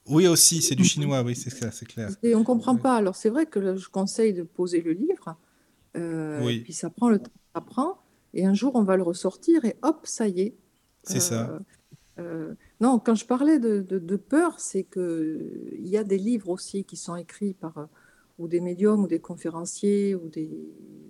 Oui, 0.09 0.27
aussi, 0.27 0.63
c'est 0.63 0.75
du 0.75 0.85
chinois, 0.85 1.23
oui, 1.23 1.35
c'est 1.37 1.51
ça, 1.51 1.71
c'est 1.71 1.87
clair. 1.87 2.11
Et 2.23 2.35
on 2.35 2.41
ne 2.41 2.45
comprend 2.45 2.77
pas. 2.77 2.97
Alors, 2.97 3.17
c'est 3.17 3.31
vrai 3.31 3.47
que 3.47 3.77
je 3.77 3.89
conseille 3.89 4.33
de 4.33 4.43
poser 4.43 4.81
le 4.81 4.93
livre. 4.93 5.37
euh, 5.97 6.45
Oui. 6.45 6.57
et 6.57 6.61
puis, 6.63 6.73
ça 6.73 6.91
prend 6.91 7.09
le 7.11 7.19
temps, 7.19 7.31
ça 7.55 7.61
prend. 7.61 7.99
Et 8.35 8.45
un 8.47 8.55
jour, 8.55 8.73
on 8.75 8.83
va 8.83 8.97
le 8.97 9.03
ressortir 9.03 9.65
et 9.65 9.77
hop, 9.83 10.01
ça 10.07 10.29
y 10.29 10.41
est. 10.41 10.55
C'est 11.03 11.21
ça. 11.21 11.49
Euh, 11.51 11.59
euh, 12.21 12.55
non, 12.81 12.99
quand 12.99 13.15
je 13.15 13.25
parlais 13.25 13.59
de, 13.59 13.81
de- 13.81 13.99
de 13.99 14.17
peur, 14.17 14.61
c'est 14.61 14.83
que 14.83 15.71
il 15.79 15.87
y 15.89 15.97
a 15.97 16.05
des 16.05 16.19
livres 16.19 16.51
aussi 16.51 16.85
qui 16.85 16.97
sont 16.97 17.17
écrits 17.17 17.55
par 17.55 17.89
ou 18.39 18.47
des 18.49 18.61
médiums 18.61 19.03
ou 19.05 19.07
des 19.09 19.19
conférenciers 19.21 20.15
ou 20.15 20.29
des 20.29 20.51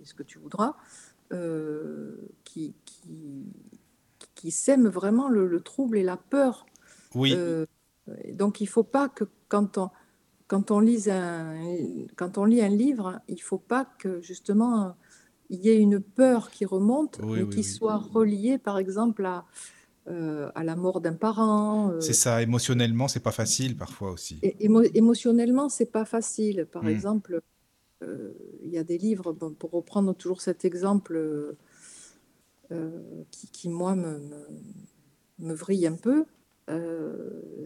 ce 0.03 0.13
que 0.13 0.23
tu 0.23 0.39
voudras, 0.39 0.75
qui, 2.43 2.73
qui, 2.85 3.45
qui 4.35 4.51
sèment 4.51 4.87
vraiment 4.89 5.29
le, 5.29 5.47
le 5.47 5.61
trouble 5.61 5.97
et 5.97 6.03
la 6.03 6.17
peur. 6.17 6.65
Oui, 7.15 7.35
donc 8.33 8.61
il 8.61 8.67
faut 8.67 8.83
pas 8.83 9.09
que 9.09 9.25
quand 9.47 9.77
on 9.77 9.89
quand 10.47 10.71
on 10.71 10.79
lit 10.79 11.09
un 11.09 11.55
quand 12.15 12.37
on 12.37 12.45
lit 12.45 12.61
un 12.61 12.69
livre, 12.69 13.19
il 13.27 13.41
faut 13.41 13.57
pas 13.59 13.85
que 13.99 14.21
justement 14.21 14.95
il 15.49 15.59
y 15.65 15.69
ait 15.69 15.79
une 15.79 15.99
peur 15.99 16.51
qui 16.51 16.65
remonte, 16.65 17.19
Oui, 17.23 17.39
mais 17.39 17.43
oui, 17.43 17.49
qui 17.55 17.57
oui. 17.57 17.63
soit 17.63 17.97
reliée 17.97 18.57
par 18.57 18.77
exemple 18.77 19.25
à 19.25 19.45
euh, 20.07 20.49
à 20.55 20.63
la 20.63 20.75
mort 20.75 21.01
d'un 21.01 21.13
parent. 21.13 21.91
euh, 21.91 21.99
c'est 22.01 22.13
ça. 22.13 22.41
Émotionnellement, 22.41 23.07
c'est 23.07 23.19
pas 23.19 23.31
facile 23.31 23.77
parfois 23.77 24.11
aussi. 24.11 24.37
et 24.41 24.55
émo- 24.67 24.89
émotionnellement, 24.95 25.69
c'est 25.69 25.91
pas 25.91 26.05
facile. 26.05 26.67
Par 26.71 26.83
Mm. 26.83 26.89
exemple, 26.89 27.41
euh, 28.03 28.33
il 28.63 28.71
y 28.71 28.77
a 28.77 28.83
des 28.83 28.97
livres, 28.97 29.33
bon, 29.33 29.53
pour 29.53 29.71
reprendre 29.71 30.13
toujours 30.15 30.41
cet 30.41 30.65
exemple 30.65 31.55
qui, 33.31 33.47
qui, 33.49 33.69
moi, 33.69 33.95
me, 33.95 34.19
me, 34.19 34.47
me 35.39 35.53
vrille 35.53 35.87
un 35.87 35.95
peu, 35.95 36.25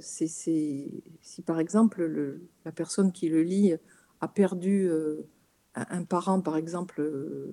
c'est 0.02 0.28
c'est- 0.28 0.90
si 1.22 1.42
par 1.42 1.60
exemple 1.60 2.04
le- 2.06 2.42
la 2.66 2.72
personne 2.72 3.12
qui 3.12 3.30
le 3.30 3.44
lit 3.44 3.74
a 4.22 4.28
perdu 4.28 4.88
euh, 4.90 5.28
un, 5.76 6.04
parent, 6.04 6.40
par 6.42 6.56
exemple, 6.58 7.02
euh, 7.02 7.52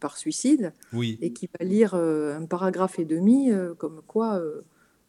par 0.00 0.16
suicide, 0.16 0.72
Oui, 0.92 1.18
et 1.20 1.32
qui 1.32 1.48
va 1.58 1.64
lire 1.64 1.94
euh, 1.94 2.36
un 2.36 2.46
paragraphe 2.46 2.98
et 2.98 3.04
demi, 3.04 3.50
euh, 3.50 3.74
comme 3.74 4.02
quoi 4.06 4.36
euh, 4.38 4.62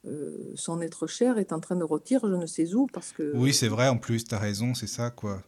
euh, 0.05 0.51
son 0.55 0.81
être 0.81 1.05
cher 1.07 1.37
est 1.37 1.53
en 1.53 1.59
train 1.59 1.75
de 1.75 1.83
rôtir 1.83 2.21
je 2.27 2.33
ne 2.35 2.45
sais 2.45 2.73
où, 2.75 2.87
parce 2.87 3.11
que 3.11 3.33
oui, 3.33 3.53
c'est 3.53 3.67
vrai. 3.67 3.87
En 3.89 3.97
plus, 3.97 4.23
t'as 4.25 4.39
raison, 4.39 4.73
c'est 4.73 4.87
ça, 4.87 5.11
quoi. 5.11 5.43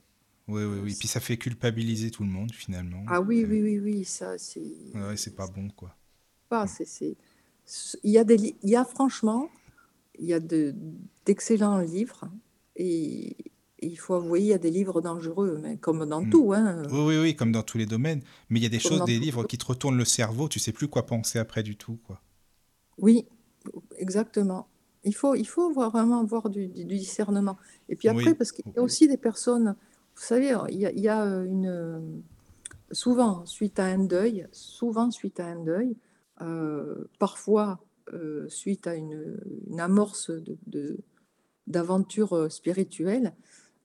Oui, 0.47 0.63
oui, 0.63 0.79
oui. 0.83 0.95
Puis 0.97 1.07
ça 1.07 1.19
fait 1.19 1.37
culpabiliser 1.37 2.11
tout 2.11 2.23
le 2.23 2.29
monde 2.29 2.51
finalement. 2.51 3.03
Ah 3.07 3.21
oui, 3.21 3.43
Euh, 3.43 3.47
oui, 3.47 3.61
oui, 3.61 3.79
oui, 3.79 4.05
ça, 4.05 4.37
c'est 4.37 4.61
Ouais, 4.93 5.17
c'est 5.17 5.35
pas 5.35 5.47
bon, 5.47 5.69
quoi. 5.69 5.95
pas, 6.49 6.67
c'est, 6.67 6.85
c'est- 6.85 7.17
il 8.03 8.11
y 8.11 8.17
a 8.17 8.23
des, 8.23 8.37
li- 8.37 8.55
il 8.63 8.69
y 8.69 8.75
a 8.75 8.83
franchement, 8.85 9.49
il 10.21 10.27
y 10.27 10.33
a 10.33 10.39
de, 10.39 10.73
d'excellents 11.25 11.79
livres 11.79 12.23
et, 12.75 13.35
et 13.79 13.87
il 13.87 13.95
faut 13.97 14.13
avouer, 14.13 14.39
il 14.41 14.45
y 14.45 14.53
a 14.53 14.57
des 14.59 14.71
livres 14.71 15.01
dangereux, 15.01 15.59
mais 15.61 15.75
comme 15.77 16.05
dans 16.05 16.21
Mm. 16.21 16.29
tout, 16.29 16.53
hein. 16.53 16.83
Oui, 16.91 16.99
oui, 17.07 17.17
oui, 17.17 17.35
comme 17.35 17.51
dans 17.51 17.63
tous 17.63 17.77
les 17.79 17.87
domaines. 17.87 18.21
Mais 18.49 18.59
il 18.59 18.63
y 18.63 18.67
a 18.67 18.69
des 18.69 18.77
Comme 18.79 18.91
choses, 18.99 19.05
des 19.05 19.17
tout. 19.17 19.23
livres 19.25 19.43
qui 19.43 19.57
te 19.57 19.65
retournent 19.65 19.97
le 19.97 20.05
cerveau, 20.05 20.47
tu 20.47 20.59
sais 20.59 20.71
plus 20.71 20.87
quoi 20.87 21.05
penser 21.05 21.39
après 21.39 21.63
du 21.63 21.75
tout, 21.75 21.97
quoi. 22.05 22.21
Oui, 22.97 23.25
exactement. 23.97 24.67
Il 25.03 25.15
faut, 25.15 25.33
il 25.33 25.45
faut 25.47 25.63
avoir, 25.71 25.89
vraiment 25.89 26.19
avoir 26.21 26.49
du, 26.49 26.67
du 26.67 26.85
discernement. 26.85 27.57
Et 27.89 27.95
puis 27.95 28.07
après, 28.07 28.27
Oui. 28.27 28.33
parce 28.35 28.51
qu'il 28.51 28.65
y 28.75 28.79
a 28.79 28.83
aussi 28.83 29.07
des 29.07 29.17
personnes, 29.17 29.75
vous 30.15 30.21
savez, 30.21 30.55
il 30.69 30.77
y 30.79 30.85
a, 30.85 30.91
il 30.91 30.99
y 30.99 31.09
a 31.09 31.23
une, 31.25 32.21
souvent 32.91 33.43
suite 33.47 33.79
à 33.79 33.85
un 33.85 33.97
deuil, 33.99 34.47
souvent 34.51 35.09
suite 35.09 35.39
à 35.39 35.47
un 35.47 35.63
deuil, 35.63 35.95
euh, 36.41 37.05
parfois 37.17 37.79
euh, 38.13 38.47
suite 38.49 38.87
à 38.87 38.95
une, 38.95 39.39
une 39.67 39.79
amorce 39.79 40.31
de, 40.31 40.57
de- 40.67 40.99
d'aventure 41.67 42.33
euh, 42.33 42.49
spirituelle, 42.49 43.33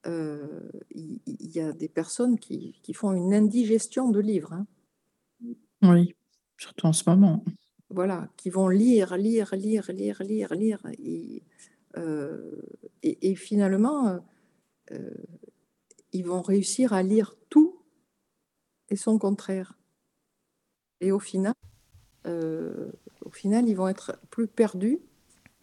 euh, 0.07 0.71
il 0.91 1.21
y, 1.27 1.61
a 1.61 1.73
des 1.73 1.89
personnes 1.89 2.39
qui, 2.39 2.79
qui 2.83 2.95
font 2.95 3.13
une 3.13 3.35
indigestion 3.35 4.11
de 4.11 4.21
livres. 4.21 4.53
hein. 4.53 4.67
Oui, 5.83 6.15
surtout 6.59 6.87
en 6.87 6.93
ce 6.93 7.09
moment. 7.09 7.45
voilà, 7.91 8.29
qui 8.37 8.51
vont 8.51 8.69
lire, 8.69 9.17
lire, 9.17 9.55
lire, 9.55 9.91
lire, 9.91 10.23
lire, 10.23 10.55
lire, 10.55 10.81
et, 10.99 11.43
euh, 11.97 12.63
et, 13.03 13.31
et 13.31 13.35
finalement, 13.35 14.21
ils 16.13 16.25
vont 16.25 16.43
réussir 16.43 16.93
à 16.93 17.03
lire 17.03 17.35
tout 17.51 17.83
et 18.89 18.97
son 18.97 19.19
contraire. 19.19 19.77
Et 21.01 21.13
au 21.13 21.19
final, 21.19 21.55
euh, 22.27 22.91
au 23.25 23.31
final, 23.31 23.69
ils 23.69 23.75
vont 23.75 23.89
être 23.89 24.19
plus 24.31 24.47
perdus 24.47 24.99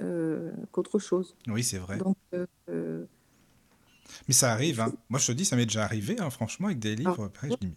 euh, 0.02 0.52
qu'autre 0.72 1.00
chose. 1.00 1.36
Oui, 1.48 1.64
c'est 1.64 1.78
vrai. 1.78 1.98
Donc, 1.98 2.18
euh, 2.34 3.06
Mais 4.28 4.34
ça 4.34 4.52
arrive, 4.52 4.80
hein. 4.80 4.94
Moi, 5.10 5.20
je 5.20 5.28
te 5.28 5.32
dis, 5.32 5.46
ça 5.46 5.56
m'est 5.56 5.66
déjà 5.66 5.84
arrivé, 5.84 6.16
hein, 6.20 6.30
franchement, 6.30 6.68
avec 6.68 6.80
des 6.80 6.94
Ah, 6.94 6.96
livres. 6.96 7.26
Après, 7.26 7.50
je 7.50 7.56
dis, 7.56 7.74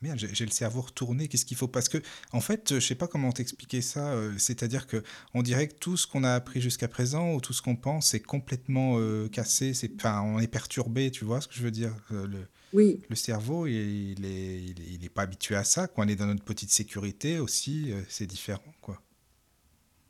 mais 0.00 0.08
merde, 0.08 0.18
j'ai 0.18 0.44
le 0.44 0.50
cerveau 0.52 0.82
retourné, 0.82 1.26
qu'est-ce 1.26 1.44
qu'il 1.44 1.56
faut? 1.56 1.66
Parce 1.66 1.88
que, 1.88 1.98
en 2.32 2.40
fait, 2.40 2.74
je 2.74 2.86
sais 2.86 2.94
pas 2.94 3.08
comment 3.08 3.32
t'expliquer 3.32 3.80
ça. 3.80 4.14
C'est-à-dire 4.38 4.86
que 4.86 5.02
on 5.34 5.42
dirait 5.42 5.68
que 5.68 5.74
tout 5.74 5.96
ce 5.96 6.06
qu'on 6.06 6.22
a 6.22 6.34
appris 6.34 6.60
jusqu'à 6.60 6.88
présent 6.88 7.34
ou 7.34 7.40
tout 7.40 7.52
ce 7.52 7.62
qu'on 7.62 7.76
pense 7.76 8.14
est 8.14 8.20
complètement 8.20 8.96
cassé. 9.28 9.72
Enfin, 9.96 10.22
on 10.22 10.38
est 10.38 10.46
perturbé, 10.46 11.10
tu 11.10 11.24
vois 11.24 11.40
ce 11.40 11.48
que 11.48 11.54
je 11.54 11.62
veux 11.62 11.72
dire? 11.72 11.96
Le, 12.10 12.46
oui, 12.72 13.00
le 13.08 13.16
cerveau, 13.16 13.66
il, 13.66 13.74
il 14.18 14.24
est, 14.26 14.62
il 14.62 14.80
est, 14.82 14.86
il 14.94 15.04
est 15.04 15.08
pas 15.08 15.22
habitué 15.22 15.54
à 15.56 15.64
ça, 15.64 15.88
quoi. 15.88 16.04
On 16.04 16.08
est 16.08 16.16
dans 16.16 16.26
notre 16.26 16.44
petite 16.44 16.70
sécurité 16.70 17.38
aussi, 17.38 17.92
euh, 17.92 18.00
c'est 18.08 18.26
différent, 18.26 18.72
quoi. 18.80 19.00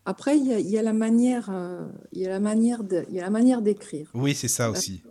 après, 0.05 0.39
il 0.39 0.47
y 0.47 0.53
a, 0.55 0.59
il 0.59 0.69
y 0.69 0.79
a 0.79 0.83
la 0.83 0.93
manière, 0.95 1.51
euh, 1.51 1.87
il 2.13 2.21
y 2.23 2.27
a 2.27 2.31
la 2.31 2.41
manière 2.41 2.83
de, 2.85 3.05
il 3.09 3.15
y 3.17 3.21
a 3.21 3.25
la 3.25 3.31
manière 3.31 3.61
d'écrire. 3.63 4.11
Oui, 4.15 4.35
c'est 4.35 4.49
ça 4.49 4.69
Euh, 4.69 4.73
aussi. 4.73 5.03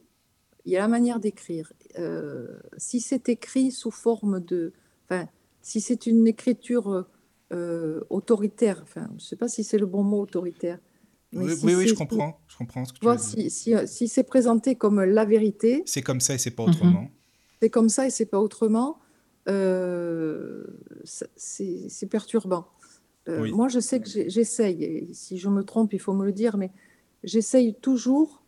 il 0.65 0.71
y 0.71 0.77
a 0.77 0.79
la 0.81 0.87
manière 0.87 1.19
d'écrire. 1.19 1.71
Euh, 1.99 2.47
si 2.77 2.99
c'est 2.99 3.29
écrit 3.29 3.71
sous 3.71 3.91
forme 3.91 4.39
de, 4.39 4.73
enfin, 5.05 5.27
si 5.61 5.81
c'est 5.81 6.07
une 6.07 6.27
écriture 6.27 7.05
euh, 7.53 8.01
autoritaire, 8.09 8.79
enfin, 8.83 9.05
je 9.11 9.13
ne 9.15 9.19
sais 9.19 9.35
pas 9.37 9.47
si 9.47 9.63
c'est 9.63 9.77
le 9.77 9.85
bon 9.85 10.03
mot 10.03 10.21
autoritaire, 10.21 10.79
mais 11.31 11.45
Oui, 11.45 11.55
si 11.55 11.65
oui, 11.65 11.75
oui, 11.75 11.83
je 11.83 11.89
c'est- 11.89 11.95
comprends. 11.95 12.41
Je 12.47 12.57
comprends 12.57 12.83
ce 12.85 12.91
que 12.91 12.97
tu 12.99 13.05
vois, 13.05 13.15
veux 13.15 13.35
dire. 13.35 13.51
si, 13.51 13.51
si, 13.51 13.87
si 13.87 14.07
c'est 14.07 14.23
présenté 14.23 14.75
comme 14.75 15.01
la 15.03 15.25
vérité, 15.25 15.83
C'est 15.85 16.01
comme 16.01 16.19
ça 16.21 16.33
et 16.33 16.37
c'est 16.39 16.51
pas 16.51 16.63
Mhm. 16.63 16.69
autrement. 16.69 17.09
C'est 17.61 17.69
comme 17.69 17.89
ça 17.89 18.05
et 18.07 18.09
c'est 18.09 18.25
pas 18.25 18.39
autrement, 18.39 18.99
euh, 19.47 20.63
c'est 21.35 22.07
perturbant. 22.09 22.67
Euh, 23.29 23.41
Oui. 23.41 23.51
moi, 23.51 23.67
je 23.67 23.79
sais 23.79 23.99
que 23.99 24.07
j'essaye, 24.29 25.09
si 25.13 25.37
je 25.37 25.49
me 25.49 25.63
trompe, 25.63 25.93
il 25.93 25.99
faut 25.99 26.13
me 26.13 26.25
le 26.25 26.31
dire, 26.31 26.57
mais 26.57 26.71
j'essaye 27.23 27.73
toujours 27.75 28.43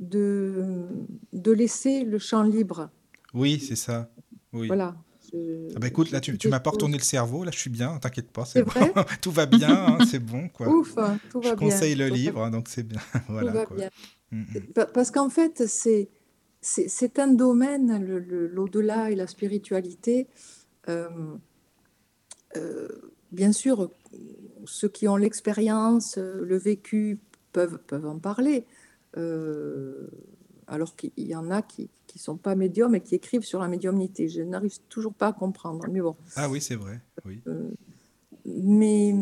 de, 0.00 0.86
de 1.32 1.52
laisser 1.52 2.04
le 2.04 2.18
champ 2.18 2.42
libre. 2.42 2.90
Oui, 3.34 3.60
c'est 3.60 3.76
ça. 3.76 4.10
Oui. 4.52 4.66
Voilà. 4.66 4.96
Je- 5.32 5.72
Ah 5.74 5.78
bah 5.80 5.88
écoute, 5.88 6.08
je 6.08 6.12
là, 6.12 6.20
tu, 6.20 6.38
tu 6.38 6.48
m'as 6.48 6.60
pas 6.60 6.70
retourné 6.70 6.96
le 6.96 7.02
cerveau, 7.02 7.44
là, 7.44 7.50
je 7.52 7.58
suis 7.58 7.70
bien, 7.70 7.98
t'inquiète 7.98 8.30
pas, 8.30 8.44
C'est 8.44 8.62
bon. 8.62 8.70
vrai 8.70 8.92
Tout 9.20 9.32
va 9.32 9.46
bien, 9.46 9.70
hein, 9.86 9.98
c'est 10.06 10.18
bon, 10.20 10.48
quoi. 10.48 10.68
Ouf, 10.68 10.96
hein, 10.98 11.18
tout 11.30 11.42
Je 11.42 11.48
va 11.48 11.56
bien. 11.56 11.68
conseille 11.68 11.94
le 11.96 12.06
tout 12.06 12.10
va- 12.12 12.16
livre, 12.16 12.42
hein, 12.44 12.50
donc 12.50 12.68
c'est 12.68 12.84
bien. 12.84 13.00
Tout 13.12 13.20
Voilà, 13.28 13.52
va 13.52 13.66
quoi. 13.66 13.76
bien. 13.76 13.90
Mm, 14.30 14.40
mm. 14.42 14.60
Pa- 14.74 14.86
Parce 14.86 15.10
qu'en 15.10 15.28
fait, 15.28 15.66
c'est 15.66 16.08
c'est 16.68 17.18
un 17.20 17.28
domaine, 17.28 18.04
le- 18.04 18.18
le- 18.18 18.48
l'au-delà 18.48 19.10
et 19.10 19.14
la 19.14 19.26
spiritualité. 19.26 20.26
euh, 20.88 21.08
euh, 22.56 22.88
bien 23.32 23.52
sûr, 23.52 23.90
ceux 24.64 24.88
qui 24.88 25.08
ont 25.08 25.16
l'expérience, 25.16 26.16
le 26.16 26.56
vécu, 26.56 27.18
peuvent, 27.52 27.78
peuvent 27.86 28.06
en 28.06 28.18
parler. 28.18 28.64
euh, 29.16 30.08
alors 30.68 30.96
qu'il 30.96 31.12
y 31.16 31.34
en 31.36 31.50
a 31.50 31.62
qui 31.62 31.88
ne 32.14 32.18
sont 32.18 32.36
pas 32.36 32.54
médiums 32.56 32.94
et 32.96 33.00
qui 33.00 33.14
écrivent 33.14 33.44
sur 33.44 33.60
la 33.60 33.68
médiumnité. 33.68 34.28
Je 34.28 34.42
n'arrive 34.42 34.78
toujours 34.88 35.14
pas 35.14 35.28
à 35.28 35.32
comprendre. 35.32 35.86
Mais 35.90 36.00
bon. 36.00 36.16
Ah 36.34 36.48
oui, 36.50 36.60
c'est 36.60 36.74
vrai, 36.74 37.00
oui. 37.24 37.40
Mais, 38.44 39.14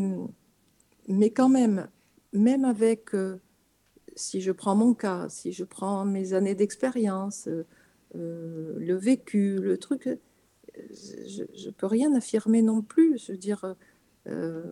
mais 1.09 1.31
quand 1.31 1.49
même, 1.51 1.87
même 2.33 2.65
avec, 2.65 3.11
si 4.17 4.41
je 4.41 4.53
prends 4.53 4.75
mon 4.77 4.95
cas, 4.95 5.29
si 5.29 5.53
je 5.53 5.65
prends 5.65 6.05
mes 6.05 6.33
années 6.35 6.55
d'expérience, 6.55 7.49
euh, 7.49 7.65
le 8.15 8.95
vécu, 8.97 9.59
le 9.61 9.79
truc, 9.79 10.07
euh, 10.07 10.17
je 10.93 11.67
ne 11.67 11.71
peux 11.73 11.87
rien 11.87 12.15
affirmer 12.15 12.63
non 12.63 12.83
plus. 12.83 13.19
Je 13.19 13.33
veux 13.33 13.39
dire, 13.39 13.75
euh, 14.29 14.63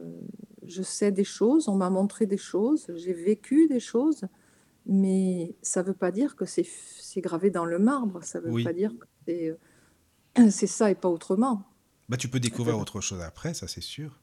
je 0.65 0.83
sais 0.83 1.13
des 1.13 1.25
choses, 1.25 1.69
on 1.69 1.77
m'a 1.77 1.91
montré 1.91 2.27
des 2.27 2.37
choses, 2.39 2.87
j'ai 2.97 3.13
vécu 3.13 3.69
des 3.69 3.81
choses, 3.81 4.23
mais 4.87 5.55
ça 5.63 5.83
ne 5.83 5.89
veut 5.89 5.95
pas 5.95 6.11
dire 6.11 6.37
que 6.37 6.45
c'est 6.45 6.67
gravé 7.21 7.51
dans 7.51 7.65
le 7.65 7.79
marbre, 7.79 8.23
ça 8.25 8.41
ne 8.41 8.47
veut 8.47 8.53
Oui. 8.53 8.65
pas 8.65 8.73
dire 8.73 8.93
que 8.99 9.07
c'est 9.27 9.57
c'est 10.51 10.67
ça 10.67 10.91
et 10.91 10.95
pas 10.95 11.09
autrement. 11.11 11.65
Bah, 12.09 12.17
tu 12.17 12.29
peux 12.29 12.41
découvrir 12.41 12.79
autre 12.79 13.01
chose 13.01 13.21
après, 13.21 13.55
ça, 13.55 13.69
c'est 13.69 13.81
sûr. 13.83 14.21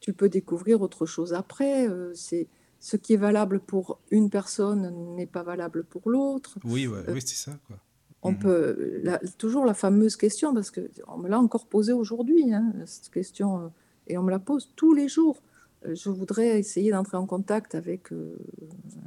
tu 0.00 0.12
peux 0.12 0.28
découvrir 0.28 0.82
autre 0.82 1.06
chose 1.06 1.32
après. 1.34 1.88
euh, 1.88 2.12
c'est 2.14 2.48
ce 2.84 2.96
qui 2.96 3.14
est 3.14 3.22
valable 3.28 3.60
pour 3.60 4.00
une 4.10 4.28
personne 4.28 5.14
n'est 5.14 5.26
pas 5.36 5.44
valable 5.44 5.84
pour 5.84 6.02
l'autre. 6.10 6.58
Oui, 6.64 6.88
ouais, 6.88 6.98
Euh, 7.08 7.12
oui, 7.14 7.20
c'est 7.24 7.36
ça, 7.36 7.52
quoi. 7.68 7.76
On 8.24 8.32
Mhm. 8.32 8.38
peut 8.38 9.00
la- 9.04 9.20
toujours 9.38 9.64
la 9.64 9.74
fameuse 9.74 10.16
question 10.16 10.52
parce 10.52 10.70
que 10.72 10.80
on 11.08 11.18
me 11.18 11.28
l'a 11.28 11.38
encore 11.40 11.66
posée 11.66 11.92
aujourd'hui 11.92 12.52
hein, 12.52 12.72
cette 12.86 13.10
question 13.10 13.48
euh, 13.60 13.68
et 14.08 14.18
on 14.18 14.22
me 14.24 14.30
la 14.30 14.38
pose 14.40 14.64
tous 14.74 14.94
les 14.94 15.08
jours. 15.08 15.38
Euh, 15.86 15.94
Je 15.94 16.08
voudrais 16.10 16.58
essayer 16.58 16.90
d'entrer 16.90 17.16
en 17.16 17.26
contact 17.26 17.74
avec 17.76 18.12
euh, 18.12 18.36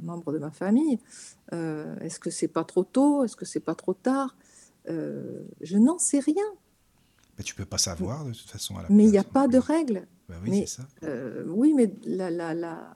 un 0.00 0.04
membre 0.06 0.32
de 0.32 0.38
ma 0.38 0.50
famille. 0.50 0.98
Euh, 1.52 1.96
Est-ce 2.00 2.18
que 2.18 2.30
c'est 2.30 2.48
pas 2.48 2.64
trop 2.64 2.84
tôt? 2.84 3.24
Est-ce 3.24 3.36
que 3.36 3.44
c'est 3.46 3.60
pas 3.70 3.74
trop 3.74 3.94
tard? 3.94 4.36
Je 4.88 5.76
n'en 5.78 5.98
sais 5.98 6.20
rien. 6.20 6.44
Mais 7.38 7.44
tu 7.44 7.54
peux 7.54 7.64
pas 7.66 7.78
savoir, 7.78 8.24
de 8.24 8.32
toute 8.32 8.50
façon, 8.50 8.76
à 8.78 8.82
la 8.82 8.88
Mais 8.90 9.04
il 9.04 9.10
n'y 9.10 9.18
a 9.18 9.24
pas 9.24 9.48
de 9.48 9.58
règles. 9.58 10.06
Bah 10.28 10.36
oui, 10.42 10.50
Mais- 10.50 10.66
ça. 10.66 10.84
Oui, 11.46 11.72
mais 11.74 11.92
la, 12.04 12.30
la, 12.30 12.54
la- 12.54 12.94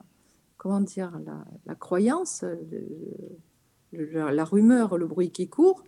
comment 0.61 0.81
dire, 0.81 1.11
la, 1.25 1.43
la 1.65 1.75
croyance, 1.75 2.43
le- 2.43 3.37
le- 3.93 4.05
la, 4.11 4.31
la 4.31 4.45
rumeur, 4.45 4.97
le 4.97 5.07
bruit 5.07 5.31
qui 5.31 5.47
court, 5.49 5.83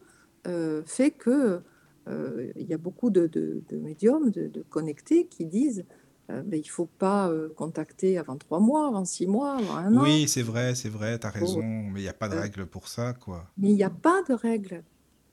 euh, 0.47 0.81
fait 0.85 1.11
que 1.11 1.61
euh, 2.09 2.51
il 2.55 2.67
y 2.67 2.73
a 2.73 2.77
beaucoup 2.79 3.11
de, 3.11 3.27
de- 3.27 3.61
de 3.69 3.77
médiums, 3.77 4.31
de, 4.31 4.47
de 4.47 4.61
connectés 4.63 5.27
qui 5.27 5.45
disent 5.45 5.85
euh, 6.31 6.41
ben, 6.41 6.59
il 6.59 6.69
faut 6.77 6.87
pas 7.05 7.29
euh, 7.29 7.49
contacter 7.55 8.17
avant 8.17 8.37
trois 8.37 8.59
mois, 8.59 8.87
avant 8.87 9.05
six 9.05 9.27
mois, 9.27 9.57
avant 9.57 9.75
un 9.75 9.95
an. 9.95 10.03
Oui, 10.03 10.27
c'est 10.27 10.41
vrai, 10.41 10.73
c'est 10.73 10.89
vrai, 10.89 11.19
t'as 11.19 11.29
Oh. 11.35 11.39
raison, 11.39 11.61
mais 11.61 11.99
il 11.99 12.03
n'y 12.03 12.09
a 12.09 12.13
pas 12.13 12.29
de 12.29 12.35
Euh, 12.35 12.41
règle 12.41 12.65
pour 12.65 12.87
ça, 12.87 13.13
quoi. 13.13 13.39
Mais 13.59 13.69
il 13.69 13.75
n'y 13.75 13.83
a 13.83 13.89
pas 13.91 14.23
de 14.29 14.33
règle. 14.33 14.83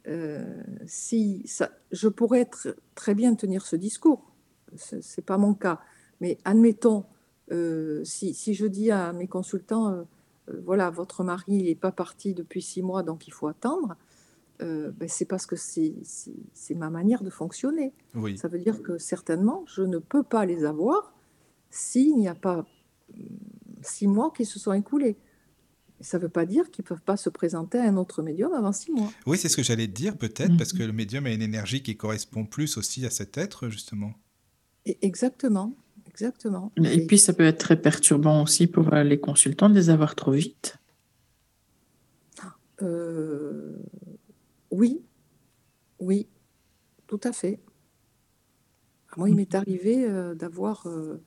Euh, 0.07 0.63
si 0.87 1.43
ça, 1.47 1.71
je 1.93 2.09
pourrais 2.09 2.45
tr- 2.45 2.75
très 2.95 3.15
bien 3.15 3.35
tenir 3.37 3.65
ce 3.65 3.77
discours, 3.77 4.23
ce 4.77 4.97
n'est 4.97 5.25
pas 5.25 5.39
mon 5.39 5.55
cas, 5.55 5.81
mais 6.21 6.39
admettons, 6.45 7.01
euh, 7.01 7.05
si, 8.05 8.35
si 8.35 8.55
je 8.55 8.67
dis 8.67 8.91
à 8.91 9.13
mes 9.13 9.27
consultants, 9.27 9.91
euh, 9.91 10.03
euh, 10.51 10.61
voilà, 10.65 10.91
votre 10.91 11.25
mari 11.25 11.63
n'est 11.65 11.75
pas 11.75 11.93
parti 11.93 12.35
depuis 12.35 12.63
six 12.63 12.83
mois, 12.83 13.03
donc 13.03 13.27
il 13.27 13.33
faut 13.33 13.49
attendre, 13.49 13.97
euh, 14.63 14.91
ben, 14.93 15.09
c'est 15.09 15.25
parce 15.25 15.47
que 15.47 15.57
c'est 15.57 15.95
ma 16.77 16.91
manière 16.91 17.23
de 17.23 17.31
fonctionner. 17.31 17.93
Oui, 18.15 18.37
Ça 18.39 18.49
veut 18.49 18.59
dire 18.59 18.83
que 18.83 18.99
certainement, 18.99 19.65
je 19.67 19.83
ne 19.83 19.99
peux 19.99 20.23
pas 20.23 20.45
les 20.47 20.65
avoir 20.65 21.15
s'il 21.71 22.17
n'y 22.17 22.29
a 22.29 22.35
pas 22.35 22.67
hum, 23.15 23.27
six 23.83 24.07
mois 24.07 24.33
qui 24.37 24.45
se 24.45 24.59
sont 24.59 24.73
écoulés. 24.73 25.17
Ça 26.03 26.17
ne 26.19 26.23
veut 26.23 26.29
pas 26.31 26.47
dire 26.47 26.71
qu'ils 26.71 26.85
ne 26.85 26.89
peuvent 26.89 27.03
pas 27.03 27.17
se 27.19 27.29
présenter 27.29 27.79
à 27.79 27.85
un 27.85 27.97
autre 27.97 28.23
médium 28.23 28.53
avant 28.55 28.73
six 28.73 28.91
mois. 28.91 29.11
oui, 29.27 29.37
c'est 29.37 29.49
ce 29.51 29.57
que 29.57 29.63
j'allais 29.63 29.87
dire, 29.87 30.17
peut-être, 30.17 30.57
parce 30.57 30.73
Mhm. 30.73 30.79
que 30.79 30.85
le 30.85 30.93
médium 30.93 31.27
a 31.27 31.31
une 31.31 31.43
énergie 31.43 31.83
qui 31.83 31.97
correspond 31.97 32.47
plus 32.47 32.77
aussi 32.79 33.05
à 33.05 33.11
cet 33.11 33.37
être, 33.37 33.69
justement. 33.69 34.13
Et 34.87 34.97
exactement, 35.03 35.75
exactement. 36.11 36.73
Et 36.85 37.07
puis, 37.07 37.19
ça 37.19 37.33
peut 37.33 37.45
être 37.45 37.59
très 37.59 37.81
perturbant 37.81 38.43
aussi 38.43 38.67
pour 38.67 38.93
euh, 38.93 39.03
les 39.03 39.19
consultants 39.19 39.71
de 39.71 39.75
les 39.75 39.89
avoir 39.91 40.15
trop 40.15 40.33
vite. 40.33 40.77
Euh, 42.83 43.77
oui, 44.71 45.03
oui, 45.99 46.29
tout 47.07 47.21
à 47.25 47.33
fait. 47.33 47.61
Moi, 49.17 49.29
il 49.29 49.37
m'est 49.37 49.55
arrivé 49.55 50.05
euh, 50.05 50.35
d'avoir. 50.35 50.87
euh, 50.87 51.21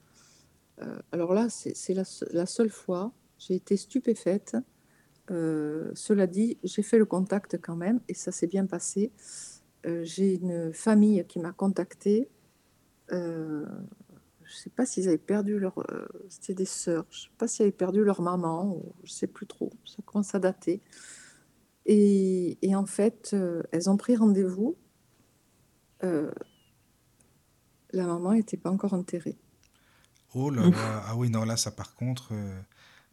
euh, 0.81 0.99
alors 1.11 1.33
là, 1.33 1.49
c'est 1.49 1.93
la, 1.93 2.03
la 2.31 2.45
seule 2.45 2.69
fois, 2.69 3.11
j'ai 3.37 3.55
été 3.55 3.77
stupéfaite. 3.77 4.57
Cela 5.29 6.27
dit, 6.27 6.57
j'ai 6.63 6.83
fait 6.83 6.97
le 6.97 7.05
contact 7.05 7.57
quand 7.61 7.75
même 7.75 7.99
et 8.07 8.13
ça 8.13 8.31
s'est 8.31 8.47
bien 8.47 8.65
passé. 8.65 9.11
J'ai 9.85 10.35
une 10.35 10.73
famille 10.73 11.25
qui 11.27 11.39
m'a 11.39 11.53
contactée. 11.53 12.29
Je 14.45 14.51
ne 14.53 14.57
sais 14.57 14.69
pas 14.69 14.85
s'ils 14.85 15.07
avaient 15.07 15.17
perdu 15.17 15.59
leur. 15.59 15.77
euh, 15.91 16.07
C'était 16.29 16.53
des 16.53 16.65
sœurs. 16.65 17.05
Je 17.09 17.17
ne 17.17 17.21
sais 17.23 17.29
pas 17.37 17.47
s'ils 17.47 17.63
avaient 17.63 17.71
perdu 17.71 18.03
leur 18.03 18.21
maman. 18.21 18.75
Ou, 18.75 18.93
je 19.03 19.11
ne 19.11 19.15
sais 19.15 19.27
plus 19.27 19.47
trop. 19.47 19.71
Ça 19.85 19.97
commence 20.05 20.33
à 20.35 20.39
dater. 20.39 20.81
Et, 21.85 22.57
et 22.61 22.75
en 22.75 22.85
fait, 22.85 23.31
euh, 23.33 23.63
elles 23.71 23.89
ont 23.89 23.97
pris 23.97 24.15
rendez-vous. 24.15 24.75
Euh, 26.03 26.31
la 27.91 28.05
maman 28.07 28.33
n'était 28.33 28.57
pas 28.57 28.71
encore 28.71 28.93
enterrée. 28.93 29.37
Oh 30.35 30.49
là 30.49 30.63
là, 30.69 31.03
ah 31.07 31.15
oui, 31.15 31.29
non, 31.29 31.43
là, 31.45 31.55
ça 31.57 31.69
par 31.71 31.93
contre, 31.93 32.33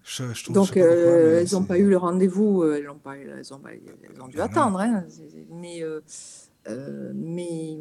je, 0.03 0.33
je 0.33 0.45
trouve, 0.45 0.55
je 0.57 0.61
Donc, 0.61 0.77
euh, 0.79 1.41
elles 1.41 1.53
n'ont 1.53 1.65
pas 1.65 1.79
eu 1.79 1.89
le 1.89 1.99
rendez-vous. 1.99 2.65
Elles 2.65 2.89
ont, 2.89 2.99
pas, 2.99 3.19
elles 3.19 3.53
ont, 3.53 3.61
elles 3.69 4.23
ont 4.23 4.29
dû 4.29 4.39
non. 4.39 4.43
attendre. 4.45 4.81
hein, 4.81 5.05
mais 5.51 5.83
euh, 5.83 6.01
euh, 6.69 7.13
mais 7.15 7.77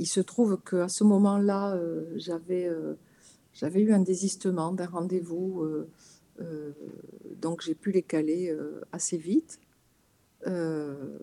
il 0.00 0.06
se 0.06 0.20
trouve 0.20 0.58
qu'à 0.68 0.88
ce 0.88 1.04
moment-là, 1.04 1.74
euh, 1.76 2.04
j'avais 2.16 2.66
euh, 2.66 2.94
j'avais 3.52 3.80
eu 3.82 3.92
un 3.92 4.00
désistement 4.00 4.72
d'un 4.72 4.86
rendez-vous. 4.86 5.62
euh, 5.62 5.88
euh, 6.40 6.72
donc, 7.36 7.60
j'ai 7.62 7.74
pu 7.74 7.90
les 7.92 8.02
caler 8.02 8.48
euh, 8.50 8.80
assez 8.92 9.18
vite. 9.18 9.60
Euh, 10.46 11.18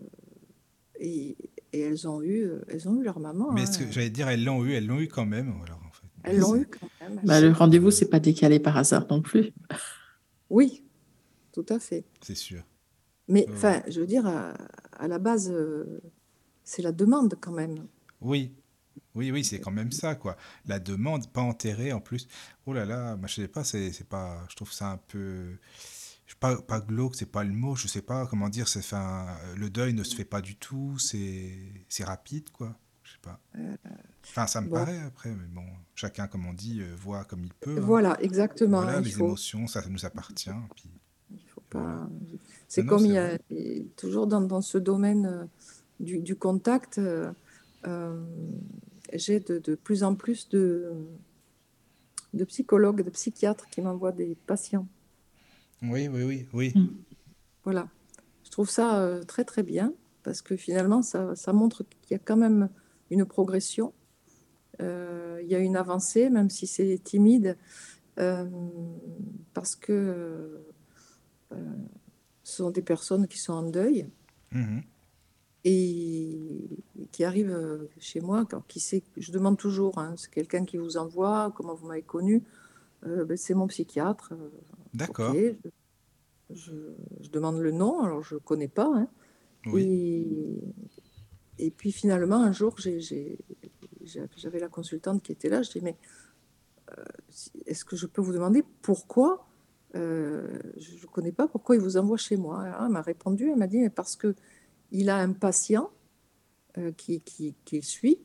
et, 1.00 1.36
et 1.72 1.80
elles 1.80 2.06
ont 2.08 2.22
eu, 2.22 2.50
elles 2.68 2.88
ont 2.88 3.00
eu 3.00 3.04
leur 3.04 3.18
maman. 3.20 3.52
Mais 3.52 3.62
hein. 3.62 3.66
ce 3.66 3.78
que 3.78 3.90
j'allais 3.90 4.10
dire, 4.10 4.28
elles 4.28 4.44
l'ont 4.44 4.64
eu, 4.64 4.72
elles 4.72 4.86
l'ont 4.86 5.00
eu 5.00 5.08
quand 5.08 5.26
même, 5.26 5.48
alors, 5.64 5.80
en 5.86 5.92
fait? 5.92 6.06
Elles 6.24 6.38
l'ont 6.38 6.56
eu 6.56 6.66
quand 6.66 6.88
même. 7.00 7.20
Bah, 7.24 7.40
le 7.40 7.50
rendez-vous, 7.52 7.90
c'est 7.90 8.08
pas 8.08 8.20
décalé 8.20 8.58
par 8.60 8.76
hasard 8.76 9.06
non 9.10 9.20
plus. 9.22 9.52
Oui, 10.50 10.84
tout 11.52 11.66
à 11.68 11.78
fait. 11.78 12.04
C'est 12.22 12.34
sûr. 12.36 12.62
Mais 13.28 13.46
Ouais. 13.46 13.52
enfin, 13.54 13.82
je 13.88 14.00
veux 14.00 14.06
dire, 14.06 14.26
à, 14.26 14.54
à 14.92 15.08
la 15.08 15.18
base, 15.18 15.50
euh, 15.50 16.00
c'est 16.64 16.82
la 16.82 16.92
demande 16.92 17.34
quand 17.40 17.52
même. 17.52 17.86
Oui, 18.20 18.52
oui, 19.18 19.30
oui, 19.32 19.44
c'est 19.44 19.60
quand 19.60 19.70
même 19.72 19.92
ça, 19.92 20.14
quoi. 20.14 20.36
La 20.66 20.78
demande, 20.78 21.30
pas 21.32 21.42
enterrée 21.42 21.92
en 21.92 22.00
plus. 22.00 22.28
Oh 22.66 22.72
là 22.72 22.84
là, 22.84 23.16
moi, 23.16 23.26
je 23.28 23.34
sais 23.34 23.48
pas, 23.48 23.64
c'est 23.64 24.08
pas, 24.08 24.46
je 24.48 24.56
trouve 24.56 24.72
ça 24.72 24.90
un 24.92 24.96
peu, 24.96 25.58
je 26.26 26.32
sais 26.32 26.38
pas, 26.38 26.56
pas 26.62 26.80
glauque, 26.80 27.16
c'est 27.16 27.26
pas 27.30 27.44
le 27.44 27.52
mot, 27.52 27.74
je 27.76 27.88
sais 27.88 28.02
pas 28.02 28.26
comment 28.26 28.48
dire, 28.48 28.68
c'est, 28.68 28.78
enfin, 28.80 29.26
le 29.56 29.68
deuil 29.70 29.92
ne 29.92 30.04
se 30.04 30.14
fait 30.14 30.24
pas 30.24 30.40
du 30.40 30.56
tout, 30.56 30.98
c'est 30.98 31.52
c'est 31.88 32.04
rapide, 32.04 32.50
quoi. 32.50 32.76
Je 33.02 33.12
sais 33.12 33.18
pas. 33.22 33.40
Enfin, 34.24 34.46
ça 34.46 34.60
me 34.60 34.68
bon. 34.68 34.74
paraît 34.76 35.00
après, 35.00 35.30
mais 35.30 35.46
bon, 35.48 35.64
chacun, 35.94 36.26
comme 36.28 36.46
on 36.46 36.52
dit, 36.52 36.80
euh, 36.82 36.94
voit 36.96 37.24
comme 37.24 37.42
il 37.42 37.54
peut. 37.54 37.78
hein. 37.78 37.80
Voilà, 37.80 38.20
exactement. 38.22 38.82
Voilà, 38.82 39.00
il 39.00 39.04
les 39.06 39.10
faut, 39.10 39.26
émotions, 39.28 39.66
ça 39.66 39.82
nous 39.88 40.04
appartient. 40.04 40.50
Puis, 40.76 40.90
il 41.30 41.48
faut 41.48 41.62
pas. 41.70 42.08
C'est 42.68 42.84
comme 42.84 43.06
il 43.06 43.12
y 43.12 43.18
a 43.18 43.38
toujours 43.96 44.26
dans, 44.26 44.42
dans 44.42 44.60
ce 44.60 44.76
domaine 44.78 45.24
euh, 45.26 45.44
du, 46.00 46.18
du 46.20 46.36
contact, 46.36 46.98
euh, 46.98 47.32
euh, 47.86 48.22
j'ai 49.12 49.40
de, 49.40 49.58
de 49.58 49.74
plus 49.74 50.02
en 50.02 50.14
plus 50.14 50.48
de, 50.48 50.92
de 52.34 52.44
psychologues, 52.44 53.02
de 53.02 53.10
psychiatres 53.10 53.68
qui 53.70 53.80
m'envoient 53.80 54.12
des 54.12 54.36
patients. 54.46 54.86
oui, 55.82 56.08
oui, 56.08 56.22
oui, 56.22 56.46
oui. 56.52 56.72
Mm. 56.74 56.88
Voilà. 57.64 57.88
Je 58.44 58.50
trouve 58.50 58.70
ça 58.70 59.00
euh, 59.00 59.22
très 59.22 59.44
très 59.44 59.62
bien 59.62 59.92
parce 60.22 60.42
que 60.42 60.56
finalement, 60.56 61.02
ça, 61.02 61.34
ça 61.36 61.52
montre 61.52 61.84
qu'il 61.84 62.12
y 62.12 62.14
a 62.14 62.18
quand 62.18 62.36
même 62.36 62.68
une 63.10 63.24
progression. 63.24 63.92
Euh, 64.80 65.40
il 65.42 65.48
y 65.48 65.54
a 65.54 65.58
une 65.58 65.76
avancée, 65.76 66.30
même 66.30 66.50
si 66.50 66.66
c'est 66.66 66.98
timide, 67.02 67.56
euh, 68.18 68.46
parce 69.54 69.74
que 69.74 70.60
euh, 71.52 71.56
ce 72.42 72.56
sont 72.56 72.70
des 72.70 72.82
personnes 72.82 73.26
qui 73.26 73.38
sont 73.38 73.54
en 73.54 73.62
deuil 73.62 74.08
Mhm. 74.52 74.82
Et 75.64 76.68
qui 77.12 77.24
arrivent 77.24 77.88
chez 77.98 78.20
moi. 78.20 78.44
quand- 78.48 78.62
Qui 78.68 78.80
sait, 78.80 79.02
je 79.16 79.32
demande 79.32 79.58
toujours, 79.58 79.98
hein, 79.98 80.14
c'est 80.16 80.30
quelqu'un 80.30 80.64
qui 80.64 80.76
vous 80.76 80.96
envoie, 80.96 81.52
comment 81.56 81.74
vous 81.74 81.86
m'avez 81.88 82.02
connu 82.02 82.42
Euh, 83.06 83.24
ben, 83.24 83.36
C'est 83.36 83.54
mon 83.54 83.68
psychiatre. 83.68 84.32
Euh, 84.32 84.48
D'accord. 84.94 85.32
Je, 85.34 85.52
je- 86.50 86.72
je 87.20 87.28
demande 87.30 87.60
le 87.60 87.70
nom, 87.70 88.00
alors 88.02 88.22
je 88.24 88.34
ne 88.34 88.40
connais 88.40 88.66
pas. 88.68 88.90
hein. 88.92 89.08
Oui. 89.66 90.62
Et, 91.58 91.66
et 91.66 91.70
puis 91.70 91.92
finalement, 91.92 92.42
un 92.42 92.52
jour, 92.52 92.74
j'avais 94.36 94.58
la 94.58 94.68
consultante 94.68 95.22
qui 95.22 95.32
était 95.32 95.48
là. 95.48 95.62
Je 95.62 95.70
dis, 95.70 95.80
mais 95.80 95.96
euh, 96.96 97.04
est-ce 97.66 97.84
que 97.84 97.96
je 97.96 98.06
peux 98.06 98.20
vous 98.22 98.32
demander 98.32 98.64
pourquoi 98.82 99.46
euh, 99.94 100.58
Je 100.76 100.94
ne 100.94 101.06
connais 101.10 101.32
pas 101.32 101.46
pourquoi 101.48 101.76
il 101.76 101.80
vous 101.82 101.96
envoie 101.96 102.16
chez 102.16 102.36
moi. 102.36 102.62
Alors, 102.62 102.82
elle 102.84 102.92
m'a 102.92 103.02
répondu, 103.02 103.50
elle 103.50 103.58
m'a 103.58 103.66
dit, 103.66 103.78
mais 103.78 103.90
parce 103.90 104.16
que 104.16 104.34
il 104.90 105.10
a 105.10 105.16
un 105.18 105.32
patient 105.32 105.90
euh, 106.78 106.92
qui, 106.92 107.20
qui, 107.20 107.54
qui 107.64 107.82
suit, 107.82 108.18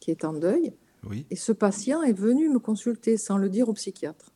qui 0.00 0.10
est 0.10 0.24
en 0.24 0.32
deuil, 0.32 0.72
Oui. 1.04 1.26
et 1.30 1.36
ce 1.36 1.52
patient 1.52 2.02
est 2.02 2.12
venu 2.12 2.48
me 2.48 2.58
consulter 2.58 3.16
sans 3.16 3.38
le 3.38 3.48
dire 3.48 3.68
au 3.68 3.72
psychiatre. 3.72 4.32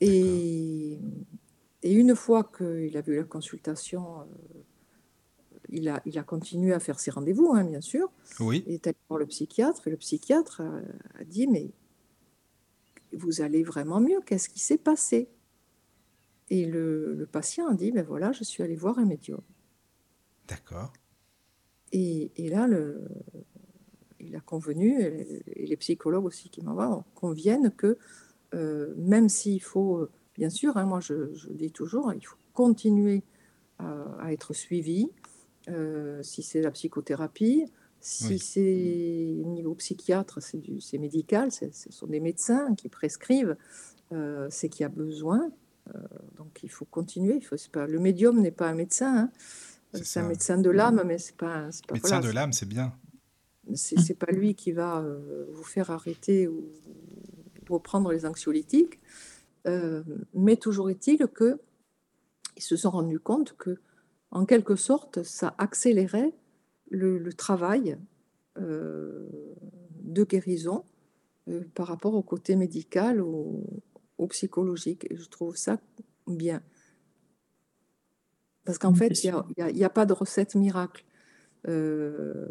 Et, 0.00 0.98
et 1.82 1.92
une 1.92 2.14
fois 2.14 2.44
qu'il 2.44 2.96
a 2.96 3.00
vu 3.00 3.16
la 3.16 3.24
consultation, 3.24 4.20
euh, 4.20 4.24
il 5.68 5.88
a, 5.88 6.00
il 6.06 6.18
a 6.18 6.22
continué 6.22 6.72
à 6.72 6.80
faire 6.80 7.00
ses 7.00 7.10
rendez-vous, 7.10 7.52
hein, 7.54 7.64
bien 7.64 7.80
sûr. 7.80 8.10
Oui. 8.40 8.62
Il 8.66 8.74
est 8.74 8.86
allé 8.86 8.96
voir 9.08 9.18
le 9.18 9.26
psychiatre, 9.26 9.88
et 9.88 9.90
le 9.90 9.96
psychiatre 9.96 10.62
a 11.18 11.24
dit, 11.24 11.46
mais 11.46 11.70
vous 13.12 13.40
allez 13.40 13.62
vraiment 13.62 14.00
mieux, 14.00 14.20
qu'est-ce 14.26 14.48
qui 14.48 14.58
s'est 14.58 14.78
passé? 14.78 15.28
Et 16.50 16.66
le, 16.66 17.14
le 17.14 17.26
patient 17.26 17.66
a 17.66 17.74
dit, 17.74 17.90
ben 17.90 18.04
voilà, 18.04 18.30
je 18.32 18.44
suis 18.44 18.62
allé 18.62 18.76
voir 18.76 18.98
un 18.98 19.04
médium. 19.06 19.40
D'accord. 20.48 20.92
Et, 21.92 22.32
et 22.36 22.48
là, 22.48 22.66
le, 22.66 23.08
il 24.20 24.34
a 24.36 24.40
convenu, 24.40 25.00
et, 25.00 25.62
et 25.62 25.66
les 25.66 25.76
psychologues 25.76 26.24
aussi 26.24 26.50
qui 26.50 26.62
m'envoient, 26.62 27.04
conviennent 27.14 27.70
que 27.70 27.98
euh, 28.54 28.94
même 28.96 29.28
s'il 29.28 29.62
faut, 29.62 29.98
euh, 29.98 30.10
bien 30.34 30.50
sûr, 30.50 30.76
hein, 30.76 30.84
moi 30.84 31.00
je, 31.00 31.34
je 31.34 31.48
dis 31.52 31.70
toujours, 31.72 32.12
il 32.12 32.24
faut 32.24 32.36
continuer 32.52 33.22
à, 33.78 34.04
à 34.20 34.32
être 34.32 34.52
suivi, 34.54 35.10
euh, 35.68 36.22
si 36.22 36.42
c'est 36.42 36.60
la 36.62 36.70
psychothérapie, 36.70 37.66
si 38.00 38.34
Oui. 38.34 38.38
c'est 38.38 39.42
niveau 39.48 39.74
psychiatre, 39.74 40.40
c'est 40.40 40.98
médical, 40.98 41.50
ce 41.50 41.66
sont 41.90 42.06
des 42.06 42.20
médecins 42.20 42.74
qui 42.76 42.88
prescrivent, 42.88 43.56
euh, 44.12 44.46
c'est 44.50 44.68
qu'il 44.68 44.82
y 44.82 44.86
a 44.86 44.88
besoin, 44.90 45.50
donc 46.36 46.60
il 46.62 46.70
faut 46.70 46.84
continuer. 46.84 47.36
Il 47.36 47.42
faut, 47.44 47.56
pas, 47.70 47.86
le 47.86 47.98
médium 47.98 48.40
n'est 48.40 48.50
pas 48.50 48.68
un 48.68 48.74
médecin, 48.74 49.16
hein. 49.16 49.30
C'est 49.92 50.20
un 50.20 50.28
médecin 50.28 50.58
de 50.58 50.70
l'âme, 50.70 51.02
mais 51.06 51.18
c'est 51.18 51.36
pas, 51.36 51.68
pas 51.86 51.94
Médecin 51.94 52.16
voilà, 52.16 52.28
de 52.28 52.34
l'âme, 52.34 52.52
c'est 52.52 52.68
bien. 52.68 52.94
c'est 53.74 54.18
pas 54.18 54.32
lui 54.32 54.54
qui 54.54 54.72
va 54.72 54.98
euh, 54.98 55.46
vous 55.52 55.64
faire 55.64 55.90
arrêter 55.90 56.48
ou 56.48 56.68
reprendre 57.68 58.12
les 58.12 58.26
anxiolytiques. 58.26 59.00
Euh, 59.66 60.02
mais 60.34 60.56
toujours 60.56 60.90
est-il 60.90 61.26
que 61.28 61.60
ils 62.56 62.62
se 62.62 62.76
sont 62.76 62.90
rendus 62.90 63.18
compte 63.18 63.54
que, 63.56 63.78
en 64.30 64.46
quelque 64.46 64.76
sorte, 64.76 65.22
ça 65.22 65.54
accélérait 65.58 66.32
le, 66.90 67.18
le 67.18 67.32
travail 67.32 67.98
euh, 68.58 69.28
de 70.02 70.24
guérison 70.24 70.84
par 71.74 71.86
rapport 71.86 72.14
au 72.14 72.22
côté 72.22 72.56
médical 72.56 73.20
ou 73.20 73.64
au 74.18 74.26
psychologique. 74.28 75.06
Et 75.10 75.16
je 75.16 75.28
trouve 75.28 75.56
ça 75.56 75.78
bien. 76.26 76.62
Parce 78.66 78.78
qu'en 78.78 78.92
Mm, 78.92 78.96
fait, 78.96 79.24
il 79.24 79.74
n'y 79.74 79.84
a, 79.84 79.90
pas 79.90 80.04
de 80.04 80.12
recette 80.12 80.54
miracle. 80.56 81.04
Euh, 81.68 82.48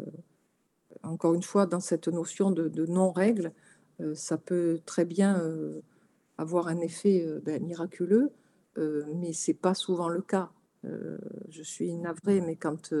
encore 1.02 1.34
une 1.34 1.42
fois, 1.42 1.66
dans 1.66 1.80
cette 1.80 2.08
notion 2.08 2.50
de, 2.50 2.68
de 2.68 2.86
non-règle, 2.86 3.52
euh, 4.00 4.14
ça 4.14 4.38
peut 4.38 4.80
très 4.84 5.04
bien 5.04 5.38
euh, 5.40 5.80
avoir 6.38 6.68
un 6.68 6.80
effet 6.80 7.24
ben, 7.44 7.62
miraculeux, 7.62 8.30
mais 9.14 9.32
c'est 9.32 9.54
pas 9.54 9.72
souvent 9.72 10.08
le 10.10 10.20
cas. 10.20 10.50
Je 10.84 11.62
suis 11.62 11.96
navrée, 11.96 12.42
mais 12.42 12.56
quand... 12.56 12.92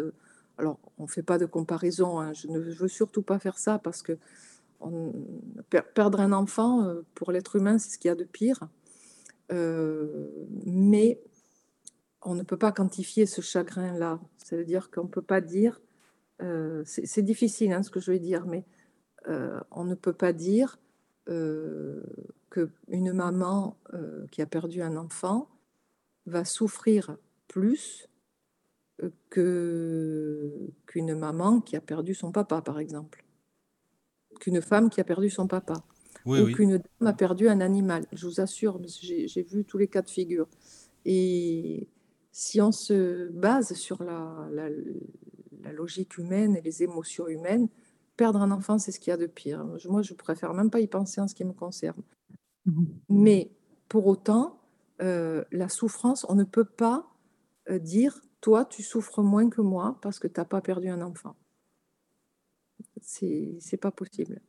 alors, 0.56 0.78
on 0.96 1.02
ne 1.02 1.08
fait 1.08 1.22
pas 1.22 1.36
de 1.36 1.44
comparaison, 1.44 2.18
hein, 2.18 2.32
je 2.32 2.48
ne 2.48 2.58
veux 2.58 2.88
surtout 2.88 3.20
pas 3.20 3.38
faire 3.38 3.58
ça 3.58 3.78
parce 3.78 4.00
que 4.00 4.16
on- 4.80 5.12
per- 5.68 5.82
perdre 5.94 6.20
un 6.20 6.32
enfant, 6.32 6.94
pour 7.14 7.30
l'être 7.30 7.56
humain, 7.56 7.76
c'est 7.76 7.90
ce 7.90 7.98
qu'il 7.98 8.08
y 8.08 8.12
a 8.12 8.14
de 8.14 8.24
pire. 8.24 8.60
Mais 10.64 11.20
on 12.26 12.34
ne 12.34 12.42
peut 12.42 12.56
pas 12.58 12.72
quantifier 12.72 13.24
ce 13.24 13.40
chagrin-là. 13.40 14.20
Ça 14.36 14.56
veut 14.56 14.64
dire 14.64 14.90
qu'on 14.90 15.04
ne 15.04 15.08
peut 15.08 15.22
pas 15.22 15.40
dire, 15.40 15.80
euh, 16.42 16.82
c'est 16.84 17.22
difficile 17.22 17.72
hein, 17.72 17.84
ce 17.84 17.90
que 17.90 18.00
je 18.00 18.10
vais 18.10 18.18
dire, 18.18 18.46
mais 18.46 18.64
euh, 19.28 19.60
on 19.70 19.84
ne 19.84 19.94
peut 19.94 20.12
pas 20.12 20.32
dire 20.32 20.78
euh, 21.28 22.02
qu'une 22.50 23.12
maman 23.12 23.78
euh, 23.94 24.26
qui 24.32 24.42
a 24.42 24.46
perdu 24.46 24.82
un 24.82 24.96
enfant 24.96 25.48
va 26.26 26.44
souffrir 26.44 27.16
plus 27.46 28.08
que 29.30 30.72
qu'une 30.86 31.14
maman 31.14 31.60
qui 31.60 31.76
a 31.76 31.80
perdu 31.80 32.14
son 32.14 32.32
papa, 32.32 32.60
par 32.60 32.80
exemple, 32.80 33.24
qu'une 34.40 34.62
femme 34.62 34.90
qui 34.90 35.00
a 35.00 35.04
perdu 35.04 35.30
son 35.30 35.46
papa 35.46 35.74
Oui, 36.24 36.40
ou 36.40 36.44
oui. 36.46 36.54
qu'une 36.54 36.78
dame 36.78 37.06
a 37.06 37.12
perdu 37.12 37.48
un 37.48 37.60
animal. 37.60 38.04
Je 38.12 38.26
vous 38.26 38.40
assure, 38.40 38.80
j'ai 38.84 39.42
vu 39.42 39.64
tous 39.64 39.78
les 39.78 39.86
cas 39.86 40.02
de 40.02 40.10
figure. 40.10 40.48
Et 41.04 41.88
si 42.38 42.60
on 42.60 42.70
se 42.70 43.28
base 43.30 43.72
sur 43.72 44.02
la, 44.02 44.46
la- 44.52 44.68
la 45.62 45.72
logique 45.72 46.18
humaine 46.18 46.54
et 46.54 46.60
les 46.60 46.82
émotions 46.82 47.26
humaines, 47.28 47.68
perdre 48.18 48.42
un 48.42 48.50
enfant, 48.50 48.78
c'est 48.78 48.92
ce 48.92 49.00
qu'il 49.00 49.10
y 49.10 49.14
a 49.14 49.16
de 49.16 49.26
pire. 49.26 49.64
Moi, 49.88 50.02
je 50.02 50.12
préfère 50.12 50.52
même 50.52 50.68
pas 50.68 50.80
y 50.80 50.86
penser 50.86 51.18
en 51.18 51.28
ce 51.28 51.34
qui 51.34 51.44
me 51.46 51.54
concerne. 51.54 52.02
Mhm. 52.66 52.88
Mais 53.08 53.50
pour 53.88 54.06
autant, 54.06 54.60
euh, 55.00 55.44
la 55.50 55.70
souffrance, 55.70 56.26
on 56.28 56.34
ne 56.34 56.44
peut 56.44 56.66
pas 56.66 57.08
euh, 57.70 57.78
dire, 57.78 58.20
toi, 58.42 58.66
tu 58.66 58.82
souffres 58.82 59.22
moins 59.22 59.48
que 59.48 59.62
moi 59.62 59.98
parce 60.02 60.18
que 60.18 60.28
tu 60.28 60.38
n'as 60.38 60.44
pas 60.44 60.60
perdu 60.60 60.88
un 60.88 61.00
enfant. 61.00 61.36
C'est 63.00 63.80
pas 63.80 63.90
possible. 63.90 64.42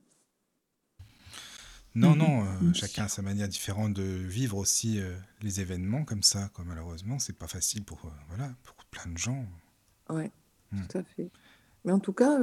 Non, 1.99 2.11
Mhm. 2.11 2.17
non, 2.19 2.45
euh, 2.45 2.73
chacun 2.73 3.05
a 3.05 3.07
sa 3.07 3.21
manière 3.23 3.47
différente 3.47 3.93
de 3.93 4.03
vivre 4.03 4.57
aussi 4.57 4.99
euh, 4.99 5.15
les 5.41 5.61
événements 5.61 6.05
comme 6.05 6.21
ça, 6.21 6.49
quoi. 6.53 6.63
Malheureusement, 6.63 7.17
c'est 7.17 7.37
pas 7.37 7.47
facile 7.47 7.83
pour, 7.83 8.05
euh, 8.05 8.09
voilà, 8.29 8.53
pour 8.63 8.75
plein 8.85 9.11
de 9.11 9.17
gens. 9.17 9.43
Ouais, 10.09 10.31
Hmm. 10.71 10.81
tout 10.89 10.97
à 10.99 11.03
fait. 11.03 11.29
Mais 11.85 11.91
en 11.91 11.99
tout 11.99 12.13
cas, 12.13 12.37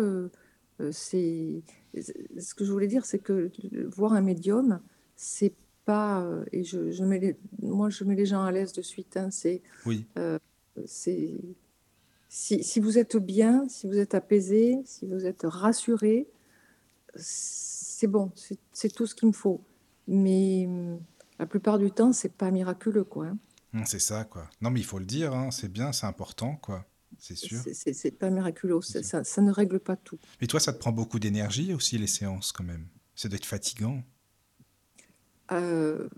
c'est 0.90 1.62
ce 1.94 2.54
que 2.54 2.64
je 2.64 2.72
voulais 2.72 2.88
dire, 2.88 3.04
c'est 3.06 3.18
que 3.20 3.50
voir 3.94 4.12
un 4.14 4.22
médium, 4.22 4.80
c'est 5.14 5.54
pas 5.84 6.26
et 6.50 6.64
je, 6.64 6.90
je 6.90 7.04
mets 7.04 7.18
les, 7.20 7.36
moi 7.62 7.90
je 7.90 8.02
mets 8.04 8.14
les 8.16 8.26
gens 8.26 8.42
à 8.42 8.50
l'aise 8.50 8.72
de 8.72 8.82
suite. 8.82 9.16
hein, 9.16 9.30
c'est 9.30 9.62
Oui, 9.86 10.06
c'est 10.86 11.34
si, 12.28 12.64
si 12.64 12.80
vous 12.80 12.98
êtes 12.98 13.16
bien, 13.18 13.68
si 13.68 13.86
vous 13.86 13.98
êtes 13.98 14.14
apaisé, 14.14 14.80
si 14.86 15.06
vous 15.06 15.24
êtes 15.26 15.42
rassuré, 15.44 16.26
c'est 18.04 18.08
bon, 18.10 18.30
c'est 18.72 18.92
tout 18.94 19.06
ce 19.06 19.14
qu'il 19.14 19.28
me 19.28 19.32
faut. 19.32 19.62
Mais 20.06 20.66
hum, 20.66 21.00
la 21.38 21.46
plupart 21.46 21.78
du 21.78 21.90
temps, 21.90 22.12
c'est 22.12 22.32
pas 22.34 22.50
miraculeux, 22.50 23.04
quoi. 23.04 23.28
hein. 23.28 23.38
Mm, 23.72 23.84
c'est 23.86 23.98
ça, 23.98 24.24
quoi. 24.24 24.50
Non, 24.60 24.70
mais 24.70 24.80
il 24.80 24.84
faut 24.84 24.98
le 24.98 25.06
dire, 25.06 25.32
hein, 25.34 25.50
c'est 25.50 25.72
bien, 25.72 25.90
c'est 25.92 26.04
important, 26.06 26.56
quoi. 26.56 26.84
C'est 27.18 27.34
sûr. 27.36 27.62
C'est 27.72 28.10
pas 28.18 28.28
miraculeux, 28.28 28.78
ça, 28.82 29.24
ça- 29.24 29.40
ne 29.42 29.50
règle 29.50 29.80
pas 29.80 29.96
tout. 29.96 30.18
Mais 30.40 30.46
toi, 30.46 30.60
ça 30.60 30.72
te 30.74 30.78
prend 30.78 30.92
beaucoup 30.92 31.18
d'énergie 31.18 31.72
aussi, 31.72 31.96
les 31.96 32.06
séances, 32.06 32.52
quand 32.52 32.64
même. 32.64 32.86
Ça 33.14 33.28
doit 33.28 33.36
être 33.36 33.46
fatigant. 33.46 34.02
Euh, 35.52 36.08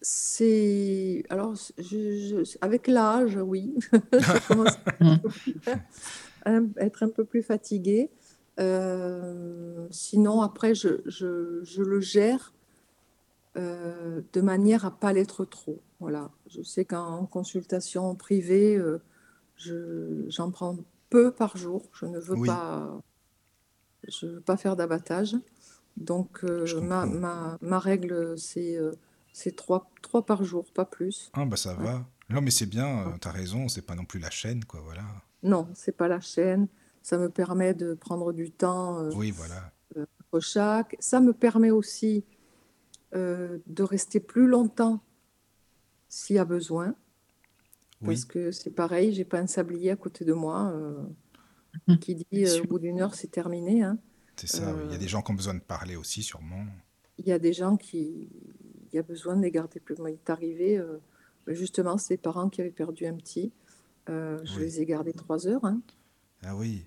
c'est 0.00 1.24
alors 1.28 1.54
je- 1.78 2.42
je- 2.44 2.58
avec 2.60 2.86
l'âge, 2.88 3.36
oui, 3.36 3.74
je 3.92 4.48
commence 4.48 4.78
à 6.44 6.52
être 6.78 7.02
un 7.04 7.10
peu 7.10 7.24
plus 7.24 7.42
fatiguée. 7.42 8.10
Euh, 8.58 9.86
sinon, 9.90 10.42
après, 10.42 10.74
je, 10.74 11.00
je- 11.06 11.60
je 11.62 11.82
le 11.82 12.00
gère 12.00 12.52
euh, 13.56 14.20
de 14.32 14.40
manière 14.40 14.84
à 14.84 14.90
pas 14.90 15.12
l'être 15.12 15.44
trop. 15.44 15.80
Voilà. 16.00 16.30
Je 16.48 16.62
sais 16.62 16.84
qu'en 16.84 17.26
consultation 17.26 18.14
privée, 18.14 18.76
euh, 18.76 19.00
je, 19.56 20.24
j'en 20.28 20.50
prends 20.50 20.76
peu 21.10 21.32
par 21.32 21.56
jour. 21.56 21.88
Je 21.92 22.06
ne 22.06 22.18
veux 22.18 22.36
Oui. 22.36 22.46
pas, 22.48 23.00
je 24.06 24.26
veux 24.26 24.40
pas 24.40 24.56
faire 24.56 24.76
d'abattage. 24.76 25.36
Donc, 25.96 26.44
euh, 26.44 26.64
ma, 26.80 27.02
comprends. 27.04 27.18
ma, 27.18 27.58
ma 27.60 27.78
règle, 27.78 28.38
c'est 28.38 28.76
euh, 28.76 28.92
trois, 29.56 29.90
trois 30.02 30.24
par 30.24 30.44
jour, 30.44 30.70
pas 30.72 30.84
plus. 30.84 31.30
Ah, 31.32 31.44
bah 31.44 31.56
ça 31.56 31.76
Ouais. 31.76 31.84
va. 31.84 32.06
Non, 32.30 32.40
mais 32.42 32.50
c'est 32.50 32.66
bien, 32.66 33.16
tu 33.20 33.26
as 33.26 33.32
raison, 33.32 33.68
c'est 33.68 33.82
pas 33.82 33.94
non 33.94 34.04
plus 34.04 34.20
la 34.20 34.30
chaîne, 34.30 34.64
quoi, 34.64 34.80
voilà. 34.80 35.02
Non, 35.42 35.66
c'est 35.74 35.96
pas 35.96 36.06
la 36.08 36.20
chaîne. 36.20 36.68
Ça 37.08 37.16
me 37.16 37.30
permet 37.30 37.72
de 37.72 37.94
prendre 37.94 38.34
du 38.34 38.50
temps 38.50 38.98
euh, 38.98 39.10
Oui, 39.14 39.30
voilà. 39.30 39.72
euh, 39.96 40.04
pour 40.30 40.42
chaque. 40.42 40.94
Ça 41.00 41.20
me 41.20 41.32
permet 41.32 41.70
aussi 41.70 42.22
euh, 43.14 43.56
de 43.66 43.82
rester 43.82 44.20
plus 44.20 44.46
longtemps 44.46 45.00
s'il 46.10 46.36
y 46.36 46.38
a 46.38 46.44
besoin. 46.44 46.94
Parce 48.04 48.24
Oui, 48.24 48.28
que 48.28 48.50
c'est 48.52 48.70
pareil, 48.70 49.14
j'ai 49.14 49.24
pas 49.24 49.38
un 49.38 49.46
sablier 49.46 49.90
à 49.90 49.96
côté 49.96 50.26
de 50.26 50.34
moi 50.34 50.70
euh, 50.74 51.02
Mhm, 51.86 51.98
qui 51.98 52.14
dit 52.14 52.44
euh, 52.44 52.62
au 52.62 52.66
bout 52.66 52.78
d'une 52.78 53.00
heure 53.00 53.14
c'est 53.14 53.30
terminé. 53.30 53.82
hein. 53.82 53.96
c'est 54.36 54.46
ça. 54.48 54.70
Il 54.84 54.92
y 54.92 54.94
a 54.94 54.98
des 54.98 55.08
gens 55.08 55.22
qui 55.22 55.30
ont 55.30 55.34
besoin 55.34 55.54
de 55.54 55.60
parler 55.60 55.96
aussi, 55.96 56.22
sûrement. 56.22 56.66
Il 57.16 57.26
y 57.26 57.32
a 57.32 57.38
des 57.38 57.54
gens 57.54 57.78
qui, 57.78 58.28
il 58.92 58.94
y 58.94 58.98
a 58.98 59.02
besoin 59.02 59.34
de 59.34 59.40
les 59.42 59.50
garder 59.50 59.80
plus. 59.80 59.96
Moi, 59.96 60.10
il 60.10 60.14
est 60.16 60.28
arrivé, 60.30 60.76
euh, 60.76 60.98
justement, 61.46 61.96
ces 61.96 62.18
parents 62.18 62.50
qui 62.50 62.60
avaient 62.60 62.70
perdu 62.70 63.06
un 63.06 63.14
petit, 63.16 63.50
euh, 64.10 64.38
je 64.44 64.56
Oui. 64.58 64.64
les 64.64 64.80
ai 64.82 64.84
gardés 64.84 65.14
trois 65.14 65.46
heures. 65.46 65.64
hein. 65.64 65.80
Ah 66.42 66.54
oui. 66.54 66.86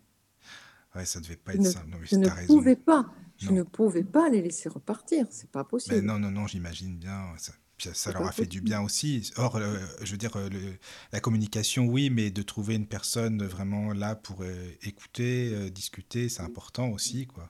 Ouais, 0.96 1.06
ça 1.06 1.20
devait 1.20 1.36
pas 1.38 1.54
Je 1.54 1.58
être 1.58 1.64
ne, 1.64 1.70
simple. 1.70 1.90
Non, 1.90 1.98
mais 2.00 2.06
je 2.08 2.16
ne 2.18 2.28
raison. 2.28 2.58
pouvais 2.58 2.76
pas, 2.76 3.06
je 3.38 3.48
Non. 3.48 3.54
ne 3.54 3.64
pouvais 3.64 4.04
pas 4.04 4.30
les 4.30 4.42
laisser 4.42 4.70
repartir. 4.70 5.26
C'est 5.30 5.50
pas 5.50 5.64
Mais 5.64 5.70
possible. 5.70 6.02
non, 6.02 6.20
non, 6.20 6.32
non, 6.32 6.48
j'imagine 6.48 6.98
bien. 6.98 7.28
Ça, 7.38 7.54
ça 7.94 8.12
leur 8.12 8.24
a 8.28 8.32
fait 8.32 8.44
du 8.44 8.60
possible. 8.60 8.66
bien 8.66 8.82
aussi. 8.82 9.32
Or, 9.38 9.56
euh, 9.56 9.78
je 10.04 10.12
veux 10.12 10.18
dire, 10.18 10.36
euh, 10.36 10.50
le- 10.50 10.78
la 11.14 11.20
communication, 11.20 11.86
oui, 11.88 12.10
mais 12.10 12.30
de 12.30 12.42
trouver 12.42 12.76
une 12.76 12.86
personne 12.88 13.42
vraiment 13.44 13.94
là 13.94 14.16
pour 14.16 14.44
euh, 14.44 14.70
écouter, 14.84 15.52
euh, 15.54 15.70
discuter, 15.70 16.30
c'est 16.30 16.44
important 16.44 16.90
aussi, 16.90 17.26
quoi. 17.26 17.50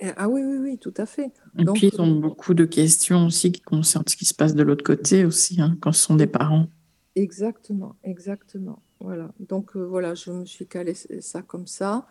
Et- 0.00 0.10
Ah 0.16 0.28
oui, 0.28 0.42
oui, 0.42 0.56
oui, 0.58 0.78
tout 0.78 0.94
à 0.96 1.06
fait. 1.06 1.32
Et 1.58 1.64
Donc, 1.64 1.76
puis, 1.76 1.88
ils 1.92 2.00
euh, 2.00 2.02
ont 2.02 2.18
beaucoup 2.18 2.54
de 2.54 2.64
questions 2.64 3.26
aussi 3.26 3.52
qui 3.52 3.60
concernent 3.60 4.04
ce 4.08 4.16
qui 4.16 4.24
se 4.24 4.34
passe 4.34 4.54
de 4.54 4.62
l'autre 4.62 4.82
côté 4.84 5.24
aussi, 5.24 5.60
hein, 5.60 5.76
quand 5.80 5.92
ce 5.92 6.00
sont 6.00 6.16
des 6.16 6.26
parents. 6.26 6.66
exactement, 7.14 7.94
exactement. 8.02 8.82
Voilà. 9.00 9.30
Donc, 9.38 9.76
euh, 9.76 9.84
voilà, 9.86 10.14
je 10.14 10.30
me 10.32 10.44
suis 10.46 10.66
calé 10.66 10.94
ça 11.20 11.42
comme 11.42 11.66
ça. 11.66 12.06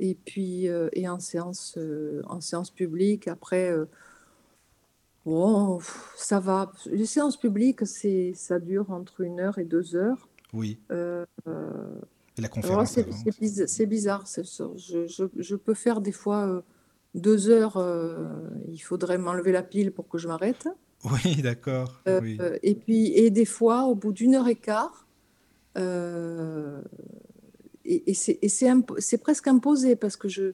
Et 0.00 0.14
puis, 0.14 0.68
euh, 0.68 0.88
et 0.94 1.08
en 1.08 1.20
séance, 1.20 1.74
euh, 1.76 2.22
en 2.26 2.40
séance 2.40 2.70
publique, 2.70 3.28
après, 3.28 3.70
bon, 5.24 5.76
pff, 5.78 6.12
ça 6.16 6.40
va. 6.40 6.72
Les 6.86 7.06
séances 7.06 7.36
publiques, 7.36 7.86
c'est, 7.86 8.32
ça 8.34 8.58
dure 8.58 8.90
entre 8.90 9.20
une 9.20 9.38
heure 9.40 9.58
et 9.58 9.64
deux 9.64 9.94
heures. 9.94 10.28
Oui. 10.52 10.78
Et 10.90 12.42
la 12.42 12.48
conférence 12.48 12.98
c'est 13.66 13.86
bizarre. 13.86 14.24
Je, 14.26 15.06
je, 15.06 15.24
je 15.36 15.56
peux 15.56 15.74
faire 15.74 16.00
des 16.00 16.12
fois 16.12 16.62
deux 17.14 17.50
heures. 17.50 17.76
euh, 17.76 18.28
il 18.68 18.78
faudrait 18.78 19.18
m'enlever 19.18 19.52
la 19.52 19.62
pile 19.62 19.92
pour 19.92 20.08
que 20.08 20.18
je 20.18 20.28
m'arrête. 20.28 20.68
Oui, 21.24 21.40
d'accord. 21.40 22.02
Euh, 22.08 22.20
Oui. 22.20 22.38
et 22.62 22.74
puis, 22.74 23.06
et 23.14 23.30
des 23.30 23.46
fois, 23.46 23.84
au 23.84 23.94
bout 23.94 24.12
d'une 24.12 24.34
heure 24.34 24.48
et 24.48 24.54
quart, 24.54 25.06
euh, 25.78 26.82
et, 27.94 28.10
et 28.10 28.48
c'est 28.48 29.18
presque 29.18 29.46
imposé 29.48 29.96
parce 29.96 30.16
que 30.16 30.28
je, 30.28 30.52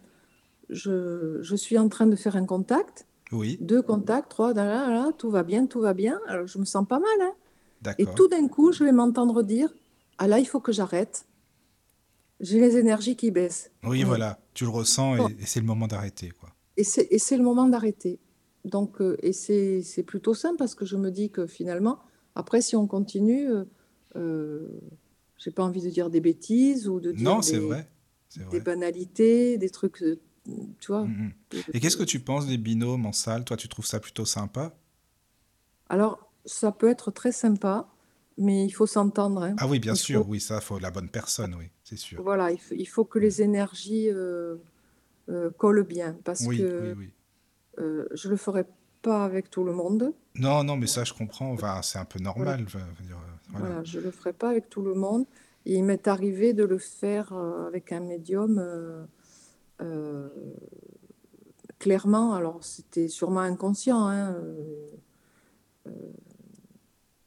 je, 0.70 1.38
je 1.42 1.56
suis 1.56 1.78
en 1.78 1.88
train 1.88 2.06
de 2.06 2.16
faire 2.16 2.36
un 2.36 2.46
contact, 2.46 3.06
Oui, 3.32 3.58
deux 3.60 3.82
contacts, 3.82 4.30
trois, 4.30 4.52
là, 4.54 4.64
là, 4.64 4.88
là, 4.90 5.12
tout 5.16 5.30
va 5.30 5.42
bien, 5.42 5.66
tout 5.66 5.80
va 5.80 5.94
bien. 5.94 6.18
Alors, 6.28 6.46
je 6.46 6.58
me 6.58 6.64
sens 6.64 6.86
pas 6.86 6.98
mal. 6.98 7.20
hein. 7.20 7.94
Et 7.98 8.06
tout 8.06 8.28
d'un 8.28 8.48
coup, 8.48 8.72
je 8.72 8.82
vais 8.84 8.92
m'entendre 8.92 9.42
dire, 9.42 9.68
ah 10.18 10.26
là, 10.26 10.38
il 10.38 10.46
faut 10.46 10.60
que 10.60 10.72
j'arrête. 10.72 11.26
J'ai 12.40 12.60
les 12.60 12.76
énergies 12.76 13.16
qui 13.16 13.30
baissent. 13.30 13.70
Oui, 13.84 14.02
voilà. 14.02 14.38
Tu 14.54 14.64
le 14.64 14.70
ressens 14.70 15.16
et, 15.28 15.32
et 15.40 15.46
c'est 15.46 15.60
le 15.60 15.66
moment 15.66 15.86
d'arrêter, 15.86 16.30
quoi. 16.30 16.50
et 16.76 16.84
c'est 16.84 17.36
le 17.36 17.42
moment 17.44 17.66
d'arrêter. 17.68 18.18
Donc, 18.64 19.00
euh, 19.00 19.16
et 19.22 19.32
c'est 19.32 19.82
c'est 19.82 20.02
plutôt 20.02 20.34
simple 20.34 20.56
parce 20.58 20.74
que 20.74 20.84
je 20.84 20.96
me 20.96 21.10
dis 21.10 21.30
que 21.30 21.46
finalement, 21.46 21.98
après, 22.34 22.60
si 22.60 22.74
on 22.76 22.86
continue, 22.86 23.48
euh, 23.48 23.64
euh, 24.16 24.68
j'ai 25.46 25.52
pas 25.52 25.62
envie 25.62 25.80
de 25.80 25.90
dire 25.90 26.10
des 26.10 26.20
bêtises 26.20 26.88
ou 26.88 26.98
de 26.98 27.12
dire 27.12 27.22
Non, 27.22 27.40
c'est 27.40 27.58
des, 27.58 27.68
vrai. 27.68 27.88
Des 28.50 28.58
banalités, 28.58 29.58
des 29.58 29.70
trucs, 29.70 30.02
euh, 30.02 30.18
tu 30.80 30.88
vois. 30.88 31.04
Mm, 31.04 31.26
mm. 31.26 31.32
de- 31.52 31.62
Et 31.72 31.78
qu'est-ce 31.78 31.96
que 31.96 32.02
tu 32.02 32.18
penses 32.18 32.48
des 32.48 32.58
binômes 32.58 33.06
en 33.06 33.12
salle? 33.12 33.44
Toi, 33.44 33.56
tu 33.56 33.68
trouves 33.68 33.86
ça 33.86 34.00
plutôt 34.00 34.24
sympa? 34.24 34.74
Alors, 35.88 36.28
ça 36.44 36.72
peut 36.72 36.88
être 36.88 37.10
très 37.12 37.30
sympa, 37.32 37.88
mais 38.38 38.64
il 38.64 38.70
faut 38.70 38.86
s'entendre, 38.86 39.42
hein. 39.42 39.54
Ah 39.58 39.68
oui, 39.68 39.78
bien 39.78 39.94
Il 39.94 39.98
sûr. 39.98 40.24
faut, 40.24 40.30
Oui, 40.30 40.40
ça, 40.40 40.60
faut 40.60 40.78
la 40.80 40.90
bonne 40.90 41.08
personne, 41.08 41.54
oui, 41.54 41.70
c'est 41.84 41.96
sûr. 41.96 42.20
voilà, 42.22 42.50
il 42.50 42.58
faut, 42.58 42.74
il 42.74 42.86
faut 42.86 43.04
que 43.04 43.18
Mm. 43.18 43.22
les 43.22 43.42
énergies 43.42 44.10
euh, 44.10 44.56
euh, 45.28 45.50
collent 45.50 45.84
bien 45.86 46.16
parce 46.24 46.46
Oui, 46.46 46.58
oui, 46.58 46.64
que 46.66 46.94
oui. 46.98 47.12
euh, 47.78 48.06
je 48.14 48.28
le 48.28 48.36
ferai 48.36 48.64
pas 49.06 49.24
avec 49.24 49.44
tout 49.50 49.64
le 49.64 49.72
monde. 49.72 50.12
Non, 50.34 50.64
non, 50.64 50.76
mais 50.76 50.88
ça, 50.88 51.04
je 51.04 51.14
comprends. 51.20 51.50
Enfin, 51.52 51.80
c'est 51.82 51.98
un 51.98 52.04
peu 52.04 52.18
normal. 52.18 52.60
euh, 52.74 52.78
voilà. 53.50 53.66
Voilà, 53.66 53.84
je 53.84 54.00
le 54.00 54.10
ferai 54.10 54.32
pas 54.32 54.50
avec 54.50 54.68
tout 54.68 54.82
le 54.82 54.94
monde. 54.94 55.24
Et 55.64 55.74
il 55.76 55.84
m'est 55.84 56.06
arrivé 56.08 56.52
de 56.52 56.64
le 56.64 56.78
faire 56.78 57.32
euh, 57.32 57.68
avec 57.68 57.92
un 57.92 58.00
médium 58.00 58.58
euh, 58.58 59.04
euh, 59.80 60.28
clairement. 61.78 62.34
Alors, 62.34 62.58
c'était 62.64 63.08
sûrement 63.08 63.40
inconscient, 63.52 64.06
hein, 64.06 64.34
euh, 65.86 65.92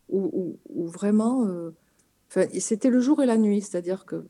où 0.10 0.88
vraiment. 1.00 1.48
c'était 2.60 2.90
le 2.90 3.00
jour 3.00 3.22
et 3.24 3.26
la 3.26 3.38
nuit, 3.38 3.62
c'est-à-dire 3.62 4.06
que 4.06 4.26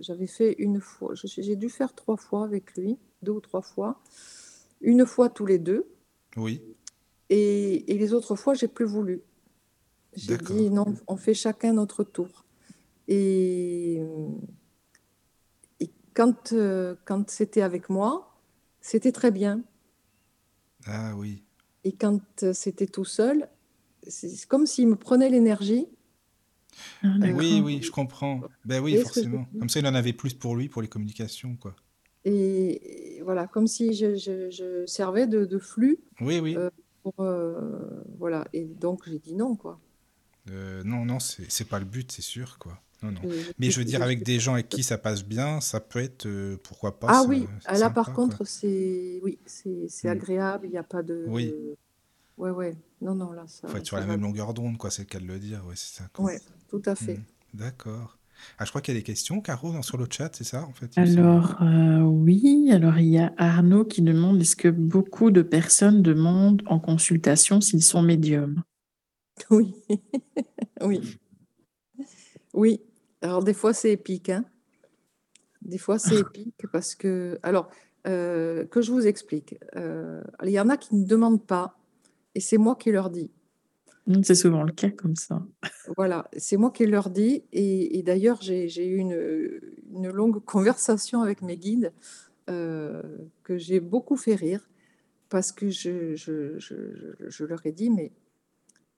j'avais 0.00 0.26
fait 0.26 0.52
une 0.58 0.80
fois, 0.80 1.12
j'ai 1.14 1.56
dû 1.56 1.68
faire 1.68 1.92
trois 1.94 2.16
fois 2.16 2.44
avec 2.44 2.76
lui, 2.76 2.96
deux 3.22 3.32
ou 3.32 3.40
trois 3.40 3.62
fois, 3.62 4.00
une 4.80 5.06
fois 5.06 5.28
tous 5.28 5.46
les 5.46 5.58
deux, 5.58 5.86
Oui, 6.36 6.62
et, 7.28 7.92
et 7.92 7.98
les 7.98 8.12
autres 8.12 8.36
fois, 8.36 8.54
j'ai 8.54 8.68
plus 8.68 8.84
voulu. 8.86 9.22
J'ai 10.14 10.36
dit 10.38 10.70
non, 10.70 10.94
on 11.06 11.16
fait 11.16 11.34
chacun 11.34 11.72
notre 11.72 12.02
tour. 12.02 12.44
Et, 13.06 14.00
et 15.78 15.90
quand, 16.14 16.52
euh, 16.52 16.96
quand 17.04 17.30
c'était 17.30 17.62
avec 17.62 17.88
moi, 17.88 18.36
c'était 18.80 19.12
très 19.12 19.30
bien. 19.30 19.62
Ah 20.86 21.14
oui. 21.16 21.44
Et 21.84 21.92
quand 21.92 22.20
euh, 22.42 22.52
c'était 22.52 22.86
tout 22.86 23.04
seul, 23.04 23.48
c'est 24.06 24.46
comme 24.46 24.66
s'il 24.66 24.88
me 24.88 24.96
prenait 24.96 25.30
l'énergie. 25.30 25.86
Ah, 27.02 27.08
Oui, 27.34 27.60
oui, 27.64 27.82
je 27.82 27.90
comprends. 27.90 28.40
Ben 28.64 28.80
oui, 28.82 28.96
forcément. 28.96 29.46
Comme 29.58 29.68
ça, 29.68 29.80
il 29.80 29.86
en 29.86 29.94
avait 29.94 30.12
plus 30.12 30.34
pour 30.34 30.56
lui, 30.56 30.68
pour 30.68 30.82
les 30.82 30.88
communications, 30.88 31.56
quoi. 31.56 31.74
Et, 32.24 33.18
et 33.18 33.22
voilà, 33.22 33.46
comme 33.46 33.66
si 33.66 33.94
je, 33.94 34.14
je- 34.16 34.50
je 34.50 34.86
servais 34.86 35.26
de, 35.26 35.44
de 35.44 35.58
flux 35.58 35.98
Oui, 36.20 36.38
oui. 36.40 36.56
euh, 36.56 36.70
pour, 37.02 37.14
euh, 37.20 38.02
voilà. 38.18 38.46
Et 38.52 38.64
donc 38.64 39.02
j'ai 39.06 39.18
dit 39.18 39.34
non, 39.34 39.56
quoi. 39.56 39.78
Euh, 40.50 40.82
non, 40.84 41.04
non, 41.04 41.18
c'est 41.20 41.64
pas 41.68 41.78
le 41.78 41.84
but, 41.84 42.10
c'est 42.10 42.22
sûr, 42.22 42.58
quoi. 42.58 42.78
Non, 43.02 43.12
non. 43.12 43.20
Mais 43.58 43.70
je 43.70 43.78
veux 43.78 43.84
dire, 43.84 44.02
avec 44.02 44.22
des 44.24 44.38
gens 44.38 44.54
avec 44.54 44.68
qui 44.68 44.82
ça 44.82 44.98
passe 44.98 45.24
bien, 45.24 45.60
ça 45.60 45.80
peut 45.80 46.00
être, 46.00 46.26
euh, 46.26 46.56
pourquoi 46.62 46.98
pas, 46.98 47.08
Ah 47.08 47.24
oui, 47.26 47.46
là 47.64 47.90
par 47.90 48.06
sympa, 48.06 48.12
contre, 48.14 48.44
c'est 48.44 49.20
oui, 49.22 49.38
c'est 49.46 50.08
agréable, 50.08 50.66
il 50.66 50.70
n'y 50.72 50.78
a 50.78 50.82
pas 50.82 51.02
de, 51.02 51.24
Oui, 51.26 51.46
de- 51.46 51.76
Ouais, 52.38 52.50
ouais, 52.50 52.74
non, 53.02 53.14
non, 53.14 53.32
là, 53.32 53.44
faut 53.66 53.68
ça, 53.68 53.78
être 53.78 53.86
sur 53.86 53.96
la 53.96 54.06
même 54.06 54.20
longueur 54.22 54.54
d'onde, 54.54 54.78
quoi, 54.78 54.90
c'est 54.90 55.02
le 55.02 55.08
cas 55.08 55.20
de 55.20 55.26
le 55.26 55.38
dire, 55.38 55.64
ouais, 55.66 55.76
c'est 55.76 55.96
ça, 55.98 56.08
quoi. 56.12 56.26
Ouais, 56.26 56.40
tout 56.68 56.82
à 56.86 56.94
fait. 56.94 57.16
Mm. 57.16 57.22
D'accord. 57.54 58.18
Ah, 58.58 58.64
je 58.64 58.70
crois 58.70 58.80
qu'il 58.80 58.94
y 58.94 58.96
a 58.96 59.00
des 59.00 59.04
questions, 59.04 59.40
Caro, 59.40 59.80
sur 59.82 59.96
le 59.96 60.06
chat, 60.10 60.30
c'est 60.34 60.44
ça, 60.44 60.64
en 60.64 60.72
fait. 60.72 60.90
Alors, 60.96 61.56
euh, 61.62 62.00
oui, 62.00 62.70
alors 62.72 62.98
il 62.98 63.08
y 63.08 63.18
a 63.18 63.32
Arnaud 63.36 63.84
qui 63.84 64.02
demande, 64.02 64.40
est-ce 64.40 64.56
que 64.56 64.68
beaucoup 64.68 65.30
de 65.30 65.42
personnes 65.42 66.02
demandent 66.02 66.62
en 66.66 66.78
consultation 66.78 67.60
s'ils 67.60 67.82
sont 67.82 68.02
médiums? 68.02 68.62
Oui, 69.50 69.74
oui, 70.82 71.18
oui. 72.52 72.82
Alors 73.22 73.42
des 73.42 73.54
fois 73.54 73.72
c'est 73.72 73.92
épique, 73.92 74.28
hein. 74.28 74.44
Des 75.62 75.78
fois 75.78 75.98
c'est 75.98 76.18
épique 76.20 76.66
parce 76.70 76.94
que, 76.94 77.38
alors, 77.42 77.70
euh, 78.06 78.66
que 78.66 78.80
je 78.80 78.92
vous 78.92 79.06
explique. 79.06 79.56
Euh, 79.76 80.22
il 80.42 80.50
y 80.50 80.60
en 80.60 80.68
a 80.68 80.76
qui 80.76 80.94
ne 80.94 81.06
demandent 81.06 81.46
pas 81.46 81.78
et 82.34 82.40
c'est 82.40 82.58
moi 82.58 82.76
qui 82.76 82.90
leur 82.90 83.10
dis. 83.10 83.30
Mm, 84.06 84.22
C'est 84.22 84.34
souvent 84.34 84.62
le 84.62 84.72
cas 84.72 84.90
comme 84.90 85.16
ça. 85.16 85.42
Voilà, 85.96 86.28
c'est 86.36 86.56
moi 86.56 86.70
qui 86.70 86.86
leur 86.86 87.10
dis. 87.10 87.44
Et, 87.52 87.98
et 87.98 88.02
d'ailleurs, 88.02 88.40
j'ai 88.40 88.86
eu 88.86 88.96
une, 88.96 90.08
longue 90.08 90.38
conversation 90.44 91.22
avec 91.22 91.42
mes 91.42 91.56
guides 91.56 91.92
euh, 92.48 93.02
que 93.42 93.58
j'ai 93.58 93.80
beaucoup 93.80 94.16
fait 94.16 94.34
rire 94.34 94.68
parce 95.28 95.52
que 95.52 95.70
je, 95.70 97.44
leur 97.44 97.64
ai 97.64 97.72
dit, 97.72 97.90
mais 97.90 98.12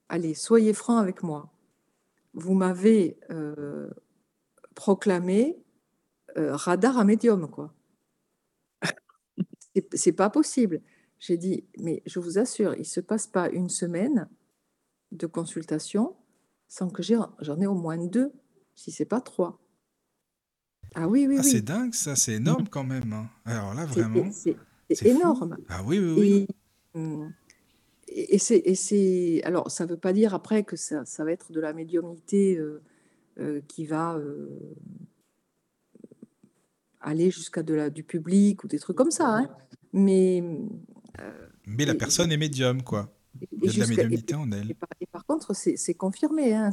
allez, 0.09 0.33
soyez 0.33 0.73
francs 0.73 1.01
avec 1.01 1.23
moi. 1.23 1.51
Vous 2.33 2.55
m'avez 2.55 3.19
euh, 3.29 3.89
proclamé 4.73 5.59
euh, 6.37 6.55
radar 6.55 6.97
à 6.97 7.03
médium, 7.03 7.47
quoi. 7.49 7.73
C'est 9.93 10.13
pas 10.13 10.31
possible. 10.31 10.81
J'ai 11.19 11.37
dit, 11.37 11.65
mais 11.77 12.01
je 12.05 12.19
vous 12.19 12.39
assure, 12.39 12.73
il 12.73 12.79
ne 12.79 12.83
se 12.83 12.99
passe 12.99 13.27
pas 13.27 13.49
une 13.49 13.69
semaine 13.69 14.27
de 15.13 15.27
consultation 15.27 16.15
sans 16.67 16.89
que 16.89 17.03
j'en 17.03 17.59
ai 17.61 17.67
au 17.67 17.75
moins 17.75 17.97
deux, 18.07 18.31
si 18.75 18.91
c'est 18.91 19.05
pas 19.05 19.21
trois. 19.21 19.59
Ah 20.95 21.07
oui, 21.07 21.25
oui, 21.27 21.37
Ah, 21.39 21.43
c'est 21.43 21.61
dingue, 21.61 21.93
ça, 21.93 22.15
c'est 22.15 22.33
énorme 22.33 22.67
quand 22.69 22.83
même. 22.83 23.13
hein. 23.13 23.29
Alors 23.45 23.73
là, 23.73 23.85
vraiment, 23.85 24.31
c'est- 24.31 24.53
fou. 24.53 25.05
énorme. 25.07 25.57
Ah 25.69 25.81
oui, 25.85 25.99
oui, 25.99 26.13
oui. 26.19 26.47
Et, 26.95 26.97
hum, 26.97 27.33
et, 28.07 28.37
c'est, 28.37 29.41
alors 29.43 29.71
ça 29.71 29.85
ne 29.85 29.91
veut 29.91 29.97
pas 29.97 30.13
dire 30.13 30.33
après 30.35 30.63
que 30.63 30.75
ça, 30.75 31.03
ça 31.05 31.23
va 31.23 31.31
être 31.31 31.51
de 31.51 31.59
la 31.59 31.73
médiumnité 31.73 32.57
euh, 32.57 32.81
euh, 33.39 33.61
qui 33.67 33.85
va 33.85 34.15
euh, 34.15 34.49
aller 37.01 37.31
jusqu'à 37.31 37.63
de 37.63 37.73
la, 37.73 37.89
du 37.89 38.03
public 38.03 38.63
ou 38.63 38.67
des 38.67 38.79
trucs 38.79 38.97
comme 38.97 39.11
ça. 39.11 39.37
Hein. 39.37 39.49
Mais, 39.93 40.43
mais 41.65 41.85
la 41.85 41.95
personne 41.95 42.31
est 42.31 42.37
médium, 42.37 42.83
quoi. 42.83 43.11
Il 43.41 43.65
y 43.65 43.69
a 43.69 43.73
de 43.73 43.79
la 43.79 43.87
médiumnité 43.87 44.35
en 44.35 44.51
elle. 44.51 44.71
Et 44.99 45.05
par, 45.05 45.25
contre, 45.25 45.53
c'est 45.55 45.93
confirmé. 45.93 46.53
Hein, 46.53 46.71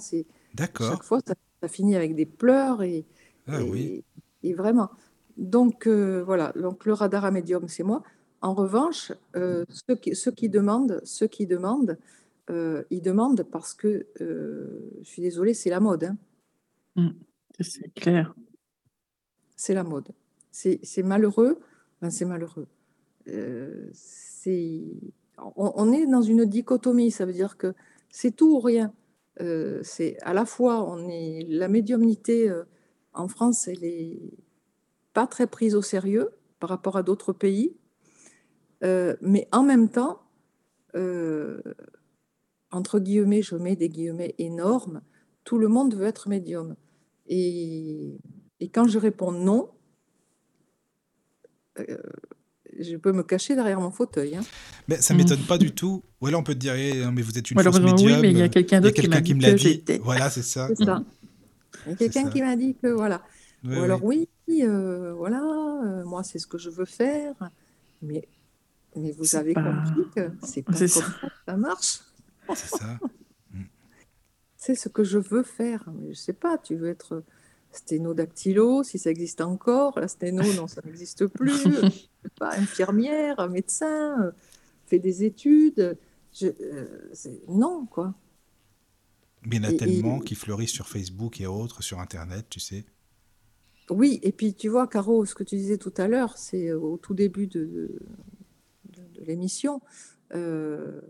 D'accord. 0.55 0.91
Chaque 0.91 1.03
fois, 1.05 1.21
ça, 1.27 1.35
finit 1.69 1.97
avec 1.97 2.15
des 2.15 2.27
pleurs 2.27 2.83
et, 2.83 3.05
ah, 3.47 3.63
oui. 3.63 4.05
et 4.43 4.55
vraiment. 4.55 4.91
Donc 5.37 5.87
voilà, 5.87 6.53
donc 6.57 6.85
le 6.85 6.93
radar 6.93 7.25
à 7.25 7.31
médium, 7.31 7.69
c'est 7.69 7.83
moi. 7.83 8.03
En 8.43 8.55
revanche, 8.55 9.13
euh, 9.37 9.65
ceux, 9.69 9.97
qui, 9.97 10.17
ceux, 10.17 10.31
qui, 10.31 10.49
demandent, 10.49 11.01
ceux 11.05 11.27
qui 11.27 11.47
demandent, 11.47 11.99
euh, 12.49 12.85
ils 12.91 13.03
demandent 13.03 13.43
parce 13.43 13.75
que, 13.75 14.07
euh, 14.21 14.91
je 15.03 15.09
suis 15.09 15.23
désolée, 15.23 15.53
c'est 15.53 15.71
la 15.71 15.81
mode. 15.81 16.05
Hein. 16.05 16.17
Mmh, 16.97 17.11
c'est 17.61 17.93
clair. 17.95 18.35
C'est 19.57 19.75
la 19.75 19.85
mode. 19.85 20.09
C'est 20.51 21.03
malheureux. 21.03 21.61
c'est 22.09 22.25
malheureux. 22.25 22.67
On, 25.57 25.93
est 25.93 26.07
dans 26.07 26.23
une 26.23 26.45
dichotomie. 26.45 27.11
Ça 27.11 27.27
veut 27.27 27.33
dire 27.33 27.57
que 27.57 27.75
c'est 28.09 28.35
tout 28.35 28.57
ou 28.57 28.61
rien. 28.61 28.93
c'est 29.83 30.17
à 30.23 30.35
la 30.35 30.45
fois, 30.45 30.85
on 30.89 31.09
est 31.09 31.47
la 31.49 31.69
médiumnité 31.69 32.51
en 33.13 33.29
France, 33.29 33.69
elle 33.69 33.85
est 33.85 34.21
pas 35.13 35.27
très 35.27 35.47
prise 35.47 35.75
au 35.75 35.83
sérieux 35.83 36.31
par 36.59 36.71
rapport 36.71 36.97
à 36.97 37.03
d'autres 37.03 37.33
pays. 37.33 37.77
Euh, 38.83 39.17
mais 39.21 39.49
en 39.53 39.63
même 39.63 39.91
temps, 39.91 40.23
euh, 40.95 41.61
entre 42.71 42.99
guillemets, 42.99 43.43
je 43.43 43.57
mets 43.57 43.77
des 43.77 43.89
guillemets 43.89 44.35
énormes, 44.39 45.03
tout 45.45 45.59
le 45.59 45.69
monde 45.69 45.95
veut 45.95 46.07
être 46.07 46.29
médium. 46.29 46.77
Et, 47.27 48.19
quand 48.73 48.87
je 48.87 48.99
réponds 48.99 49.33
non, 49.33 49.71
euh, 51.79 51.99
je 52.83 52.97
peux 52.97 53.13
me 53.13 53.23
cacher 53.23 53.55
derrière 53.55 53.81
mon 53.81 53.91
fauteuil. 53.91 54.37
Hein. 54.37 54.43
Mais 54.89 55.01
ça 55.01 55.15
m'étonne 55.15 55.41
pas 55.41 55.59
du 55.59 55.73
tout. 55.73 56.03
Ou 56.21 56.27
alors 56.27 56.41
on 56.41 56.45
peut 56.45 56.55
te 56.55 56.59
dire, 56.59 56.75
eh, 56.75 57.05
mais 57.13 57.23
vous 57.23 57.39
êtes 57.39 57.51
une 57.51 57.63
fausse 57.63 57.81
médium. 57.81 58.13
Oui, 58.13 58.19
mais 58.21 58.31
il 58.31 58.39
y 58.39 58.43
a 58.43 58.49
quelqu'un 58.49 58.81
d'autre 58.81 59.01
qui 59.01 59.09
m'a 59.35 59.53
dit, 59.53 59.83
que 59.83 59.99
Voilà, 60.03 60.31
c'est 60.31 60.43
ça. 60.43 60.69
ça. 60.75 61.03
Il 61.87 61.91
y 61.91 61.95
a 61.95 61.97
quelqu'un 61.97 62.29
qui 62.29 62.43
m'a 62.43 62.57
dit 62.57 62.77
que 62.81 62.89
voilà. 62.89 63.23
Ou 63.65 63.73
alors 63.73 64.05
oui, 64.05 64.29
voilà, 64.49 65.43
moi 66.05 66.23
c'est 66.23 66.39
ce 66.39 66.47
que 66.47 66.59
je 66.59 66.71
veux 66.71 66.87
faire. 66.87 67.35
Mais 68.03 68.27
mais 68.97 69.13
vous 69.13 69.37
avez 69.37 69.55
compris 69.55 70.05
que 70.15 70.31
c'est 70.43 70.63
pas 70.63 70.73
comme 70.73 70.89
ça. 70.89 71.01
que 71.01 71.27
ça 71.47 71.57
marche. 71.57 72.01
C'est 72.55 72.69
ça. 72.69 72.99
Mm. 73.53 73.65
C'est 74.57 74.77
ce 74.77 74.89
que 74.89 75.03
je 75.03 75.19
veux 75.19 75.43
faire. 75.43 75.83
Mais 75.93 76.15
je 76.15 76.19
sais 76.21 76.33
pas, 76.33 76.57
tu 76.57 76.77
veux 76.77 76.89
être 76.89 77.25
sténodactylo, 77.73 78.83
si 78.83 78.99
ça 78.99 79.11
existe 79.11 79.41
encore. 79.41 79.99
La 79.99 80.09
sténo, 80.09 80.43
non, 80.55 80.67
ça 80.67 80.81
n'existe 80.85 81.27
plus. 81.27 81.65
pas, 82.39 82.57
infirmière, 82.57 83.49
médecin, 83.49 84.33
fait 84.87 84.99
des 84.99 85.25
études. 85.25 85.99
Je, 86.33 86.47
euh, 86.47 87.09
non, 87.49 87.87
quoi. 87.87 88.15
Mais 89.47 89.57
il 89.57 89.65
y 89.65 89.67
en 89.67 89.71
a 89.71 89.73
tellement 89.73 90.19
qui 90.19 90.35
fleurissent 90.35 90.73
sur 90.73 90.89
Facebook 90.89 91.41
et 91.41 91.47
autres, 91.47 91.83
sur 91.83 91.99
Internet, 91.99 92.47
tu 92.51 92.61
sais. 92.61 92.85
Oui, 93.89 94.21
et 94.23 94.33
puis 94.33 94.55
tu 94.55 94.69
vois, 94.69 94.87
Caro, 94.87 95.25
ce 95.25 95.35
que 95.35 95.43
tu 95.43 95.57
disais 95.57 95.79
tout 95.79 95.95
à 95.97 96.07
l'heure, 96.07 96.37
c'est 96.37 96.73
au 96.73 96.97
tout 96.97 97.15
début 97.15 97.47
de, 97.47 97.99
l'émission, 99.19 99.83
euh, 100.35 101.01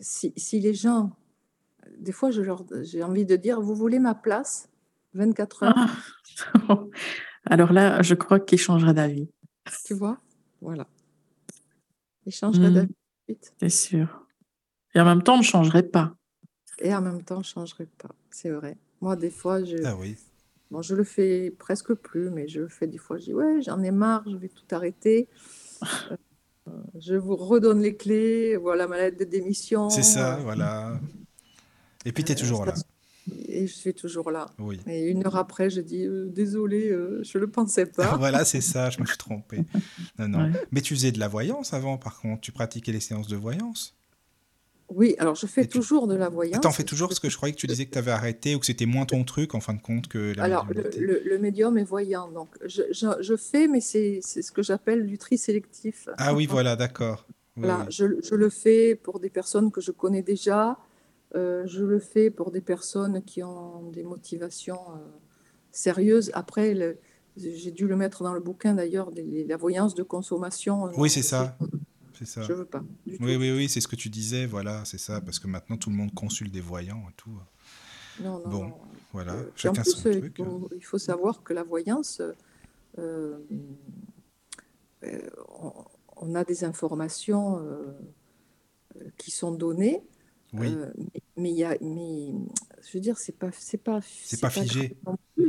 si, 0.00 0.32
les 0.60 0.74
gens, 0.74 1.10
des 1.98 2.12
fois, 2.12 2.30
j'ai 2.30 3.02
envie 3.02 3.26
de 3.26 3.36
dire, 3.36 3.60
vous 3.60 3.74
voulez 3.74 3.98
ma 3.98 4.14
place? 4.14 4.68
24 5.14 5.62
heures 5.64 5.74
ah. 6.68 6.78
Alors 7.46 7.72
là, 7.72 8.02
je 8.02 8.14
crois 8.14 8.40
qu'il 8.40 8.58
changera 8.58 8.92
d'avis. 8.92 9.28
Tu 9.84 9.94
vois? 9.94 10.18
Voilà. 10.60 10.86
Il 12.26 12.32
changerait 12.32 12.70
hmm. 12.70 12.74
d'avis. 12.74 12.94
C'est 13.60 13.68
sûr. 13.68 14.26
Et 14.94 15.00
en 15.00 15.04
même 15.04 15.22
temps, 15.22 15.34
on 15.34 15.38
ne 15.38 15.42
changerait 15.42 15.82
pas. 15.82 16.14
Et 16.78 16.94
en 16.94 17.02
même 17.02 17.22
temps, 17.22 17.36
on 17.36 17.40
ne 17.40 17.44
changerait 17.44 17.88
pas. 17.98 18.14
C'est 18.30 18.50
vrai. 18.50 18.76
Moi, 19.00 19.16
des 19.16 19.30
fois, 19.30 19.62
je. 19.64 19.76
Ah 19.84 19.96
oui. 19.96 20.16
Bon, 20.70 20.82
je 20.82 20.94
le 20.94 21.04
fais 21.04 21.50
presque 21.50 21.94
plus, 21.94 22.30
mais 22.30 22.48
je 22.48 22.60
le 22.60 22.68
fais 22.68 22.86
des 22.86 22.98
fois. 22.98 23.18
Je 23.18 23.24
dis, 23.24 23.34
ouais, 23.34 23.60
j'en 23.62 23.82
ai 23.82 23.90
marre, 23.90 24.24
je 24.28 24.36
vais 24.36 24.48
tout 24.48 24.74
arrêter. 24.74 25.28
Je 26.98 27.14
vous 27.14 27.36
redonne 27.36 27.82
les 27.82 27.96
clés, 27.96 28.56
voilà 28.56 28.86
ma 28.86 28.96
lettre 28.96 29.18
de 29.18 29.24
démission. 29.24 29.90
C'est 29.90 30.02
ça, 30.02 30.36
voilà. 30.42 30.98
Et 32.04 32.12
puis 32.12 32.24
tu 32.24 32.32
es 32.32 32.34
toujours 32.34 32.64
là. 32.64 32.74
Et 33.48 33.66
je 33.66 33.72
suis 33.72 33.94
toujours 33.94 34.30
là. 34.30 34.46
Oui. 34.58 34.78
Et 34.86 35.08
une 35.08 35.26
heure 35.26 35.36
après, 35.36 35.70
je 35.70 35.80
dis 35.80 36.04
euh, 36.04 36.26
désolé, 36.26 36.90
euh, 36.90 37.22
je 37.22 37.38
ne 37.38 37.44
le 37.44 37.50
pensais 37.50 37.86
pas. 37.86 38.16
voilà, 38.18 38.44
c'est 38.44 38.60
ça, 38.60 38.90
je 38.90 39.00
me 39.00 39.06
suis 39.06 39.16
trompée. 39.16 39.64
Non, 40.18 40.28
non. 40.28 40.52
Mais 40.72 40.80
tu 40.80 40.94
faisais 40.94 41.12
de 41.12 41.18
la 41.18 41.28
voyance 41.28 41.72
avant, 41.72 41.96
par 41.96 42.20
contre. 42.20 42.42
Tu 42.42 42.52
pratiquais 42.52 42.92
les 42.92 43.00
séances 43.00 43.28
de 43.28 43.36
voyance 43.36 43.94
oui, 44.90 45.14
alors 45.18 45.34
je 45.34 45.46
fais 45.46 45.66
toujours 45.66 46.06
de 46.06 46.14
la 46.14 46.28
voyance. 46.28 46.60
T'en 46.60 46.70
fais 46.70 46.84
toujours 46.84 47.08
parce 47.08 47.18
que 47.18 47.30
je 47.30 47.36
croyais 47.36 47.54
que 47.54 47.58
tu 47.58 47.66
disais 47.66 47.86
que 47.86 47.90
tu 47.90 47.98
avais 47.98 48.10
arrêté 48.10 48.54
ou 48.54 48.58
que 48.58 48.66
c'était 48.66 48.86
moins 48.86 49.06
ton 49.06 49.24
truc 49.24 49.54
en 49.54 49.60
fin 49.60 49.72
de 49.72 49.80
compte 49.80 50.08
que 50.08 50.34
la 50.36 50.44
Alors 50.44 50.66
le, 50.68 51.38
médium 51.38 51.78
est 51.78 51.84
voyant, 51.84 52.30
donc 52.30 52.48
je, 52.64 52.82
je, 52.92 53.36
fais, 53.36 53.66
mais 53.66 53.80
c'est 53.80 54.20
ce 54.22 54.52
que 54.52 54.62
j'appelle 54.62 55.06
du 55.06 55.16
tri 55.16 55.38
sélectif. 55.38 56.08
Ah 56.18 56.34
oui, 56.34 56.46
voilà, 56.46 56.76
d'accord. 56.76 57.26
voilà, 57.56 57.86
Je, 57.88 58.20
je, 58.22 58.34
le 58.34 58.50
fais 58.50 58.94
pour 58.94 59.20
des 59.20 59.30
personnes 59.30 59.72
que 59.72 59.80
je 59.80 59.90
connais 59.90 60.22
déjà. 60.22 60.76
Euh, 61.34 61.66
je 61.66 61.84
le 61.84 61.98
fais 61.98 62.30
pour 62.30 62.50
des 62.50 62.60
personnes 62.60 63.22
qui 63.24 63.42
ont 63.42 63.90
des 63.90 64.04
motivations 64.04 64.80
euh, 64.92 64.98
sérieuses. 65.72 66.30
Après, 66.34 66.98
j'ai 67.36 67.70
dû 67.72 67.88
le 67.88 67.96
mettre 67.96 68.22
dans 68.22 68.34
le 68.34 68.40
bouquin 68.40 68.74
d'ailleurs, 68.74 69.10
la 69.16 69.56
voyance 69.56 69.94
de 69.94 70.02
consommation. 70.02 70.90
Oui, 70.96 71.10
c'est 71.10 71.22
ça. 71.22 71.56
C'est 72.16 72.26
ça. 72.26 72.42
Je 72.42 72.52
veux 72.52 72.64
pas. 72.64 72.84
oui, 73.06 73.36
oui, 73.36 73.50
oui, 73.50 73.68
c'est 73.68 73.80
ce 73.80 73.88
que 73.88 73.96
tu 73.96 74.08
disais, 74.08 74.46
voilà, 74.46 74.84
c'est 74.84 74.98
ça, 74.98 75.20
parce 75.20 75.40
que 75.40 75.48
maintenant 75.48 75.76
tout 75.76 75.90
le 75.90 75.96
monde 75.96 76.14
consulte 76.14 76.52
des 76.52 76.60
voyants 76.60 77.02
et 77.10 77.14
tout. 77.16 77.36
Non, 78.20 78.38
non, 78.38 78.48
bon, 78.48 78.72
voilà, 79.12 79.34
euh, 79.34 79.50
chacun 79.56 79.82
son 79.82 79.98
truc. 79.98 80.40
Il 80.76 80.84
faut, 80.84 80.98
savoir 80.98 81.42
que 81.42 81.52
la 81.52 81.64
voyance, 81.64 82.22
euh, 82.98 83.38
euh, 85.02 85.18
on, 86.16 86.34
a 86.34 86.44
des 86.44 86.64
informations 86.64 87.60
qui 89.18 89.30
sont 89.30 89.52
données. 89.52 90.02
Oui. 90.52 90.76
mais 91.12 91.22
il 91.36 91.56
y 91.56 91.64
a, 91.64 91.76
mais 91.80 92.32
je 92.82 92.92
veux 92.94 93.00
dire, 93.00 93.18
c'est 93.18 93.36
pas, 93.36 93.50
c'est 93.52 93.78
pas, 93.78 94.00
c'est 94.02 94.40
pas, 94.40 94.50
figé. 94.50 94.96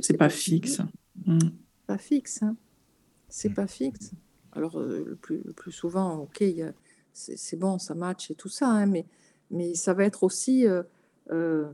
C'est 0.01 0.17
pas, 0.17 0.29
fixe. 0.29 0.81
Mm. 1.25 1.39
Pas 1.85 1.97
fixe, 1.97 2.41
hein. 2.41 2.55
C'est 3.29 3.49
mm. 3.49 3.53
pas 3.53 3.67
fixe. 3.67 4.11
Alors, 4.53 4.79
euh, 4.79 5.03
le, 5.05 5.15
plus, 5.15 5.41
plus, 5.53 5.71
souvent, 5.71 6.17
OK, 6.19 6.43
c'est 7.13 7.59
bon, 7.59 7.77
ça 7.77 7.93
match 7.93 8.31
et 8.31 8.35
tout 8.35 8.49
ça, 8.49 8.67
hein, 8.67 8.85
mais, 8.87 9.05
mais 9.51 9.75
ça 9.75 9.93
va 9.93 10.05
être 10.05 10.23
aussi, 10.23 10.65
euh, 10.65 10.83
euh, 11.31 11.71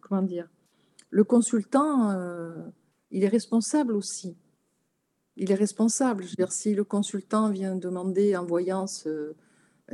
comment 0.00 0.22
dire, 0.22 0.48
le 1.10 1.24
consultant, 1.24 2.16
il 3.10 3.22
est 3.22 3.28
responsable 3.28 3.94
aussi. 3.94 4.34
Il 5.36 5.50
est 5.50 5.56
responsable. 5.56 6.24
Je 6.24 6.30
veux 6.30 6.36
dire, 6.36 6.52
si 6.52 6.74
le 6.74 6.84
consultant 6.84 7.50
vient 7.50 7.76
demander 7.76 8.34
en 8.34 8.46
voyance 8.46 9.06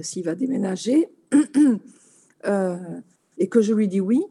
s'il 0.01 0.25
va 0.25 0.37
déménager 0.37 1.09
et 3.39 3.49
que 3.49 3.61
je 3.61 3.73
lui 3.73 3.89
dis 3.89 4.01
oui, 4.01 4.23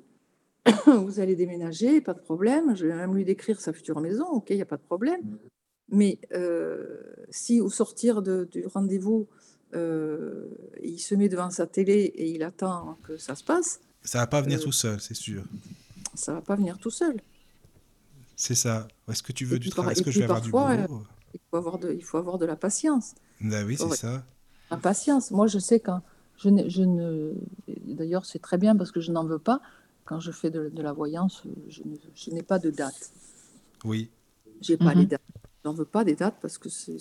vous 0.86 1.20
allez 1.20 1.36
déménager, 1.36 2.02
pas 2.02 2.14
de 2.14 2.20
problème. 2.20 2.76
Je 2.76 2.86
vais 2.86 2.96
même 2.96 3.16
lui 3.16 3.26
décrire 3.26 3.60
sa 3.60 3.74
future 3.74 4.00
maison, 4.00 4.26
ok, 4.28 4.50
il 4.52 4.58
n'y 4.58 4.62
a 4.62 4.66
pas 4.66 4.78
de 4.78 4.84
problème. 4.84 5.22
Mais 5.90 6.20
euh, 6.34 7.02
si 7.30 7.62
au 7.62 7.70
sortir 7.70 8.22
du 8.22 8.66
rendez-vous, 8.66 9.28
euh, 9.74 10.46
il 10.82 11.00
se 11.00 11.16
met 11.16 11.30
devant 11.30 11.50
sa 11.50 11.66
télé 11.68 12.12
et 12.16 12.30
il 12.30 12.44
attend 12.44 12.98
que 13.04 13.18
ça 13.18 13.36
se 13.36 13.44
passe. 13.44 13.80
Ça 14.04 14.20
va 14.20 14.28
pas 14.28 14.42
venir 14.42 14.60
euh, 14.60 14.64
tout 14.64 14.72
seul, 14.72 15.00
c'est 15.00 15.14
sûr. 15.14 15.44
Ça 16.14 16.34
va 16.34 16.42
pas 16.42 16.56
venir 16.56 16.78
tout 16.78 16.90
seul. 16.90 17.18
C'est 18.36 18.56
ça. 18.56 18.88
Est-ce 19.10 19.24
que 19.24 19.32
tu 19.32 19.46
veux 19.46 19.60
du 19.60 19.70
travail? 19.70 19.94
Est-ce 19.94 20.04
que 20.04 20.12
je 20.12 20.20
vais 20.20 20.26
avoir 20.26 20.42
du 20.42 20.52
boulot? 20.52 21.06
il 21.34 21.40
faut, 21.50 21.58
avoir 21.58 21.80
de, 21.80 21.94
il 21.94 22.04
faut 22.04 22.18
avoir 22.18 22.38
de 22.38 22.46
la 22.46 22.56
patience. 22.56 23.16
Ben 23.42 23.66
oui, 23.66 23.78
c'est 23.78 23.96
ça. 23.96 24.24
La 24.70 24.78
patience. 24.78 25.32
Moi, 25.32 25.48
je 25.48 25.60
sais 25.60 25.80
quand 25.80 26.02
je 26.38 26.50
ne, 26.50 26.70
je 26.70 26.84
ne... 26.84 27.34
d'ailleurs, 27.68 28.26
c'est 28.26 28.40
très 28.40 28.58
bien 28.58 28.76
parce 28.76 28.92
que 28.92 29.02
je 29.02 29.12
n'en 29.12 29.26
veux 29.26 29.40
pas. 29.40 29.62
Quand 30.06 30.20
je 30.20 30.32
fais 30.32 30.50
de, 30.50 30.72
la 30.76 30.94
voyance, 30.94 31.44
je, 31.68 32.32
n'ai 32.32 32.44
pas 32.44 32.60
de 32.60 32.70
date. 32.70 33.12
Oui. 33.84 34.10
J'ai 34.62 34.78
pas 34.78 34.94
mhm. 34.96 35.02
les 35.02 35.06
dates 35.06 35.22
n'en 35.68 35.74
veux 35.74 35.86
pas 35.86 36.04
des 36.04 36.16
dates 36.16 36.38
parce 36.42 36.58
que 36.58 36.70
c'est 36.70 36.98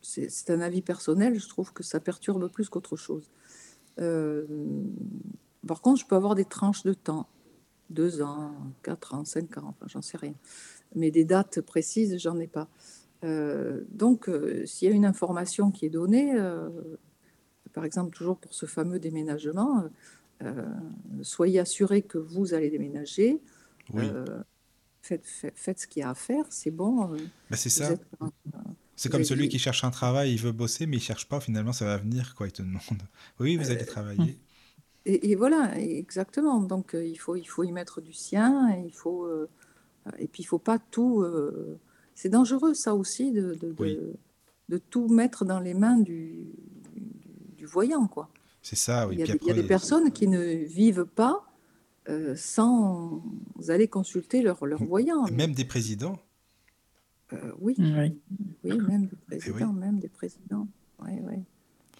c'est 0.00 0.50
un 0.50 0.60
avis 0.60 0.82
personnel. 0.82 1.38
Je 1.38 1.48
trouve 1.48 1.72
que 1.72 1.82
ça 1.82 2.00
perturbe 2.00 2.50
plus 2.50 2.68
qu'autre 2.68 2.96
chose. 2.96 3.30
Euh, 3.98 4.46
par 5.66 5.80
contre, 5.80 6.00
je 6.00 6.06
peux 6.06 6.16
avoir 6.16 6.34
des 6.34 6.44
tranches 6.44 6.84
de 6.84 6.94
temps, 6.94 7.28
deux 7.90 8.22
ans, 8.22 8.54
quatre 8.82 9.14
ans, 9.14 9.24
cinq 9.24 9.58
ans, 9.58 9.68
enfin, 9.68 9.86
j'en 9.88 10.02
sais 10.02 10.16
rien. 10.16 10.34
Mais 10.94 11.10
des 11.10 11.24
dates 11.24 11.60
précises, 11.60 12.16
j'en 12.18 12.38
ai 12.38 12.46
pas. 12.46 12.68
Euh, 13.24 13.84
donc, 13.90 14.28
euh, 14.28 14.64
s'il 14.66 14.88
y 14.88 14.92
a 14.92 14.94
une 14.94 15.04
information 15.04 15.70
qui 15.70 15.86
est 15.86 15.90
donnée, 15.90 16.34
par 17.72 17.84
exemple, 17.84 18.14
toujours 18.16 18.38
pour 18.38 18.54
ce 18.54 18.66
fameux 18.66 18.98
déménagement, 18.98 19.84
soyez 21.22 21.60
assurés 21.60 22.02
que 22.02 22.18
vous 22.18 22.54
allez 22.54 22.70
déménager. 22.70 23.40
Faites, 25.00 25.24
faites, 25.54 25.78
ce 25.78 25.86
qu'il 25.86 26.00
y 26.00 26.02
a 26.02 26.10
à 26.10 26.14
faire, 26.14 26.44
c'est 26.50 26.70
bon. 26.70 27.16
Bah, 27.50 27.56
c'est 27.56 27.70
ça. 27.70 27.94
C'est 28.96 29.10
comme 29.10 29.24
celui 29.24 29.48
qui 29.48 29.58
cherche 29.58 29.84
un 29.84 29.90
travail, 29.90 30.32
il 30.32 30.40
veut 30.40 30.52
bosser, 30.52 30.86
mais 30.86 30.96
il 30.96 31.02
cherche 31.02 31.28
pas. 31.28 31.40
Finalement, 31.40 31.72
ça 31.72 31.84
va 31.84 31.96
venir, 31.96 32.34
quoi. 32.34 32.48
Il 32.48 32.52
te 32.52 32.62
demande. 32.62 33.02
Oui, 33.38 33.56
vous 33.56 33.70
allez 33.70 33.86
travailler. 33.86 34.38
Et, 35.06 35.36
voilà, 35.36 35.78
exactement. 35.78 36.60
Donc, 36.60 36.94
il, 36.94 37.16
faut, 37.16 37.36
il 37.36 37.46
faut 37.46 37.62
y 37.62 37.72
mettre 37.72 38.00
du 38.00 38.12
sien. 38.12 38.76
Et 38.76 38.86
il 38.86 38.92
faut, 38.92 39.28
et 40.18 40.26
puis, 40.26 40.42
il 40.42 40.46
faut 40.46 40.58
pas 40.58 40.78
tout. 40.78 41.24
C'est 42.18 42.28
dangereux, 42.28 42.74
ça 42.74 42.94
aussi, 42.94 43.30
de, 43.30 43.54
de, 43.54 44.12
de, 44.68 44.78
tout 44.78 45.06
mettre 45.08 45.44
dans 45.44 45.60
les 45.60 45.74
mains 45.74 45.98
du, 45.98 46.46
du, 47.56 47.64
voyant, 47.64 48.08
quoi. 48.08 48.28
C'est 48.60 48.76
ça, 48.76 49.06
oui. 49.06 49.14
Il 49.14 49.20
y 49.20 49.30
a, 49.30 49.36
il 49.40 49.46
y 49.46 49.50
a 49.50 49.54
des 49.54 49.62
personnes 49.62 50.10
qui 50.10 50.26
ne 50.26 50.42
vivent 50.64 51.06
pas 51.06 51.44
sans 52.34 53.22
aller 53.68 53.86
consulter 53.86 54.42
leur, 54.42 54.64
leur 54.66 54.82
voyant. 54.82 55.26
Même 55.30 55.52
des 55.52 55.66
présidents 55.66 56.18
euh, 57.32 57.52
oui. 57.60 57.74
oui. 57.78 58.78
même 58.78 59.06
des 59.06 59.16
présidents, 59.26 59.72
même 59.72 59.98
des 60.00 60.08
présidents. 60.08 60.66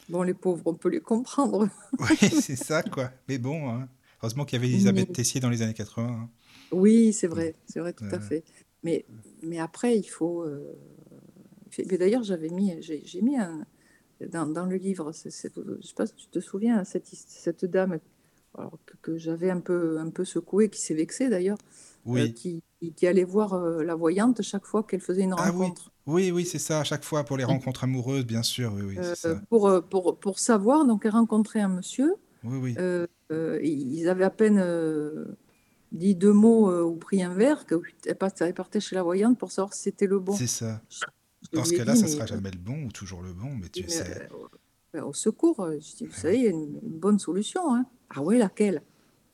Bon, 0.08 0.22
les 0.22 0.34
pauvres, 0.34 0.62
on 0.64 0.74
peut 0.74 0.88
les 0.88 1.00
comprendre. 1.00 1.68
oui, 1.98 2.16
c'est 2.16 2.56
ça, 2.56 2.82
quoi. 2.82 3.10
Mais 3.28 3.36
bon, 3.36 3.70
hein. 3.70 3.88
heureusement 4.22 4.46
qu'il 4.46 4.58
y 4.58 4.64
avait 4.64 4.72
Elisabeth 4.72 5.12
Tessier 5.12 5.40
dans 5.40 5.50
les 5.50 5.60
années 5.60 5.74
80. 5.74 6.08
Hein. 6.08 6.28
Oui, 6.72 7.12
c'est 7.12 7.26
vrai, 7.26 7.54
c'est 7.66 7.80
vrai, 7.80 7.92
tout 7.92 8.06
à 8.10 8.18
fait. 8.18 8.42
Mais, 8.82 9.04
mais 9.42 9.58
après, 9.58 9.98
il 9.98 10.08
faut. 10.08 10.42
Euh... 10.42 10.78
D'ailleurs, 11.84 12.22
j'avais 12.22 12.48
mis, 12.48 12.74
j'ai 12.80 13.22
mis 13.22 13.36
un, 13.36 13.66
dans, 14.26 14.46
dans, 14.46 14.66
le 14.66 14.76
livre, 14.76 15.12
je 15.12 15.28
ne 15.28 15.30
sais 15.30 15.94
pas 15.94 16.06
si 16.06 16.14
tu 16.14 16.26
te 16.28 16.40
souviens, 16.40 16.82
cette, 16.84 17.06
cette 17.06 17.64
dame 17.64 17.98
que, 18.86 18.94
que 19.02 19.18
j'avais 19.18 19.50
un 19.50 19.60
peu, 19.60 19.98
un 19.98 20.10
peu 20.10 20.24
secouée, 20.24 20.68
qui 20.68 20.80
s'est 20.80 20.94
vexée 20.94 21.28
d'ailleurs, 21.28 21.58
euh, 22.08 22.28
qui, 22.28 22.62
qui, 22.96 23.06
allait 23.06 23.24
voir 23.24 23.54
euh, 23.54 23.84
la 23.84 23.94
voyante 23.94 24.42
chaque 24.42 24.64
fois 24.64 24.82
qu'elle 24.82 25.00
faisait 25.00 25.22
une 25.22 25.34
ah 25.36 25.50
rencontre. 25.50 25.92
Oui, 26.06 26.30
oui, 26.30 26.44
c'est 26.44 26.58
ça, 26.58 26.80
à 26.80 26.84
chaque 26.84 27.04
fois 27.04 27.24
pour 27.24 27.36
les 27.36 27.44
rencontres 27.44 27.84
amoureuses, 27.84 28.24
bien 28.24 28.42
sûr. 28.42 28.72
Oui, 28.74 28.82
oui, 28.82 28.98
euh, 28.98 29.14
ça. 29.14 29.40
Pour, 29.50 29.70
pour, 29.88 30.18
pour, 30.18 30.38
savoir, 30.38 30.86
donc 30.86 31.04
elle 31.04 31.12
rencontrait 31.12 31.60
un 31.60 31.68
monsieur. 31.68 32.14
Oui, 32.44 32.58
oui. 32.58 32.76
ils 33.62 34.08
avaient 34.08 34.24
à 34.24 34.30
peine 34.30 34.58
dit 35.92 36.14
deux 36.14 36.32
mots 36.32 36.70
ou 36.82 36.96
pris 36.96 37.22
un 37.22 37.34
verre, 37.34 37.66
qu'elle 37.66 38.54
partait 38.54 38.80
chez 38.80 38.94
la 38.94 39.02
voyante 39.02 39.38
pour 39.38 39.52
savoir 39.52 39.74
si 39.74 39.82
c'était 39.82 40.06
le 40.06 40.18
bon. 40.18 40.36
C'est 40.36 40.46
ça. 40.46 40.80
Dans 41.52 41.64
ce 41.64 41.72
cas-là, 41.74 41.94
ça 41.94 42.02
ne 42.02 42.08
sera 42.08 42.26
jamais 42.26 42.50
le 42.50 42.58
bon 42.58 42.84
ou 42.84 42.92
toujours 42.92 43.22
le 43.22 43.32
bon, 43.32 43.50
mais 43.54 43.68
tu 43.68 43.88
sais. 43.88 44.28
au 45.02 45.12
secours, 45.12 45.68
je 45.72 45.96
dis, 45.96 46.06
vous 46.06 46.12
savez, 46.12 46.36
il 46.36 46.44
y 46.44 46.46
a 46.46 46.50
une, 46.50 46.78
bonne 46.82 47.18
solution. 47.18 47.74
Hein. 47.74 47.86
Ah 48.10 48.22
ouais, 48.22 48.38
laquelle? 48.38 48.82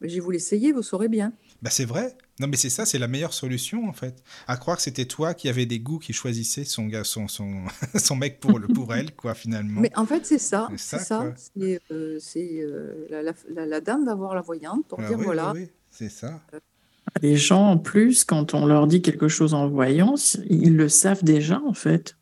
J'ai 0.00 0.20
voulu 0.20 0.36
l'essayer, 0.36 0.72
vous 0.72 0.82
saurez 0.82 1.08
bien. 1.08 1.32
Bah 1.62 1.70
c'est 1.70 1.84
vrai. 1.84 2.16
Non, 2.40 2.48
mais 2.48 2.56
c'est 2.56 2.68
ça, 2.68 2.84
c'est 2.84 2.98
la 2.98 3.08
meilleure 3.08 3.32
solution 3.32 3.88
en 3.88 3.92
fait. 3.92 4.22
À 4.46 4.56
croire 4.56 4.76
que 4.76 4.82
c'était 4.82 5.06
toi 5.06 5.34
qui 5.34 5.48
avais 5.48 5.66
des 5.66 5.78
goûts 5.78 5.98
qui 5.98 6.12
choisissait 6.12 6.64
son 6.64 6.86
gars, 6.86 7.04
son, 7.04 7.28
son, 7.28 7.64
son 7.96 8.16
mec 8.16 8.40
pour, 8.40 8.58
le, 8.58 8.68
pour 8.68 8.92
elle, 8.94 9.14
quoi, 9.14 9.34
finalement. 9.34 9.80
Mais 9.80 9.90
en 9.96 10.04
fait, 10.04 10.26
c'est 10.26 10.38
ça. 10.38 10.68
C'est 10.76 10.98
ça. 10.98 11.32
C'est 11.36 11.80
euh, 11.90 12.18
euh, 12.36 13.06
la, 13.08 13.22
la, 13.22 13.66
la, 13.66 13.80
dame 13.80 14.04
d'avoir 14.04 14.34
la 14.34 14.40
voyante 14.40 14.84
pour 14.88 15.00
ah 15.00 15.08
dire 15.08 15.18
voilà. 15.18 15.52
Oui, 15.52 15.70
c'est 15.94 16.08
ça. 16.08 16.40
Les 17.22 17.36
gens, 17.36 17.70
en 17.70 17.78
plus, 17.78 18.24
quand 18.24 18.52
on 18.54 18.66
leur 18.66 18.88
dit 18.88 19.00
quelque 19.00 19.28
chose 19.28 19.54
en 19.54 19.68
voyance, 19.68 20.38
ils 20.50 20.76
le 20.76 20.88
savent 20.88 21.22
déjà 21.22 21.62
en 21.64 21.72
fait. 21.72 22.16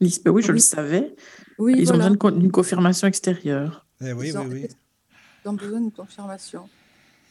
Ils 0.00 0.08
disent 0.08 0.22
bah 0.24 0.32
oui, 0.32 0.42
je 0.42 0.50
le 0.50 0.58
savais. 0.58 1.14
Oui, 1.58 1.76
ils 1.78 1.92
ont 1.92 1.96
besoin 1.96 2.32
d'une 2.32 2.50
confirmation 2.50 3.06
extérieure. 3.06 3.86
Eh 4.00 4.12
oui, 4.12 4.32
oui, 4.34 4.46
oui. 4.50 4.66
Ils 5.44 5.48
ont 5.48 5.52
besoin 5.52 5.80
d'une 5.80 5.92
confirmation. 5.92 6.68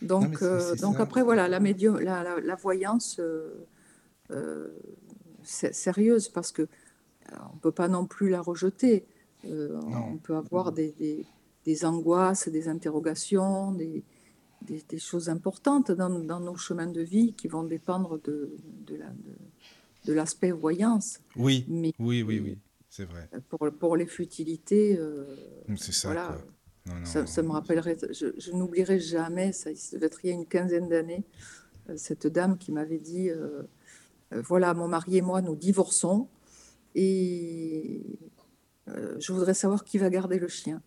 Donc, 0.02 0.42
euh, 0.42 0.76
donc 0.78 1.00
après, 1.02 1.22
voilà, 1.22 1.50
la, 1.50 1.60
médium, 1.60 2.00
la, 2.00 2.40
la, 2.40 2.56
voyance 2.56 3.20
euh, 3.20 3.66
euh 4.32 4.68
sérieuse, 5.44 6.30
parce 6.30 6.54
que 6.54 6.70
on 7.52 7.56
ne 7.56 7.60
peut 7.60 7.72
pas 7.72 7.90
non 7.90 8.06
plus 8.06 8.30
la 8.30 8.42
rejeter. 8.42 9.06
on 9.44 10.18
peut 10.24 10.36
avoir 10.36 10.72
des, 10.72 10.94
des, 10.94 11.26
des, 11.66 11.84
angoisses, 11.84 12.48
des 12.48 12.70
interrogations, 12.70 13.74
des, 13.74 14.06
des 14.68 15.00
choses 15.00 15.30
importantes 15.30 15.92
dans, 15.92 16.10
dans, 16.10 16.40
nos 16.40 16.56
chemins 16.56 16.88
de 16.88 17.02
vie 17.02 17.34
qui 17.34 17.48
vont 17.48 17.64
dépendre 17.64 18.20
de, 18.22 18.56
de 20.06 20.14
l'aspect 20.14 20.48
la, 20.48 20.54
de, 20.54 20.60
voyance. 20.60 21.20
Oui, 21.36 21.66
Mais, 21.68 21.94
oui, 22.00 22.24
oui, 22.24 22.40
oui, 22.40 22.58
c'est 22.90 23.06
vrai. 23.06 23.30
Pour, 23.50 23.70
pour 23.80 23.98
les 23.98 24.08
futilités, 24.08 25.00
c'est 25.76 25.94
ça. 25.94 26.10
Voilà, 26.10 26.38
ça, 27.06 27.42
me 27.42 27.52
rappellerait, 27.52 27.98
je, 28.12 28.52
n'oublierai 28.52 29.00
jamais, 29.00 29.54
ça, 29.54 29.70
devait 29.94 30.08
être 30.08 30.20
il 30.24 30.28
y 30.28 30.32
a 30.32 30.34
une 30.34 30.46
quinzaine 30.46 30.90
d'années, 30.90 31.24
euh, 31.90 31.96
cette 31.98 32.28
dame 32.28 32.58
qui 32.58 32.72
m'avait 32.72 33.00
dit 33.00 33.30
euh, 33.30 33.64
euh, 34.34 34.42
Voilà, 34.42 34.74
mon 34.74 34.88
mari 34.88 35.18
et 35.18 35.22
moi, 35.22 35.42
nous 35.42 35.56
divorçons 35.56 36.28
et 36.96 38.20
je 38.86 39.32
voudrais 39.32 39.54
savoir 39.54 39.86
qui 39.86 39.98
va 39.98 40.10
garder 40.10 40.38
le 40.38 40.50
chien. 40.50 40.82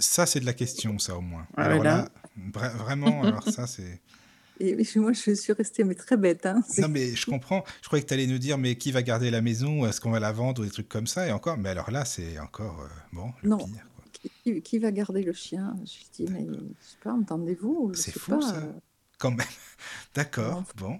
Ça, 0.00 0.26
c'est 0.26 0.40
de 0.40 0.46
la 0.46 0.52
question, 0.52 0.98
ça, 0.98 1.16
au 1.16 1.20
moins. 1.20 1.46
Ah 1.56 1.64
alors 1.64 1.84
là, 1.84 2.08
vraiment, 2.52 3.22
alors 3.22 3.48
ça, 3.48 3.66
c'est. 3.66 4.00
Et 4.60 4.76
moi, 4.96 5.12
je 5.12 5.34
suis 5.34 5.52
restée 5.52 5.84
mais 5.84 5.94
très 5.94 6.16
bête. 6.16 6.44
Hein, 6.44 6.62
non, 6.78 6.88
mais 6.88 7.14
je 7.14 7.26
comprends. 7.26 7.64
Je 7.80 7.86
croyais 7.86 8.02
que 8.02 8.08
tu 8.08 8.14
allais 8.14 8.26
nous 8.26 8.38
dire, 8.38 8.58
mais 8.58 8.74
qui 8.74 8.90
va 8.90 9.02
garder 9.02 9.30
la 9.30 9.40
maison? 9.40 9.86
Est-ce 9.86 10.00
qu'on 10.00 10.10
va 10.10 10.18
la 10.18 10.32
vendre 10.32 10.62
ou 10.62 10.64
des 10.64 10.70
trucs 10.70 10.88
comme 10.88 11.06
ça? 11.06 11.28
Et 11.28 11.30
encore, 11.30 11.56
mais 11.58 11.68
alors 11.68 11.92
là, 11.92 12.04
c'est 12.04 12.40
encore, 12.40 12.88
bon, 13.12 13.32
le 13.42 13.50
non. 13.50 13.58
pire. 13.58 14.62
Qui, 14.64 14.78
va 14.78 14.90
garder 14.90 15.22
le 15.22 15.32
chien? 15.32 15.76
Je 15.84 16.24
dis, 16.24 16.32
mais 16.32 16.44
je 16.44 16.88
sais 16.88 16.96
pas, 17.02 17.12
entendez-vous? 17.12 17.92
C'est 17.94 18.18
fou 18.18 18.42
ça, 18.42 18.56
euh. 18.56 18.72
quand 19.18 19.30
même. 19.30 19.46
D'accord, 20.14 20.64
bon. 20.76 20.98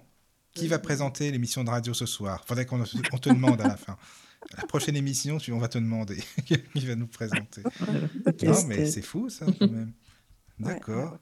Qui 0.53 0.67
va 0.67 0.79
présenter 0.79 1.31
l'émission 1.31 1.63
de 1.63 1.69
radio 1.69 1.93
ce 1.93 2.05
soir? 2.05 2.43
Faudrait 2.47 2.65
qu'on 2.65 2.81
on 2.81 3.17
te 3.17 3.29
demande 3.29 3.61
à 3.61 3.67
la 3.67 3.77
fin. 3.77 3.97
La 4.57 4.65
prochaine 4.65 4.95
émission, 4.95 5.37
on 5.51 5.57
va 5.57 5.67
te 5.67 5.77
demander 5.77 6.17
qui 6.45 6.85
va 6.85 6.95
nous 6.95 7.07
présenter. 7.07 7.61
non, 8.43 8.63
mais 8.67 8.89
c'est 8.89 9.01
fou 9.01 9.29
ça, 9.29 9.45
quand 9.45 9.69
même. 9.69 9.91
D'accord. 10.59 11.17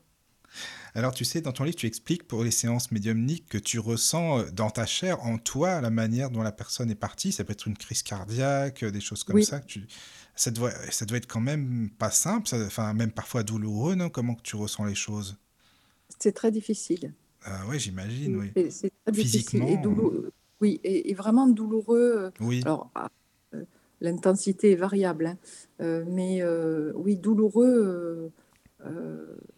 Alors, 0.96 1.14
tu 1.14 1.26
sais, 1.26 1.42
dans 1.42 1.52
ton 1.52 1.64
livre, 1.64 1.78
tu 1.78 1.86
expliques 1.86 2.28
pour 2.28 2.44
les 2.44 2.52
séances 2.52 2.92
médiumniques 2.92 3.48
que 3.48 3.58
tu 3.58 3.80
ressens 3.80 4.40
euh, 4.40 4.46
dans 4.52 4.70
ta 4.70 4.86
chair, 4.86 5.24
en 5.24 5.38
toi, 5.38 5.82
la 5.82 5.90
manière 5.90 6.32
dont 6.32 6.42
la 6.42 6.52
personne 6.52 6.90
est 6.90 6.96
partie. 6.96 7.32
Ça 7.32 7.44
peut 7.44 7.54
être 7.54 7.68
une 7.68 7.78
crise 7.78 8.04
cardiaque, 8.04 8.84
des 8.84 9.02
choses 9.02 9.24
comme 9.24 9.42
ça. 9.42 9.60
Que 9.60 9.68
tu 9.68 9.88
ça 10.38 10.52
doit, 10.52 10.72
ça 10.92 11.06
doit 11.06 11.18
être 11.18 11.28
quand 11.28 11.42
même 11.42 11.90
pas 11.98 12.12
simple, 12.12 12.48
ça, 12.48 12.58
enfin 12.66 12.94
même 12.94 13.12
parfois 13.12 13.44
douloureux, 13.44 13.96
non? 13.96 14.10
Comment 14.10 14.36
que 14.36 14.44
tu 14.44 14.56
ressens 14.56 14.86
les 14.86 14.96
choses? 14.96 15.36
C'est 16.20 16.32
très 16.32 16.52
difficile. 16.52 17.14
Ah 17.44 17.64
oui, 17.68 17.80
j'imagine, 17.80 18.36
oui. 18.36 18.70
C'est 18.70 18.92
très 19.04 19.12
difficile 19.12 19.64
et 19.64 19.78
douloureux. 19.78 20.32
Oui, 20.62 20.80
et, 20.84 21.14
vraiment 21.14 21.48
douloureux. 21.48 22.16
Euh, 22.18 22.32
oui. 22.40 22.62
Alors, 22.66 22.90
ah, 22.96 23.10
euh, 23.54 23.64
l'intensité 24.02 24.72
est 24.72 24.76
variable, 24.76 25.28
hein. 25.28 25.38
euh, 25.82 26.04
mais 26.08 26.44
oui, 26.94 27.18
douloureux 27.18 28.32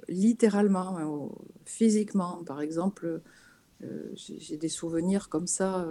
littéralement, 0.08 0.98
hein, 0.98 1.30
physiquement. 1.66 2.44
Par 2.44 2.62
exemple, 2.62 3.22
j'ai 4.14 4.58
des 4.58 4.70
souvenirs 4.70 5.30
comme 5.30 5.48
ça 5.48 5.88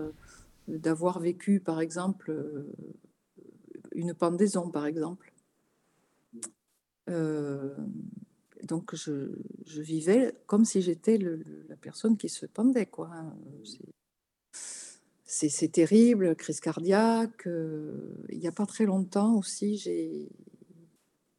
d'avoir 0.67 1.21
vécu, 1.21 1.61
par 1.61 1.81
exemple, 1.81 2.33
une 3.93 4.15
pendaison, 4.15 4.71
par 4.71 4.87
exemple. 4.87 5.33
Euh, 7.09 7.75
donc, 8.63 8.95
je, 8.95 9.31
vivais 9.81 10.35
comme 10.47 10.65
si 10.65 10.83
j'étais 10.83 11.19
la 11.19 11.77
personne 11.77 12.17
qui 12.17 12.29
se 12.29 12.47
pendait. 12.47 12.87
quoi. 12.87 13.11
Hein. 13.13 13.37
C'est 15.25 15.73
terrible, 15.73 16.35
crise 16.37 16.61
cardiaque. 16.61 17.47
Euh, 17.47 18.25
il 18.31 18.39
n'y 18.39 18.49
a 18.49 18.53
pas 18.53 18.67
très 18.67 18.85
longtemps 18.85 19.37
aussi, 19.37 19.77
j'ai. 19.77 20.29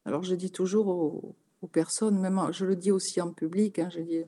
Alors, 0.05 0.23
je 0.23 0.35
dis 0.35 0.51
toujours 0.51 0.87
aux, 0.87 1.35
personnes, 1.67 2.19
même 2.19 2.39
je 2.51 2.65
le 2.65 2.75
dis 2.75 2.91
aussi 2.91 3.21
en 3.21 3.31
public, 3.31 3.79
hein, 3.79 3.89
je 3.91 3.99
dis 3.99 4.23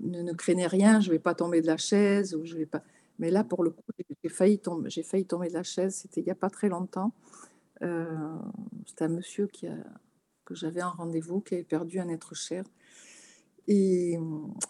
ne, 0.00 0.22
ne, 0.22 0.32
craignez 0.32 0.66
rien, 0.66 1.00
je 1.00 1.08
ne 1.08 1.12
vais 1.14 1.18
pas 1.18 1.34
tomber 1.34 1.60
de 1.60 1.66
la 1.66 1.76
chaise, 1.76 2.34
ou 2.34 2.44
je 2.44 2.56
vais 2.56 2.66
pas. 2.66 2.82
Mais 3.18 3.30
là, 3.30 3.44
pour 3.44 3.62
le 3.64 3.70
coup, 3.70 3.82
j'ai 4.22 4.28
failli, 4.28 4.58
tomber, 4.58 4.90
failli 4.90 5.24
tomber 5.24 5.48
de 5.48 5.54
la 5.54 5.62
chaise, 5.62 5.94
c'était 5.94 6.20
il 6.20 6.24
n'y 6.24 6.32
a 6.32 6.36
pas 6.36 6.50
très 6.50 6.68
longtemps. 6.68 7.12
Euh, 7.82 8.36
C'était 8.86 9.04
un 9.04 9.08
monsieur 9.08 9.46
qui 9.46 9.66
a, 9.66 9.76
que 10.44 10.54
j'avais 10.54 10.80
un 10.80 10.88
rendez-vous, 10.88 11.40
qui 11.40 11.54
avait 11.54 11.64
perdu 11.64 12.00
un 12.00 12.08
être 12.08 12.34
cher. 12.34 12.64
Et 13.66 14.18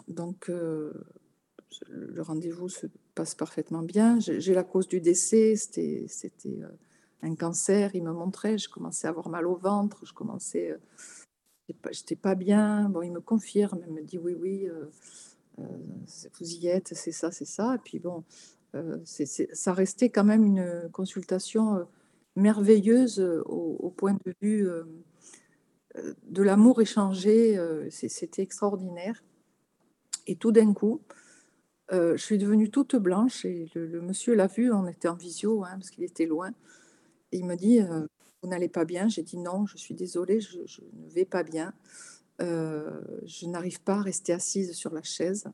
donc, 0.08 0.48
euh, 0.48 0.92
le 1.88 2.22
rendez-vous 2.22 2.68
se 2.68 2.86
passe 3.14 3.34
parfaitement 3.34 3.82
bien. 3.82 4.18
J'ai 4.20 4.54
la 4.54 4.64
cause 4.64 4.88
du 4.88 5.00
décès, 5.00 5.56
c'était 5.56 6.06
euh, 6.46 6.68
un 7.22 7.34
cancer. 7.34 7.94
Il 7.94 8.04
me 8.04 8.12
montrait, 8.12 8.58
je 8.58 8.68
commençais 8.68 9.06
à 9.06 9.10
avoir 9.10 9.28
mal 9.28 9.46
au 9.46 9.56
ventre, 9.56 10.04
je 10.06 10.12
commençais, 10.12 10.70
euh, 10.70 10.78
j'étais 11.90 12.16
pas 12.16 12.34
bien. 12.34 12.88
Bon, 12.88 13.02
il 13.02 13.12
me 13.12 13.20
confirme, 13.20 13.80
il 13.86 13.92
me 13.92 14.02
dit 14.02 14.18
oui, 14.18 14.34
oui, 14.34 14.68
vous 15.58 16.54
y 16.54 16.66
êtes, 16.66 16.94
c'est 16.94 17.12
ça, 17.12 17.30
c'est 17.30 17.44
ça. 17.44 17.74
Et 17.76 17.78
puis 17.78 17.98
bon, 17.98 18.24
euh, 18.74 18.98
ça 19.04 19.72
restait 19.72 20.10
quand 20.10 20.24
même 20.24 20.44
une 20.44 20.88
consultation 20.92 21.76
euh, 21.76 21.84
merveilleuse 22.36 23.20
au, 23.46 23.90
point 23.96 24.14
de 24.14 24.34
vue 24.40 24.68
de 26.28 26.42
l'amour 26.42 26.80
échangé. 26.82 27.58
C'était 27.90 28.42
extraordinaire. 28.42 29.22
Et 30.26 30.36
tout 30.36 30.50
d'un 30.50 30.72
coup, 30.72 31.00
je 31.92 32.16
suis 32.16 32.38
devenue 32.38 32.70
toute 32.70 32.96
blanche 32.96 33.44
et 33.44 33.70
le, 33.74 34.00
monsieur 34.00 34.34
l'a 34.34 34.48
vu, 34.48 34.72
on 34.72 34.88
était 34.88 35.06
en 35.06 35.14
visio 35.14 35.64
hein, 35.64 35.74
parce 35.74 35.90
qu'il 35.90 36.02
était 36.02 36.26
loin. 36.26 36.50
Et 37.30 37.38
il 37.38 37.46
me 37.46 37.54
dit 37.54 37.80
Vous 38.44 38.50
n'allez 38.50 38.68
pas 38.68 38.84
bien 38.84 39.08
J'ai 39.08 39.22
dit 39.22 39.38
Non, 39.38 39.64
je 39.64 39.78
suis 39.78 39.94
désolée, 39.94 40.38
je, 40.38 40.58
ne 40.58 41.08
vais 41.08 41.24
pas 41.24 41.42
bien. 41.42 41.72
je 42.38 43.46
n'arrive 43.46 43.80
pas 43.80 43.94
à 43.94 44.02
rester 44.02 44.34
assise 44.34 44.74
sur 44.74 44.92
la 44.92 45.02
chaise. 45.02 45.46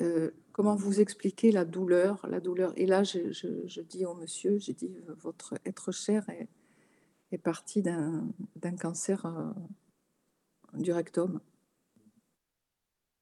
Euh, 0.00 0.30
comment 0.52 0.76
vous 0.76 1.00
expliquer 1.00 1.50
la 1.50 1.64
douleur, 1.64 2.24
la 2.28 2.38
douleur? 2.38 2.72
Et 2.76 2.86
là, 2.86 3.02
je, 3.02 3.80
dis 3.80 4.06
au 4.06 4.14
monsieur, 4.14 4.56
j'ai 4.58 4.72
dit, 4.72 4.94
votre 5.16 5.54
être 5.66 5.90
cher 5.90 6.24
est, 6.30 7.38
parti 7.38 7.82
d'un 7.82 8.76
cancer 8.80 9.26
euh, 9.26 9.50
du 10.74 10.92
rectum. 10.92 11.40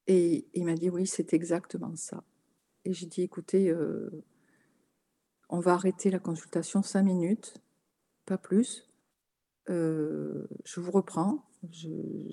Et 0.06 0.46
il 0.52 0.66
m'a 0.66 0.74
dit, 0.74 0.90
oui, 0.90 1.06
c'est 1.06 1.32
exactement 1.32 1.96
ça. 1.96 2.22
Et 2.84 2.92
j'ai 2.92 3.06
dit, 3.06 3.22
écoutez, 3.22 3.70
euh, 3.70 4.10
on 5.48 5.58
va 5.58 5.72
arrêter 5.72 6.10
la 6.10 6.18
consultation 6.18 6.82
cinq 6.82 7.04
minutes, 7.04 7.62
pas 8.27 8.39
plus. 8.39 8.89
je 9.69 10.81
vous 10.81 10.90
reprends. 10.90 11.44
Je 11.70 11.89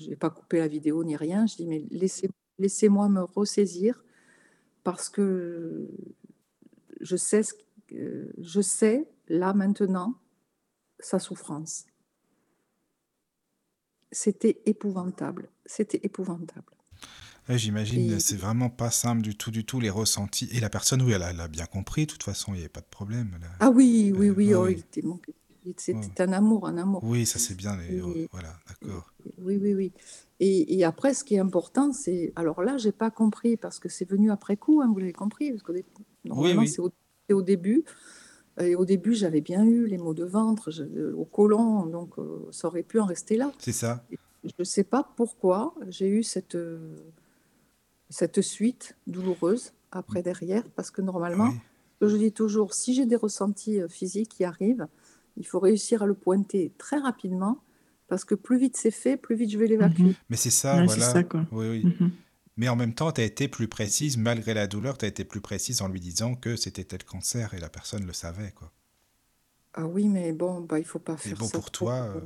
n'ai 0.10 0.16
pas 0.16 0.30
coupé 0.30 0.60
la 0.60 0.68
vidéo 0.68 1.04
ni 1.04 1.16
rien. 1.16 1.48
Je 1.48 1.56
dis, 1.56 1.68
mais 1.68 1.86
laissez-moi 2.60 3.10
me 3.10 3.22
ressaisir 3.22 4.04
parce 4.84 5.10
que 5.10 5.90
je 7.02 7.16
sais, 7.16 7.42
je 7.90 8.62
sais 8.62 9.08
là 9.28 9.54
maintenant 9.54 10.16
sa 11.00 11.20
souffrance. 11.20 11.86
C'était 14.12 14.62
épouvantable, 14.66 15.50
c'était 15.66 16.00
épouvantable. 16.04 16.74
J'imagine, 17.50 18.20
c'est 18.22 18.38
vraiment 18.38 18.70
pas 18.70 18.90
simple 18.90 19.22
du 19.22 19.36
tout, 19.36 19.52
du 19.52 19.66
tout, 19.66 19.82
les 19.82 19.90
ressentis. 19.90 20.48
Et 20.54 20.62
la 20.62 20.70
personne, 20.70 21.02
oui, 21.02 21.12
elle 21.12 21.24
a, 21.24 21.48
bien 21.50 21.66
compris, 21.66 22.06
de 22.06 22.12
toute 22.12 22.24
façon, 22.24 22.54
il 22.54 22.58
n'y 22.58 22.62
avait 22.62 22.70
pas 22.70 22.80
de 22.80 22.86
problème. 22.86 23.38
Ah 23.60 23.70
oui, 23.70 24.14
oui, 24.16 24.30
oui, 24.30 24.54
oh, 24.54 24.70
c'était 25.78 26.24
un 26.24 26.34
amour, 26.34 26.68
un 26.68 26.78
amour. 26.78 27.04
Oui, 27.04 27.26
ça 27.26 27.40
c'est 27.40 27.56
bien, 27.56 27.78
voilà, 28.32 28.54
d'accord. 28.68 29.12
Oui, 29.40 29.58
oui, 29.62 29.74
oui. 29.74 29.92
Et, 30.40 30.84
après, 30.84 31.14
ce 31.14 31.24
qui 31.24 31.36
est 31.36 31.40
important, 31.40 31.94
c'est. 31.94 32.34
Alors 32.36 32.62
là, 32.64 32.78
j'ai 32.78 32.92
pas 32.92 33.12
compris 33.12 33.56
parce 33.56 33.80
que 33.80 33.90
c'est 33.90 34.10
venu 34.10 34.32
après 34.32 34.58
coup, 34.58 34.82
hein, 34.82 34.90
vous 34.92 35.00
l'avez 35.00 35.14
compris, 35.14 35.52
parce 35.52 35.64
que 35.64 35.72
normalement, 36.26 36.66
c'est 36.66 36.82
au, 37.34 37.42
début. 37.42 37.84
Et 38.60 38.76
au 38.76 38.86
début, 38.86 39.14
j'avais 39.16 39.42
bien 39.42 39.66
eu 39.66 39.88
les 39.88 39.98
maux 39.98 40.14
de 40.14 40.26
ventre 40.26 40.70
au 41.16 41.26
côlon, 41.26 41.86
donc 41.86 42.20
euh, 42.20 42.48
ça 42.52 42.68
aurait 42.68 42.84
pu 42.84 43.00
en 43.00 43.06
rester 43.06 43.36
là. 43.36 43.52
C'est 43.58 43.72
ça. 43.72 44.06
je 44.44 44.52
ne 44.60 44.64
sais 44.64 44.84
pas 44.84 45.10
pourquoi 45.16 45.74
j'ai 45.88 46.08
eu 46.08 46.22
cette, 46.22 46.58
cette 48.10 48.42
suite 48.42 48.96
douloureuse 49.08 49.74
après 49.92 50.20
mm. 50.20 50.24
derrière, 50.24 50.64
parce 50.76 50.92
que 50.92 51.02
normalement, 51.02 51.52
je 52.08 52.18
dis 52.18 52.32
toujours, 52.32 52.74
si 52.74 52.94
j'ai 52.94 53.06
des 53.06 53.16
ressentis 53.16 53.82
euh, 53.82 53.88
physiques 53.88 54.30
qui 54.30 54.44
arrivent, 54.44 54.88
il 55.38 55.46
faut 55.46 55.60
réussir 55.60 56.04
à 56.04 56.06
le 56.06 56.14
pointer 56.14 56.74
très 56.78 56.98
rapidement 56.98 57.64
parce 58.08 58.26
que 58.26 58.36
plus 58.36 58.60
vite 58.60 58.78
c'est 58.78 58.92
fait, 58.92 59.18
plus 59.18 59.36
vite 59.36 59.52
je 59.52 59.58
vais 59.58 59.68
l'évacuer. 59.68 60.04
Mhm. 60.04 60.14
Mais 60.30 60.38
c'est 60.38 60.52
ça, 60.52 60.84
voilà. 60.84 61.14
Oui, 61.52 61.68
oui. 61.68 61.86
Mhm. 61.86 62.12
Mais 62.56 62.70
en 62.70 62.76
même 62.76 62.94
temps, 62.94 63.12
tu 63.12 63.22
as 63.22 63.24
été 63.24 63.48
plus 63.48 63.68
précise, 63.68 64.18
malgré 64.18 64.54
la 64.54 64.68
douleur, 64.68 64.98
tu 64.98 65.06
as 65.06 65.08
été 65.08 65.26
plus 65.26 65.42
précise 65.42 65.82
en 65.82 65.88
lui 65.88 66.00
disant 66.00 66.36
que 66.36 66.56
c'était 66.56 66.84
tel 66.84 67.04
cancer 67.04 67.54
et 67.56 67.60
la 67.60 67.70
personne 67.70 68.06
le 68.06 68.14
savait. 68.14 68.52
quoi. 68.52 68.72
Ah 69.74 69.88
oui, 69.88 70.08
mais 70.08 70.34
bon, 70.34 70.62
bah, 70.62 70.78
il 70.78 70.86
faut 70.86 71.00
pas 71.00 71.18
faire 71.18 71.36
bon, 71.38 71.48
ça. 71.48 71.58
pour 71.58 71.72
toi, 71.72 72.14
euh, 72.16 72.22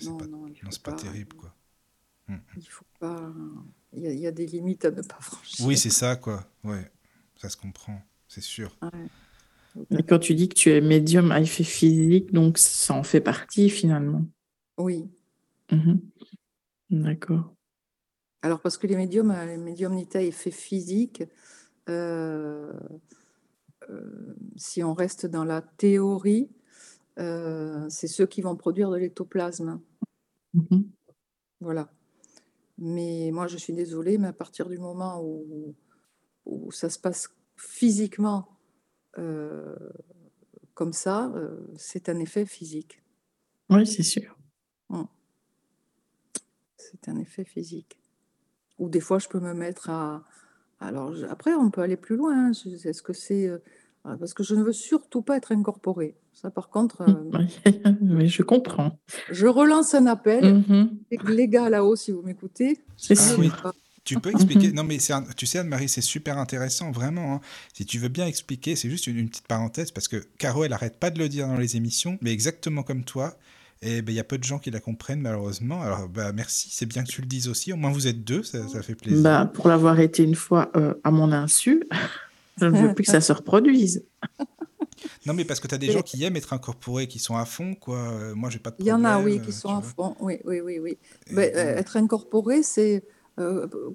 c'est 0.00 0.08
pas, 0.16 0.26
non, 0.26 0.48
pas, 0.82 0.92
terrible. 0.94 1.36
quoi. 1.36 1.54
Mm. 2.26 2.36
Il 2.56 2.68
faut 2.68 2.84
pas. 2.98 3.32
Il 3.92 4.02
y, 4.02 4.26
a 4.26 4.32
des 4.32 4.46
limites 4.46 4.84
à 4.84 4.90
ne 4.90 5.02
pas 5.02 5.20
franchir. 5.20 5.64
Oui, 5.64 5.76
c'est 5.76 5.90
ça, 5.90 6.16
quoi. 6.16 6.44
Ouais, 6.64 6.90
ça 7.36 7.48
se 7.48 7.56
comprend, 7.56 8.02
c'est 8.26 8.40
sûr. 8.40 8.76
Quand 10.08 10.18
tu 10.18 10.34
dis 10.34 10.48
que 10.48 10.54
tu 10.54 10.70
es 10.70 10.80
médium 10.80 11.32
à 11.32 11.40
effet 11.40 11.64
physique, 11.64 12.32
donc 12.32 12.58
ça 12.58 12.94
en 12.94 13.02
fait 13.02 13.20
partie 13.20 13.70
finalement. 13.70 14.24
Oui. 14.78 15.08
Mhm. 15.70 16.00
D'accord. 16.90 17.54
Alors, 18.42 18.60
parce 18.60 18.76
que 18.76 18.86
les 18.86 18.96
médiums, 18.96 19.30
euh, 19.30 19.46
les 19.46 19.56
médiumnités 19.56 20.18
à 20.18 20.22
effet 20.22 20.50
physique, 20.50 21.22
euh, 21.88 22.72
euh, 23.88 24.34
si 24.56 24.82
on 24.82 24.94
reste 24.94 25.26
dans 25.26 25.44
la 25.44 25.62
théorie, 25.62 26.50
c'est 27.16 28.08
ceux 28.08 28.26
qui 28.26 28.42
vont 28.42 28.56
produire 28.56 28.90
de 28.90 28.96
l'ectoplasme. 28.96 29.80
Mhm. 30.54 30.90
Voilà. 31.60 31.90
Mais 32.78 33.30
moi, 33.32 33.46
je 33.46 33.56
suis 33.58 33.72
désolée, 33.72 34.18
mais 34.18 34.28
à 34.28 34.32
partir 34.32 34.68
du 34.68 34.78
moment 34.78 35.22
où, 35.22 35.74
où 36.46 36.72
ça 36.72 36.90
se 36.90 36.98
passe 36.98 37.28
physiquement 37.56 38.48
comme 40.74 40.92
ça, 40.92 41.32
c'est 41.76 42.08
un 42.08 42.18
effet 42.18 42.46
physique. 42.46 43.02
Oui, 43.70 43.86
c'est 43.86 44.02
sûr. 44.02 44.36
Mmh. 44.90 45.02
C'est 46.76 47.08
un 47.08 47.18
effet 47.18 47.44
physique. 47.44 47.96
Ou 48.78 48.88
des 48.88 49.00
fois, 49.00 49.18
je 49.18 49.28
peux 49.28 49.40
me 49.40 49.54
mettre 49.54 49.90
à. 49.90 50.24
Alors, 50.80 51.14
après, 51.30 51.54
on 51.54 51.70
peut 51.70 51.80
aller 51.80 51.96
plus 51.96 52.16
loin. 52.16 52.48
Hein. 52.48 52.50
Est-ce 52.50 53.02
que 53.02 53.12
c'est. 53.12 53.46
Euh, 53.46 53.58
parce 54.02 54.34
que 54.34 54.42
je 54.42 54.54
ne 54.54 54.62
veux 54.62 54.72
surtout 54.72 55.22
pas 55.22 55.36
être 55.36 55.52
incorporée. 55.52 56.16
Ça, 56.32 56.50
par 56.50 56.68
contre. 56.68 57.04
Mais 57.32 58.24
euh, 58.24 58.26
je 58.26 58.42
comprends. 58.42 58.98
Je 59.30 59.46
relance 59.46 59.94
un 59.94 60.06
appel. 60.06 60.64
Mmh 60.68 60.90
les 61.28 61.48
gars 61.48 61.70
là-haut, 61.70 61.94
si 61.94 62.10
vous 62.10 62.22
m'écoutez. 62.22 62.78
C'est 62.96 63.18
ah 63.18 63.72
Tu 64.04 64.18
peux 64.18 64.30
expliquer 64.30 64.72
Non, 64.72 64.84
mais 64.84 64.98
tu 65.36 65.46
sais, 65.46 65.58
Anne-Marie, 65.58 65.88
c'est 65.88 66.00
super 66.00 66.38
intéressant, 66.38 66.90
vraiment. 66.90 67.34
Hein. 67.34 67.40
Si 67.72 67.86
tu 67.86 67.98
veux 67.98 68.08
bien 68.08 68.26
expliquer, 68.26 68.74
c'est 68.74 68.90
juste 68.90 69.06
une, 69.06 69.16
une, 69.16 69.28
petite 69.28 69.46
parenthèse, 69.46 69.90
parce 69.90 70.08
que 70.08 70.16
Caro, 70.38 70.64
elle 70.64 70.72
arrête 70.72 70.98
pas 70.98 71.10
de 71.10 71.18
le 71.18 71.28
dire 71.28 71.46
dans 71.46 71.56
les 71.56 71.76
émissions, 71.76 72.18
mais 72.20 72.32
exactement 72.32 72.82
comme 72.82 73.04
toi, 73.04 73.36
et 73.82 74.00
ben, 74.00 74.12
il 74.12 74.16
y 74.16 74.20
a 74.20 74.24
peu 74.24 74.38
de 74.38 74.44
gens 74.44 74.60
qui 74.60 74.70
la 74.70 74.78
comprennent, 74.78 75.20
malheureusement. 75.20 75.82
Alors, 75.82 76.08
bah, 76.08 76.32
merci, 76.32 76.68
c'est 76.70 76.86
bien 76.86 77.02
que 77.02 77.08
tu 77.08 77.20
le 77.20 77.26
dises 77.26 77.48
aussi. 77.48 77.72
Au 77.72 77.76
moins, 77.76 77.90
vous 77.90 78.06
êtes 78.06 78.22
deux, 78.22 78.44
ça, 78.44 78.60
fait 78.82 78.94
plaisir. 78.94 79.22
Bah, 79.22 79.50
pour 79.52 79.68
l'avoir 79.68 79.98
été 79.98 80.22
une 80.22 80.36
fois 80.36 80.70
euh, 80.76 80.94
à 81.02 81.10
mon 81.10 81.32
insu, 81.32 81.82
je 82.60 82.66
ne 82.66 82.80
veux 82.80 82.94
plus 82.94 83.04
que 83.04 83.10
ça 83.10 83.20
se 83.20 83.32
reproduise. 83.32 84.04
Non, 85.26 85.34
mais 85.34 85.44
parce 85.44 85.58
que 85.58 85.66
tu 85.66 85.74
as 85.74 85.78
des 85.78 85.90
gens 85.90 86.02
qui 86.02 86.22
aiment 86.22 86.36
être 86.36 86.52
incorporés, 86.52 87.08
qui 87.08 87.18
sont 87.18 87.36
à 87.36 87.44
fond, 87.44 87.74
quoi. 87.74 87.98
Euh, 87.98 88.34
moi, 88.36 88.50
j'ai 88.50 88.60
pas 88.60 88.70
de 88.70 88.76
problème. 88.76 88.98
Il 88.98 89.02
y 89.02 89.04
en 89.04 89.04
a, 89.04 89.20
oui, 89.20 89.40
qui 89.40 89.50
sont 89.50 89.76
à 89.76 89.82
fond. 89.82 90.14
Oui, 90.20 90.38
oui, 90.44 90.60
oui. 90.60 90.78
oui. 90.78 90.96
Euh, 91.32 91.76
être 91.76 91.96
incorporé, 91.96 92.62
c'est, 92.62 93.02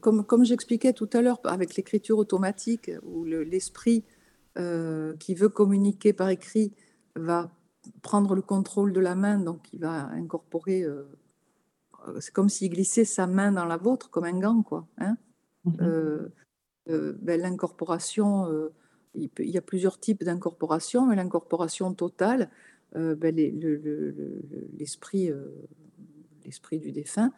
comme, 0.02 0.26
comme 0.26 0.44
j'expliquais 0.44 0.94
tout 0.94 1.10
à 1.14 1.22
l'heure, 1.22 1.40
avec 1.44 1.76
l'écriture 1.76 2.18
automatique, 2.18 2.92
où 3.04 3.24
l'esprit 3.24 4.04
qui 5.20 5.36
veut 5.36 5.50
communiquer 5.50 6.14
par 6.14 6.30
écrit 6.30 6.74
va 7.16 7.52
prendre 8.02 8.36
le 8.36 8.42
contrôle 8.42 8.94
de 8.94 9.00
la 9.00 9.16
main, 9.16 9.40
donc 9.40 9.68
il 9.74 9.80
va 9.80 10.08
incorporer. 10.08 10.84
Euh, 10.84 11.04
c'est 12.20 12.34
comme 12.34 12.50
s'il 12.50 12.72
glissait 12.72 13.06
sa 13.06 13.28
main 13.28 13.52
dans 13.52 13.66
la 13.66 13.78
vôtre, 13.78 14.10
comme 14.10 14.26
un 14.26 14.40
gant, 14.40 14.64
quoi. 14.64 14.88
Hein 14.98 15.18
mhm. 15.66 15.78
euh, 15.82 16.28
euh, 16.90 17.18
ben, 17.22 17.42
l'incorporation, 17.42 18.48
il, 19.14 19.30
y 19.40 19.58
a 19.58 19.62
plusieurs 19.62 20.00
types 20.00 20.24
d'incorporation, 20.24 21.06
mais 21.06 21.16
l'incorporation 21.16 21.94
totale, 21.94 22.50
ben, 22.94 23.36
l'esprit, 24.78 25.30
l'esprit 26.46 26.80
du 26.80 26.92
défunt 26.92 27.34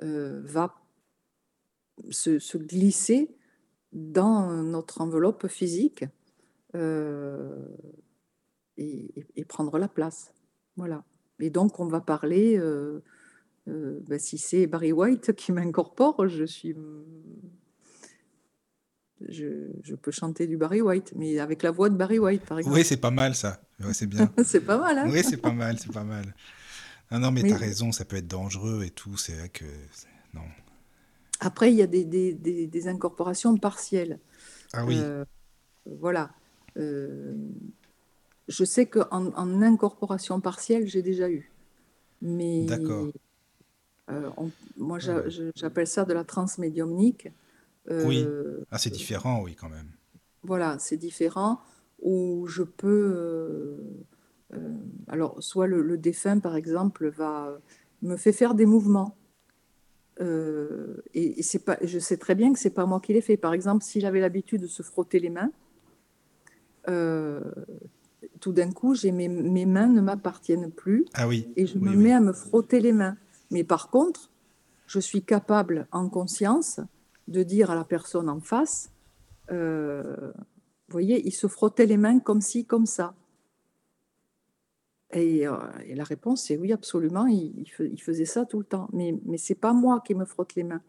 va 0.00 0.74
se, 2.10 2.38
se, 2.38 2.58
glisser 2.58 3.34
dans 3.92 4.50
notre 4.62 5.00
enveloppe 5.00 5.46
physique 5.48 6.04
et, 8.76 9.44
prendre 9.48 9.78
la 9.78 9.88
place. 9.88 10.32
Voilà. 10.76 11.04
Et 11.40 11.50
donc, 11.50 11.80
on 11.80 11.86
va 11.86 12.00
parler, 12.00 12.56
euh, 12.58 13.02
euh, 13.68 14.00
ben, 14.08 14.18
si 14.18 14.38
c'est 14.38 14.66
Barry 14.66 14.92
White 14.92 15.34
qui 15.34 15.52
m'incorpore, 15.52 16.28
je 16.28 16.44
suis. 16.44 16.74
Je, 19.28 19.94
peux 19.94 20.10
chanter 20.10 20.46
du 20.46 20.56
Barry 20.56 20.82
White, 20.82 21.12
mais 21.16 21.38
avec 21.38 21.62
la 21.62 21.70
voix 21.70 21.88
de 21.88 21.96
Barry 21.96 22.18
White, 22.18 22.44
par 22.44 22.58
exemple. 22.58 22.76
Oui, 22.76 22.84
c'est 22.84 22.98
pas 22.98 23.10
mal 23.10 23.34
ça. 23.34 23.60
c'est 23.92 24.06
bien. 24.06 24.30
c'est 24.44 24.60
pas 24.60 24.78
mal, 24.78 24.98
hein 24.98 25.08
Oui, 25.10 25.22
c'est 25.22 25.38
pas 25.38 25.52
mal, 25.52 25.78
c'est 25.78 25.92
pas 25.92 26.04
mal. 26.04 26.34
Non, 27.10 27.20
non, 27.20 27.30
mais, 27.30 27.42
tu 27.42 27.52
as 27.52 27.56
raison, 27.56 27.92
ça 27.92 28.04
peut 28.04 28.16
être 28.16 28.26
dangereux 28.26 28.82
et 28.84 28.90
tout. 28.90 29.16
C'est 29.16 29.34
vrai 29.34 29.48
que. 29.48 29.64
Non. 30.34 30.42
Après, 31.40 31.72
il 31.72 31.76
y 31.76 31.82
a 31.82 31.86
des, 31.86 32.04
des, 32.04 32.32
des, 32.34 32.88
incorporations 32.88 33.56
partielles. 33.56 34.18
Ah 34.72 34.84
oui. 34.84 34.98
Euh, 34.98 35.24
voilà 35.86 36.30
je 38.48 38.64
sais 38.64 38.86
qu'en 38.86 39.08
en 39.10 39.62
incorporation 39.62 40.40
partielle, 40.40 40.86
j'ai 40.86 41.02
déjà 41.02 41.30
eu. 41.30 41.50
Mais 42.22 42.64
D'accord. 42.66 43.08
Euh, 44.10 44.30
moi, 44.76 44.98
j'appelle 44.98 45.86
ça 45.86 46.04
de 46.04 46.12
la 46.12 46.24
transmédiumnique. 46.24 47.28
Euh, 47.90 48.04
oui, 48.06 48.26
ah, 48.70 48.78
c'est 48.78 48.90
différent, 48.90 49.42
oui, 49.42 49.54
quand 49.54 49.68
même. 49.68 49.90
voilà, 50.42 50.78
c'est 50.78 50.96
différent. 50.96 51.60
Ou 52.02 52.46
je 52.48 52.62
peux, 52.62 53.12
euh, 53.16 53.78
euh, 54.54 54.74
alors 55.08 55.42
soit 55.42 55.66
le, 55.66 55.80
le 55.80 55.96
défunt 55.96 56.38
par 56.38 56.54
exemple 56.54 57.08
va 57.08 57.58
me 58.02 58.16
fait 58.16 58.32
faire 58.32 58.54
des 58.54 58.66
mouvements. 58.66 59.16
Euh, 60.20 61.02
et, 61.12 61.40
et 61.40 61.42
c'est 61.42 61.58
pas, 61.64 61.76
je 61.82 61.98
sais 61.98 62.16
très 62.16 62.34
bien 62.34 62.52
que 62.52 62.58
c'est 62.58 62.70
pas 62.70 62.86
moi 62.86 63.00
qui 63.00 63.12
l'ai 63.12 63.20
fait. 63.20 63.36
Par 63.36 63.52
exemple, 63.52 63.82
s'il 63.84 64.06
avait 64.06 64.20
l'habitude 64.20 64.62
de 64.62 64.66
se 64.66 64.82
frotter 64.82 65.18
les 65.18 65.30
mains, 65.30 65.50
euh, 66.88 67.40
tout 68.40 68.52
d'un 68.52 68.70
coup, 68.72 68.94
j'ai 68.94 69.10
mes, 69.12 69.28
mes 69.28 69.66
mains 69.66 69.88
ne 69.88 70.00
m'appartiennent 70.00 70.70
plus 70.70 71.04
Ah 71.14 71.26
oui. 71.26 71.48
et 71.56 71.66
je 71.66 71.74
oui, 71.78 71.84
me 71.84 71.90
oui. 71.90 71.96
mets 71.96 72.12
à 72.12 72.20
me 72.20 72.32
frotter 72.32 72.80
les 72.80 72.92
mains. 72.92 73.16
Mais 73.50 73.64
par 73.64 73.90
contre, 73.90 74.30
je 74.86 75.00
suis 75.00 75.22
capable, 75.22 75.86
en 75.92 76.08
conscience, 76.08 76.80
de 77.28 77.42
dire 77.42 77.70
à 77.70 77.74
la 77.74 77.84
personne 77.84 78.28
en 78.28 78.40
face, 78.40 78.90
euh, 79.50 80.32
vous 80.88 80.92
voyez, 80.92 81.26
il 81.26 81.32
se 81.32 81.46
frottait 81.46 81.86
les 81.86 81.96
mains 81.96 82.18
comme 82.20 82.40
ci, 82.40 82.64
comme 82.64 82.86
ça. 82.86 83.14
Et, 85.14 85.46
euh, 85.46 85.56
et 85.86 85.94
la 85.94 86.04
réponse, 86.04 86.42
c'est 86.44 86.56
oui, 86.56 86.72
absolument, 86.72 87.26
il, 87.26 87.52
il 87.56 87.64
fe- 87.70 87.88
il 87.90 88.02
faisait 88.02 88.24
ça 88.24 88.44
tout 88.44 88.58
le 88.58 88.64
temps. 88.64 88.88
Mais, 88.92 89.14
mais 89.24 89.38
ce 89.38 89.52
n'est 89.52 89.58
pas 89.58 89.72
moi 89.72 90.00
qui 90.04 90.14
me 90.14 90.24
frotte 90.24 90.54
les 90.56 90.64
mains. 90.64 90.82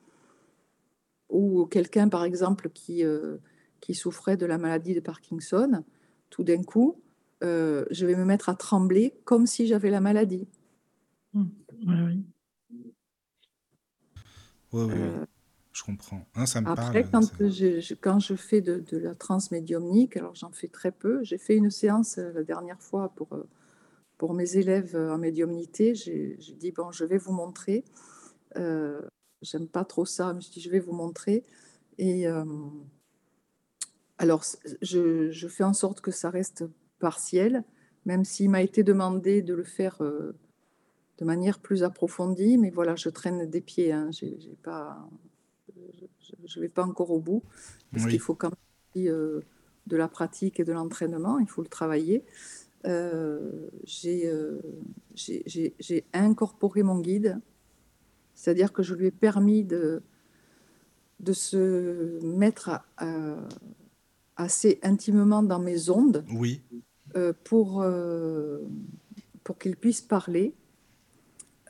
Ou 1.30 1.66
quelqu'un, 1.66 2.10
par 2.10 2.24
exemple, 2.24 2.70
qui, 2.70 3.04
euh, 3.04 3.38
qui 3.82 3.94
souffrait 3.94 4.38
de 4.38 4.46
la 4.46 4.58
maladie 4.58 4.94
de 4.96 5.00
Parkinson, 5.00 5.84
tout 6.30 6.44
d'un 6.44 6.64
coup, 6.64 7.00
euh, 7.44 7.86
je 7.92 8.06
vais 8.06 8.16
me 8.16 8.26
mettre 8.26 8.50
à 8.50 8.56
trembler 8.56 9.14
comme 9.26 9.46
si 9.46 9.68
j'avais 9.68 9.90
la 9.90 10.02
maladie. 10.02 10.48
Ouais, 11.34 11.44
oui. 11.86 12.24
Oui, 12.72 12.84
oui, 14.74 14.84
oui. 14.92 14.94
Euh, 14.94 15.26
Je 15.72 15.84
comprends. 15.84 16.26
Hein, 16.36 16.46
ça 16.46 16.62
me 16.62 16.68
Après, 16.68 17.04
parle. 17.04 17.12
quand 17.12 17.22
ça- 17.22 17.50
je, 17.50 17.80
je- 17.80 17.94
quand 17.94 18.20
je 18.20 18.36
fais 18.36 18.62
de, 18.62 18.80
de 18.80 18.98
la 18.98 19.14
transmédiumnique, 19.14 20.18
alors 20.18 20.36
j'en 20.36 20.52
fais 20.52 20.68
très 20.68 20.92
peu, 20.92 21.24
j'ai 21.24 21.38
fait 21.38 21.56
une 21.56 21.70
séance 21.70 22.18
la 22.18 22.44
dernière 22.44 22.82
fois 22.82 23.10
pour, 23.16 23.34
euh, 23.34 23.48
pour 24.18 24.34
mes 24.34 24.58
élèves 24.58 24.96
euh, 24.96 25.14
en 25.14 25.18
médiumnité. 25.18 25.96
J'ai 25.96 26.38
dit, 26.58 26.72
bon, 26.72 26.92
je 26.92 27.06
vais 27.06 27.18
vous 27.18 27.34
montrer. 27.34 27.84
Euh, 28.58 29.02
J'aime 29.42 29.68
pas 29.68 29.86
trop 29.86 30.06
ça, 30.06 30.34
mais 30.34 30.42
je 30.42 30.50
dis, 30.50 30.62
je 30.62 30.70
vais 30.72 30.80
vous 30.80 30.94
montrer. 30.94 31.46
Et 31.98 32.28
euh, 32.28 32.46
alors, 34.18 34.44
je, 34.82 35.30
je 35.30 35.48
fais 35.48 35.64
en 35.64 35.74
sorte 35.74 36.02
que 36.02 36.12
ça 36.12 36.30
reste 36.30 36.64
partiel, 37.00 37.64
même 38.06 38.24
s'il 38.24 38.50
m'a 38.50 38.62
été 38.64 38.82
demandé 38.84 39.42
de 39.42 39.54
le 39.54 39.64
faire 39.64 40.02
euh, 40.02 40.36
de 41.18 41.26
manière 41.26 41.60
plus 41.60 41.84
approfondie. 41.84 42.58
Mais 42.58 42.70
voilà, 42.72 42.96
je 42.96 43.10
traîne 43.10 43.50
des 43.50 43.62
pieds. 43.62 43.92
Hein, 43.92 44.10
pas, 44.64 45.08
je 46.46 46.60
ne 46.60 46.62
vais 46.64 46.70
pas 46.70 46.84
encore 46.84 47.12
au 47.12 47.20
bout, 47.20 47.44
parce 47.92 48.06
Oui. 48.06 48.12
qu'il 48.12 48.20
faut 48.22 48.36
quand 48.36 48.52
même 48.96 49.14
de 49.88 49.98
la 49.98 50.08
pratique 50.08 50.60
et 50.60 50.64
de 50.64 50.72
l'entraînement, 50.72 51.38
il 51.38 51.48
faut 51.48 51.62
le 51.62 51.68
travailler. 51.68 52.24
Euh, 52.86 53.68
j'ai 53.84 54.28
euh, 54.28 54.62
j'ai- 55.16 56.04
incorporé 56.14 56.84
mon 56.84 57.00
guide, 57.00 57.40
c'est-à-dire 58.36 58.72
que 58.74 58.84
je 58.84 58.94
lui 58.94 59.08
ai 59.08 59.12
permis 59.12 59.64
de, 59.64 60.04
de 61.20 61.34
se 61.34 62.20
mettre 62.24 62.70
à- 62.70 62.86
à- 62.98 63.48
assez 64.36 64.80
intimement 64.84 65.42
dans 65.42 65.60
mes 65.60 65.90
ondes 65.90 66.26
Oui. 66.32 66.62
euh, 67.16 67.34
pour, 67.44 67.82
euh, 67.82 68.60
pour 69.44 69.58
qu'il 69.58 69.76
puisse 69.78 70.02
parler. 70.02 70.54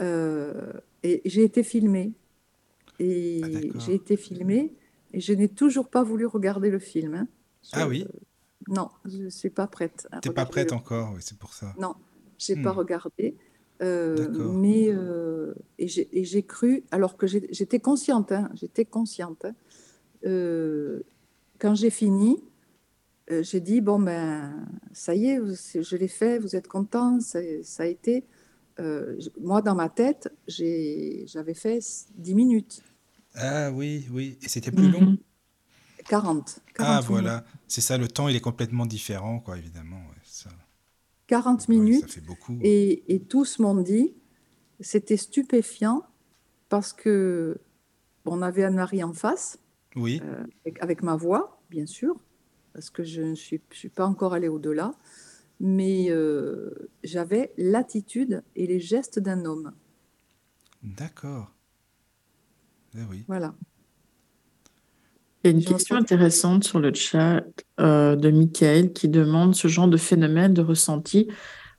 Euh, 0.02 0.74
et 1.04 1.22
j'ai 1.26 1.44
été 1.44 1.64
filmée. 1.64 2.12
Et 3.00 3.42
Ah, 3.74 3.80
j'ai 3.86 3.94
été 3.96 4.18
filmée 4.18 4.74
et 5.14 5.20
je 5.22 5.34
n'ai 5.34 5.48
toujours 5.48 5.88
pas 5.90 6.04
voulu 6.04 6.26
regarder 6.26 6.70
le 6.72 6.80
film. 6.80 7.14
hein. 7.14 7.28
Ah 7.74 7.88
oui. 7.88 8.06
Non, 8.68 8.90
je 9.06 9.18
ne 9.24 9.30
suis 9.30 9.50
pas 9.50 9.68
prête. 9.68 10.08
à 10.12 10.20
T'es 10.22 10.30
pas 10.32 10.46
prête 10.46 10.72
le- 10.72 10.78
encore, 10.78 11.14
oui, 11.14 11.22
c'est 11.24 11.38
pour 11.38 11.54
ça. 11.54 11.74
Non, 11.80 11.96
j'ai 12.40 12.56
Hmm. 12.56 12.64
pas 12.64 12.72
regardé. 12.72 13.36
Euh, 13.82 14.28
D'accord. 14.30 14.54
mais 14.56 14.88
euh, 14.90 15.54
et 15.78 15.88
j'ai 15.90 16.08
et 16.18 16.24
j'ai 16.24 16.44
cru, 16.44 16.84
alors 16.92 17.18
que 17.18 17.28
j'étais 17.28 17.80
consciente, 17.80 18.32
hein, 18.32 18.50
j'étais 18.54 18.86
consciente. 18.86 19.44
hein. 19.46 19.54
Euh, 20.26 21.04
quand 21.60 21.76
j'ai 21.76 21.90
fini, 21.90 22.42
euh, 23.32 23.44
j'ai 23.44 23.60
dit 23.60 23.82
bon 23.82 24.00
ben 24.00 24.66
ça 24.94 25.14
y 25.16 25.28
est, 25.28 25.40
je 25.40 25.96
l'ai 25.98 26.08
fait, 26.08 26.40
vous 26.40 26.56
êtes 26.56 26.68
content, 26.68 27.20
ça, 27.20 27.40
ça 27.64 27.84
a 27.84 27.86
été. 27.88 28.24
Euh, 28.80 29.16
je- 29.20 29.30
moi 29.42 29.62
dans 29.62 29.76
ma 29.76 29.90
tête, 29.90 30.34
j'ai- 30.48 31.26
j'avais 31.28 31.54
fait 31.54 31.80
10 32.18 32.36
minutes, 32.36 32.82
Ah 33.36 33.72
oui, 33.72 34.08
oui. 34.12 34.38
Et 34.42 34.48
c'était 34.50 34.72
plus 34.72 34.90
long? 34.90 35.18
Mhm. 36.14 36.44
40, 36.44 36.60
40 36.74 36.88
Ah 36.98 37.02
minutes. 37.10 37.10
voilà. 37.12 37.46
C'est 37.68 37.82
ça, 37.82 37.98
le 37.98 38.08
temps, 38.08 38.28
il 38.28 38.36
est 38.36 38.42
complètement 38.42 38.86
différent, 38.86 39.40
quoi, 39.40 39.58
évidemment. 39.58 39.98
ouais, 40.10 40.22
ça. 40.24 40.50
40 41.28 41.68
Ouais, 41.74 41.92
ça 41.92 42.08
minutes. 42.08 42.08
fait 42.08 42.22
beaucoup. 42.22 42.58
Et, 42.62 43.14
et 43.14 43.20
tous 43.22 43.60
m'ont 43.60 43.76
dit, 43.82 44.14
c'était 44.80 45.18
stupéfiant 45.18 46.04
parce 46.70 46.94
que 46.94 47.60
on 48.26 48.42
avait 48.42 48.64
Anne-Marie 48.66 49.04
en 49.04 49.14
face, 49.14 49.60
Oui. 49.96 50.22
euh, 50.22 50.46
avec, 50.66 50.82
avec 50.84 51.04
ma 51.04 51.16
voix, 51.18 51.62
bien 51.72 51.86
sûr, 51.88 52.16
parce 52.74 52.90
que 52.92 53.04
je 53.04 53.22
ne 53.24 53.36
suis, 53.36 53.62
je 53.72 53.78
suis 53.78 53.90
pas 53.90 54.08
encore 54.08 54.34
allée 54.34 54.50
au-delà, 54.50 54.96
mais 55.60 56.08
euh, 56.12 56.90
j'avais 57.04 57.54
l'attitude 57.58 58.44
et 58.56 58.68
les 58.68 58.80
gestes 58.82 59.20
d'un 59.20 59.46
homme. 59.46 59.74
D'accord. 60.84 61.50
Eh 62.96 63.04
oui. 63.04 63.26
Voilà. 63.28 63.56
Il 65.46 65.52
y 65.52 65.54
a 65.54 65.58
une 65.58 65.64
question 65.64 65.96
intéressante 65.96 66.64
sur 66.64 66.80
le 66.80 66.92
chat 66.92 67.44
euh, 67.80 68.16
de 68.16 68.32
Michael 68.32 68.94
qui 68.94 69.08
demande 69.08 69.54
ce 69.54 69.68
genre 69.68 69.88
de 69.88 69.98
phénomènes 69.98 70.56
de 70.56 70.64
ressenti 70.64 71.28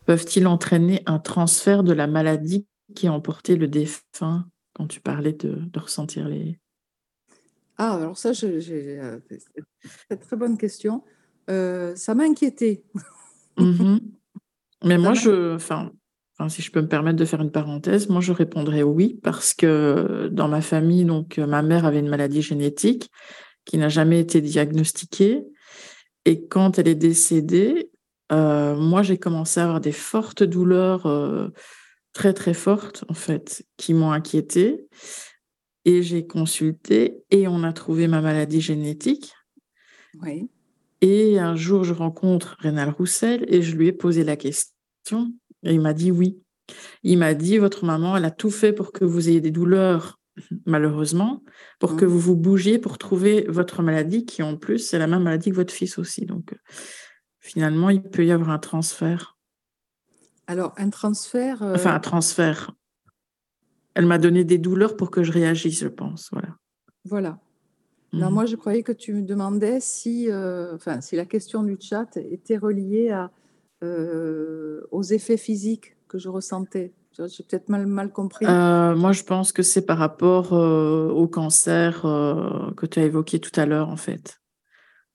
peuvent-ils 0.04 0.46
entraîner 0.46 1.02
un 1.06 1.18
transfert 1.18 1.82
de 1.82 1.92
la 1.92 2.06
maladie 2.06 2.64
qui 2.94 3.08
a 3.08 3.12
emporté 3.12 3.56
le 3.56 3.66
défunt 3.66 4.46
quand 4.72 4.86
tu 4.86 5.00
parlais 5.00 5.32
de, 5.32 5.58
de 5.58 5.78
ressentir 5.80 6.28
les. 6.28 6.60
Ah, 7.76 7.94
alors 7.94 8.16
ça, 8.16 8.32
j'ai 8.32 9.00
euh, 9.00 9.18
c'est 9.28 9.64
une 10.10 10.18
très 10.18 10.36
bonne 10.36 10.56
question. 10.56 11.02
Euh, 11.50 11.96
ça 11.96 12.14
m'a 12.14 12.24
inquiétée. 12.24 12.84
Mhm. 13.58 14.00
Mais 14.84 14.98
moi, 14.98 15.14
je, 15.14 15.54
enfin, 15.54 15.90
enfin, 16.38 16.50
si 16.50 16.60
je 16.60 16.70
peux 16.70 16.82
me 16.82 16.88
permettre 16.88 17.16
de 17.16 17.24
faire 17.24 17.40
une 17.40 17.50
parenthèse, 17.50 18.10
moi, 18.10 18.20
je 18.20 18.32
répondrais 18.32 18.82
oui 18.82 19.18
parce 19.22 19.54
que 19.54 20.28
dans 20.30 20.46
ma 20.46 20.60
famille, 20.60 21.06
donc, 21.06 21.38
euh, 21.38 21.46
ma 21.46 21.62
mère 21.62 21.86
avait 21.86 22.00
une 22.00 22.10
maladie 22.10 22.42
génétique 22.42 23.10
qui 23.66 23.76
n'a 23.76 23.90
jamais 23.90 24.20
été 24.20 24.40
diagnostiquée. 24.40 25.44
Et 26.24 26.46
quand 26.46 26.78
elle 26.78 26.88
est 26.88 26.94
décédée, 26.94 27.90
euh, 28.32 28.74
moi, 28.76 29.02
j'ai 29.02 29.18
commencé 29.18 29.60
à 29.60 29.64
avoir 29.64 29.80
des 29.80 29.92
fortes 29.92 30.42
douleurs, 30.42 31.06
euh, 31.06 31.48
très, 32.12 32.32
très 32.32 32.54
fortes, 32.54 33.04
en 33.08 33.14
fait, 33.14 33.66
qui 33.76 33.92
m'ont 33.92 34.12
inquiétée. 34.12 34.86
Et 35.84 36.02
j'ai 36.02 36.26
consulté 36.26 37.22
et 37.30 37.46
on 37.46 37.62
a 37.62 37.72
trouvé 37.72 38.08
ma 38.08 38.20
maladie 38.20 38.60
génétique. 38.60 39.34
Oui. 40.20 40.50
Et 41.00 41.38
un 41.38 41.54
jour, 41.54 41.84
je 41.84 41.92
rencontre 41.92 42.56
Rénal 42.58 42.90
Roussel 42.90 43.44
et 43.48 43.62
je 43.62 43.76
lui 43.76 43.88
ai 43.88 43.92
posé 43.92 44.24
la 44.24 44.36
question. 44.36 45.32
Et 45.62 45.74
il 45.74 45.80
m'a 45.80 45.92
dit 45.92 46.10
oui. 46.10 46.40
Il 47.04 47.18
m'a 47.18 47.34
dit, 47.34 47.58
votre 47.58 47.84
maman, 47.84 48.16
elle 48.16 48.24
a 48.24 48.32
tout 48.32 48.50
fait 48.50 48.72
pour 48.72 48.90
que 48.90 49.04
vous 49.04 49.28
ayez 49.28 49.40
des 49.40 49.52
douleurs, 49.52 50.15
malheureusement, 50.66 51.42
pour 51.78 51.96
que 51.96 52.04
Mhm. 52.04 52.10
vous 52.10 52.18
vous 52.20 52.36
bougiez 52.36 52.78
pour 52.78 52.98
trouver 52.98 53.46
votre 53.48 53.82
maladie, 53.82 54.24
qui 54.24 54.42
en 54.42 54.56
plus, 54.56 54.78
c'est 54.78 54.98
la 54.98 55.06
même 55.06 55.22
maladie 55.22 55.50
que 55.50 55.56
votre 55.56 55.72
fils 55.72 55.98
aussi. 55.98 56.26
Donc, 56.26 56.52
euh, 56.52 56.56
finalement, 57.40 57.90
il 57.90 58.02
peut 58.02 58.24
y 58.26 58.32
avoir 58.32 58.50
un 58.50 58.58
transfert. 58.58 59.36
Alors, 60.46 60.72
un 60.76 60.90
transfert. 60.90 61.62
euh, 61.62 61.74
Enfin, 61.74 61.94
un 61.94 62.00
transfert. 62.00 62.72
Elle 63.94 64.06
m'a 64.06 64.18
donné 64.18 64.44
des 64.44 64.58
douleurs 64.58 64.96
pour 64.96 65.10
que 65.10 65.22
je 65.22 65.32
réagisse, 65.32 65.80
je 65.80 65.88
pense. 65.88 66.28
Voilà. 66.32 66.48
Voilà. 67.04 67.38
Non, 68.12 68.26
Mhm. 68.28 68.34
moi, 68.34 68.46
je 68.46 68.56
croyais 68.56 68.82
que 68.82 68.92
tu 68.92 69.12
me 69.14 69.22
demandais 69.22 69.80
si, 69.80 70.30
euh, 70.30 70.74
enfin, 70.74 71.00
si 71.00 71.16
la 71.16 71.24
question 71.24 71.62
du 71.62 71.76
chat 71.80 72.16
était 72.16 72.56
reliée 72.58 73.10
à, 73.10 73.30
euh, 73.82 74.82
aux 74.90 75.02
effets 75.02 75.36
physiques 75.36 75.96
que 76.08 76.18
je 76.18 76.28
ressentais. 76.28 76.92
J'ai 77.18 77.44
peut-être 77.44 77.68
mal, 77.68 77.86
mal 77.86 78.12
compris. 78.12 78.46
Euh, 78.46 78.94
moi, 78.94 79.12
je 79.12 79.22
pense 79.22 79.52
que 79.52 79.62
c'est 79.62 79.86
par 79.86 79.98
rapport 79.98 80.52
euh, 80.52 81.08
au 81.08 81.28
cancer 81.28 82.04
euh, 82.04 82.70
que 82.72 82.86
tu 82.86 83.00
as 83.00 83.04
évoqué 83.04 83.40
tout 83.40 83.58
à 83.58 83.66
l'heure, 83.66 83.88
en 83.88 83.96
fait. 83.96 84.40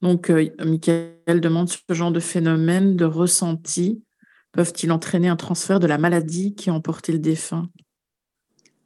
Donc, 0.02 0.30
Michael 0.32 1.41
demande 1.41 1.69
ce 1.69 1.78
genre 1.94 2.11
de 2.11 2.19
phénomène 2.19 2.95
de 2.95 3.06
ressenti 3.06 4.03
peuvent-ils 4.52 4.91
entraîner 4.91 5.30
un 5.30 5.36
transfert 5.36 5.80
de 5.80 5.88
la 5.88 5.98
maladie 5.98 6.56
qui 6.56 6.69
a 6.69 6.73
emporté 6.73 7.11
le 7.11 7.19
défunt? 7.19 7.69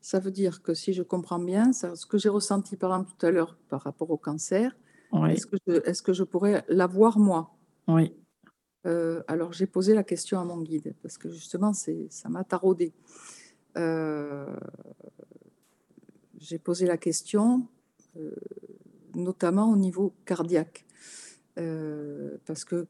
Ça 0.02 0.20
veut 0.20 0.32
dire 0.32 0.62
que 0.62 0.74
si 0.74 0.94
je 0.94 1.02
comprends 1.02 1.40
bien, 1.40 1.74
ça, 1.74 1.96
ce 1.96 2.06
que 2.06 2.18
j'ai 2.18 2.30
ressenti 2.30 2.78
par 2.78 2.92
exemple 2.92 3.14
tout 3.18 3.26
à 3.26 3.32
l'heure 3.32 3.58
par 3.70 3.82
rapport 3.82 4.12
au 4.12 4.18
cancer, 4.18 4.76
Oui, 5.12 5.32
est-ce 5.32 5.48
que, 5.48 6.02
que 6.04 6.14
je 6.14 6.24
pourrais 6.24 6.64
l'avoir 6.68 7.18
moi? 7.18 7.56
Oui. 7.88 8.14
Euh, 8.86 9.24
Alors 9.28 9.54
j'ai 9.54 9.66
posé 9.66 9.94
la 9.94 10.04
question 10.04 10.40
à 10.40 10.44
mon 10.44 10.62
guide 10.62 10.94
parce 11.02 11.18
que 11.18 11.30
justement 11.30 11.74
c'est, 11.74 12.08
ça 12.10 12.30
m'a 12.30 12.44
taraudé. 12.44 12.94
Euh, 13.78 14.56
j'ai 16.38 16.60
posé 16.60 16.86
la 16.86 16.98
question 16.98 17.68
euh, 18.18 18.32
notamment 19.16 19.72
au 19.72 19.76
niveau 19.76 20.14
cardiaque. 20.26 20.86
parce 22.46 22.66
que, 22.66 22.88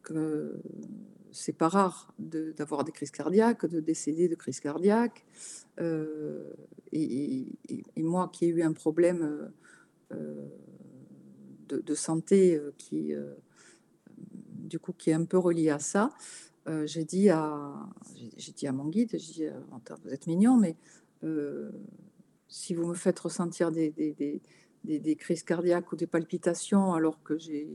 c'est 1.32 1.52
pas 1.52 1.68
rare 1.68 2.14
d'avoir 2.18 2.82
des 2.82 2.92
crises 2.92 3.10
cardiaques, 3.10 3.66
de 3.66 3.80
décéder 3.80 4.26
de 4.26 4.34
crises 4.34 4.60
cardiaques. 4.60 5.24
Et, 6.92 7.46
moi 7.96 8.30
qui 8.32 8.46
ai 8.46 8.48
eu 8.48 8.62
un 8.62 8.72
problème 8.72 9.50
de, 11.68 11.94
santé 11.94 12.60
qui, 12.78 13.14
du 14.66 14.78
coup, 14.78 14.92
qui 14.92 15.10
est 15.10 15.14
un 15.14 15.24
peu 15.24 15.38
relié 15.38 15.70
à 15.70 15.78
ça, 15.78 16.10
j'ai 16.84 17.04
dit 17.04 17.30
à, 17.30 17.74
j'ai 18.36 18.50
dit 18.52 18.66
à 18.66 18.72
mon 18.72 18.88
guide, 18.88 19.10
j'ai 19.12 19.18
dit, 19.18 19.46
vous 20.04 20.12
êtes 20.12 20.26
mignon, 20.26 20.56
mais 20.56 20.76
si 22.48 22.74
vous 22.74 22.86
me 22.86 22.94
faites 22.94 23.18
ressentir 23.20 23.70
des, 23.70 23.90
des, 23.90 24.40
des, 24.84 25.16
crises 25.16 25.42
cardiaques 25.42 25.92
ou 25.92 25.96
des 25.96 26.06
palpitations 26.06 26.94
alors 26.94 27.22
que 27.22 27.38
j'ai, 27.38 27.68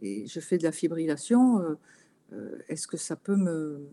et 0.00 0.26
je 0.26 0.40
fais 0.40 0.58
de 0.58 0.62
la 0.62 0.72
fibrillation, 0.72 1.60
euh, 1.60 1.74
euh, 2.32 2.58
est-ce 2.68 2.86
que 2.86 2.96
ça 2.96 3.16
peut 3.16 3.36
me, 3.36 3.88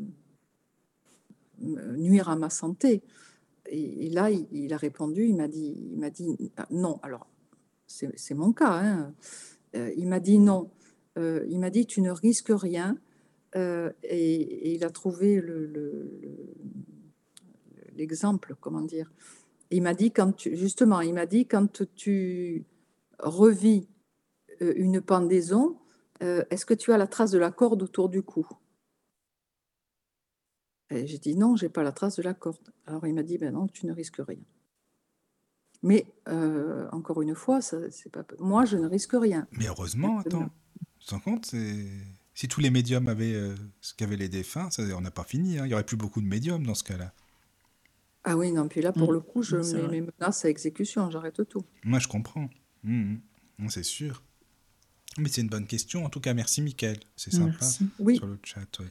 nuire 1.59 2.29
à 2.29 2.35
ma 2.35 2.49
santé? 2.49 3.01
Et, 3.67 4.09
là, 4.09 4.29
il, 4.29 4.73
a 4.73 4.77
répondu, 4.77 5.25
il 5.25 5.35
m'a 5.35 5.47
dit, 5.47 5.75
il 5.91 5.97
m'a 5.97 6.11
dit 6.11 6.51
ah, 6.57 6.67
non. 6.69 6.99
Alors, 7.01 7.27
c'est 7.87 8.35
mon 8.35 8.53
cas. 8.53 8.79
Hein. 8.79 9.13
Euh, 9.75 9.91
il 9.97 10.07
m'a 10.07 10.19
dit 10.19 10.37
non. 10.37 10.69
Il 11.17 11.59
m'a 11.59 11.69
dit 11.69 11.85
tu 11.85 12.01
ne 12.01 12.11
risques 12.11 12.51
rien. 12.51 12.97
Et, 13.55 14.73
il 14.73 14.83
a 14.83 14.89
trouvé 14.89 15.41
l'exemple, 17.95 18.49
le, 18.49 18.55
comment 18.55 18.81
dire, 18.81 19.11
il 19.71 19.81
m'a 19.81 19.93
dit 19.93 20.11
quand 20.11 20.33
tu, 20.33 20.55
justement, 20.55 21.01
il 21.01 21.13
m'a 21.13 21.25
dit 21.25 21.45
quand 21.45 21.85
tu 21.95 22.65
revis 23.19 23.87
euh, 24.61 24.73
une 24.75 25.01
pendaison, 25.01 25.77
euh, 26.23 26.43
est-ce 26.49 26.65
que 26.65 26.73
tu 26.73 26.91
as 26.91 26.97
la 26.97 27.07
trace 27.07 27.31
de 27.31 27.39
la 27.39 27.51
corde 27.51 27.83
autour 27.83 28.09
du 28.09 28.21
cou? 28.21 28.47
J'ai 30.91 31.17
dit 31.17 31.35
non, 31.35 31.55
j'ai 31.55 31.67
pas 31.67 31.83
la 31.83 31.91
trace 31.91 32.17
de 32.17 32.21
la 32.21 32.33
corde. 32.33 32.71
Alors 32.85 33.05
il 33.07 33.13
m'a 33.13 33.23
dit 33.23 33.37
ben 33.37 33.53
non, 33.53 33.67
tu 33.67 33.87
ne 33.87 33.91
risques 33.91 34.21
rien. 34.25 34.43
Mais 35.81 36.05
euh, 36.29 36.87
encore 36.91 37.21
une 37.21 37.35
fois, 37.35 37.59
c'est 37.59 38.11
pas 38.11 38.23
moi, 38.39 38.65
je 38.65 38.77
ne 38.77 38.87
risque 38.87 39.13
rien. 39.13 39.47
Mais 39.51 39.67
heureusement, 39.67 40.19
attends, 40.19 40.49
tu 41.05 41.09
te 41.09 41.15
rends 41.15 41.21
compte, 41.21 41.53
si 42.33 42.47
tous 42.47 42.61
les 42.61 42.71
médiums 42.71 43.07
avaient 43.07 43.39
ce 43.79 43.93
qu'avaient 43.93 44.17
les 44.17 44.29
défunts, 44.29 44.71
ça, 44.71 44.81
on 44.97 45.01
n'a 45.01 45.11
pas 45.11 45.23
fini. 45.23 45.59
Hein. 45.59 45.65
Il 45.65 45.69
y 45.69 45.73
aurait 45.75 45.85
plus 45.85 45.97
beaucoup 45.97 46.19
de 46.19 46.25
médiums 46.25 46.65
dans 46.65 46.73
ce 46.73 46.83
cas-là. 46.83 47.13
Ah 48.23 48.35
oui, 48.35 48.51
non, 48.51 48.67
puis 48.67 48.81
là, 48.81 48.91
pour 48.91 49.11
mmh. 49.11 49.13
le 49.13 49.19
coup, 49.19 49.43
je 49.43 49.57
mets 49.57 49.87
mes 49.87 50.01
menaces 50.01 50.45
à 50.45 50.49
exécution, 50.49 51.11
j'arrête 51.11 51.47
tout. 51.47 51.63
Moi, 51.83 51.99
je 51.99 52.07
comprends. 52.07 52.49
Mmh, 52.83 53.17
mmh. 53.59 53.69
C'est 53.69 53.83
sûr. 53.83 54.23
Mais 55.19 55.29
c'est 55.29 55.41
une 55.41 55.47
bonne 55.47 55.67
question. 55.67 56.05
En 56.05 56.09
tout 56.09 56.19
cas, 56.19 56.33
merci, 56.33 56.63
Mickaël. 56.63 56.97
C'est 57.15 57.31
sympa 57.31 57.65
oui. 57.99 58.17
sur 58.17 58.25
le 58.25 58.39
chat. 58.43 58.81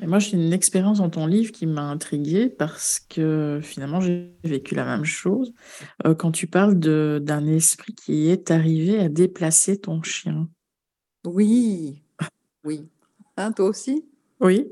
Et 0.00 0.06
moi, 0.06 0.20
j'ai 0.20 0.36
une 0.36 0.52
expérience 0.52 0.98
dans 0.98 1.10
ton 1.10 1.26
livre 1.26 1.50
qui 1.52 1.66
m'a 1.66 1.82
intriguée 1.82 2.48
parce 2.48 3.00
que 3.00 3.60
finalement, 3.62 4.00
j'ai 4.00 4.32
vécu 4.44 4.76
la 4.76 4.84
même 4.84 5.04
chose. 5.04 5.52
Euh, 6.06 6.14
quand 6.14 6.30
tu 6.30 6.46
parles 6.46 6.78
d'un 6.78 7.46
esprit 7.46 7.94
qui 7.94 8.28
est 8.28 8.52
arrivé 8.52 8.98
à 9.00 9.08
déplacer 9.08 9.76
ton 9.78 10.02
chien. 10.02 10.48
Oui, 11.24 12.02
oui. 12.64 12.88
Hein, 13.36 13.52
toi 13.52 13.66
aussi? 13.66 14.04
Oui. 14.40 14.68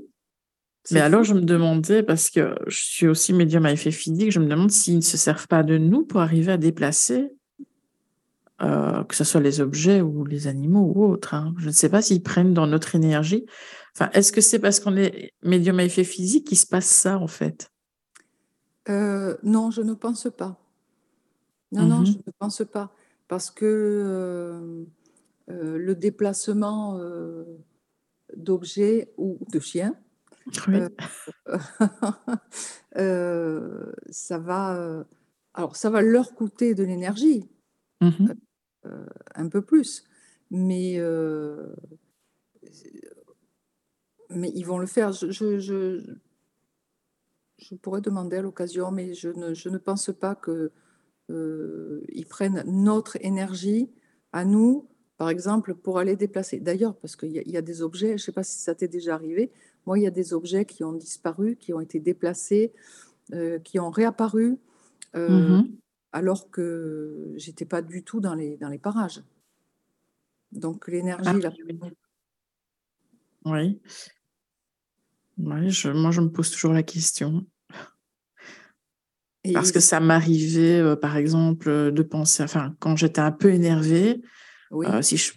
Mais 0.90 1.00
alors, 1.00 1.22
je 1.22 1.34
me 1.34 1.40
demandais, 1.40 2.02
parce 2.02 2.28
que 2.28 2.54
je 2.66 2.82
suis 2.82 3.06
aussi 3.06 3.32
médium 3.32 3.66
à 3.66 3.72
effet 3.72 3.92
physique, 3.92 4.32
je 4.32 4.40
me 4.40 4.48
demande 4.48 4.70
s'ils 4.70 4.96
ne 4.96 5.00
se 5.00 5.16
servent 5.16 5.46
pas 5.46 5.62
de 5.62 5.78
nous 5.78 6.04
pour 6.04 6.20
arriver 6.20 6.52
à 6.52 6.56
déplacer, 6.56 7.32
euh, 8.60 9.04
que 9.04 9.14
ce 9.14 9.24
soit 9.24 9.40
les 9.40 9.60
objets 9.60 10.00
ou 10.00 10.24
les 10.24 10.46
animaux 10.48 10.92
ou 10.94 11.04
autres. 11.04 11.34
Hein. 11.34 11.54
Je 11.58 11.68
ne 11.68 11.72
sais 11.72 11.88
pas 11.88 12.02
s'ils 12.02 12.22
prennent 12.22 12.54
dans 12.54 12.66
notre 12.66 12.94
énergie. 12.94 13.46
Enfin, 13.94 14.10
est-ce 14.12 14.32
que 14.32 14.40
c'est 14.40 14.58
parce 14.58 14.80
qu'on 14.80 14.96
est 14.96 15.32
médium 15.42 15.78
à 15.78 15.84
effet 15.84 16.04
physique 16.04 16.48
qu'il 16.48 16.58
se 16.58 16.66
passe 16.66 16.86
ça, 16.86 17.18
en 17.18 17.28
fait? 17.28 17.70
Euh, 18.88 19.36
Non, 19.42 19.70
je 19.70 19.82
ne 19.82 19.94
pense 19.94 20.28
pas. 20.36 20.58
Non, 21.70 21.86
non, 21.86 22.04
je 22.04 22.12
mmh 22.12 22.22
ne 22.26 22.32
pense 22.38 22.62
pas. 22.70 22.92
Parce 23.28 23.50
que 23.50 23.64
euh, 23.64 24.84
le 25.48 25.94
déplacement 25.94 26.98
d'objets 28.36 29.12
ou 29.16 29.38
de 29.52 29.60
chiens, 29.60 29.94
euh, 30.68 30.88
euh, 32.96 33.92
ça 34.10 34.38
va, 34.38 34.76
euh, 34.76 35.04
alors 35.54 35.76
ça 35.76 35.90
va 35.90 36.02
leur 36.02 36.34
coûter 36.34 36.74
de 36.74 36.84
l'énergie, 36.84 37.48
mmh 38.00 38.32
un 39.36 39.48
peu 39.48 39.62
plus, 39.62 40.02
mais 40.50 40.98
mais 44.28 44.50
ils 44.52 44.64
vont 44.64 44.78
le 44.78 44.88
faire. 44.88 45.12
Je, 45.12 45.30
je, 45.30 46.02
je, 47.58 47.74
pourrais 47.76 48.00
demander 48.00 48.38
à 48.38 48.42
l'occasion, 48.42 48.90
mais 48.90 49.14
je 49.14 49.28
ne, 49.28 49.54
je 49.54 49.68
ne 49.68 49.78
pense 49.78 50.10
pas 50.10 50.34
que 50.34 50.72
ils 51.28 52.26
prennent 52.28 52.64
notre 52.66 53.24
énergie 53.24 53.92
à 54.32 54.44
nous, 54.44 54.88
par 55.22 55.30
exemple, 55.30 55.76
pour 55.76 56.00
aller 56.00 56.16
déplacer. 56.16 56.58
D'ailleurs, 56.58 56.96
parce 56.96 57.14
qu'il 57.14 57.30
y, 57.30 57.48
y, 57.48 57.56
a 57.56 57.62
des 57.62 57.80
objets, 57.80 58.08
je 58.08 58.12
ne 58.14 58.18
sais 58.18 58.32
pas 58.32 58.42
si 58.42 58.58
ça 58.58 58.74
t'est 58.74 58.88
déjà 58.88 59.14
arrivé, 59.14 59.52
moi, 59.86 59.96
il 59.96 60.02
y 60.02 60.06
a 60.08 60.10
des 60.10 60.34
objets 60.34 60.64
qui 60.64 60.82
ont 60.82 60.94
disparu, 60.94 61.54
qui 61.54 61.72
ont 61.72 61.78
été 61.78 62.00
déplacés, 62.00 62.72
euh, 63.32 63.60
qui 63.60 63.78
ont 63.78 63.90
réapparu, 63.90 64.58
euh, 65.14 65.60
mmh 65.60 65.78
alors 66.10 66.50
que 66.50 67.32
j'étais 67.36 67.64
pas 67.64 67.82
du 67.82 68.02
tout 68.02 68.20
dans 68.20 68.34
les, 68.34 68.56
dans 68.56 68.68
les 68.68 68.80
parages. 68.80 69.22
Donc 70.50 70.88
l'énergie, 70.88 71.30
ah, 71.44 71.86
Oui. 73.44 73.80
oui 75.38 75.70
je, 75.70 75.88
moi, 75.88 76.10
je 76.10 76.20
me 76.20 76.30
pose 76.30 76.50
toujours 76.50 76.72
la 76.72 76.82
question. 76.82 77.46
Parce 79.54 79.70
que 79.70 79.80
ça 79.80 80.00
m'arrivait, 80.00 80.80
euh, 80.80 80.96
par 80.96 81.16
exemple, 81.16 81.92
de 81.92 82.02
penser, 82.02 82.42
enfin, 82.42 82.74
quand 82.80 82.96
j'étais 82.96 83.20
un 83.20 83.32
peu 83.32 83.54
énervée, 83.54 84.20
oui. 84.72 84.86
si 85.02 85.16
je 85.16 85.32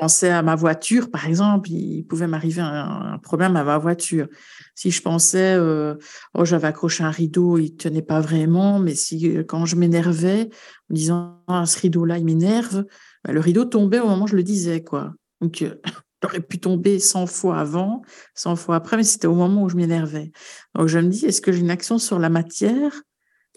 pensais 0.00 0.30
à 0.30 0.40
ma 0.40 0.54
voiture, 0.54 1.10
par 1.10 1.26
exemple, 1.26 1.70
il 1.70 2.04
pouvait 2.04 2.26
m'arriver 2.26 2.62
un, 2.62 3.18
problème 3.22 3.54
à 3.56 3.64
ma 3.64 3.76
voiture. 3.76 4.28
Si 4.74 4.90
je 4.90 5.02
pensais, 5.02 5.54
euh, 5.54 5.94
oh, 6.32 6.46
j'avais 6.46 6.68
accroché 6.68 7.04
un 7.04 7.10
rideau, 7.10 7.58
il 7.58 7.76
tenait 7.76 8.00
pas 8.00 8.20
vraiment, 8.20 8.78
mais 8.78 8.94
si 8.94 9.36
euh, 9.36 9.44
quand 9.44 9.66
je 9.66 9.76
m'énervais, 9.76 10.48
en 10.90 10.94
disant, 10.94 11.42
ah, 11.48 11.66
ce 11.66 11.78
rideau-là, 11.80 12.16
il 12.16 12.24
m'énerve, 12.24 12.86
bah, 13.24 13.32
le 13.32 13.40
rideau 13.40 13.66
tombait 13.66 14.00
au 14.00 14.06
moment 14.06 14.24
où 14.24 14.28
je 14.28 14.36
le 14.36 14.42
disais, 14.42 14.82
quoi. 14.82 15.12
Donc, 15.42 15.60
euh, 15.60 15.74
aurait 16.24 16.40
pu 16.40 16.58
tomber 16.58 16.98
100 16.98 17.26
fois 17.26 17.58
avant, 17.58 18.00
100 18.34 18.56
fois 18.56 18.76
après, 18.76 18.96
mais 18.96 19.04
c'était 19.04 19.26
au 19.26 19.34
moment 19.34 19.64
où 19.64 19.68
je 19.68 19.76
m'énervais. 19.76 20.32
Donc, 20.76 20.88
je 20.88 20.98
me 20.98 21.08
dis, 21.08 21.26
est-ce 21.26 21.42
que 21.42 21.52
j'ai 21.52 21.60
une 21.60 21.70
action 21.70 21.98
sur 21.98 22.18
la 22.18 22.30
matière? 22.30 23.02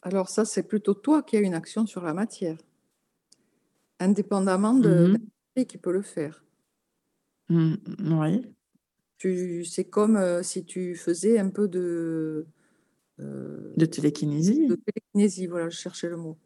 Alors, 0.01 0.27
ça, 0.27 0.43
c'est 0.43 0.64
plutôt 0.64 0.93
toi 0.93 1.23
qui 1.23 1.38
as 1.38 1.39
une 1.39 1.53
action 1.53 1.85
sur 1.85 2.01
la 2.01 2.14
matière. 2.14 2.57
Indépendamment 3.99 4.74
de, 4.74 5.14
mmh 5.14 5.65
qui 5.65 5.78
peut 5.78 5.91
le 5.91 6.02
faire. 6.02 6.44
Mmh, 7.49 7.76
oui. 8.20 8.41
Tu, 9.18 9.64
c'est 9.65 9.86
comme 9.86 10.15
euh, 10.15 10.41
si 10.41 10.65
tu 10.65 10.95
faisais 10.95 11.38
un 11.38 11.49
peu 11.49 11.68
de. 11.68 12.48
Euh, 13.20 13.74
de 13.78 13.86
télékinésie. 13.86 14.68
De 14.68 14.76
télékinésie, 14.76 15.48
voilà, 15.48 15.70
je 15.70 15.78
cherchais 15.78 16.10
le 16.10 16.18
mot. 16.18 16.38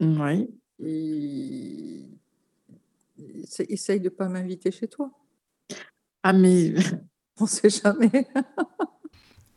Oui. 0.00 0.48
Et... 0.78 2.04
Essaye 3.68 3.98
de 3.98 4.04
ne 4.04 4.08
pas 4.10 4.28
m'inviter 4.28 4.70
chez 4.70 4.88
toi. 4.88 5.10
Ah, 6.22 6.32
mais. 6.32 6.74
On 7.40 7.44
ne 7.44 7.48
sait 7.48 7.70
jamais. 7.70 8.28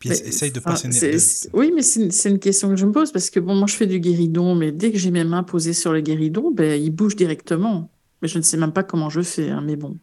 Puis 0.10 0.28
essaye 0.28 0.52
de 0.52 0.60
passer. 0.60 1.50
Oui, 1.54 1.72
mais 1.74 1.82
c'est 1.82 2.30
une 2.30 2.40
question 2.40 2.70
que 2.70 2.76
je 2.76 2.86
me 2.86 2.92
pose 2.92 3.12
parce 3.12 3.30
que 3.30 3.40
bon, 3.40 3.56
moi 3.56 3.68
je 3.68 3.76
fais 3.76 3.88
du 3.88 4.00
guéridon, 4.00 4.56
mais 4.56 4.72
dès 4.72 4.92
que 4.92 4.98
j'ai 4.98 5.12
mes 5.12 5.24
mains 5.24 5.44
posées 5.44 5.74
sur 5.74 5.94
le 5.94 6.02
guéridon, 6.02 6.52
ben, 6.52 6.82
il 6.82 6.92
bouge 6.92 7.16
directement. 7.16 7.90
Mais 8.22 8.28
je 8.28 8.38
ne 8.38 8.44
sais 8.44 8.58
même 8.58 8.72
pas 8.72 8.84
comment 8.84 9.10
je 9.10 9.22
fais, 9.22 9.50
hein, 9.50 9.62
mais 9.66 9.76
bon. 9.76 9.98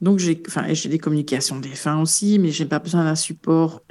Donc 0.00 0.18
j'ai 0.18 0.34
des 0.88 0.98
communications 0.98 1.58
des 1.58 1.68
fins 1.70 2.00
aussi, 2.00 2.38
mais 2.38 2.50
j'ai 2.50 2.66
pas 2.66 2.78
besoin 2.78 3.04
d'un 3.04 3.14
support 3.14 3.82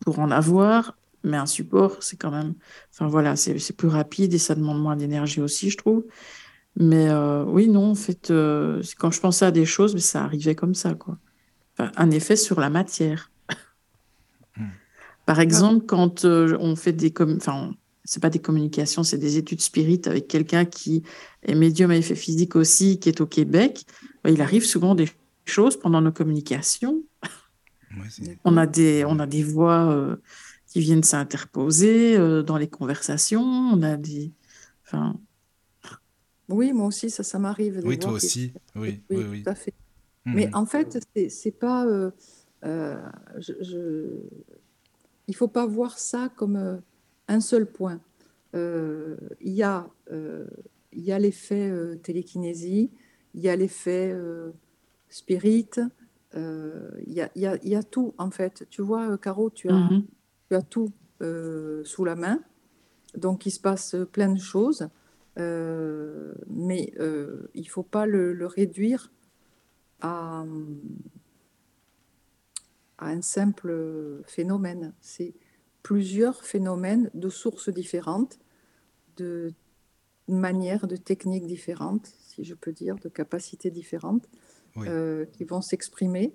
pour 0.00 0.18
en 0.18 0.30
avoir. 0.30 0.96
Mais 1.22 1.38
un 1.38 1.46
support, 1.46 2.02
c'est 2.02 2.16
quand 2.16 2.30
même. 2.30 2.54
Enfin 2.92 3.06
voilà, 3.06 3.34
c'est 3.36 3.76
plus 3.76 3.88
rapide 3.88 4.34
et 4.34 4.38
ça 4.38 4.54
demande 4.54 4.80
moins 4.80 4.96
d'énergie 4.96 5.40
aussi, 5.40 5.70
je 5.70 5.78
trouve. 5.78 6.04
Mais 6.76 7.08
euh, 7.08 7.44
oui, 7.44 7.68
non, 7.68 7.90
en 7.92 7.94
fait, 7.94 8.30
euh, 8.30 8.82
quand 8.98 9.10
je 9.10 9.20
pensais 9.20 9.46
à 9.46 9.50
des 9.50 9.64
choses, 9.64 9.94
mais 9.94 10.00
ça 10.00 10.24
arrivait 10.24 10.54
comme 10.54 10.74
ça, 10.74 10.94
quoi. 10.94 11.18
Enfin, 11.78 11.92
un 11.96 12.10
effet 12.10 12.36
sur 12.36 12.60
la 12.60 12.68
matière. 12.68 13.30
Par 15.26 15.40
exemple, 15.40 15.86
quand 15.86 16.24
euh, 16.24 16.56
on 16.60 16.76
fait 16.76 16.92
des... 16.92 17.12
Enfin, 17.36 17.74
c'est 18.04 18.20
pas 18.20 18.30
des 18.30 18.38
communications, 18.38 19.02
c'est 19.02 19.18
des 19.18 19.38
études 19.38 19.62
spirites 19.62 20.06
avec 20.06 20.28
quelqu'un 20.28 20.64
qui 20.66 21.02
est 21.42 21.54
médium 21.54 21.90
à 21.90 21.96
effet 21.96 22.14
physique 22.14 22.54
aussi, 22.56 22.98
qui 23.00 23.08
est 23.08 23.20
au 23.20 23.26
Québec. 23.26 23.86
Bah, 24.22 24.30
il 24.30 24.42
arrive 24.42 24.64
souvent 24.64 24.94
des 24.94 25.08
choses 25.46 25.78
pendant 25.78 26.00
nos 26.02 26.12
communications. 26.12 27.02
on, 28.44 28.56
a 28.56 28.66
des, 28.66 29.04
on 29.06 29.18
a 29.18 29.26
des 29.26 29.42
voix 29.42 29.90
euh, 29.90 30.16
qui 30.66 30.80
viennent 30.80 31.02
s'interposer 31.02 32.16
euh, 32.16 32.42
dans 32.42 32.58
les 32.58 32.68
conversations. 32.68 33.42
On 33.42 33.82
a 33.82 33.96
des. 33.96 34.32
Enfin, 34.86 35.16
Oui, 36.48 36.72
moi 36.72 36.86
aussi, 36.86 37.10
ça, 37.10 37.22
ça 37.22 37.38
m'arrive 37.38 37.80
Oui, 37.84 37.98
toi 37.98 38.12
aussi. 38.12 38.52
Oui, 38.76 39.02
oui, 39.10 39.24
oui, 39.30 39.42
tout 39.42 39.50
à 39.50 39.54
fait. 39.54 39.74
Mais 40.26 40.46
Mhm. 40.46 40.54
en 40.54 40.66
fait, 40.66 40.98
c'est 41.14 41.28
c'est 41.28 41.52
pas, 41.52 41.86
euh, 41.86 42.10
euh, 42.64 42.96
je, 43.38 43.52
je- 43.62 44.28
il 45.28 45.34
faut 45.36 45.48
pas 45.48 45.66
voir 45.66 45.98
ça 45.98 46.30
comme 46.36 46.56
euh, 46.56 46.76
un 47.28 47.40
seul 47.40 47.66
point. 47.66 48.00
Euh, 48.54 49.16
il 49.40 49.52
y 49.52 49.62
a, 49.62 49.88
euh, 50.12 50.46
il 50.92 51.02
y 51.04 51.12
a 51.12 51.18
l'effet 51.18 51.72
télékinésie, 52.02 52.90
il 53.34 53.40
y 53.40 53.48
a 53.48 53.56
l'effet 53.56 54.14
spirit, 55.08 55.70
il 56.36 57.12
y 57.12 57.20
a, 57.20 57.30
il 57.34 57.42
y 57.42 57.46
a- 57.46 57.56
il 57.62 57.68
y 57.68 57.74
a 57.74 57.82
tout 57.82 58.14
en 58.18 58.30
fait. 58.30 58.64
Tu 58.70 58.80
vois, 58.82 59.18
Caro, 59.18 59.50
tu 59.50 59.70
as, 59.70 59.74
Mhm. 59.74 60.04
tu 60.48 60.54
as 60.56 60.62
tout 60.62 60.92
sous 61.84 62.04
la 62.04 62.14
main, 62.14 62.40
donc 63.16 63.46
il 63.46 63.50
se 63.50 63.60
passe 63.60 63.96
plein 64.12 64.32
de 64.32 64.38
choses, 64.38 64.88
euh, 65.38 66.32
mais 66.48 66.92
euh, 67.00 67.48
il 67.54 67.68
faut 67.68 67.82
pas 67.82 68.06
le, 68.06 68.32
le 68.32 68.46
réduire 68.46 69.10
à, 70.00 70.44
à 73.04 73.08
un 73.08 73.22
simple 73.22 74.22
phénomène. 74.26 74.92
C'est 75.00 75.34
plusieurs 75.82 76.44
phénomènes 76.44 77.10
de 77.14 77.28
sources 77.28 77.68
différentes, 77.68 78.38
de 79.16 79.52
manières, 80.28 80.86
de 80.86 80.96
techniques 80.96 81.46
différentes, 81.46 82.06
si 82.28 82.44
je 82.44 82.54
peux 82.54 82.72
dire, 82.72 82.96
de 82.96 83.08
capacités 83.08 83.70
différentes, 83.70 84.26
Oui. 84.76 84.86
euh, 84.88 85.26
qui 85.26 85.44
vont 85.44 85.60
s'exprimer. 85.60 86.34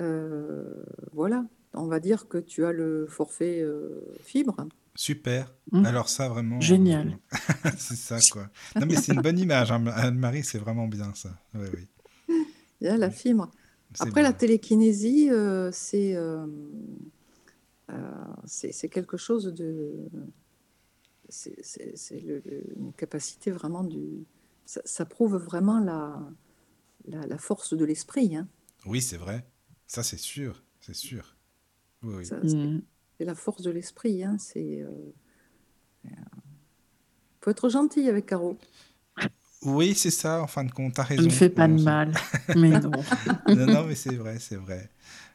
Euh, 0.00 0.84
voilà, 1.12 1.46
on 1.72 1.86
va 1.86 2.00
dire 2.00 2.28
que 2.28 2.38
tu 2.38 2.64
as 2.64 2.72
le 2.72 3.06
forfait 3.06 3.60
euh, 3.60 4.00
fibre. 4.20 4.56
Super. 4.96 5.52
Mhm. 5.72 5.86
Alors 5.86 6.08
ça, 6.08 6.28
vraiment... 6.28 6.60
Génial. 6.60 7.16
euh, 7.32 7.70
c'est 7.78 7.96
ça, 7.96 8.18
quoi. 8.30 8.48
Non, 8.76 8.86
mais 8.86 8.96
c'est 8.96 9.12
une 9.12 9.22
bonne 9.22 9.38
image, 9.38 9.72
hein. 9.72 9.84
Anne-Marie, 9.86 10.44
c'est 10.44 10.58
vraiment 10.58 10.86
bien, 10.86 11.12
ça. 11.14 11.30
Oui, 11.54 11.66
oui. 11.74 11.88
Il 12.80 12.86
y 12.86 12.88
a 12.88 12.96
la 12.96 13.10
fibre. 13.10 13.50
Après, 14.00 14.22
la 14.22 14.32
télékinésie, 14.32 15.30
euh, 15.30 15.70
c'est 15.72 16.16
euh, 16.16 16.46
euh, 17.90 18.10
c'est 18.46 18.88
quelque 18.88 19.16
chose 19.16 19.46
de... 19.46 19.92
C'est 21.28 22.18
une 22.76 22.92
capacité 22.96 23.50
vraiment 23.50 23.84
du... 23.84 24.24
Ça, 24.66 24.80
ça 24.84 25.04
prouve 25.04 25.36
vraiment 25.36 25.80
la, 25.80 26.20
la, 27.06 27.26
la 27.26 27.38
force 27.38 27.74
de 27.74 27.84
l'esprit. 27.84 28.36
Hein. 28.36 28.48
Oui, 28.86 29.00
c'est 29.00 29.16
vrai. 29.16 29.46
Ça, 29.86 30.02
c'est 30.02 30.18
sûr. 30.18 30.62
C'est 30.80 30.94
sûr. 30.94 31.36
Oui, 32.02 32.14
oui. 32.16 32.26
Ça, 32.26 32.38
C'est 32.46 32.82
c'est 33.18 33.24
la 33.24 33.34
force 33.34 33.62
de 33.62 33.70
l'esprit. 33.70 34.24
Hein. 34.24 34.36
C'est... 34.38 34.82
euh, 34.82 34.90
euh, 36.06 36.08
faut 37.40 37.50
être 37.50 37.68
gentil 37.68 38.08
avec 38.08 38.26
Caro. 38.26 38.56
Oui, 39.64 39.94
c'est 39.94 40.10
ça, 40.10 40.42
en 40.42 40.46
fin 40.46 40.64
de 40.64 40.70
compte, 40.72 40.94
t'as 40.94 41.02
Ça 41.02 41.08
raison. 41.08 41.22
ne 41.24 41.30
fait 41.30 41.48
pas 41.50 41.66
de 41.68 41.76
je- 41.78 41.84
mal. 41.84 42.12
Mais 42.56 42.70
non. 42.80 42.90
Non, 43.48 43.66
non, 43.66 43.84
mais 43.86 43.94
c'est 43.94 44.14
vrai, 44.14 44.38
c'est 44.38 44.56
vrai. 44.56 44.90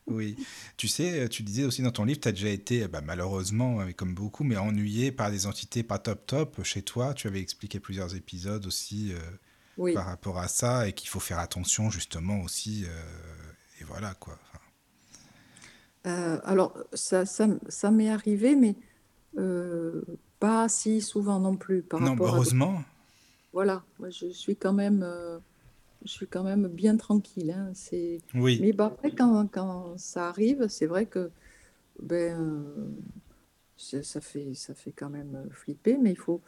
Oui. 0.07 0.35
Tu 0.77 0.87
sais, 0.87 1.27
tu 1.29 1.43
disais 1.43 1.63
aussi 1.65 1.81
dans 1.81 1.91
ton 1.91 2.03
livre, 2.05 2.19
tu 2.19 2.27
as 2.27 2.31
déjà 2.31 2.49
été, 2.49 2.87
bah, 2.87 3.01
malheureusement, 3.03 3.81
euh, 3.81 3.91
comme 3.95 4.13
beaucoup, 4.15 4.43
mais 4.43 4.57
ennuyé 4.57 5.11
par 5.11 5.29
des 5.31 5.45
entités 5.47 5.83
pas 5.83 5.99
top 5.99 6.25
top 6.25 6.63
chez 6.63 6.81
toi. 6.81 7.13
Tu 7.13 7.27
avais 7.27 7.39
expliqué 7.41 7.79
plusieurs 7.79 8.15
épisodes 8.15 8.65
aussi 8.65 9.13
euh, 9.13 9.19
Oui. 9.77 9.93
par 9.93 10.05
rapport 10.05 10.39
à 10.39 10.47
ça 10.47 10.87
et 10.87 10.93
qu'il 10.93 11.09
faut 11.09 11.19
faire 11.19 11.39
attention 11.39 11.89
justement 11.91 12.41
aussi. 12.41 12.85
euh, 12.85 12.89
et 13.81 13.83
voilà 13.83 14.13
quoi. 14.15 14.37
Enfin, 14.49 14.59
Euh, 16.07 16.39
alors, 16.43 16.77
ça, 16.93 17.25
ça, 17.25 17.47
ça 17.67 17.91
m'est 17.91 18.09
arrivé, 18.09 18.55
mais 18.55 18.75
euh, 19.37 20.01
pas 20.39 20.69
si 20.69 21.01
souvent 21.01 21.39
non 21.39 21.55
plus 21.55 21.81
par 21.83 21.99
non, 21.99 22.11
rapport 22.11 22.29
à 22.29 22.35
heureusement. 22.37 22.83
Voilà, 23.53 23.83
moi 23.99 24.09
je 24.09 24.27
suis 24.29 24.55
quand 24.55 24.73
même, 24.73 25.01
euh, 25.03 25.39
je 26.05 26.11
suis 26.11 26.27
quand 26.27 26.43
même 26.43 26.67
bien 26.67 26.97
tranquille. 26.97 27.51
hein, 27.51 27.71
c'est... 27.73 28.19
Oui, 28.33 28.59
Mais 28.61 28.73
bah, 28.73 28.85
après, 28.87 29.11
quand, 29.11 29.47
quand 29.47 29.97
ça 29.97 30.29
arrive, 30.29 30.67
c'est 30.67 30.85
vrai 30.85 31.05
que 31.05 31.31
ben, 32.01 32.39
euh, 32.39 32.89
ça, 33.77 34.03
ça 34.03 34.21
fait, 34.21 34.53
ça 34.53 34.73
fait 34.75 34.91
quand 34.91 35.09
même 35.09 35.47
flipper, 35.51 35.97
mais 35.97 36.11
il 36.11 36.17
faut, 36.17 36.41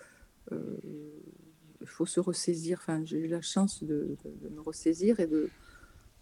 euh, 0.52 0.78
il 1.82 1.88
faut 1.88 2.06
se 2.06 2.20
ressaisir. 2.20 2.80
Enfin, 2.82 3.04
j'ai 3.06 3.20
eu 3.20 3.28
la 3.28 3.42
chance 3.42 3.84
de, 3.84 4.16
de- 4.24 4.48
de 4.48 4.50
me 4.50 4.62
ressaisir 4.62 5.20
et 5.20 5.28
de, 5.28 5.50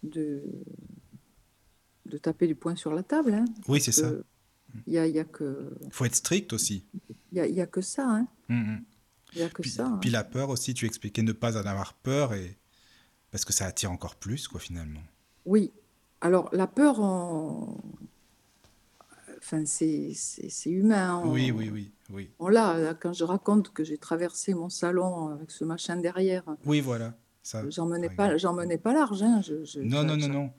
de, 0.02 0.42
de 2.06 2.18
taper 2.18 2.46
du 2.46 2.54
poing 2.54 2.76
sur 2.76 2.92
la 2.94 3.02
table. 3.02 3.34
Hein, 3.34 3.44
oui, 3.68 3.80
c'est 3.80 3.92
ça. 3.92 4.12
il 4.86 4.94
y 4.94 4.98
a, 4.98 5.06
y 5.06 5.18
a 5.18 5.24
que, 5.24 5.70
Il 5.84 5.92
faut 5.92 6.04
être 6.06 6.14
strict 6.16 6.52
aussi. 6.52 6.84
il 7.32 7.38
y 7.38 7.40
a, 7.40 7.46
y 7.46 7.60
a 7.60 7.66
que 7.66 7.80
ça. 7.80 8.08
Hein, 8.08 8.26
Mhm. 8.48 8.84
Il 9.34 9.40
y 9.40 9.42
a 9.42 9.48
que 9.48 9.62
Puis, 9.62 9.70
ça. 9.70 9.86
hein. 9.86 9.98
puis 10.00 10.10
la 10.10 10.24
peur 10.24 10.48
aussi, 10.50 10.74
tu 10.74 10.86
expliquais 10.86 11.22
ne 11.22 11.32
pas 11.32 11.56
en 11.56 11.66
avoir 11.66 11.94
peur 11.94 12.34
et 12.34 12.56
parce 13.30 13.44
que 13.44 13.52
ça 13.52 13.66
attire 13.66 13.90
encore 13.92 14.16
plus 14.16 14.48
quoi 14.48 14.58
finalement. 14.60 15.02
Oui. 15.46 15.72
Alors, 16.20 16.48
la 16.52 16.66
peur, 16.66 16.98
on- 17.00 17.76
enfin, 19.38 19.64
c'est 19.64 20.12
humain. 20.66 21.22
on- 21.24 21.32
Oui, 21.32 21.50
oui, 21.50 21.70
oui, 21.72 21.92
oui. 22.10 22.30
on 22.38 22.48
l'a. 22.48 22.94
Quand 22.94 23.12
je 23.12 23.24
raconte 23.24 23.72
que 23.72 23.84
j'ai 23.84 23.98
traversé 23.98 24.54
mon 24.54 24.68
salon 24.68 25.28
avec 25.28 25.50
ce 25.50 25.64
machin 25.64 25.96
derrière, 25.96 26.44
Oui, 26.66 26.80
voilà. 26.80 27.14
Ça, 27.42 27.68
j'en 27.70 27.86
menais 27.86 28.10
pas, 28.10 28.36
j'en 28.36 28.52
menais 28.52 28.76
pas 28.78 28.92
large. 28.92 29.22
hein. 29.22 29.40
Je, 29.42 29.64
je- 29.64 29.80
Non, 29.80 30.04
non, 30.04 30.16
non, 30.16 30.28
non. 30.28 30.52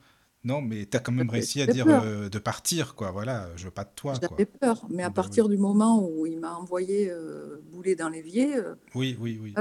Non, 0.44 0.60
mais 0.60 0.86
t'as 0.86 0.98
quand 0.98 1.12
même 1.12 1.30
réussi 1.30 1.62
à 1.62 1.66
dire 1.66 1.86
euh, 1.88 2.28
de 2.28 2.38
partir, 2.38 2.94
quoi. 2.96 3.10
Voilà, 3.12 3.48
je 3.56 3.64
veux 3.66 3.70
pas 3.70 3.84
de 3.84 3.90
toi. 3.94 4.14
J'avais 4.20 4.46
peur. 4.46 4.84
Mais 4.90 5.02
à 5.04 5.08
Bah 5.08 5.14
partir 5.22 5.44
oui. 5.44 5.56
du 5.56 5.62
moment 5.62 6.04
où 6.04 6.26
il 6.26 6.40
m'a 6.40 6.54
envoyé 6.54 7.10
euh, 7.10 7.60
bouler 7.70 7.94
dans 7.94 8.08
l'évier, 8.08 8.56
euh, 8.56 8.74
Oui, 8.94 9.16
oui, 9.20 9.38
oui. 9.40 9.54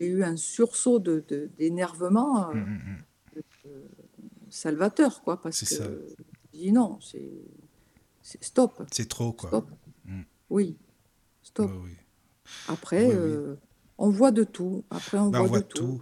j'ai 0.00 0.06
eu 0.06 0.22
un 0.22 0.36
sursaut 0.36 1.00
de, 1.00 1.24
de- 1.28 1.50
d'énervement 1.58 2.48
Hum, 2.50 2.56
hum, 2.62 2.80
hum. 2.86 3.02
salvateur, 4.50 5.22
quoi, 5.22 5.40
parce 5.40 5.60
que 5.60 5.66
ça. 5.66 5.84
je 5.84 6.58
dis 6.58 6.72
non, 6.72 6.98
c'est 7.00 7.30
stop, 8.40 8.82
C'est 8.92 9.08
trop, 9.08 9.32
quoi. 9.32 9.48
stop. 9.48 9.66
Oui, 10.50 10.76
stop. 11.42 11.70
Oui. 11.84 11.92
Après, 12.68 13.10
on 13.98 14.10
voit 14.10 14.30
de 14.30 14.44
tout. 14.44 14.84
Après, 14.90 15.18
on 15.18 15.30
Bah, 15.30 15.42
on 15.42 15.46
voit 15.46 15.60
de 15.60 15.64
tout. 15.64 16.00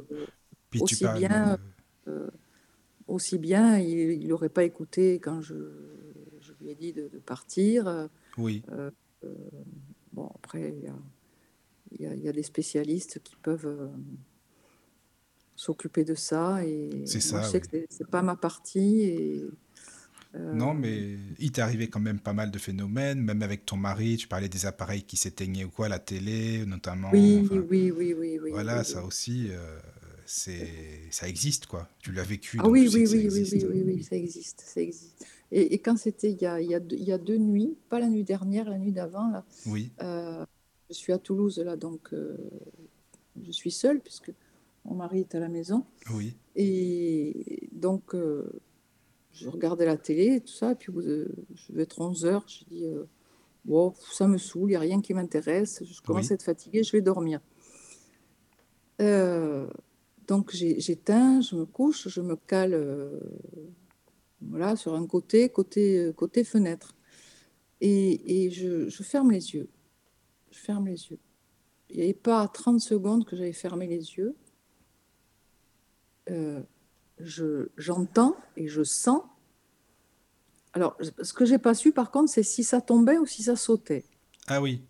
tu 0.71 0.83
aussi 0.83 1.05
parles. 1.05 1.19
bien, 1.19 1.59
aussi 3.09 3.39
bien, 3.39 3.78
il 3.78 4.27
n'aurait 4.28 4.49
pas 4.49 4.65
écouté 4.65 5.15
quand 5.20 5.41
je, 5.43 5.55
je 6.41 6.53
lui 6.61 6.70
ai 6.70 6.74
dit 6.74 6.93
de, 6.93 7.09
de 7.09 7.19
partir. 7.19 7.87
Euh, 7.89 8.07
Oui, 8.37 8.65
euh, 8.73 8.91
bon, 10.12 10.31
après, 10.37 10.74
il 10.77 10.85
y 10.85 12.07
a, 12.07 12.15
y 12.15 12.28
y 12.28 12.33
des 12.33 12.43
spécialistes 12.43 13.20
qui 13.23 13.37
peuvent 13.37 13.66
euh, 13.66 13.89
s'occuper 15.57 16.05
de 16.05 16.15
ça. 16.15 16.65
Et 16.65 17.20
moi, 17.24 17.41
ça, 17.41 17.43
je 17.43 17.49
sais 17.49 17.61
oui. 17.61 17.61
que 17.61 17.66
c'est- 17.70 17.87
c'est 17.91 18.09
pas 18.09 18.23
ma 18.23 18.37
partie. 18.37 19.03
Et, 19.03 19.45
euh, 20.37 20.41
Non, 20.53 20.74
mais 20.74 21.19
il 21.39 21.53
t'est 21.53 21.61
arrivé 21.62 21.89
quand 21.91 22.01
même 22.01 22.20
pas 22.20 22.33
mal 22.33 22.51
de 22.51 22.59
phénomènes, 22.59 23.20
même 23.20 23.43
avec 23.43 23.65
ton 23.66 23.77
mari, 23.77 24.16
tu 24.16 24.28
parlais 24.28 24.49
des 24.49 24.66
appareils 24.66 25.03
qui 25.05 25.16
s'éteignaient 25.16 25.65
ou 25.65 25.70
quoi, 25.70 25.89
la 25.89 25.99
télé 25.99 26.65
notamment. 26.66 27.39
oui, 27.41 27.41
enfin, 27.41 27.65
oui, 27.69 27.91
oui, 27.91 28.15
oui, 28.15 28.39
oui, 28.41 28.41
voilà, 28.51 28.85
oui, 28.85 28.85
ça 28.85 29.05
aussi, 29.05 29.49
euh, 29.51 29.81
ça 30.27 31.28
existe, 31.28 31.66
quoi. 31.66 31.89
Tu 32.01 32.12
l'as 32.12 32.23
vécu, 32.24 32.59
Ah 32.61 32.69
oui, 32.69 32.89
oui, 32.93 33.07
oui, 33.11 33.28
oui, 33.32 33.48
oui, 33.53 33.65
oui, 33.70 33.82
oui, 33.86 34.03
ça 34.03 34.16
existe, 34.16 34.61
ça 34.66 34.81
existe. 34.81 35.24
Et, 35.53 35.74
et 35.74 35.78
quand 35.78 35.97
c'était 35.97 36.32
il 36.32 36.40
y 36.43 36.47
a, 36.47 36.61
il 36.61 36.69
y 36.69 36.74
a 36.74 36.81
y 36.90 37.12
a 37.12 37.19
deux 37.19 37.36
nuits, 37.39 37.77
pas 37.89 38.01
la 38.01 38.09
nuit 38.09 38.24
dernière, 38.24 38.69
la 38.69 38.78
nuit 38.78 38.93
d'avant, 38.93 39.31
là, 39.31 39.44
Oui, 39.66 39.93
euh, 40.03 40.44
je 40.90 40.94
suis 40.94 41.12
à 41.12 41.19
Toulouse, 41.19 41.59
là, 41.59 41.77
donc 41.77 42.12
euh, 42.12 42.36
je 43.44 43.53
suis 43.53 43.70
seule 43.70 44.01
puisque 44.01 44.32
mon 44.85 44.94
mari 44.97 45.20
est 45.20 45.35
à 45.35 45.40
la 45.40 45.48
maison. 45.48 45.85
oui, 46.15 46.35
Et 46.57 47.69
donc, 47.73 48.15
euh, 48.15 48.61
je 49.32 49.48
regardais 49.48 49.86
la 49.86 49.97
télé 49.97 50.36
et 50.36 50.40
tout 50.40 50.53
ça, 50.53 50.73
et 50.73 50.74
puis 50.74 50.93
je 50.97 51.73
devais 51.73 51.82
être 51.85 52.01
11 52.01 52.24
heures, 52.24 52.44
je 52.48 52.65
dis, 52.65 52.85
bon, 53.65 53.94
ça 54.12 54.27
me 54.27 54.39
saoule, 54.39 54.70
il 54.70 54.73
n'y 54.73 54.77
a 54.77 54.81
rien 54.81 55.01
qui 55.01 55.12
m'intéresse, 55.15 55.82
je 55.85 56.01
commence 56.03 56.27
Oui. 56.27 56.32
à 56.32 56.35
être 56.35 56.43
fatiguée, 56.43 56.82
je 56.82 56.93
vais 56.93 57.03
dormir. 57.03 57.40
Euh, 59.01 59.69
donc 60.27 60.51
j'éteins, 60.53 61.40
je 61.40 61.57
me 61.57 61.65
couche, 61.65 62.09
je 62.09 62.20
me 62.20 62.36
cale 62.36 62.74
euh, 62.74 63.20
voilà, 64.40 64.77
sur 64.77 64.94
un 64.94 65.07
côté, 65.07 65.48
côté, 65.48 65.98
euh, 65.98 66.12
côté 66.12 66.44
fenêtre. 66.44 66.94
Et, 67.81 68.47
et 68.47 68.51
je, 68.51 68.89
je 68.89 69.03
ferme 69.03 69.31
les 69.31 69.55
yeux. 69.55 69.69
Je 70.51 70.59
ferme 70.59 70.86
les 70.86 71.11
yeux. 71.11 71.19
Il 71.90 71.97
n'y 71.97 72.03
avait 72.03 72.15
pas 72.15 72.47
30 72.48 72.81
secondes 72.81 73.24
que 73.24 73.36
j'avais 73.36 73.53
fermé 73.53 73.86
les 73.86 74.15
yeux. 74.16 74.35
Euh, 76.31 76.62
je, 77.19 77.69
j'entends 77.77 78.36
et 78.57 78.69
je 78.69 78.82
sens. 78.82 79.23
Alors, 80.73 80.97
ce 81.23 81.32
que 81.32 81.44
j'ai 81.44 81.59
pas 81.59 81.74
su, 81.74 81.93
par 81.93 82.11
contre, 82.11 82.31
c'est 82.31 82.43
si 82.43 82.65
ça 82.65 82.81
tombait 82.81 83.19
ou 83.19 83.27
si 83.27 83.43
ça 83.43 83.57
sautait. 83.57 84.05
ah 84.48 84.61
oui, 84.61 84.82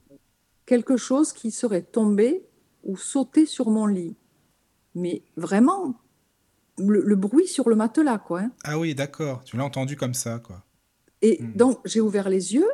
Quelque 0.64 0.96
chose 0.96 1.32
qui 1.32 1.52
serait 1.52 1.82
tombé 1.82 2.44
ou 2.82 2.96
sauté 2.96 3.46
sur 3.46 3.70
mon 3.70 3.86
lit. 3.86 4.16
Mais 4.96 5.22
vraiment, 5.36 5.94
le, 6.78 7.02
le 7.02 7.16
bruit 7.16 7.46
sur 7.46 7.68
le 7.68 7.76
matelas, 7.76 8.18
quoi. 8.18 8.40
hein. 8.40 8.50
ah 8.64 8.78
oui, 8.78 8.94
d'accord, 8.94 9.44
tu 9.44 9.56
l'as 9.56 9.64
entendu 9.64 9.94
comme 9.96 10.14
ça, 10.14 10.38
quoi. 10.40 10.64
Et 11.22 11.40
Mhm. 11.42 11.52
donc, 11.54 11.80
j'ai 11.84 12.00
ouvert 12.00 12.28
les 12.28 12.54
yeux. 12.54 12.68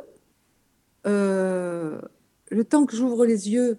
Euh, 1.05 1.99
le 2.49 2.63
temps 2.63 2.85
que 2.85 2.95
j'ouvre 2.95 3.25
les 3.25 3.49
yeux, 3.51 3.77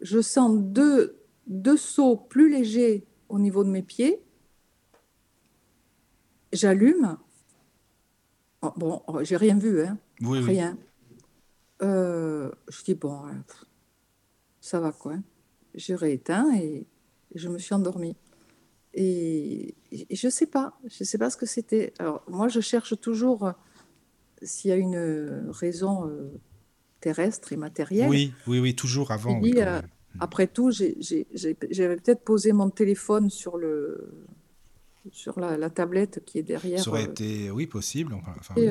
je 0.00 0.20
sens 0.20 0.56
deux, 0.56 1.18
deux 1.48 1.76
sauts 1.76 2.16
plus 2.16 2.48
légers 2.48 3.06
au 3.28 3.38
niveau 3.40 3.64
de 3.64 3.70
mes 3.70 3.82
pieds. 3.82 4.22
J'allume. 6.52 7.18
Oh, 8.62 8.72
bon, 8.76 9.02
oh, 9.06 9.22
j'ai 9.22 9.36
rien 9.36 9.58
vu, 9.58 9.82
hein. 9.84 9.98
Oui, 10.22 10.38
oui. 10.38 10.44
Rien. 10.44 10.78
Euh, 11.82 12.50
je 12.68 12.82
dis, 12.84 12.94
bon, 12.94 13.22
pff, 13.46 13.64
ça 14.60 14.80
va 14.80 14.90
quoi. 14.92 15.14
J'ai 15.74 15.94
rééteint 15.94 16.52
et 16.54 16.86
je 17.34 17.48
me 17.48 17.58
suis 17.58 17.74
endormie. 17.74 18.16
Et, 18.94 19.74
et 19.92 20.16
je 20.16 20.28
sais 20.28 20.46
pas, 20.46 20.78
je 20.86 21.04
sais 21.04 21.18
pas 21.18 21.30
ce 21.30 21.36
que 21.36 21.46
c'était. 21.46 21.92
Alors, 21.98 22.22
moi, 22.28 22.48
je 22.48 22.60
cherche 22.60 22.98
toujours 23.00 23.46
euh, 23.46 23.52
s'il 24.42 24.70
y 24.70 24.72
a 24.72 24.76
une 24.76 25.50
raison 25.50 26.08
euh, 26.08 26.30
terrestre 27.00 27.52
et 27.52 27.56
matérielle. 27.56 28.08
Oui, 28.08 28.32
oui, 28.46 28.58
oui, 28.58 28.74
toujours 28.74 29.10
avant. 29.10 29.38
Oui, 29.40 29.54
euh, 29.56 29.64
même. 29.64 29.88
après 30.20 30.46
tout, 30.46 30.70
j'avais 30.70 31.96
peut-être 31.96 32.22
posé 32.22 32.52
mon 32.52 32.70
téléphone 32.70 33.30
sur 33.30 33.56
le 33.56 34.26
sur 35.10 35.40
la, 35.40 35.56
la 35.56 35.70
tablette 35.70 36.22
qui 36.26 36.38
est 36.38 36.42
derrière, 36.42 36.80
Ça 36.80 36.90
aurait 36.90 37.06
euh, 37.06 37.10
été, 37.10 37.50
oui, 37.50 37.66
possible. 37.66 38.14
Enfin, 38.14 38.54
et, 38.56 38.70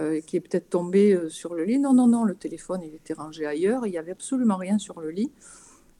oui. 0.00 0.22
qui 0.22 0.36
est 0.36 0.40
peut-être 0.40 0.70
tombé 0.70 1.18
sur 1.28 1.54
le 1.54 1.64
lit. 1.64 1.78
Non, 1.78 1.92
non, 1.92 2.06
non, 2.06 2.24
le 2.24 2.34
téléphone, 2.34 2.80
il 2.82 2.94
était 2.94 3.12
rangé 3.12 3.44
ailleurs. 3.44 3.86
Il 3.86 3.90
n'y 3.90 3.98
avait 3.98 4.12
absolument 4.12 4.56
rien 4.56 4.78
sur 4.78 5.00
le 5.00 5.10
lit. 5.10 5.30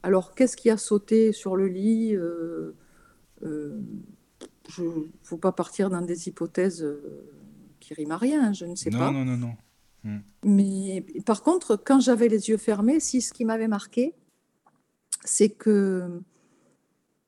Alors, 0.03 0.33
qu'est-ce 0.35 0.55
qui 0.55 0.69
a 0.69 0.77
sauté 0.77 1.31
sur 1.33 1.55
le 1.55 1.67
lit 1.67 2.15
euh, 2.15 2.75
euh, 3.43 3.79
Je 4.69 4.83
ne 4.83 5.03
faut 5.23 5.37
pas 5.37 5.51
partir 5.51 5.89
dans 5.89 6.01
des 6.01 6.27
hypothèses 6.27 6.83
euh, 6.83 7.29
qui 7.79 7.93
riment 7.93 8.11
à 8.13 8.17
rien, 8.17 8.47
hein, 8.49 8.53
je 8.53 8.65
ne 8.65 8.75
sais 8.75 8.89
Non, 8.89 8.99
pas. 8.99 9.11
non, 9.11 9.25
non, 9.25 9.37
non. 9.37 9.53
Hmm. 10.05 10.19
Mais 10.45 11.05
par 11.25 11.43
contre, 11.43 11.75
quand 11.75 11.99
j'avais 11.99 12.29
les 12.29 12.47
yeux 12.49 12.57
fermés, 12.57 13.01
si 13.01 13.21
ce 13.21 13.33
qui 13.33 13.43
m'avait 13.43 13.67
marqué, 13.67 14.13
c'est 15.25 15.49
que 15.49 16.21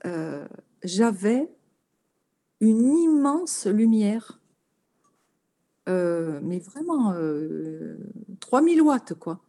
euh, 0.06 0.48
j'avais 0.84 1.49
une 2.61 2.95
immense 2.98 3.65
lumière, 3.68 4.39
mais 5.88 6.60
vraiment 6.60 7.11
euh, 7.11 7.98
3000 8.39 8.81
watts, 8.81 9.14
quoi. 9.15 9.41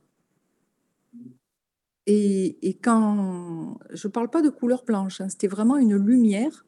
Et, 2.07 2.79
quand 2.83 3.79
je 3.91 4.09
parle 4.09 4.29
pas 4.29 4.43
de 4.43 4.49
couleur 4.49 4.85
blanche, 4.85 5.21
hein, 5.21 5.29
c'était 5.29 5.47
vraiment 5.47 5.77
une 5.77 5.97
lumière 5.97 6.67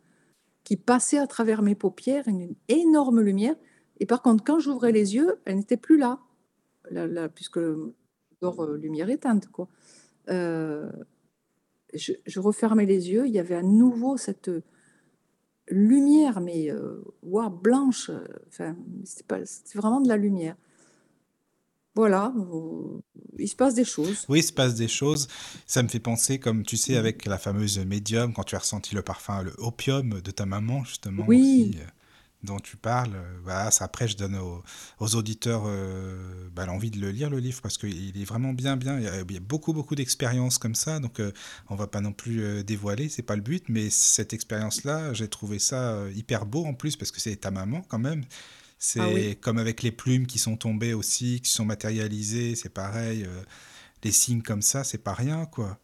qui 0.62 0.76
passait 0.76 1.18
à 1.18 1.26
travers 1.26 1.62
mes 1.62 1.74
paupières, 1.74 2.28
une 2.28 2.54
énorme 2.68 3.20
lumière. 3.20 3.56
Et 3.98 4.06
par 4.06 4.22
contre, 4.22 4.44
quand 4.44 4.60
j'ouvrais 4.60 4.92
les 4.92 5.14
yeux, 5.14 5.40
elle 5.44 5.56
n'était 5.56 5.76
plus 5.76 5.98
là, 5.98 6.20
puisque 7.34 7.56
le 7.56 7.94
dors 8.40 8.62
euh, 8.62 8.76
lumière 8.76 9.10
éteinte, 9.10 9.48
quoi. 9.48 9.68
Euh, 10.30 10.90
je, 11.92 12.40
refermais 12.40 12.86
les 12.86 13.10
yeux, 13.10 13.26
il 13.26 13.32
y 13.32 13.38
avait 13.38 13.54
à 13.54 13.62
nouveau 13.62 14.16
cette 14.16 14.50
lumière, 15.68 16.40
mais 16.40 16.70
euh, 16.70 17.02
blanche. 17.62 18.10
euh, 18.10 18.24
Enfin, 18.48 18.76
c'était 19.04 19.78
vraiment 19.78 20.00
de 20.00 20.08
la 20.08 20.16
lumière. 20.16 20.56
Voilà, 21.94 22.32
il 23.38 23.48
se 23.48 23.54
passe 23.54 23.74
des 23.74 23.84
choses. 23.84 24.24
Oui, 24.28 24.40
il 24.40 24.42
se 24.42 24.52
passe 24.52 24.74
des 24.74 24.88
choses. 24.88 25.28
Ça 25.66 25.82
me 25.82 25.88
fait 25.88 26.00
penser, 26.00 26.40
comme 26.40 26.64
tu 26.64 26.76
sais, 26.76 26.96
avec 26.96 27.24
la 27.26 27.38
fameuse 27.38 27.78
médium, 27.78 28.32
quand 28.32 28.42
tu 28.44 28.56
as 28.56 28.60
ressenti 28.60 28.94
le 28.96 29.02
parfum, 29.02 29.42
le 29.42 29.54
opium 29.58 30.20
de 30.20 30.30
ta 30.32 30.44
maman, 30.44 30.84
justement, 30.84 31.24
Oui. 31.28 31.38
aussi, 31.70 31.78
euh, 31.80 31.86
dont 32.42 32.58
tu 32.58 32.76
parles. 32.76 33.14
Voilà, 33.44 33.70
ça, 33.70 33.84
après, 33.84 34.08
je 34.08 34.16
donne 34.16 34.34
aux, 34.36 34.62
aux 34.98 35.14
auditeurs 35.14 35.62
euh, 35.66 36.48
bah, 36.52 36.66
l'envie 36.66 36.90
de 36.90 36.98
le 36.98 37.10
lire, 37.12 37.30
le 37.30 37.38
livre, 37.38 37.60
parce 37.62 37.78
qu'il 37.78 38.20
est 38.20 38.24
vraiment 38.24 38.52
bien, 38.52 38.76
bien. 38.76 38.98
Il 38.98 39.04
y 39.04 39.08
a, 39.08 39.20
il 39.20 39.32
y 39.32 39.36
a 39.36 39.40
beaucoup, 39.40 39.72
beaucoup 39.72 39.94
d'expériences 39.94 40.58
comme 40.58 40.74
ça, 40.74 40.98
donc 40.98 41.20
euh, 41.20 41.30
on 41.70 41.76
va 41.76 41.86
pas 41.86 42.00
non 42.00 42.12
plus 42.12 42.42
euh, 42.42 42.62
dévoiler, 42.64 43.08
c'est 43.08 43.22
pas 43.22 43.36
le 43.36 43.42
but, 43.42 43.68
mais 43.68 43.88
cette 43.88 44.32
expérience-là, 44.32 45.12
j'ai 45.14 45.28
trouvé 45.28 45.60
ça 45.60 45.92
euh, 45.92 46.12
hyper 46.14 46.44
beau 46.44 46.64
en 46.64 46.74
plus, 46.74 46.96
parce 46.96 47.12
que 47.12 47.20
c'est 47.20 47.36
ta 47.36 47.52
maman 47.52 47.82
quand 47.88 48.00
même. 48.00 48.24
C'est 48.86 49.00
Ah 49.00 49.08
oui. 49.08 49.36
comme 49.36 49.56
avec 49.58 49.82
les 49.82 49.90
plumes 49.92 50.26
qui 50.26 50.38
sont 50.38 50.56
tombées 50.58 50.92
aussi, 50.94 51.40
qui 51.40 51.50
sont 51.50 51.64
matérialisées, 51.64 52.54
c'est 52.54 52.68
pareil. 52.68 53.24
euh, 53.24 53.42
les 54.04 54.12
signes 54.12 54.42
comme 54.42 54.62
ça, 54.62 54.84
c'est 54.84 54.98
pas 54.98 55.14
rien, 55.14 55.46
quoi. 55.46 55.78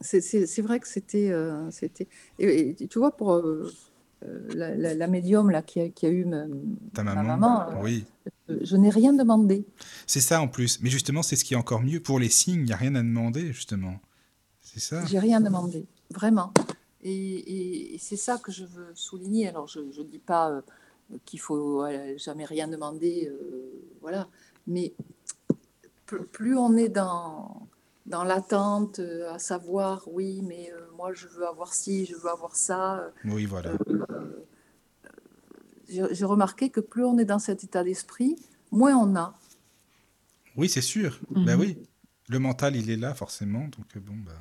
C'est 0.00 0.20
c'est- 0.20 0.46
c'est 0.46 0.62
vrai 0.62 0.78
que 0.80 0.88
c'était. 0.88 1.30
euh, 1.30 1.70
c'était 1.70 2.08
et, 2.38 2.76
et 2.82 2.88
tu 2.88 2.98
vois, 2.98 3.16
pour 3.16 3.32
euh, 3.34 3.72
la, 4.54 4.74
la- 4.74 4.94
la 4.94 5.06
médium 5.06 5.50
là, 5.50 5.62
qui, 5.62 5.80
a, 5.80 5.88
qui 5.88 6.06
a 6.06 6.10
eu 6.10 6.24
ma, 6.24 6.44
Ta 6.92 7.02
ma 7.02 7.14
maman, 7.14 7.70
euh, 7.70 7.82
oui. 7.82 8.04
je 8.48 8.76
n'ai 8.76 8.90
rien 8.90 9.12
demandé. 9.12 9.64
C'est 10.06 10.20
ça 10.20 10.40
en 10.40 10.48
plus. 10.48 10.80
Mais 10.82 10.90
justement, 10.90 11.22
c'est 11.22 11.36
ce 11.36 11.44
qui 11.44 11.54
est 11.54 11.56
encore 11.56 11.82
mieux. 11.82 12.00
Pour 12.00 12.18
les 12.18 12.28
signes, 12.28 12.60
il 12.60 12.64
n'y 12.64 12.72
a 12.72 12.76
rien 12.76 12.94
à 12.94 13.02
demander, 13.02 13.52
justement. 13.52 14.00
C'est 14.60 14.80
ça. 14.80 15.04
J'ai 15.06 15.18
rien 15.18 15.40
demandé, 15.40 15.86
vraiment. 16.10 16.52
Et, 17.02 17.12
et- 17.14 17.94
et 17.94 17.98
c'est 17.98 18.16
ça 18.16 18.38
que 18.38 18.52
je 18.52 18.64
veux 18.64 18.92
souligner. 18.94 19.48
Alors, 19.48 19.66
je 19.68 19.80
ne 19.80 20.04
dis 20.04 20.18
pas 20.18 20.62
qu'il 21.24 21.40
faut 21.40 21.84
jamais 22.16 22.44
rien 22.44 22.68
demander, 22.68 23.28
euh, 23.30 23.70
voilà. 24.00 24.28
Mais 24.66 24.92
plus, 26.32 26.56
on 26.56 26.76
est 26.76 26.88
dans, 26.88 27.68
dans 28.06 28.24
l'attente, 28.24 28.98
euh, 28.98 29.32
à 29.32 29.38
savoir, 29.38 30.08
oui, 30.08 30.42
mais 30.42 30.72
euh, 30.72 30.80
moi, 30.96 31.12
je 31.12 31.26
veux 31.28 31.46
avoir 31.46 31.74
ci, 31.74 32.06
je 32.06 32.16
veux 32.16 32.30
avoir 32.30 32.56
ça. 32.56 33.10
Oui, 33.24 33.44
voilà. 33.46 33.72
J'ai 35.88 36.02
j'ai 36.10 36.24
remarqué 36.24 36.70
que 36.70 36.80
plus 36.80 37.04
on 37.04 37.18
est 37.18 37.24
dans 37.24 37.38
cet 37.38 37.62
état 37.64 37.84
d'esprit, 37.84 38.36
moins 38.72 38.96
on 38.96 39.14
a. 39.16 39.38
Oui, 40.56 40.68
c'est 40.68 40.80
sûr. 40.80 41.20
Mhm. 41.30 41.44
Ben 41.44 41.58
oui. 41.58 41.78
Le 42.28 42.40
mental, 42.40 42.74
il 42.74 42.90
est 42.90 42.96
là, 42.96 43.14
forcément. 43.14 43.68
Donc, 43.68 43.98
bon, 44.04 44.14
bah. 44.24 44.32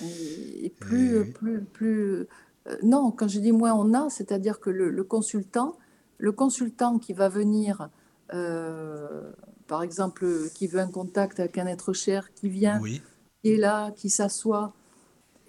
Et, 0.00 0.66
et 0.66 0.70
plus, 0.70 1.22
Et 1.22 1.24
plus, 1.24 1.64
plus, 1.64 2.26
euh, 2.68 2.76
non, 2.82 3.10
quand 3.10 3.26
je 3.26 3.40
dis 3.40 3.50
moins 3.52 3.74
on 3.74 3.94
a, 3.94 4.10
c'est-à-dire 4.10 4.60
que 4.60 4.70
le, 4.70 4.90
le 4.90 5.04
consultant, 5.04 5.76
le 6.18 6.32
consultant 6.32 6.98
qui 6.98 7.12
va 7.12 7.28
venir, 7.28 7.90
euh, 8.32 9.30
par 9.66 9.82
exemple, 9.82 10.26
qui 10.54 10.66
veut 10.66 10.80
un 10.80 10.90
contact 10.90 11.40
avec 11.40 11.58
un 11.58 11.66
être 11.66 11.92
cher, 11.92 12.32
qui 12.34 12.48
vient, 12.48 12.80
Oui. 12.80 13.02
qui 13.42 13.52
est 13.52 13.56
là, 13.56 13.90
qui 13.92 14.10
s'assoit 14.10 14.72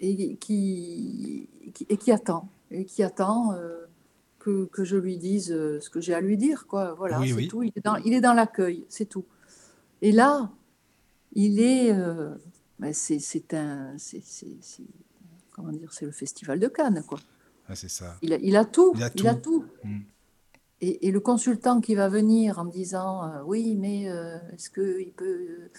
et 0.00 0.36
qui, 0.36 1.48
qui- 1.74 1.86
et 1.88 1.96
qui 1.96 2.12
attend, 2.12 2.48
et 2.70 2.84
qui 2.84 3.02
attend 3.02 3.52
euh, 3.54 3.86
que, 4.38 4.66
que 4.66 4.84
je 4.84 4.96
lui 4.96 5.16
dise 5.18 5.50
euh, 5.52 5.80
ce 5.80 5.90
que 5.90 6.00
j'ai 6.00 6.14
à 6.14 6.20
lui 6.20 6.36
dire, 6.36 6.66
quoi. 6.66 6.94
Voilà, 6.94 7.18
Oui, 7.20 7.28
c'est 7.28 7.34
oui. 7.34 7.48
tout. 7.48 7.62
Il 7.62 7.72
est 8.14 8.20
dans, 8.20 8.34
l'accueil, 8.34 8.84
c'est 8.88 9.06
tout. 9.06 9.24
Et 10.02 10.12
là, 10.12 10.50
il 11.32 11.60
est, 11.60 11.92
euh, 11.92 12.34
ben, 12.78 12.92
c'est, 12.94 13.18
c'est 13.18 13.54
un, 13.54 13.94
c'est, 13.98 14.22
c'est- 14.24 14.58
c'est- 14.60 14.82
comment 15.52 15.72
dire, 15.72 15.92
c'est 15.92 16.04
le 16.06 16.12
festival 16.12 16.60
de 16.60 16.68
Cannes, 16.68 17.02
quoi. 17.06 17.18
Ah, 17.68 17.74
c'est 17.74 17.88
ça. 17.90 18.16
Il 18.22 18.32
a, 18.32 18.36
il 18.40 18.56
a 18.56 18.64
tout, 18.64 18.92
Il 18.96 19.02
a 19.02 19.10
il 19.14 19.26
a 19.28 19.34
tout. 19.34 19.64
tout. 19.82 19.88
Et, 20.80 21.08
et 21.08 21.10
le 21.10 21.20
consultant 21.20 21.80
qui 21.80 21.94
va 21.94 22.08
venir 22.08 22.58
en 22.58 22.64
me 22.66 22.70
disant 22.72 23.24
euh, 23.24 23.42
oui, 23.44 23.74
mais 23.76 24.08
euh, 24.10 24.38
est-ce 24.52 24.70
qu'il 24.70 25.12
peut. 25.12 25.24
euh, 25.26 25.70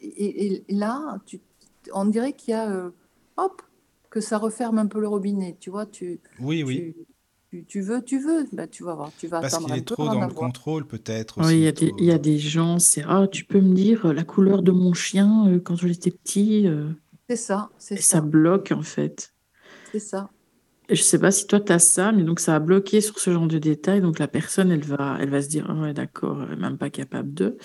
Et, 0.00 0.64
là, 0.68 1.18
tu, 1.26 1.40
on 1.92 2.06
dirait 2.06 2.32
qu'il 2.32 2.52
y 2.52 2.54
a. 2.54 2.70
euh, 2.70 2.90
hop, 3.36 3.62
que 4.10 4.20
ça 4.20 4.38
referme 4.38 4.78
un 4.78 4.86
peu 4.86 5.00
le 5.00 5.08
robinet. 5.08 5.56
Tu 5.60 5.70
vois, 5.70 5.86
tu, 5.86 6.20
Oui, 6.40 6.64
oui. 6.64 6.94
tu, 7.68 7.80
veux, 7.80 8.02
tu 8.02 8.18
veux. 8.18 8.46
Ben, 8.52 8.66
tu 8.68 8.82
vas 8.84 8.94
voir, 8.94 9.12
tu 9.16 9.28
vas 9.28 9.40
Parce 9.40 9.54
attendre 9.54 9.66
qu'il 9.66 9.74
un 9.74 9.78
est 9.78 9.82
peu 9.82 9.94
trop 9.94 10.08
dans 10.08 10.20
le 10.26 10.34
contrôle, 10.34 10.86
peut-être 10.86 11.40
Oui, 11.40 11.54
il 11.54 11.60
y 11.60 11.68
a 11.68 11.72
des, 11.72 11.92
il 11.98 12.04
y 12.06 12.12
a 12.12 12.18
des 12.18 12.38
gens, 12.38 12.78
c'est 12.78 13.04
Ah, 13.06 13.26
tu 13.30 13.44
peux 13.44 13.60
me 13.60 13.74
dire 13.74 14.12
la 14.12 14.24
couleur 14.24 14.62
de 14.62 14.72
mon 14.72 14.92
chien 14.94 15.46
euh, 15.48 15.60
quand 15.60 15.76
j'étais 15.76 16.10
petit 16.10 16.66
euh, 16.66 16.90
C'est 17.28 17.36
ça, 17.36 17.70
c'est 17.78 17.94
Et 17.94 18.02
ça 18.02 18.18
ça, 18.18 18.20
bloque 18.20 18.72
en 18.72 18.82
fait. 18.82 19.32
c'est 19.92 20.00
ça. 20.00 20.30
Je 20.90 21.02
sais 21.02 21.18
pas 21.18 21.30
si 21.30 21.46
toi 21.46 21.60
tu 21.60 21.72
as 21.72 21.78
ça, 21.78 22.12
mais 22.12 22.24
donc 22.24 22.40
ça 22.40 22.56
a 22.56 22.58
bloqué 22.58 23.00
sur 23.00 23.18
ce 23.18 23.32
genre 23.32 23.46
de 23.46 23.58
détails. 23.58 24.00
Donc 24.00 24.18
la 24.18 24.28
personne, 24.28 24.70
elle 24.72 24.84
va, 24.84 25.16
elle 25.20 25.30
va 25.30 25.40
se 25.42 25.48
dire 25.48 25.66
Ah 25.68 25.74
ouais, 25.74 25.94
d'accord, 25.94 26.42
elle 26.42 26.54
est 26.54 26.60
même 26.60 26.78
pas 26.78 26.90
capable 26.90 27.32
de. 27.32 27.56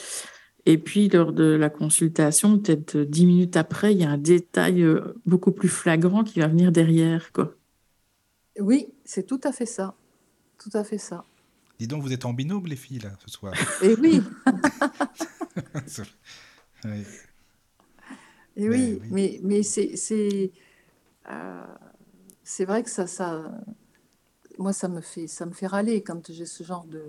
Et 0.68 0.78
puis 0.78 1.10
lors 1.10 1.34
de 1.34 1.44
la 1.44 1.70
consultation, 1.70 2.60
peut-être 2.60 2.98
euh, 2.98 3.06
dix 3.06 3.26
minutes 3.26 3.58
après, 3.58 3.94
il 3.94 4.02
y 4.02 4.04
a 4.04 4.10
un 4.10 4.18
détail 4.18 4.84
euh, 4.84 5.14
beaucoup 5.26 5.52
plus 5.52 5.70
flagrant 5.70 6.24
qui 6.24 6.40
va 6.40 6.48
venir 6.48 6.72
derrière, 6.72 7.32
quoi. 7.32 7.56
Oui, 8.60 8.88
c'est 9.04 9.28
tout 9.28 9.42
à 9.44 9.52
fait 9.52 9.66
ça. 9.66 9.96
Tout 10.58 10.72
à 10.74 10.84
fait 10.84 10.98
ça. 10.98 11.26
Dis 11.80 11.88
donc, 11.88 12.02
vous 12.02 12.14
êtes 12.14 12.26
en 12.26 12.34
binôme, 12.34 12.66
les 12.68 12.78
filles, 12.78 13.00
là, 13.00 13.12
ce 13.26 13.30
soir. 13.30 13.54
Et 13.84 13.96
oui, 13.96 14.22
Oui. 16.86 17.04
et 18.58 18.70
Mais 18.70 18.72
oui, 18.76 19.00
oui. 19.02 19.08
mais, 19.12 19.40
mais 19.44 19.64
c'est, 19.64 19.96
c'est, 19.98 20.52
euh, 21.30 21.66
c'est 22.46 22.64
vrai 22.64 22.84
que 22.84 22.90
ça, 22.90 23.08
ça, 23.08 23.52
moi, 24.58 24.72
ça 24.72 24.88
me 24.88 25.02
fait, 25.02 25.28
ça 25.28 25.46
me 25.46 25.52
fait 25.52 25.68
râler 25.68 26.02
quand 26.02 26.32
j'ai 26.32 26.46
ce 26.46 26.64
genre 26.64 26.86
de, 26.86 27.04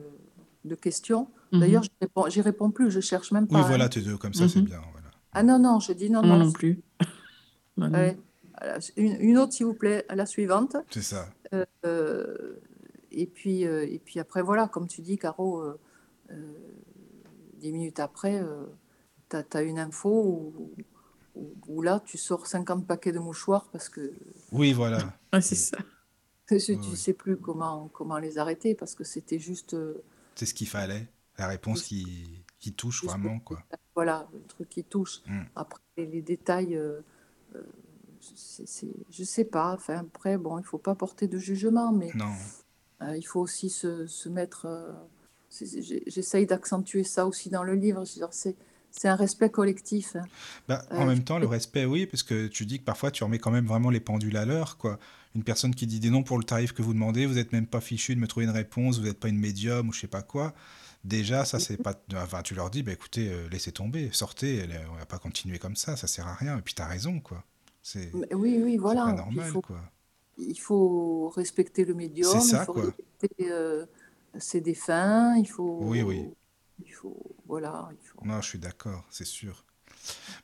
de 0.64 0.74
questions. 0.74 1.28
Mhm. 1.52 1.60
D'ailleurs, 1.60 1.82
je 1.84 1.90
réponds, 2.00 2.28
j'y 2.28 2.40
réponds 2.40 2.70
plus, 2.70 2.90
je 2.90 3.00
cherche 3.00 3.30
même 3.30 3.46
pas. 3.46 3.54
Oui, 3.54 3.60
hein. 3.62 3.66
voilà, 3.68 3.88
tu 3.88 4.00
deux, 4.02 4.16
comme 4.16 4.34
ça, 4.34 4.48
c'est 4.48 4.58
Mhm. 4.58 4.64
bien. 4.64 4.80
Voilà. 4.92 5.10
Ah 5.32 5.42
non, 5.42 5.58
non, 5.58 5.78
je 5.78 5.92
dis 5.92 6.10
non, 6.10 6.22
Moi 6.22 6.38
non. 6.38 6.46
non 6.46 6.52
plus. 6.52 6.82
Une, 8.96 9.16
une 9.20 9.38
autre, 9.38 9.52
s'il 9.52 9.66
vous 9.66 9.74
plaît, 9.74 10.06
à 10.08 10.14
la 10.14 10.24
suivante. 10.24 10.76
C'est 10.90 11.02
ça. 11.02 11.28
Euh, 11.84 12.56
et 13.12 13.26
puis, 13.26 13.66
euh, 13.66 13.86
et 13.86 13.98
puis 13.98 14.18
après, 14.18 14.42
voilà, 14.42 14.66
comme 14.66 14.88
tu 14.88 15.02
dis, 15.02 15.18
Caro, 15.18 15.60
euh, 15.60 15.78
euh, 16.30 16.52
dix 17.54 17.70
minutes 17.70 18.00
après, 18.00 18.42
tu 19.30 19.36
as, 19.36 19.62
une 19.62 19.78
info 19.78 20.10
ou, 20.10 20.70
où, 21.68 21.82
là, 21.82 22.00
tu 22.04 22.16
sors 22.18 22.46
50 22.46 22.86
paquets 22.86 23.12
de 23.12 23.18
mouchoirs 23.18 23.68
parce 23.72 23.88
que 23.88 24.12
Oui, 24.52 24.72
voilà. 24.72 24.98
Ouais, 25.32 25.40
c'est 25.40 25.54
ça. 25.54 25.76
tu 26.48 26.54
ne 26.54 26.58
ouais. 26.76 26.96
sais 26.96 27.12
plus 27.12 27.36
comment, 27.36 27.88
comment 27.92 28.18
les 28.18 28.38
arrêter 28.38 28.74
parce 28.74 28.94
que 28.94 29.04
c'était 29.04 29.38
juste, 29.38 29.74
euh, 29.74 30.02
C'est 30.34 30.46
ce 30.46 30.54
qu'il 30.54 30.68
fallait. 30.68 31.08
La 31.38 31.48
réponse 31.48 31.82
qui, 31.82 32.42
qui 32.58 32.72
touche 32.72 33.02
juste 33.02 33.12
vraiment, 33.12 33.38
quoi. 33.40 33.62
voilà, 33.94 34.26
le 34.32 34.40
truc 34.46 34.68
qui 34.70 34.82
touche. 34.84 35.20
Mm. 35.26 35.42
Après, 35.54 35.80
les 35.98 36.22
détails, 36.22 36.76
euh, 36.76 37.00
euh, 37.54 37.62
je 39.10 39.24
sais 39.24 39.44
pas. 39.44 39.74
Enfin, 39.74 39.98
après, 39.98 40.38
bon, 40.38 40.58
il 40.58 40.64
faut 40.64 40.78
pas 40.78 40.94
porter 40.94 41.28
de 41.28 41.38
jugement, 41.38 41.92
mais 41.92 42.10
Non. 42.14 42.32
euh, 43.02 43.16
il 43.16 43.22
faut 43.26 43.40
aussi 43.40 43.68
se, 43.68 44.06
se 44.06 44.28
mettre. 44.30 44.66
euh, 44.66 44.92
j'essaye 46.06 46.46
d'accentuer 46.46 47.04
ça 47.04 47.26
aussi 47.26 47.50
dans 47.50 47.62
le 47.62 47.74
livre. 47.74 48.04
Je 48.04 48.24
c'est, 48.30 48.56
c'est 48.98 49.08
un 49.08 49.16
respect 49.16 49.50
collectif. 49.50 50.16
Bah, 50.68 50.84
en 50.96 51.04
Euh, 51.04 51.06
même 51.06 51.22
temps, 51.24 51.38
le 51.38 51.46
respect, 51.46 51.84
oui, 51.84 52.06
parce 52.06 52.22
que 52.22 52.46
tu 52.48 52.66
dis 52.66 52.78
que 52.80 52.84
parfois 52.84 53.10
tu 53.10 53.22
remets 53.24 53.38
quand 53.38 53.50
même 53.50 53.66
vraiment 53.66 53.90
les 53.90 54.00
pendules 54.00 54.36
à 54.36 54.44
l'heure, 54.44 54.76
quoi. 54.78 54.98
Une 55.34 55.44
personne 55.44 55.74
qui 55.74 55.86
dit 55.86 56.00
des 56.00 56.10
noms 56.10 56.22
pour 56.22 56.38
le 56.38 56.44
tarif 56.44 56.72
que 56.72 56.82
vous 56.82 56.94
demandez, 56.94 57.26
vous 57.26 57.34
n'êtes 57.34 57.52
même 57.52 57.66
pas 57.66 57.80
fichu 57.80 58.14
de 58.14 58.20
me 58.20 58.26
trouver 58.26 58.46
une 58.46 58.52
réponse, 58.52 58.98
vous 58.98 59.04
n'êtes 59.06 59.20
pas 59.20 59.28
une 59.28 59.38
médium 59.38 59.88
ou 59.88 59.92
je 59.92 60.00
sais 60.00 60.06
pas 60.08 60.22
quoi. 60.22 60.54
Déjà, 61.04 61.44
ça, 61.44 61.58
c'est 61.60 61.76
pas. 61.76 61.94
Enfin, 62.16 62.42
tu 62.42 62.54
leur 62.54 62.70
dis, 62.70 62.82
bah 62.82 62.92
écoutez, 62.92 63.28
euh, 63.28 63.48
laissez 63.50 63.70
tomber, 63.72 64.10
sortez, 64.12 64.56
elle- 64.56 64.80
on 64.92 64.96
va 64.96 65.06
pas 65.06 65.18
continuer 65.18 65.58
comme 65.58 65.76
ça, 65.76 65.96
ça 65.96 66.06
sert 66.06 66.26
à 66.26 66.34
rien. 66.34 66.58
Et 66.58 66.62
puis 66.62 66.74
t'as 66.74 66.86
raison, 66.86 67.20
quoi. 67.20 67.44
C'est 67.82 68.16
oui, 68.32 68.60
oui, 68.62 68.76
c'est 68.84 68.98
voilà. 68.98 69.04
pas 69.04 69.14
il 69.34 69.44
faut, 69.44 69.62
quoi. 69.62 69.80
il 70.38 70.58
faut 70.60 71.30
respecter 71.30 71.84
le 71.84 71.94
C'est 72.20 72.40
médium, 72.40 72.52
il 72.52 72.58
ça, 72.58 72.60
faut 72.60 72.72
quoi. 72.72 72.94
respecter 73.18 73.30
euh, 73.52 73.86
ses 74.38 74.60
défunts, 74.62 75.36
il 75.38 75.48
Oui, 75.78 76.02
oui. 76.02 76.30
Il 76.84 76.92
faut, 76.92 77.36
voilà, 77.46 77.88
il 77.92 78.06
faut. 78.06 78.24
Non, 78.24 78.40
je 78.40 78.48
suis 78.48 78.58
d'accord, 78.58 79.04
c'est 79.10 79.26
sûr. 79.26 79.64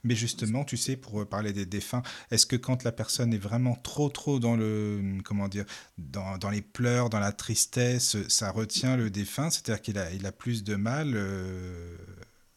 Mais 0.04 0.14
justement, 0.16 0.64
tu 0.64 0.76
sais, 0.76 0.96
pour 0.96 1.26
parler 1.28 1.52
des 1.52 1.66
défunts, 1.66 2.02
est-ce 2.30 2.46
que 2.46 2.56
quand 2.56 2.84
la 2.84 2.92
personne 2.92 3.34
est 3.34 3.38
vraiment 3.38 3.76
trop, 3.76 4.10
trop 4.10 4.40
dans 4.40 4.56
le, 4.56 5.18
comment 5.24 5.48
dire, 5.48 5.66
dans, 5.98 6.38
dans 6.38 6.50
les 6.50 6.62
pleurs, 6.62 7.10
dans 7.10 7.20
la 7.20 7.32
tristesse, 7.32 8.16
ça 8.28 8.50
retient 8.52 8.96
le 8.96 9.10
défunt, 9.10 9.50
c'est-à-dire 9.50 9.82
qu'il 9.82 9.98
a, 9.98 10.12
il 10.12 10.26
a 10.26 10.32
plus 10.32 10.64
de 10.64 10.76
mal 10.76 11.12
euh, 11.16 11.96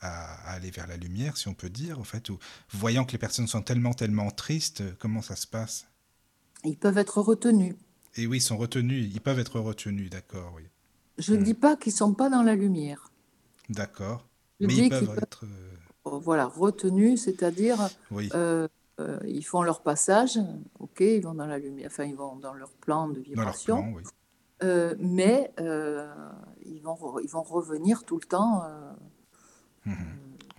à, 0.01 0.35
à 0.49 0.53
aller 0.53 0.71
vers 0.71 0.87
la 0.87 0.97
lumière, 0.97 1.37
si 1.37 1.47
on 1.49 1.55
peut 1.55 1.69
dire, 1.71 1.99
en 1.99 2.05
fait, 2.05 2.29
ou 2.29 2.39
voyant 2.71 3.05
que 3.05 3.13
les 3.13 3.17
personnes 3.19 3.47
sont 3.47 3.61
tellement, 3.63 3.93
tellement 3.93 4.31
tristes, 4.31 4.83
comment 4.99 5.21
ça 5.21 5.35
se 5.35 5.47
passe? 5.47 5.87
Ils 6.65 6.75
peuvent 6.77 6.97
être 6.97 7.21
retenus. 7.21 7.75
Et 8.15 8.25
oui, 8.25 8.37
ils 8.37 8.41
sont 8.41 8.57
retenus, 8.57 9.11
ils 9.13 9.21
peuvent 9.21 9.37
être 9.37 9.59
retenus, 9.59 10.09
d'accord, 10.09 10.53
oui. 10.55 10.63
Je 11.17 11.33
ne 11.33 11.41
Hmm, 11.41 11.43
dis 11.43 11.53
pas 11.53 11.75
qu'ils 11.75 11.91
sont 11.91 12.13
pas 12.13 12.29
dans 12.29 12.41
la 12.41 12.55
lumière. 12.55 13.11
D'accord. 13.69 14.25
Mais 14.59 14.75
ils 14.75 14.89
peuvent 14.89 15.17
être, 15.21 15.45
euh, 15.45 15.75
être, 16.05 16.19
voilà, 16.19 16.45
retenus, 16.45 17.23
c'est-à-dire 17.23 17.89
oui, 18.11 18.29
euh, 18.33 18.67
euh, 18.99 19.19
ils 19.27 19.43
font 19.45 19.61
leur 19.63 19.81
passage, 19.81 20.39
ok, 20.79 21.01
ils 21.01 21.21
vont 21.21 21.33
dans 21.33 21.45
la 21.45 21.57
lumière, 21.59 21.87
enfin 21.91 22.05
ils 22.05 22.15
vont 22.15 22.35
dans 22.37 22.53
leur 22.53 22.71
plan 22.71 23.09
de 23.09 23.15
dans 23.15 23.19
leur 23.19 23.23
vibration, 23.23 23.77
plan, 23.77 23.91
oui. 23.93 24.03
euh, 24.63 24.95
mais 24.99 25.51
euh, 25.59 26.07
ils 26.65 26.81
vont, 26.81 26.93
re- 26.95 27.21
ils 27.23 27.29
vont 27.29 27.43
revenir 27.43 28.03
tout 28.05 28.17
le 28.17 28.25
temps 28.25 28.63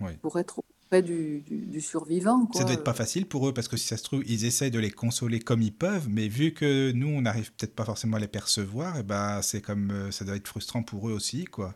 oui. 0.01 0.11
pour 0.21 0.37
être 0.39 0.59
auprès 0.59 1.01
du, 1.01 1.41
du- 1.41 1.65
du 1.65 1.81
survivant, 1.81 2.45
Ça 2.51 2.59
quoi. 2.59 2.63
doit 2.63 2.73
être 2.73 2.83
pas 2.83 2.93
facile 2.93 3.27
pour 3.27 3.47
eux 3.47 3.53
parce 3.53 3.67
que 3.67 3.77
si 3.77 3.87
ça 3.87 3.97
se 3.97 4.03
trouve, 4.03 4.23
ils 4.25 4.45
essayent 4.45 4.71
de 4.71 4.79
les 4.79 4.91
consoler 4.91 5.39
comme 5.39 5.61
ils 5.61 5.73
peuvent, 5.73 6.07
mais 6.09 6.27
vu 6.27 6.53
que 6.53 6.91
nous, 6.91 7.07
on 7.07 7.21
n'arrive 7.21 7.51
peut-être 7.53 7.75
pas 7.75 7.85
forcément 7.85 8.17
à 8.17 8.19
les 8.19 8.27
percevoir, 8.27 8.97
et 8.97 9.03
ben 9.03 9.41
c'est 9.41 9.61
comme 9.61 10.11
ça 10.11 10.25
doit 10.25 10.35
être 10.35 10.47
frustrant 10.47 10.83
pour 10.83 11.09
eux 11.09 11.13
aussi, 11.13 11.45
quoi. 11.45 11.75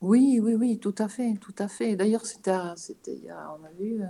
Oui, 0.00 0.40
oui, 0.42 0.54
oui, 0.54 0.78
tout 0.78 0.94
à 0.98 1.08
fait, 1.08 1.34
tout 1.40 1.54
à 1.58 1.68
fait. 1.68 1.96
D'ailleurs, 1.96 2.26
c'était, 2.26 2.52
on 3.60 3.64
a 3.64 3.70
vu, 3.78 4.02
euh, 4.02 4.06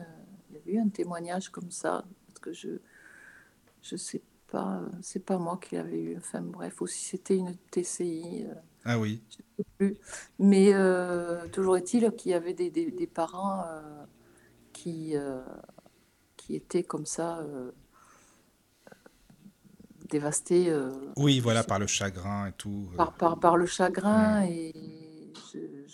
il 0.66 0.74
y 0.74 0.76
a 0.78 0.80
eu 0.80 0.84
un 0.84 0.88
témoignage 0.88 1.48
comme 1.50 1.70
ça, 1.70 2.04
parce 2.28 2.40
que 2.40 2.52
je, 2.52 2.78
je 3.82 3.96
sais 3.96 4.22
pas, 4.48 4.78
euh, 4.82 4.88
c'est 5.02 5.24
pas 5.24 5.38
moi 5.38 5.58
qui 5.62 5.74
l'avais 5.76 6.00
eu. 6.00 6.16
Enfin 6.18 6.40
bref, 6.42 6.82
aussi 6.82 7.04
c'était 7.04 7.36
une 7.36 7.56
TCI, 7.70 8.46
euh, 8.46 8.54
Ah 8.84 8.98
oui, 8.98 9.22
je 9.30 9.36
sais 9.36 9.64
plus. 9.78 9.98
Mais 10.38 10.74
euh, 10.74 11.48
toujours 11.48 11.76
est-il 11.76 12.10
qu'il 12.12 12.32
y 12.32 12.34
avait 12.34 12.54
des, 12.54 12.70
des- 12.70 12.90
des 12.90 13.06
parents 13.06 13.64
qui, 14.72 15.14
qui 16.36 16.54
étaient 16.54 16.82
comme 16.84 17.06
ça 17.06 17.44
dévastés 20.08 20.70
oui, 21.16 21.40
voilà, 21.40 21.64
par 21.64 21.78
le 21.78 21.86
chagrin 21.86 22.46
et 22.46 22.52
tout. 22.52 22.88
par, 22.96 23.12
par, 23.16 23.38
par 23.38 23.56
le 23.56 23.66
chagrin 23.66 24.42
et 24.44 24.72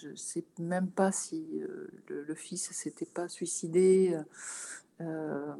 je 0.03 0.11
ne 0.11 0.17
sais 0.17 0.45
même 0.59 0.91
pas 0.91 1.13
si 1.13 1.63
euh, 1.63 1.89
le, 2.09 2.25
le 2.25 2.35
fils 2.35 2.71
s'était 2.73 3.07
pas 3.07 3.29
suicidé, 3.29 4.19
euh, 5.01 5.55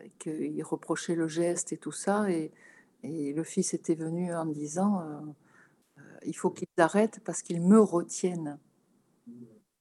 et 0.00 0.10
qu'il 0.18 0.62
reprochait 0.64 1.14
le 1.14 1.28
geste 1.28 1.72
et 1.72 1.76
tout 1.78 1.92
ça. 1.92 2.30
Et, 2.30 2.52
et 3.02 3.32
le 3.32 3.44
fils 3.44 3.74
était 3.74 3.94
venu 3.94 4.34
en 4.34 4.46
disant 4.46 5.00
euh, 5.00 5.20
euh, 5.98 6.02
il 6.26 6.36
faut 6.36 6.50
qu'ils 6.50 6.68
arrêtent 6.78 7.20
parce 7.24 7.42
qu'ils 7.42 7.62
me 7.62 7.80
retiennent. 7.80 8.58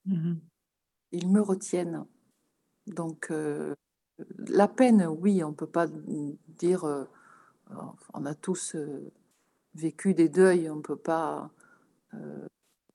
Mhm. 0.05 0.39
Ils 1.11 1.29
me 1.29 1.41
retiennent. 1.41 2.05
Donc, 2.87 3.31
euh, 3.31 3.73
la 4.47 4.67
peine, 4.67 5.05
oui, 5.07 5.43
on 5.43 5.53
peut 5.53 5.67
pas 5.67 5.87
dire. 6.47 6.83
euh, 6.85 7.05
on 8.13 8.25
a 8.25 8.35
tous 8.35 8.75
euh, 8.75 9.11
vécu 9.75 10.13
des 10.13 10.29
deuils, 10.29 10.69
on 10.69 10.81
peut 10.81 10.95
pas. 10.97 11.51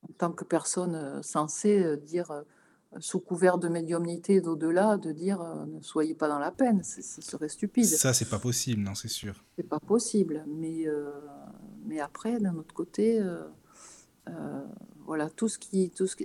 Euh, 0.08 0.12
en 0.12 0.14
tant 0.18 0.32
que 0.32 0.44
personne 0.44 0.94
euh, 0.94 1.22
censée 1.22 1.82
euh, 1.82 1.96
dire 1.96 2.30
euh, 2.30 2.42
sous 2.98 3.20
couvert 3.20 3.58
de 3.58 3.68
médiumnité 3.68 4.40
d'au-delà, 4.40 4.96
de 4.96 5.12
dire 5.12 5.40
euh, 5.40 5.66
ne 5.66 5.82
soyez 5.82 6.14
pas 6.14 6.28
dans 6.28 6.38
la 6.38 6.50
peine, 6.50 6.82
ce 6.82 7.20
serait 7.20 7.48
stupide. 7.48 7.84
Ça, 7.84 8.12
c'est 8.12 8.28
pas 8.28 8.38
possible, 8.38 8.82
non, 8.82 8.94
c'est 8.94 9.08
sûr. 9.08 9.44
C'est 9.56 9.68
pas 9.68 9.80
possible. 9.80 10.44
Mais, 10.46 10.86
euh, 10.86 11.10
mais 11.84 12.00
après, 12.00 12.38
d'un 12.38 12.56
autre 12.56 12.74
côté, 12.74 13.20
euh, 13.20 13.44
euh, 14.28 14.64
voilà, 15.04 15.28
tout 15.30 15.48
ce 15.48 15.58
qui. 15.58 15.90
Tout 15.90 16.06
ce 16.06 16.16
qui 16.16 16.24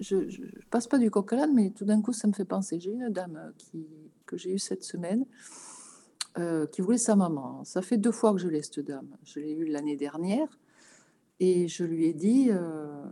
je, 0.00 0.28
je, 0.28 0.28
je 0.28 0.66
passe 0.70 0.86
pas 0.86 0.98
du 0.98 1.10
coq 1.10 1.32
à 1.32 1.36
l'âne, 1.36 1.54
mais 1.54 1.70
tout 1.70 1.84
d'un 1.84 2.00
coup, 2.00 2.12
ça 2.12 2.28
me 2.28 2.32
fait 2.32 2.44
penser. 2.44 2.80
J'ai 2.80 2.92
une 2.92 3.10
dame 3.10 3.52
qui, 3.58 3.86
que 4.26 4.36
j'ai 4.36 4.52
eue 4.54 4.58
cette 4.58 4.84
semaine 4.84 5.26
euh, 6.38 6.66
qui 6.66 6.80
voulait 6.80 6.98
sa 6.98 7.14
maman. 7.16 7.62
Ça 7.64 7.82
fait 7.82 7.98
deux 7.98 8.12
fois 8.12 8.32
que 8.32 8.38
je 8.38 8.48
l'ai, 8.48 8.62
cette 8.62 8.80
dame. 8.80 9.08
Je 9.24 9.40
l'ai 9.40 9.52
eue 9.52 9.66
l'année 9.66 9.96
dernière. 9.96 10.48
Et 11.46 11.68
je 11.68 11.84
lui 11.84 12.06
ai 12.06 12.14
dit, 12.14 12.46
euh, 12.48 13.04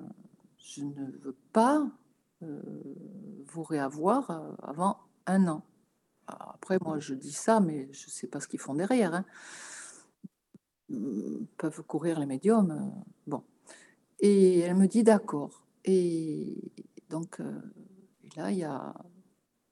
je 0.56 0.82
ne 0.84 1.04
veux 1.20 1.36
pas 1.52 1.86
euh, 2.42 2.62
vous 3.44 3.62
réavoir 3.62 4.30
euh, 4.30 4.54
avant 4.62 4.96
un 5.26 5.48
an. 5.48 5.62
Après, 6.26 6.78
moi, 6.80 6.98
je 6.98 7.12
dis 7.12 7.30
ça, 7.32 7.60
mais 7.60 7.92
je 7.92 8.06
ne 8.06 8.10
sais 8.10 8.28
pas 8.28 8.40
ce 8.40 8.48
qu'ils 8.48 8.58
font 8.58 8.74
derrière. 8.74 9.12
Hein. 9.12 9.26
Ils 10.88 11.46
peuvent 11.58 11.82
courir 11.82 12.18
les 12.18 12.24
médiums. 12.24 13.04
bon. 13.26 13.44
Et 14.18 14.60
elle 14.60 14.76
me 14.76 14.86
dit 14.86 15.02
d'accord. 15.02 15.66
Et 15.84 16.72
donc, 17.10 17.38
là, 18.34 18.50
il 18.50 18.56
y 18.56 18.64
a 18.64 18.94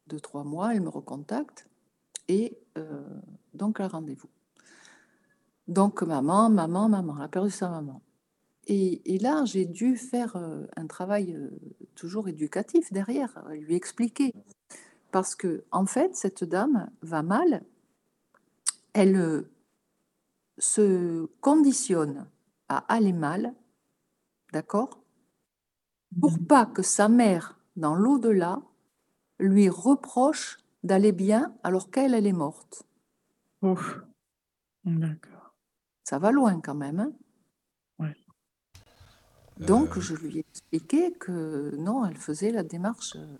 deux, 0.07 0.21
trois 0.21 0.45
mois, 0.45 0.75
elle 0.75 0.83
me 0.83 0.91
recontacte. 0.91 1.67
Et 2.29 2.59
donc, 3.55 3.81
un 3.81 3.89
rendez-vous. 3.89 4.29
Donc, 5.67 6.03
maman, 6.03 6.51
maman, 6.51 6.91
maman, 6.91 7.17
elle 7.17 7.25
a 7.25 7.29
perdu 7.29 7.51
sa 7.51 7.71
maman. 7.71 8.03
Et, 8.73 9.17
et, 9.17 9.19
là, 9.19 9.45
j'ai 9.47 9.67
dû 9.67 9.97
faire 9.97 10.37
euh, 10.37 10.65
un 10.77 10.87
travail 10.87 11.35
euh, 11.35 11.51
toujours 11.97 12.29
éducatif 12.29 12.93
derrière, 12.93 13.45
lui 13.51 13.75
expliquer. 13.75 14.33
Parce 15.11 15.35
que, 15.35 15.65
en 15.73 15.87
fait, 15.87 16.15
cette 16.15 16.45
dame 16.45 16.89
va 17.03 17.25
mal, 17.25 17.65
elle 18.93 19.17
euh, 19.17 19.51
se 20.59 21.27
conditionne 21.41 22.29
à 22.69 22.79
aller 22.95 23.13
mal, 23.13 23.55
d'accord? 24.53 25.03
Pour 26.21 26.39
pas 26.39 26.65
que 26.65 26.83
sa 26.83 27.09
mère, 27.09 27.59
dans 27.75 27.97
l'au-delà, 27.97 28.63
lui 29.41 29.69
reproche 29.69 30.59
d'aller 30.85 31.11
bien 31.11 31.57
alors 31.65 31.91
qu'elle, 31.91 32.15
elle 32.15 32.29
est 32.29 32.33
morte. 32.33 32.85
Ouf. 33.63 33.99
D'accord. 34.85 35.57
Ça 36.05 36.21
va 36.21 36.31
loin 36.31 36.61
quand 36.61 36.77
même. 36.77 37.01
Hein. 37.01 37.13
Donc, 39.67 39.97
euh... 39.97 40.01
je 40.01 40.15
lui 40.15 40.39
ai 40.39 40.45
expliqué 40.51 41.13
que 41.13 41.75
non, 41.77 42.05
elle 42.07 42.17
faisait 42.17 42.51
la 42.51 42.63
démarche. 42.63 43.17
euh, 43.17 43.37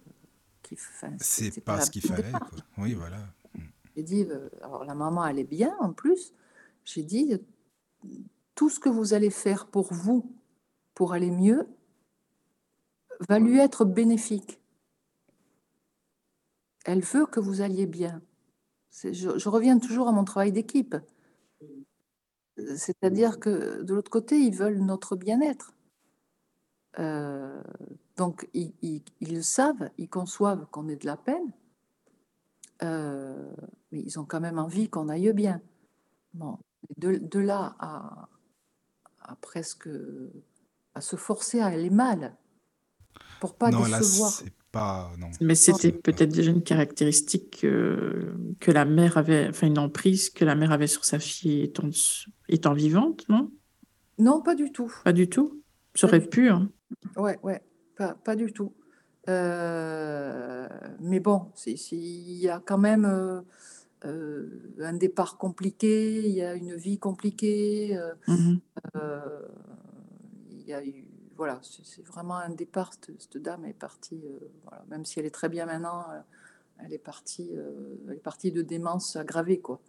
Qui, 0.63 0.75
enfin, 0.75 1.13
c'est 1.19 1.61
pas, 1.61 1.77
pas 1.77 1.81
ce 1.83 1.91
qu'il 1.91 2.03
fallait. 2.03 2.31
Quoi. 2.31 2.59
Oui, 2.79 2.95
voilà. 2.95 3.19
J'ai 3.97 4.03
dit, 4.03 4.27
euh, 4.31 4.49
alors 4.63 4.85
la 4.85 4.95
maman, 4.95 5.27
est 5.27 5.45
bien 5.45 5.75
en 5.81 5.93
plus. 5.93 6.33
J'ai 6.85 7.03
dit, 7.03 7.39
tout 8.55 8.71
ce 8.71 8.81
que 8.81 8.89
vous 8.89 9.15
allez 9.15 9.31
faire 9.31 9.67
pour 9.67 9.93
vous, 9.93 10.31
pour 10.95 11.13
aller 11.13 11.31
mieux, 11.31 11.67
va 13.29 13.39
lui 13.39 13.59
être 13.59 13.85
bénéfique. 13.85 14.61
Elle 16.85 17.01
veut 17.01 17.27
que 17.27 17.41
vous 17.41 17.61
alliez 17.61 17.87
bien. 17.87 18.23
Je, 18.93 19.39
je, 19.39 19.49
reviens 19.49 19.79
toujours 19.79 20.09
à 20.09 20.13
mon 20.13 20.25
travail 20.25 20.53
d'équipe. 20.53 20.97
C'est-à-dire 22.77 23.39
que 23.39 23.83
de 23.83 23.95
l'autre 23.95 24.11
côté, 24.11 24.39
ils 24.39 24.55
veulent 24.55 24.81
notre 24.81 25.17
bien-être. 25.17 25.73
Euh, 26.99 27.63
donc, 28.17 28.49
ils, 28.55 28.73
ils, 28.83 29.03
ils, 29.21 29.35
le 29.35 29.43
savent, 29.43 29.91
ils 29.99 30.09
conçoivent 30.09 30.67
qu'on 30.71 30.89
ait 30.89 30.97
de 30.97 31.07
la 31.07 31.17
peine. 31.17 31.53
euh, 32.83 33.51
mais 33.93 34.01
ils 34.01 34.19
ont 34.19 34.25
quand 34.25 34.41
même 34.41 34.59
envie 34.59 34.89
qu'on 34.89 35.09
aille 35.09 35.33
bien. 35.33 35.61
Bon, 36.35 36.59
de, 36.99 37.17
de 37.17 37.39
là 37.41 37.77
à, 37.79 38.29
à 39.23 39.37
presque 39.37 39.89
à 40.95 41.01
se 41.01 41.17
forcer 41.17 41.61
à 41.61 41.67
aller 41.67 41.91
mal 41.91 42.37
pour 43.39 43.57
pas 43.57 43.71
Non, 43.71 43.83
décevoir. 43.89 44.43
pas. 44.73 45.13
Non. 45.19 45.31
Mais 45.41 45.55
c'était 45.55 45.93
peut-être 45.93 46.33
déjà 46.33 46.51
une 46.51 46.63
caractéristique 46.63 47.65
euh, 47.65 48.35
que 48.61 48.71
la 48.71 48.85
mère 48.85 49.17
avait, 49.19 49.49
enfin 49.49 49.67
une 49.67 49.79
emprise 49.79 50.31
que 50.31 50.45
la 50.45 50.55
mère 50.55 50.73
avait 50.73 50.87
sur 50.87 51.05
sa 51.05 51.19
fille 51.19 51.63
étant, 51.63 51.89
étant 52.49 52.75
vivante, 52.75 53.29
non? 53.29 53.53
Non, 54.19 54.41
pas 54.41 54.55
du 54.55 54.71
tout. 54.73 54.93
Pas 55.05 55.13
du 55.13 55.29
tout? 55.29 55.60
Ça 55.95 56.07
aurait 56.07 56.21
pu, 56.21 56.49
hein. 56.49 56.71
Ouais, 57.17 57.39
ouais, 57.43 57.63
pas, 57.97 58.15
pas 58.15 58.37
du 58.37 58.53
tout. 58.53 58.73
Euh, 59.29 60.69
mais 61.01 61.21
bon, 61.21 61.53
il 61.67 62.39
y 62.39 62.49
a 62.49 62.61
quand 62.65 62.79
même 62.79 63.05
euh, 63.05 63.43
euh, 64.07 64.49
un 64.81 64.95
départ 64.95 65.37
compliqué, 65.37 66.19
il 66.21 66.33
y 66.35 66.43
a 66.43 66.55
une 66.55 66.75
vie 66.75 66.99
compliquée, 66.99 67.99
euh, 68.97 69.43
il 70.51 70.63
y 70.63 70.73
a 70.73 70.85
eu, 70.85 71.05
voilà, 71.37 71.61
c'est 71.63 72.07
vraiment 72.07 72.37
un 72.37 72.51
départ. 72.51 72.93
Cette, 73.19 73.37
dame 73.37 73.67
est 73.67 73.75
partie, 73.75 74.23
euh, 74.25 74.39
voilà, 74.65 74.85
même 74.89 75.05
si 75.05 75.21
elle 75.21 75.27
est 75.27 75.31
très 75.35 75.49
bien 75.49 75.67
maintenant, 75.67 76.07
elle 76.79 76.93
est 76.93 76.99
partie, 76.99 77.51
euh, 77.57 77.97
elle 78.09 78.15
est 78.15 78.21
partie 78.21 78.53
de 78.53 78.63
démence 78.63 79.17
aggravée, 79.17 79.61
quoi. 79.61 79.81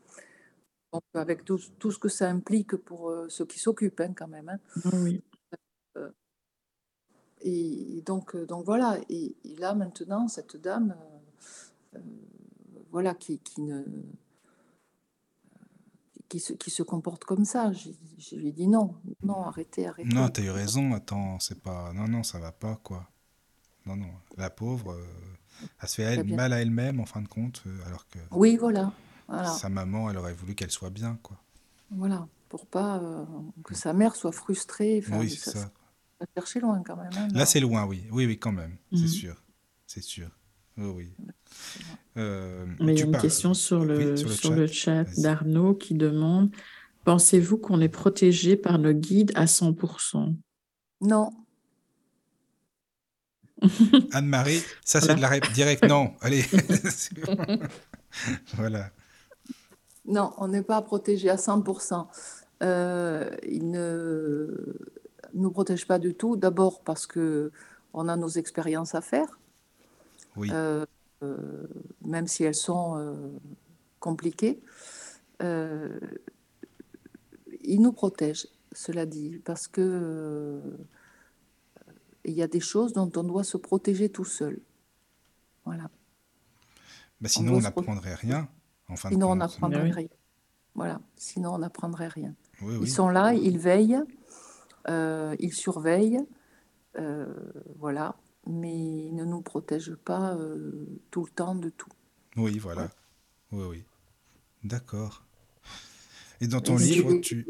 Donc, 0.91 1.03
avec 1.13 1.45
tout, 1.45 1.59
tout 1.79 1.91
ce 1.91 1.97
que 1.99 2.09
ça 2.09 2.29
implique 2.29 2.75
pour 2.75 3.09
euh, 3.09 3.27
ceux 3.29 3.45
qui 3.45 3.59
s'occupent, 3.59 4.01
hein, 4.01 4.13
quand 4.13 4.27
même. 4.27 4.49
hein. 4.49 4.59
Ah 4.83 4.89
oui. 4.95 5.21
Et 7.43 8.03
donc, 8.05 8.35
euh, 8.35 8.45
donc 8.45 8.65
voilà, 8.65 8.99
et, 9.09 9.35
et 9.43 9.55
là 9.55 9.73
maintenant, 9.73 10.27
cette 10.27 10.57
dame, 10.57 10.95
euh, 11.95 11.97
euh, 11.97 12.01
voilà, 12.91 13.13
qui, 13.15 13.39
qui 13.39 13.61
ne, 13.61 13.83
qui 16.29 16.39
se, 16.39 16.53
qui 16.53 16.69
se 16.69 16.83
comporte 16.83 17.25
comme 17.25 17.45
ça, 17.45 17.71
je 17.73 18.35
lui 18.35 18.49
ai 18.49 18.51
dit 18.51 18.67
non, 18.67 18.95
non, 19.23 19.43
arrêtez, 19.43 19.87
arrêtez. 19.87 20.07
Non, 20.09 20.29
t'as 20.29 20.43
eu 20.43 20.49
raison. 20.51 20.93
Attends, 20.93 21.39
c'est 21.39 21.59
pas. 21.59 21.91
Non, 21.93 22.07
non, 22.07 22.23
ça 22.23 22.39
va 22.39 22.51
pas, 22.51 22.79
quoi. 22.83 23.09
Non, 23.85 23.95
non. 23.95 24.11
La 24.37 24.49
pauvre, 24.49 24.91
euh, 24.91 25.03
elle 25.81 25.87
se 25.89 25.95
fait 25.95 26.03
elle, 26.03 26.35
mal 26.35 26.53
à 26.53 26.61
elle-même, 26.61 26.99
en 26.99 27.05
fin 27.05 27.21
de 27.21 27.27
compte, 27.27 27.63
alors 27.87 28.07
que 28.07 28.19
Oui, 28.31 28.55
voilà, 28.57 28.93
voilà, 29.27 29.47
sa 29.49 29.69
maman, 29.69 30.09
elle 30.09 30.17
aurait 30.17 30.33
voulu 30.33 30.53
qu'elle 30.53 30.71
soit 30.71 30.91
bien, 30.91 31.17
quoi. 31.23 31.37
voilà, 31.89 32.27
pour 32.49 32.67
pas 32.67 32.99
euh, 32.99 33.25
que 33.63 33.73
sa 33.73 33.93
mère 33.93 34.15
soit 34.15 34.31
frustrée. 34.31 35.03
Oui, 35.13 35.29
c'est 35.31 35.51
ça. 35.51 35.71
Va 36.21 36.25
chercher 36.35 36.59
loin 36.59 36.81
quand 36.85 36.95
même. 36.97 37.09
hein, 37.17 37.27
Là, 37.33 37.45
c'est 37.45 37.59
loin, 37.59 37.85
oui. 37.85 38.03
Oui, 38.11 38.25
oui, 38.25 38.37
quand 38.39 38.51
même. 38.51 38.77
C'est 38.93 39.01
Mhm. 39.01 39.07
sûr. 39.07 39.43
C'est 39.87 40.03
sûr. 40.03 40.29
Oui, 40.77 40.87
oui. 40.95 41.13
Euh, 42.17 42.65
Mais 42.79 42.93
il 42.93 42.99
y 42.99 43.01
a 43.01 43.05
une 43.05 43.11
parles- 43.11 43.21
question 43.23 43.53
sur 43.53 43.83
le, 43.83 44.11
Oui, 44.11 44.17
sur 44.17 44.29
le 44.29 44.35
sur 44.35 44.49
chat. 44.49 44.55
le 44.55 44.67
chat 44.67 45.03
Vas-y. 45.03 45.21
d'Arnaud 45.21 45.73
qui 45.75 45.93
demande, 45.95 46.49
pensez-vous 47.03 47.57
qu'on 47.57 47.81
est 47.81 47.89
protégé 47.89 48.55
par 48.55 48.79
nos 48.79 48.93
guides 48.93 49.31
à 49.35 49.47
100%? 49.47 50.35
Non, 51.01 51.29
Anne-Marie, 54.13 54.61
ça, 54.83 55.01
c'est 55.01 55.15
de 55.15 55.21
la 55.21 55.27
réponse 55.27 55.53
directe. 55.53 55.85
Non, 55.87 56.13
allez. 56.21 56.43
Voilà. 58.55 58.91
non, 60.05 60.33
on 60.37 60.47
n'est 60.49 60.63
pas 60.63 60.81
protégé 60.81 61.29
à 61.29 61.37
100%. 61.37 62.07
Euh, 62.63 63.29
il 63.47 63.71
ne 63.71 64.47
nous 65.33 65.51
protège 65.51 65.87
pas 65.87 65.99
du 65.99 66.15
tout. 66.15 66.35
D'abord 66.35 66.81
parce 66.81 67.07
que 67.07 67.51
on 67.93 68.07
a 68.07 68.15
nos 68.15 68.29
expériences 68.29 68.95
à 68.95 69.01
faire. 69.01 69.39
Oui. 70.37 70.49
euh, 70.53 70.85
euh, 71.23 71.67
même 72.03 72.27
si 72.27 72.43
elles 72.43 72.55
sont 72.55 72.97
euh, 72.97 73.13
compliquées. 73.99 74.61
Euh, 75.41 75.99
il 77.63 77.81
nous 77.81 77.91
protège, 77.91 78.47
cela 78.71 79.05
dit, 79.05 79.39
parce 79.45 79.67
que 79.67 79.81
euh, 79.81 80.61
il 82.25 82.33
y 82.33 82.41
a 82.41 82.47
des 82.47 82.59
choses 82.59 82.93
dont 82.93 83.11
on 83.15 83.23
doit 83.23 83.43
se 83.43 83.57
protéger 83.57 84.09
tout 84.09 84.25
seul. 84.25 84.59
Voilà. 85.65 85.89
Bah, 87.19 87.29
sinon, 87.29 87.55
on 87.55 87.61
n'apprendrait 87.61 88.15
rien, 88.15 88.49
en 88.87 88.95
fin 88.95 89.09
de 89.09 89.13
Sinon, 89.13 89.31
on 89.31 89.35
n'apprendrait 89.35 89.91
rien. 89.91 90.07
Voilà. 90.73 90.99
Sinon, 91.15 91.53
on 91.53 91.59
n'apprendrait 91.59 92.07
rien. 92.07 92.33
Oui, 92.61 92.75
oui. 92.77 92.83
Ils 92.83 92.89
sont 92.89 93.09
là, 93.09 93.33
ils 93.33 93.59
veillent, 93.59 94.01
euh, 94.89 95.35
ils 95.39 95.53
surveillent, 95.53 96.19
euh, 96.99 97.25
voilà, 97.79 98.15
mais 98.47 98.75
ils 99.07 99.15
ne 99.15 99.25
nous 99.25 99.41
protègent 99.41 99.95
pas 99.95 100.35
euh, 100.35 100.85
tout 101.11 101.25
le 101.25 101.31
temps 101.31 101.55
de 101.55 101.69
tout. 101.69 101.89
Oui, 102.37 102.57
voilà. 102.59 102.89
Oui, 103.51 103.63
oui. 103.69 103.83
D'accord. 104.63 105.23
Et 106.39 106.47
dans 106.47 106.61
ton 106.61 106.77
livre, 106.77 107.19
tu... 107.21 107.47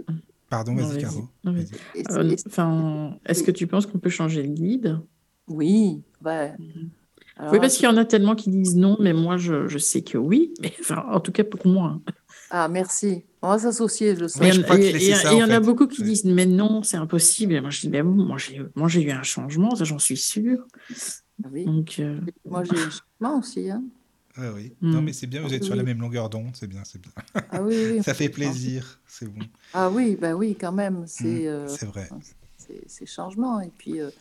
Pardon, 0.50 0.76
vas-y. 0.76 1.02
Caro. 1.02 1.30
Euh, 1.46 2.36
Enfin, 2.48 3.18
est-ce 3.26 3.44
que 3.44 3.52
tu 3.52 3.68
penses 3.68 3.86
qu'on 3.86 4.00
peut 4.00 4.10
changer 4.10 4.44
de 4.44 4.54
guide? 4.54 5.00
oui, 5.48 6.02
ouais. 6.24 6.54
Alors 7.38 7.54
Oui, 7.54 7.60
parce 7.60 7.76
qu'il 7.76 7.86
y 7.86 7.88
en 7.88 7.98
a 7.98 8.06
tellement 8.06 8.36
qui 8.36 8.50
disent 8.50 8.76
non, 8.76 8.98
mais 9.00 9.14
moi, 9.14 9.38
je, 9.38 9.68
je 9.68 9.78
sais 9.78 10.02
que 10.02 10.18
oui. 10.18 10.54
Mais 10.62 10.74
enfin, 10.82 11.06
en 11.10 11.20
tout 11.22 11.32
cas, 11.32 11.44
pour 11.46 11.66
moi. 11.68 12.00
Ah, 12.50 12.68
merci. 12.68 13.24
On 13.44 13.50
va 13.50 13.58
s'associer, 13.60 14.16
je 14.16 14.26
Et 14.26 14.28
sais. 14.30 14.40
Il 14.50 14.54
y 14.54 14.54
je 14.54 15.44
en- 15.44 15.50
a 15.50 15.60
beaucoup 15.60 15.88
qui 15.88 16.02
Ouais. 16.02 16.08
disent, 16.08 16.26
mais 16.26 16.46
non, 16.46 16.84
c'est 16.84 16.98
impossible. 16.98 17.54
Et 17.54 17.62
moi, 17.62 17.72
je 17.72 17.82
dis, 17.82 17.90
mais 17.90 18.04
bon, 18.04 18.12
moi, 18.12 18.38
j'ai, 18.38 19.02
eu 19.02 19.12
un 19.12 19.24
changement, 19.24 19.76
ça, 19.76 19.84
j'en 19.84 19.98
suis 20.00 20.18
sûre. 20.18 20.66
Ah 21.44 21.48
Oui. 21.52 21.66
Donc, 21.66 21.96
euh, 22.00 22.20
Moi, 22.48 22.64
j'ai 22.66 22.76
eu 22.76 22.80
un 22.80 22.90
changement 22.92 23.40
aussi. 23.40 23.72
Hein. 23.72 23.84
Ouais, 24.38 24.50
oui. 24.54 24.74
Mm. 24.82 24.92
Non, 24.92 25.02
mais 25.02 25.12
c'est 25.14 25.26
bien, 25.28 25.42
vous 25.42 25.54
êtes 25.54 25.64
sur 25.64 25.76
la 25.76 25.82
Oui. 25.82 25.88
même 25.90 26.00
longueur 26.02 26.30
d'onde, 26.30 26.52
c'est 26.56 26.68
bien, 26.68 26.84
c'est 26.86 27.02
bien. 27.02 27.12
Ah 27.52 27.62
oui, 27.64 27.76
oui. 27.90 28.04
Ça 28.04 28.14
fait 28.14 28.30
plaisir, 28.30 29.00
c'est 29.08 29.28
bon. 29.28 29.42
Ah 29.74 29.90
oui, 29.90 30.16
ben 30.22 30.34
oui, 30.36 30.56
quand 30.60 30.72
même. 30.72 31.06
C'est 31.08 31.46
Mm, 31.46 31.48
euh, 31.48 31.68
C'est 31.68 31.86
vrai. 31.88 32.10
c'est- 32.58 32.84
c'est 32.88 33.06
changement. 33.08 33.60
Et 33.60 33.72
puis, 33.76 34.00
euh, 34.02 34.12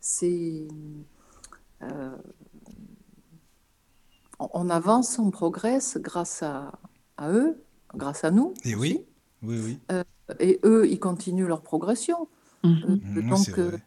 c'est. 0.00 0.66
euh, 1.82 2.16
on, 4.38 4.48
on 4.54 4.70
avance, 4.70 5.18
on 5.18 5.30
progresse 5.30 5.98
grâce 6.00 6.42
à, 6.42 6.72
à 7.18 7.30
eux, 7.30 7.62
grâce 7.94 8.24
à 8.24 8.30
nous. 8.30 8.54
Et 8.64 8.74
aussi. 8.74 9.04
oui, 9.42 9.56
oui, 9.58 9.78
oui. 9.90 9.96
Et 10.38 10.60
eux, 10.64 10.88
ils 10.88 10.98
continuent 11.00 11.46
leur 11.46 11.62
progression. 11.62 12.28
mhm. 12.64 13.00
Euh, 13.16 13.22
Mm, 13.22 13.28
donc, 13.30 13.48
euh, 13.58 13.78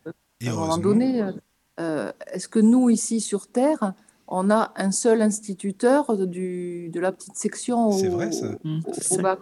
à 0.46 0.50
un 0.50 0.54
moment 0.56 0.78
donné, 0.78 1.22
euh, 1.22 1.32
euh, 1.80 2.12
est-ce 2.32 2.48
que 2.48 2.60
nous, 2.60 2.90
ici 2.90 3.22
sur 3.22 3.48
Terre, 3.48 3.94
on 4.28 4.50
a 4.50 4.74
un 4.76 4.92
seul 4.92 5.22
instituteur 5.22 6.18
du, 6.28 6.90
de 6.90 7.00
la 7.00 7.12
petite 7.12 7.36
section 7.38 7.88
au, 7.88 7.92
C'est 7.94 8.10
vrai, 8.10 8.32
ça. 8.32 8.48
Au- 8.64 8.94
c'est 8.94 9.12
au 9.12 9.16
ça. 9.18 9.22
bac? 9.22 9.40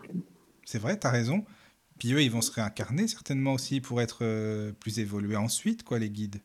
C'est 0.65 0.79
vrai, 0.79 0.97
t'as 0.97 1.09
raison. 1.11 1.43
Puis 1.97 2.13
eux, 2.13 2.21
ils 2.21 2.31
vont 2.31 2.41
se 2.41 2.51
réincarner 2.51 3.07
certainement 3.07 3.53
aussi 3.53 3.79
pour 3.81 4.01
être 4.01 4.19
euh, 4.23 4.71
plus 4.79 4.99
évolués 4.99 5.35
ensuite, 5.37 5.83
quoi, 5.83 5.99
les 5.99 6.09
guides. 6.09 6.41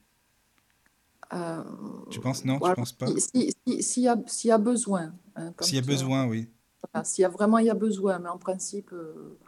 Euh, 1.33 1.63
Tu 2.11 2.21
penses 2.21 2.45
non? 2.45 2.59
Voilà. 2.59 2.75
Tu 2.75 2.81
penses 2.81 2.93
pas? 2.93 3.07
Si- 3.09 3.21
si- 3.21 3.53
si- 3.67 3.83
S'il 3.83 4.03
y, 4.05 4.09
a- 4.09 4.17
s'il 4.27 4.49
y 4.49 4.53
a 4.53 4.59
besoin. 4.59 5.13
hein, 5.35 5.53
S'il 5.61 5.75
y 5.77 5.79
a 5.79 5.83
besoin, 5.83 6.27
oui. 6.27 6.49
Voilà, 6.83 7.05
S'il 7.05 7.23
y 7.23 7.25
a 7.25 7.29
vraiment 7.29 7.59
il 7.59 7.67
y 7.67 7.71
a 7.71 7.75
besoin, 7.75 8.19
mais 8.19 8.29
en 8.29 8.39
principe, 8.39 8.93
euh, 8.93 9.39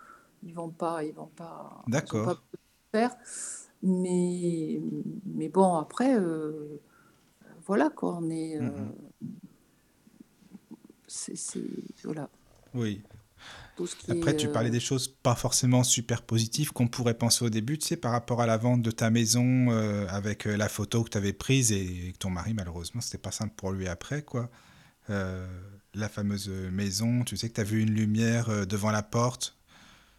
ils 0.43 0.55
vont 0.55 0.71
pas, 0.71 1.05
ils 1.05 1.15
vont 1.15 1.27
pas, 1.27 1.85
D'accord. 1.89 2.45
faire. 2.93 3.17
Mais, 3.83 4.81
mais 5.27 5.49
bon, 5.49 5.77
après, 5.77 6.19
euh, 6.19 6.81
voilà 7.67 7.91
quoi, 7.91 8.17
on 8.21 8.31
est, 8.31 8.59
euh, 8.59 8.65
Mhm. 8.65 8.93
c'est, 11.07 11.35
voilà, 12.05 12.29
Oui. 12.75 13.03
Après, 14.09 14.35
est, 14.35 14.37
tu 14.37 14.49
euh, 14.49 14.49
parlais 14.49 14.71
des 14.71 14.81
choses 14.81 15.09
pas 15.09 15.35
forcément 15.35 15.85
super 15.85 16.23
positives 16.23 16.73
qu'on 16.73 16.89
pourrait 16.89 17.19
penser 17.19 17.45
au 17.45 17.51
début, 17.51 17.79
tu 17.79 17.87
sais, 17.89 17.97
par 17.97 18.13
rapport 18.13 18.41
à 18.41 18.47
la 18.47 18.57
vente 18.57 18.81
de 18.83 18.91
ta 18.91 19.11
maison 19.11 19.71
euh, 19.71 20.07
avec 20.09 20.45
la 20.47 20.69
photo 20.69 21.05
que 21.05 21.11
tu 21.11 21.19
avais 21.19 21.33
prise 21.35 21.73
et 21.73 22.13
que 22.13 22.19
ton 22.19 22.31
mari, 22.31 22.55
malheureusement, 22.55 23.01
c'était 23.03 23.19
pas 23.19 23.33
simple 23.33 23.55
pour 23.55 23.73
lui 23.73 23.87
après, 23.87 24.23
quoi. 24.23 24.51
Euh, 25.11 25.47
la 26.01 26.09
fameuse 26.09 26.49
maison, 26.73 27.25
tu 27.25 27.37
sais 27.37 27.49
que 27.49 27.55
tu 27.55 27.61
as 27.61 27.65
vu 27.65 27.83
une 27.83 27.91
lumière 27.93 28.49
euh, 28.51 28.65
devant 28.65 28.91
la 28.91 29.03
porte 29.03 29.57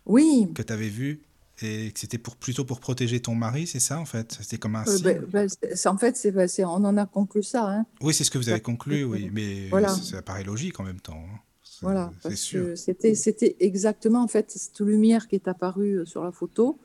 Oui, 0.06 0.50
que 0.54 0.62
tu 0.62 0.74
avais 0.74 0.90
vue 0.90 1.22
et 1.62 1.92
que 1.92 2.00
c'était 2.00 2.18
pour, 2.18 2.38
plutôt 2.38 2.64
pour 2.64 2.80
protéger 2.80 3.20
ton 3.20 3.36
mari, 3.36 3.68
c'est 3.68 3.82
ça 3.82 4.00
en 4.00 4.06
fait? 4.06 4.38
C'était 4.42 4.58
comme 4.58 4.76
un 4.78 4.84
euh, 4.88 4.96
signe? 4.96 5.04
ben- 5.04 5.26
ben, 5.26 5.50
c'est- 5.50 5.76
c'est- 5.76 5.90
en 5.90 5.98
fait, 5.98 6.16
c'est, 6.16 6.32
ben, 6.32 6.48
c'est- 6.48 6.64
on 6.64 6.70
en 6.86 6.96
a 6.98 7.06
conclu 7.06 7.44
ça, 7.44 7.68
hein. 7.70 7.86
Oui, 8.02 8.14
c'est 8.14 8.24
ce 8.24 8.32
que 8.32 8.38
vous 8.38 8.50
avez 8.50 8.62
conclu, 8.62 9.04
oui, 9.04 9.30
mais 9.32 9.68
Voilà. 9.70 9.90
ça, 9.90 10.02
ça 10.04 10.22
paraît 10.22 10.44
logique 10.46 10.80
en 10.80 10.84
même 10.84 11.02
temps. 11.02 11.22
hein. 11.30 11.40
C'est- 11.64 11.82
Voilà, 11.86 12.12
C'est 12.22 12.30
parce 12.30 12.36
sûr. 12.42 12.66
que 12.66 12.76
c'était, 12.76 13.14
c'était 13.16 13.56
exactement, 13.60 14.24
en 14.24 14.28
fait, 14.28 14.52
cette 14.52 14.80
lumière 14.80 15.28
qui 15.28 15.36
est 15.36 15.48
apparue 15.48 16.00
euh, 16.00 16.06
sur 16.06 16.24
la 16.24 16.32
photo 16.32 16.80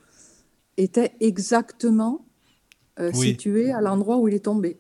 était 0.76 1.12
exactement 1.20 2.24
euh, 3.00 3.10
Oui. 3.14 3.30
située 3.30 3.72
à 3.72 3.80
l'endroit 3.80 4.18
où 4.18 4.28
il 4.28 4.34
est 4.34 4.44
tombé, 4.44 4.78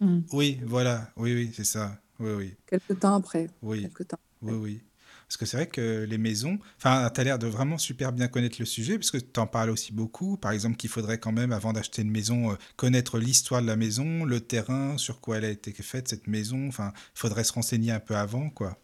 Mm. 0.00 0.20
Oui, 0.32 0.60
voilà, 0.64 1.10
oui, 1.16 1.34
oui, 1.34 1.50
c'est 1.52 1.64
ça. 1.64 2.00
Oui, 2.20 2.30
oui, 2.36 2.56
quelques 2.66 2.98
temps 2.98 3.14
après. 3.14 3.48
oui. 3.62 3.82
Quelques 3.82 4.08
temps. 4.08 4.18
Oui, 4.42 4.54
oui. 4.54 4.82
Parce 5.28 5.36
que 5.36 5.44
c'est 5.44 5.58
vrai 5.58 5.66
que 5.66 6.06
les 6.08 6.16
maisons, 6.16 6.58
enfin, 6.78 7.10
tu 7.14 7.20
as 7.20 7.24
l'air 7.24 7.38
de 7.38 7.46
vraiment 7.46 7.76
super 7.76 8.12
bien 8.14 8.28
connaître 8.28 8.56
le 8.60 8.64
sujet, 8.64 8.98
parce 8.98 9.10
que 9.10 9.18
tu 9.18 9.38
en 9.38 9.46
parles 9.46 9.68
aussi 9.68 9.92
beaucoup. 9.92 10.38
Par 10.38 10.52
exemple, 10.52 10.76
qu'il 10.76 10.88
faudrait 10.88 11.18
quand 11.18 11.32
même, 11.32 11.52
avant 11.52 11.74
d'acheter 11.74 12.00
une 12.00 12.10
maison, 12.10 12.52
euh, 12.52 12.54
connaître 12.76 13.18
l'histoire 13.18 13.60
de 13.60 13.66
la 13.66 13.76
maison, 13.76 14.24
le 14.24 14.40
terrain, 14.40 14.96
sur 14.96 15.20
quoi 15.20 15.36
elle 15.36 15.44
a 15.44 15.50
été 15.50 15.70
faite, 15.74 16.08
cette 16.08 16.28
maison. 16.28 16.66
Enfin, 16.68 16.92
il 17.14 17.18
faudrait 17.18 17.44
se 17.44 17.52
renseigner 17.52 17.92
un 17.92 18.00
peu 18.00 18.16
avant, 18.16 18.48
quoi. 18.48 18.78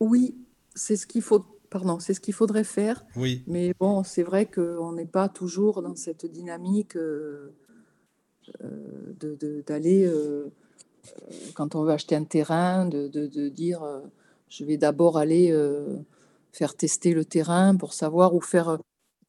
Oui, 0.00 0.36
c'est 0.74 0.96
ce 0.96 1.06
qu'il 1.06 1.22
faut, 1.22 1.46
pardon, 1.70 1.98
c'est 1.98 2.12
ce 2.12 2.20
qu'il 2.20 2.34
faudrait 2.34 2.64
faire. 2.64 3.02
Oui. 3.16 3.42
Mais 3.46 3.72
bon, 3.80 4.04
c'est 4.04 4.22
vrai 4.22 4.50
qu'on 4.50 4.92
n'est 4.92 5.06
pas 5.06 5.30
toujours 5.30 5.80
dans 5.80 5.96
cette 5.96 6.26
dynamique 6.26 6.96
euh, 6.96 7.54
euh, 8.62 9.62
d'aller, 9.66 10.06
quand 11.54 11.74
on 11.74 11.84
veut 11.84 11.92
acheter 11.92 12.16
un 12.16 12.24
terrain, 12.24 12.86
de, 12.86 13.08
de 13.08 13.48
dire 13.48 13.82
je 14.48 14.64
vais 14.64 14.76
d'abord 14.76 15.18
aller 15.18 15.54
faire 16.52 16.74
tester 16.74 17.14
le 17.14 17.24
terrain 17.24 17.76
pour 17.76 17.92
savoir 17.92 18.34
où 18.34 18.40
faire 18.40 18.78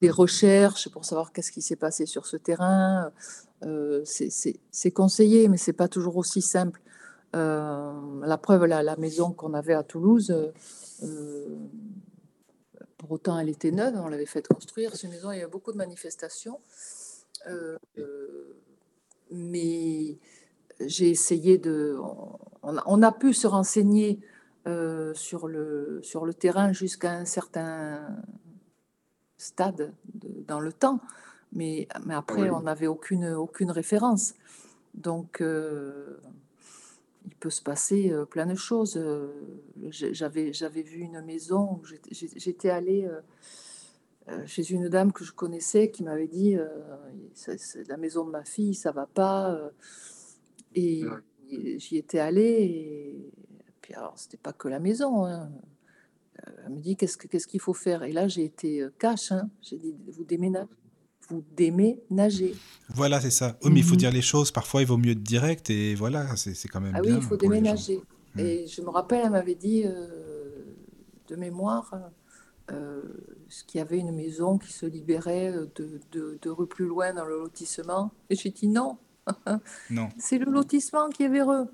des 0.02 0.10
recherches, 0.10 0.90
pour 0.90 1.06
savoir 1.06 1.32
qu'est-ce 1.32 1.52
qui 1.52 1.62
s'est 1.62 1.76
passé 1.76 2.06
sur 2.06 2.26
ce 2.26 2.38
terrain. 2.38 3.12
c'est 4.06 4.92
conseillé, 4.94 5.48
mais 5.48 5.58
c'est 5.58 5.74
pas 5.74 5.88
toujours 5.88 6.18
aussi 6.18 6.42
simple. 6.42 6.82
la 7.34 8.40
preuve, 8.42 8.66
la, 8.66 8.96
maison 8.98 9.32
qu'on 9.32 9.54
avait 9.54 9.76
à 9.76 9.84
Toulouse, 9.84 10.34
pour 13.02 13.12
autant, 13.12 13.40
elle 13.40 13.50
était 13.50 13.72
neuve, 13.72 13.96
on 13.98 14.10
l'avait 14.10 14.28
fait 14.28 14.48
construire. 14.48 14.96
Cette 14.96 15.10
maison, 15.10 15.32
il 15.32 15.40
y 15.40 15.42
a 15.42 15.48
beaucoup 15.48 15.72
de 15.72 15.78
manifestations. 15.78 16.60
Euh, 17.48 17.78
mais 19.32 20.20
j'ai 20.88 21.10
essayé 21.10 21.58
de. 21.58 21.98
On 22.64 23.02
a, 23.02 23.12
pu 23.12 23.34
se 23.34 23.48
renseigner 23.48 24.20
euh, 24.68 25.14
sur, 25.16 25.48
le, 25.48 26.00
sur 26.04 26.26
le 26.26 26.34
terrain 26.34 26.72
jusqu'à 26.72 27.14
un 27.14 27.26
certain 27.26 28.08
stade 29.38 29.94
dans 30.48 30.60
le 30.60 30.72
temps, 30.72 31.00
mais, 31.54 31.88
mais 32.06 32.14
après, 32.14 32.52
on 32.52 32.62
n'avait 32.62 32.88
aucune, 32.88 33.30
aucune 33.34 33.72
référence. 33.72 34.36
Donc, 34.94 35.42
euh, 35.42 36.20
il 37.26 37.36
peut 37.36 37.50
se 37.50 37.64
passer 37.64 38.12
euh, 38.12 38.26
plein 38.26 38.46
de 38.46 38.56
choses. 38.56 39.02
J'avais, 39.90 40.54
j'avais 40.54 40.84
vu 40.84 41.00
une 41.00 41.22
maison 41.22 41.82
où 41.82 41.86
j'étais 42.12 42.70
allée 42.70 43.10
chez 44.46 44.70
une 44.70 44.88
dame 44.88 45.12
que 45.12 45.26
je 45.26 45.32
connaissais 45.32 45.90
qui 45.90 46.04
m'avait 46.04 46.28
dit 46.28 46.56
c'est 47.34 47.88
la 47.88 47.98
maison 47.98 48.24
de 48.24 48.30
ma 48.30 48.44
fille, 48.44 48.76
ça 48.76 48.92
va 48.92 49.08
pas. 49.08 49.60
Et 50.76 51.04
j'y 51.78 51.98
étais 51.98 52.20
allée. 52.20 53.32
Et 53.68 53.74
puis 53.82 53.94
alors, 53.94 54.14
c'était 54.18 54.38
pas 54.38 54.54
que 54.54 54.68
la 54.68 54.80
maison. 54.80 55.26
Hein. 55.26 55.52
Elle 56.66 56.74
me 56.74 56.80
dit 56.80 56.96
qu'est-ce, 56.96 57.18
qu'est-ce 57.18 57.48
qu'il 57.48 57.60
faut 57.60 57.74
faire? 57.74 58.04
Et 58.04 58.12
là, 58.12 58.28
j'ai 58.28 58.44
été 58.44 58.86
cash. 59.00 59.32
Hein. 59.32 59.50
J'ai 59.62 59.78
dit 59.78 59.96
vous 60.08 60.24
déménagez 60.24 60.68
vous 61.32 61.44
déménagez. 61.56 62.56
Voilà, 62.90 63.22
c'est 63.22 63.32
ça. 63.32 63.58
Mais 63.64 63.80
il 63.80 63.84
faut 63.84 63.94
mhm. 63.94 63.98
dire 63.98 64.12
les 64.12 64.22
choses. 64.22 64.52
Parfois, 64.52 64.82
il 64.82 64.88
vaut 64.88 64.98
mieux 64.98 65.12
être 65.12 65.24
direct 65.24 65.70
et 65.70 65.96
voilà, 65.96 66.36
c'est 66.36 66.68
quand 66.68 66.82
même. 66.82 66.94
Ah 66.96 67.02
oui, 67.04 67.14
il 67.16 67.22
faut 67.22 67.38
déménager. 67.38 68.02
Et 68.38 68.66
je 68.68 68.82
me 68.82 68.90
rappelle, 68.90 69.22
elle 69.26 69.32
m'avait 69.32 69.56
dit 69.56 69.84
euh, 69.86 70.08
de 71.28 71.36
mémoire 71.36 71.94
euh, 72.72 73.02
qu'il 73.68 73.80
y 73.80 73.82
avait 73.82 73.98
une 73.98 74.14
maison 74.14 74.58
qui 74.58 74.72
se 74.72 74.86
libérait 74.86 75.52
de, 75.76 76.00
de, 76.14 76.40
de 76.42 76.50
rue 76.50 76.68
plus 76.68 76.86
loin 76.86 77.14
dans 77.14 77.26
le 77.26 77.40
lotissement. 77.40 78.12
Et 78.30 78.36
j'ai 78.36 78.52
dit 78.52 78.68
non. 78.68 78.98
Non. 79.90 80.10
C'est 80.18 80.38
le 80.38 80.52
lotissement 80.52 81.10
qui 81.10 81.24
est 81.24 81.30
véreux. 81.30 81.68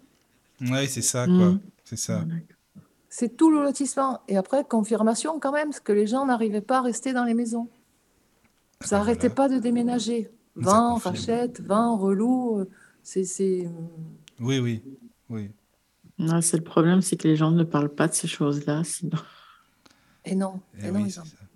Oui, 0.62 0.88
c'est 0.88 1.02
ça, 1.02 1.26
quoi. 1.26 1.36
Mhm. 1.36 1.60
C'est 1.84 1.98
ça. 1.98 2.26
C'est 3.10 3.38
tout 3.38 3.52
le 3.52 3.62
lotissement. 3.62 4.22
Et 4.28 4.38
après, 4.38 4.64
confirmation 4.64 5.40
quand 5.40 5.52
même, 5.52 5.70
parce 5.70 5.80
que 5.80 5.92
les 5.92 6.08
gens 6.08 6.26
n'arrivaient 6.26 6.62
pas 6.62 6.80
à 6.80 6.82
rester 6.82 7.14
dans 7.14 7.24
les 7.24 7.34
maisons. 7.34 7.70
Ça 8.82 8.98
n'arrêtait 8.98 9.30
pas 9.30 9.50
de 9.50 9.60
déménager. 9.60 10.32
Vent, 10.56 10.96
rachète, 10.96 11.62
vent, 11.62 11.98
relou. 11.98 12.60
Euh, 12.60 12.70
c'est. 13.04 13.70
Oui, 14.40 14.60
oui, 14.60 14.84
oui. 15.30 15.52
c'est 16.42 16.58
le 16.58 16.64
problème, 16.64 17.02
c'est 17.02 17.18
que 17.18 17.28
les 17.28 17.36
gens 17.36 17.52
ne 17.52 17.64
parlent 17.64 17.94
pas 17.94 18.08
de 18.08 18.14
ces 18.14 18.28
choses-là, 18.28 18.84
sinon. 18.84 19.18
Et 20.26 20.36
non, 20.36 20.60
et, 20.80 20.92
non, 20.92 21.06
ils 21.06 21.14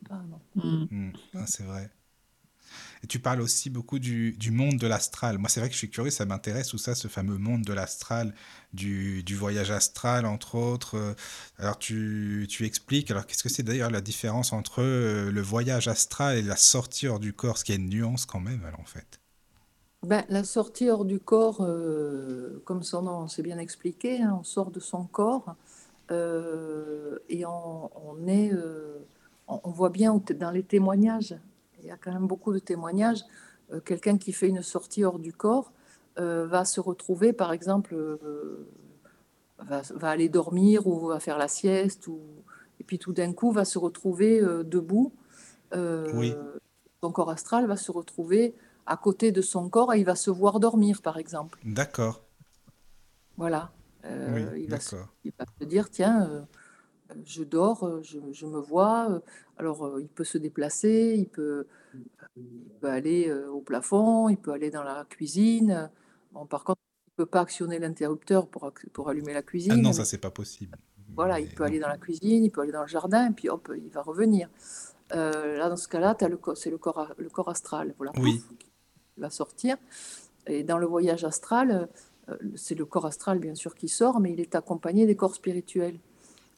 pas, 0.07 0.23
non. 0.29 0.87
Mm. 0.89 1.11
Ah, 1.35 1.45
c'est 1.45 1.63
vrai. 1.63 1.89
Et 3.03 3.07
tu 3.07 3.19
parles 3.19 3.41
aussi 3.41 3.69
beaucoup 3.69 3.97
du, 3.97 4.35
monde 4.51 4.77
de 4.77 4.85
l'astral. 4.87 5.37
Moi, 5.37 5.49
c'est 5.49 5.59
vrai 5.59 5.69
que 5.69 5.73
je 5.73 5.79
suis 5.79 5.89
curieux, 5.89 6.11
ça 6.11 6.25
m'intéresse 6.25 6.67
tout 6.67 6.77
ça, 6.77 6.93
ce 6.93 7.07
fameux 7.07 7.37
monde 7.37 7.63
de 7.63 7.73
l'astral, 7.73 8.33
du, 8.73 9.23
voyage 9.35 9.71
astral, 9.71 10.25
entre 10.25 10.55
autres. 10.55 11.15
Alors, 11.57 11.79
tu, 11.79 12.47
expliques, 12.61 13.09
alors 13.09 13.25
qu'est-ce 13.25 13.43
que 13.43 13.49
c'est 13.49 13.63
d'ailleurs 13.63 13.89
la 13.89 14.01
différence 14.01 14.53
entre 14.53 14.83
euh, 14.83 15.31
le 15.31 15.41
voyage 15.41 15.87
astral 15.87 16.37
et 16.37 16.41
la 16.43 16.55
sortie 16.55 17.07
hors 17.07 17.19
du 17.19 17.33
corps, 17.33 17.57
ce 17.57 17.65
qui 17.65 17.71
a 17.71 17.75
une 17.75 17.89
nuance 17.89 18.25
quand 18.25 18.39
même, 18.39 18.63
alors, 18.65 18.79
en 18.79 18.85
fait 18.85 19.19
ben, 20.03 20.23
la 20.29 20.43
sortie 20.43 20.89
hors 20.89 21.05
du 21.05 21.19
corps, 21.19 21.61
euh, 21.61 22.59
comme 22.65 22.81
son 22.81 23.03
nom 23.03 23.27
c'est 23.27 23.43
bien 23.43 23.59
expliqué, 23.59 24.23
hein, 24.23 24.35
on 24.39 24.43
sort 24.43 24.71
de 24.71 24.79
son 24.79 25.03
corps 25.03 25.55
euh, 26.09 27.19
et 27.29 27.45
on 27.45 28.27
est, 28.27 28.51
on 29.47 29.69
voit 29.69 29.89
bien 29.89 30.19
dans 30.39 30.49
les 30.49 30.63
témoignages 30.63 31.35
il 31.81 31.87
y 31.87 31.91
a 31.91 31.97
quand 31.97 32.11
même 32.11 32.27
beaucoup 32.27 32.53
de 32.53 32.59
témoignages. 32.59 33.23
Euh, 33.71 33.79
quelqu'un 33.79 34.17
qui 34.17 34.33
fait 34.33 34.47
une 34.47 34.61
sortie 34.61 35.03
hors 35.03 35.19
du 35.19 35.33
corps 35.33 35.71
euh, 36.19 36.45
va 36.47 36.65
se 36.65 36.79
retrouver, 36.79 37.33
par 37.33 37.53
exemple, 37.53 37.93
euh, 37.95 38.67
va, 39.59 40.09
aller 40.09 40.29
dormir 40.29 40.87
ou 40.87 41.07
va 41.07 41.19
faire 41.19 41.37
la 41.37 41.47
sieste, 41.47 42.07
ou, 42.07 42.19
et 42.79 42.83
puis 42.83 42.99
tout 42.99 43.13
d'un 43.13 43.33
coup 43.33 43.51
va 43.51 43.65
se 43.65 43.79
retrouver 43.79 44.41
debout. 44.63 45.13
Son 45.73 47.11
corps 47.11 47.31
astral 47.31 47.65
va 47.65 47.77
se 47.77 47.91
retrouver 47.91 48.53
à 48.85 48.97
côté 48.97 49.31
de 49.31 49.41
son 49.41 49.69
corps 49.69 49.93
et 49.93 49.99
il 49.99 50.05
va 50.05 50.15
se 50.15 50.29
voir 50.29 50.59
dormir, 50.59 51.01
par 51.01 51.17
exemple. 51.17 51.59
D'accord. 51.63 52.21
Voilà. 53.37 53.71
il, 54.03 54.69
va 54.69 54.79
se, 54.79 54.97
il, 55.23 55.31
va 55.39 55.45
se, 55.59 55.65
dire, 55.65 55.89
tiens, 55.89 56.45
je 57.25 57.43
dors, 57.43 57.83
euh, 57.83 58.01
je, 58.03 58.45
me 58.45 58.59
vois. 58.59 59.09
Euh, 59.09 59.19
alors, 59.57 59.85
euh, 59.85 60.01
il 60.01 60.07
peut 60.07 60.23
se 60.23 60.37
déplacer, 60.37 61.15
il 61.17 61.27
peut, 61.27 61.67
aller 62.83 63.31
au 63.31 63.61
plafond, 63.61 64.29
il 64.29 64.37
peut 64.37 64.51
aller 64.51 64.69
dans 64.69 64.83
la 64.83 65.05
cuisine. 65.09 65.89
Bon, 66.31 66.45
par 66.45 66.63
contre, 66.63 66.79
il 67.07 67.11
ne 67.21 67.25
peut 67.25 67.29
pas 67.29 67.41
actionner 67.41 67.79
l'interrupteur 67.79 68.47
pour, 68.47 68.71
pour 68.93 69.09
allumer 69.09 69.33
la 69.33 69.41
cuisine. 69.41 69.73
Ah 69.73 69.77
non, 69.77 69.93
ça, 69.93 70.05
c'est 70.05 70.17
pas 70.17 70.31
possible. 70.31 70.77
Voilà, 71.15 71.39
il 71.39 71.53
peut 71.53 71.63
aller 71.63 71.79
dans 71.79 71.89
la 71.89 71.97
cuisine, 71.97 72.45
il 72.45 72.51
peut 72.51 72.61
aller 72.61 72.71
dans 72.71 72.81
le 72.81 72.87
jardin, 72.87 73.29
et 73.29 73.33
puis 73.33 73.49
hop, 73.49 73.71
il 73.75 73.89
va 73.89 74.01
revenir. 74.01 74.49
là, 75.11 75.67
dans 75.67 75.75
ce 75.75 75.89
cas-là, 75.89 76.15
c'est 76.55 76.69
le 76.69 76.77
corps, 76.77 77.13
le 77.17 77.29
corps 77.29 77.49
astral. 77.49 77.93
Voilà, 77.97 78.13
oui. 78.17 78.41
il 79.17 79.21
va 79.21 79.29
sortir. 79.29 79.77
Et 80.47 80.63
dans 80.63 80.77
le 80.77 80.87
voyage 80.87 81.25
astral, 81.25 81.89
c'est 82.55 82.75
le 82.75 82.85
corps 82.85 83.05
astral, 83.05 83.39
bien 83.39 83.55
sûr, 83.55 83.75
qui 83.75 83.89
sort, 83.89 84.21
mais 84.21 84.31
il 84.31 84.39
est 84.39 84.55
accompagné 84.55 85.05
des 85.05 85.17
corps 85.17 85.35
spirituels. 85.35 85.99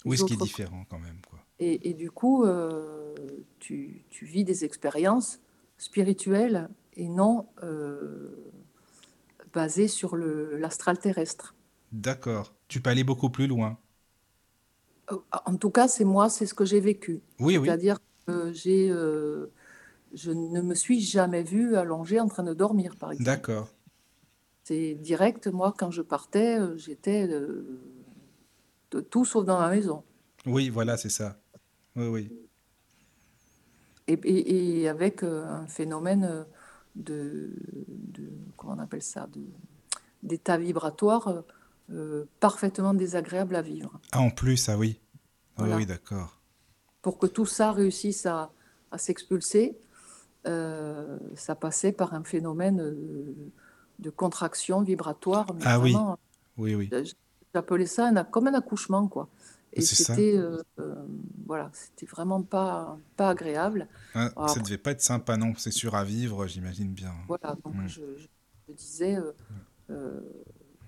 Oui, 0.05 0.17
ce 0.17 0.25
qui 0.25 0.33
est 0.33 0.37
différent 0.37 0.85
quand 0.89 0.99
même. 0.99 1.17
Quoi? 1.29 1.39
Et, 1.59 1.89
et 1.89 1.93
du 1.93 2.11
coup, 2.11 2.43
euh, 2.43 3.13
tu, 3.59 4.03
tu, 4.09 4.25
vis 4.25 4.43
des 4.43 4.65
expériences 4.65 5.39
spirituelles 5.77 6.69
et 6.95 7.07
non 7.07 7.47
euh, 7.63 8.51
basées 9.53 9.87
sur 9.87 10.15
l'astral 10.15 10.99
terrestre. 10.99 11.55
D'accord. 11.91 12.53
Tu 12.67 12.81
peux 12.81 12.89
aller 12.89 13.03
beaucoup 13.03 13.29
plus 13.29 13.47
loin. 13.47 13.77
Euh, 15.11 15.17
en 15.45 15.55
tout 15.57 15.69
cas, 15.69 15.87
c'est 15.87 16.05
moi, 16.05 16.29
c'est 16.29 16.45
ce 16.45 16.53
que 16.53 16.65
j'ai 16.65 16.79
vécu. 16.79 17.21
Oui, 17.39 17.57
oui. 17.57 17.67
C'est-à-dire 17.67 17.99
que 18.25 18.51
j'ai, 18.51 18.89
je 18.89 20.31
ne 20.31 20.61
me 20.61 20.75
suis 20.75 20.99
jamais 20.99 21.43
vue 21.43 21.75
allongée 21.75 22.19
en 22.19 22.27
train 22.27 22.43
de 22.43 22.53
dormir, 22.53 22.95
par 22.95 23.11
exemple. 23.11 23.25
D'accord. 23.25 23.73
C'est 24.63 24.95
direct, 24.95 25.47
moi, 25.47 25.73
quand 25.77 25.91
je 25.91 26.01
partais, 26.01 26.57
j'étais 26.77 27.27
tout 29.01 29.25
sauf 29.25 29.45
dans 29.45 29.59
la 29.59 29.69
maison. 29.69 30.03
Oui, 30.45 30.69
voilà, 30.69 30.97
c'est 30.97 31.09
ça. 31.09 31.37
Oui, 31.95 32.07
oui. 32.07 32.31
Et, 34.07 34.81
et, 34.81 34.89
avec 34.89 35.23
euh, 35.23 35.45
un 35.45 35.67
phénomène 35.67 36.25
euh, 36.25 36.43
de, 36.95 37.51
de, 37.87 38.29
comment 38.57 38.73
on 38.73 38.79
appelle 38.79 39.01
ça, 39.01 39.29
d'état 40.21 40.57
vibratoire 40.57 41.43
euh, 41.91 42.25
parfaitement 42.39 42.93
désagréable 42.93 43.55
à 43.55 43.61
vivre. 43.61 43.99
Ah, 44.11 44.19
en 44.19 44.29
plus, 44.29 44.67
ah 44.67 44.77
oui. 44.77 44.99
Ah 45.57 45.63
oui, 45.75 45.85
d'accord. 45.85 46.41
Pour 47.01 47.17
que 47.17 47.27
tout 47.27 47.45
ça 47.45 47.71
réussisse 47.71 48.25
à, 48.25 48.51
à 48.91 48.97
s'expulser, 48.97 49.77
ça 50.45 51.55
passait 51.57 51.91
par 51.91 52.13
un 52.13 52.23
phénomène 52.23 52.77
de, 53.99 54.09
contraction 54.09 54.81
vibratoire. 54.81 55.47
ah 55.63 55.79
oui, 55.79 55.95
oui, 56.57 56.75
oui. 56.75 56.89
J'appelais 57.53 57.85
ça 57.85 58.07
un, 58.07 58.23
comme 58.23 58.47
un 58.47 58.53
accouchement, 58.53 59.07
quoi. 59.07 59.29
Et 59.75 59.81
c'était 59.81 60.37
euh, 60.37 60.61
euh, 60.79 60.95
voilà, 61.47 61.71
c'était 61.73 62.05
vraiment 62.05 62.43
pas, 62.43 62.97
pas 63.17 63.29
agréable. 63.29 63.87
Ça 64.13 64.31
ne 64.37 64.47
ça 64.47 64.59
devait 64.59 64.77
pas 64.77 64.91
être 64.91 65.01
sympa, 65.01 65.35
non, 65.35 65.53
c'est 65.57 65.71
sûr 65.71 65.95
à 65.95 66.03
vivre, 66.03 66.45
j'imagine 66.47 66.93
bien. 66.93 67.13
Voilà, 67.27 67.55
donc 67.63 67.73
je, 67.87 68.01
je, 68.17 68.73
disais, 68.73 69.17
euh, 69.89 70.19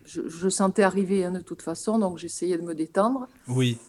je, 0.03 0.27
je, 0.27 0.49
sentais 0.49 0.83
arriver 0.83 1.25
hein, 1.25 1.31
de 1.31 1.39
toute 1.39 1.63
façon, 1.63 1.97
donc 1.97 2.19
j'essayais 2.19 2.57
de 2.57 2.63
me 2.63 2.75
détendre. 2.75 3.27
Oui. 3.47 3.79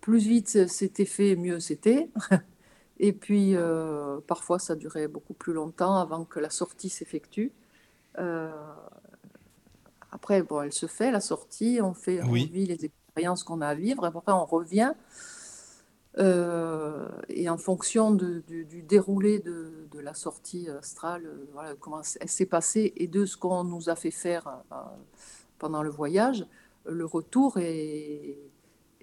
Plus 0.00 0.26
vite 0.26 0.68
c'était 0.68 1.06
fait, 1.06 1.36
mieux 1.36 1.60
c'était. 1.60 2.10
Et 3.02 3.14
puis, 3.14 3.54
parfois, 4.26 4.58
ça 4.58 4.76
durait 4.76 5.08
beaucoup 5.08 5.32
plus 5.32 5.54
longtemps 5.54 5.96
avant 5.96 6.24
que 6.24 6.40
la 6.40 6.50
sortie 6.50 6.90
s'effectue. 6.90 7.52
Après, 10.12 10.42
bon, 10.42 10.62
elle 10.62 10.72
se 10.72 10.86
fait, 10.86 11.10
la 11.10 11.20
sortie, 11.20 11.78
on, 11.82 11.94
fait, 11.94 12.22
on 12.22 12.30
Oui, 12.30 12.50
vit 12.52 12.66
les 12.66 12.84
expériences 12.84 13.44
qu'on 13.44 13.60
a 13.60 13.68
à 13.68 13.74
vivre, 13.74 14.04
après, 14.04 14.32
on 14.32 14.44
revient. 14.44 14.92
Euh, 16.18 17.08
et 17.28 17.48
en 17.48 17.56
fonction 17.56 18.10
de- 18.10 18.42
du, 18.48 18.64
du 18.64 18.82
déroulé 18.82 19.38
de, 19.38 19.86
de 19.92 19.98
la 20.00 20.12
sortie 20.12 20.68
astrale, 20.68 21.24
euh, 21.24 21.46
voilà, 21.52 21.74
comment 21.78 22.00
elle 22.20 22.28
s'est 22.28 22.46
passée 22.46 22.92
et 22.96 23.06
de 23.06 23.24
ce 23.24 23.36
qu'on 23.36 23.62
nous 23.62 23.88
a 23.88 23.94
fait 23.94 24.10
faire 24.10 24.48
euh, 24.72 24.74
pendant 25.58 25.82
le 25.84 25.90
voyage, 25.90 26.44
le 26.84 27.04
retour 27.04 27.58
est, 27.58 28.36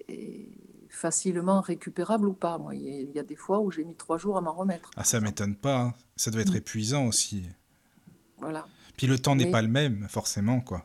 est 0.08 0.48
facilement 0.90 1.62
récupérable 1.62 2.28
ou 2.28 2.34
pas. 2.34 2.58
Moi, 2.58 2.74
il 2.74 3.10
y 3.12 3.18
a, 3.18 3.22
des 3.22 3.36
fois 3.36 3.60
où 3.60 3.70
j'ai 3.70 3.84
mis 3.84 3.94
trois 3.94 4.18
jours 4.18 4.36
à 4.36 4.42
m'en 4.42 4.52
remettre, 4.52 4.90
ah, 4.96 5.04
ça 5.04 5.18
m'étonne 5.20 5.56
pas. 5.56 5.78
hein. 5.80 5.94
Ça 6.16 6.30
doit 6.30 6.42
être 6.42 6.52
Mm. 6.52 6.56
épuisant 6.58 7.06
aussi. 7.06 7.44
Voilà. 8.38 8.66
Puis 8.98 9.06
le 9.06 9.18
temps 9.18 9.34
n'est 9.34 9.46
Mais 9.46 9.50
pas 9.50 9.62
le 9.62 9.68
même, 9.68 10.06
forcément, 10.10 10.60
quoi. 10.60 10.84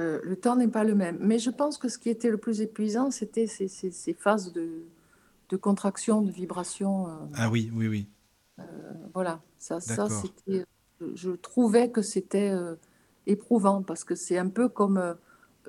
Euh, 0.00 0.20
le 0.24 0.36
temps 0.36 0.56
n'est 0.56 0.68
pas 0.68 0.84
le 0.84 0.94
même. 0.94 1.18
Mais 1.20 1.38
je 1.38 1.50
pense 1.50 1.78
que 1.78 1.88
ce 1.88 1.98
qui 1.98 2.10
était 2.10 2.30
le 2.30 2.38
plus 2.38 2.60
épuisant, 2.60 3.10
c'était 3.10 3.46
ces, 3.46 3.68
ces- 3.68 3.90
ces 3.90 4.14
phases 4.14 4.52
de, 4.52 4.68
de 5.50 5.56
contraction, 5.56 6.22
de 6.22 6.30
vibration. 6.30 7.08
euh, 7.08 7.12
Ah 7.34 7.50
oui, 7.50 7.70
oui, 7.74 7.88
oui. 7.88 8.08
voilà, 9.14 9.40
ça, 9.58 9.80
ça 9.80 10.08
c'était. 10.08 10.64
Je, 11.14 11.30
trouvais 11.32 11.90
que 11.90 12.00
c'était 12.02 12.50
euh, 12.50 12.74
éprouvant 13.26 13.82
parce 13.82 14.04
que 14.04 14.14
c'est 14.14 14.38
un 14.38 14.48
peu 14.48 14.68
comme, 14.68 14.96
euh, 14.98 15.14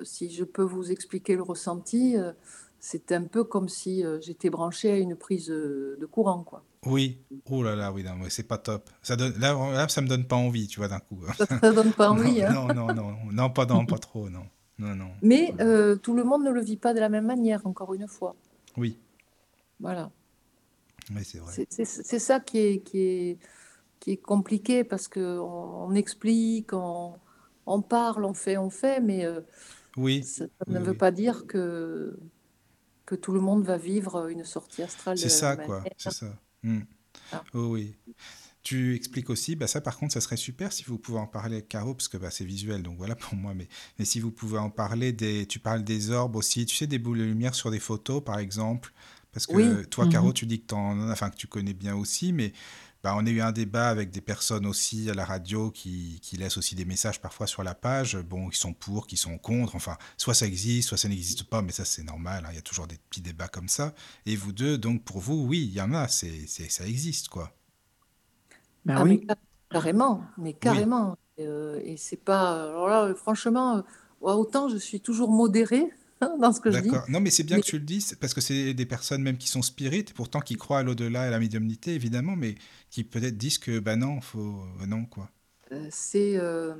si 0.02 0.30
je 0.30 0.44
peux 0.44 0.62
vous 0.62 0.90
expliquer 0.90 1.36
le 1.36 1.42
ressenti, 1.42 2.16
c'est 2.80 3.12
un 3.12 3.24
peu 3.24 3.44
comme 3.44 3.68
si 3.68 4.04
euh, 4.04 4.20
j'étais 4.20 4.50
branchée 4.50 4.90
à 4.92 4.96
une 4.98 5.16
prise 5.16 5.50
euh, 5.50 5.96
de 6.00 6.06
courant, 6.06 6.42
quoi. 6.44 6.64
Oui. 6.86 7.18
Oh 7.50 7.62
là 7.62 7.74
là, 7.74 7.92
oui, 7.92 8.04
non, 8.04 8.14
c'est 8.28 8.46
pas 8.46 8.58
top. 8.58 8.88
Ça 9.02 9.16
donne, 9.16 9.34
là, 9.38 9.52
là, 9.72 9.88
ça 9.88 10.00
me 10.00 10.06
donne 10.08 10.26
pas 10.26 10.36
envie, 10.36 10.68
tu 10.68 10.78
vois, 10.78 10.88
d'un 10.88 11.00
coup. 11.00 11.20
Ça 11.36 11.58
ne 11.62 11.72
donne 11.72 11.92
pas 11.92 12.08
Non, 12.14 12.20
envie, 12.20 12.42
hein. 12.42 12.52
non, 12.52 12.68
non, 12.72 12.94
non, 12.94 13.16
non, 13.32 13.50
pas, 13.50 13.66
non, 13.66 13.84
pas 13.84 13.98
trop, 13.98 14.30
non. 14.30 14.44
Non, 14.78 14.94
non. 14.94 15.10
Mais 15.22 15.54
euh, 15.60 15.96
tout 15.96 16.14
le 16.14 16.22
monde 16.22 16.44
ne 16.44 16.50
le 16.52 16.60
vit 16.62 16.76
pas 16.76 16.94
de 16.94 17.00
la 17.00 17.08
même 17.08 17.26
manière, 17.26 17.66
encore 17.66 17.94
une 17.94 18.06
fois. 18.06 18.36
Oui, 18.76 18.96
Voilà. 19.80 20.10
oui, 21.10 21.24
c'est 21.24 21.38
vrai. 21.38 21.66
C'est 21.68 22.18
ça 22.20 22.38
qui 22.38 22.58
est, 22.58 22.78
qui 22.82 23.00
est, 23.00 23.38
qui 23.98 24.12
est 24.12 24.16
compliqué 24.18 24.84
parce 24.84 25.08
qu'on 25.08 25.20
on 25.20 25.94
explique, 25.94 26.72
on, 26.72 27.14
on 27.66 27.82
parle, 27.82 28.24
on 28.24 28.34
fait, 28.34 28.56
on 28.56 28.70
fait, 28.70 29.00
mais 29.00 29.24
euh, 29.24 29.40
Oui, 29.96 30.22
ça, 30.22 30.44
ça 30.46 30.64
oui, 30.68 30.74
ne 30.74 30.78
veut 30.78 30.94
pas 30.96 31.10
dire 31.10 31.46
que, 31.48 32.16
que 33.08 33.14
tout 33.14 33.32
le 33.32 33.40
monde 33.40 33.64
va 33.64 33.78
vivre 33.78 34.28
une 34.28 34.44
sortie 34.44 34.82
astrale 34.82 35.16
C'est 35.16 35.30
ça, 35.30 35.56
quoi, 35.56 35.82
c'est 35.96 36.12
ça. 36.12 36.26
Ah. 37.32 37.42
Oh 37.54 37.68
oui. 37.70 37.94
Tu 38.62 38.94
expliques 38.94 39.30
aussi, 39.30 39.56
bah 39.56 39.66
ça 39.66 39.80
par 39.80 39.96
contre, 39.96 40.12
ça 40.12 40.20
serait 40.20 40.36
super 40.36 40.74
si 40.74 40.84
vous 40.84 40.98
pouvez 40.98 41.18
en 41.18 41.26
parler, 41.26 41.62
Caro, 41.62 41.94
parce 41.94 42.08
que 42.08 42.18
bah, 42.18 42.30
c'est 42.30 42.44
visuel, 42.44 42.82
donc 42.82 42.98
voilà 42.98 43.16
pour 43.16 43.34
moi, 43.34 43.54
mais, 43.54 43.66
mais 43.98 44.04
si 44.04 44.20
vous 44.20 44.30
pouvez 44.30 44.58
en 44.58 44.68
parler, 44.68 45.12
des, 45.12 45.46
tu 45.46 45.58
parles 45.58 45.84
des 45.84 46.10
orbes 46.10 46.36
aussi, 46.36 46.66
tu 46.66 46.76
sais, 46.76 46.86
des 46.86 46.98
boules 46.98 47.18
de 47.18 47.24
lumière 47.24 47.54
sur 47.54 47.70
des 47.70 47.80
photos, 47.80 48.22
par 48.22 48.38
exemple, 48.38 48.92
parce 49.32 49.46
que 49.46 49.54
Oui, 49.54 49.86
toi. 49.88 50.06
Caro, 50.06 50.34
tu 50.34 50.44
dis 50.44 50.60
que, 50.60 50.66
t'en, 50.66 51.10
enfin, 51.10 51.30
que 51.30 51.36
tu 51.36 51.46
connais 51.46 51.72
bien 51.72 51.96
aussi, 51.96 52.34
mais 52.34 52.52
bah, 53.02 53.14
on 53.16 53.24
a 53.26 53.30
eu 53.30 53.40
un 53.40 53.52
débat 53.52 53.88
avec 53.88 54.10
des 54.10 54.20
personnes 54.20 54.66
aussi 54.66 55.08
à 55.08 55.14
la 55.14 55.24
radio 55.24 55.70
qui, 55.70 56.18
qui 56.20 56.36
laissent 56.36 56.56
aussi 56.56 56.74
des 56.74 56.84
messages 56.84 57.20
parfois 57.20 57.46
sur 57.46 57.62
la 57.62 57.74
page, 57.74 58.16
bon, 58.16 58.48
qui 58.48 58.58
sont 58.58 58.72
pour, 58.72 59.06
qui 59.06 59.16
sont 59.16 59.38
contre, 59.38 59.76
enfin, 59.76 59.96
soit 60.16 60.34
ça 60.34 60.46
existe, 60.46 60.88
soit 60.88 60.98
ça 60.98 61.08
n'existe 61.08 61.44
pas, 61.44 61.62
mais 61.62 61.72
ça 61.72 61.84
c'est 61.84 62.02
normal, 62.02 62.44
hein, 62.44 62.48
il 62.52 62.56
y 62.56 62.58
a 62.58 62.62
toujours 62.62 62.86
des 62.88 62.98
petits 63.08 63.20
débats 63.20 63.48
comme 63.48 63.68
ça. 63.68 63.94
Et 64.26 64.34
vous 64.34 64.52
deux, 64.52 64.78
donc 64.78 65.04
pour 65.04 65.18
vous, 65.18 65.44
oui, 65.46 65.64
il 65.64 65.72
y 65.72 65.80
en 65.80 65.94
a, 65.94 66.08
c'est, 66.08 66.46
c'est, 66.48 66.68
ça 66.68 66.86
existe, 66.86 67.28
quoi. 67.28 67.52
Ben 68.84 68.96
ah, 68.96 69.04
mais 69.04 69.10
oui, 69.10 69.26
carrément, 69.70 70.24
mais 70.36 70.50
Oui, 70.50 70.56
carrément. 70.58 71.16
Euh, 71.40 71.80
et 71.84 71.96
c'est 71.96 72.16
pas. 72.16 72.64
Alors 72.64 72.88
là, 72.88 73.14
franchement, 73.14 73.76
euh, 73.76 73.82
autant 74.22 74.68
je 74.68 74.76
suis 74.76 75.00
toujours 75.00 75.30
modérée 75.30 75.92
dans 76.40 76.52
ce 76.52 76.60
que 76.60 76.70
je 76.70 76.80
dis, 76.80 76.96
d'accord. 76.96 77.04
Non, 77.08 77.20
mais 77.20 77.30
c'est 77.30 77.44
bien 77.44 77.56
mais 77.56 77.62
que 77.62 77.66
tu 77.66 77.78
le 77.78 77.84
dises, 77.84 78.16
parce 78.20 78.34
que 78.34 78.40
c'est 78.40 78.74
des 78.74 78.86
personnes 78.86 79.22
même 79.22 79.38
qui 79.38 79.48
sont 79.48 79.62
spirites, 79.62 80.12
pourtant 80.14 80.40
qui 80.40 80.56
croient 80.56 80.78
à 80.80 80.82
l'au-delà 80.82 81.24
et 81.24 81.28
à 81.28 81.30
la 81.30 81.38
médiumnité, 81.40 81.94
évidemment, 81.94 82.36
mais 82.36 82.54
qui 82.90 83.04
peut-être 83.04 83.36
disent 83.38 83.58
que, 83.58 83.78
bah 83.80 83.96
non, 83.96 84.20
faut, 84.20 84.62
euh, 84.82 84.86
non, 84.86 85.04
quoi. 85.06 85.30
euh, 85.72 85.86
c'est. 85.90 86.36
euh, 86.38 86.74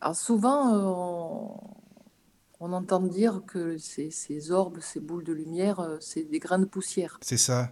alors 0.00 0.16
souvent, 0.16 0.74
euh, 0.74 0.82
on, 0.86 1.60
on 2.60 2.72
entend 2.72 3.00
dire 3.00 3.42
que 3.46 3.78
ces, 3.78 4.10
ces 4.10 4.50
orbes, 4.50 4.80
ces 4.80 5.00
boules 5.00 5.24
de 5.24 5.32
lumière, 5.32 5.98
c'est 6.00 6.24
des 6.24 6.38
grains 6.38 6.58
de 6.58 6.64
poussière. 6.66 7.20
C'est 7.20 7.36
ça. 7.38 7.70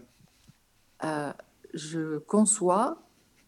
Euh, 1.05 1.33
je 1.75 2.19
conçois 2.19 3.03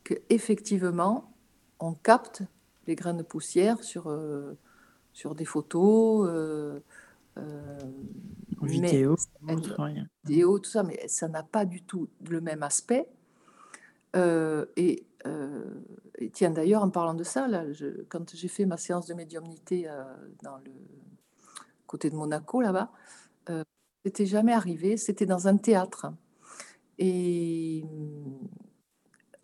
que 0.04 0.14
effectivement, 0.30 1.32
on 1.80 1.94
capte 1.94 2.42
les 2.86 2.94
grains 2.94 3.14
de 3.14 3.22
poussière 3.22 3.82
sur, 3.82 4.08
sur 5.16 5.34
des 5.34 5.46
photos, 5.46 6.28
euh, 6.28 6.78
euh, 7.38 7.78
en 9.48 9.56
vidéo, 10.26 10.58
tout 10.58 10.68
ça, 10.68 10.82
mais 10.82 11.08
ça 11.08 11.26
n'a 11.26 11.42
pas 11.42 11.64
du 11.64 11.82
tout 11.82 12.10
le 12.28 12.42
même 12.42 12.62
aspect. 12.62 13.08
Euh, 14.14 14.66
et, 14.76 15.06
euh, 15.26 15.64
et 16.18 16.28
tiens, 16.28 16.50
d'ailleurs, 16.50 16.82
en 16.82 16.90
parlant 16.90 17.14
de 17.14 17.24
ça, 17.24 17.48
là, 17.48 17.72
je- 17.72 18.02
quand 18.10 18.34
j'ai 18.34 18.48
fait 18.48 18.66
ma 18.66 18.76
séance 18.76 19.06
de 19.06 19.14
médiumnité 19.14 19.88
dans 20.42 20.58
le 20.58 20.72
côté 21.86 22.10
de 22.10 22.14
Monaco, 22.16 22.60
là-bas, 22.60 22.90
c'était 24.04 24.26
jamais 24.26 24.52
arrivé. 24.52 24.98
C'était 24.98 25.24
dans 25.26 25.48
un 25.48 25.56
théâtre. 25.56 26.12
Et 26.98 27.84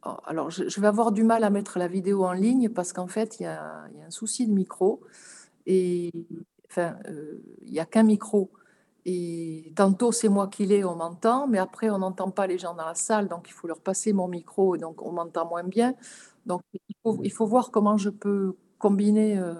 oh, 0.05 0.17
alors, 0.27 0.51
je, 0.51 0.69
je 0.69 0.81
vais 0.81 0.87
avoir 0.87 1.13
du 1.13 1.23
mal 1.23 1.45
à 1.45 1.51
mettre 1.51 1.79
la 1.79 1.89
vidéo 1.89 2.25
en 2.25 2.33
ligne 2.33 2.69
parce 2.69 2.93
qu'en 2.93 3.09
fait, 3.09 3.41
il 3.41 3.45
y 3.45 3.47
a, 3.47 3.87
il 3.93 3.99
y 4.01 4.03
a 4.03 4.07
un 4.07 4.11
souci 4.11 4.47
de 4.47 4.53
micro. 4.53 5.01
Et 5.67 6.11
enfin, 6.71 6.97
euh, 7.09 7.41
il 7.63 7.73
n'y 7.73 7.81
a 7.81 7.87
qu'un 7.87 8.03
micro. 8.05 8.51
Et 9.05 9.73
tantôt, 9.77 10.13
c'est 10.13 10.29
moi 10.29 10.47
qui 10.49 10.65
l'ai, 10.67 10.85
on 10.85 10.95
m'entend, 10.97 11.49
mais 11.49 11.59
après, 11.59 11.91
on 11.91 11.99
n'entend 11.99 12.31
pas 12.31 12.47
les 12.47 12.59
gens 12.59 12.75
dans 12.75 12.87
la 12.87 12.95
salle, 12.95 13.29
donc 13.29 13.49
il 13.49 13.53
faut 13.53 13.67
leur 13.67 13.81
passer 13.81 14.13
mon 14.13 14.29
micro, 14.29 14.77
et 14.77 14.79
donc 14.79 15.03
on 15.03 15.11
m'entend 15.13 15.49
moins 15.49 15.65
bien. 15.65 15.95
Donc, 16.47 16.63
il 16.89 16.97
faut, 17.03 17.19
il 17.25 17.33
faut 17.33 17.47
voir 17.47 17.71
comment 17.73 17.97
je 17.99 18.11
peux 18.11 18.55
combiner 18.79 19.39
euh, 19.39 19.55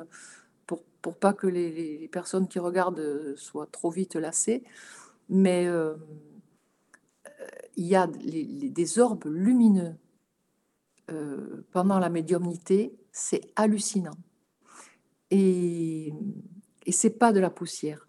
pour, 0.67 0.83
pour 1.03 1.17
pas 1.19 1.33
que 1.35 1.47
les, 1.49 2.09
personnes 2.09 2.49
qui 2.49 2.59
regardent 2.61 3.01
euh, 3.01 3.35
soient 3.37 3.67
trop 3.69 3.91
vite 3.91 4.17
lassées. 4.17 4.65
Mais 5.31 5.67
euh, 5.67 5.95
il 7.77 7.85
y 7.87 7.95
a 7.97 8.07
les- 8.07 8.45
les- 8.45 8.71
des 8.71 8.99
orbes 8.99 9.25
lumineux 9.27 9.95
euh, 11.11 11.65
pendant 11.73 11.99
la 12.01 12.09
médiumnité, 12.09 12.93
c'est 13.13 13.43
hallucinant. 13.57 14.17
Et, 15.35 16.13
c'est 16.91 17.19
pas 17.19 17.33
de 17.33 17.41
la 17.41 17.49
poussière. 17.49 18.07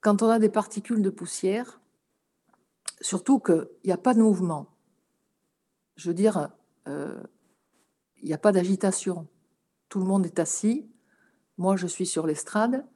Quand 0.00 0.22
on 0.22 0.28
a 0.28 0.38
des 0.38 0.48
particules 0.48 1.02
de 1.02 1.10
poussière, 1.10 1.80
surtout 3.02 3.38
qu'il 3.38 3.68
n'y 3.84 3.92
a 3.92 3.98
pas 3.98 4.14
de 4.14 4.22
mouvement, 4.22 4.68
je 5.96 6.08
veux 6.08 6.14
dire, 6.14 6.48
euh, 6.88 7.22
il 8.22 8.28
n'y 8.28 8.32
a 8.32 8.38
pas 8.38 8.52
d'agitation. 8.52 9.28
Tout 9.90 9.98
le 9.98 10.06
monde 10.06 10.24
est 10.24 10.38
assis. 10.38 10.88
Moi, 11.58 11.76
je 11.76 11.86
suis 11.86 12.06
sur 12.06 12.26
l'estrade 12.26 12.86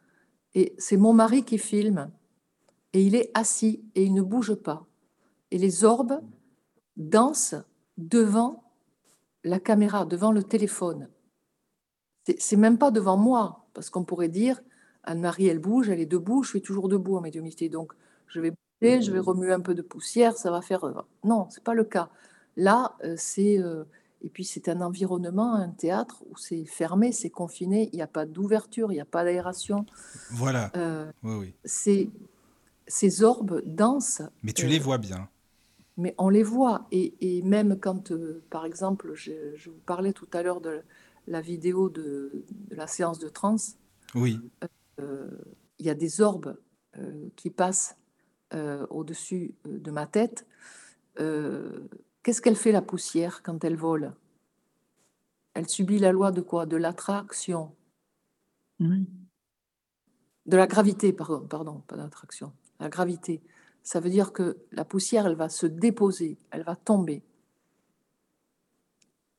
et 0.54 0.74
c'est 0.78 0.96
mon 0.96 1.12
mari 1.12 1.44
qui 1.44 1.58
filme. 1.58 2.10
Et 2.94 3.02
il 3.02 3.14
est 3.14 3.30
assis 3.34 3.84
et 3.94 4.04
il 4.04 4.14
ne 4.14 4.22
bouge 4.22 4.54
pas. 4.54 4.86
Et 5.50 5.58
les 5.58 5.84
orbes 5.84 6.22
dansent 6.96 7.56
devant 7.98 8.64
la 9.44 9.60
caméra, 9.60 10.06
devant 10.06 10.32
le 10.32 10.42
téléphone. 10.42 11.10
C'est 12.38 12.56
même 12.56 12.78
pas 12.78 12.90
devant 12.90 13.16
moi, 13.16 13.64
parce 13.74 13.90
qu'on 13.90 14.04
pourrait 14.04 14.28
dire 14.28 14.60
Anne-Marie, 15.04 15.46
elle 15.46 15.58
bouge, 15.58 15.88
elle 15.88 16.00
est 16.00 16.06
debout, 16.06 16.42
je 16.42 16.50
suis 16.50 16.62
toujours 16.62 16.88
debout 16.88 17.16
en 17.16 17.20
médiumnité. 17.20 17.68
Donc, 17.68 17.92
je 18.26 18.40
vais 18.40 18.50
bouger, 18.82 19.00
je 19.00 19.10
vais 19.12 19.18
remuer 19.20 19.52
un 19.52 19.60
peu 19.60 19.74
de 19.74 19.82
poussière, 19.82 20.36
ça 20.36 20.50
va 20.50 20.60
faire. 20.60 20.84
Non, 21.24 21.46
c'est 21.50 21.62
pas 21.64 21.74
le 21.74 21.84
cas. 21.84 22.10
Là, 22.56 22.94
euh, 23.04 23.14
c'est. 23.16 23.58
euh, 23.58 23.84
et 24.20 24.28
puis, 24.30 24.44
c'est 24.44 24.68
un 24.68 24.80
environnement, 24.80 25.54
un 25.54 25.68
théâtre 25.68 26.24
où 26.28 26.36
c'est 26.36 26.64
fermé, 26.64 27.12
c'est 27.12 27.30
confiné, 27.30 27.88
il 27.92 27.96
n'y 27.96 28.02
a 28.02 28.08
pas 28.08 28.26
d'ouverture, 28.26 28.90
il 28.90 28.96
n'y 28.96 29.00
a 29.00 29.04
pas 29.04 29.22
d'aération. 29.22 29.86
Voilà. 30.30 30.72
Euh, 30.76 31.10
Oui, 31.22 31.36
oui. 31.36 31.54
c'est- 31.64 32.10
ces 32.88 33.22
orbes 33.22 33.62
dansent, 33.64 34.22
Mais 34.42 34.52
tu 34.52 34.66
euh, 34.66 34.68
les 34.68 34.78
vois 34.80 34.98
bien. 34.98 35.28
mais 35.96 36.14
on 36.18 36.28
les 36.30 36.42
voit. 36.42 36.86
Et, 36.90 37.14
et 37.20 37.42
même 37.42 37.78
quand, 37.78 38.10
euh, 38.10 38.42
par 38.50 38.64
exemple, 38.66 39.12
je, 39.14 39.32
je 39.56 39.70
vous 39.70 39.78
parlais 39.86 40.12
tout 40.12 40.28
à 40.32 40.42
l'heure 40.42 40.60
de 40.60 40.80
la 41.28 41.40
vidéo 41.40 41.88
de, 41.88 42.44
de 42.50 42.74
la 42.76 42.86
séance 42.86 43.18
de 43.18 43.28
trance, 43.28 43.76
Oui. 44.14 44.40
euh, 45.00 45.30
il 45.78 45.86
y 45.86 45.90
a 45.90 45.94
des 45.94 46.20
orbes 46.20 46.56
euh, 46.96 47.28
qui 47.36 47.50
passent 47.50 47.96
euh, 48.54 48.86
au-dessus 48.90 49.54
de 49.64 49.90
ma 49.90 50.06
tête. 50.06 50.46
Euh, 51.20 51.86
Qu'est-ce 52.22 52.42
qu'elle 52.42 52.56
fait 52.56 52.72
la 52.72 52.82
poussière 52.82 53.42
quand 53.42 53.62
elle 53.64 53.76
vole? 53.76 54.12
Elle 55.54 55.68
subit 55.68 55.98
la 55.98 56.12
loi 56.12 56.30
de 56.32 56.40
quoi? 56.40 56.66
De 56.66 56.76
l'attraction. 56.76 57.74
Oui. 58.80 59.06
De 60.46 60.56
la 60.56 60.66
gravité, 60.66 61.12
pardon, 61.12 61.46
pardon, 61.46 61.82
pas 61.86 61.96
d'attraction. 61.96 62.52
La 62.80 62.88
gravité, 62.88 63.42
ça 63.82 64.00
veut 64.00 64.10
dire 64.10 64.32
que 64.32 64.58
la 64.72 64.84
poussière, 64.84 65.26
elle 65.26 65.36
va 65.36 65.48
se 65.48 65.66
déposer, 65.66 66.38
elle 66.50 66.64
va 66.64 66.76
tomber. 66.76 67.22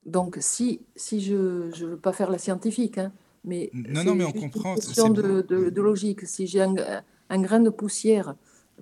Donc, 0.10 0.38
si, 0.42 0.82
si 0.96 1.22
je 1.22 1.36
ne 1.36 1.86
veux 1.92 1.98
pas 1.98 2.14
faire 2.14 2.30
la 2.32 2.38
scientifique, 2.38 2.98
hein, 2.98 3.12
mais 3.44 3.70
Non, 3.74 4.04
non, 4.04 4.16
mais 4.16 4.24
on 4.26 4.32
une 4.32 4.42
comprend, 4.42 4.76
c'est 4.76 4.82
question 4.88 5.08
c'est 5.08 5.22
de, 5.22 5.42
de- 5.42 5.70
de 5.70 5.82
logique. 5.82 6.26
Si 6.28 6.48
j'ai 6.48 6.62
un, 6.62 6.76
un 7.30 7.42
grain 7.42 7.60
de 7.60 7.70
poussière 7.70 8.36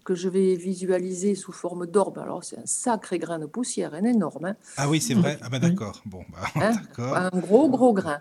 que 0.06 0.16
je 0.16 0.30
vais 0.30 0.56
visualiser 0.56 1.36
sous 1.36 1.52
forme 1.52 1.86
d'orbe, 1.88 2.20
alors 2.20 2.44
c'est 2.44 2.58
un 2.58 2.66
sacré 2.66 3.20
grain 3.20 3.40
de 3.40 3.46
poussière, 3.46 3.94
un 3.94 4.04
énorme, 4.04 4.46
hein, 4.46 4.56
Ah 4.78 4.88
oui, 4.90 5.02
c'est 5.02 5.16
vrai. 5.16 5.38
Ah 5.44 5.50
bah 5.50 5.60
d'accord. 5.60 6.02
Bon, 6.06 6.24
bah 6.32 6.40
hein, 6.56 6.72
d'accord. 6.76 7.16
un 7.18 7.30
gros, 7.30 7.70
gros 7.70 7.94
grain. 7.94 8.20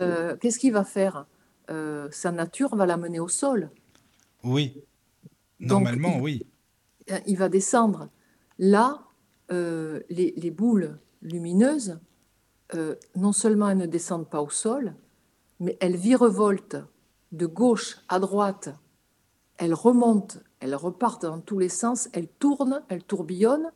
Euh, 0.00 0.36
Qu'est-ce 0.38 0.58
qu'il 0.58 0.72
va 0.72 0.84
faire? 0.84 1.26
Euh, 1.70 2.08
Sa 2.10 2.32
nature 2.32 2.74
va 2.74 2.86
l'amener 2.86 3.20
au 3.20 3.28
sol. 3.28 3.70
Oui. 4.42 4.82
Donc, 5.60 5.82
Normalement, 5.84 6.14
il, 6.16 6.22
oui. 6.22 6.46
il 7.26 7.36
va 7.36 7.48
descendre. 7.48 8.08
Là, 8.58 9.02
euh, 9.52 10.00
les, 10.10 10.32
les 10.36 10.50
boules 10.50 10.98
lumineuses, 11.20 12.00
euh, 12.74 12.96
non 13.16 13.32
seulement 13.32 13.68
elles 13.68 13.78
ne 13.78 13.86
descendent 13.86 14.28
pas 14.28 14.42
au 14.42 14.50
sol, 14.50 14.94
mais 15.60 15.76
elles 15.80 15.96
virevoltent 15.96 16.78
de 17.32 17.46
gauche 17.46 17.98
à 18.08 18.18
droite, 18.18 18.70
elles 19.56 19.74
remontent, 19.74 20.38
elles 20.60 20.74
repartent 20.74 21.24
dans 21.24 21.40
tous 21.40 21.58
les 21.58 21.68
sens, 21.68 22.08
elles 22.12 22.28
tournent, 22.28 22.82
elles 22.88 23.04
tourbillonnent, 23.04 23.70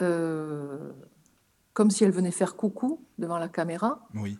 euh, 0.00 0.92
comme 1.72 1.90
si 1.90 2.04
elles 2.04 2.12
venaient 2.12 2.30
faire 2.30 2.56
coucou 2.56 3.00
devant 3.18 3.38
la 3.38 3.48
caméra. 3.48 4.06
Oui. 4.14 4.38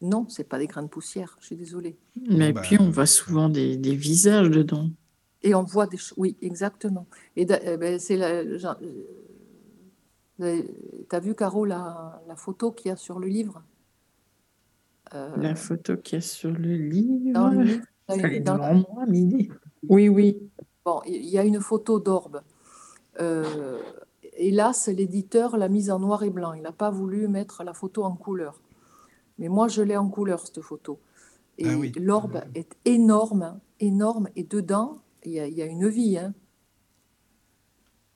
Non, 0.00 0.26
c'est 0.28 0.44
pas 0.44 0.58
des 0.58 0.66
grains 0.66 0.84
de 0.84 0.88
poussière, 0.88 1.36
je 1.40 1.46
suis 1.46 1.56
désolée. 1.56 1.98
Mais 2.30 2.52
bah, 2.52 2.60
puis, 2.62 2.76
on 2.80 2.90
voit 2.90 3.06
souvent 3.06 3.48
des, 3.48 3.76
des 3.76 3.96
visages 3.96 4.50
dedans. 4.50 4.90
Et 5.42 5.54
on 5.54 5.64
voit 5.64 5.86
des 5.86 5.96
choses. 5.96 6.14
Oui, 6.16 6.36
exactement. 6.40 7.06
Et 7.36 7.46
eh 7.50 7.76
ben, 7.76 7.98
c'est 7.98 8.16
la. 8.16 8.44
Euh, 10.40 10.62
T'as 11.08 11.20
vu, 11.20 11.34
Caro, 11.34 11.64
la, 11.64 12.20
la 12.26 12.36
photo 12.36 12.72
qu'il 12.72 12.88
y 12.88 12.92
a 12.92 12.96
sur 12.96 13.18
le 13.18 13.28
livre? 13.28 13.62
Euh, 15.14 15.36
La 15.36 15.54
photo 15.54 15.96
qu'il 15.96 16.16
y 16.16 16.18
a 16.18 16.20
sur 16.20 16.50
le 16.50 16.74
livre, 16.74 17.32
Dans 17.32 17.48
le 17.48 17.62
livre, 17.62 17.86
t'as 18.06 18.16
une- 18.16 18.24
elle 18.26 18.34
est 18.34 18.40
dans- 18.40 18.54
devant 18.56 18.74
moi, 18.92 19.06
Midi. 19.06 19.50
Oui, 19.88 20.08
oui. 20.08 20.50
Bon, 20.84 21.00
il 21.06 21.24
y 21.24 21.38
a 21.38 21.44
une 21.44 21.60
photo 21.60 21.98
d'orbe. 21.98 22.42
Euh, 23.20 23.80
hélas, 24.34 24.88
l'éditeur 24.88 25.56
l'a 25.56 25.68
mise 25.68 25.90
en 25.90 25.98
noir 25.98 26.22
et 26.22 26.30
blanc. 26.30 26.52
Il 26.52 26.62
n'a 26.62 26.72
pas 26.72 26.90
voulu 26.90 27.26
mettre 27.28 27.64
la 27.64 27.74
photo 27.74 28.04
en 28.04 28.14
couleur. 28.16 28.60
Mais 29.38 29.48
moi, 29.48 29.68
je 29.68 29.82
l'ai 29.82 29.96
en 29.96 30.08
couleur, 30.08 30.46
cette 30.46 30.60
photo. 30.60 31.00
Et 31.58 31.68
Ah 31.68 31.76
oui. 31.78 31.92
l'orbe 31.98 32.42
est 32.54 32.76
énorme, 32.84 33.60
énorme. 33.80 34.28
Et 34.36 34.44
dedans, 34.44 35.00
il 35.24 35.32
y 35.32 35.40
a, 35.40 35.46
il 35.46 35.54
y 35.54 35.62
a 35.62 35.66
une 35.66 35.88
vie. 35.88 36.18
hein. 36.18 36.34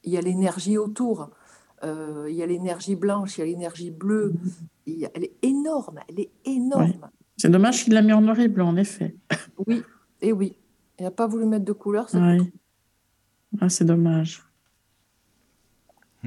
Il 0.04 0.12
y 0.12 0.16
a 0.16 0.20
l'énergie 0.20 0.78
autour. 0.78 1.30
Euh, 1.84 2.26
il 2.30 2.36
y 2.36 2.42
a 2.42 2.46
l'énergie 2.46 2.94
blanche, 2.96 3.36
il 3.36 3.40
y 3.40 3.42
a 3.42 3.46
l'énergie 3.46 3.90
bleue. 3.90 4.34
Il 4.86 4.98
y 4.98 5.04
a- 5.06 5.10
elle 5.14 5.24
est 5.24 5.34
énorme, 5.42 5.98
elle 6.08 6.20
est 6.20 6.30
énorme. 6.44 7.08
C'est 7.36 7.50
dommage 7.50 7.82
qu'il 7.84 7.92
l'a 7.94 8.02
mis 8.02 8.12
en 8.12 8.20
noir 8.20 8.38
et 8.38 8.48
blanc, 8.48 8.68
en 8.68 8.76
effet. 8.76 9.16
Oui, 9.66 9.82
et 10.20 10.32
oui. 10.32 10.56
Il 10.98 11.02
n'a 11.04 11.10
pas 11.10 11.26
voulu 11.26 11.44
mettre 11.46 11.64
de 11.64 11.72
couleur. 11.72 12.08
c'est 12.08 12.18
Oui. 12.20 12.52
Ah, 13.60 13.68
c'est 13.68 13.84
dommage. 13.84 14.44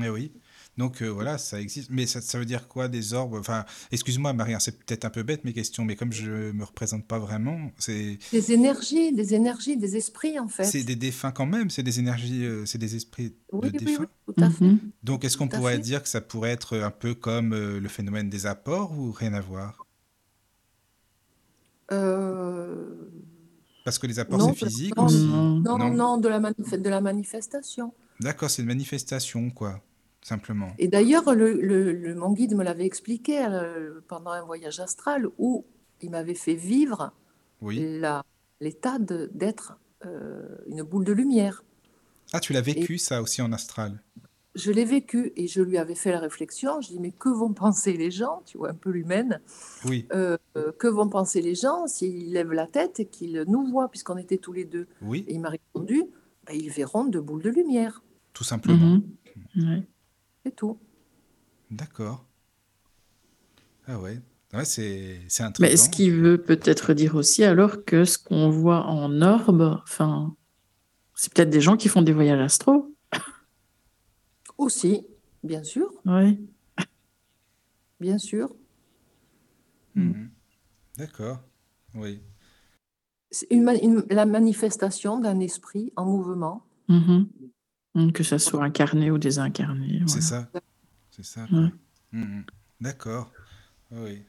Eh 0.04 0.10
oui. 0.10 0.34
Donc 0.78 1.02
euh, 1.02 1.08
voilà, 1.08 1.38
ça 1.38 1.62
existe. 1.62 1.90
Mais 1.90 2.06
ça, 2.06 2.20
ça 2.22 2.38
veut 2.38 2.46
dire 2.46 2.68
quoi 2.68 2.88
des 2.90 3.14
orbes? 3.14 3.36
Enfin, 3.36 3.64
excuse-moi, 3.92 4.34
Marie, 4.34 4.54
hein, 4.54 4.60
c'est 4.60 4.78
peut-être 4.78 5.06
un 5.06 5.10
peu 5.10 5.24
bête 5.24 5.46
mes 5.46 5.54
questions, 5.54 5.86
mais 5.86 5.96
comme 5.96 6.12
je 6.12 6.52
me 6.52 6.64
représente 6.66 7.08
pas 7.08 7.18
vraiment, 7.18 7.72
c'est 7.78 8.18
Des 8.34 8.52
énergies, 8.52 9.14
des 9.14 9.34
énergies, 9.36 9.78
des 9.78 9.96
esprits, 9.96 10.38
en 10.38 10.50
fait. 10.50 10.66
c'est 10.66 10.84
des 10.84 10.98
défunts 10.98 11.32
quand 11.32 11.46
même, 11.46 11.70
c'est 11.70 11.84
des 11.84 12.00
énergies, 12.00 12.44
euh, 12.44 12.66
c'est 12.66 12.78
des 12.78 12.96
esprits 12.98 13.34
Oui, 13.54 13.72
de 13.72 13.78
oui, 13.78 13.86
défunts. 13.86 14.08
oui, 14.28 14.34
tout 14.36 14.44
à 14.44 14.50
fait. 14.50 14.66
Mhm. 14.66 14.80
Donc 15.04 15.24
est-ce 15.24 15.38
qu'on 15.38 15.48
pourrait 15.48 15.80
dire 15.80 16.04
que 16.04 16.10
ça 16.10 16.20
pourrait 16.20 16.52
être 16.52 16.78
un 16.78 16.92
peu 16.92 17.14
comme 17.16 17.54
euh, 17.54 17.80
le 17.80 17.88
phénomène 17.88 18.30
des 18.30 18.46
apports 18.46 18.92
ou 18.98 19.12
rien 19.14 19.34
à 19.34 19.40
voir? 19.42 19.86
Euh, 21.92 23.10
Parce 23.84 24.00
que 24.00 24.08
les 24.08 24.18
apports 24.20 24.42
c'est 24.42 24.66
physique 24.66 24.98
non, 24.98 25.06
aussi. 25.06 25.26
non, 25.28 25.60
non, 25.60 25.78
Non. 25.78 25.94
non, 25.94 26.18
de 26.18 26.28
la, 26.28 26.40
manif- 26.40 26.82
de 26.82 26.90
la 26.90 27.00
manifestation. 27.00 27.94
D'accord, 28.20 28.50
c'est 28.50 28.62
une 28.64 28.68
manifestation 28.68 29.50
quoi, 29.52 29.82
simplement. 30.26 30.74
Et 30.80 30.88
d'ailleurs, 30.88 31.34
le, 31.36 31.54
le- 31.54 31.92
le- 31.94 32.16
mon 32.16 32.34
guide 32.34 32.56
me 32.56 32.64
l'avait 32.64 32.86
expliqué 32.86 33.46
euh, 33.46 34.02
pendant 34.08 34.32
un 34.32 34.42
voyage 34.44 34.80
astral 34.80 35.28
où 35.38 35.66
il 36.02 36.10
m'avait 36.10 36.34
fait 36.46 36.56
vivre 36.56 37.14
Oui. 37.62 37.80
l'état 38.60 38.98
d'être 39.00 39.78
euh, 40.06 40.58
une 40.68 40.82
boule 40.84 41.06
de 41.06 41.14
lumière. 41.14 41.64
Ah, 42.34 42.40
tu 42.40 42.54
l'as 42.54 42.62
vécu 42.62 42.98
ça 42.98 43.22
aussi 43.22 43.42
en 43.42 43.52
astral? 43.54 44.02
Je 44.56 44.72
l'ai 44.72 44.86
vécu 44.86 45.32
et 45.36 45.48
je 45.48 45.62
lui 45.62 45.78
avais 45.78 45.96
fait 45.96 46.12
la 46.12 46.20
réflexion. 46.20 46.80
Je 46.82 46.88
dis, 46.88 47.00
mais 47.00 47.12
que 47.12 47.30
vont 47.30 47.54
penser 47.66 47.94
les 47.94 48.10
gens? 48.10 48.42
Tu 48.46 48.58
vois, 48.58 48.70
un 48.72 48.74
peu 48.76 48.90
l'humaine. 48.90 49.42
Oui, 49.86 50.08
Euh, 50.14 50.38
euh, 50.58 50.72
que 50.72 50.88
vont 50.88 51.10
penser 51.10 51.42
les 51.42 51.56
gens 51.56 51.86
s'ils 51.88 52.32
lèvent 52.34 52.54
la 52.54 52.66
tête 52.68 53.00
et 53.00 53.06
qu'ils 53.06 53.44
nous 53.48 53.66
voient, 53.68 53.90
puisqu'on 53.90 54.18
était 54.18 54.38
tous 54.38 54.54
les 54.54 54.66
deux? 54.66 54.88
Oui, 55.02 55.24
Et 55.28 55.34
il 55.36 55.40
m'a 55.42 55.50
répondu, 55.50 56.04
Ben, 56.48 56.54
ils 56.56 56.70
verront 56.72 57.06
deux 57.06 57.22
boules 57.22 57.44
de 57.44 57.50
lumière. 57.52 58.02
tout 58.34 58.44
simplement. 58.44 59.00
Mhm. 59.56 59.84
C'est 60.46 60.56
tout. 60.56 60.78
D'accord. 61.72 62.24
Ah 63.88 64.00
ouais. 64.00 64.20
Ouais, 64.54 64.64
c'est 64.64 65.20
c'est 65.28 65.42
Mais 65.44 65.48
intriguant. 65.50 65.78
ce 65.84 65.90
qui 65.90 66.12
veut 66.12 66.40
peut-être 66.40 66.94
dire 66.94 67.16
aussi 67.16 67.44
alors 67.44 67.84
que 67.84 68.06
ce 68.06 68.20
qu'on 68.20 68.52
voit 68.52 68.86
en 68.86 69.22
orbe, 69.24 69.80
enfin, 69.82 70.36
c'est 71.16 71.34
peut-être 71.34 71.50
des 71.50 71.62
gens 71.62 71.78
qui 71.78 71.90
font 71.90 72.04
des 72.04 72.14
voyages 72.14 72.40
astro. 72.40 72.94
Aussi, 74.60 75.06
bien 75.44 75.64
sûr, 75.64 75.92
Oui. 76.06 76.48
bien 78.00 78.18
sûr. 78.20 78.56
Mhm. 79.96 80.30
D'accord. 80.98 81.40
Oui. 81.96 82.22
C'est 83.32 83.48
une 83.50 83.68
une- 83.82 84.06
la 84.12 84.26
manifestation 84.28 85.20
d'un 85.20 85.40
esprit 85.40 85.92
en 85.96 86.06
mouvement. 86.06 86.64
Mhm. 86.88 87.28
Que 88.14 88.24
ça 88.24 88.40
soit 88.40 88.64
incarné 88.64 89.10
ou 89.12 89.18
désincarné. 89.18 90.02
C'est 90.08 90.22
ça. 90.22 90.50
C'est 91.12 91.24
ça. 91.24 91.44
Ouais. 91.44 91.48
quoi. 91.50 91.72
Mhm. 92.12 92.44
D'accord. 92.82 93.32
Oui. 93.92 94.24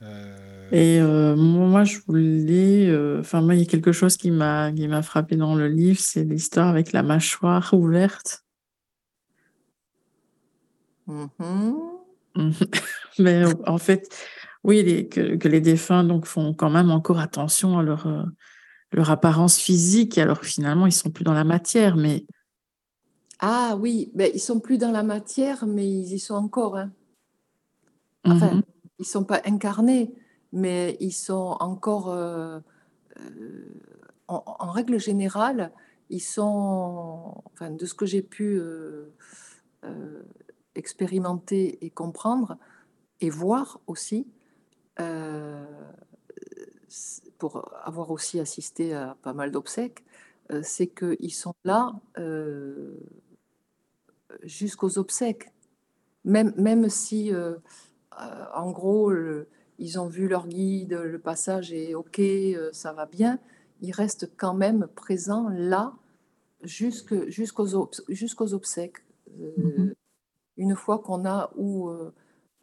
Euh, 0.00 0.68
Et 0.70 0.98
euh, 1.00 1.36
moi, 1.36 1.84
je 1.84 1.98
voulais. 2.06 2.86
euh, 2.88 3.20
Enfin, 3.20 3.42
moi, 3.42 3.54
il 3.54 3.58
y 3.60 3.62
a 3.62 3.66
quelque 3.66 3.92
chose 3.92 4.16
qui 4.16 4.30
m'a 4.30 4.72
qui 4.72 4.88
m'a 4.88 5.02
frappé 5.02 5.36
dans 5.36 5.54
le 5.56 5.68
livre, 5.68 5.98
c'est 6.00 6.24
l'histoire 6.24 6.68
avec 6.68 6.92
la 6.92 7.02
mâchoire 7.02 7.74
ouverte. 7.74 8.44
Mhm. 11.06 11.74
Mais 13.18 13.42
en 13.66 13.78
fait, 13.78 14.08
oui, 14.64 14.82
les- 14.82 15.08
que, 15.08 15.36
que 15.36 15.48
les 15.48 15.60
défunts 15.60 16.04
donc 16.04 16.26
font 16.26 16.54
quand 16.54 16.70
même 16.70 16.90
encore 16.90 17.18
attention 17.18 17.78
à 17.78 17.82
leur 17.82 18.06
euh, 18.06 18.22
leur 18.92 19.10
apparence 19.10 19.58
physique, 19.58 20.16
alors 20.18 20.40
que 20.40 20.46
finalement, 20.46 20.86
ils 20.86 20.92
sont 20.92 21.10
plus 21.10 21.24
dans 21.24 21.34
la 21.34 21.44
matière. 21.44 21.96
Mais 21.96 22.24
Ah 23.40 23.76
oui, 23.80 24.10
ben, 24.14 24.30
ils 24.34 24.40
sont 24.40 24.60
plus 24.60 24.78
dans 24.78 24.90
la 24.92 25.02
matière, 25.02 25.66
mais 25.66 25.88
ils 25.88 26.12
y 26.12 26.18
sont 26.20 26.34
encore. 26.34 26.76
hein. 26.76 26.92
Enfin, 28.24 28.56
Mhm. 28.56 28.62
ils 28.98 29.06
sont 29.06 29.24
pas 29.24 29.40
incarnés, 29.44 30.14
mais 30.52 30.96
ils 31.00 31.12
sont 31.12 31.56
encore. 31.60 32.10
euh, 32.10 32.60
euh, 33.20 33.74
en, 34.28 34.42
en 34.46 34.70
règle 34.70 34.98
générale, 35.00 35.72
ils 36.10 36.20
sont. 36.20 37.42
Enfin, 37.52 37.70
de 37.70 37.86
ce 37.86 37.94
que 37.94 38.06
j'ai 38.06 38.22
pu 38.22 38.58
euh, 38.60 39.10
expérimenter 40.74 41.84
et 41.84 41.90
comprendre 41.90 42.56
et 43.20 43.30
voir 43.30 43.80
aussi, 43.86 44.26
pour 47.38 47.70
avoir 47.84 48.10
aussi 48.10 48.40
assisté 48.40 48.94
à 48.94 49.16
pas 49.22 49.32
mal 49.32 49.50
d'obsèques, 49.50 50.04
c'est 50.62 50.86
qu'ils 50.88 51.32
sont 51.34 51.54
là 51.64 51.92
jusqu'aux 54.42 54.98
obsèques. 54.98 55.52
Même, 56.24 56.52
même 56.56 56.88
si, 56.88 57.32
euh, 57.32 57.56
euh, 58.20 58.44
en 58.54 58.70
gros, 58.70 59.10
le- 59.10 59.48
ils 59.78 59.98
ont 60.00 60.08
vu 60.08 60.28
leur 60.28 60.46
guide, 60.48 60.92
le 60.94 61.18
passage 61.18 61.72
est 61.72 61.94
OK, 61.94 62.18
euh, 62.18 62.70
ça 62.72 62.92
va 62.92 63.06
bien, 63.06 63.38
ils 63.80 63.92
restent 63.92 64.30
quand 64.36 64.54
même 64.54 64.88
présents 64.96 65.48
là 65.50 65.94
jusqu'aux 66.62 67.74
obs- 67.74 68.02
jusqu'aux 68.08 68.52
obsèques. 68.54 69.04
Mhm. 69.38 69.94
Une 70.56 70.74
fois 70.74 70.98
qu'on 70.98 71.24
a 71.24 71.52
ou 71.56 71.90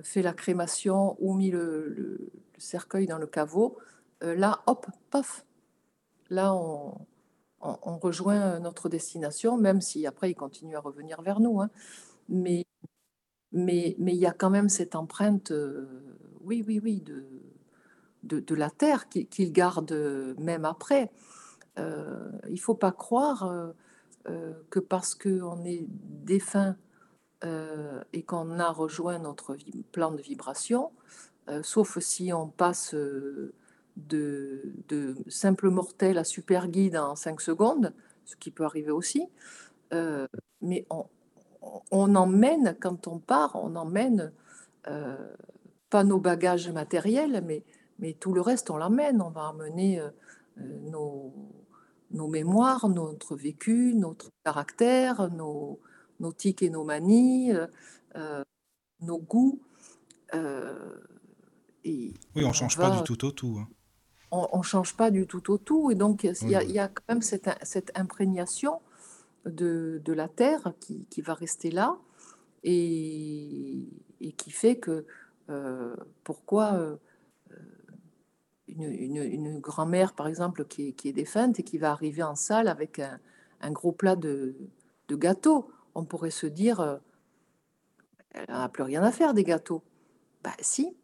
fait 0.01 0.21
la 0.21 0.33
crémation 0.33 1.15
ou 1.19 1.33
mis 1.33 1.49
le, 1.51 1.87
le- 1.89 2.29
le 2.55 2.59
cercueil 2.59 3.07
dans 3.07 3.17
le 3.17 3.27
caveau, 3.27 3.77
là, 4.21 4.61
hop, 4.67 4.87
paf, 5.09 5.45
là, 6.29 6.53
on, 6.53 6.97
on- 7.83 7.97
rejoint 7.99 8.59
notre 8.59 8.89
destination, 8.89 9.57
même 9.57 9.81
si 9.81 10.05
après, 10.07 10.31
il 10.31 10.35
continue 10.35 10.75
à 10.75 10.79
revenir 10.79 11.21
vers 11.21 11.39
nous. 11.39 11.61
hein. 11.61 11.69
Mais 12.29 12.65
mais 13.51 13.95
mais 13.99 14.13
il 14.13 14.19
y 14.19 14.25
a 14.25 14.33
quand 14.33 14.49
même 14.49 14.69
cette 14.69 14.95
empreinte, 14.95 15.51
euh, 15.51 15.87
oui, 16.41 16.63
oui, 16.67 16.79
oui, 16.83 17.01
de, 17.01 17.25
de, 18.23 18.55
la 18.55 18.69
terre 18.69 19.07
qu'il 19.09 19.51
garde 19.53 19.91
même 20.39 20.65
après. 20.65 21.11
il 21.77 22.59
faut 22.59 22.75
pas 22.75 22.91
croire 22.91 23.73
que 24.69 24.79
parce 24.79 25.15
qu'on 25.15 25.63
est 25.65 25.85
défunt 25.89 26.75
et 28.13 28.23
qu'on 28.23 28.59
a 28.59 28.71
rejoint 28.71 29.19
notre 29.19 29.57
plan 29.91 30.11
de 30.11 30.21
vibration, 30.21 30.91
sauf 31.63 31.99
si 31.99 32.33
on 32.33 32.47
passe 32.47 32.95
de, 33.97 34.73
de, 34.87 35.15
simple 35.27 35.69
mortel 35.69 36.17
à 36.17 36.23
super 36.23 36.67
guide 36.67 36.97
en 36.97 37.15
5 37.15 37.41
secondes, 37.41 37.93
ce 38.25 38.35
qui 38.35 38.51
peut 38.51 38.65
arriver 38.65 38.91
aussi, 38.91 39.27
mais 40.61 40.85
on, 40.89 41.05
on 41.91 42.15
emmène, 42.15 42.75
quand 42.79 43.07
on 43.07 43.19
part, 43.19 43.55
on 43.55 43.75
emmène 43.75 44.31
euh, 44.87 45.15
pas 45.89 46.03
nos 46.03 46.19
bagages 46.19 46.69
matériels, 46.69 47.43
mais, 47.45 47.63
mais 47.99 48.13
tout 48.13 48.33
le 48.33 48.41
reste, 48.41 48.69
on 48.69 48.77
l'emmène. 48.77 49.21
On 49.21 49.29
va 49.29 49.49
emmener 49.49 49.99
euh, 49.99 50.09
euh, 50.59 50.79
nos, 50.89 51.33
nos 52.11 52.27
mémoires, 52.27 52.89
notre 52.89 53.35
vécu, 53.35 53.93
notre 53.95 54.29
caractère, 54.43 55.29
nos, 55.31 55.79
nos 56.19 56.33
tics 56.33 56.61
et 56.63 56.69
nos 56.69 56.83
manies, 56.83 57.51
nos 59.01 59.17
goûts. 59.19 59.59
et 60.33 62.13
oui, 62.35 62.45
on 62.45 62.49
ne 62.49 62.53
change 62.53 62.77
pas 62.77 62.89
du 62.89 63.03
tout 63.03 63.25
au 63.25 63.31
tout. 63.31 63.57
Hein. 63.59 63.67
On 64.51 64.57
ne 64.57 64.63
change 64.63 64.95
pas 64.97 65.11
du 65.11 65.27
tout 65.27 65.51
au 65.51 65.57
tout. 65.57 65.91
Et 65.91 65.95
donc, 65.95 66.23
il 66.23 66.49
y, 66.49 66.79
a 66.79 66.87
quand 66.87 67.03
même 67.09 67.21
cette, 67.21 67.49
cette 67.63 67.91
imprégnation 67.97 68.81
de, 69.45 70.01
de 70.03 70.13
la 70.13 70.27
Terre 70.27 70.73
qui, 70.79 71.05
qui, 71.09 71.21
va 71.21 71.33
rester 71.33 71.71
là 71.71 71.97
et, 72.63 73.87
et 74.21 74.31
qui 74.31 74.51
fait 74.51 74.77
que 74.77 75.05
euh, 75.49 75.95
pourquoi 76.23 76.73
euh, 76.73 76.97
une, 78.67 78.83
une, 78.83 79.17
une 79.17 79.59
grand-mère, 79.59 80.13
par 80.13 80.27
exemple, 80.27 80.65
qui 80.65 80.89
est, 80.89 80.91
qui 80.93 81.09
est, 81.09 81.13
défunte 81.13 81.59
et 81.59 81.63
qui 81.63 81.77
va 81.77 81.91
arriver 81.91 82.23
en 82.23 82.35
salle 82.35 82.67
avec 82.67 82.99
un, 82.99 83.19
un 83.61 83.71
gros 83.71 83.91
plat 83.91 84.15
de, 84.15 84.55
de, 85.07 85.15
gâteaux, 85.15 85.69
on 85.93 86.03
pourrait 86.03 86.31
se 86.31 86.47
dire, 86.47 86.79
euh, 86.79 86.97
elle 88.31 88.45
n'a 88.49 88.69
plus 88.69 88.83
rien 88.83 89.03
à 89.03 89.11
faire 89.11 89.33
des 89.33 89.43
gâteaux. 89.43 89.83
Ben 90.43 90.51
si, 90.59 90.95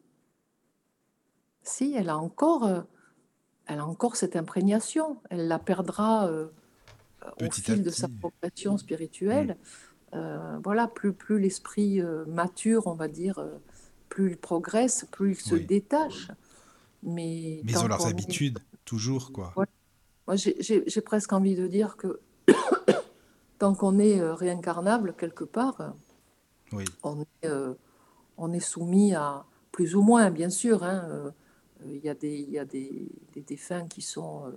si, 1.61 1.93
elle 1.95 2.09
a 2.09 2.17
encore, 2.17 2.85
elle 3.71 3.79
a 3.79 3.85
encore 3.85 4.15
cette 4.15 4.35
imprégnation. 4.35 5.17
Elle 5.29 5.47
la 5.47 5.59
perdra 5.59 6.29
au 7.39 7.51
fil 7.51 7.83
de 7.83 7.89
sa 7.89 8.07
progression 8.07 8.77
spirituelle, 8.77 9.57
mm. 10.13 10.15
euh, 10.15 10.57
voilà, 10.63 10.87
plus, 10.87 11.13
plus 11.13 11.39
l'esprit 11.39 12.01
euh, 12.01 12.25
mature, 12.25 12.87
on 12.87 12.93
va 12.93 13.07
dire, 13.07 13.39
euh, 13.39 13.57
plus 14.09 14.31
il 14.31 14.37
progresse, 14.37 15.05
plus 15.11 15.31
il 15.31 15.41
se 15.41 15.55
détache. 15.55 16.29
Mais, 17.03 17.61
Mais 17.63 17.71
ils 17.71 17.79
ont 17.79 17.87
leurs 17.87 18.07
habitudes, 18.07 18.59
toujours, 18.85 19.31
quoi. 19.31 19.53
Moi, 20.27 20.35
j'ai 20.35 21.01
presque 21.01 21.33
envie 21.33 21.55
de 21.55 21.67
dire 21.67 21.97
que 21.97 22.19
tant 23.57 23.73
qu'on 23.73 23.97
est 23.99 24.21
réincarnable 24.21 25.15
quelque 25.17 25.43
part, 25.43 25.95
oui. 26.71 26.85
on, 27.03 27.21
est, 27.21 27.49
on 28.37 28.53
est 28.53 28.59
soumis 28.59 29.15
à 29.15 29.45
plus 29.71 29.95
ou 29.95 30.03
moins, 30.03 30.29
bien 30.29 30.49
sûr. 30.49 30.83
Hein, 30.83 31.33
il 31.85 32.03
y 32.03 32.09
a 32.09 32.13
des, 32.13 32.39
il 32.39 32.51
y 32.51 32.59
a 32.59 32.65
des, 32.65 33.07
des 33.33 33.41
défunts 33.41 33.87
qui 33.87 34.01
sont 34.01 34.51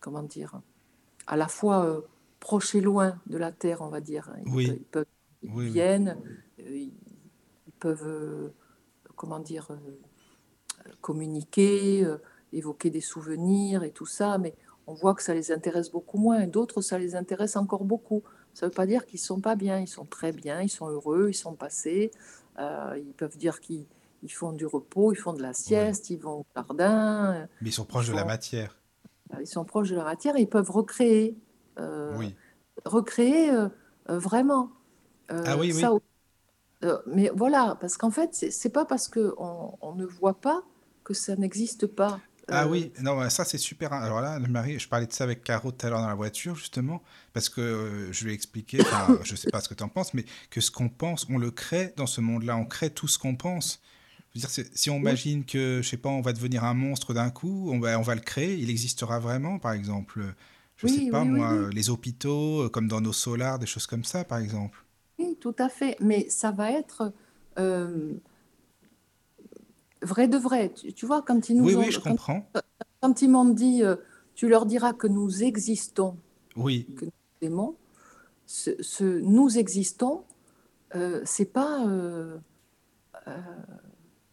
comment 0.00 0.22
dire, 0.22 0.60
à 1.26 1.36
la 1.36 1.46
fois 1.46 1.84
euh, 1.84 2.00
proche 2.40 2.74
et 2.74 2.80
loin 2.80 3.20
de 3.26 3.38
la 3.38 3.52
Terre, 3.52 3.82
on 3.82 3.88
va 3.88 4.00
dire. 4.00 4.32
Ils, 4.46 4.80
peuvent, 4.80 5.04
ils 5.42 5.50
viennent, 5.50 6.16
euh, 6.58 6.76
ils, 6.76 6.92
peuvent, 7.78 8.06
euh, 8.06 8.48
comment 9.14 9.38
dire, 9.38 9.68
communiquer, 11.00 12.06
évoquer 12.52 12.90
des 12.90 13.00
souvenirs 13.00 13.84
et 13.84 13.90
tout 13.90 14.06
ça, 14.06 14.38
mais 14.38 14.54
on 14.86 14.94
voit 14.94 15.14
que 15.14 15.22
ça 15.22 15.34
les 15.34 15.52
intéresse 15.52 15.90
beaucoup 15.90 16.18
moins. 16.18 16.46
D'autres, 16.46 16.80
ça 16.80 16.98
les 16.98 17.14
intéresse 17.14 17.56
encore 17.56 17.84
beaucoup. 17.84 18.22
Ça 18.54 18.66
ne 18.66 18.70
veut 18.70 18.74
pas 18.74 18.86
dire 18.86 19.06
qu'ils 19.06 19.20
ne 19.20 19.24
sont 19.24 19.40
pas 19.40 19.54
bien, 19.54 19.78
ils 19.78 19.86
sont 19.86 20.06
très 20.06 20.32
bien, 20.32 20.60
ils 20.62 20.70
sont 20.70 20.88
heureux, 20.88 21.28
ils 21.28 21.34
sont 21.34 21.54
passés. 21.54 22.10
ils 22.58 23.14
peuvent 23.16 23.36
dire 23.36 23.60
qu'ils 23.60 23.86
font 24.28 24.52
du 24.52 24.66
repos, 24.66 25.12
ils 25.12 25.16
font 25.16 25.32
de 25.32 25.42
la 25.42 25.54
sieste, 25.54 26.10
ils 26.10 26.18
vont 26.18 26.40
au 26.40 26.46
jardin. 26.54 27.48
Mais 27.60 27.70
ils 27.70 27.72
sont 27.72 27.84
proches 27.84 28.08
de 28.08 28.14
la 28.14 28.24
matière 28.24 28.76
ils 29.38 29.46
sont 29.46 29.64
proches 29.64 29.90
de 29.90 29.96
la 29.96 30.04
matière 30.04 30.36
et 30.36 30.42
ils 30.42 30.48
peuvent 30.48 30.70
recréer. 30.70 31.36
Euh, 31.78 32.16
recréer 32.84 33.50
euh, 33.50 33.68
euh, 34.08 34.18
vraiment. 34.18 34.70
ah 35.28 35.56
oui, 35.56 35.72
oui. 35.72 36.88
mais 37.06 37.30
voilà, 37.34 37.76
parce 37.80 37.96
qu'en 37.96 38.10
fait, 38.10 38.34
c'est 38.34 38.72
pas 38.72 38.84
parce 38.84 39.08
qu'on 39.08 39.78
on 39.80 39.94
ne 39.94 40.04
voit 40.04 40.40
pas 40.40 40.62
que 41.04 41.14
ça 41.14 41.36
n'existe 41.36 41.86
pas. 41.86 42.20
Ah 42.52 42.66
oui, 42.66 42.92
non, 43.00 43.30
ça 43.30 43.44
c'est 43.44 43.58
super. 43.58 43.92
Alors 43.92 44.20
là, 44.20 44.40
Marie, 44.40 44.80
je 44.80 44.88
parlais 44.88 45.06
de 45.06 45.12
ça 45.12 45.22
avec 45.22 45.44
Caro 45.44 45.70
tout 45.70 45.86
à 45.86 45.90
l'heure 45.90 46.00
dans 46.00 46.08
la 46.08 46.16
voiture, 46.16 46.56
justement, 46.56 47.00
parce 47.32 47.48
que 47.48 48.08
je 48.10 48.24
lui 48.24 48.32
ai 48.32 48.34
expliqué, 48.34 48.78
je 49.22 49.36
sais 49.36 49.50
pas 49.50 49.60
ce 49.60 49.68
que 49.68 49.74
tu 49.74 49.84
en 49.84 49.88
penses, 49.88 50.14
mais 50.14 50.24
que 50.50 50.60
ce 50.60 50.72
qu'on 50.72 50.88
pense, 50.88 51.28
on 51.30 51.38
le 51.38 51.52
crée 51.52 51.94
dans 51.96 52.08
ce 52.08 52.20
monde-là, 52.20 52.56
on 52.56 52.64
crée 52.64 52.90
tout 52.90 53.06
ce 53.06 53.18
qu'on 53.18 53.36
pense 53.36 53.80
dire, 54.38 54.50
si 54.50 54.90
on 54.90 54.96
imagine 54.96 55.44
que, 55.44 55.80
je 55.82 55.88
sais 55.88 55.96
pas, 55.96 56.08
on 56.08 56.20
va 56.20 56.32
devenir 56.32 56.64
un 56.64 56.74
monstre 56.74 57.14
d'un 57.14 57.30
coup, 57.30 57.70
on 57.72 57.80
va, 57.80 57.98
on 57.98 58.02
va 58.02 58.14
le 58.14 58.20
créer, 58.20 58.54
il 58.54 58.70
existera 58.70 59.18
vraiment, 59.18 59.58
par 59.58 59.72
exemple. 59.72 60.34
Je 60.76 60.86
ne 60.86 60.92
sais 60.92 61.10
pas, 61.10 61.24
moi, 61.24 61.68
les 61.72 61.90
hôpitaux, 61.90 62.62
euh, 62.62 62.68
comme 62.68 62.88
dans 62.88 63.00
nos 63.00 63.12
solars, 63.12 63.58
des 63.58 63.66
choses 63.66 63.86
comme 63.86 64.04
ça, 64.04 64.24
par 64.24 64.38
exemple. 64.38 64.82
Oui, 65.18 65.36
tout 65.38 65.54
à 65.58 65.68
fait. 65.68 65.96
Mais 66.00 66.28
ça 66.30 66.52
va 66.52 66.70
être 66.72 67.12
euh, 67.58 68.14
vrai 70.00 70.26
de 70.26 70.38
vrai. 70.38 70.72
Tu, 70.72 71.04
vois, 71.04 71.20
quand 71.20 71.50
ils 71.50 71.56
nous 71.56 71.64
oui, 71.64 71.74
oui, 71.74 71.90
je 71.90 72.00
comprends. 72.00 72.48
Quand 73.02 73.20
ils 73.20 73.28
m'ont 73.28 73.44
dit, 73.44 73.82
euh, 73.82 73.96
tu 74.34 74.48
leur 74.48 74.64
diras 74.64 74.94
que 74.94 75.06
nous 75.06 75.42
existons, 75.42 76.16
oui. 76.56 76.86
que 76.96 77.04
nous 77.04 77.12
aimons, 77.42 77.76
ce, 78.46 79.20
nous 79.20 79.58
existons, 79.58 80.24
c'est 81.24 81.52
pas 81.52 81.84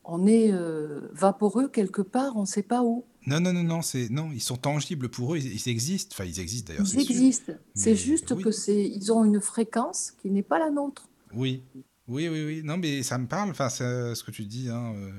on 0.07 0.25
est 0.25 0.51
euh, 0.51 1.01
vaporeux 1.11 1.67
quelque 1.67 2.01
part, 2.01 2.37
on 2.37 2.41
ne 2.41 2.45
sait 2.45 2.63
pas 2.63 2.81
où. 2.81 3.05
Non, 3.27 3.41
non, 3.41 3.51
non, 3.51 3.63
non, 3.63 3.81
c'est 3.81 4.09
non, 4.09 4.31
ils 4.33 4.41
sont 4.41 4.55
tangibles 4.55 5.09
pour 5.09 5.35
eux, 5.35 5.37
ils, 5.37 5.69
existent. 5.69 6.15
Enfin, 6.17 6.23
ils 6.23 6.39
existent 6.39 6.71
d'ailleurs. 6.71 6.87
Ils 6.93 7.01
existent. 7.01 7.53
C'est 7.75 7.95
juste 7.95 8.41
que 8.41 8.51
c'est, 8.51 8.81
ils 8.81 9.11
ont 9.11 9.25
une 9.25 9.41
fréquence 9.41 10.13
qui 10.21 10.31
n'est 10.31 10.43
pas 10.43 10.59
la 10.59 10.69
nôtre. 10.69 11.09
Oui, 11.33 11.61
oui, 12.07 12.29
oui, 12.29 12.45
oui. 12.45 12.61
Non, 12.63 12.77
mais 12.77 13.03
ça 13.03 13.17
me 13.17 13.27
parle. 13.27 13.49
Enfin, 13.49 13.69
ce 13.69 14.23
que 14.23 14.31
tu 14.31 14.45
dis. 14.45 14.69
Hein, 14.69 14.93
euh, 14.95 15.11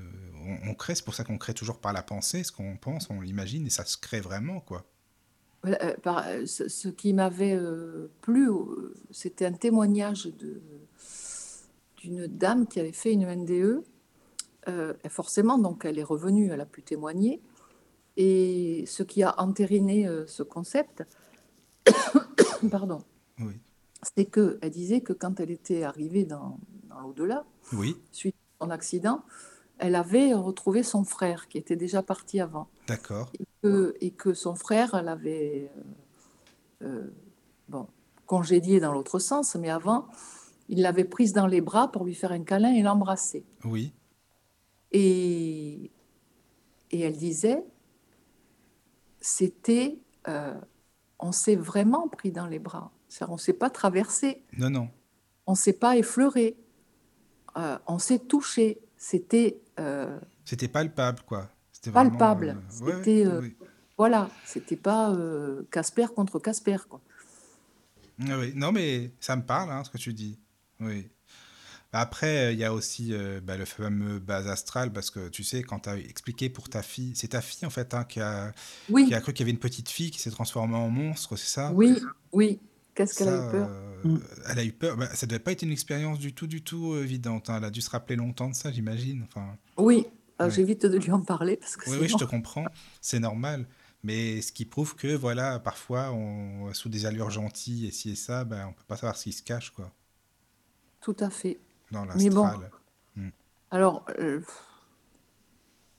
on, 0.67 0.73
crée, 0.73 0.95
c'est 0.95 1.05
pour 1.05 1.15
ça 1.15 1.23
qu'on 1.23 1.37
crée 1.37 1.53
toujours 1.53 1.81
par 1.81 1.93
la 1.93 2.03
pensée. 2.03 2.43
Ce 2.43 2.51
qu'on 2.51 2.79
pense, 2.79 3.11
on 3.11 3.21
l'imagine 3.21 3.67
et 3.67 3.71
ça 3.71 3.85
se 3.85 3.99
crée 3.99 4.21
vraiment, 4.21 4.61
quoi. 4.61 4.87
Euh, 5.67 6.47
ce, 6.47 6.89
qui 6.89 7.13
m'avait 7.13 7.61
plu, 8.23 8.49
c'était 9.11 9.45
un 9.45 9.53
témoignage 9.53 10.31
de 10.39 10.63
d'une 11.99 12.29
dame 12.29 12.69
qui 12.69 12.79
avait 12.79 12.93
fait 12.93 13.13
une 13.13 13.27
NDE 13.27 13.83
euh, 14.67 14.95
forcément, 15.09 15.59
donc, 15.59 15.85
elle 15.85 15.99
est 15.99 16.05
revenue, 16.05 16.51
elle 16.51 16.61
a 16.61 16.67
pu 16.67 16.83
témoigner. 16.83 17.41
Et 18.17 18.85
ce 18.87 19.03
qui 19.03 19.23
a 19.23 19.41
entériné 19.41 20.09
euh, 20.09 20.27
ce 20.27 20.43
concept, 20.43 21.05
pardon, 22.71 23.03
oui. 23.39 23.55
c'est 24.17 24.25
qu'elle 24.25 24.71
disait 24.71 25.01
que 25.01 25.13
quand 25.13 25.39
elle 25.39 25.53
était 25.53 25.85
arrivée 25.85 26.25
dans, 26.25 26.59
l'au-delà, 27.01 27.45
oui. 27.75 27.97
suite 28.11 28.35
à 28.59 28.65
son 28.65 28.71
accident, 28.71 29.23
elle 29.79 29.95
avait 29.95 30.35
retrouvé 30.35 30.83
son 30.83 31.05
frère 31.05 31.47
qui 31.47 31.59
était 31.59 31.77
déjà 31.77 32.03
parti 32.03 32.41
avant. 32.41 32.69
D'accord. 32.89 33.31
Et 33.63 34.11
que, 34.11 34.35
son 34.35 34.57
frère 34.57 35.01
l'avait 35.03 35.71
euh, 36.83 37.07
bon, 37.69 37.87
congédié 38.27 38.81
dans 38.81 38.93
l'autre 38.93 39.21
sens, 39.21 39.55
mais 39.55 39.71
avant, 39.71 40.09
il 40.69 40.83
l'avait 40.83 41.05
prise 41.05 41.33
dans 41.33 41.47
les 41.47 41.61
bras 41.61 41.93
pour 41.93 42.05
lui 42.05 42.15
faire 42.15 42.33
un 42.33 42.43
câlin 42.43 42.73
et 42.73 42.83
l'embrasser. 42.83 43.45
Oui. 43.65 43.93
Et, 44.93 45.91
et 46.91 47.01
elle 47.01 47.17
disait, 47.17 47.65
c'était, 49.21 49.99
euh, 50.29 50.55
on 51.19 51.33
s'est 51.33 51.57
vraiment 51.57 52.09
pris 52.09 52.33
dans 52.33 52.47
les 52.47 52.59
bras. 52.59 52.93
On 53.29 53.33
ne 53.33 53.39
s'est 53.39 53.53
pas 53.53 53.71
traversé. 53.71 54.43
Non, 54.57 54.71
non. 54.71 54.91
On 55.47 55.53
ne 55.53 55.57
s'est 55.57 55.73
pas 55.73 55.97
effleuré. 55.97 56.57
Euh, 57.57 57.79
on 57.87 57.99
s'est 57.99 58.19
touché. 58.19 58.81
C'était. 58.97 59.61
Euh, 59.81 60.19
c'était 60.45 60.69
palpable, 60.69 61.21
quoi. 61.27 61.49
C'était 61.73 61.91
palpable. 61.91 62.57
c'était. 62.71 63.25
Voilà. 63.97 64.31
C'était 64.45 64.77
pas 64.77 65.17
Casper 65.71 66.07
contre 66.15 66.39
Casper, 66.39 66.77
quoi. 66.89 67.01
Ah 68.29 68.39
oui. 68.39 68.53
Non, 68.55 68.73
mais 68.73 69.13
ça 69.21 69.37
me 69.37 69.43
parle, 69.43 69.71
hein, 69.71 69.85
ce 69.85 69.91
que 69.91 69.99
tu 69.99 70.13
dis. 70.13 70.39
Oui. 70.81 71.09
Après, 71.93 72.53
il 72.53 72.59
y 72.59 72.65
a 72.65 72.73
aussi 72.75 73.15
euh, 73.15 73.41
bah, 73.41 73.57
le 73.57 73.65
fameux 73.65 74.19
base 74.19 74.47
astral, 74.49 74.93
parce 74.93 75.11
que 75.11 75.29
tu 75.29 75.43
sais, 75.43 75.63
quand 75.63 75.81
tu 75.81 75.89
as 75.89 75.97
expliqué 75.99 76.51
pour 76.51 76.69
ta 76.69 76.83
fille, 76.83 77.15
c'est 77.17 77.29
ta 77.29 77.41
fille 77.41 77.67
en 77.67 77.71
fait 77.71 77.95
hein, 77.95 78.05
qui, 78.05 78.21
a, 78.21 78.53
qui 79.07 79.15
a 79.15 79.21
cru 79.21 79.33
qu'il 79.33 79.41
y 79.41 79.47
avait 79.47 79.53
une 79.53 79.59
petite 79.59 79.89
fille 79.89 80.11
qui 80.11 80.19
s'est 80.21 80.31
transformée 80.31 80.77
en 80.77 80.91
monstre, 80.91 81.37
c'est 81.37 81.47
ça? 81.49 81.73
Oui, 81.73 81.99
oui. 82.33 82.61
Qu'est-ce 82.95 83.15
qu'elle 83.15 83.29
a 83.29 83.37
eu 83.37 83.43
peur? 83.43 83.69
euh, 84.05 84.19
elle 84.51 84.59
a 84.59 84.65
eu 84.65 84.73
peur. 84.73 84.97
Bah, 84.97 85.15
ça 85.15 85.27
devait 85.27 85.39
pas 85.39 85.53
être 85.53 85.63
une 85.63 85.73
expérience 85.73 86.19
du 86.19 86.35
tout, 86.35 86.47
du 86.47 86.63
tout 86.63 86.93
euh, 86.95 87.05
évidente. 87.05 87.49
hein. 87.49 87.57
Elle 87.59 87.65
a 87.65 87.71
dû 87.71 87.81
se 87.81 87.91
rappeler 87.91 88.17
longtemps 88.17 88.49
de 88.51 88.55
ça, 88.55 88.71
j'imagine. 88.73 89.23
Enfin, 89.25 89.57
Oui, 89.79 90.07
euh, 90.41 90.45
Ouais. 90.47 90.51
j'évite 90.51 90.85
de 90.87 90.99
lui 90.99 91.11
en 91.13 91.23
parler 91.23 91.57
parce 91.57 91.77
que 91.77 91.89
oui, 91.91 91.97
oui, 92.01 92.09
je 92.09 92.17
te 92.17 92.25
comprends. 92.25 92.67
C'est 93.01 93.21
normal. 93.21 93.67
Mais 94.03 94.41
ce 94.43 94.53
qui 94.53 94.65
prouve 94.65 94.95
que, 94.95 95.15
voilà, 95.17 95.59
parfois, 95.59 96.13
on, 96.13 96.73
sous 96.75 96.89
des 96.89 97.07
allures 97.07 97.31
gentilles 97.31 97.87
et 97.87 97.91
ci 97.91 98.11
et 98.11 98.15
ça, 98.17 98.45
ben, 98.45 98.67
on 98.69 98.73
peut 98.73 98.85
pas 98.87 98.97
savoir 98.97 99.17
ce 99.17 99.25
qui 99.25 99.33
se 99.33 99.43
cache, 99.43 99.71
quoi, 99.71 99.93
Tout 101.01 101.17
à 101.21 101.31
fait. 101.31 101.59
Dans 101.91 102.05
Mais 102.17 102.31
bon. 102.31 102.45
l'astral. 102.45 102.71
Alors, 103.71 104.07
euh, 104.19 104.41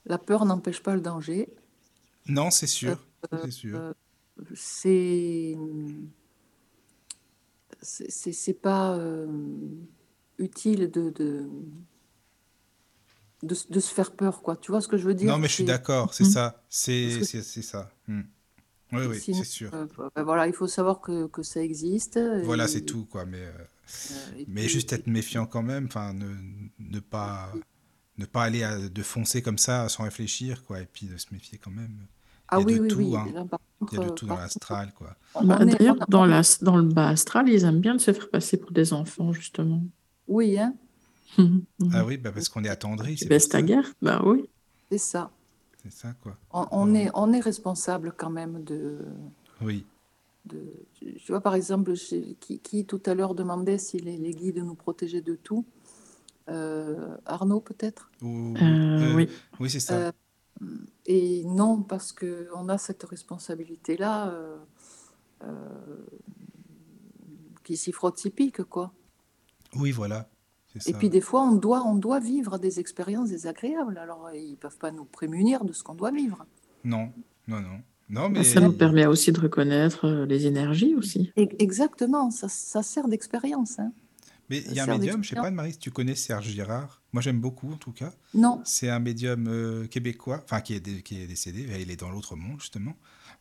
la 0.06 0.18
peur 0.18 0.46
n'empêche 0.46 0.82
pas 0.82 0.96
le 0.96 1.02
danger. 1.02 1.50
Non, 2.28 2.50
c'est 2.50 2.68
sûr. 2.68 2.98
Euh, 3.34 3.38
c'est 3.44 3.52
sûr. 3.52 3.78
euh, 3.80 3.94
c'est 4.56 5.56
c'est- 7.82 8.32
c'est 8.34 8.54
pas 8.54 8.96
euh, 8.98 9.28
utile 10.38 10.90
de, 10.92 11.10
de, 11.12 11.48
de, 13.44 13.80
se 13.80 13.94
faire 13.94 14.12
peur, 14.12 14.42
quoi. 14.42 14.58
Tu 14.58 14.72
vois 14.72 14.82
ce 14.82 14.88
que 14.88 14.98
je 14.98 15.06
veux 15.06 15.14
dire? 15.14 15.32
non, 15.32 15.38
mais 15.38 15.48
je 15.48 15.54
suis 15.54 15.64
d'accord, 15.64 16.14
c'est 16.14 16.26
Mm. 16.26 16.30
ça. 16.32 16.64
C'est 16.70 17.22
ça. 17.62 17.92
Mm. 18.08 18.22
Oui, 18.92 19.06
oui, 19.06 19.20
c'est 19.22 19.44
sûr. 19.44 19.72
euh, 19.74 19.86
ben 20.16 20.24
voilà, 20.24 20.48
il 20.48 20.54
faut 20.54 20.68
savoir 20.68 21.00
que, 21.00 21.28
que 21.28 21.44
ça 21.44 21.62
existe. 21.62 22.20
Voilà, 22.44 22.66
et- 22.66 22.68
c'est 22.68 22.82
tout, 22.82 23.06
quoi. 23.06 23.26
Mais, 23.26 23.46
euh, 23.46 23.52
mais 24.48 24.62
puis- 24.62 24.70
juste 24.70 24.94
être 24.94 25.08
méfiant 25.08 25.46
quand 25.46 25.64
même, 25.64 25.86
enfin, 25.86 26.14
ne, 26.14 26.28
ne 26.80 27.00
pas, 27.00 27.52
ne 28.18 28.26
pas 28.26 28.44
aller 28.44 28.64
à- 28.64 28.78
de 28.90 29.04
foncer 29.04 29.42
comme 29.42 29.58
ça 29.58 29.88
sans 29.90 30.04
réfléchir, 30.04 30.64
quoi, 30.66 30.82
et 30.82 30.86
puis 30.86 31.08
de 31.08 31.18
se 31.18 31.28
méfier 31.32 31.58
quand 31.58 31.72
même. 31.72 31.96
Ah 32.52 32.58
il 32.58 32.62
y 32.62 32.64
a 32.64 32.66
oui, 32.66 32.76
de 32.76 32.82
oui, 32.82 32.88
tout, 32.88 32.98
oui. 33.00 33.16
hein. 33.16 33.28
Là, 33.34 33.46
Il 33.92 33.98
y 34.00 34.02
a 34.02 34.06
de 34.06 34.10
tout 34.10 34.26
dans 34.26 34.36
l'astral, 34.38 34.92
quoi. 34.94 35.16
on- 35.36 35.46
Bah, 35.46 35.64
D'ailleurs, 35.64 35.96
dans, 36.08 36.26
la, 36.26 36.42
dans 36.62 36.78
le 36.78 36.84
bas 36.84 37.10
astral, 37.10 37.48
ils 37.48 37.64
aiment 37.64 37.80
bien 37.80 37.94
de 37.96 38.02
se 38.02 38.12
faire 38.12 38.30
passer 38.30 38.58
pour 38.58 38.72
des 38.72 38.92
enfants, 38.94 39.32
justement. 39.34 39.84
Oui, 40.28 40.58
hein. 40.58 40.74
Ah 41.94 42.04
oui, 42.06 42.18
bah 42.18 42.32
parce 42.32 42.50
qu'on 42.50 42.64
est 42.64 42.70
attendri, 42.70 43.14
Tu 43.14 43.20
c'est 43.20 43.30
baisses 43.30 43.48
pour 43.48 43.60
ta 43.62 43.82
Bah 44.02 44.22
oui. 44.26 44.50
c'est 44.92 44.98
ça. 44.98 45.32
C'est 45.84 45.94
ça, 45.94 46.14
quoi. 46.22 46.36
On, 46.52 46.68
on 46.72 46.94
est, 46.96 47.10
on 47.14 47.32
est 47.34 47.40
responsable 47.40 48.14
quand 48.18 48.32
même 48.32 48.64
de, 48.64 48.98
Oui. 49.62 49.86
De, 50.46 50.86
tu 50.94 51.32
vois, 51.32 51.42
par 51.42 51.56
exemple, 51.56 51.94
qui, 52.40 52.60
qui 52.60 52.86
tout 52.86 53.02
à 53.06 53.14
l'heure 53.14 53.36
demandait 53.36 53.78
si 53.78 54.00
les, 54.00 54.18
les 54.18 54.32
guides 54.32 54.64
nous 54.64 54.76
protégeaient 54.76 55.22
de 55.22 55.36
tout. 55.36 55.66
Euh, 56.50 57.16
Arnaud, 57.26 57.60
peut-être? 57.60 58.10
Euh, 58.24 58.56
euh, 58.62 59.16
oui. 59.16 59.30
oui, 59.60 59.70
c'est 59.70 59.80
ça. 59.80 59.96
Euh, 59.96 60.12
Et 61.06 61.44
non, 61.46 61.82
parce 61.82 62.12
qu'on 62.12 62.70
a 62.70 62.78
cette 62.78 63.04
responsabilité-là 63.04 64.30
euh, 64.30 64.58
euh, 65.44 66.06
qui 67.64 67.78
s'y 67.78 67.92
frotte 67.92 68.16
typique, 68.16 68.64
quoi. 68.64 68.92
Oui, 69.76 69.92
voilà. 69.92 70.30
Et 70.86 70.94
puis 70.94 71.10
des 71.10 71.22
fois, 71.22 71.42
on 71.42 71.56
doit, 71.56 71.84
on 71.86 71.96
doit 71.96 72.20
vivre 72.20 72.58
des 72.60 72.80
expériences 72.80 73.30
désagréables. 73.30 73.98
Alors, 73.98 74.32
ils 74.34 74.52
ne 74.52 74.56
peuvent 74.56 74.78
pas 74.78 74.92
nous 74.92 75.06
prémunir 75.06 75.66
de 75.66 75.74
ce 75.74 75.84
qu'on 75.84 75.96
doit 75.96 76.12
vivre. 76.12 76.46
Non, 76.84 77.12
non, 77.48 77.62
non. 77.62 77.82
Non, 78.10 78.30
mais. 78.30 78.44
Ça 78.44 78.60
nous 78.62 78.74
permet 78.74 79.06
aussi 79.06 79.32
de 79.32 79.40
reconnaître 79.40 80.06
euh, 80.06 80.26
les 80.26 80.46
énergies 80.48 80.96
aussi. 80.96 81.32
Et- 81.38 81.50
exactement, 81.62 82.32
ça, 82.32 82.48
ça 82.50 82.82
sert 82.84 83.08
d'expérience. 83.08 83.80
hein. 83.80 83.92
Mais 84.50 84.64
il 84.68 84.74
y 84.74 84.80
a 84.80 84.86
un 84.86 84.88
médium, 84.88 85.24
je 85.24 85.30
sais 85.30 85.36
d'expérience. 85.36 85.46
pas, 85.46 85.52
Marie, 85.52 85.74
si 85.74 85.78
tu 85.78 85.92
connais 85.92 86.16
Serge 86.16 86.48
Girard. 86.48 87.04
Moi, 87.14 87.22
j'aime 87.22 87.40
beaucoup, 87.40 87.72
en 87.72 87.78
tout 87.78 87.92
cas. 87.92 88.12
Non, 88.34 88.62
C'est 88.66 88.90
un 88.90 88.98
médium 89.00 89.48
euh, 89.48 89.86
québécois, 89.86 90.42
enfin, 90.44 90.62
qui 90.62 90.74
est, 90.74 91.04
qui 91.04 91.22
est 91.22 91.28
décédé. 91.28 91.68
Il 91.80 91.92
est 91.92 91.96
dans 92.00 92.10
l'autre 92.10 92.36
monde, 92.36 92.60
justement, 92.60 92.96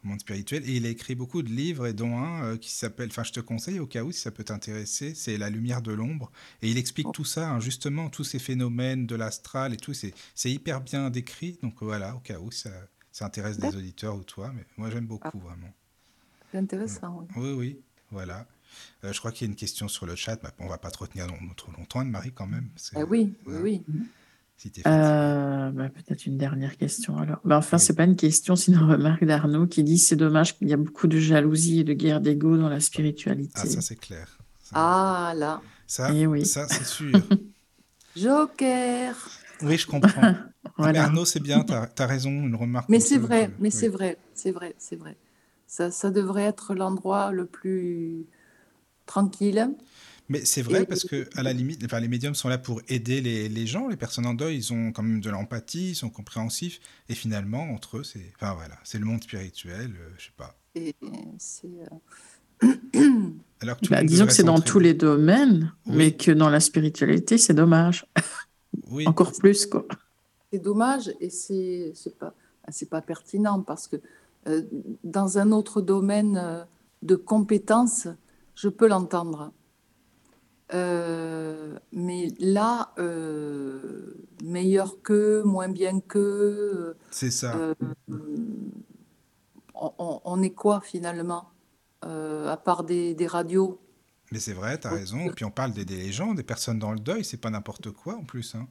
le 0.05 0.11
monde 0.11 0.21
spirituel. 0.21 0.69
Et 0.69 0.77
il 0.77 0.85
a 0.85 0.91
écrit 0.91 1.15
beaucoup 1.15 1.41
de 1.43 1.49
livres, 1.49 1.87
et 1.87 1.95
dont 1.95 2.19
un 2.19 2.43
euh, 2.45 2.57
qui 2.59 2.71
s'appelle, 2.71 3.09
enfin, 3.11 3.23
je 3.25 3.33
te 3.33 3.41
conseille 3.41 3.79
au 3.81 3.87
cas 3.87 4.03
où, 4.03 4.13
si 4.13 4.21
ça 4.21 4.31
peut 4.31 4.45
t'intéresser, 4.45 5.15
c'est 5.15 5.39
La 5.39 5.49
lumière 5.49 5.81
de 5.81 5.93
l'ombre. 5.93 6.31
Et 6.61 6.71
il 6.71 6.77
explique 6.77 7.09
Oh. 7.09 7.13
tout 7.13 7.25
ça, 7.25 7.53
hein, 7.53 7.59
justement, 7.61 8.11
tous 8.11 8.25
ces 8.25 8.39
phénomènes 8.39 9.07
de 9.07 9.17
l'astral 9.17 9.73
et 9.73 9.79
tout. 9.79 9.95
C'est 9.95 10.13
c'est 10.35 10.51
hyper 10.53 10.83
bien 10.83 11.09
décrit. 11.09 11.59
Donc 11.63 11.77
voilà, 11.81 12.17
au 12.17 12.21
cas 12.21 12.39
où 12.39 12.51
ça, 12.51 12.69
ça 13.19 13.25
intéresse 13.27 13.59
des 13.59 13.75
auditeurs 13.75 14.15
ou 14.15 14.23
toi. 14.23 14.53
Mais 14.55 14.65
moi, 14.77 14.91
j'aime 14.91 15.07
beaucoup, 15.07 15.39
vraiment. 15.41 15.73
c'est 16.53 16.59
intéressant. 16.59 17.27
oui. 17.37 17.43
Oui, 17.43 17.53
oui, 17.53 17.79
voilà. 18.13 18.47
Euh, 19.03 19.13
je 19.13 19.19
crois 19.19 19.33
qu'il 19.33 19.47
y 19.47 19.49
a 19.49 19.51
une 19.51 19.57
question 19.57 19.89
sur 19.89 20.07
le 20.07 20.15
chat. 20.15 20.39
mais 20.43 20.51
on 20.61 20.69
va 20.69 20.79
pas 20.79 20.91
te 20.93 20.99
retenir 20.99 21.27
long- 21.27 21.37
trop 21.57 21.73
longtemps, 21.73 22.01
Anne-Marie, 22.01 22.33
quand 22.33 22.47
même. 22.47 22.69
Ah 22.95 23.01
oui, 23.01 23.07
oui, 23.11 23.35
voilà, 23.45 23.61
oui. 23.61 23.83
Si. 24.57 24.71
Euh, 24.87 25.71
bah, 25.71 25.89
Peut-être 25.89 26.27
une 26.27 26.37
dernière 26.37 26.77
question 26.77 27.17
alors. 27.19 27.41
Bah, 27.45 27.59
enfin, 27.59 27.77
Oui. 27.77 27.83
c'est 27.83 27.95
pas 27.95 28.05
une 28.05 28.17
question, 28.17 28.55
c'est 28.57 28.71
une 28.73 28.79
remarque 28.79 29.25
d'Arnaud 29.25 29.67
qui 29.67 29.83
dit 29.85 29.99
c'est 29.99 30.17
dommage 30.17 30.57
qu'il 30.57 30.69
y 30.69 30.73
a 30.73 30.77
beaucoup 30.77 31.07
de 31.09 31.19
jalousie 31.19 31.81
et 31.81 31.85
de 31.85 31.93
guerre 31.95 32.21
d'ego 32.21 32.57
dans 32.57 32.69
la 32.69 32.81
spiritualité. 32.81 33.53
Ah, 33.57 33.67
ça, 33.67 33.81
c'est 33.81 33.97
clair. 33.97 34.39
Ça, 34.63 34.71
Ah 34.75 35.33
là, 35.37 35.61
ça, 35.87 36.13
Eh 36.15 36.27
oui. 36.27 36.45
ça, 36.47 36.69
c'est 36.69 36.85
sûr. 36.85 37.13
Joker. 38.17 39.15
Oui, 39.62 39.78
je 39.78 39.87
comprends. 39.87 40.20
Mais 40.23 40.35
Voilà. 40.77 41.05
Arnaud, 41.05 41.25
c'est 41.25 41.41
bien, 41.41 41.65
tu 41.65 41.73
as, 41.73 42.07
raison, 42.07 42.31
une 42.31 42.55
remarque. 42.55 42.89
Mais 42.89 43.01
c'est 43.01 43.19
vrai, 43.19 43.51
mais 43.59 43.69
oui. 43.69 43.70
c'est 43.73 43.89
vrai, 43.89 44.17
c'est 44.35 44.53
vrai, 44.53 44.75
c'est 44.78 44.97
vrai. 44.97 45.17
Ça, 45.67 45.91
ça 45.91 46.11
devrait 46.11 46.45
être 46.45 46.75
l'endroit 46.75 47.33
le 47.33 47.47
plus 47.47 48.27
tranquille. 49.07 49.69
Mais 50.28 50.45
c'est 50.45 50.62
vrai 50.62 50.85
parce 50.85 51.05
que, 51.05 51.28
à 51.37 51.43
la 51.43 51.53
limite, 51.53 51.83
enfin, 51.85 52.01
les 52.01 52.09
médiums 52.09 52.35
sont 52.35 52.49
là 52.49 52.59
pour 52.59 52.83
aider 52.89 53.20
les, 53.20 53.49
les 53.49 53.67
gens, 53.67 53.89
les 53.89 53.97
personnes 53.97 54.27
en 54.27 54.35
deuil, 54.35 54.57
ils 54.59 54.73
ont 54.73 54.93
quand 54.93 55.03
même 55.03 55.20
de 55.20 55.31
l'empathie, 55.31 55.91
ils 55.91 55.95
sont 55.95 56.11
compréhensifs, 56.11 56.81
et 57.09 57.15
finalement, 57.15 57.62
entre 57.70 57.99
eux, 57.99 58.05
c'est, 58.05 58.31
enfin 58.37 58.55
voilà, 58.55 58.77
c'est 58.85 58.99
le 58.99 59.07
monde 59.07 59.23
spirituel, 59.23 59.93
euh, 59.99 60.11
je 60.19 60.25
sais 60.27 60.33
pas. 60.37 60.55
Et 60.75 60.95
c'est 61.39 61.67
euh, 62.62 63.31
Alors 63.61 63.78
que 63.78 63.89
Bah, 63.89 64.03
disons 64.05 64.27
que 64.27 64.33
c'est 64.33 64.43
dans 64.43 64.61
tous 64.61 64.78
les 64.81 64.95
domaines, 64.95 65.73
Oui. 65.87 65.95
mais 65.97 66.12
que 66.12 66.31
dans 66.31 66.51
la 66.51 66.61
spiritualité, 66.61 67.39
c'est 67.39 67.55
dommage. 67.55 68.05
Oui, 68.91 69.07
Encore 69.07 69.33
plus, 69.33 69.67
quoi. 69.67 69.87
c'est 70.53 70.59
dommage 70.59 71.13
et 71.21 71.31
c'est 71.31 71.93
c'est 71.95 72.19
pas 72.19 72.35
c'est 72.71 72.89
pas 72.91 73.03
pertinent 73.03 73.63
parce 73.63 73.89
que 73.89 73.97
euh, 74.49 74.63
dans 75.05 75.39
un 75.39 75.53
autre 75.53 75.81
domaine 75.81 76.37
euh, 76.37 76.65
de 77.03 77.17
compétences, 77.17 78.09
je 78.55 78.69
peux 78.69 78.89
l'entendre. 78.89 79.53
Euh, 80.75 81.79
mais 81.93 82.29
là, 82.39 82.93
euh, 82.99 84.15
meilleur 84.45 85.01
que, 85.03 85.43
moins 85.43 85.69
bien 85.69 86.01
que, 86.01 86.95
c'est 87.11 87.31
ça. 87.31 87.53
euh, 87.55 87.75
on, 89.75 89.93
on- 89.99 90.21
on 90.25 90.43
est 90.43 90.51
quoi 90.55 90.81
finalement 90.81 91.51
Euh, 92.05 92.49
À 92.49 92.57
part 92.57 92.85
des, 92.85 93.15
des 93.15 93.27
radios? 93.27 93.81
Mais 94.31 94.40
c'est 94.40 94.55
vrai, 94.55 94.81
tu 94.81 94.86
as 94.86 94.92
raison. 94.92 95.28
Et 95.28 95.32
puis 95.32 95.44
on 95.44 95.50
parle 95.50 95.73
d'aider 95.73 95.97
les 95.97 96.12
gens, 96.12 96.32
des 96.34 96.42
personnes 96.42 96.78
dans 96.78 96.92
le 96.92 96.98
deuil, 97.00 97.24
c'est 97.24 97.36
pas 97.39 97.50
n'importe 97.50 97.90
quoi 97.90 98.16
en 98.16 98.24
plus. 98.24 98.55
Hein. 98.55 98.66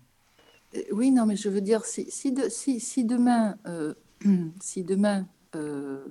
Euh, 0.75 0.81
Oui, 0.91 1.11
non, 1.11 1.25
mais 1.25 1.35
je 1.35 1.49
veux 1.49 1.61
dire, 1.61 1.85
si, 1.85 2.09
si, 2.11 2.31
de- 2.31 2.49
si, 2.49 2.79
si 2.79 3.05
demain, 3.05 3.57
euh, 3.67 3.93
si 4.61 4.83
demain 4.83 5.27
euh, 5.55 6.05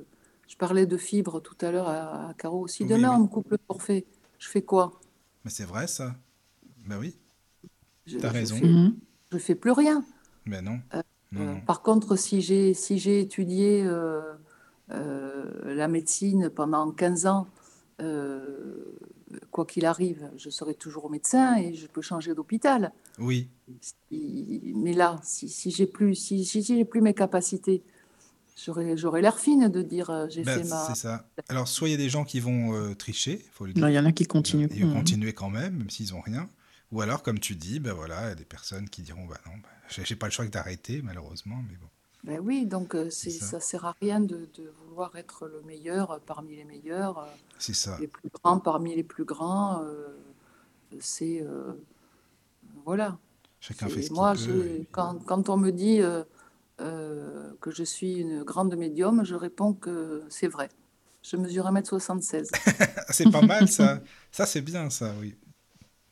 je 0.48 0.56
parlais 0.56 0.86
de 0.86 0.96
fibres 0.96 1.40
tout 1.40 1.56
à 1.60 1.70
l'heure 1.70 1.88
à, 1.88 2.28
à 2.30 2.34
Caro, 2.34 2.66
si 2.68 2.84
demain 2.86 3.10
oui. 3.10 3.16
on 3.16 3.22
me 3.22 3.26
coupe 3.28 3.50
le 3.50 3.58
forfait, 3.66 4.06
je 4.38 4.48
fais 4.48 4.62
quoi? 4.62 5.00
Mais 5.44 5.50
c'est 5.50 5.64
vrai 5.64 5.86
ça. 5.86 6.14
Ben 6.86 6.98
oui, 6.98 7.18
je, 8.06 8.18
T'as 8.18 8.30
raison. 8.30 8.56
fais, 8.58 8.66
Mhm. 8.66 8.98
je 9.32 9.38
fais 9.38 9.54
plus 9.54 9.72
rien. 9.72 10.04
mais 10.44 10.62
non. 10.62 10.80
Euh, 10.94 11.02
non, 11.32 11.42
Euh, 11.42 11.44
non. 11.44 11.62
par 11.66 11.82
contre, 11.82 12.16
si 12.16 12.40
j'ai 12.42 12.74
si 12.74 12.98
j'ai 12.98 13.20
étudié 13.20 13.84
euh, 13.84 14.34
euh, 14.92 15.74
la 15.74 15.88
médecine 15.88 16.50
pendant 16.50 16.90
15 16.92 17.26
ans, 17.26 17.48
euh, 18.00 18.98
quoi 19.50 19.66
qu'il 19.66 19.84
arrive, 19.86 20.30
je 20.36 20.50
serai 20.50 20.74
toujours 20.74 21.10
médecin 21.10 21.56
et 21.56 21.74
je 21.74 21.86
peux 21.86 22.02
changer 22.02 22.34
d'hôpital. 22.34 22.92
Oui, 23.18 23.48
Si- 23.80 24.72
mais 24.76 24.92
là, 24.92 25.20
si, 25.24 25.48
si 25.48 25.70
j'ai 25.70 25.86
plus, 25.86 26.14
si, 26.14 26.44
si 26.44 26.62
j'ai 26.62 26.84
plus 26.84 27.00
mes 27.00 27.14
capacités, 27.14 27.82
j'aurais, 28.64 28.96
j'aurais 28.96 29.22
l'air 29.22 29.38
fine 29.38 29.68
de 29.68 29.82
dire 29.82 30.10
euh, 30.10 30.26
j'ai 30.28 30.44
ben, 30.44 30.58
fait 30.62 30.68
ma. 30.68 30.86
c'est 30.88 31.00
ça. 31.00 31.28
Alors, 31.48 31.68
soit 31.68 31.88
il 31.88 31.92
y 31.92 31.94
a 31.94 31.98
des 31.98 32.08
gens 32.08 32.24
qui 32.24 32.40
vont 32.40 32.74
euh, 32.74 32.94
tricher, 32.94 33.44
faut 33.52 33.66
le 33.66 33.72
Non, 33.72 33.80
dire. 33.80 33.90
Il 33.90 33.94
y 33.94 33.98
en 33.98 34.06
a 34.06 34.12
qui 34.12 34.26
continuent. 34.26 34.68
Ils 34.70 34.82
vont 34.84 34.88
Mhm. 34.88 34.94
continuer 34.94 35.32
quand 35.32 35.50
même, 35.50 35.76
même 35.78 35.90
s'ils 35.90 36.14
ont 36.14 36.20
rien. 36.20 36.48
Ou 36.92 37.00
alors, 37.00 37.22
comme 37.22 37.40
tu 37.40 37.56
dis, 37.56 37.80
ben 37.80 37.92
voilà, 37.92 38.26
il 38.26 38.28
y 38.28 38.32
a 38.32 38.34
des 38.36 38.44
personnes 38.44 38.88
qui 38.88 39.02
diront, 39.02 39.26
bah 39.26 39.40
non, 39.46 39.52
j'ai 39.88 40.04
j'ai 40.04 40.16
pas 40.16 40.26
le 40.26 40.32
choix 40.32 40.46
que 40.46 40.50
d'arrêter, 40.52 41.02
malheureusement, 41.02 41.60
mais 41.68 41.76
bon. 41.76 41.88
Ben 42.26 42.40
oui, 42.40 42.66
donc 42.66 42.94
euh, 42.94 43.08
c'est, 43.10 43.30
ça. 43.30 43.46
ça. 43.46 43.60
sert 43.60 43.84
à 43.84 43.94
rien 44.00 44.20
de, 44.20 44.48
de 44.54 44.72
vouloir 44.84 45.14
être 45.16 45.46
le 45.46 45.62
meilleur 45.62 46.20
parmi 46.26 46.56
les 46.56 46.64
meilleurs, 46.64 47.18
euh, 47.20 47.26
C'est 47.58 47.74
ça. 47.74 47.96
les 48.00 48.08
plus 48.08 48.28
grands 48.42 48.58
parmi 48.60 48.94
les 48.96 49.04
plus 49.04 49.24
grands. 49.24 49.82
euh, 49.84 50.08
c'est 51.00 51.42
euh, 51.42 51.72
voilà. 52.84 53.18
Chacun 53.60 53.88
C'est- 53.88 53.94
fait 53.94 54.02
ce 54.02 54.08
qu'il 54.08 54.16
moi, 54.16 54.34
peut. 54.34 54.84
quand, 54.92 55.18
quand 55.24 55.48
on 55.48 55.56
me 55.56 55.70
dit 55.70 56.00
euh, 56.00 56.24
euh, 56.80 57.52
que 57.60 57.70
je 57.70 57.84
suis 57.84 58.16
une 58.18 58.42
grande 58.44 58.74
médium, 58.76 59.24
je 59.24 59.34
réponds 59.34 59.74
que 59.74 60.24
c'est 60.28 60.48
vrai. 60.48 60.70
Je 61.22 61.36
mesure 61.36 61.66
1m76. 61.66 62.48
Ah, 62.66 63.04
c'est 63.10 63.30
pas 63.30 63.42
mal 63.42 63.68
ça. 63.68 64.02
Ça, 64.32 64.46
c'est 64.46 64.60
bien 64.62 64.90
ça, 64.90 65.14
oui. 65.20 65.36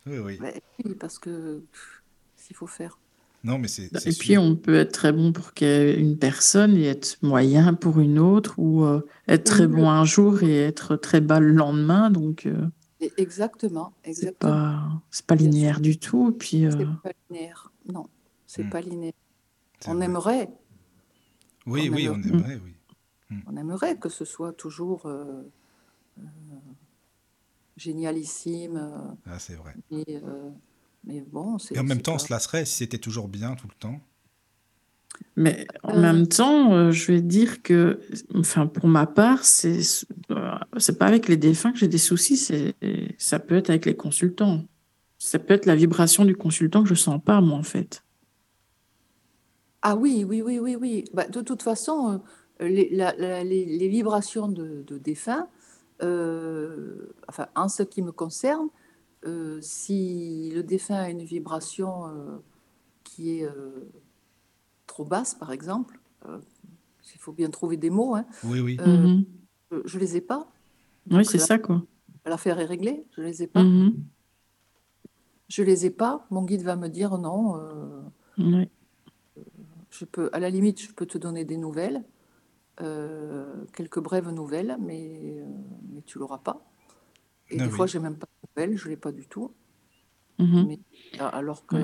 Oui, 0.07 0.19
oui. 0.19 0.39
Ben 0.39 0.61
oui, 0.85 0.95
parce 0.95 1.19
que 1.19 1.61
pff, 1.73 2.03
s'il 2.37 2.57
faut 2.57 2.67
faire. 2.67 2.99
Non, 3.45 3.59
mais 3.59 3.69
c'est 3.69 3.91
c'est 3.97 4.09
Et 4.09 4.13
sûr. 4.13 4.21
puis, 4.25 4.39
on 4.39 4.57
peut 4.57 4.75
être 4.75 4.93
très 4.93 5.13
bon 5.13 5.33
pour 5.33 5.53
une 5.61 6.19
personne 6.19 6.77
et 6.77 6.85
être 6.87 7.19
moyen 7.23 7.75
pour 7.75 8.01
une 8.01 8.19
autre, 8.19 8.59
ou 8.59 8.85
euh, 8.85 9.03
être 9.29 9.45
très 9.45 9.67
bon 9.67 9.89
un 9.91 10.05
jour 10.05 10.43
et 10.43 10.61
être 10.63 10.97
très 10.97 11.21
bas 11.21 11.41
le 11.41 11.53
lendemain. 11.53 12.11
Donc, 12.11 12.47
euh, 12.47 12.67
exactement, 13.19 13.93
C'est 14.03 14.11
exactement. 14.11 14.53
pas, 14.53 15.03
c'est 15.11 15.27
pas 15.27 15.35
linéaire 15.35 15.81
du 15.81 15.99
tout. 15.99 16.31
Et 16.31 16.39
puis, 16.39 16.63
C'est 16.71 16.79
euh, 16.79 16.87
pas 17.03 17.11
linéaire. 17.31 17.71
Non, 17.93 18.09
c'est 18.47 18.65
Mm. 18.65 18.71
pas 18.71 18.81
linéaire. 18.81 19.13
C'est 19.81 19.91
On 19.91 19.95
vrai. 19.97 20.05
aimerait, 20.07 20.51
Oui, 21.67 21.91
on 21.91 21.95
oui, 21.95 22.09
aimerait, 22.09 22.09
on 22.09 22.23
aimerait, 22.29 22.61
oui. 22.65 22.75
on 23.47 23.57
aimerait 23.57 23.99
que 23.99 24.09
ce 24.09 24.25
soit 24.25 24.53
toujours 24.55 25.07
euh, 25.07 25.43
euh, 26.19 26.23
génialissime, 27.77 28.77
euh, 28.77 29.15
Ah, 29.27 29.39
c'est 29.39 29.55
vrai. 29.55 29.75
euh, 29.93 30.51
mais 31.07 31.21
bon, 31.23 31.59
Et 31.75 31.79
en 31.79 31.83
même 31.85 32.01
temps, 32.01 32.15
on 32.15 32.19
pas. 32.19 32.19
se 32.19 32.33
lasserait 32.33 32.65
si 32.65 32.77
c'était 32.77 32.97
toujours 32.97 33.29
bien 33.29 33.55
tout 33.55 33.69
le 33.69 33.75
temps. 33.75 34.01
mais 35.37 35.67
en 35.83 35.95
Euh, 35.95 35.97
même 35.97 36.27
temps, 36.29 36.73
euh, 36.75 36.91
je 36.93 37.13
vais 37.13 37.21
dire 37.21 37.63
que, 37.63 38.01
enfin, 38.35 38.67
pour 38.67 38.89
ma 38.89 39.07
part, 39.07 39.45
c'est, 39.45 39.81
euh, 40.31 40.51
c'est 40.79 40.99
pas 40.99 41.07
avec 41.07 41.29
les 41.29 41.37
défunts 41.37 41.73
que 41.73 41.79
j'ai 41.79 41.89
des 41.89 41.99
soucis, 41.99 42.37
c'est, 42.37 42.75
ça 43.19 43.39
peut 43.41 43.57
être 43.57 43.71
avec 43.71 43.87
les 43.87 43.97
consultants. 43.97 44.65
Ça 45.19 45.39
peut 45.39 45.55
être 45.55 45.67
la 45.67 45.77
vibration 45.77 46.25
du 46.25 46.37
consultant 46.37 46.83
que 46.83 46.89
je 46.89 46.95
sens 46.95 47.21
pas, 47.25 47.41
moi, 47.41 47.59
en 47.59 47.63
fait. 47.63 48.03
Ah 49.83 49.97
oui, 49.97 50.25
oui, 50.27 50.41
oui, 50.43 50.59
oui, 50.59 50.77
oui. 50.77 51.05
Bah, 51.13 51.27
de 51.29 51.41
toute 51.43 51.63
façon, 51.63 52.23
les, 52.61 52.89
la- 52.91 53.15
la- 53.17 53.45
les, 53.45 53.65
les 53.67 53.89
vibrations 53.89 54.49
de, 54.49 54.83
de 54.87 54.99
défunts, 54.99 55.49
euh, 56.03 57.15
enfin, 57.29 57.49
en 57.55 57.69
ce 57.69 57.83
qui 57.83 58.03
me 58.03 58.13
concerne, 58.13 58.69
euh, 59.27 59.59
si 59.61 60.51
le 60.55 60.63
défunt 60.63 60.97
a 60.97 61.11
une 61.11 61.23
vibration 61.25 62.07
euh, 62.09 62.39
qui 63.05 63.39
est 63.39 63.45
euh, 63.45 63.91
trop 64.87 65.05
basse, 65.05 65.35
par 65.35 65.53
exemple, 65.53 65.99
euh, 66.27 66.39
il 67.15 67.21
faut 67.21 67.33
bien 67.33 67.51
trouver 67.51 67.77
des 67.77 67.91
mots, 67.91 68.15
hein, 68.15 68.27
Oui, 68.45 68.61
oui. 68.61 68.77
euh, 68.81 69.07
Mhm. 69.09 69.25
je, 69.85 69.99
les 69.99 70.17
ai 70.17 70.21
pas. 70.21 70.51
Oui, 71.11 71.25
c'est 71.25 71.39
ça, 71.39 71.59
quoi. 71.59 71.83
l'affaire 72.25 72.59
est 72.59 72.65
réglée, 72.65 73.05
je 73.17 73.23
les 73.23 73.43
ai 73.43 73.47
pas. 73.47 73.63
Mhm. 73.63 73.95
Je 75.49 75.63
les 75.63 75.87
ai 75.87 75.91
pas. 75.91 76.27
Mon 76.31 76.43
guide 76.45 76.63
va 76.63 76.77
me 76.77 76.89
dire 76.89 77.19
non. 77.19 77.57
euh, 77.59 78.03
Ouais. 78.39 78.69
Je 79.91 80.05
peux, 80.05 80.29
à 80.33 80.41
la 80.41 80.51
limite, 80.51 80.81
je 80.81 80.93
peux 80.93 81.07
te 81.07 81.19
donner 81.19 81.45
des 81.45 81.57
nouvelles, 81.57 82.03
euh, 82.81 83.65
quelques 83.75 84.01
brèves 84.01 84.31
nouvelles, 84.31 84.77
mais, 84.81 85.37
euh, 85.39 85.45
mais 85.93 86.03
tu 86.03 86.19
l'auras 86.19 86.39
pas. 86.39 86.65
Et 87.51 87.61
Ah 87.61 87.65
des 87.65 87.71
fois, 87.71 87.85
oui. 87.85 87.91
j'ai 87.91 87.99
même 87.99 88.17
pas 88.17 88.27
de 88.27 88.49
nouvelles, 88.63 88.77
je 88.79 88.89
l'ai 88.89 88.97
pas 88.97 89.13
du 89.13 89.27
tout. 89.27 89.53
Mhm. 90.39 90.67
Mais 90.67 90.79
alors 91.19 91.65
que 91.67 91.77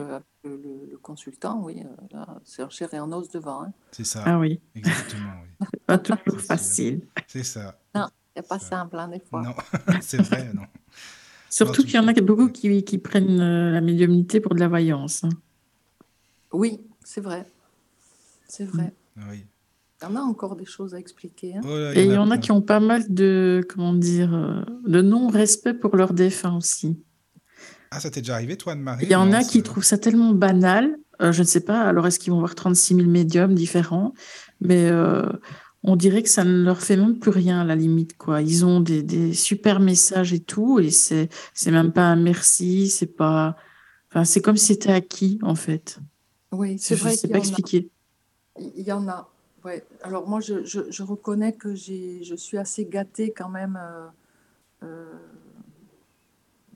le, 0.44 0.96
consultant, 1.02 1.60
oui, 1.62 1.82
euh, 2.14 2.24
c'est 2.44 2.62
en 2.62 2.70
chair 2.70 2.92
et 2.94 2.98
en 3.00 3.12
os 3.12 3.28
devant. 3.28 3.62
hein. 3.64 3.72
C'est 3.92 4.04
ça. 4.04 4.24
Ah 4.26 4.38
oui, 4.38 4.60
Exactement, 4.74 5.32
oui. 5.42 5.66
pas 5.86 5.98
toujours 5.98 6.40
facile. 6.40 7.06
C'est 7.28 7.44
ça. 7.44 7.78
Non, 7.94 8.08
c'est 8.34 8.46
pas 8.48 8.58
Ça. 8.58 8.68
simple, 8.70 8.98
hein, 8.98 9.08
des 9.08 9.20
fois. 9.20 9.42
Non, 9.42 9.54
c'est 10.00 10.20
vrai, 10.22 10.52
non. 10.52 10.64
Surtout 11.48 11.82
qu'il 11.82 11.94
y 11.94 11.98
en 11.98 12.08
a 12.08 12.12
beaucoup 12.14 12.48
qui, 12.48 12.82
qui 12.84 12.98
prennent 12.98 13.40
euh, 13.40 13.70
la 13.70 13.80
médiumnité 13.80 14.40
pour 14.40 14.54
de 14.54 14.60
la 14.60 14.68
voyance. 14.68 15.24
hein. 15.24 15.30
Oui, 16.52 16.80
c'est 17.04 17.20
vrai. 17.20 17.46
C'est 18.48 18.64
vrai. 18.64 18.92
Oui. 19.28 19.44
Il 20.02 20.04
y 20.04 20.08
en 20.08 20.16
a 20.16 20.20
encore 20.20 20.56
des 20.56 20.64
choses 20.64 20.94
à 20.94 20.98
expliquer. 20.98 21.56
hein. 21.56 21.92
Et 21.94 22.04
il 22.04 22.12
y 22.12 22.16
en 22.16 22.30
a 22.30 22.38
qui 22.38 22.52
ont 22.52 22.62
pas 22.62 22.80
mal 22.80 23.12
de, 23.12 23.60
comment 23.68 23.92
dire, 23.92 24.34
euh, 24.34 24.62
de 24.86 25.02
non-respect 25.02 25.74
pour 25.74 25.94
leurs 25.96 26.14
défunts 26.14 26.56
aussi. 26.56 26.98
Ah, 27.90 28.00
ça 28.00 28.10
t'est 28.10 28.20
déjà 28.20 28.34
arrivé, 28.34 28.56
toi, 28.56 28.72
Anne-Marie 28.72 29.04
Il 29.04 29.10
y 29.10 29.14
en 29.16 29.32
a 29.32 29.42
qui 29.44 29.62
trouvent 29.62 29.84
ça 29.84 29.98
tellement 29.98 30.32
banal. 30.32 30.96
euh, 31.20 31.32
je 31.32 31.42
ne 31.42 31.46
sais 31.46 31.60
pas, 31.60 31.80
alors 31.82 32.06
est-ce 32.06 32.18
qu'ils 32.18 32.32
vont 32.32 32.38
voir 32.38 32.54
36 32.54 32.94
000 32.94 33.08
médiums 33.08 33.54
différents? 33.54 34.14
Mais 34.62 34.88
euh, 34.90 35.28
on 35.82 35.96
dirait 35.96 36.22
que 36.22 36.28
ça 36.30 36.44
ne 36.44 36.62
leur 36.62 36.80
fait 36.80 36.96
même 36.96 37.18
plus 37.18 37.30
rien 37.30 37.60
à 37.60 37.64
la 37.64 37.74
limite, 37.76 38.16
quoi. 38.16 38.40
Ils 38.42 38.64
ont 38.64 38.80
des, 38.80 39.02
des 39.02 39.34
super 39.34 39.80
messages 39.80 40.32
et 40.32 40.40
tout, 40.40 40.78
et 40.78 40.90
c'est, 40.90 41.28
c'est 41.52 41.70
même 41.72 41.92
pas 41.92 42.04
un 42.04 42.16
merci, 42.16 42.88
c'est 42.88 43.06
pas. 43.16 43.56
Enfin, 44.10 44.24
c'est 44.24 44.40
comme 44.40 44.56
si 44.56 44.66
c'était 44.66 44.92
acquis, 44.92 45.38
en 45.42 45.54
fait. 45.56 45.98
Oui, 46.52 46.78
Je 46.78 46.82
c'est 46.84 46.94
vrai 46.94 47.10
ne 47.12 47.16
sais 47.16 47.28
pas 47.28 47.38
expliquer. 47.38 47.90
Il 48.76 48.82
y 48.86 48.92
en 48.92 49.06
a. 49.08 49.28
Ouais. 49.64 49.84
Alors 50.02 50.26
moi, 50.28 50.40
je, 50.40 51.02
reconnais 51.02 51.52
que 51.52 51.74
je 51.74 52.34
suis 52.36 52.58
assez 52.58 52.86
gâtée 52.86 53.30
quand 53.30 53.50
même 53.50 53.78
euh, 53.80 54.08
euh, 54.84 55.18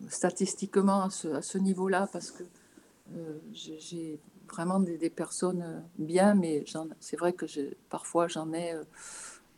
statistiquement 0.09 1.05
à 1.05 1.11
ce, 1.11 1.59
niveau-là 1.59 2.09
parce 2.13 2.31
que 2.31 2.43
euh, 3.17 3.39
j'ai 3.53 4.19
vraiment 4.49 4.81
des, 4.81 5.11
personnes 5.11 5.83
bien, 5.99 6.35
mais 6.35 6.65
c'est 7.01 7.17
vrai 7.17 7.33
que 7.33 7.47
parfois 7.89 8.29
j'en 8.29 8.53
ai. 8.53 8.75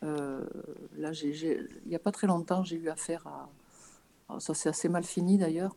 là, 0.02 1.12
il 1.12 1.68
n'y 1.86 1.96
a 1.96 1.98
pas 1.98 2.12
très 2.12 2.28
longtemps, 2.28 2.62
j'ai 2.62 2.76
eu 2.76 2.88
affaire 2.88 3.26
à. 3.26 3.48
alors 4.28 4.40
ça 4.40 4.55
s'est 4.55 4.68
assez 4.68 4.88
mal 4.88 5.02
fini 5.05 5.36
d'ailleurs. 5.36 5.74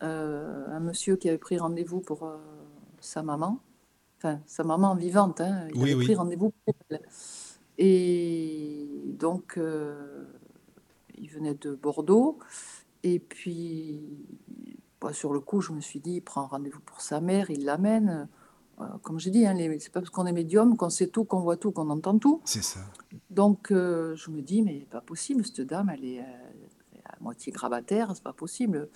un 0.00 0.80
monsieur 0.80 1.16
qui 1.16 1.28
avait 1.28 1.38
pris 1.38 1.58
rendez-vous 1.58 2.00
pour 2.00 2.30
sa 3.00 3.22
maman 3.22 3.58
enfin 4.22 4.40
sa 4.46 4.64
maman 4.64 4.94
vivante, 4.94 5.40
hein, 5.40 5.66
il 5.70 5.76
Oui, 5.76 5.82
avait 5.90 5.94
oui. 5.94 6.04
pris 6.04 6.14
rendez-vous 6.14 6.52
pour 6.64 6.74
elle. 6.90 7.00
Et 7.78 8.86
donc, 9.18 9.56
euh, 9.56 10.24
il 11.16 11.28
venait 11.30 11.54
de 11.54 11.74
Bordeaux. 11.74 12.38
Et 13.02 13.18
puis, 13.18 14.02
bah, 15.00 15.14
sur 15.14 15.32
le 15.32 15.40
coup, 15.40 15.62
je 15.62 15.72
me 15.72 15.80
suis 15.80 15.98
dit, 16.00 16.16
il 16.16 16.20
prend 16.20 16.46
rendez-vous 16.46 16.80
pour 16.80 17.00
sa 17.00 17.20
mère, 17.22 17.50
il 17.50 17.64
l'amène. 17.64 18.28
Euh, 18.80 18.84
comme 19.02 19.18
j'ai 19.18 19.30
dit, 19.30 19.46
hein, 19.46 19.56
c'est 19.78 19.92
pas 19.92 20.00
parce 20.00 20.10
qu'on 20.10 20.26
est 20.26 20.32
médium 20.32 20.76
qu'on 20.76 20.90
sait 20.90 21.06
tout, 21.06 21.24
qu'on 21.24 21.40
voit 21.40 21.56
tout, 21.56 21.72
qu'on 21.72 21.88
entend 21.88 22.18
tout. 22.18 22.42
C'est 22.44 22.62
ça. 22.62 22.80
Donc, 23.30 23.70
euh, 23.70 24.14
je 24.16 24.30
me 24.30 24.42
dis, 24.42 24.60
mais 24.62 24.86
pas 24.90 25.00
possible, 25.00 25.44
cette 25.46 25.62
dame, 25.62 25.90
elle 25.90 26.04
est, 26.04 26.20
à 26.20 27.16
moitié 27.20 27.52
grabataire, 27.52 28.12
c'est 28.14 28.22
pas 28.22 28.34
possible. 28.34 28.88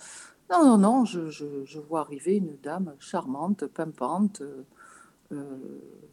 Non, 0.51 0.63
non, 0.63 0.77
non, 0.77 1.05
je, 1.05 1.29
je- 1.31 1.65
je 1.65 1.79
vois 1.79 2.01
arriver 2.01 2.35
une 2.37 2.55
dame 2.61 2.93
charmante, 2.99 3.65
pimpante, 3.65 4.41
euh, 4.41 4.63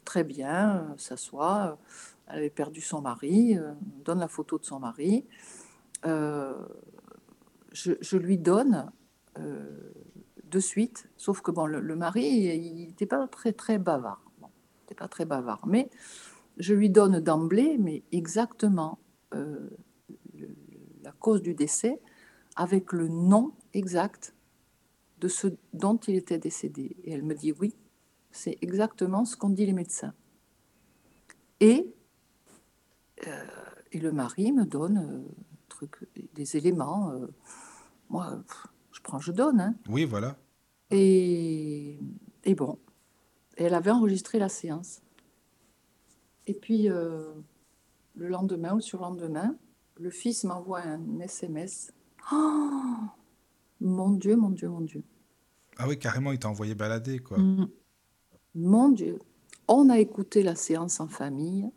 très 0.05 0.25
bien, 0.25 0.77
euh, 0.77 0.97
s'assoit. 0.97 1.79
Elle 2.29 2.39
avait 2.39 2.51
perdu 2.51 2.81
son 2.81 3.01
mari, 3.01 3.59
euh, 3.59 3.73
on 3.99 4.03
donne 4.05 4.21
la 4.21 4.29
photo 4.29 4.59
de 4.59 4.65
son 4.65 4.79
mari. 4.79 5.25
Euh, 6.05 6.55
je, 7.73 8.17
lui 8.17 8.39
donne 8.39 8.91
euh, 9.39 9.93
de 10.45 10.61
suite, 10.61 11.09
sauf 11.17 11.41
que 11.41 11.51
bon, 11.51 11.67
le, 11.67 11.97
mari, 11.97 12.25
il 12.25 12.87
n'était 12.87 13.07
pas 13.07 13.27
très, 13.29 13.53
très 13.53 13.79
bavard. 13.79 14.23
Pas 14.95 15.09
très 15.09 15.25
bavard, 15.25 15.67
mais 15.67 15.89
je 16.59 16.75
lui 16.75 16.91
donne 16.91 17.19
d'emblée, 17.21 17.79
mais 17.79 18.03
exactement 18.13 18.99
euh, 19.33 19.71
la 21.03 21.13
cause 21.13 21.41
du 21.41 21.55
décès 21.55 21.99
avec 22.57 22.93
le 22.93 23.09
nom 23.09 23.53
exact 23.73 24.35
de 25.19 25.29
ce 25.29 25.49
dont 25.73 25.97
il 25.97 26.17
était 26.17 26.37
décédé. 26.37 26.95
Et 27.05 27.13
elle 27.13 27.23
me 27.23 27.35
dit 27.35 27.55
oui, 27.59 27.75
c'est 28.33 28.59
exactement 28.63 29.25
ce 29.25 29.37
qu'ont 29.37 29.51
dit 29.51 29.67
les 29.67 29.73
médecins. 29.73 30.15
Et, 31.61 31.95
euh, 33.27 33.45
et 33.93 34.01
le 34.01 34.11
mari 34.11 34.51
me 34.53 34.65
donne 34.65 34.99
euh, 34.99 35.45
truc, 35.69 36.09
des 36.35 36.57
éléments. 36.57 37.11
euh, 37.13 37.27
moi, 38.09 38.43
pff, 38.47 38.67
je 38.93 39.01
prends, 39.01 39.19
je 39.21 39.33
donne. 39.33 39.61
hein. 39.61 39.75
Oui, 39.89 40.05
voilà. 40.05 40.37
Et, 40.91 41.99
et 42.45 42.55
bon, 42.55 42.79
et 43.57 43.65
elle 43.65 43.75
avait 43.75 43.91
enregistré 43.91 44.39
la 44.39 44.49
séance. 44.49 45.01
Et 46.47 46.55
puis, 46.55 46.91
euh, 46.91 47.33
le 48.17 48.29
lendemain 48.29 48.73
ou 48.73 48.77
le 48.77 48.81
surlendemain, 48.83 49.57
le 50.01 50.11
fils 50.11 50.45
m'envoie 50.45 50.81
un 50.81 51.21
SMS. 51.21 51.93
Oh 52.33 52.81
mon 53.81 54.11
Dieu, 54.11 54.37
mon 54.37 54.51
Dieu, 54.51 54.69
mon 54.69 54.81
Dieu. 54.81 55.03
Ah 55.77 55.87
oui, 55.89 55.99
carrément, 55.99 56.33
il 56.33 56.39
t'a 56.39 56.49
envoyé 56.49 56.75
balader, 56.75 57.19
quoi. 57.21 57.39
Mm. 57.39 57.69
Mon 58.55 58.91
Dieu, 58.91 59.19
on 59.69 59.89
a 59.89 59.99
écouté 59.99 60.43
la 60.43 60.55
séance 60.55 61.01
en 61.01 61.09
famille. 61.09 61.71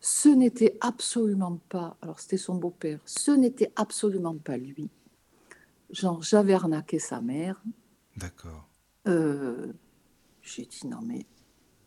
Ce 0.00 0.28
n'était 0.30 0.78
absolument 0.80 1.58
pas, 1.68 1.96
alors 2.00 2.20
c'était 2.20 2.38
son 2.38 2.54
beau-père, 2.54 3.00
ce 3.04 3.32
n'était 3.32 3.70
absolument 3.76 4.36
pas 4.36 4.56
lui. 4.56 4.88
Genre, 5.90 6.22
j'avais 6.22 6.54
arnaqué 6.54 6.98
sa 6.98 7.20
mère. 7.20 7.62
D'accord. 8.16 8.66
Euh, 9.06 9.72
J'ai 10.40 10.64
dit 10.64 10.86
non, 10.86 11.00
mais 11.02 11.26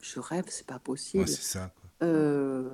je 0.02 0.20
rêve, 0.20 0.46
c'est 0.50 0.68
pas 0.68 0.78
possible. 0.78 1.24
Ouais, 1.24 1.30
c'est 1.30 1.42
ça, 1.42 1.74
quoi. 1.76 2.08
Euh, 2.08 2.70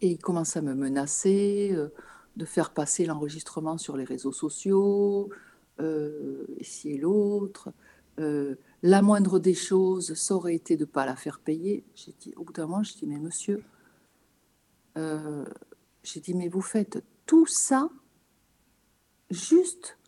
et 0.00 0.10
il 0.10 0.18
commence 0.18 0.56
à 0.56 0.62
me 0.62 0.74
menacer, 0.74 1.70
euh, 1.72 1.88
de 2.36 2.44
faire 2.44 2.72
passer 2.72 3.06
l'enregistrement 3.06 3.78
sur 3.78 3.96
les 3.96 4.04
réseaux 4.04 4.32
sociaux, 4.32 5.30
euh, 5.80 6.46
ici 6.60 6.90
et 6.90 6.98
l'autre. 6.98 7.72
La 8.82 9.00
moindre 9.00 9.38
des 9.38 9.54
choses, 9.54 10.14
ça 10.14 10.34
aurait 10.34 10.54
été 10.54 10.76
de 10.76 10.82
ne 10.82 10.90
pas 10.90 11.06
la 11.06 11.14
faire 11.14 11.38
payer. 11.38 11.84
J'ai 11.94 12.12
dit, 12.12 12.34
au 12.36 12.44
bout 12.44 12.52
d'un 12.52 12.66
moment, 12.66 12.82
je 12.82 12.94
dis, 12.94 13.06
mais 13.06 13.18
monsieur, 13.18 13.62
euh, 14.98 15.44
j'ai 16.02 16.20
dit, 16.20 16.34
mais 16.34 16.48
vous 16.48 16.60
faites 16.60 17.04
tout 17.24 17.46
ça 17.46 17.88
juste 19.30 19.98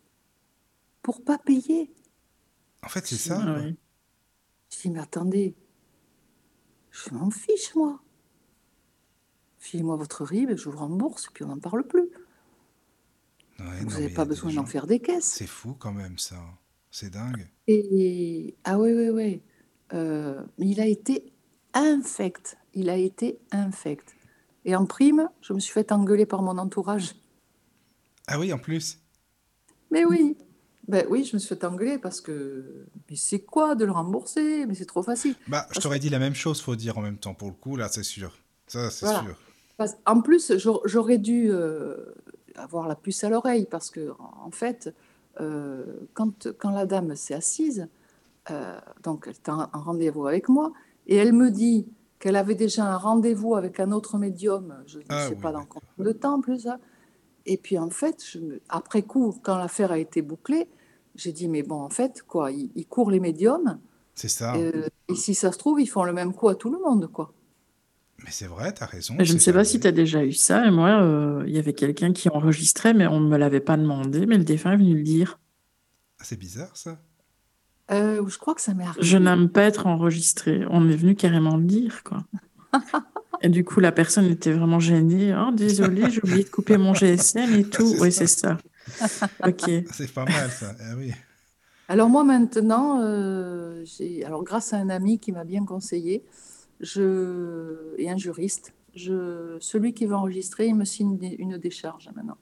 pour 1.01 1.23
pas 1.23 1.37
payer. 1.37 1.93
En 2.83 2.89
fait, 2.89 3.05
c'est 3.07 3.15
ça. 3.15 3.39
Ouais. 3.39 3.75
Je 4.71 4.81
dis, 4.81 4.89
mais 4.89 4.99
attendez, 4.99 5.55
je 6.91 7.13
m'en 7.13 7.31
fiche, 7.31 7.75
moi. 7.75 8.01
Filez-moi 9.59 9.95
votre 9.95 10.23
RIB, 10.23 10.55
je 10.55 10.69
vous 10.69 10.77
rembourse, 10.77 11.25
et 11.25 11.29
puis 11.33 11.43
on 11.43 11.47
n'en 11.47 11.59
parle 11.59 11.87
plus. 11.87 12.09
Non, 13.57 13.65
n'avez 13.65 14.09
pas 14.09 14.25
besoin 14.25 14.51
d'en 14.51 14.61
gens. 14.61 14.65
faire 14.65 14.85
des 14.85 14.99
caisses. 14.99 15.25
C'est 15.25 15.47
fou 15.47 15.75
quand 15.79 15.93
même, 15.93 16.17
ça. 16.19 16.35
C'est 16.91 17.09
dingue. 17.09 17.49
Et 17.67 18.55
ah 18.63 18.77
oui, 18.79 18.91
oui, 18.93 19.09
oui. 19.09 19.41
Euh, 19.93 20.41
mais 20.57 20.67
il 20.67 20.79
a 20.81 20.85
été 20.87 21.31
infect. 21.73 22.57
Il 22.73 22.89
a 22.89 22.97
été 22.97 23.39
infect. 23.51 24.15
Et 24.65 24.75
en 24.75 24.85
prime, 24.85 25.29
je 25.41 25.53
me 25.53 25.59
suis 25.59 25.73
fait 25.73 25.91
engueuler 25.91 26.25
par 26.25 26.41
mon 26.41 26.57
entourage. 26.57 27.15
Ah 28.27 28.39
oui, 28.39 28.51
en 28.51 28.57
plus. 28.57 28.99
Mais 29.91 30.05
oui, 30.05 30.35
ben 30.87 31.05
oui, 31.09 31.23
je 31.23 31.35
me 31.35 31.39
suis 31.39 31.49
fait 31.49 31.63
engueuler 31.63 31.97
parce 31.97 32.21
que 32.21 32.85
mais 33.09 33.15
c'est 33.15 33.39
quoi 33.41 33.75
de 33.75 33.85
le 33.85 33.91
rembourser? 33.91 34.65
Mais 34.65 34.73
c'est 34.75 34.85
trop 34.85 35.03
facile. 35.03 35.35
Bah, 35.47 35.67
je 35.71 35.79
t'aurais 35.79 35.99
dit 35.99 36.09
la 36.09 36.19
même 36.19 36.33
chose, 36.35 36.61
faut 36.61 36.75
dire 36.75 36.97
en 36.97 37.01
même 37.01 37.17
temps. 37.17 37.33
Pour 37.35 37.47
le 37.49 37.53
coup, 37.53 37.75
là, 37.75 37.87
c'est 37.87 38.03
sûr. 38.03 38.37
Ça, 38.67 38.89
c'est 38.89 39.05
Voilà. 39.05 39.21
sûr. 39.23 39.37
Parce- 39.77 39.95
en 40.05 40.21
plus, 40.21 40.57
j'aur- 40.57 40.81
j'aurais 40.85 41.17
dû 41.19 41.49
euh, 41.51 41.95
avoir 42.55 42.87
la 42.87 42.95
puce 42.95 43.23
à 43.23 43.29
l'oreille 43.29 43.67
parce 43.69 43.91
que, 43.91 44.11
en 44.19 44.49
fait, 44.51 44.93
quand, 46.13 46.47
quand 46.57 46.71
la 46.71 46.85
dame 46.85 47.15
s'est 47.15 47.33
assise, 47.33 47.87
euh, 48.51 48.79
donc 49.03 49.25
elle 49.27 49.33
était 49.33 49.51
en, 49.51 49.67
en 49.73 49.81
rendez-vous 49.81 50.27
avec 50.27 50.49
moi, 50.49 50.71
et 51.07 51.15
elle 51.15 51.33
me 51.33 51.51
dit 51.51 51.87
qu'elle 52.19 52.35
avait 52.35 52.55
déjà 52.55 52.85
un 52.85 52.97
rendez-vous 52.97 53.55
avec 53.55 53.79
un 53.79 53.91
autre 53.91 54.17
médium, 54.17 54.75
je 54.87 54.99
ne 54.99 55.03
Ah 55.09 55.27
sais 55.27 55.35
oui, 55.35 55.41
pas 55.41 55.51
dans 55.51 55.65
combien 55.65 56.11
de 56.11 56.11
temps 56.17 56.41
plus 56.41 56.61
ça. 56.61 56.79
Et 57.45 57.57
puis 57.57 57.77
en 57.77 57.89
fait, 57.89 58.23
je 58.25 58.39
après 58.69 59.03
coup, 59.03 59.35
quand 59.43 59.57
l'affaire 59.57 59.91
a 59.91 59.99
été 59.99 60.21
bouclée, 60.21 60.67
j'ai 61.15 61.31
dit, 61.31 61.47
mais 61.47 61.63
bon, 61.63 61.81
en 61.81 61.89
fait, 61.89 62.23
quoi, 62.23 62.51
ils, 62.51 62.71
ils 62.75 62.87
courent 62.87 63.11
les 63.11 63.19
médiums, 63.19 63.79
C'est 64.15 64.29
ça. 64.29 64.53
euh, 64.55 64.87
et 65.07 65.15
si 65.15 65.35
ça 65.35 65.51
se 65.51 65.57
trouve, 65.57 65.79
ils 65.81 65.87
font 65.87 66.03
le 66.03 66.13
même 66.13 66.33
coup 66.33 66.49
à 66.49 66.55
tout 66.55 66.71
le 66.71 66.79
monde, 66.79 67.07
quoi. 67.11 67.34
Mais 68.23 68.31
c'est 68.31 68.47
vrai, 68.47 68.71
t'as 68.71 68.85
raison. 68.85 69.15
Je 69.19 69.33
ne 69.33 69.39
sais 69.39 69.53
pas 69.53 69.65
si 69.65 69.79
tu 69.79 69.87
as 69.87 69.91
déjà 69.91 70.23
eu 70.23 70.33
ça. 70.33 70.65
Et 70.65 70.71
moi, 70.71 71.01
euh, 71.01 71.43
il 71.47 71.53
y 71.53 71.59
avait 71.59 71.73
quelqu'un 71.73 72.13
qui 72.13 72.29
enregistrait, 72.29 72.93
mais 72.93 73.07
on 73.07 73.19
ne 73.19 73.27
me 73.27 73.37
l'avait 73.37 73.59
pas 73.59 73.77
demandé, 73.77 74.25
mais 74.25 74.37
le 74.37 74.43
défunt 74.43 74.71
est 74.71 74.77
venu 74.77 74.95
le 74.95 75.03
dire. 75.03 75.39
Ah, 76.19 76.23
c'est 76.23 76.39
bizarre, 76.39 76.75
ça. 76.75 76.97
Euh, 77.91 78.25
je 78.27 78.37
crois 78.37 78.55
que 78.55 78.61
ça 78.61 78.73
m'est 78.73 78.85
arrivé. 78.85 79.05
Je 79.05 79.17
n'aime 79.17 79.49
pas 79.49 79.63
être 79.63 79.85
enregistré. 79.85 80.65
On 80.69 80.89
est 80.89 80.95
venu 80.95 81.15
carrément 81.15 81.57
le 81.57 81.65
dire, 81.65 82.03
quoi. 82.03 82.23
Et 83.41 83.49
du 83.49 83.63
coup, 83.63 83.79
la 83.79 83.91
personne 83.91 84.25
était 84.25 84.53
vraiment 84.53 84.79
gênée. 84.79 85.35
Oh, 85.35 85.51
désolé, 85.51 86.09
j'ai 86.09 86.21
oublié 86.23 86.43
de 86.43 86.49
couper 86.49 86.77
mon 86.77 86.93
GSM 86.93 87.53
et 87.53 87.63
tout. 87.65 87.85
C'est 87.95 88.01
Oui, 88.01 88.11
c'est 88.11 88.27
ça. 88.27 88.57
Ok. 89.45 89.69
C'est 89.91 90.11
pas 90.13 90.25
mal, 90.25 90.49
ça. 90.49 90.73
Ah 90.79 90.95
oui. 90.97 91.11
Alors 91.87 92.09
moi 92.09 92.23
maintenant, 92.23 93.01
euh, 93.03 93.83
j'ai, 93.85 94.25
alors 94.25 94.43
grâce 94.43 94.73
à 94.73 94.77
un 94.77 94.89
ami 94.89 95.19
qui 95.19 95.31
m'a 95.31 95.43
bien 95.43 95.65
conseillé, 95.65 96.23
je, 96.79 97.95
et 97.97 98.09
un 98.09 98.17
juriste, 98.17 98.73
je, 98.95 99.57
celui 99.59 99.93
qui 99.93 100.05
veut 100.05 100.15
enregistrer, 100.15 100.67
il 100.67 100.75
me 100.75 100.85
signe 100.85 101.35
une 101.39 101.57
décharge 101.57 102.09
maintenant. 102.15 102.37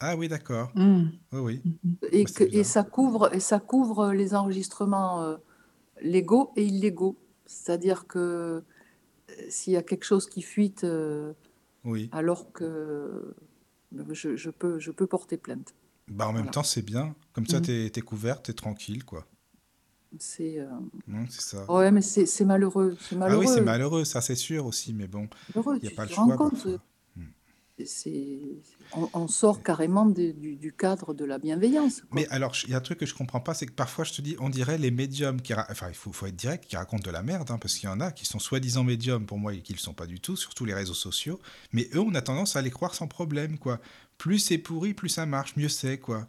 Ah 0.00 0.16
oui, 0.16 0.28
d'accord. 0.28 0.72
Hmm. 0.74 1.08
Oui, 1.32 1.40
oui. 1.40 1.62
Et, 2.12 2.24
Bah, 2.24 2.30
que, 2.34 2.44
bien. 2.44 2.60
et 2.60 2.64
ça 2.64 2.82
couvre, 2.82 3.32
et 3.34 3.40
ça 3.40 3.60
couvre 3.60 4.12
les 4.12 4.34
enregistrements 4.34 5.22
euh, 5.22 5.36
légaux 6.02 6.52
et 6.56 6.64
illégaux. 6.64 7.16
C'est-à-dire 7.46 8.06
que 8.06 8.18
euh, 8.18 8.62
s'il 9.48 9.72
y 9.72 9.76
a 9.76 9.82
quelque 9.82 10.04
chose 10.04 10.26
qui 10.28 10.42
fuite 10.42 10.84
euh, 10.84 11.32
Oui. 11.84 12.08
alors 12.12 12.52
que 12.52 12.64
euh, 12.64 13.34
je, 14.12 14.36
je 14.36 14.50
peux, 14.50 14.78
je 14.78 14.90
peux 14.90 15.06
porter 15.06 15.36
plainte. 15.36 15.74
Bah, 16.08 16.26
en 16.28 16.32
même 16.32 16.42
Voilà. 16.42 16.50
temps, 16.50 16.62
c'est 16.62 16.82
bien. 16.82 17.14
Comme 17.32 17.46
ça, 17.46 17.60
Mhm. 17.60 17.62
t'es 17.62 17.90
t'es 17.90 18.00
couverte, 18.02 18.46
t'es 18.46 18.52
tranquille, 18.52 19.04
quoi. 19.04 19.26
C'est, 20.18 20.58
euh, 20.60 20.66
ça. 21.28 21.70
ouais, 21.70 21.90
mais 21.90 22.02
c'est 22.02 22.44
malheureux. 22.44 22.96
C'est 23.00 23.16
Ah 23.16 23.18
malheureux. 23.18 23.44
oui, 23.44 23.50
c'est 23.52 23.60
malheureux, 23.60 24.04
ça, 24.04 24.20
c'est 24.20 24.34
sûr 24.36 24.66
aussi. 24.66 24.92
Mais 24.94 25.06
bon, 25.08 25.28
malheureux. 25.54 25.78
il 25.82 25.88
n'y 25.88 25.92
a 25.92 25.96
pas 25.96 26.04
le 26.04 26.10
choix 26.12 26.36
compte, 26.36 26.52
parfois. 26.52 26.78
c'est, 27.84 28.38
on, 28.92 29.08
on 29.14 29.26
sort 29.26 29.60
carrément 29.62 30.06
de- 30.06 30.30
du, 30.30 30.54
du 30.54 30.72
cadre 30.72 31.12
de 31.12 31.24
la 31.24 31.38
bienveillance. 31.38 32.02
quoi. 32.02 32.08
Mais 32.12 32.28
alors, 32.28 32.54
il 32.64 32.70
y 32.70 32.74
a 32.74 32.76
un 32.76 32.80
truc 32.80 33.00
que 33.00 33.06
je 33.06 33.14
comprends 33.14 33.40
pas, 33.40 33.52
c'est 33.52 33.66
que 33.66 33.72
parfois, 33.72 34.04
je 34.04 34.12
te 34.12 34.22
dis, 34.22 34.36
on 34.38 34.48
dirait 34.48 34.78
les 34.78 34.92
médiums 34.92 35.40
qui... 35.42 35.52
Enfin, 35.54 35.88
il 35.88 35.94
faut, 35.94 36.12
faut 36.12 36.26
être 36.26 36.36
direct, 36.36 36.66
qui 36.66 36.76
racontent 36.76 37.02
de 37.02 37.10
la 37.10 37.22
merde, 37.24 37.50
hein, 37.50 37.58
parce 37.58 37.74
qu'il 37.74 37.88
y 37.88 37.92
en 37.92 37.98
a 38.00 38.12
qui 38.12 38.26
sont 38.26 38.38
soi-disant 38.38 38.84
médiums, 38.84 39.26
pour 39.26 39.38
moi, 39.38 39.54
et 39.54 39.60
qui 39.60 39.72
ne 39.72 39.78
le 39.78 39.82
sont 39.82 39.92
pas 39.94 40.06
du 40.06 40.20
tout, 40.20 40.36
surtout 40.36 40.64
les 40.64 40.74
réseaux 40.74 40.94
sociaux. 40.94 41.40
Mais 41.72 41.88
eux, 41.94 42.00
on 42.00 42.14
a 42.14 42.22
tendance 42.22 42.54
à 42.54 42.62
les 42.62 42.70
croire 42.70 42.94
sans 42.94 43.08
problème, 43.08 43.58
quoi. 43.58 43.80
Plus 44.18 44.38
c'est 44.38 44.58
pourri, 44.58 44.94
plus 44.94 45.08
ça 45.08 45.26
marche, 45.26 45.56
mieux 45.56 45.68
c'est, 45.68 45.98
quoi. 45.98 46.28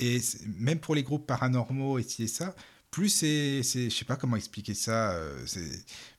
Et 0.00 0.20
même 0.60 0.78
pour 0.78 0.94
les 0.94 1.02
groupes 1.02 1.26
paranormaux 1.26 1.98
et 1.98 2.04
ci 2.04 2.22
et 2.22 2.28
ça, 2.28 2.54
plus 2.90 3.08
c'est... 3.08 3.62
c'est- 3.62 3.90
Je 3.90 3.96
sais 3.96 4.04
pas 4.04 4.16
comment 4.16 4.36
expliquer 4.36 4.74
ça. 4.74 5.12
euh, 5.12 5.36
c'est 5.46 5.60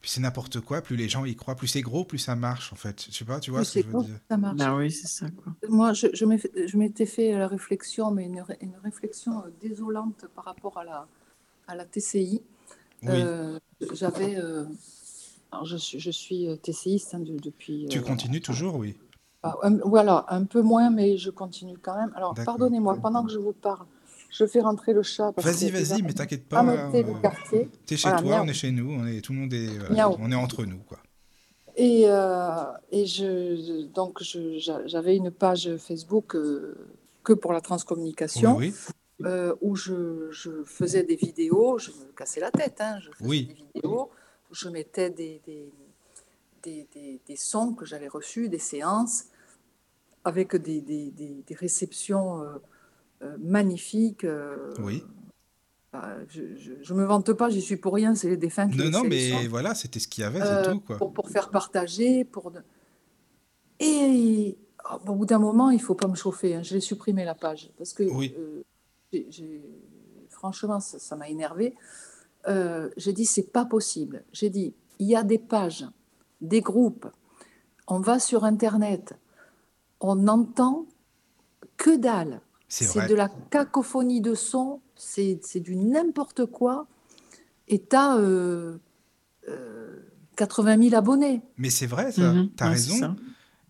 plus 0.02 0.10
c'est 0.10 0.22
n'importe 0.22 0.60
quoi, 0.62 0.82
plus 0.82 0.96
les 0.96 1.10
gens 1.10 1.26
y 1.26 1.36
croient. 1.36 1.56
Plus 1.56 1.68
c'est 1.68 1.82
gros, 1.82 2.06
plus 2.06 2.20
ça 2.20 2.36
marche, 2.36 2.72
en 2.74 2.76
fait. 2.76 3.06
Je 3.10 3.16
sais 3.16 3.26
pas, 3.26 3.40
tu 3.40 3.52
vois 3.52 3.62
Plus 3.62 3.66
ce 3.66 3.80
que 3.80 3.82
je 3.82 3.88
veux 3.88 4.04
dire? 4.04 4.20
ça 4.30 4.38
marche. 4.38 4.58
Bah 4.58 4.76
oui, 4.76 4.92
c'est 4.92 5.08
ça, 5.08 5.30
quoi. 5.32 5.54
Moi, 5.68 5.94
je, 5.94 6.08
je 6.14 6.26
m'ai 6.26 6.38
fait- 6.38 6.68
je 6.68 6.78
m'étais 6.78 7.06
fait 7.06 7.32
la 7.34 7.48
réflexion, 7.48 8.12
mais 8.12 8.26
une, 8.26 8.44
une 8.62 8.76
réflexion 8.84 9.40
euh, 9.46 9.50
désolante 9.62 10.26
par 10.36 10.46
rapport 10.46 10.78
à 10.78 10.84
la, 10.84 11.08
à 11.68 11.76
la 11.76 11.86
TCI. 11.86 12.42
Oui. 13.04 13.10
Euh, 13.10 13.60
J'avais. 13.94 14.36
euh, 14.38 14.66
alors 15.52 15.66
je, 15.66 15.78
suis- 15.78 16.00
je 16.00 16.12
suis 16.12 16.48
euh, 16.48 16.56
TCiste 16.58 17.16
hein, 17.16 17.20
de- 17.20 17.38
depuis. 17.40 17.88
Tu 17.90 18.00
euh, 18.00 18.02
continues 18.02 18.42
toujours, 18.42 18.76
oui. 18.76 18.98
un- 19.44 19.78
voilà, 19.86 20.26
un 20.30 20.44
peu 20.46 20.62
moins, 20.62 20.90
mais 20.90 21.18
je 21.18 21.30
continue 21.30 21.78
quand 21.82 21.96
même. 21.96 22.12
Alors, 22.16 22.34
D'accord. 22.34 22.58
pardonnez-moi, 22.58 22.98
pendant 23.02 23.26
que 23.26 23.32
je 23.32 23.38
vous 23.40 23.54
parle, 23.54 23.86
je 24.30 24.46
fais 24.46 24.62
rentrer 24.62 24.94
le 24.94 25.04
chat. 25.04 25.34
Vas-y, 25.38 25.70
vas-y, 25.72 26.02
mais 26.02 26.14
t'inquiète 26.14 26.48
pas. 26.48 26.64
euh. 26.66 26.92
T'es 27.86 27.98
chez 27.98 28.10
Voilà, 28.10 28.22
toi, 28.22 28.36
miaou. 28.38 28.44
on 28.46 28.48
est 28.48 28.54
chez 28.54 28.72
nous, 28.72 28.92
on 28.92 29.06
est, 29.08 29.22
tout 29.22 29.34
le 29.34 29.40
monde 29.40 29.54
est, 29.54 29.68
voilà, 29.88 30.10
on 30.20 30.32
est 30.32 30.36
entre 30.36 30.66
nous, 30.66 30.80
quoi. 30.80 31.00
Et, 31.76 32.04
euh, 32.08 32.64
et 32.92 33.06
je, 33.06 33.84
donc 33.88 34.20
j'avais 34.22 35.16
une 35.16 35.32
page 35.32 35.78
Facebook 35.78 36.36
euh, 36.36 36.76
que 37.24 37.32
pour 37.34 37.54
la 37.54 37.62
transcommunication 37.62 38.58
Oui, 38.58 38.74
euh, 39.24 39.56
où 39.62 39.76
je, 39.76 40.30
je 40.32 40.64
faisais 40.66 41.04
des 41.04 41.16
vidéos, 41.16 41.78
je 41.78 41.92
me 41.92 42.12
cassais 42.16 42.40
la 42.42 42.52
tête, 42.52 42.82
hein, 42.82 43.00
je 43.02 43.12
faisais 43.12 43.30
Oui. 43.30 43.46
des 43.46 43.54
vidéos, 43.54 44.10
où 44.52 44.56
je 44.56 44.68
mettais 44.70 45.10
des, 45.10 45.42
des, 45.46 45.72
des, 46.64 46.88
des- 46.94 47.20
des 47.26 47.36
sons 47.38 47.74
que 47.74 47.86
j'avais 47.86 48.08
reçus, 48.10 48.50
des 48.50 48.60
séances, 48.60 49.26
avec 50.26 50.56
des, 50.58 50.82
des, 50.82 51.12
des- 51.12 51.44
des 51.48 51.56
réceptions 51.56 52.42
euh, 53.22 53.26
euh, 53.34 53.38
magnifiques. 53.40 54.24
euh, 54.24 54.74
oui. 54.80 55.04
bah, 55.92 56.16
je, 56.30 56.42
je, 56.82 56.94
me 56.94 57.04
vante 57.06 57.34
pas, 57.34 57.50
j'y 57.50 57.62
suis 57.62 57.78
pour 57.78 57.94
rien, 57.94 58.16
c'est 58.16 58.30
les 58.30 58.38
défunts 58.38 58.70
qui 58.70 58.78
Non, 58.78 58.90
non, 58.90 59.04
mais 59.04 59.48
voilà, 59.48 59.76
c'était 59.76 60.00
ce 60.00 60.08
qu'il 60.08 60.24
y 60.24 60.26
avait, 60.26 60.42
Euh, 60.42 60.64
c'est 60.64 60.72
tout, 60.72 60.80
quoi. 60.80 60.98
pour, 60.98 61.14
pour 61.14 61.30
faire 61.30 61.50
partager. 61.50 62.24
Pour... 62.26 62.52
de- 62.52 62.62
Et 63.80 64.58
oh, 64.92 64.98
au 65.12 65.16
bout 65.16 65.26
d'un 65.26 65.40
moment, 65.40 65.70
il 65.70 65.82
faut 65.82 65.96
pas 65.96 66.08
me 66.08 66.16
chauffer. 66.16 66.56
hein. 66.56 66.64
Je 66.64 66.74
l'ai 66.76 66.82
supprimé 66.82 67.26
la 67.26 67.36
page 67.36 67.72
parce 67.78 67.94
que 67.94 68.04
Oui. 68.04 68.36
euh, 68.38 68.62
franchement, 70.30 70.80
ça 70.80 71.00
ça 71.00 71.16
m'a 71.16 71.30
énervé. 71.30 71.76
Euh, 72.48 72.90
j'ai 72.98 73.12
dit, 73.14 73.26
c'est 73.26 73.52
pas 73.52 73.66
possible. 73.66 74.24
J'ai 74.32 74.50
dit, 74.50 74.74
il 75.00 75.08
y 75.08 75.16
a 75.16 75.24
des 75.24 75.40
pages, 75.40 75.86
des 76.42 76.62
groupes. 76.62 77.08
On 77.88 78.00
va 78.00 78.20
sur 78.20 78.44
Internet, 78.46 79.14
on 80.00 80.16
n'entend 80.16 80.86
que 81.76 81.98
dalle. 81.98 82.42
C'est 82.70 83.08
de 83.08 83.16
la 83.16 83.28
cacophonie 83.50 84.22
de 84.22 84.36
sons, 84.36 84.80
c'est 84.96 85.40
c'est 85.44 85.60
du 85.60 85.76
n'importe 85.76 86.46
quoi. 86.46 86.88
Et 87.68 87.80
tu 87.80 87.96
as 87.96 88.18
80 90.36 90.78
000 90.90 90.96
abonnés. 90.96 91.42
Mais 91.58 91.70
c'est 91.70 91.88
vrai, 91.88 92.12
ça. 92.12 92.32
Mhm. 92.34 92.50
T'as 92.56 92.70
Ouais, 92.70 92.78
c'est 92.78 92.92
raison. 92.94 93.16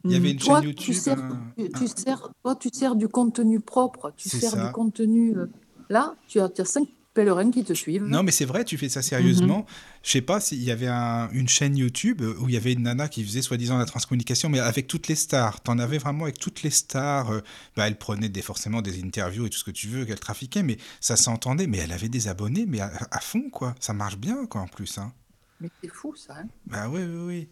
Il 0.06 0.12
y 0.12 0.16
avait 0.16 0.28
Mhm. 0.30 0.34
une 0.34 0.40
Toi, 0.40 0.62
chaîne 0.62 0.74
tu 0.76 0.92
YouTube. 0.92 0.96
sers, 0.96 1.20
un- 1.20 1.54
tu, 1.58 1.64
un- 1.66 1.68
tu 1.80 1.88
sers, 1.88 2.30
toi, 2.44 2.56
tu 2.56 2.70
sers 2.72 2.96
du 2.96 3.08
contenu 3.10 3.60
propre, 3.60 4.14
tu 4.16 4.30
sers 4.30 4.52
ça. 4.52 4.66
du 4.68 4.72
contenu. 4.72 5.36
euh, 5.38 5.48
là, 5.90 6.16
tu 6.28 6.40
as, 6.40 6.48
tu 6.50 6.62
as 6.62 6.66
cinq 6.66 6.88
pèlerins 7.14 7.52
qui 7.52 7.64
te 7.64 7.74
suivent. 7.74 8.04
Non, 8.04 8.24
mais 8.24 8.32
c'est 8.32 8.46
vrai, 8.46 8.64
tu 8.64 8.78
fais 8.78 8.88
ça 8.90 9.02
sérieusement. 9.02 9.66
Je 10.04 10.12
sais 10.12 10.22
pas 10.22 10.40
s'il 10.40 10.64
y 10.64 10.72
avait 10.72 10.88
un- 10.88 11.30
une 11.32 11.50
chaîne 11.50 11.76
YouTube 11.76 12.22
où 12.22 12.48
il 12.48 12.54
y 12.54 12.58
avait 12.58 12.74
une 12.74 12.84
nana 12.84 13.08
qui 13.10 13.24
faisait 13.26 13.42
soi-disant 13.42 13.78
la 13.78 13.86
transcommunication, 13.86 14.48
mais 14.50 14.60
avec 14.60 14.88
toutes 14.88 15.08
les 15.08 15.16
stars. 15.16 15.62
T'en 15.62 15.80
avais 15.80 15.98
vraiment 15.98 16.24
avec 16.26 16.38
toutes 16.40 16.62
les 16.64 16.70
stars. 16.70 17.32
euh, 17.32 17.42
bah, 17.76 17.88
elle 17.88 17.98
prenait 17.98 18.30
des, 18.30 18.42
forcément 18.42 18.82
des 18.82 19.04
interviews 19.04 19.46
et 19.46 19.50
tout 19.50 19.58
ce 19.58 19.64
que 19.64 19.72
tu 19.72 19.88
veux 19.88 20.06
qu'elle 20.06 20.20
trafiquait, 20.20 20.64
mais 20.64 20.78
ça 21.02 21.16
s'entendait. 21.18 21.68
Mais 21.68 21.80
elle 21.80 21.92
avait 21.92 22.10
des 22.10 22.28
abonnés, 22.28 22.66
mais 22.68 22.80
à, 22.80 22.92
à 23.12 23.20
fond, 23.20 23.50
quoi. 23.50 23.76
Ça 23.80 23.94
marche 23.94 24.18
bien, 24.18 24.46
quoi, 24.46 24.62
en 24.62 24.68
plus. 24.68 24.98
Hein. 24.98 25.12
Mais 25.60 25.70
c'est 25.84 25.90
fou, 25.92 26.16
ça. 26.16 26.38
hein. 26.38 26.48
Bah 26.68 26.88
oui, 26.90 27.02
oui, 27.04 27.26
oui. 27.28 27.50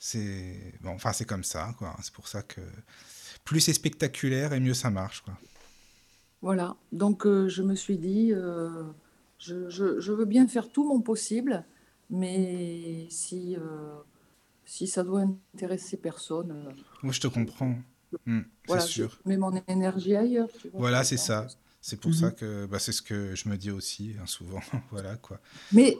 C'est 0.00 0.74
bon, 0.80 0.90
enfin 0.90 1.12
c'est 1.12 1.24
comme 1.24 1.42
ça, 1.44 1.74
quoi. 1.78 1.96
C'est 2.02 2.12
pour 2.12 2.28
ça 2.28 2.42
que 2.42 2.60
plus 3.44 3.60
c'est 3.60 3.72
spectaculaire 3.72 4.52
et 4.52 4.60
mieux 4.60 4.74
ça 4.74 4.90
marche, 4.90 5.22
quoi. 5.22 5.36
Voilà. 6.42 6.76
Donc, 6.92 7.26
euh, 7.26 7.48
je 7.48 7.62
me 7.62 7.74
suis 7.74 7.98
dit, 7.98 8.32
euh, 8.32 8.84
je, 9.38 9.68
je- 9.68 9.98
je 10.00 10.12
veux 10.12 10.24
bien 10.24 10.46
faire 10.48 10.70
tout 10.70 10.84
mon 10.86 11.00
possible, 11.00 11.64
mais 12.10 13.06
si, 13.10 13.56
euh, 13.56 13.96
si 14.66 14.86
ça 14.88 15.04
doit 15.04 15.22
intéresser 15.54 15.96
personne, 15.98 16.76
Moi, 17.02 17.12
je 17.12 17.20
te 17.20 17.26
comprends. 17.28 17.76
Hmm, 18.26 18.42
voilà, 18.66 18.86
c'est 18.86 18.86
je 18.86 19.02
sûr. 19.02 19.20
mets 19.24 19.36
mon 19.36 19.52
énergie 19.66 20.14
ailleurs. 20.16 20.50
tu 20.58 20.68
vois, 20.68 20.82
Voilà, 20.82 21.04
c'est 21.04 21.16
ça. 21.16 21.46
C'est 21.80 22.00
pour 22.00 22.14
Mhm. 22.14 22.14
ça 22.14 22.32
que 22.32 22.66
bah, 22.66 22.78
c'est 22.78 22.92
ce 22.92 23.02
que 23.02 23.34
je 23.34 23.48
me 23.48 23.56
dis 23.56 23.70
aussi 23.70 24.14
hein, 24.20 24.26
souvent. 24.26 24.60
voilà 24.90 25.16
quoi. 25.16 25.40
Mais 25.70 25.98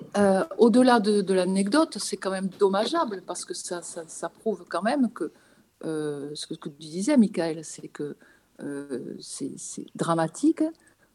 au-delà 0.58 1.00
de, 1.00 1.20
de 1.20 1.34
l'anecdote, 1.34 1.98
c'est 1.98 2.16
quand 2.16 2.30
même 2.30 2.48
dommageable 2.58 3.22
parce 3.26 3.44
que 3.44 3.54
ça, 3.54 3.82
ça, 3.82 4.04
ça 4.06 4.28
prouve 4.28 4.64
quand 4.68 4.82
même 4.82 5.10
que 5.12 5.32
ce 5.82 6.46
que 6.46 6.54
tu 6.68 6.70
disais, 6.78 7.16
Michael, 7.16 7.64
c'est 7.64 7.88
que 7.88 8.16
euh, 8.62 9.16
c'est 9.20 9.54
dramatique 9.94 10.62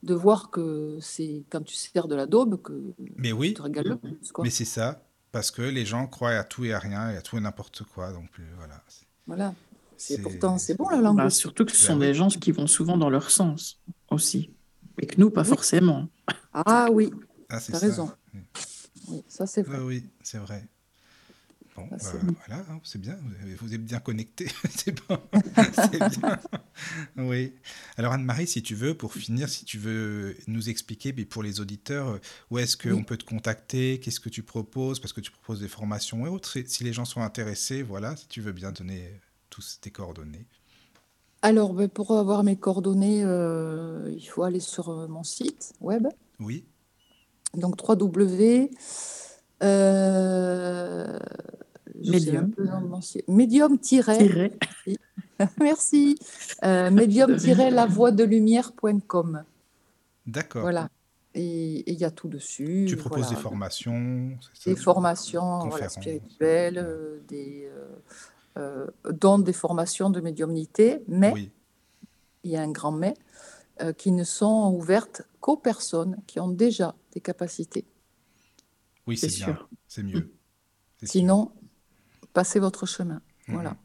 de 0.04 0.14
voir 0.14 0.50
que 0.52 0.98
c'est 1.02 1.44
quand 1.50 1.62
tu 1.64 1.76
sers 1.76 2.08
de 2.08 2.16
la 2.16 2.26
daube 2.26 2.62
que 2.62 2.74
Mais 3.18 3.30
tu 3.30 3.34
oui, 3.34 3.54
te 3.54 3.62
régales 3.62 3.88
le 3.88 3.98
plus, 3.98 4.32
quoi. 4.32 4.44
mais 4.44 4.50
c'est 4.50 4.66
ça, 4.66 5.04
parce 5.32 5.52
que 5.52 5.62
les 5.62 5.86
gens 5.86 6.08
croient 6.08 6.32
à 6.32 6.44
tout 6.44 6.66
et 6.66 6.74
à 6.74 6.80
rien, 6.80 7.10
et 7.12 7.18
à 7.18 7.22
tout 7.22 7.38
et 7.38 7.42
n'importe 7.42 7.84
quoi, 7.84 8.12
donc 8.12 8.30
euh, 8.40 8.44
voilà. 8.58 8.84
Voilà. 9.28 9.56
C'est 9.98 10.18
C'est... 10.18 10.22
pourtant, 10.22 10.58
c'est 10.58 10.76
bon 10.76 10.90
la 10.90 10.98
Bah, 10.98 11.02
langouste. 11.02 11.38
surtout 11.38 11.66
que 11.66 11.72
ce 11.72 11.78
sont 11.82 11.94
oui. 11.94 12.00
des 12.00 12.14
gens 12.14 12.28
qui 12.30 12.52
vont 12.52 12.68
souvent 12.68 12.98
dans 12.98 13.10
leur 13.10 13.30
sens 13.32 13.80
aussi. 14.10 14.52
Et 15.02 15.08
que 15.08 15.20
nous, 15.20 15.30
pas 15.32 15.44
Oui. 15.44 15.48
forcément. 15.48 16.08
Ah 16.54 16.90
oui, 16.92 17.12
Ah, 17.50 17.60
tu 17.62 17.72
as 17.74 17.80
ça. 17.80 17.80
raison. 17.80 18.12
Oui, 19.08 19.24
ça 19.28 19.46
c'est 19.48 19.62
vrai. 19.64 19.80
oui, 19.80 20.10
c'est 20.24 20.38
vrai. 20.40 20.68
Bon, 21.76 21.88
Ça, 21.98 22.14
bah, 22.14 22.20
c'est 22.22 22.48
voilà, 22.48 22.64
hein, 22.70 22.80
c'est 22.84 23.02
bien, 23.02 23.18
vous 23.60 23.74
êtes 23.74 23.84
bien 23.84 24.00
connectés, 24.00 24.48
c'est 24.70 24.96
bon, 25.08 25.18
bien. 25.92 26.40
Oui. 27.18 27.54
Alors 27.98 28.14
Anne-Marie, 28.14 28.46
si 28.46 28.62
tu 28.62 28.76
veux, 28.76 28.96
pour 28.96 29.14
finir, 29.14 29.50
si 29.50 29.66
tu 29.66 29.80
veux 29.80 30.36
nous 30.48 30.70
expliquer, 30.70 31.14
mais 31.14 31.26
pour 31.26 31.42
les 31.42 31.60
auditeurs, 31.62 32.10
euh, 32.10 32.20
où 32.52 32.60
est-ce 32.60 32.78
qu'on 32.78 32.94
Oui. 32.98 33.04
peut 33.04 33.18
te 33.18 33.26
contacter, 33.26 34.00
qu'est-ce 34.00 34.20
que 34.20 34.30
tu 34.30 34.44
proposes, 34.44 35.00
parce 35.00 35.14
que 35.14 35.22
tu 35.22 35.32
proposes 35.32 35.62
des 35.62 35.68
formations 35.68 36.26
et 36.28 36.30
autres, 36.30 36.58
si 36.68 36.84
les 36.84 36.94
gens 36.94 37.06
sont 37.06 37.22
intéressés, 37.22 37.82
voilà, 37.82 38.16
si 38.16 38.28
tu 38.28 38.42
veux 38.42 38.52
bien 38.52 38.72
donner 38.72 39.20
tous 39.50 39.80
tes 39.82 39.90
coordonnées. 39.90 40.46
Alors, 41.42 41.74
ben, 41.74 41.90
pour 41.90 42.12
avoir 42.18 42.44
mes 42.44 42.56
coordonnées, 42.56 43.24
euh, 43.26 44.10
il 44.16 44.26
faut 44.26 44.44
aller 44.44 44.60
sur 44.62 44.90
euh, 44.90 45.08
mon 45.08 45.24
site 45.24 45.74
web. 45.82 46.08
Oui, 46.40 46.66
Donc, 47.56 47.76
www. 47.88 48.70
Euh, 49.62 51.20
Medium. 51.96 52.52
Medium- 53.28 53.80
Tiret. 53.80 54.52
Merci. 55.60 56.18
Euh, 56.64 56.90
Medium-lavoiedelumière.com. 56.92 59.44
d'accord. 60.26 60.62
Voilà. 60.62 60.90
Et 61.36 61.92
il 61.92 62.00
y 62.00 62.06
a 62.06 62.12
tout 62.12 62.28
dessus. 62.28 62.86
Tu 62.88 62.96
proposes 62.96 63.22
voilà. 63.24 63.36
des 63.36 63.42
formations, 63.42 64.38
c'est 64.54 64.70
Des 64.72 64.76
ça 64.76 64.84
formations 64.84 65.68
voilà, 65.68 65.90
spirituelles, 65.90 66.78
euh, 66.78 67.20
des, 67.28 67.68
euh, 67.76 67.88
euh, 68.58 68.86
dont 69.12 69.40
des 69.40 69.54
formations 69.54 70.12
de 70.12 70.22
médiumnité, 70.22 71.02
mais 71.08 71.32
Oui, 71.34 71.50
il 72.44 72.52
y 72.52 72.56
a 72.56 72.62
un 72.62 72.70
grand 72.72 72.92
mais, 72.92 73.16
euh, 73.82 73.94
qui 73.94 74.12
ne 74.12 74.24
sont 74.24 74.72
ouvertes 74.76 75.24
qu'aux 75.40 75.58
personnes 75.58 76.18
qui 76.28 76.40
ont 76.40 76.50
déjà 76.50 76.94
des 77.14 77.20
capacités. 77.20 77.86
oui, 79.08 79.18
c'est 79.18 79.34
bien, 79.34 79.58
c'est 79.88 80.04
mieux. 80.04 80.32
Sinon, 81.02 81.52
passez 82.34 82.60
votre 82.60 82.86
chemin. 82.86 83.22
Mhm. 83.48 83.56
Voilà. 83.56 83.76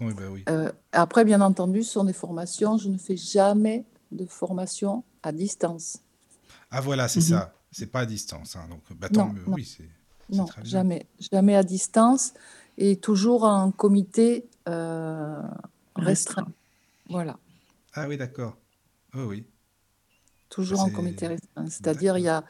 Oui, 0.00 0.12
bah 0.14 0.24
oui. 0.30 0.44
Euh, 0.48 0.70
après, 0.92 1.24
bien 1.24 1.40
entendu, 1.40 1.82
ce 1.82 1.92
sont 1.92 2.04
des 2.04 2.12
formations. 2.12 2.76
Je 2.76 2.88
ne 2.88 2.98
fais 2.98 3.16
jamais 3.16 3.84
de 4.12 4.26
formation 4.26 5.04
à 5.22 5.32
distance. 5.32 5.98
Ah 6.70 6.80
voilà, 6.80 7.08
c'est 7.08 7.20
Mhm. 7.20 7.26
ça. 7.26 7.54
C'est 7.72 7.86
pas 7.86 8.00
à 8.00 8.06
distance. 8.06 8.56
hein, 8.56 8.66
Donc, 8.68 8.82
bah, 8.98 9.08
tant 9.08 9.26
Non, 9.26 9.32
mieux. 9.32 9.44
non. 9.46 9.54
Oui, 9.54 9.64
c'est 9.64 9.88
c'est 10.30 10.36
Non, 10.36 10.44
très 10.44 10.62
bien. 10.62 10.70
jamais. 10.70 11.06
Jamais 11.32 11.56
à 11.56 11.62
distance 11.62 12.34
et 12.78 12.96
toujours 12.96 13.44
en 13.44 13.70
comité 13.70 14.48
euh, 14.68 15.40
restreint. 15.94 16.42
Restreint. 16.44 16.46
Voilà. 17.08 17.38
Ah 17.94 18.06
oui, 18.08 18.16
d'accord. 18.16 18.56
Oui, 19.14 19.22
oui. 19.24 19.46
Toujours 20.50 20.80
en 20.80 20.90
comité 20.90 21.26
restreint. 21.28 21.68
C'est-à-dire, 21.68 22.18
il 22.18 22.24
y 22.24 22.28
a, 22.28 22.44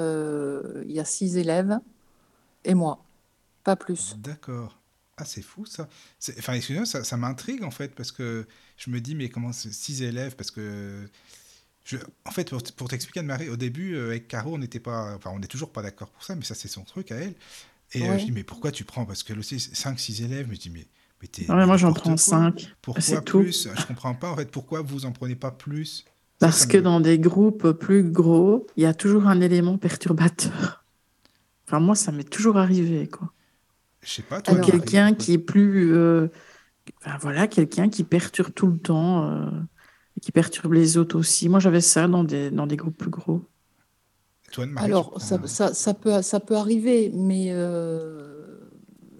euh, 0.00 0.82
il 0.86 0.92
y 0.92 1.00
a 1.00 1.04
six 1.04 1.36
élèves 1.36 1.78
et 2.64 2.74
moi, 2.74 3.04
pas 3.64 3.76
plus. 3.76 4.16
D'accord. 4.18 4.77
Ah, 5.20 5.24
c'est 5.24 5.42
fou 5.42 5.66
ça. 5.66 5.88
Enfin, 6.38 6.52
excusez-moi, 6.54 6.86
ça, 6.86 7.02
ça 7.04 7.16
m'intrigue 7.16 7.64
en 7.64 7.70
fait 7.72 7.94
parce 7.94 8.12
que 8.12 8.46
je 8.76 8.90
me 8.90 9.00
dis, 9.00 9.14
mais 9.16 9.28
comment 9.30 9.52
c'est 9.52 9.72
six 9.72 10.02
élèves 10.02 10.36
Parce 10.36 10.50
que. 10.50 11.08
Je... 11.84 11.96
En 12.26 12.30
fait, 12.32 12.50
pour, 12.50 12.62
pour 12.76 12.88
t'expliquer, 12.88 13.20
Anne-Marie, 13.20 13.48
au 13.50 13.56
début, 13.56 13.94
euh, 13.96 14.08
avec 14.08 14.28
Caro, 14.28 14.54
on 14.54 14.58
n'était 14.58 14.80
pas. 14.80 15.14
Enfin, 15.16 15.30
on 15.34 15.38
n'est 15.40 15.46
toujours 15.48 15.72
pas 15.72 15.82
d'accord 15.82 16.10
pour 16.10 16.24
ça, 16.24 16.34
mais 16.36 16.44
ça, 16.44 16.54
c'est 16.54 16.68
son 16.68 16.84
truc 16.84 17.12
à 17.12 17.16
elle. 17.16 17.34
Et 17.94 18.10
euh, 18.10 18.16
Ouais. 18.16 18.18
je 18.18 18.26
dis, 18.26 18.32
mais 18.32 18.44
pourquoi 18.44 18.72
tu 18.72 18.84
prends? 18.84 19.06
Parce 19.06 19.22
qu'elle 19.24 19.38
aussi, 19.40 19.60
5-6 19.60 20.22
élèves, 20.22 20.48
mais 20.48 20.56
je 20.56 20.60
dis, 20.62 20.70
mais. 20.70 20.86
mais 21.22 21.28
t'es 21.28 21.46
Ouais, 21.48 21.66
moi, 21.66 21.76
j'en 21.76 21.92
prends 21.92 22.16
quoi. 22.24 22.40
cinq. 22.40 22.76
Pourquoi 22.82 23.02
c'est 23.02 23.24
tout. 23.24 23.52
plus? 23.52 23.68
Je 23.74 23.86
comprends 23.86 24.14
pas 24.14 24.30
en 24.32 24.36
fait. 24.36 24.50
Pourquoi 24.52 24.82
vous 24.82 25.06
en 25.06 25.12
prenez 25.12 25.36
pas 25.36 25.52
plus? 25.52 26.04
Ça, 26.40 26.50
Parce 26.50 26.66
ça 26.66 26.66
que 26.66 26.76
me- 26.76 26.78
dans 26.78 27.00
des 27.00 27.18
groupes 27.18 27.72
plus 27.72 28.02
gros, 28.10 28.66
il 28.76 28.82
y 28.82 28.86
a 28.86 28.94
toujours 28.94 29.26
un 29.28 29.40
élément 29.40 29.78
perturbateur. 29.78 30.84
Enfin, 31.66 31.80
moi, 31.80 31.94
ça 31.96 32.12
m'est 32.12 32.24
toujours 32.28 32.58
arrivé, 32.58 33.08
quoi. 33.08 33.32
Je 34.08 34.12
sais 34.14 34.22
pas, 34.24 34.42
toi, 34.42 34.56
Marie, 34.56 34.72
Quelqu'un 34.72 35.14
qui 35.14 35.32
est 35.34 35.38
plus... 35.38 35.94
euh, 35.94 36.28
voilà, 37.20 37.46
quelqu'un 37.48 37.88
qui 37.88 38.04
perturbe 38.04 38.52
tout 38.54 38.66
le 38.68 38.78
temps, 38.78 39.24
euh, 39.30 39.50
et 40.16 40.20
qui 40.20 40.32
perturbe 40.32 40.72
les 40.74 40.96
autres 40.98 41.18
aussi. 41.18 41.48
Moi, 41.48 41.60
j'avais 41.60 41.80
ça 41.82 42.08
dans 42.08 42.24
des, 42.24 42.50
dans 42.50 42.66
des 42.66 42.76
groupes 42.76 42.96
plus 42.98 43.10
gros. 43.10 43.44
Toi, 44.50 44.66
tu 44.66 44.76
Alors, 44.76 45.08
prends- 45.08 45.20
ça, 45.20 45.38
ça, 45.46 45.74
ça 45.74 45.94
peut, 45.94 46.22
ça 46.22 46.40
peut 46.40 46.56
arriver, 46.56 47.10
mais 47.14 47.48
euh, 47.50 48.58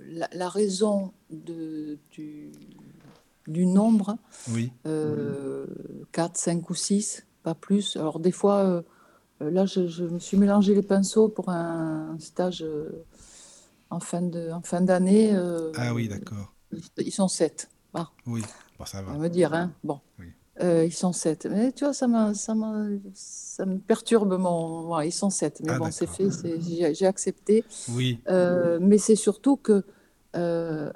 la, 0.06 0.28
la 0.32 0.48
raison 0.48 1.12
de, 1.30 1.98
du, 2.10 2.50
du 3.46 3.66
nombre, 3.66 4.16
Oui, 4.46 4.72
euh, 4.86 5.66
4, 6.12 6.36
5 6.38 6.70
ou 6.70 6.74
6, 6.74 7.26
pas 7.42 7.54
plus. 7.54 7.96
Alors, 7.96 8.20
des 8.20 8.32
fois, 8.32 8.58
euh, 8.64 8.82
euh, 9.42 9.50
là, 9.50 9.66
je, 9.66 9.86
je 9.88 10.04
me 10.04 10.18
suis 10.20 10.36
mélangé 10.38 10.74
les 10.74 10.82
pinceaux 10.82 11.28
pour 11.28 11.50
un 11.50 12.16
stage 12.20 12.62
euh, 12.62 13.04
en 13.90 14.00
fin 14.00 14.22
de, 14.22 14.50
en 14.50 14.62
fin 14.62 14.80
d'année. 14.80 15.30
euh, 15.34 15.72
ah 15.76 15.94
oui, 15.94 16.08
d'accord. 16.08 16.54
Ils 16.98 17.12
sont 17.12 17.28
7. 17.28 17.68
Oui, 18.26 18.42
bon, 18.78 18.84
ça 18.84 19.00
va. 19.02 19.12
On 19.12 19.14
va 19.14 19.18
me 19.24 19.28
dire, 19.28 19.54
hein. 19.54 19.72
Bon. 19.82 20.00
Oui. 20.18 20.26
Euh, 20.60 20.84
ils 20.84 20.92
sont 20.92 21.12
sept. 21.12 21.46
Mais 21.46 21.72
tu 21.72 21.84
vois, 21.84 21.94
ça, 21.94 22.06
m'a- 22.08 22.34
ça, 22.34 22.54
m'a- 22.54 22.88
ça 23.14 23.64
me 23.64 23.78
perturbe 23.78 24.36
mon. 24.38 24.94
ouais, 24.94 25.08
ils 25.08 25.12
sont 25.12 25.30
sept. 25.30 25.60
Mais 25.64 25.72
Ah, 25.72 25.78
bon, 25.78 25.90
c'est 25.90 26.06
fait, 26.06 26.28
j'ai 26.94 27.06
accepté. 27.06 27.64
Oui, 27.88 28.20
Euh, 28.28 28.78
mais 28.82 28.98
c'est 28.98 29.16
surtout 29.16 29.56
que 29.56 29.84
euh, 30.36 30.92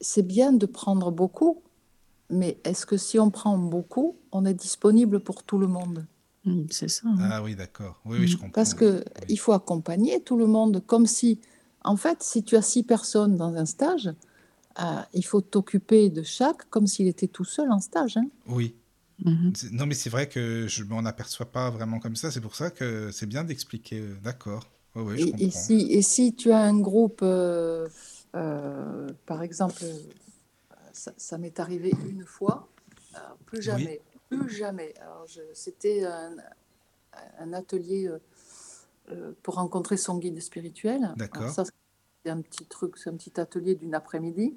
c'est 0.00 0.22
bien 0.22 0.52
de 0.52 0.66
prendre 0.66 1.10
beaucoup, 1.10 1.62
mais 2.30 2.58
est-ce 2.64 2.86
que 2.86 2.96
si 2.96 3.18
on 3.18 3.30
prend 3.30 3.58
beaucoup, 3.58 4.16
on 4.30 4.44
est 4.44 4.54
disponible 4.54 5.18
pour 5.20 5.42
tout 5.42 5.58
le 5.58 5.66
monde? 5.66 6.06
Mm, 6.44 6.66
C'est 6.70 6.88
ça. 6.88 7.08
hein. 7.08 7.16
ah 7.32 7.42
oui, 7.42 7.56
d'accord. 7.56 8.00
Oui, 8.04 8.18
oui, 8.20 8.26
je 8.28 8.36
Mm. 8.36 8.38
comprends. 8.38 8.52
Parce 8.52 8.74
que 8.74 8.98
Oui. 9.20 9.24
il 9.30 9.38
faut 9.38 9.52
accompagner 9.52 10.20
tout 10.22 10.36
le 10.36 10.46
monde, 10.46 10.84
comme 10.86 11.06
si, 11.06 11.40
en 11.84 11.96
fait, 11.96 12.22
si 12.22 12.42
tu 12.44 12.56
as 12.56 12.62
six 12.62 12.82
personnes 12.82 13.36
dans 13.36 13.54
un 13.56 13.66
stage, 13.66 14.10
euh, 14.80 14.84
il 15.14 15.24
faut 15.24 15.40
t'occuper 15.42 16.10
de 16.10 16.22
chaque 16.22 16.68
comme 16.70 16.86
s'il 16.88 17.08
était 17.08 17.28
tout 17.28 17.44
seul 17.44 17.70
en 17.72 17.80
stage. 17.80 18.16
hein. 18.18 18.26
Oui. 18.46 18.76
Mhm. 19.24 19.54
C'est- 19.54 19.70
Non, 19.72 19.86
mais 19.86 19.94
c'est 19.94 20.10
vrai 20.10 20.28
que 20.28 20.66
je 20.68 20.84
m'en 20.84 21.04
aperçois 21.06 21.52
pas 21.52 21.70
vraiment 21.70 22.00
comme 22.00 22.16
ça. 22.16 22.30
C'est 22.32 22.40
pour 22.42 22.56
ça 22.56 22.70
que 22.70 23.10
c'est 23.12 23.26
bien 23.26 23.44
d'expliquer. 23.44 24.00
euh, 24.00 24.16
D'accord. 24.22 24.70
Oui, 24.96 25.02
oui, 25.04 25.18
je 25.18 25.26
Et, 25.26 25.44
et 25.46 25.50
comprends. 25.50 25.50
si, 25.50 25.92
et 25.92 26.02
si 26.02 26.34
tu 26.34 26.50
as 26.52 26.58
un 26.58 26.78
groupe, 26.80 27.20
euh, 27.22 27.88
euh, 28.34 29.12
par 29.26 29.42
exemple, 29.42 29.84
ça, 30.92 31.12
ça 31.16 31.38
m'est 31.38 31.60
arrivé 31.60 31.90
une 32.08 32.24
fois, 32.24 32.68
plus 33.46 33.62
jamais, 33.62 34.00
plus 34.28 34.48
jamais. 34.50 34.94
Alors, 35.00 35.26
je- 35.28 35.40
c'était 35.54 36.04
un, 36.04 36.36
un 37.38 37.52
atelier 37.52 38.08
pour 39.42 39.54
rencontrer 39.54 39.96
son 39.96 40.18
guide 40.18 40.40
spirituel. 40.40 41.12
D'accord. 41.16 41.48
ça, 41.50 41.64
c'est 41.64 42.30
un 42.30 42.40
petit 42.40 42.66
truc, 42.66 42.96
c'est 42.96 43.10
un 43.10 43.16
petit 43.16 43.38
atelier 43.40 43.74
d'une 43.74 43.94
après-midi. 43.94 44.56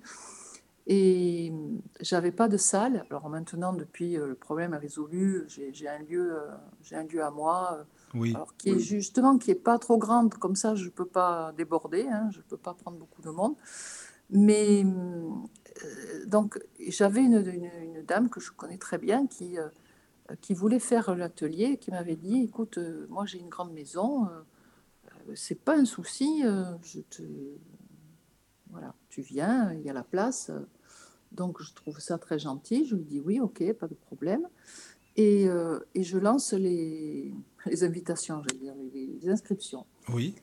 Et 0.90 1.52
j'avais 2.00 2.32
pas 2.32 2.48
de 2.48 2.56
salle. 2.56 3.04
Alors 3.10 3.28
maintenant, 3.30 3.74
depuis 3.74 4.18
euh, 4.18 4.28
le 4.28 4.36
problème 4.36 4.74
est 4.74 4.78
résolu, 4.78 5.44
j'ai 5.50 5.88
un 5.90 6.00
lieu, 6.00 6.34
euh, 6.34 6.48
j'ai 6.82 6.96
un 6.96 7.04
lieu 7.04 7.22
à 7.22 7.30
moi. 7.30 7.78
euh, 7.80 7.84
Oui, 8.14 8.34
alors, 8.34 8.56
qui 8.56 8.70
est 8.70 8.80
justement, 8.80 9.38
qui 9.38 9.52
est 9.52 9.56
pas 9.56 9.80
trop 9.80 9.98
grande, 9.98 10.34
comme 10.36 10.56
ça, 10.56 10.76
je 10.76 10.88
peux 10.90 11.06
pas 11.06 11.52
déborder, 11.58 12.08
hein, 12.10 12.30
je 12.32 12.40
peux 12.40 12.56
pas 12.56 12.74
prendre 12.74 12.98
beaucoup 12.98 13.22
de 13.22 13.30
monde. 13.32 13.56
Mais 14.30 14.86
euh, 14.86 16.26
donc, 16.26 16.58
j'avais 16.88 17.22
une, 17.22 17.46
une- 17.46 17.96
une 17.96 18.04
dame 18.04 18.30
que 18.30 18.40
je 18.40 18.52
connais 18.52 18.78
très 18.78 18.98
bien 18.98 19.28
qui, 19.28 19.58
euh, 19.60 19.68
qui 20.42 20.54
voulait 20.54 20.80
faire 20.80 21.16
l'atelier, 21.16 21.78
qui 21.78 21.92
m'avait 21.92 22.16
dit, 22.16 22.44
écoute, 22.44 22.78
euh, 22.78 23.08
moi 23.10 23.26
j'ai 23.26 23.40
une 23.40 23.50
grande 23.50 23.74
maison, 23.74 24.28
euh, 24.28 24.42
c'est 25.36 25.60
pas 25.64 25.78
un 25.78 25.86
souci, 25.86 26.42
euh, 26.46 26.64
je 26.84 27.02
te, 27.02 27.24
voilà, 28.70 28.94
tu 29.10 29.22
viens, 29.22 29.74
il 29.74 29.82
y 29.82 29.90
a 29.90 29.94
la 29.94 30.04
place. 30.04 30.52
Donc, 31.32 31.62
je 31.62 31.74
trouve 31.74 32.00
ça 32.00 32.18
très 32.18 32.40
gentil. 32.40 32.86
Je 32.86 32.96
lui 32.96 33.04
dis 33.04 33.20
oui, 33.20 33.40
ok, 33.40 33.74
pas 33.74 33.88
de 33.88 33.96
problème. 33.96 34.48
Et, 35.16 35.48
euh, 35.48 35.80
et 35.96 36.04
je 36.04 36.18
lance 36.18 36.54
les, 36.54 37.34
les 37.66 37.84
invitations, 37.84 38.42
je 38.44 38.54
veux 38.54 38.60
dire, 38.60 38.74
les, 38.94 39.08
les 39.22 39.30
inscriptions. 39.30 39.86
oui. 40.10 40.36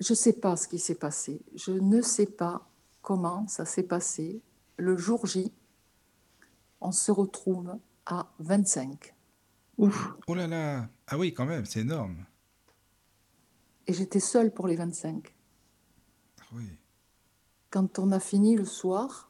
Je 0.00 0.12
ne 0.12 0.16
sais 0.16 0.34
pas 0.34 0.56
ce 0.56 0.68
qui 0.68 0.78
s'est 0.78 0.94
passé. 0.94 1.42
Je 1.56 1.72
ne 1.72 2.00
sais 2.02 2.26
pas 2.26 2.70
comment 3.02 3.48
ça 3.48 3.64
s'est 3.64 3.82
passé. 3.82 4.40
Le 4.76 4.96
jour 4.96 5.26
J, 5.26 5.52
on 6.80 6.92
se 6.92 7.10
retrouve 7.10 7.76
à 8.08 8.26
25. 8.40 9.14
Ouf. 9.78 10.08
Oh 10.26 10.34
là 10.34 10.46
là. 10.48 10.88
Ah 11.06 11.16
oui, 11.18 11.32
quand 11.32 11.46
même, 11.46 11.64
c'est 11.64 11.80
énorme. 11.80 12.24
Et 13.86 13.92
j'étais 13.92 14.20
seule 14.20 14.52
pour 14.52 14.66
les 14.66 14.76
25. 14.76 15.34
Ah 16.40 16.44
Oui. 16.54 16.64
Quand 17.70 17.98
on 17.98 18.10
a 18.12 18.18
fini 18.20 18.56
le 18.56 18.64
soir, 18.64 19.26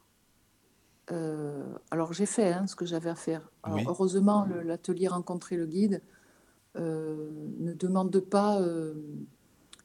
Euh, 1.10 1.64
alors 1.90 2.12
j'ai 2.12 2.26
fait 2.26 2.52
hein, 2.52 2.66
ce 2.66 2.76
que 2.76 2.84
j'avais 2.84 3.08
à 3.08 3.14
faire. 3.14 3.50
Alors, 3.62 3.78
Oui, 3.78 3.84
heureusement, 3.88 4.44
le- 4.44 4.60
l'atelier 4.60 5.08
Rencontrer 5.08 5.56
le 5.56 5.64
guide 5.64 6.02
euh, 6.76 7.30
ne 7.58 7.72
demande 7.72 8.20
pas, 8.20 8.60
euh, 8.60 8.92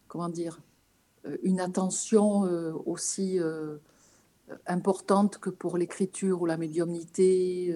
comment 0.09 0.27
dire, 0.27 0.59
une 1.41 1.61
attention 1.61 2.45
euh, 2.45 2.73
aussi 2.85 3.39
euh, 3.39 3.77
importante 4.67 5.37
que 5.37 5.49
pour 5.49 5.77
l'écriture 5.77 6.41
ou 6.41 6.45
la 6.45 6.57
médiumnité. 6.57 7.73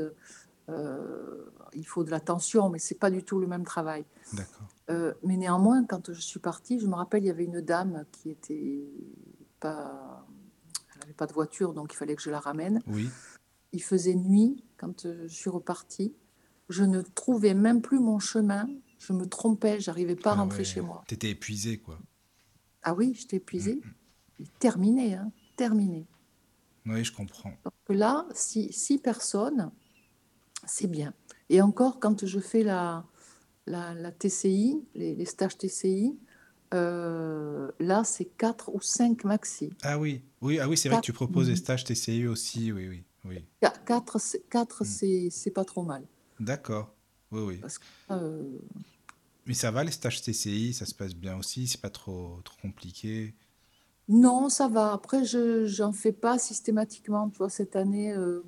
Euh, 0.70 1.46
il 1.74 1.86
faut 1.86 2.04
de 2.04 2.12
l'attention, 2.12 2.70
mais 2.70 2.80
c'est 2.80 2.96
pas 3.00 3.10
du 3.12 3.24
tout 3.24 3.40
le 3.40 3.48
même 3.48 3.64
travail. 3.64 4.06
Euh, 4.90 5.14
mais 5.24 5.38
néanmoins, 5.38 5.86
quand 5.86 6.12
je 6.14 6.20
suis 6.22 6.40
partie, 6.40 6.80
je 6.80 6.88
me 6.88 6.96
rappelle, 6.96 7.24
il 7.24 7.28
y 7.28 7.30
avait 7.32 7.46
une 7.46 7.62
dame 7.62 8.06
qui 8.12 8.30
était 8.30 8.84
pas, 9.60 10.26
elle 10.94 11.02
n'avait 11.02 11.14
pas 11.14 11.28
de 11.28 11.34
voiture, 11.34 11.74
donc 11.74 11.94
il 11.94 11.98
fallait 11.98 12.16
que 12.16 12.22
je 12.22 12.30
la 12.30 12.40
ramène. 12.40 12.82
Oui. 12.88 13.10
Il 13.74 13.84
faisait 13.84 14.16
nuit 14.16 14.64
quand 14.78 15.06
euh, 15.06 15.28
je 15.28 15.36
suis 15.36 15.50
repartie. 15.50 16.16
Je 16.70 16.84
ne 16.84 17.02
trouvais 17.02 17.54
même 17.54 17.82
plus 17.82 18.00
mon 18.00 18.20
chemin. 18.20 18.68
Je 19.00 19.14
me 19.14 19.26
trompais, 19.26 19.80
j'arrivais 19.80 20.16
pas 20.16 20.32
à 20.32 20.34
Ah 20.34 20.38
rentrer 20.42 20.60
ouais. 20.60 20.64
chez 20.64 20.82
moi. 20.82 21.04
T'étais 21.08 21.30
épuisé, 21.30 21.78
quoi. 21.78 21.98
Ah 22.84 22.94
oui, 22.94 23.14
j'étais 23.14 23.38
épuisée. 23.38 23.82
Et 24.40 24.46
Terminé, 24.60 25.16
hein, 25.16 25.32
terminé. 25.56 26.08
Oui, 26.86 27.04
je 27.04 27.14
comprends. 27.14 27.52
Donc 27.64 27.74
là, 27.98 28.26
si 28.34 28.72
six 28.72 28.98
personnes, 28.98 29.72
c'est 30.68 30.88
bien. 30.88 31.14
Et 31.50 31.62
encore, 31.62 32.00
quand 32.00 32.26
je 32.26 32.40
fais 32.40 32.64
la, 32.64 33.06
la, 33.66 33.94
la 33.94 34.12
TCI, 34.12 34.84
les, 34.96 35.16
les 35.16 35.26
stages 35.26 35.58
TCI, 35.58 36.18
euh, 36.74 37.72
là, 37.80 38.04
c'est 38.04 38.26
quatre 38.26 38.70
ou 38.74 38.82
cinq 38.82 39.24
maxi. 39.24 39.70
Ah 39.82 39.98
oui, 39.98 40.22
oui, 40.42 40.60
ah 40.60 40.68
oui, 40.68 40.78
c'est 40.78 40.90
vrai 40.90 41.00
que 41.00 41.06
tu 41.06 41.14
proposes 41.14 41.48
des 41.48 41.56
stages 41.56 41.84
TCU 41.84 42.28
aussi, 42.28 42.72
oui, 42.72 42.88
oui, 42.88 43.04
oui. 43.26 43.46
Qua- 43.62 43.74
quatre, 43.86 44.20
c'est- 44.20 44.44
quatre, 44.50 44.84
Mm. 44.84 45.30
c'est 45.32 45.52
pas 45.52 45.66
trop 45.66 45.84
mal. 45.84 46.04
D'accord. 46.40 46.94
Oui, 47.32 47.42
oui. 47.42 47.58
Parce 47.58 47.78
que 47.80 47.86
euh, 48.12 48.44
Mais 49.46 49.54
ça 49.54 49.72
va, 49.72 49.84
les 49.84 49.92
stages 49.92 50.22
TCI, 50.22 50.74
ça 50.74 50.86
se 50.86 50.94
passe 50.94 51.16
bien 51.16 51.38
aussi, 51.38 51.68
c'est 51.68 51.82
pas 51.82 51.90
trop, 51.90 52.42
trop 52.44 52.58
compliqué? 52.62 53.34
non, 54.10 54.50
ça 54.50 54.68
va. 54.68 54.94
Après, 54.94 55.26
je 55.26 55.66
j'en 55.66 55.92
fais 55.92 56.14
pas 56.14 56.38
systématiquement. 56.40 57.30
Tu 57.30 57.38
vois, 57.40 57.50
cette 57.50 57.76
année, 57.76 58.14
euh, 58.14 58.42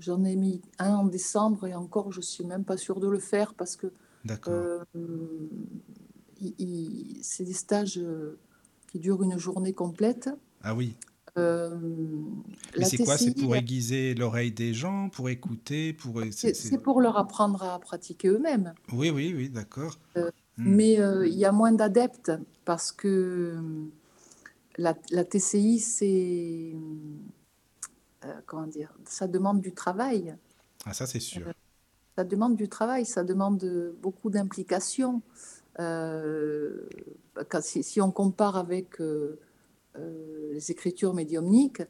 j'en 0.00 0.24
ai 0.24 0.34
mis 0.36 0.60
un 0.78 0.94
en 0.94 1.04
décembre 1.06 1.66
et 1.66 1.74
encore, 1.74 2.10
je 2.12 2.20
suis 2.20 2.44
même 2.44 2.64
pas 2.64 2.76
sûre 2.76 2.98
de 3.00 3.08
le 3.08 3.18
faire 3.18 3.54
parce 3.54 3.76
que 3.76 3.92
D'accord. 4.24 4.54
Euh, 4.54 5.48
c'est 7.22 7.44
des 7.44 7.52
stages 7.52 7.98
euh, 7.98 8.38
qui 8.90 8.98
durent 8.98 9.22
une 9.22 9.38
journée 9.38 9.72
complète. 9.72 10.28
Ah 10.62 10.74
oui. 10.74 10.96
Euh, 11.38 11.78
Mais 12.76 12.84
c'est 12.84 12.98
quoi? 13.04 13.16
C'est 13.16 13.34
pour 13.38 13.54
aiguiser 13.54 14.14
l'oreille 14.14 14.50
des 14.52 14.74
gens, 14.74 15.10
pour 15.10 15.28
écouter, 15.28 15.92
pour... 15.92 16.20
c'est- 16.32 16.78
pour 16.78 17.00
leur 17.00 17.16
apprendre 17.16 17.62
à 17.62 17.78
pratiquer 17.78 18.28
eux-mêmes. 18.28 18.74
Oui, 18.92 19.10
oui, 19.10 19.32
oui, 19.36 19.48
d'accord. 19.48 19.98
Euh, 20.16 20.30
Hmm. 20.56 20.74
Mais 20.74 20.92
il 21.26 21.38
y 21.38 21.46
a 21.46 21.52
moins 21.52 21.72
d'adeptes 21.72 22.32
parce 22.66 22.92
que 22.92 23.56
la, 24.76 24.94
la 25.10 25.24
TCI, 25.24 25.78
c'est... 25.78 26.74
euh, 28.24 28.40
comment 28.46 28.66
dire? 28.66 28.92
Ça 29.04 29.26
demande 29.26 29.60
du 29.60 29.72
travail. 29.72 30.34
Ah, 30.86 30.92
ça, 30.92 31.06
c'est 31.06 31.20
sûr. 31.20 31.46
Ça 32.16 32.24
demande 32.24 32.56
du 32.56 32.68
travail, 32.68 33.06
ça 33.06 33.22
demande 33.24 33.62
euh, 33.64 33.96
beaucoup 34.02 34.30
d'implication. 34.30 35.22
Euh, 35.78 36.88
quand- 37.48 37.62
si, 37.62 37.82
si 37.82 38.00
on 38.00 38.10
compare 38.10 38.56
avec 38.56 39.00
euh, 39.00 39.38
euh, 39.96 40.52
les 40.52 40.70
écritures 40.70 41.14
médiumniques, 41.14 41.82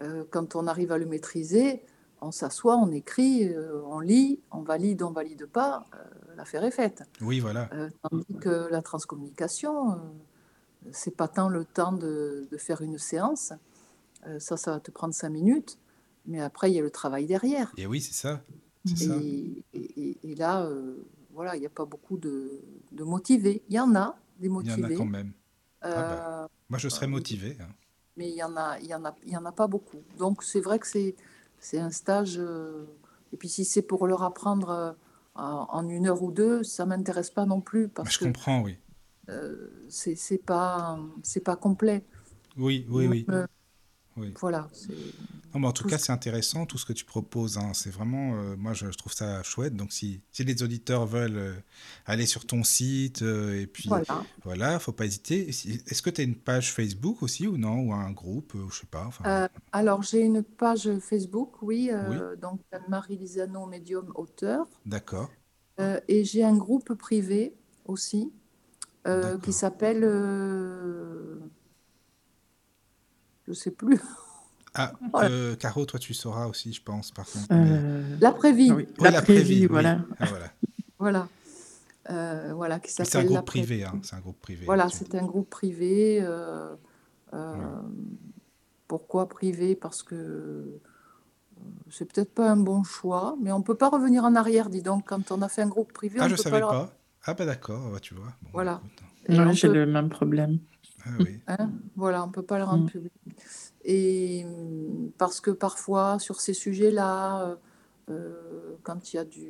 euh, 0.00 0.24
quand 0.30 0.56
on 0.56 0.66
arrive 0.66 0.92
à 0.92 0.98
le 0.98 1.06
maîtriser, 1.06 1.82
on 2.20 2.32
s'assoit, 2.32 2.76
on 2.76 2.90
écrit, 2.90 3.44
euh, 3.52 3.82
on 3.84 4.00
lit, 4.00 4.40
on 4.50 4.62
valide, 4.62 5.02
on 5.02 5.10
valide 5.10 5.46
pas, 5.46 5.86
euh, 5.94 6.34
l'affaire 6.36 6.64
est 6.64 6.70
faite. 6.70 7.02
Oui, 7.20 7.40
voilà. 7.40 7.68
Euh, 7.72 7.90
tandis 8.02 8.34
que 8.40 8.68
la 8.70 8.82
transcommunication, 8.82 9.92
euh, 9.92 9.96
c'est 10.92 11.14
pas 11.14 11.28
tant 11.28 11.48
le 11.48 11.64
temps 11.64 11.92
de, 11.92 12.48
de 12.50 12.56
faire 12.56 12.80
une 12.80 12.98
séance, 12.98 13.52
euh, 14.26 14.38
ça, 14.38 14.56
ça 14.56 14.72
va 14.72 14.80
te 14.80 14.90
prendre 14.90 15.14
cinq 15.14 15.30
minutes, 15.30 15.78
mais 16.26 16.40
après, 16.40 16.70
il 16.70 16.74
y 16.74 16.78
a 16.78 16.82
le 16.82 16.90
travail 16.90 17.26
derrière. 17.26 17.72
Et 17.76 17.86
oui, 17.86 18.00
c'est 18.00 18.14
ça. 18.14 18.42
Et, 19.00 19.62
et- 19.74 20.18
et 20.22 20.34
là, 20.34 20.62
euh, 20.64 20.96
voilà, 21.32 21.56
il 21.56 21.60
n'y 21.60 21.66
a 21.66 21.70
pas 21.70 21.84
beaucoup 21.84 22.16
de, 22.16 22.60
de 22.92 23.04
motivés. 23.04 23.62
Il 23.68 23.74
y 23.74 23.80
en 23.80 23.94
a 23.94 24.16
des 24.38 24.48
Il 24.48 24.66
y 24.68 24.70
en 24.72 24.74
a 24.74 24.78
motivés, 24.78 24.94
quand 24.96 25.04
même. 25.04 25.32
Ah 25.82 26.02
bah. 26.02 26.42
euh, 26.42 26.48
Moi, 26.70 26.78
je 26.78 26.88
serais 26.88 27.06
euh, 27.06 27.10
motivé. 27.10 27.56
hein. 27.60 27.68
mais 28.16 28.30
il 28.30 28.36
y 28.36 28.42
en 28.42 28.56
a, 28.56 28.78
il 28.80 28.86
y 28.86 28.94
en 28.94 29.04
a, 29.04 29.14
il 29.24 29.32
y 29.32 29.36
en 29.36 29.44
a 29.44 29.52
pas 29.52 29.66
beaucoup. 29.66 29.98
Donc 30.18 30.42
c'est 30.42 30.60
vrai 30.60 30.78
que 30.78 30.86
c'est, 30.86 31.14
c'est 31.60 31.78
un 31.78 31.90
stage. 31.90 32.38
euh, 32.38 32.84
et 33.32 33.36
puis 33.36 33.48
si 33.48 33.64
c'est 33.64 33.82
pour 33.82 34.06
leur 34.06 34.22
apprendre 34.22 34.70
euh, 34.70 34.92
en, 35.34 35.66
en 35.70 35.88
une 35.88 36.06
heure 36.06 36.22
ou 36.22 36.32
deux, 36.32 36.62
ça 36.62 36.86
m'intéresse 36.86 37.30
pas 37.30 37.44
non 37.46 37.60
plus 37.60 37.88
Bah, 37.88 37.92
parce 37.96 38.14
je 38.14 38.18
que 38.20 38.24
comprends, 38.24 38.62
oui. 38.62 38.78
euh, 39.28 39.70
c'est, 39.88 40.14
c'est 40.14 40.38
pas, 40.38 40.98
c'est 41.22 41.40
pas 41.44 41.56
complet. 41.56 42.04
Oui, 42.56 42.86
oui, 42.88 43.06
oui. 43.08 43.26
Euh, 43.30 43.46
oui. 44.16 44.32
Voilà. 44.40 44.68
Non, 45.54 45.60
mais 45.60 45.66
en 45.68 45.72
tout 45.72 45.84
tout 45.84 45.88
cas, 45.88 45.96
ce- 45.98 46.06
c'est 46.06 46.12
intéressant 46.12 46.66
tout 46.66 46.76
ce 46.76 46.84
que 46.84 46.92
tu 46.92 47.04
proposes. 47.04 47.56
hein. 47.56 47.72
C'est 47.72 47.90
vraiment, 47.90 48.34
euh, 48.36 48.56
moi, 48.56 48.72
je, 48.74 48.90
je 48.90 48.98
trouve 48.98 49.12
ça 49.14 49.42
chouette. 49.42 49.74
Donc, 49.74 49.92
si, 49.92 50.20
si 50.32 50.44
les 50.44 50.62
auditeurs 50.62 51.06
veulent 51.06 51.38
euh, 51.38 51.54
aller 52.04 52.26
sur 52.26 52.46
ton 52.46 52.62
site, 52.62 53.22
euh, 53.22 53.58
et 53.60 53.66
puis 53.66 53.88
Voilà. 53.88 54.22
voilà, 54.44 54.78
faut 54.78 54.92
pas 54.92 55.06
hésiter. 55.06 55.48
Est-ce 55.48 56.02
que 56.02 56.10
tu 56.10 56.20
as 56.20 56.24
une 56.24 56.34
page 56.36 56.72
Facebook 56.72 57.22
aussi 57.22 57.46
ou 57.46 57.56
non? 57.56 57.80
Ou 57.80 57.92
un 57.94 58.10
groupe, 58.10 58.54
euh, 58.54 58.66
je 58.70 58.80
sais 58.80 58.86
pas. 58.86 59.08
Alors 59.72 60.02
j'ai 60.02 60.20
une 60.20 60.42
page 60.42 60.90
Facebook, 61.00 61.62
oui, 61.62 61.90
donc 62.40 62.60
Anne-Marie 62.72 63.16
Lisano, 63.16 63.66
médium 63.66 64.12
auteur. 64.14 64.66
D'accord. 64.84 65.30
Et 66.08 66.24
j'ai 66.24 66.44
un 66.44 66.56
groupe 66.56 66.92
privé 66.94 67.54
aussi 67.86 68.30
qui 69.42 69.52
s'appelle, 69.52 70.04
je 73.46 73.52
sais 73.52 73.70
plus, 73.70 74.00
Ah, 74.74 74.92
Voilà. 75.12 75.30
euh, 75.30 75.56
Caro, 75.56 75.86
toi, 75.86 75.98
tu 75.98 76.12
sauras 76.14 76.46
aussi, 76.46 76.72
je 76.72 76.82
pense, 76.82 77.10
par 77.10 77.24
contre. 77.26 77.46
Euh, 77.52 78.16
l'après-vie, 78.20 78.70
ah 78.70 78.74
oui, 78.76 78.86
l'après-vie, 79.00 79.60
oui. 79.60 79.66
voilà. 79.66 80.00
Ah, 80.18 80.26
voilà. 80.26 80.52
voilà, 80.98 81.28
Euh, 82.10 82.52
voilà, 82.54 82.78
qui 82.78 82.90
C'est 82.92 83.02
un 83.02 83.04
s'appelle 83.06 83.26
groupe 83.26 83.36
l'après-vie. 83.38 83.66
privé, 83.66 83.84
hein. 83.84 83.98
C'est 84.02 84.16
un 84.16 84.20
groupe 84.20 84.40
privé. 84.40 84.64
Voilà, 84.66 84.88
c'est 84.90 85.14
un 85.14 85.24
groupe 85.24 85.48
privé. 85.50 86.20
euh, 86.22 86.74
euh, 87.34 87.56
Pourquoi 88.88 89.28
privé? 89.28 89.74
Parce 89.74 90.02
que 90.02 90.78
c'est 91.90 92.04
peut-être 92.12 92.32
pas 92.34 92.48
un 92.50 92.56
bon 92.56 92.84
choix, 92.84 93.36
mais 93.40 93.50
on 93.50 93.62
peut 93.62 93.74
pas 93.74 93.88
revenir 93.88 94.24
en 94.24 94.34
arrière, 94.36 94.68
dis 94.70 94.82
donc, 94.82 95.06
quand 95.08 95.32
on 95.32 95.42
a 95.42 95.48
fait 95.48 95.62
un 95.62 95.68
groupe 95.68 95.92
privé, 95.92 96.18
Ah, 96.20 96.26
on 96.26 96.28
je 96.28 96.36
peut 96.36 96.42
savais 96.42 96.60
leur- 96.60 96.70
pas. 96.70 96.94
Ah, 97.24 97.34
bah 97.34 97.44
d'accord, 97.46 97.90
bah, 97.90 97.98
tu 98.00 98.14
vois. 98.14 98.26
Bon, 98.42 98.50
Voilà. 98.52 98.80
écoute. 98.84 99.02
Et 99.28 99.38
Ouais, 99.38 99.44
on 99.46 99.52
j'ai 99.52 99.66
peut- 99.68 99.74
le 99.74 99.86
même 99.86 100.08
problème. 100.08 100.58
Ah, 101.06 101.10
oui. 101.20 101.40
Hein, 101.46 101.70
voilà, 101.94 102.22
on 102.24 102.26
ne 102.26 102.32
peut 102.32 102.42
pas 102.42 102.58
le 102.58 102.64
rendre 102.64 102.84
Mm. 102.84 102.90
public. 102.90 103.12
Et 103.84 104.44
hum, 104.44 105.12
parce 105.18 105.40
que 105.40 105.50
parfois, 105.52 106.18
sur 106.18 106.40
ces 106.40 106.54
sujets-là, 106.54 107.42
euh, 107.48 107.56
euh, 108.10 108.76
quand 108.82 109.12
il 109.12 109.16
y 109.16 109.18
a 109.18 109.24
du, 109.24 109.48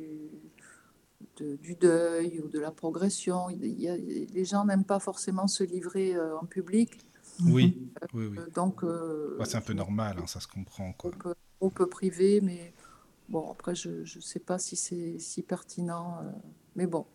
de- 1.37 1.55
du 1.57 1.75
deuil 1.75 2.39
ou 2.39 2.47
de 2.47 2.59
la 2.59 2.71
progression, 2.71 3.49
il 3.49 3.79
y 3.79 3.87
a- 3.89 3.97
les 3.97 4.45
gens 4.45 4.65
n'aiment 4.65 4.83
pas 4.85 4.99
forcément 4.99 5.47
se 5.47 5.63
livrer 5.63 6.15
euh, 6.15 6.37
en 6.37 6.45
public. 6.45 6.99
Oui, 7.45 7.77
oui, 8.13 8.27
oui. 8.27 8.37
Euh, 8.39 8.47
Donc, 8.55 8.83
euh, 8.83 9.35
Bah, 9.37 9.45
c'est 9.45 9.57
un 9.57 9.61
peu 9.61 9.73
normal, 9.73 10.17
hein, 10.19 10.27
ça 10.27 10.39
se 10.39 10.47
comprend, 10.47 10.93
quoi. 10.93 11.11
groupe 11.59 11.85
privé, 11.85 12.39
mais 12.41 12.73
bon, 13.29 13.51
après, 13.51 13.73
je 13.75 13.89
ne 14.01 14.21
sais 14.21 14.39
pas 14.39 14.59
si 14.59 14.75
c'est 14.75 15.17
si 15.19 15.41
pertinent. 15.41 16.19
euh, 16.21 16.31
mais 16.75 16.87
bon. 16.87 17.05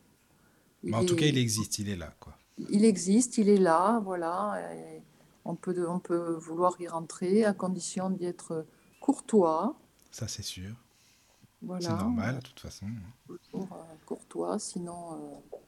Mais 0.83 0.95
en 0.97 1.05
tout 1.05 1.15
cas, 1.17 1.27
il 1.27 1.39
existe, 1.39 1.79
il 1.79 1.89
est 1.89 1.97
là, 1.97 2.13
quoi. 2.19 2.37
Il 2.59 2.85
existe, 2.85 3.39
il 3.39 3.49
est 3.49 3.57
là, 3.59 4.01
voilà. 4.05 4.61
et 4.75 5.03
on, 5.45 5.55
peut, 5.57 5.89
on 5.89 5.99
peut 5.99 6.33
vouloir 6.35 6.81
y 6.81 6.89
rentrer 6.89 7.45
à 7.45 7.53
condition 7.53 8.11
d'y 8.11 8.25
être 8.27 8.67
courtois. 9.01 9.77
Ça, 10.11 10.29
c'est 10.29 10.43
sûr. 10.43 10.75
Voilà, 11.63 11.89
C'est 11.89 11.97
normal, 11.97 12.37
de 12.37 12.41
toute 12.43 12.61
façon. 12.61 12.87
toujours, 13.27 13.73
euh, 13.73 13.95
courtois, 14.07 14.59
sinon, 14.59 15.15
euh, 15.15 15.59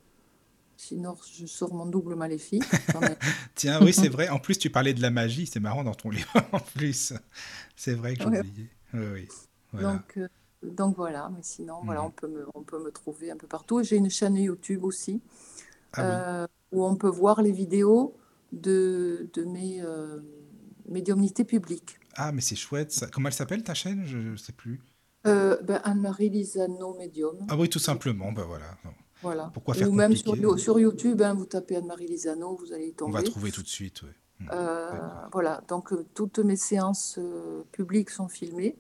sinon 0.77 1.17
je 1.33 1.47
sors 1.47 1.73
mon 1.73 1.87
double 1.87 2.15
maléfique. 2.17 2.65
Tiens, 3.55 3.81
oui, 3.83 3.93
c'est 3.93 4.09
vrai. 4.09 4.29
En 4.29 4.39
plus, 4.39 4.59
tu 4.59 4.71
parlais 4.71 4.95
de 4.95 5.03
la 5.03 5.11
magie, 5.11 5.47
c'est 5.47 5.61
marrant 5.61 5.85
dans 5.85 5.95
ton 5.95 6.11
livre, 6.11 6.33
en 6.53 6.61
plus. 6.61 7.13
C'est 7.77 7.95
vrai 7.95 8.15
que 8.17 8.23
j'ai 8.23 8.29
Ouais. 8.29 8.39
oublié. 8.41 8.71
Oui, 8.93 9.07
oui. 9.13 9.29
Voilà. 9.73 9.93
Donc, 9.95 10.17
euh, 10.19 10.29
donc 10.63 10.97
voilà, 10.97 11.31
mais 11.35 11.43
sinon, 11.43 11.83
voilà, 11.85 12.03
Mhm. 12.03 12.07
on 12.07 12.11
peut, 12.11 12.29
me, 12.29 12.47
on 12.55 12.63
peut 12.63 12.83
me 12.83 12.91
trouver 12.91 13.31
un 13.31 13.37
peu 13.37 13.47
partout. 13.47 13.83
J'ai 13.83 13.97
une 13.97 14.11
chaîne 14.11 14.37
YouTube 14.37 14.85
aussi, 14.85 15.21
Ah 15.93 16.03
oui. 16.05 16.25
Où 16.75 16.85
on 16.85 16.97
peut 16.97 17.09
voir 17.09 17.41
les 17.41 17.53
vidéos 17.53 18.17
de, 18.53 19.31
de 19.33 19.45
mes 19.45 19.81
euh, 19.81 20.21
médiumnités 20.89 21.45
publiques. 21.45 21.99
Ah, 22.17 22.33
mais 22.33 22.41
c'est 22.41 22.57
chouette. 22.57 22.93
Ça. 22.93 23.07
Comment 23.07 23.29
elle 23.29 23.35
s'appelle, 23.35 23.63
ta 23.63 23.75
chaîne? 23.75 24.05
Je 24.05 24.19
ne 24.19 24.37
sais 24.37 24.53
plus. 24.53 24.81
Euh, 25.27 25.57
ben, 25.63 25.81
Anne-Marie 25.85 26.29
Lisano, 26.29 26.95
médium. 26.95 27.37
Ah 27.49 27.57
oui, 27.57 27.69
tout 27.69 27.79
simplement. 27.79 28.33
Ben 28.33 28.45
voilà. 28.45 28.67
Voilà. 29.23 29.51
Pourquoi 29.55 29.75
faire 29.75 29.89
Ou 29.89 29.93
même 29.93 30.15
sur, 30.15 30.79
YouTube, 30.79 31.23
hein, 31.23 31.33
vous 31.33 31.47
tapez 31.47 31.77
Anne-Marie 31.77 32.07
Lisano, 32.07 32.57
vous 32.57 32.73
allez 32.73 32.89
y 32.89 32.93
On 32.93 33.07
tomber. 33.07 33.13
va 33.15 33.23
trouver 33.23 33.51
tout 33.51 33.63
de 33.63 33.69
suite, 33.69 34.03
oui. 34.03 34.11
Hmm. 34.41 34.49
Euh, 34.53 34.91
voilà, 35.33 35.63
donc 35.69 35.93
euh, 35.93 36.05
toutes 36.13 36.41
mes 36.41 36.57
séances 36.57 37.21
publiques 37.71 38.11
sont 38.11 38.29
filmées. 38.29 38.77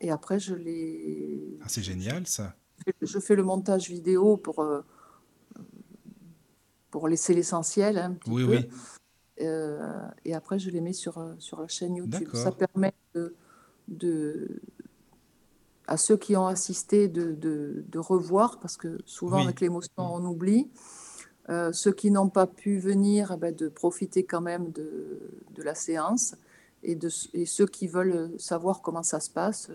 Et 0.00 0.10
après, 0.10 0.38
je 0.38 0.54
les. 0.54 1.58
Ah, 1.62 1.68
c'est 1.68 1.82
génial 1.82 2.26
ça. 2.26 2.54
Je 3.00 3.18
fais 3.18 3.34
le 3.34 3.42
montage 3.42 3.88
vidéo 3.88 4.36
pour, 4.36 4.62
pour 6.96 7.08
laisser 7.08 7.34
l'essentiel 7.34 7.98
un 7.98 8.12
petit 8.14 8.30
Oui, 8.30 8.46
peu. 8.46 8.50
oui. 8.56 8.68
Euh, 9.42 10.00
et 10.24 10.32
après, 10.34 10.58
je 10.58 10.70
les 10.70 10.80
mets 10.80 10.94
sur, 10.94 11.18
euh, 11.18 11.34
sur 11.38 11.60
la 11.60 11.68
chaîne 11.68 11.94
YouTube. 11.94 12.30
Ça 12.32 12.50
permet 12.52 12.94
de, 13.14 13.34
de- 13.88 14.62
à 15.86 15.98
ceux 15.98 16.16
qui 16.16 16.34
ont 16.36 16.46
assisté 16.46 17.06
de, 17.08 17.32
de- 17.32 17.84
de 17.86 17.98
revoir, 17.98 18.58
parce 18.60 18.78
que 18.78 18.98
souvent 19.04 19.36
Oui. 19.40 19.44
avec 19.44 19.60
l'émotion, 19.60 19.92
on 19.98 20.24
oublie. 20.24 20.70
Euh, 21.50 21.70
ceux 21.74 21.92
qui 21.92 22.10
n'ont 22.10 22.30
pas 22.30 22.46
pu 22.46 22.78
venir, 22.78 23.32
eh 23.34 23.36
ben, 23.36 23.54
de 23.54 23.68
profiter 23.68 24.24
quand 24.24 24.40
même 24.40 24.72
de, 24.72 25.20
de 25.54 25.62
la 25.62 25.74
séance. 25.74 26.34
Et, 26.82 26.94
de, 26.94 27.10
et 27.34 27.44
ceux 27.44 27.66
qui 27.66 27.88
veulent 27.88 28.30
savoir 28.38 28.80
comment 28.80 29.02
ça 29.02 29.20
se 29.20 29.28
passe, 29.28 29.70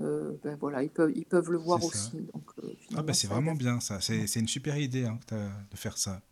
euh, 0.00 0.30
ben 0.44 0.56
voilà, 0.60 0.84
ils 0.84 0.90
peuvent, 0.90 1.10
ils 1.14 1.26
peuvent 1.26 1.50
le 1.50 1.58
voir 1.58 1.82
aussi. 1.84 2.18
Donc, 2.32 2.44
euh, 2.62 2.68
Ah 2.96 3.02
bah 3.02 3.14
c'est 3.14 3.26
vraiment 3.26 3.54
bien 3.56 3.80
ça. 3.80 4.00
C'est 4.00 4.36
une 4.36 4.46
super 4.48 4.76
idée 4.78 5.06
hein, 5.06 5.18
de 5.72 5.76
faire 5.76 5.98
ça, 5.98 6.22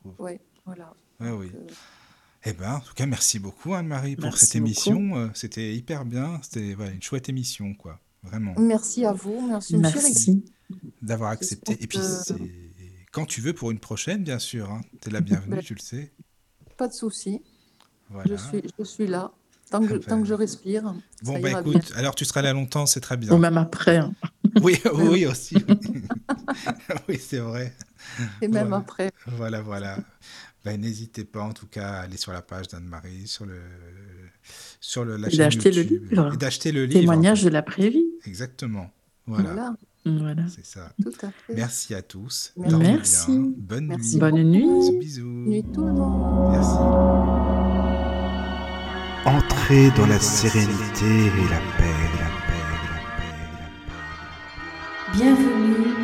trouve. 0.00 0.14
Ouais, 0.18 0.40
voilà. 0.66 0.92
Ouais, 1.20 1.30
oui. 1.30 1.46
Donc, 1.50 1.56
euh, 1.70 1.74
Eh 2.46 2.52
ben, 2.52 2.74
en 2.74 2.80
tout 2.80 2.94
cas, 2.94 3.06
merci 3.06 3.38
beaucoup 3.38 3.74
Anne-Marie 3.74 4.16
pour 4.16 4.36
cette 4.36 4.54
émission. 4.56 5.16
Euh, 5.16 5.28
C'était 5.34 5.74
hyper 5.74 6.04
bien. 6.04 6.40
C'était 6.42 6.74
voilà, 6.74 6.92
une 6.92 7.02
chouette 7.02 7.28
émission, 7.28 7.74
quoi. 7.74 8.00
Vraiment. 8.22 8.54
merci 8.58 9.04
à 9.04 9.12
vous, 9.12 9.46
merci. 9.48 9.76
Merci. 9.76 10.44
D'avoir 11.02 11.30
accepté. 11.30 11.74
Et 11.80 11.86
puis, 11.86 11.98
que- 11.98 12.04
c'est 12.04 12.34
quand 13.12 13.26
tu 13.26 13.40
veux 13.42 13.52
pour 13.52 13.70
une 13.70 13.78
prochaine, 13.78 14.24
bien 14.24 14.38
sûr. 14.38 14.70
Hein. 14.70 14.80
Tu 15.00 15.08
es 15.08 15.12
la 15.12 15.20
bienvenue, 15.20 15.60
tu 15.62 15.74
le 15.74 15.80
sais. 15.80 16.10
Pas 16.78 16.88
de 16.88 16.92
souci. 16.94 17.42
Voilà. 18.10 18.34
Je 18.34 18.42
suis, 18.42 18.62
je 18.78 18.84
suis 18.84 19.06
là. 19.06 19.30
Tant 19.70 19.80
que, 19.86 19.94
Ah 19.94 19.98
tant 19.98 20.16
ben. 20.16 20.22
que 20.22 20.28
je 20.28 20.34
respire, 20.34 20.94
Bon, 21.22 21.34
ça 21.34 21.40
bah 21.40 21.50
ira 21.50 21.60
écoute, 21.60 21.92
alors 21.96 22.14
tu 22.14 22.24
seras 22.24 22.42
là 22.42 22.52
longtemps, 22.52 22.86
c'est 22.86 23.00
très 23.00 23.14
Ou 23.16 23.18
bien. 23.18 23.38
même 23.38 23.56
après. 23.58 23.96
hein. 23.98 24.12
Oui, 24.62 24.78
oui, 24.94 25.26
aussi. 25.30 25.56
oui, 27.08 27.18
c'est 27.18 27.38
vrai. 27.38 27.72
Et 28.42 28.48
même 28.48 28.72
Ouais. 28.72 28.78
après. 28.78 29.10
Voilà, 29.26 29.60
voilà. 29.62 29.98
Ben, 30.64 30.80
N'hésitez 30.80 31.24
pas 31.24 31.42
en 31.42 31.52
tout 31.52 31.66
cas 31.66 31.88
à 31.88 32.00
aller 32.00 32.16
sur 32.16 32.32
la 32.32 32.40
page 32.42 32.68
d'Anne-Marie, 32.68 33.26
sur, 33.26 33.44
le, 33.44 33.60
sur 34.80 35.04
le, 35.04 35.16
la 35.16 35.28
Et 35.28 35.30
chaîne 35.30 35.38
d'acheter 35.40 35.70
le 35.70 35.82
YouTube. 35.82 36.10
livre. 36.10 36.32
Et 36.34 36.36
d'acheter 36.36 36.72
le 36.72 36.84
livre. 36.86 37.00
Témoignage 37.00 37.42
de 37.44 37.50
l'après-vie. 37.50 38.04
Exactement. 38.26 38.90
Voilà, 39.26 39.50
Voilà, 39.54 39.74
Voilà. 40.18 40.42
c'est 40.48 40.64
ça. 40.66 40.92
tout 41.02 41.10
à 41.22 41.30
fait. 41.30 41.54
Merci 41.54 41.94
à 41.94 42.02
tous. 42.02 42.52
Merci. 42.56 42.70
Dormez 42.72 42.92
Merci. 42.92 43.38
bien. 43.38 43.52
Bonne 43.56 43.86
Merci 43.86 44.14
nuit. 44.14 44.20
Bonne 44.20 44.42
nuit. 44.42 44.62
Bisous, 44.62 44.98
bisous. 44.98 45.28
Nuit 45.48 45.64
tout 45.72 45.84
le 45.86 45.92
monde. 45.92 46.52
Merci. 46.52 46.78
Entrez 49.26 49.90
dans 49.96 50.06
la 50.06 50.18
sérénité 50.20 51.06
et 51.06 51.48
la 51.48 51.60
paix, 51.78 51.96
la 52.20 52.28
paix, 52.46 52.64
la 52.78 52.88
paix, 53.16 53.32
la 53.60 53.68
paix. 55.12 55.16
Bienvenue 55.16 56.03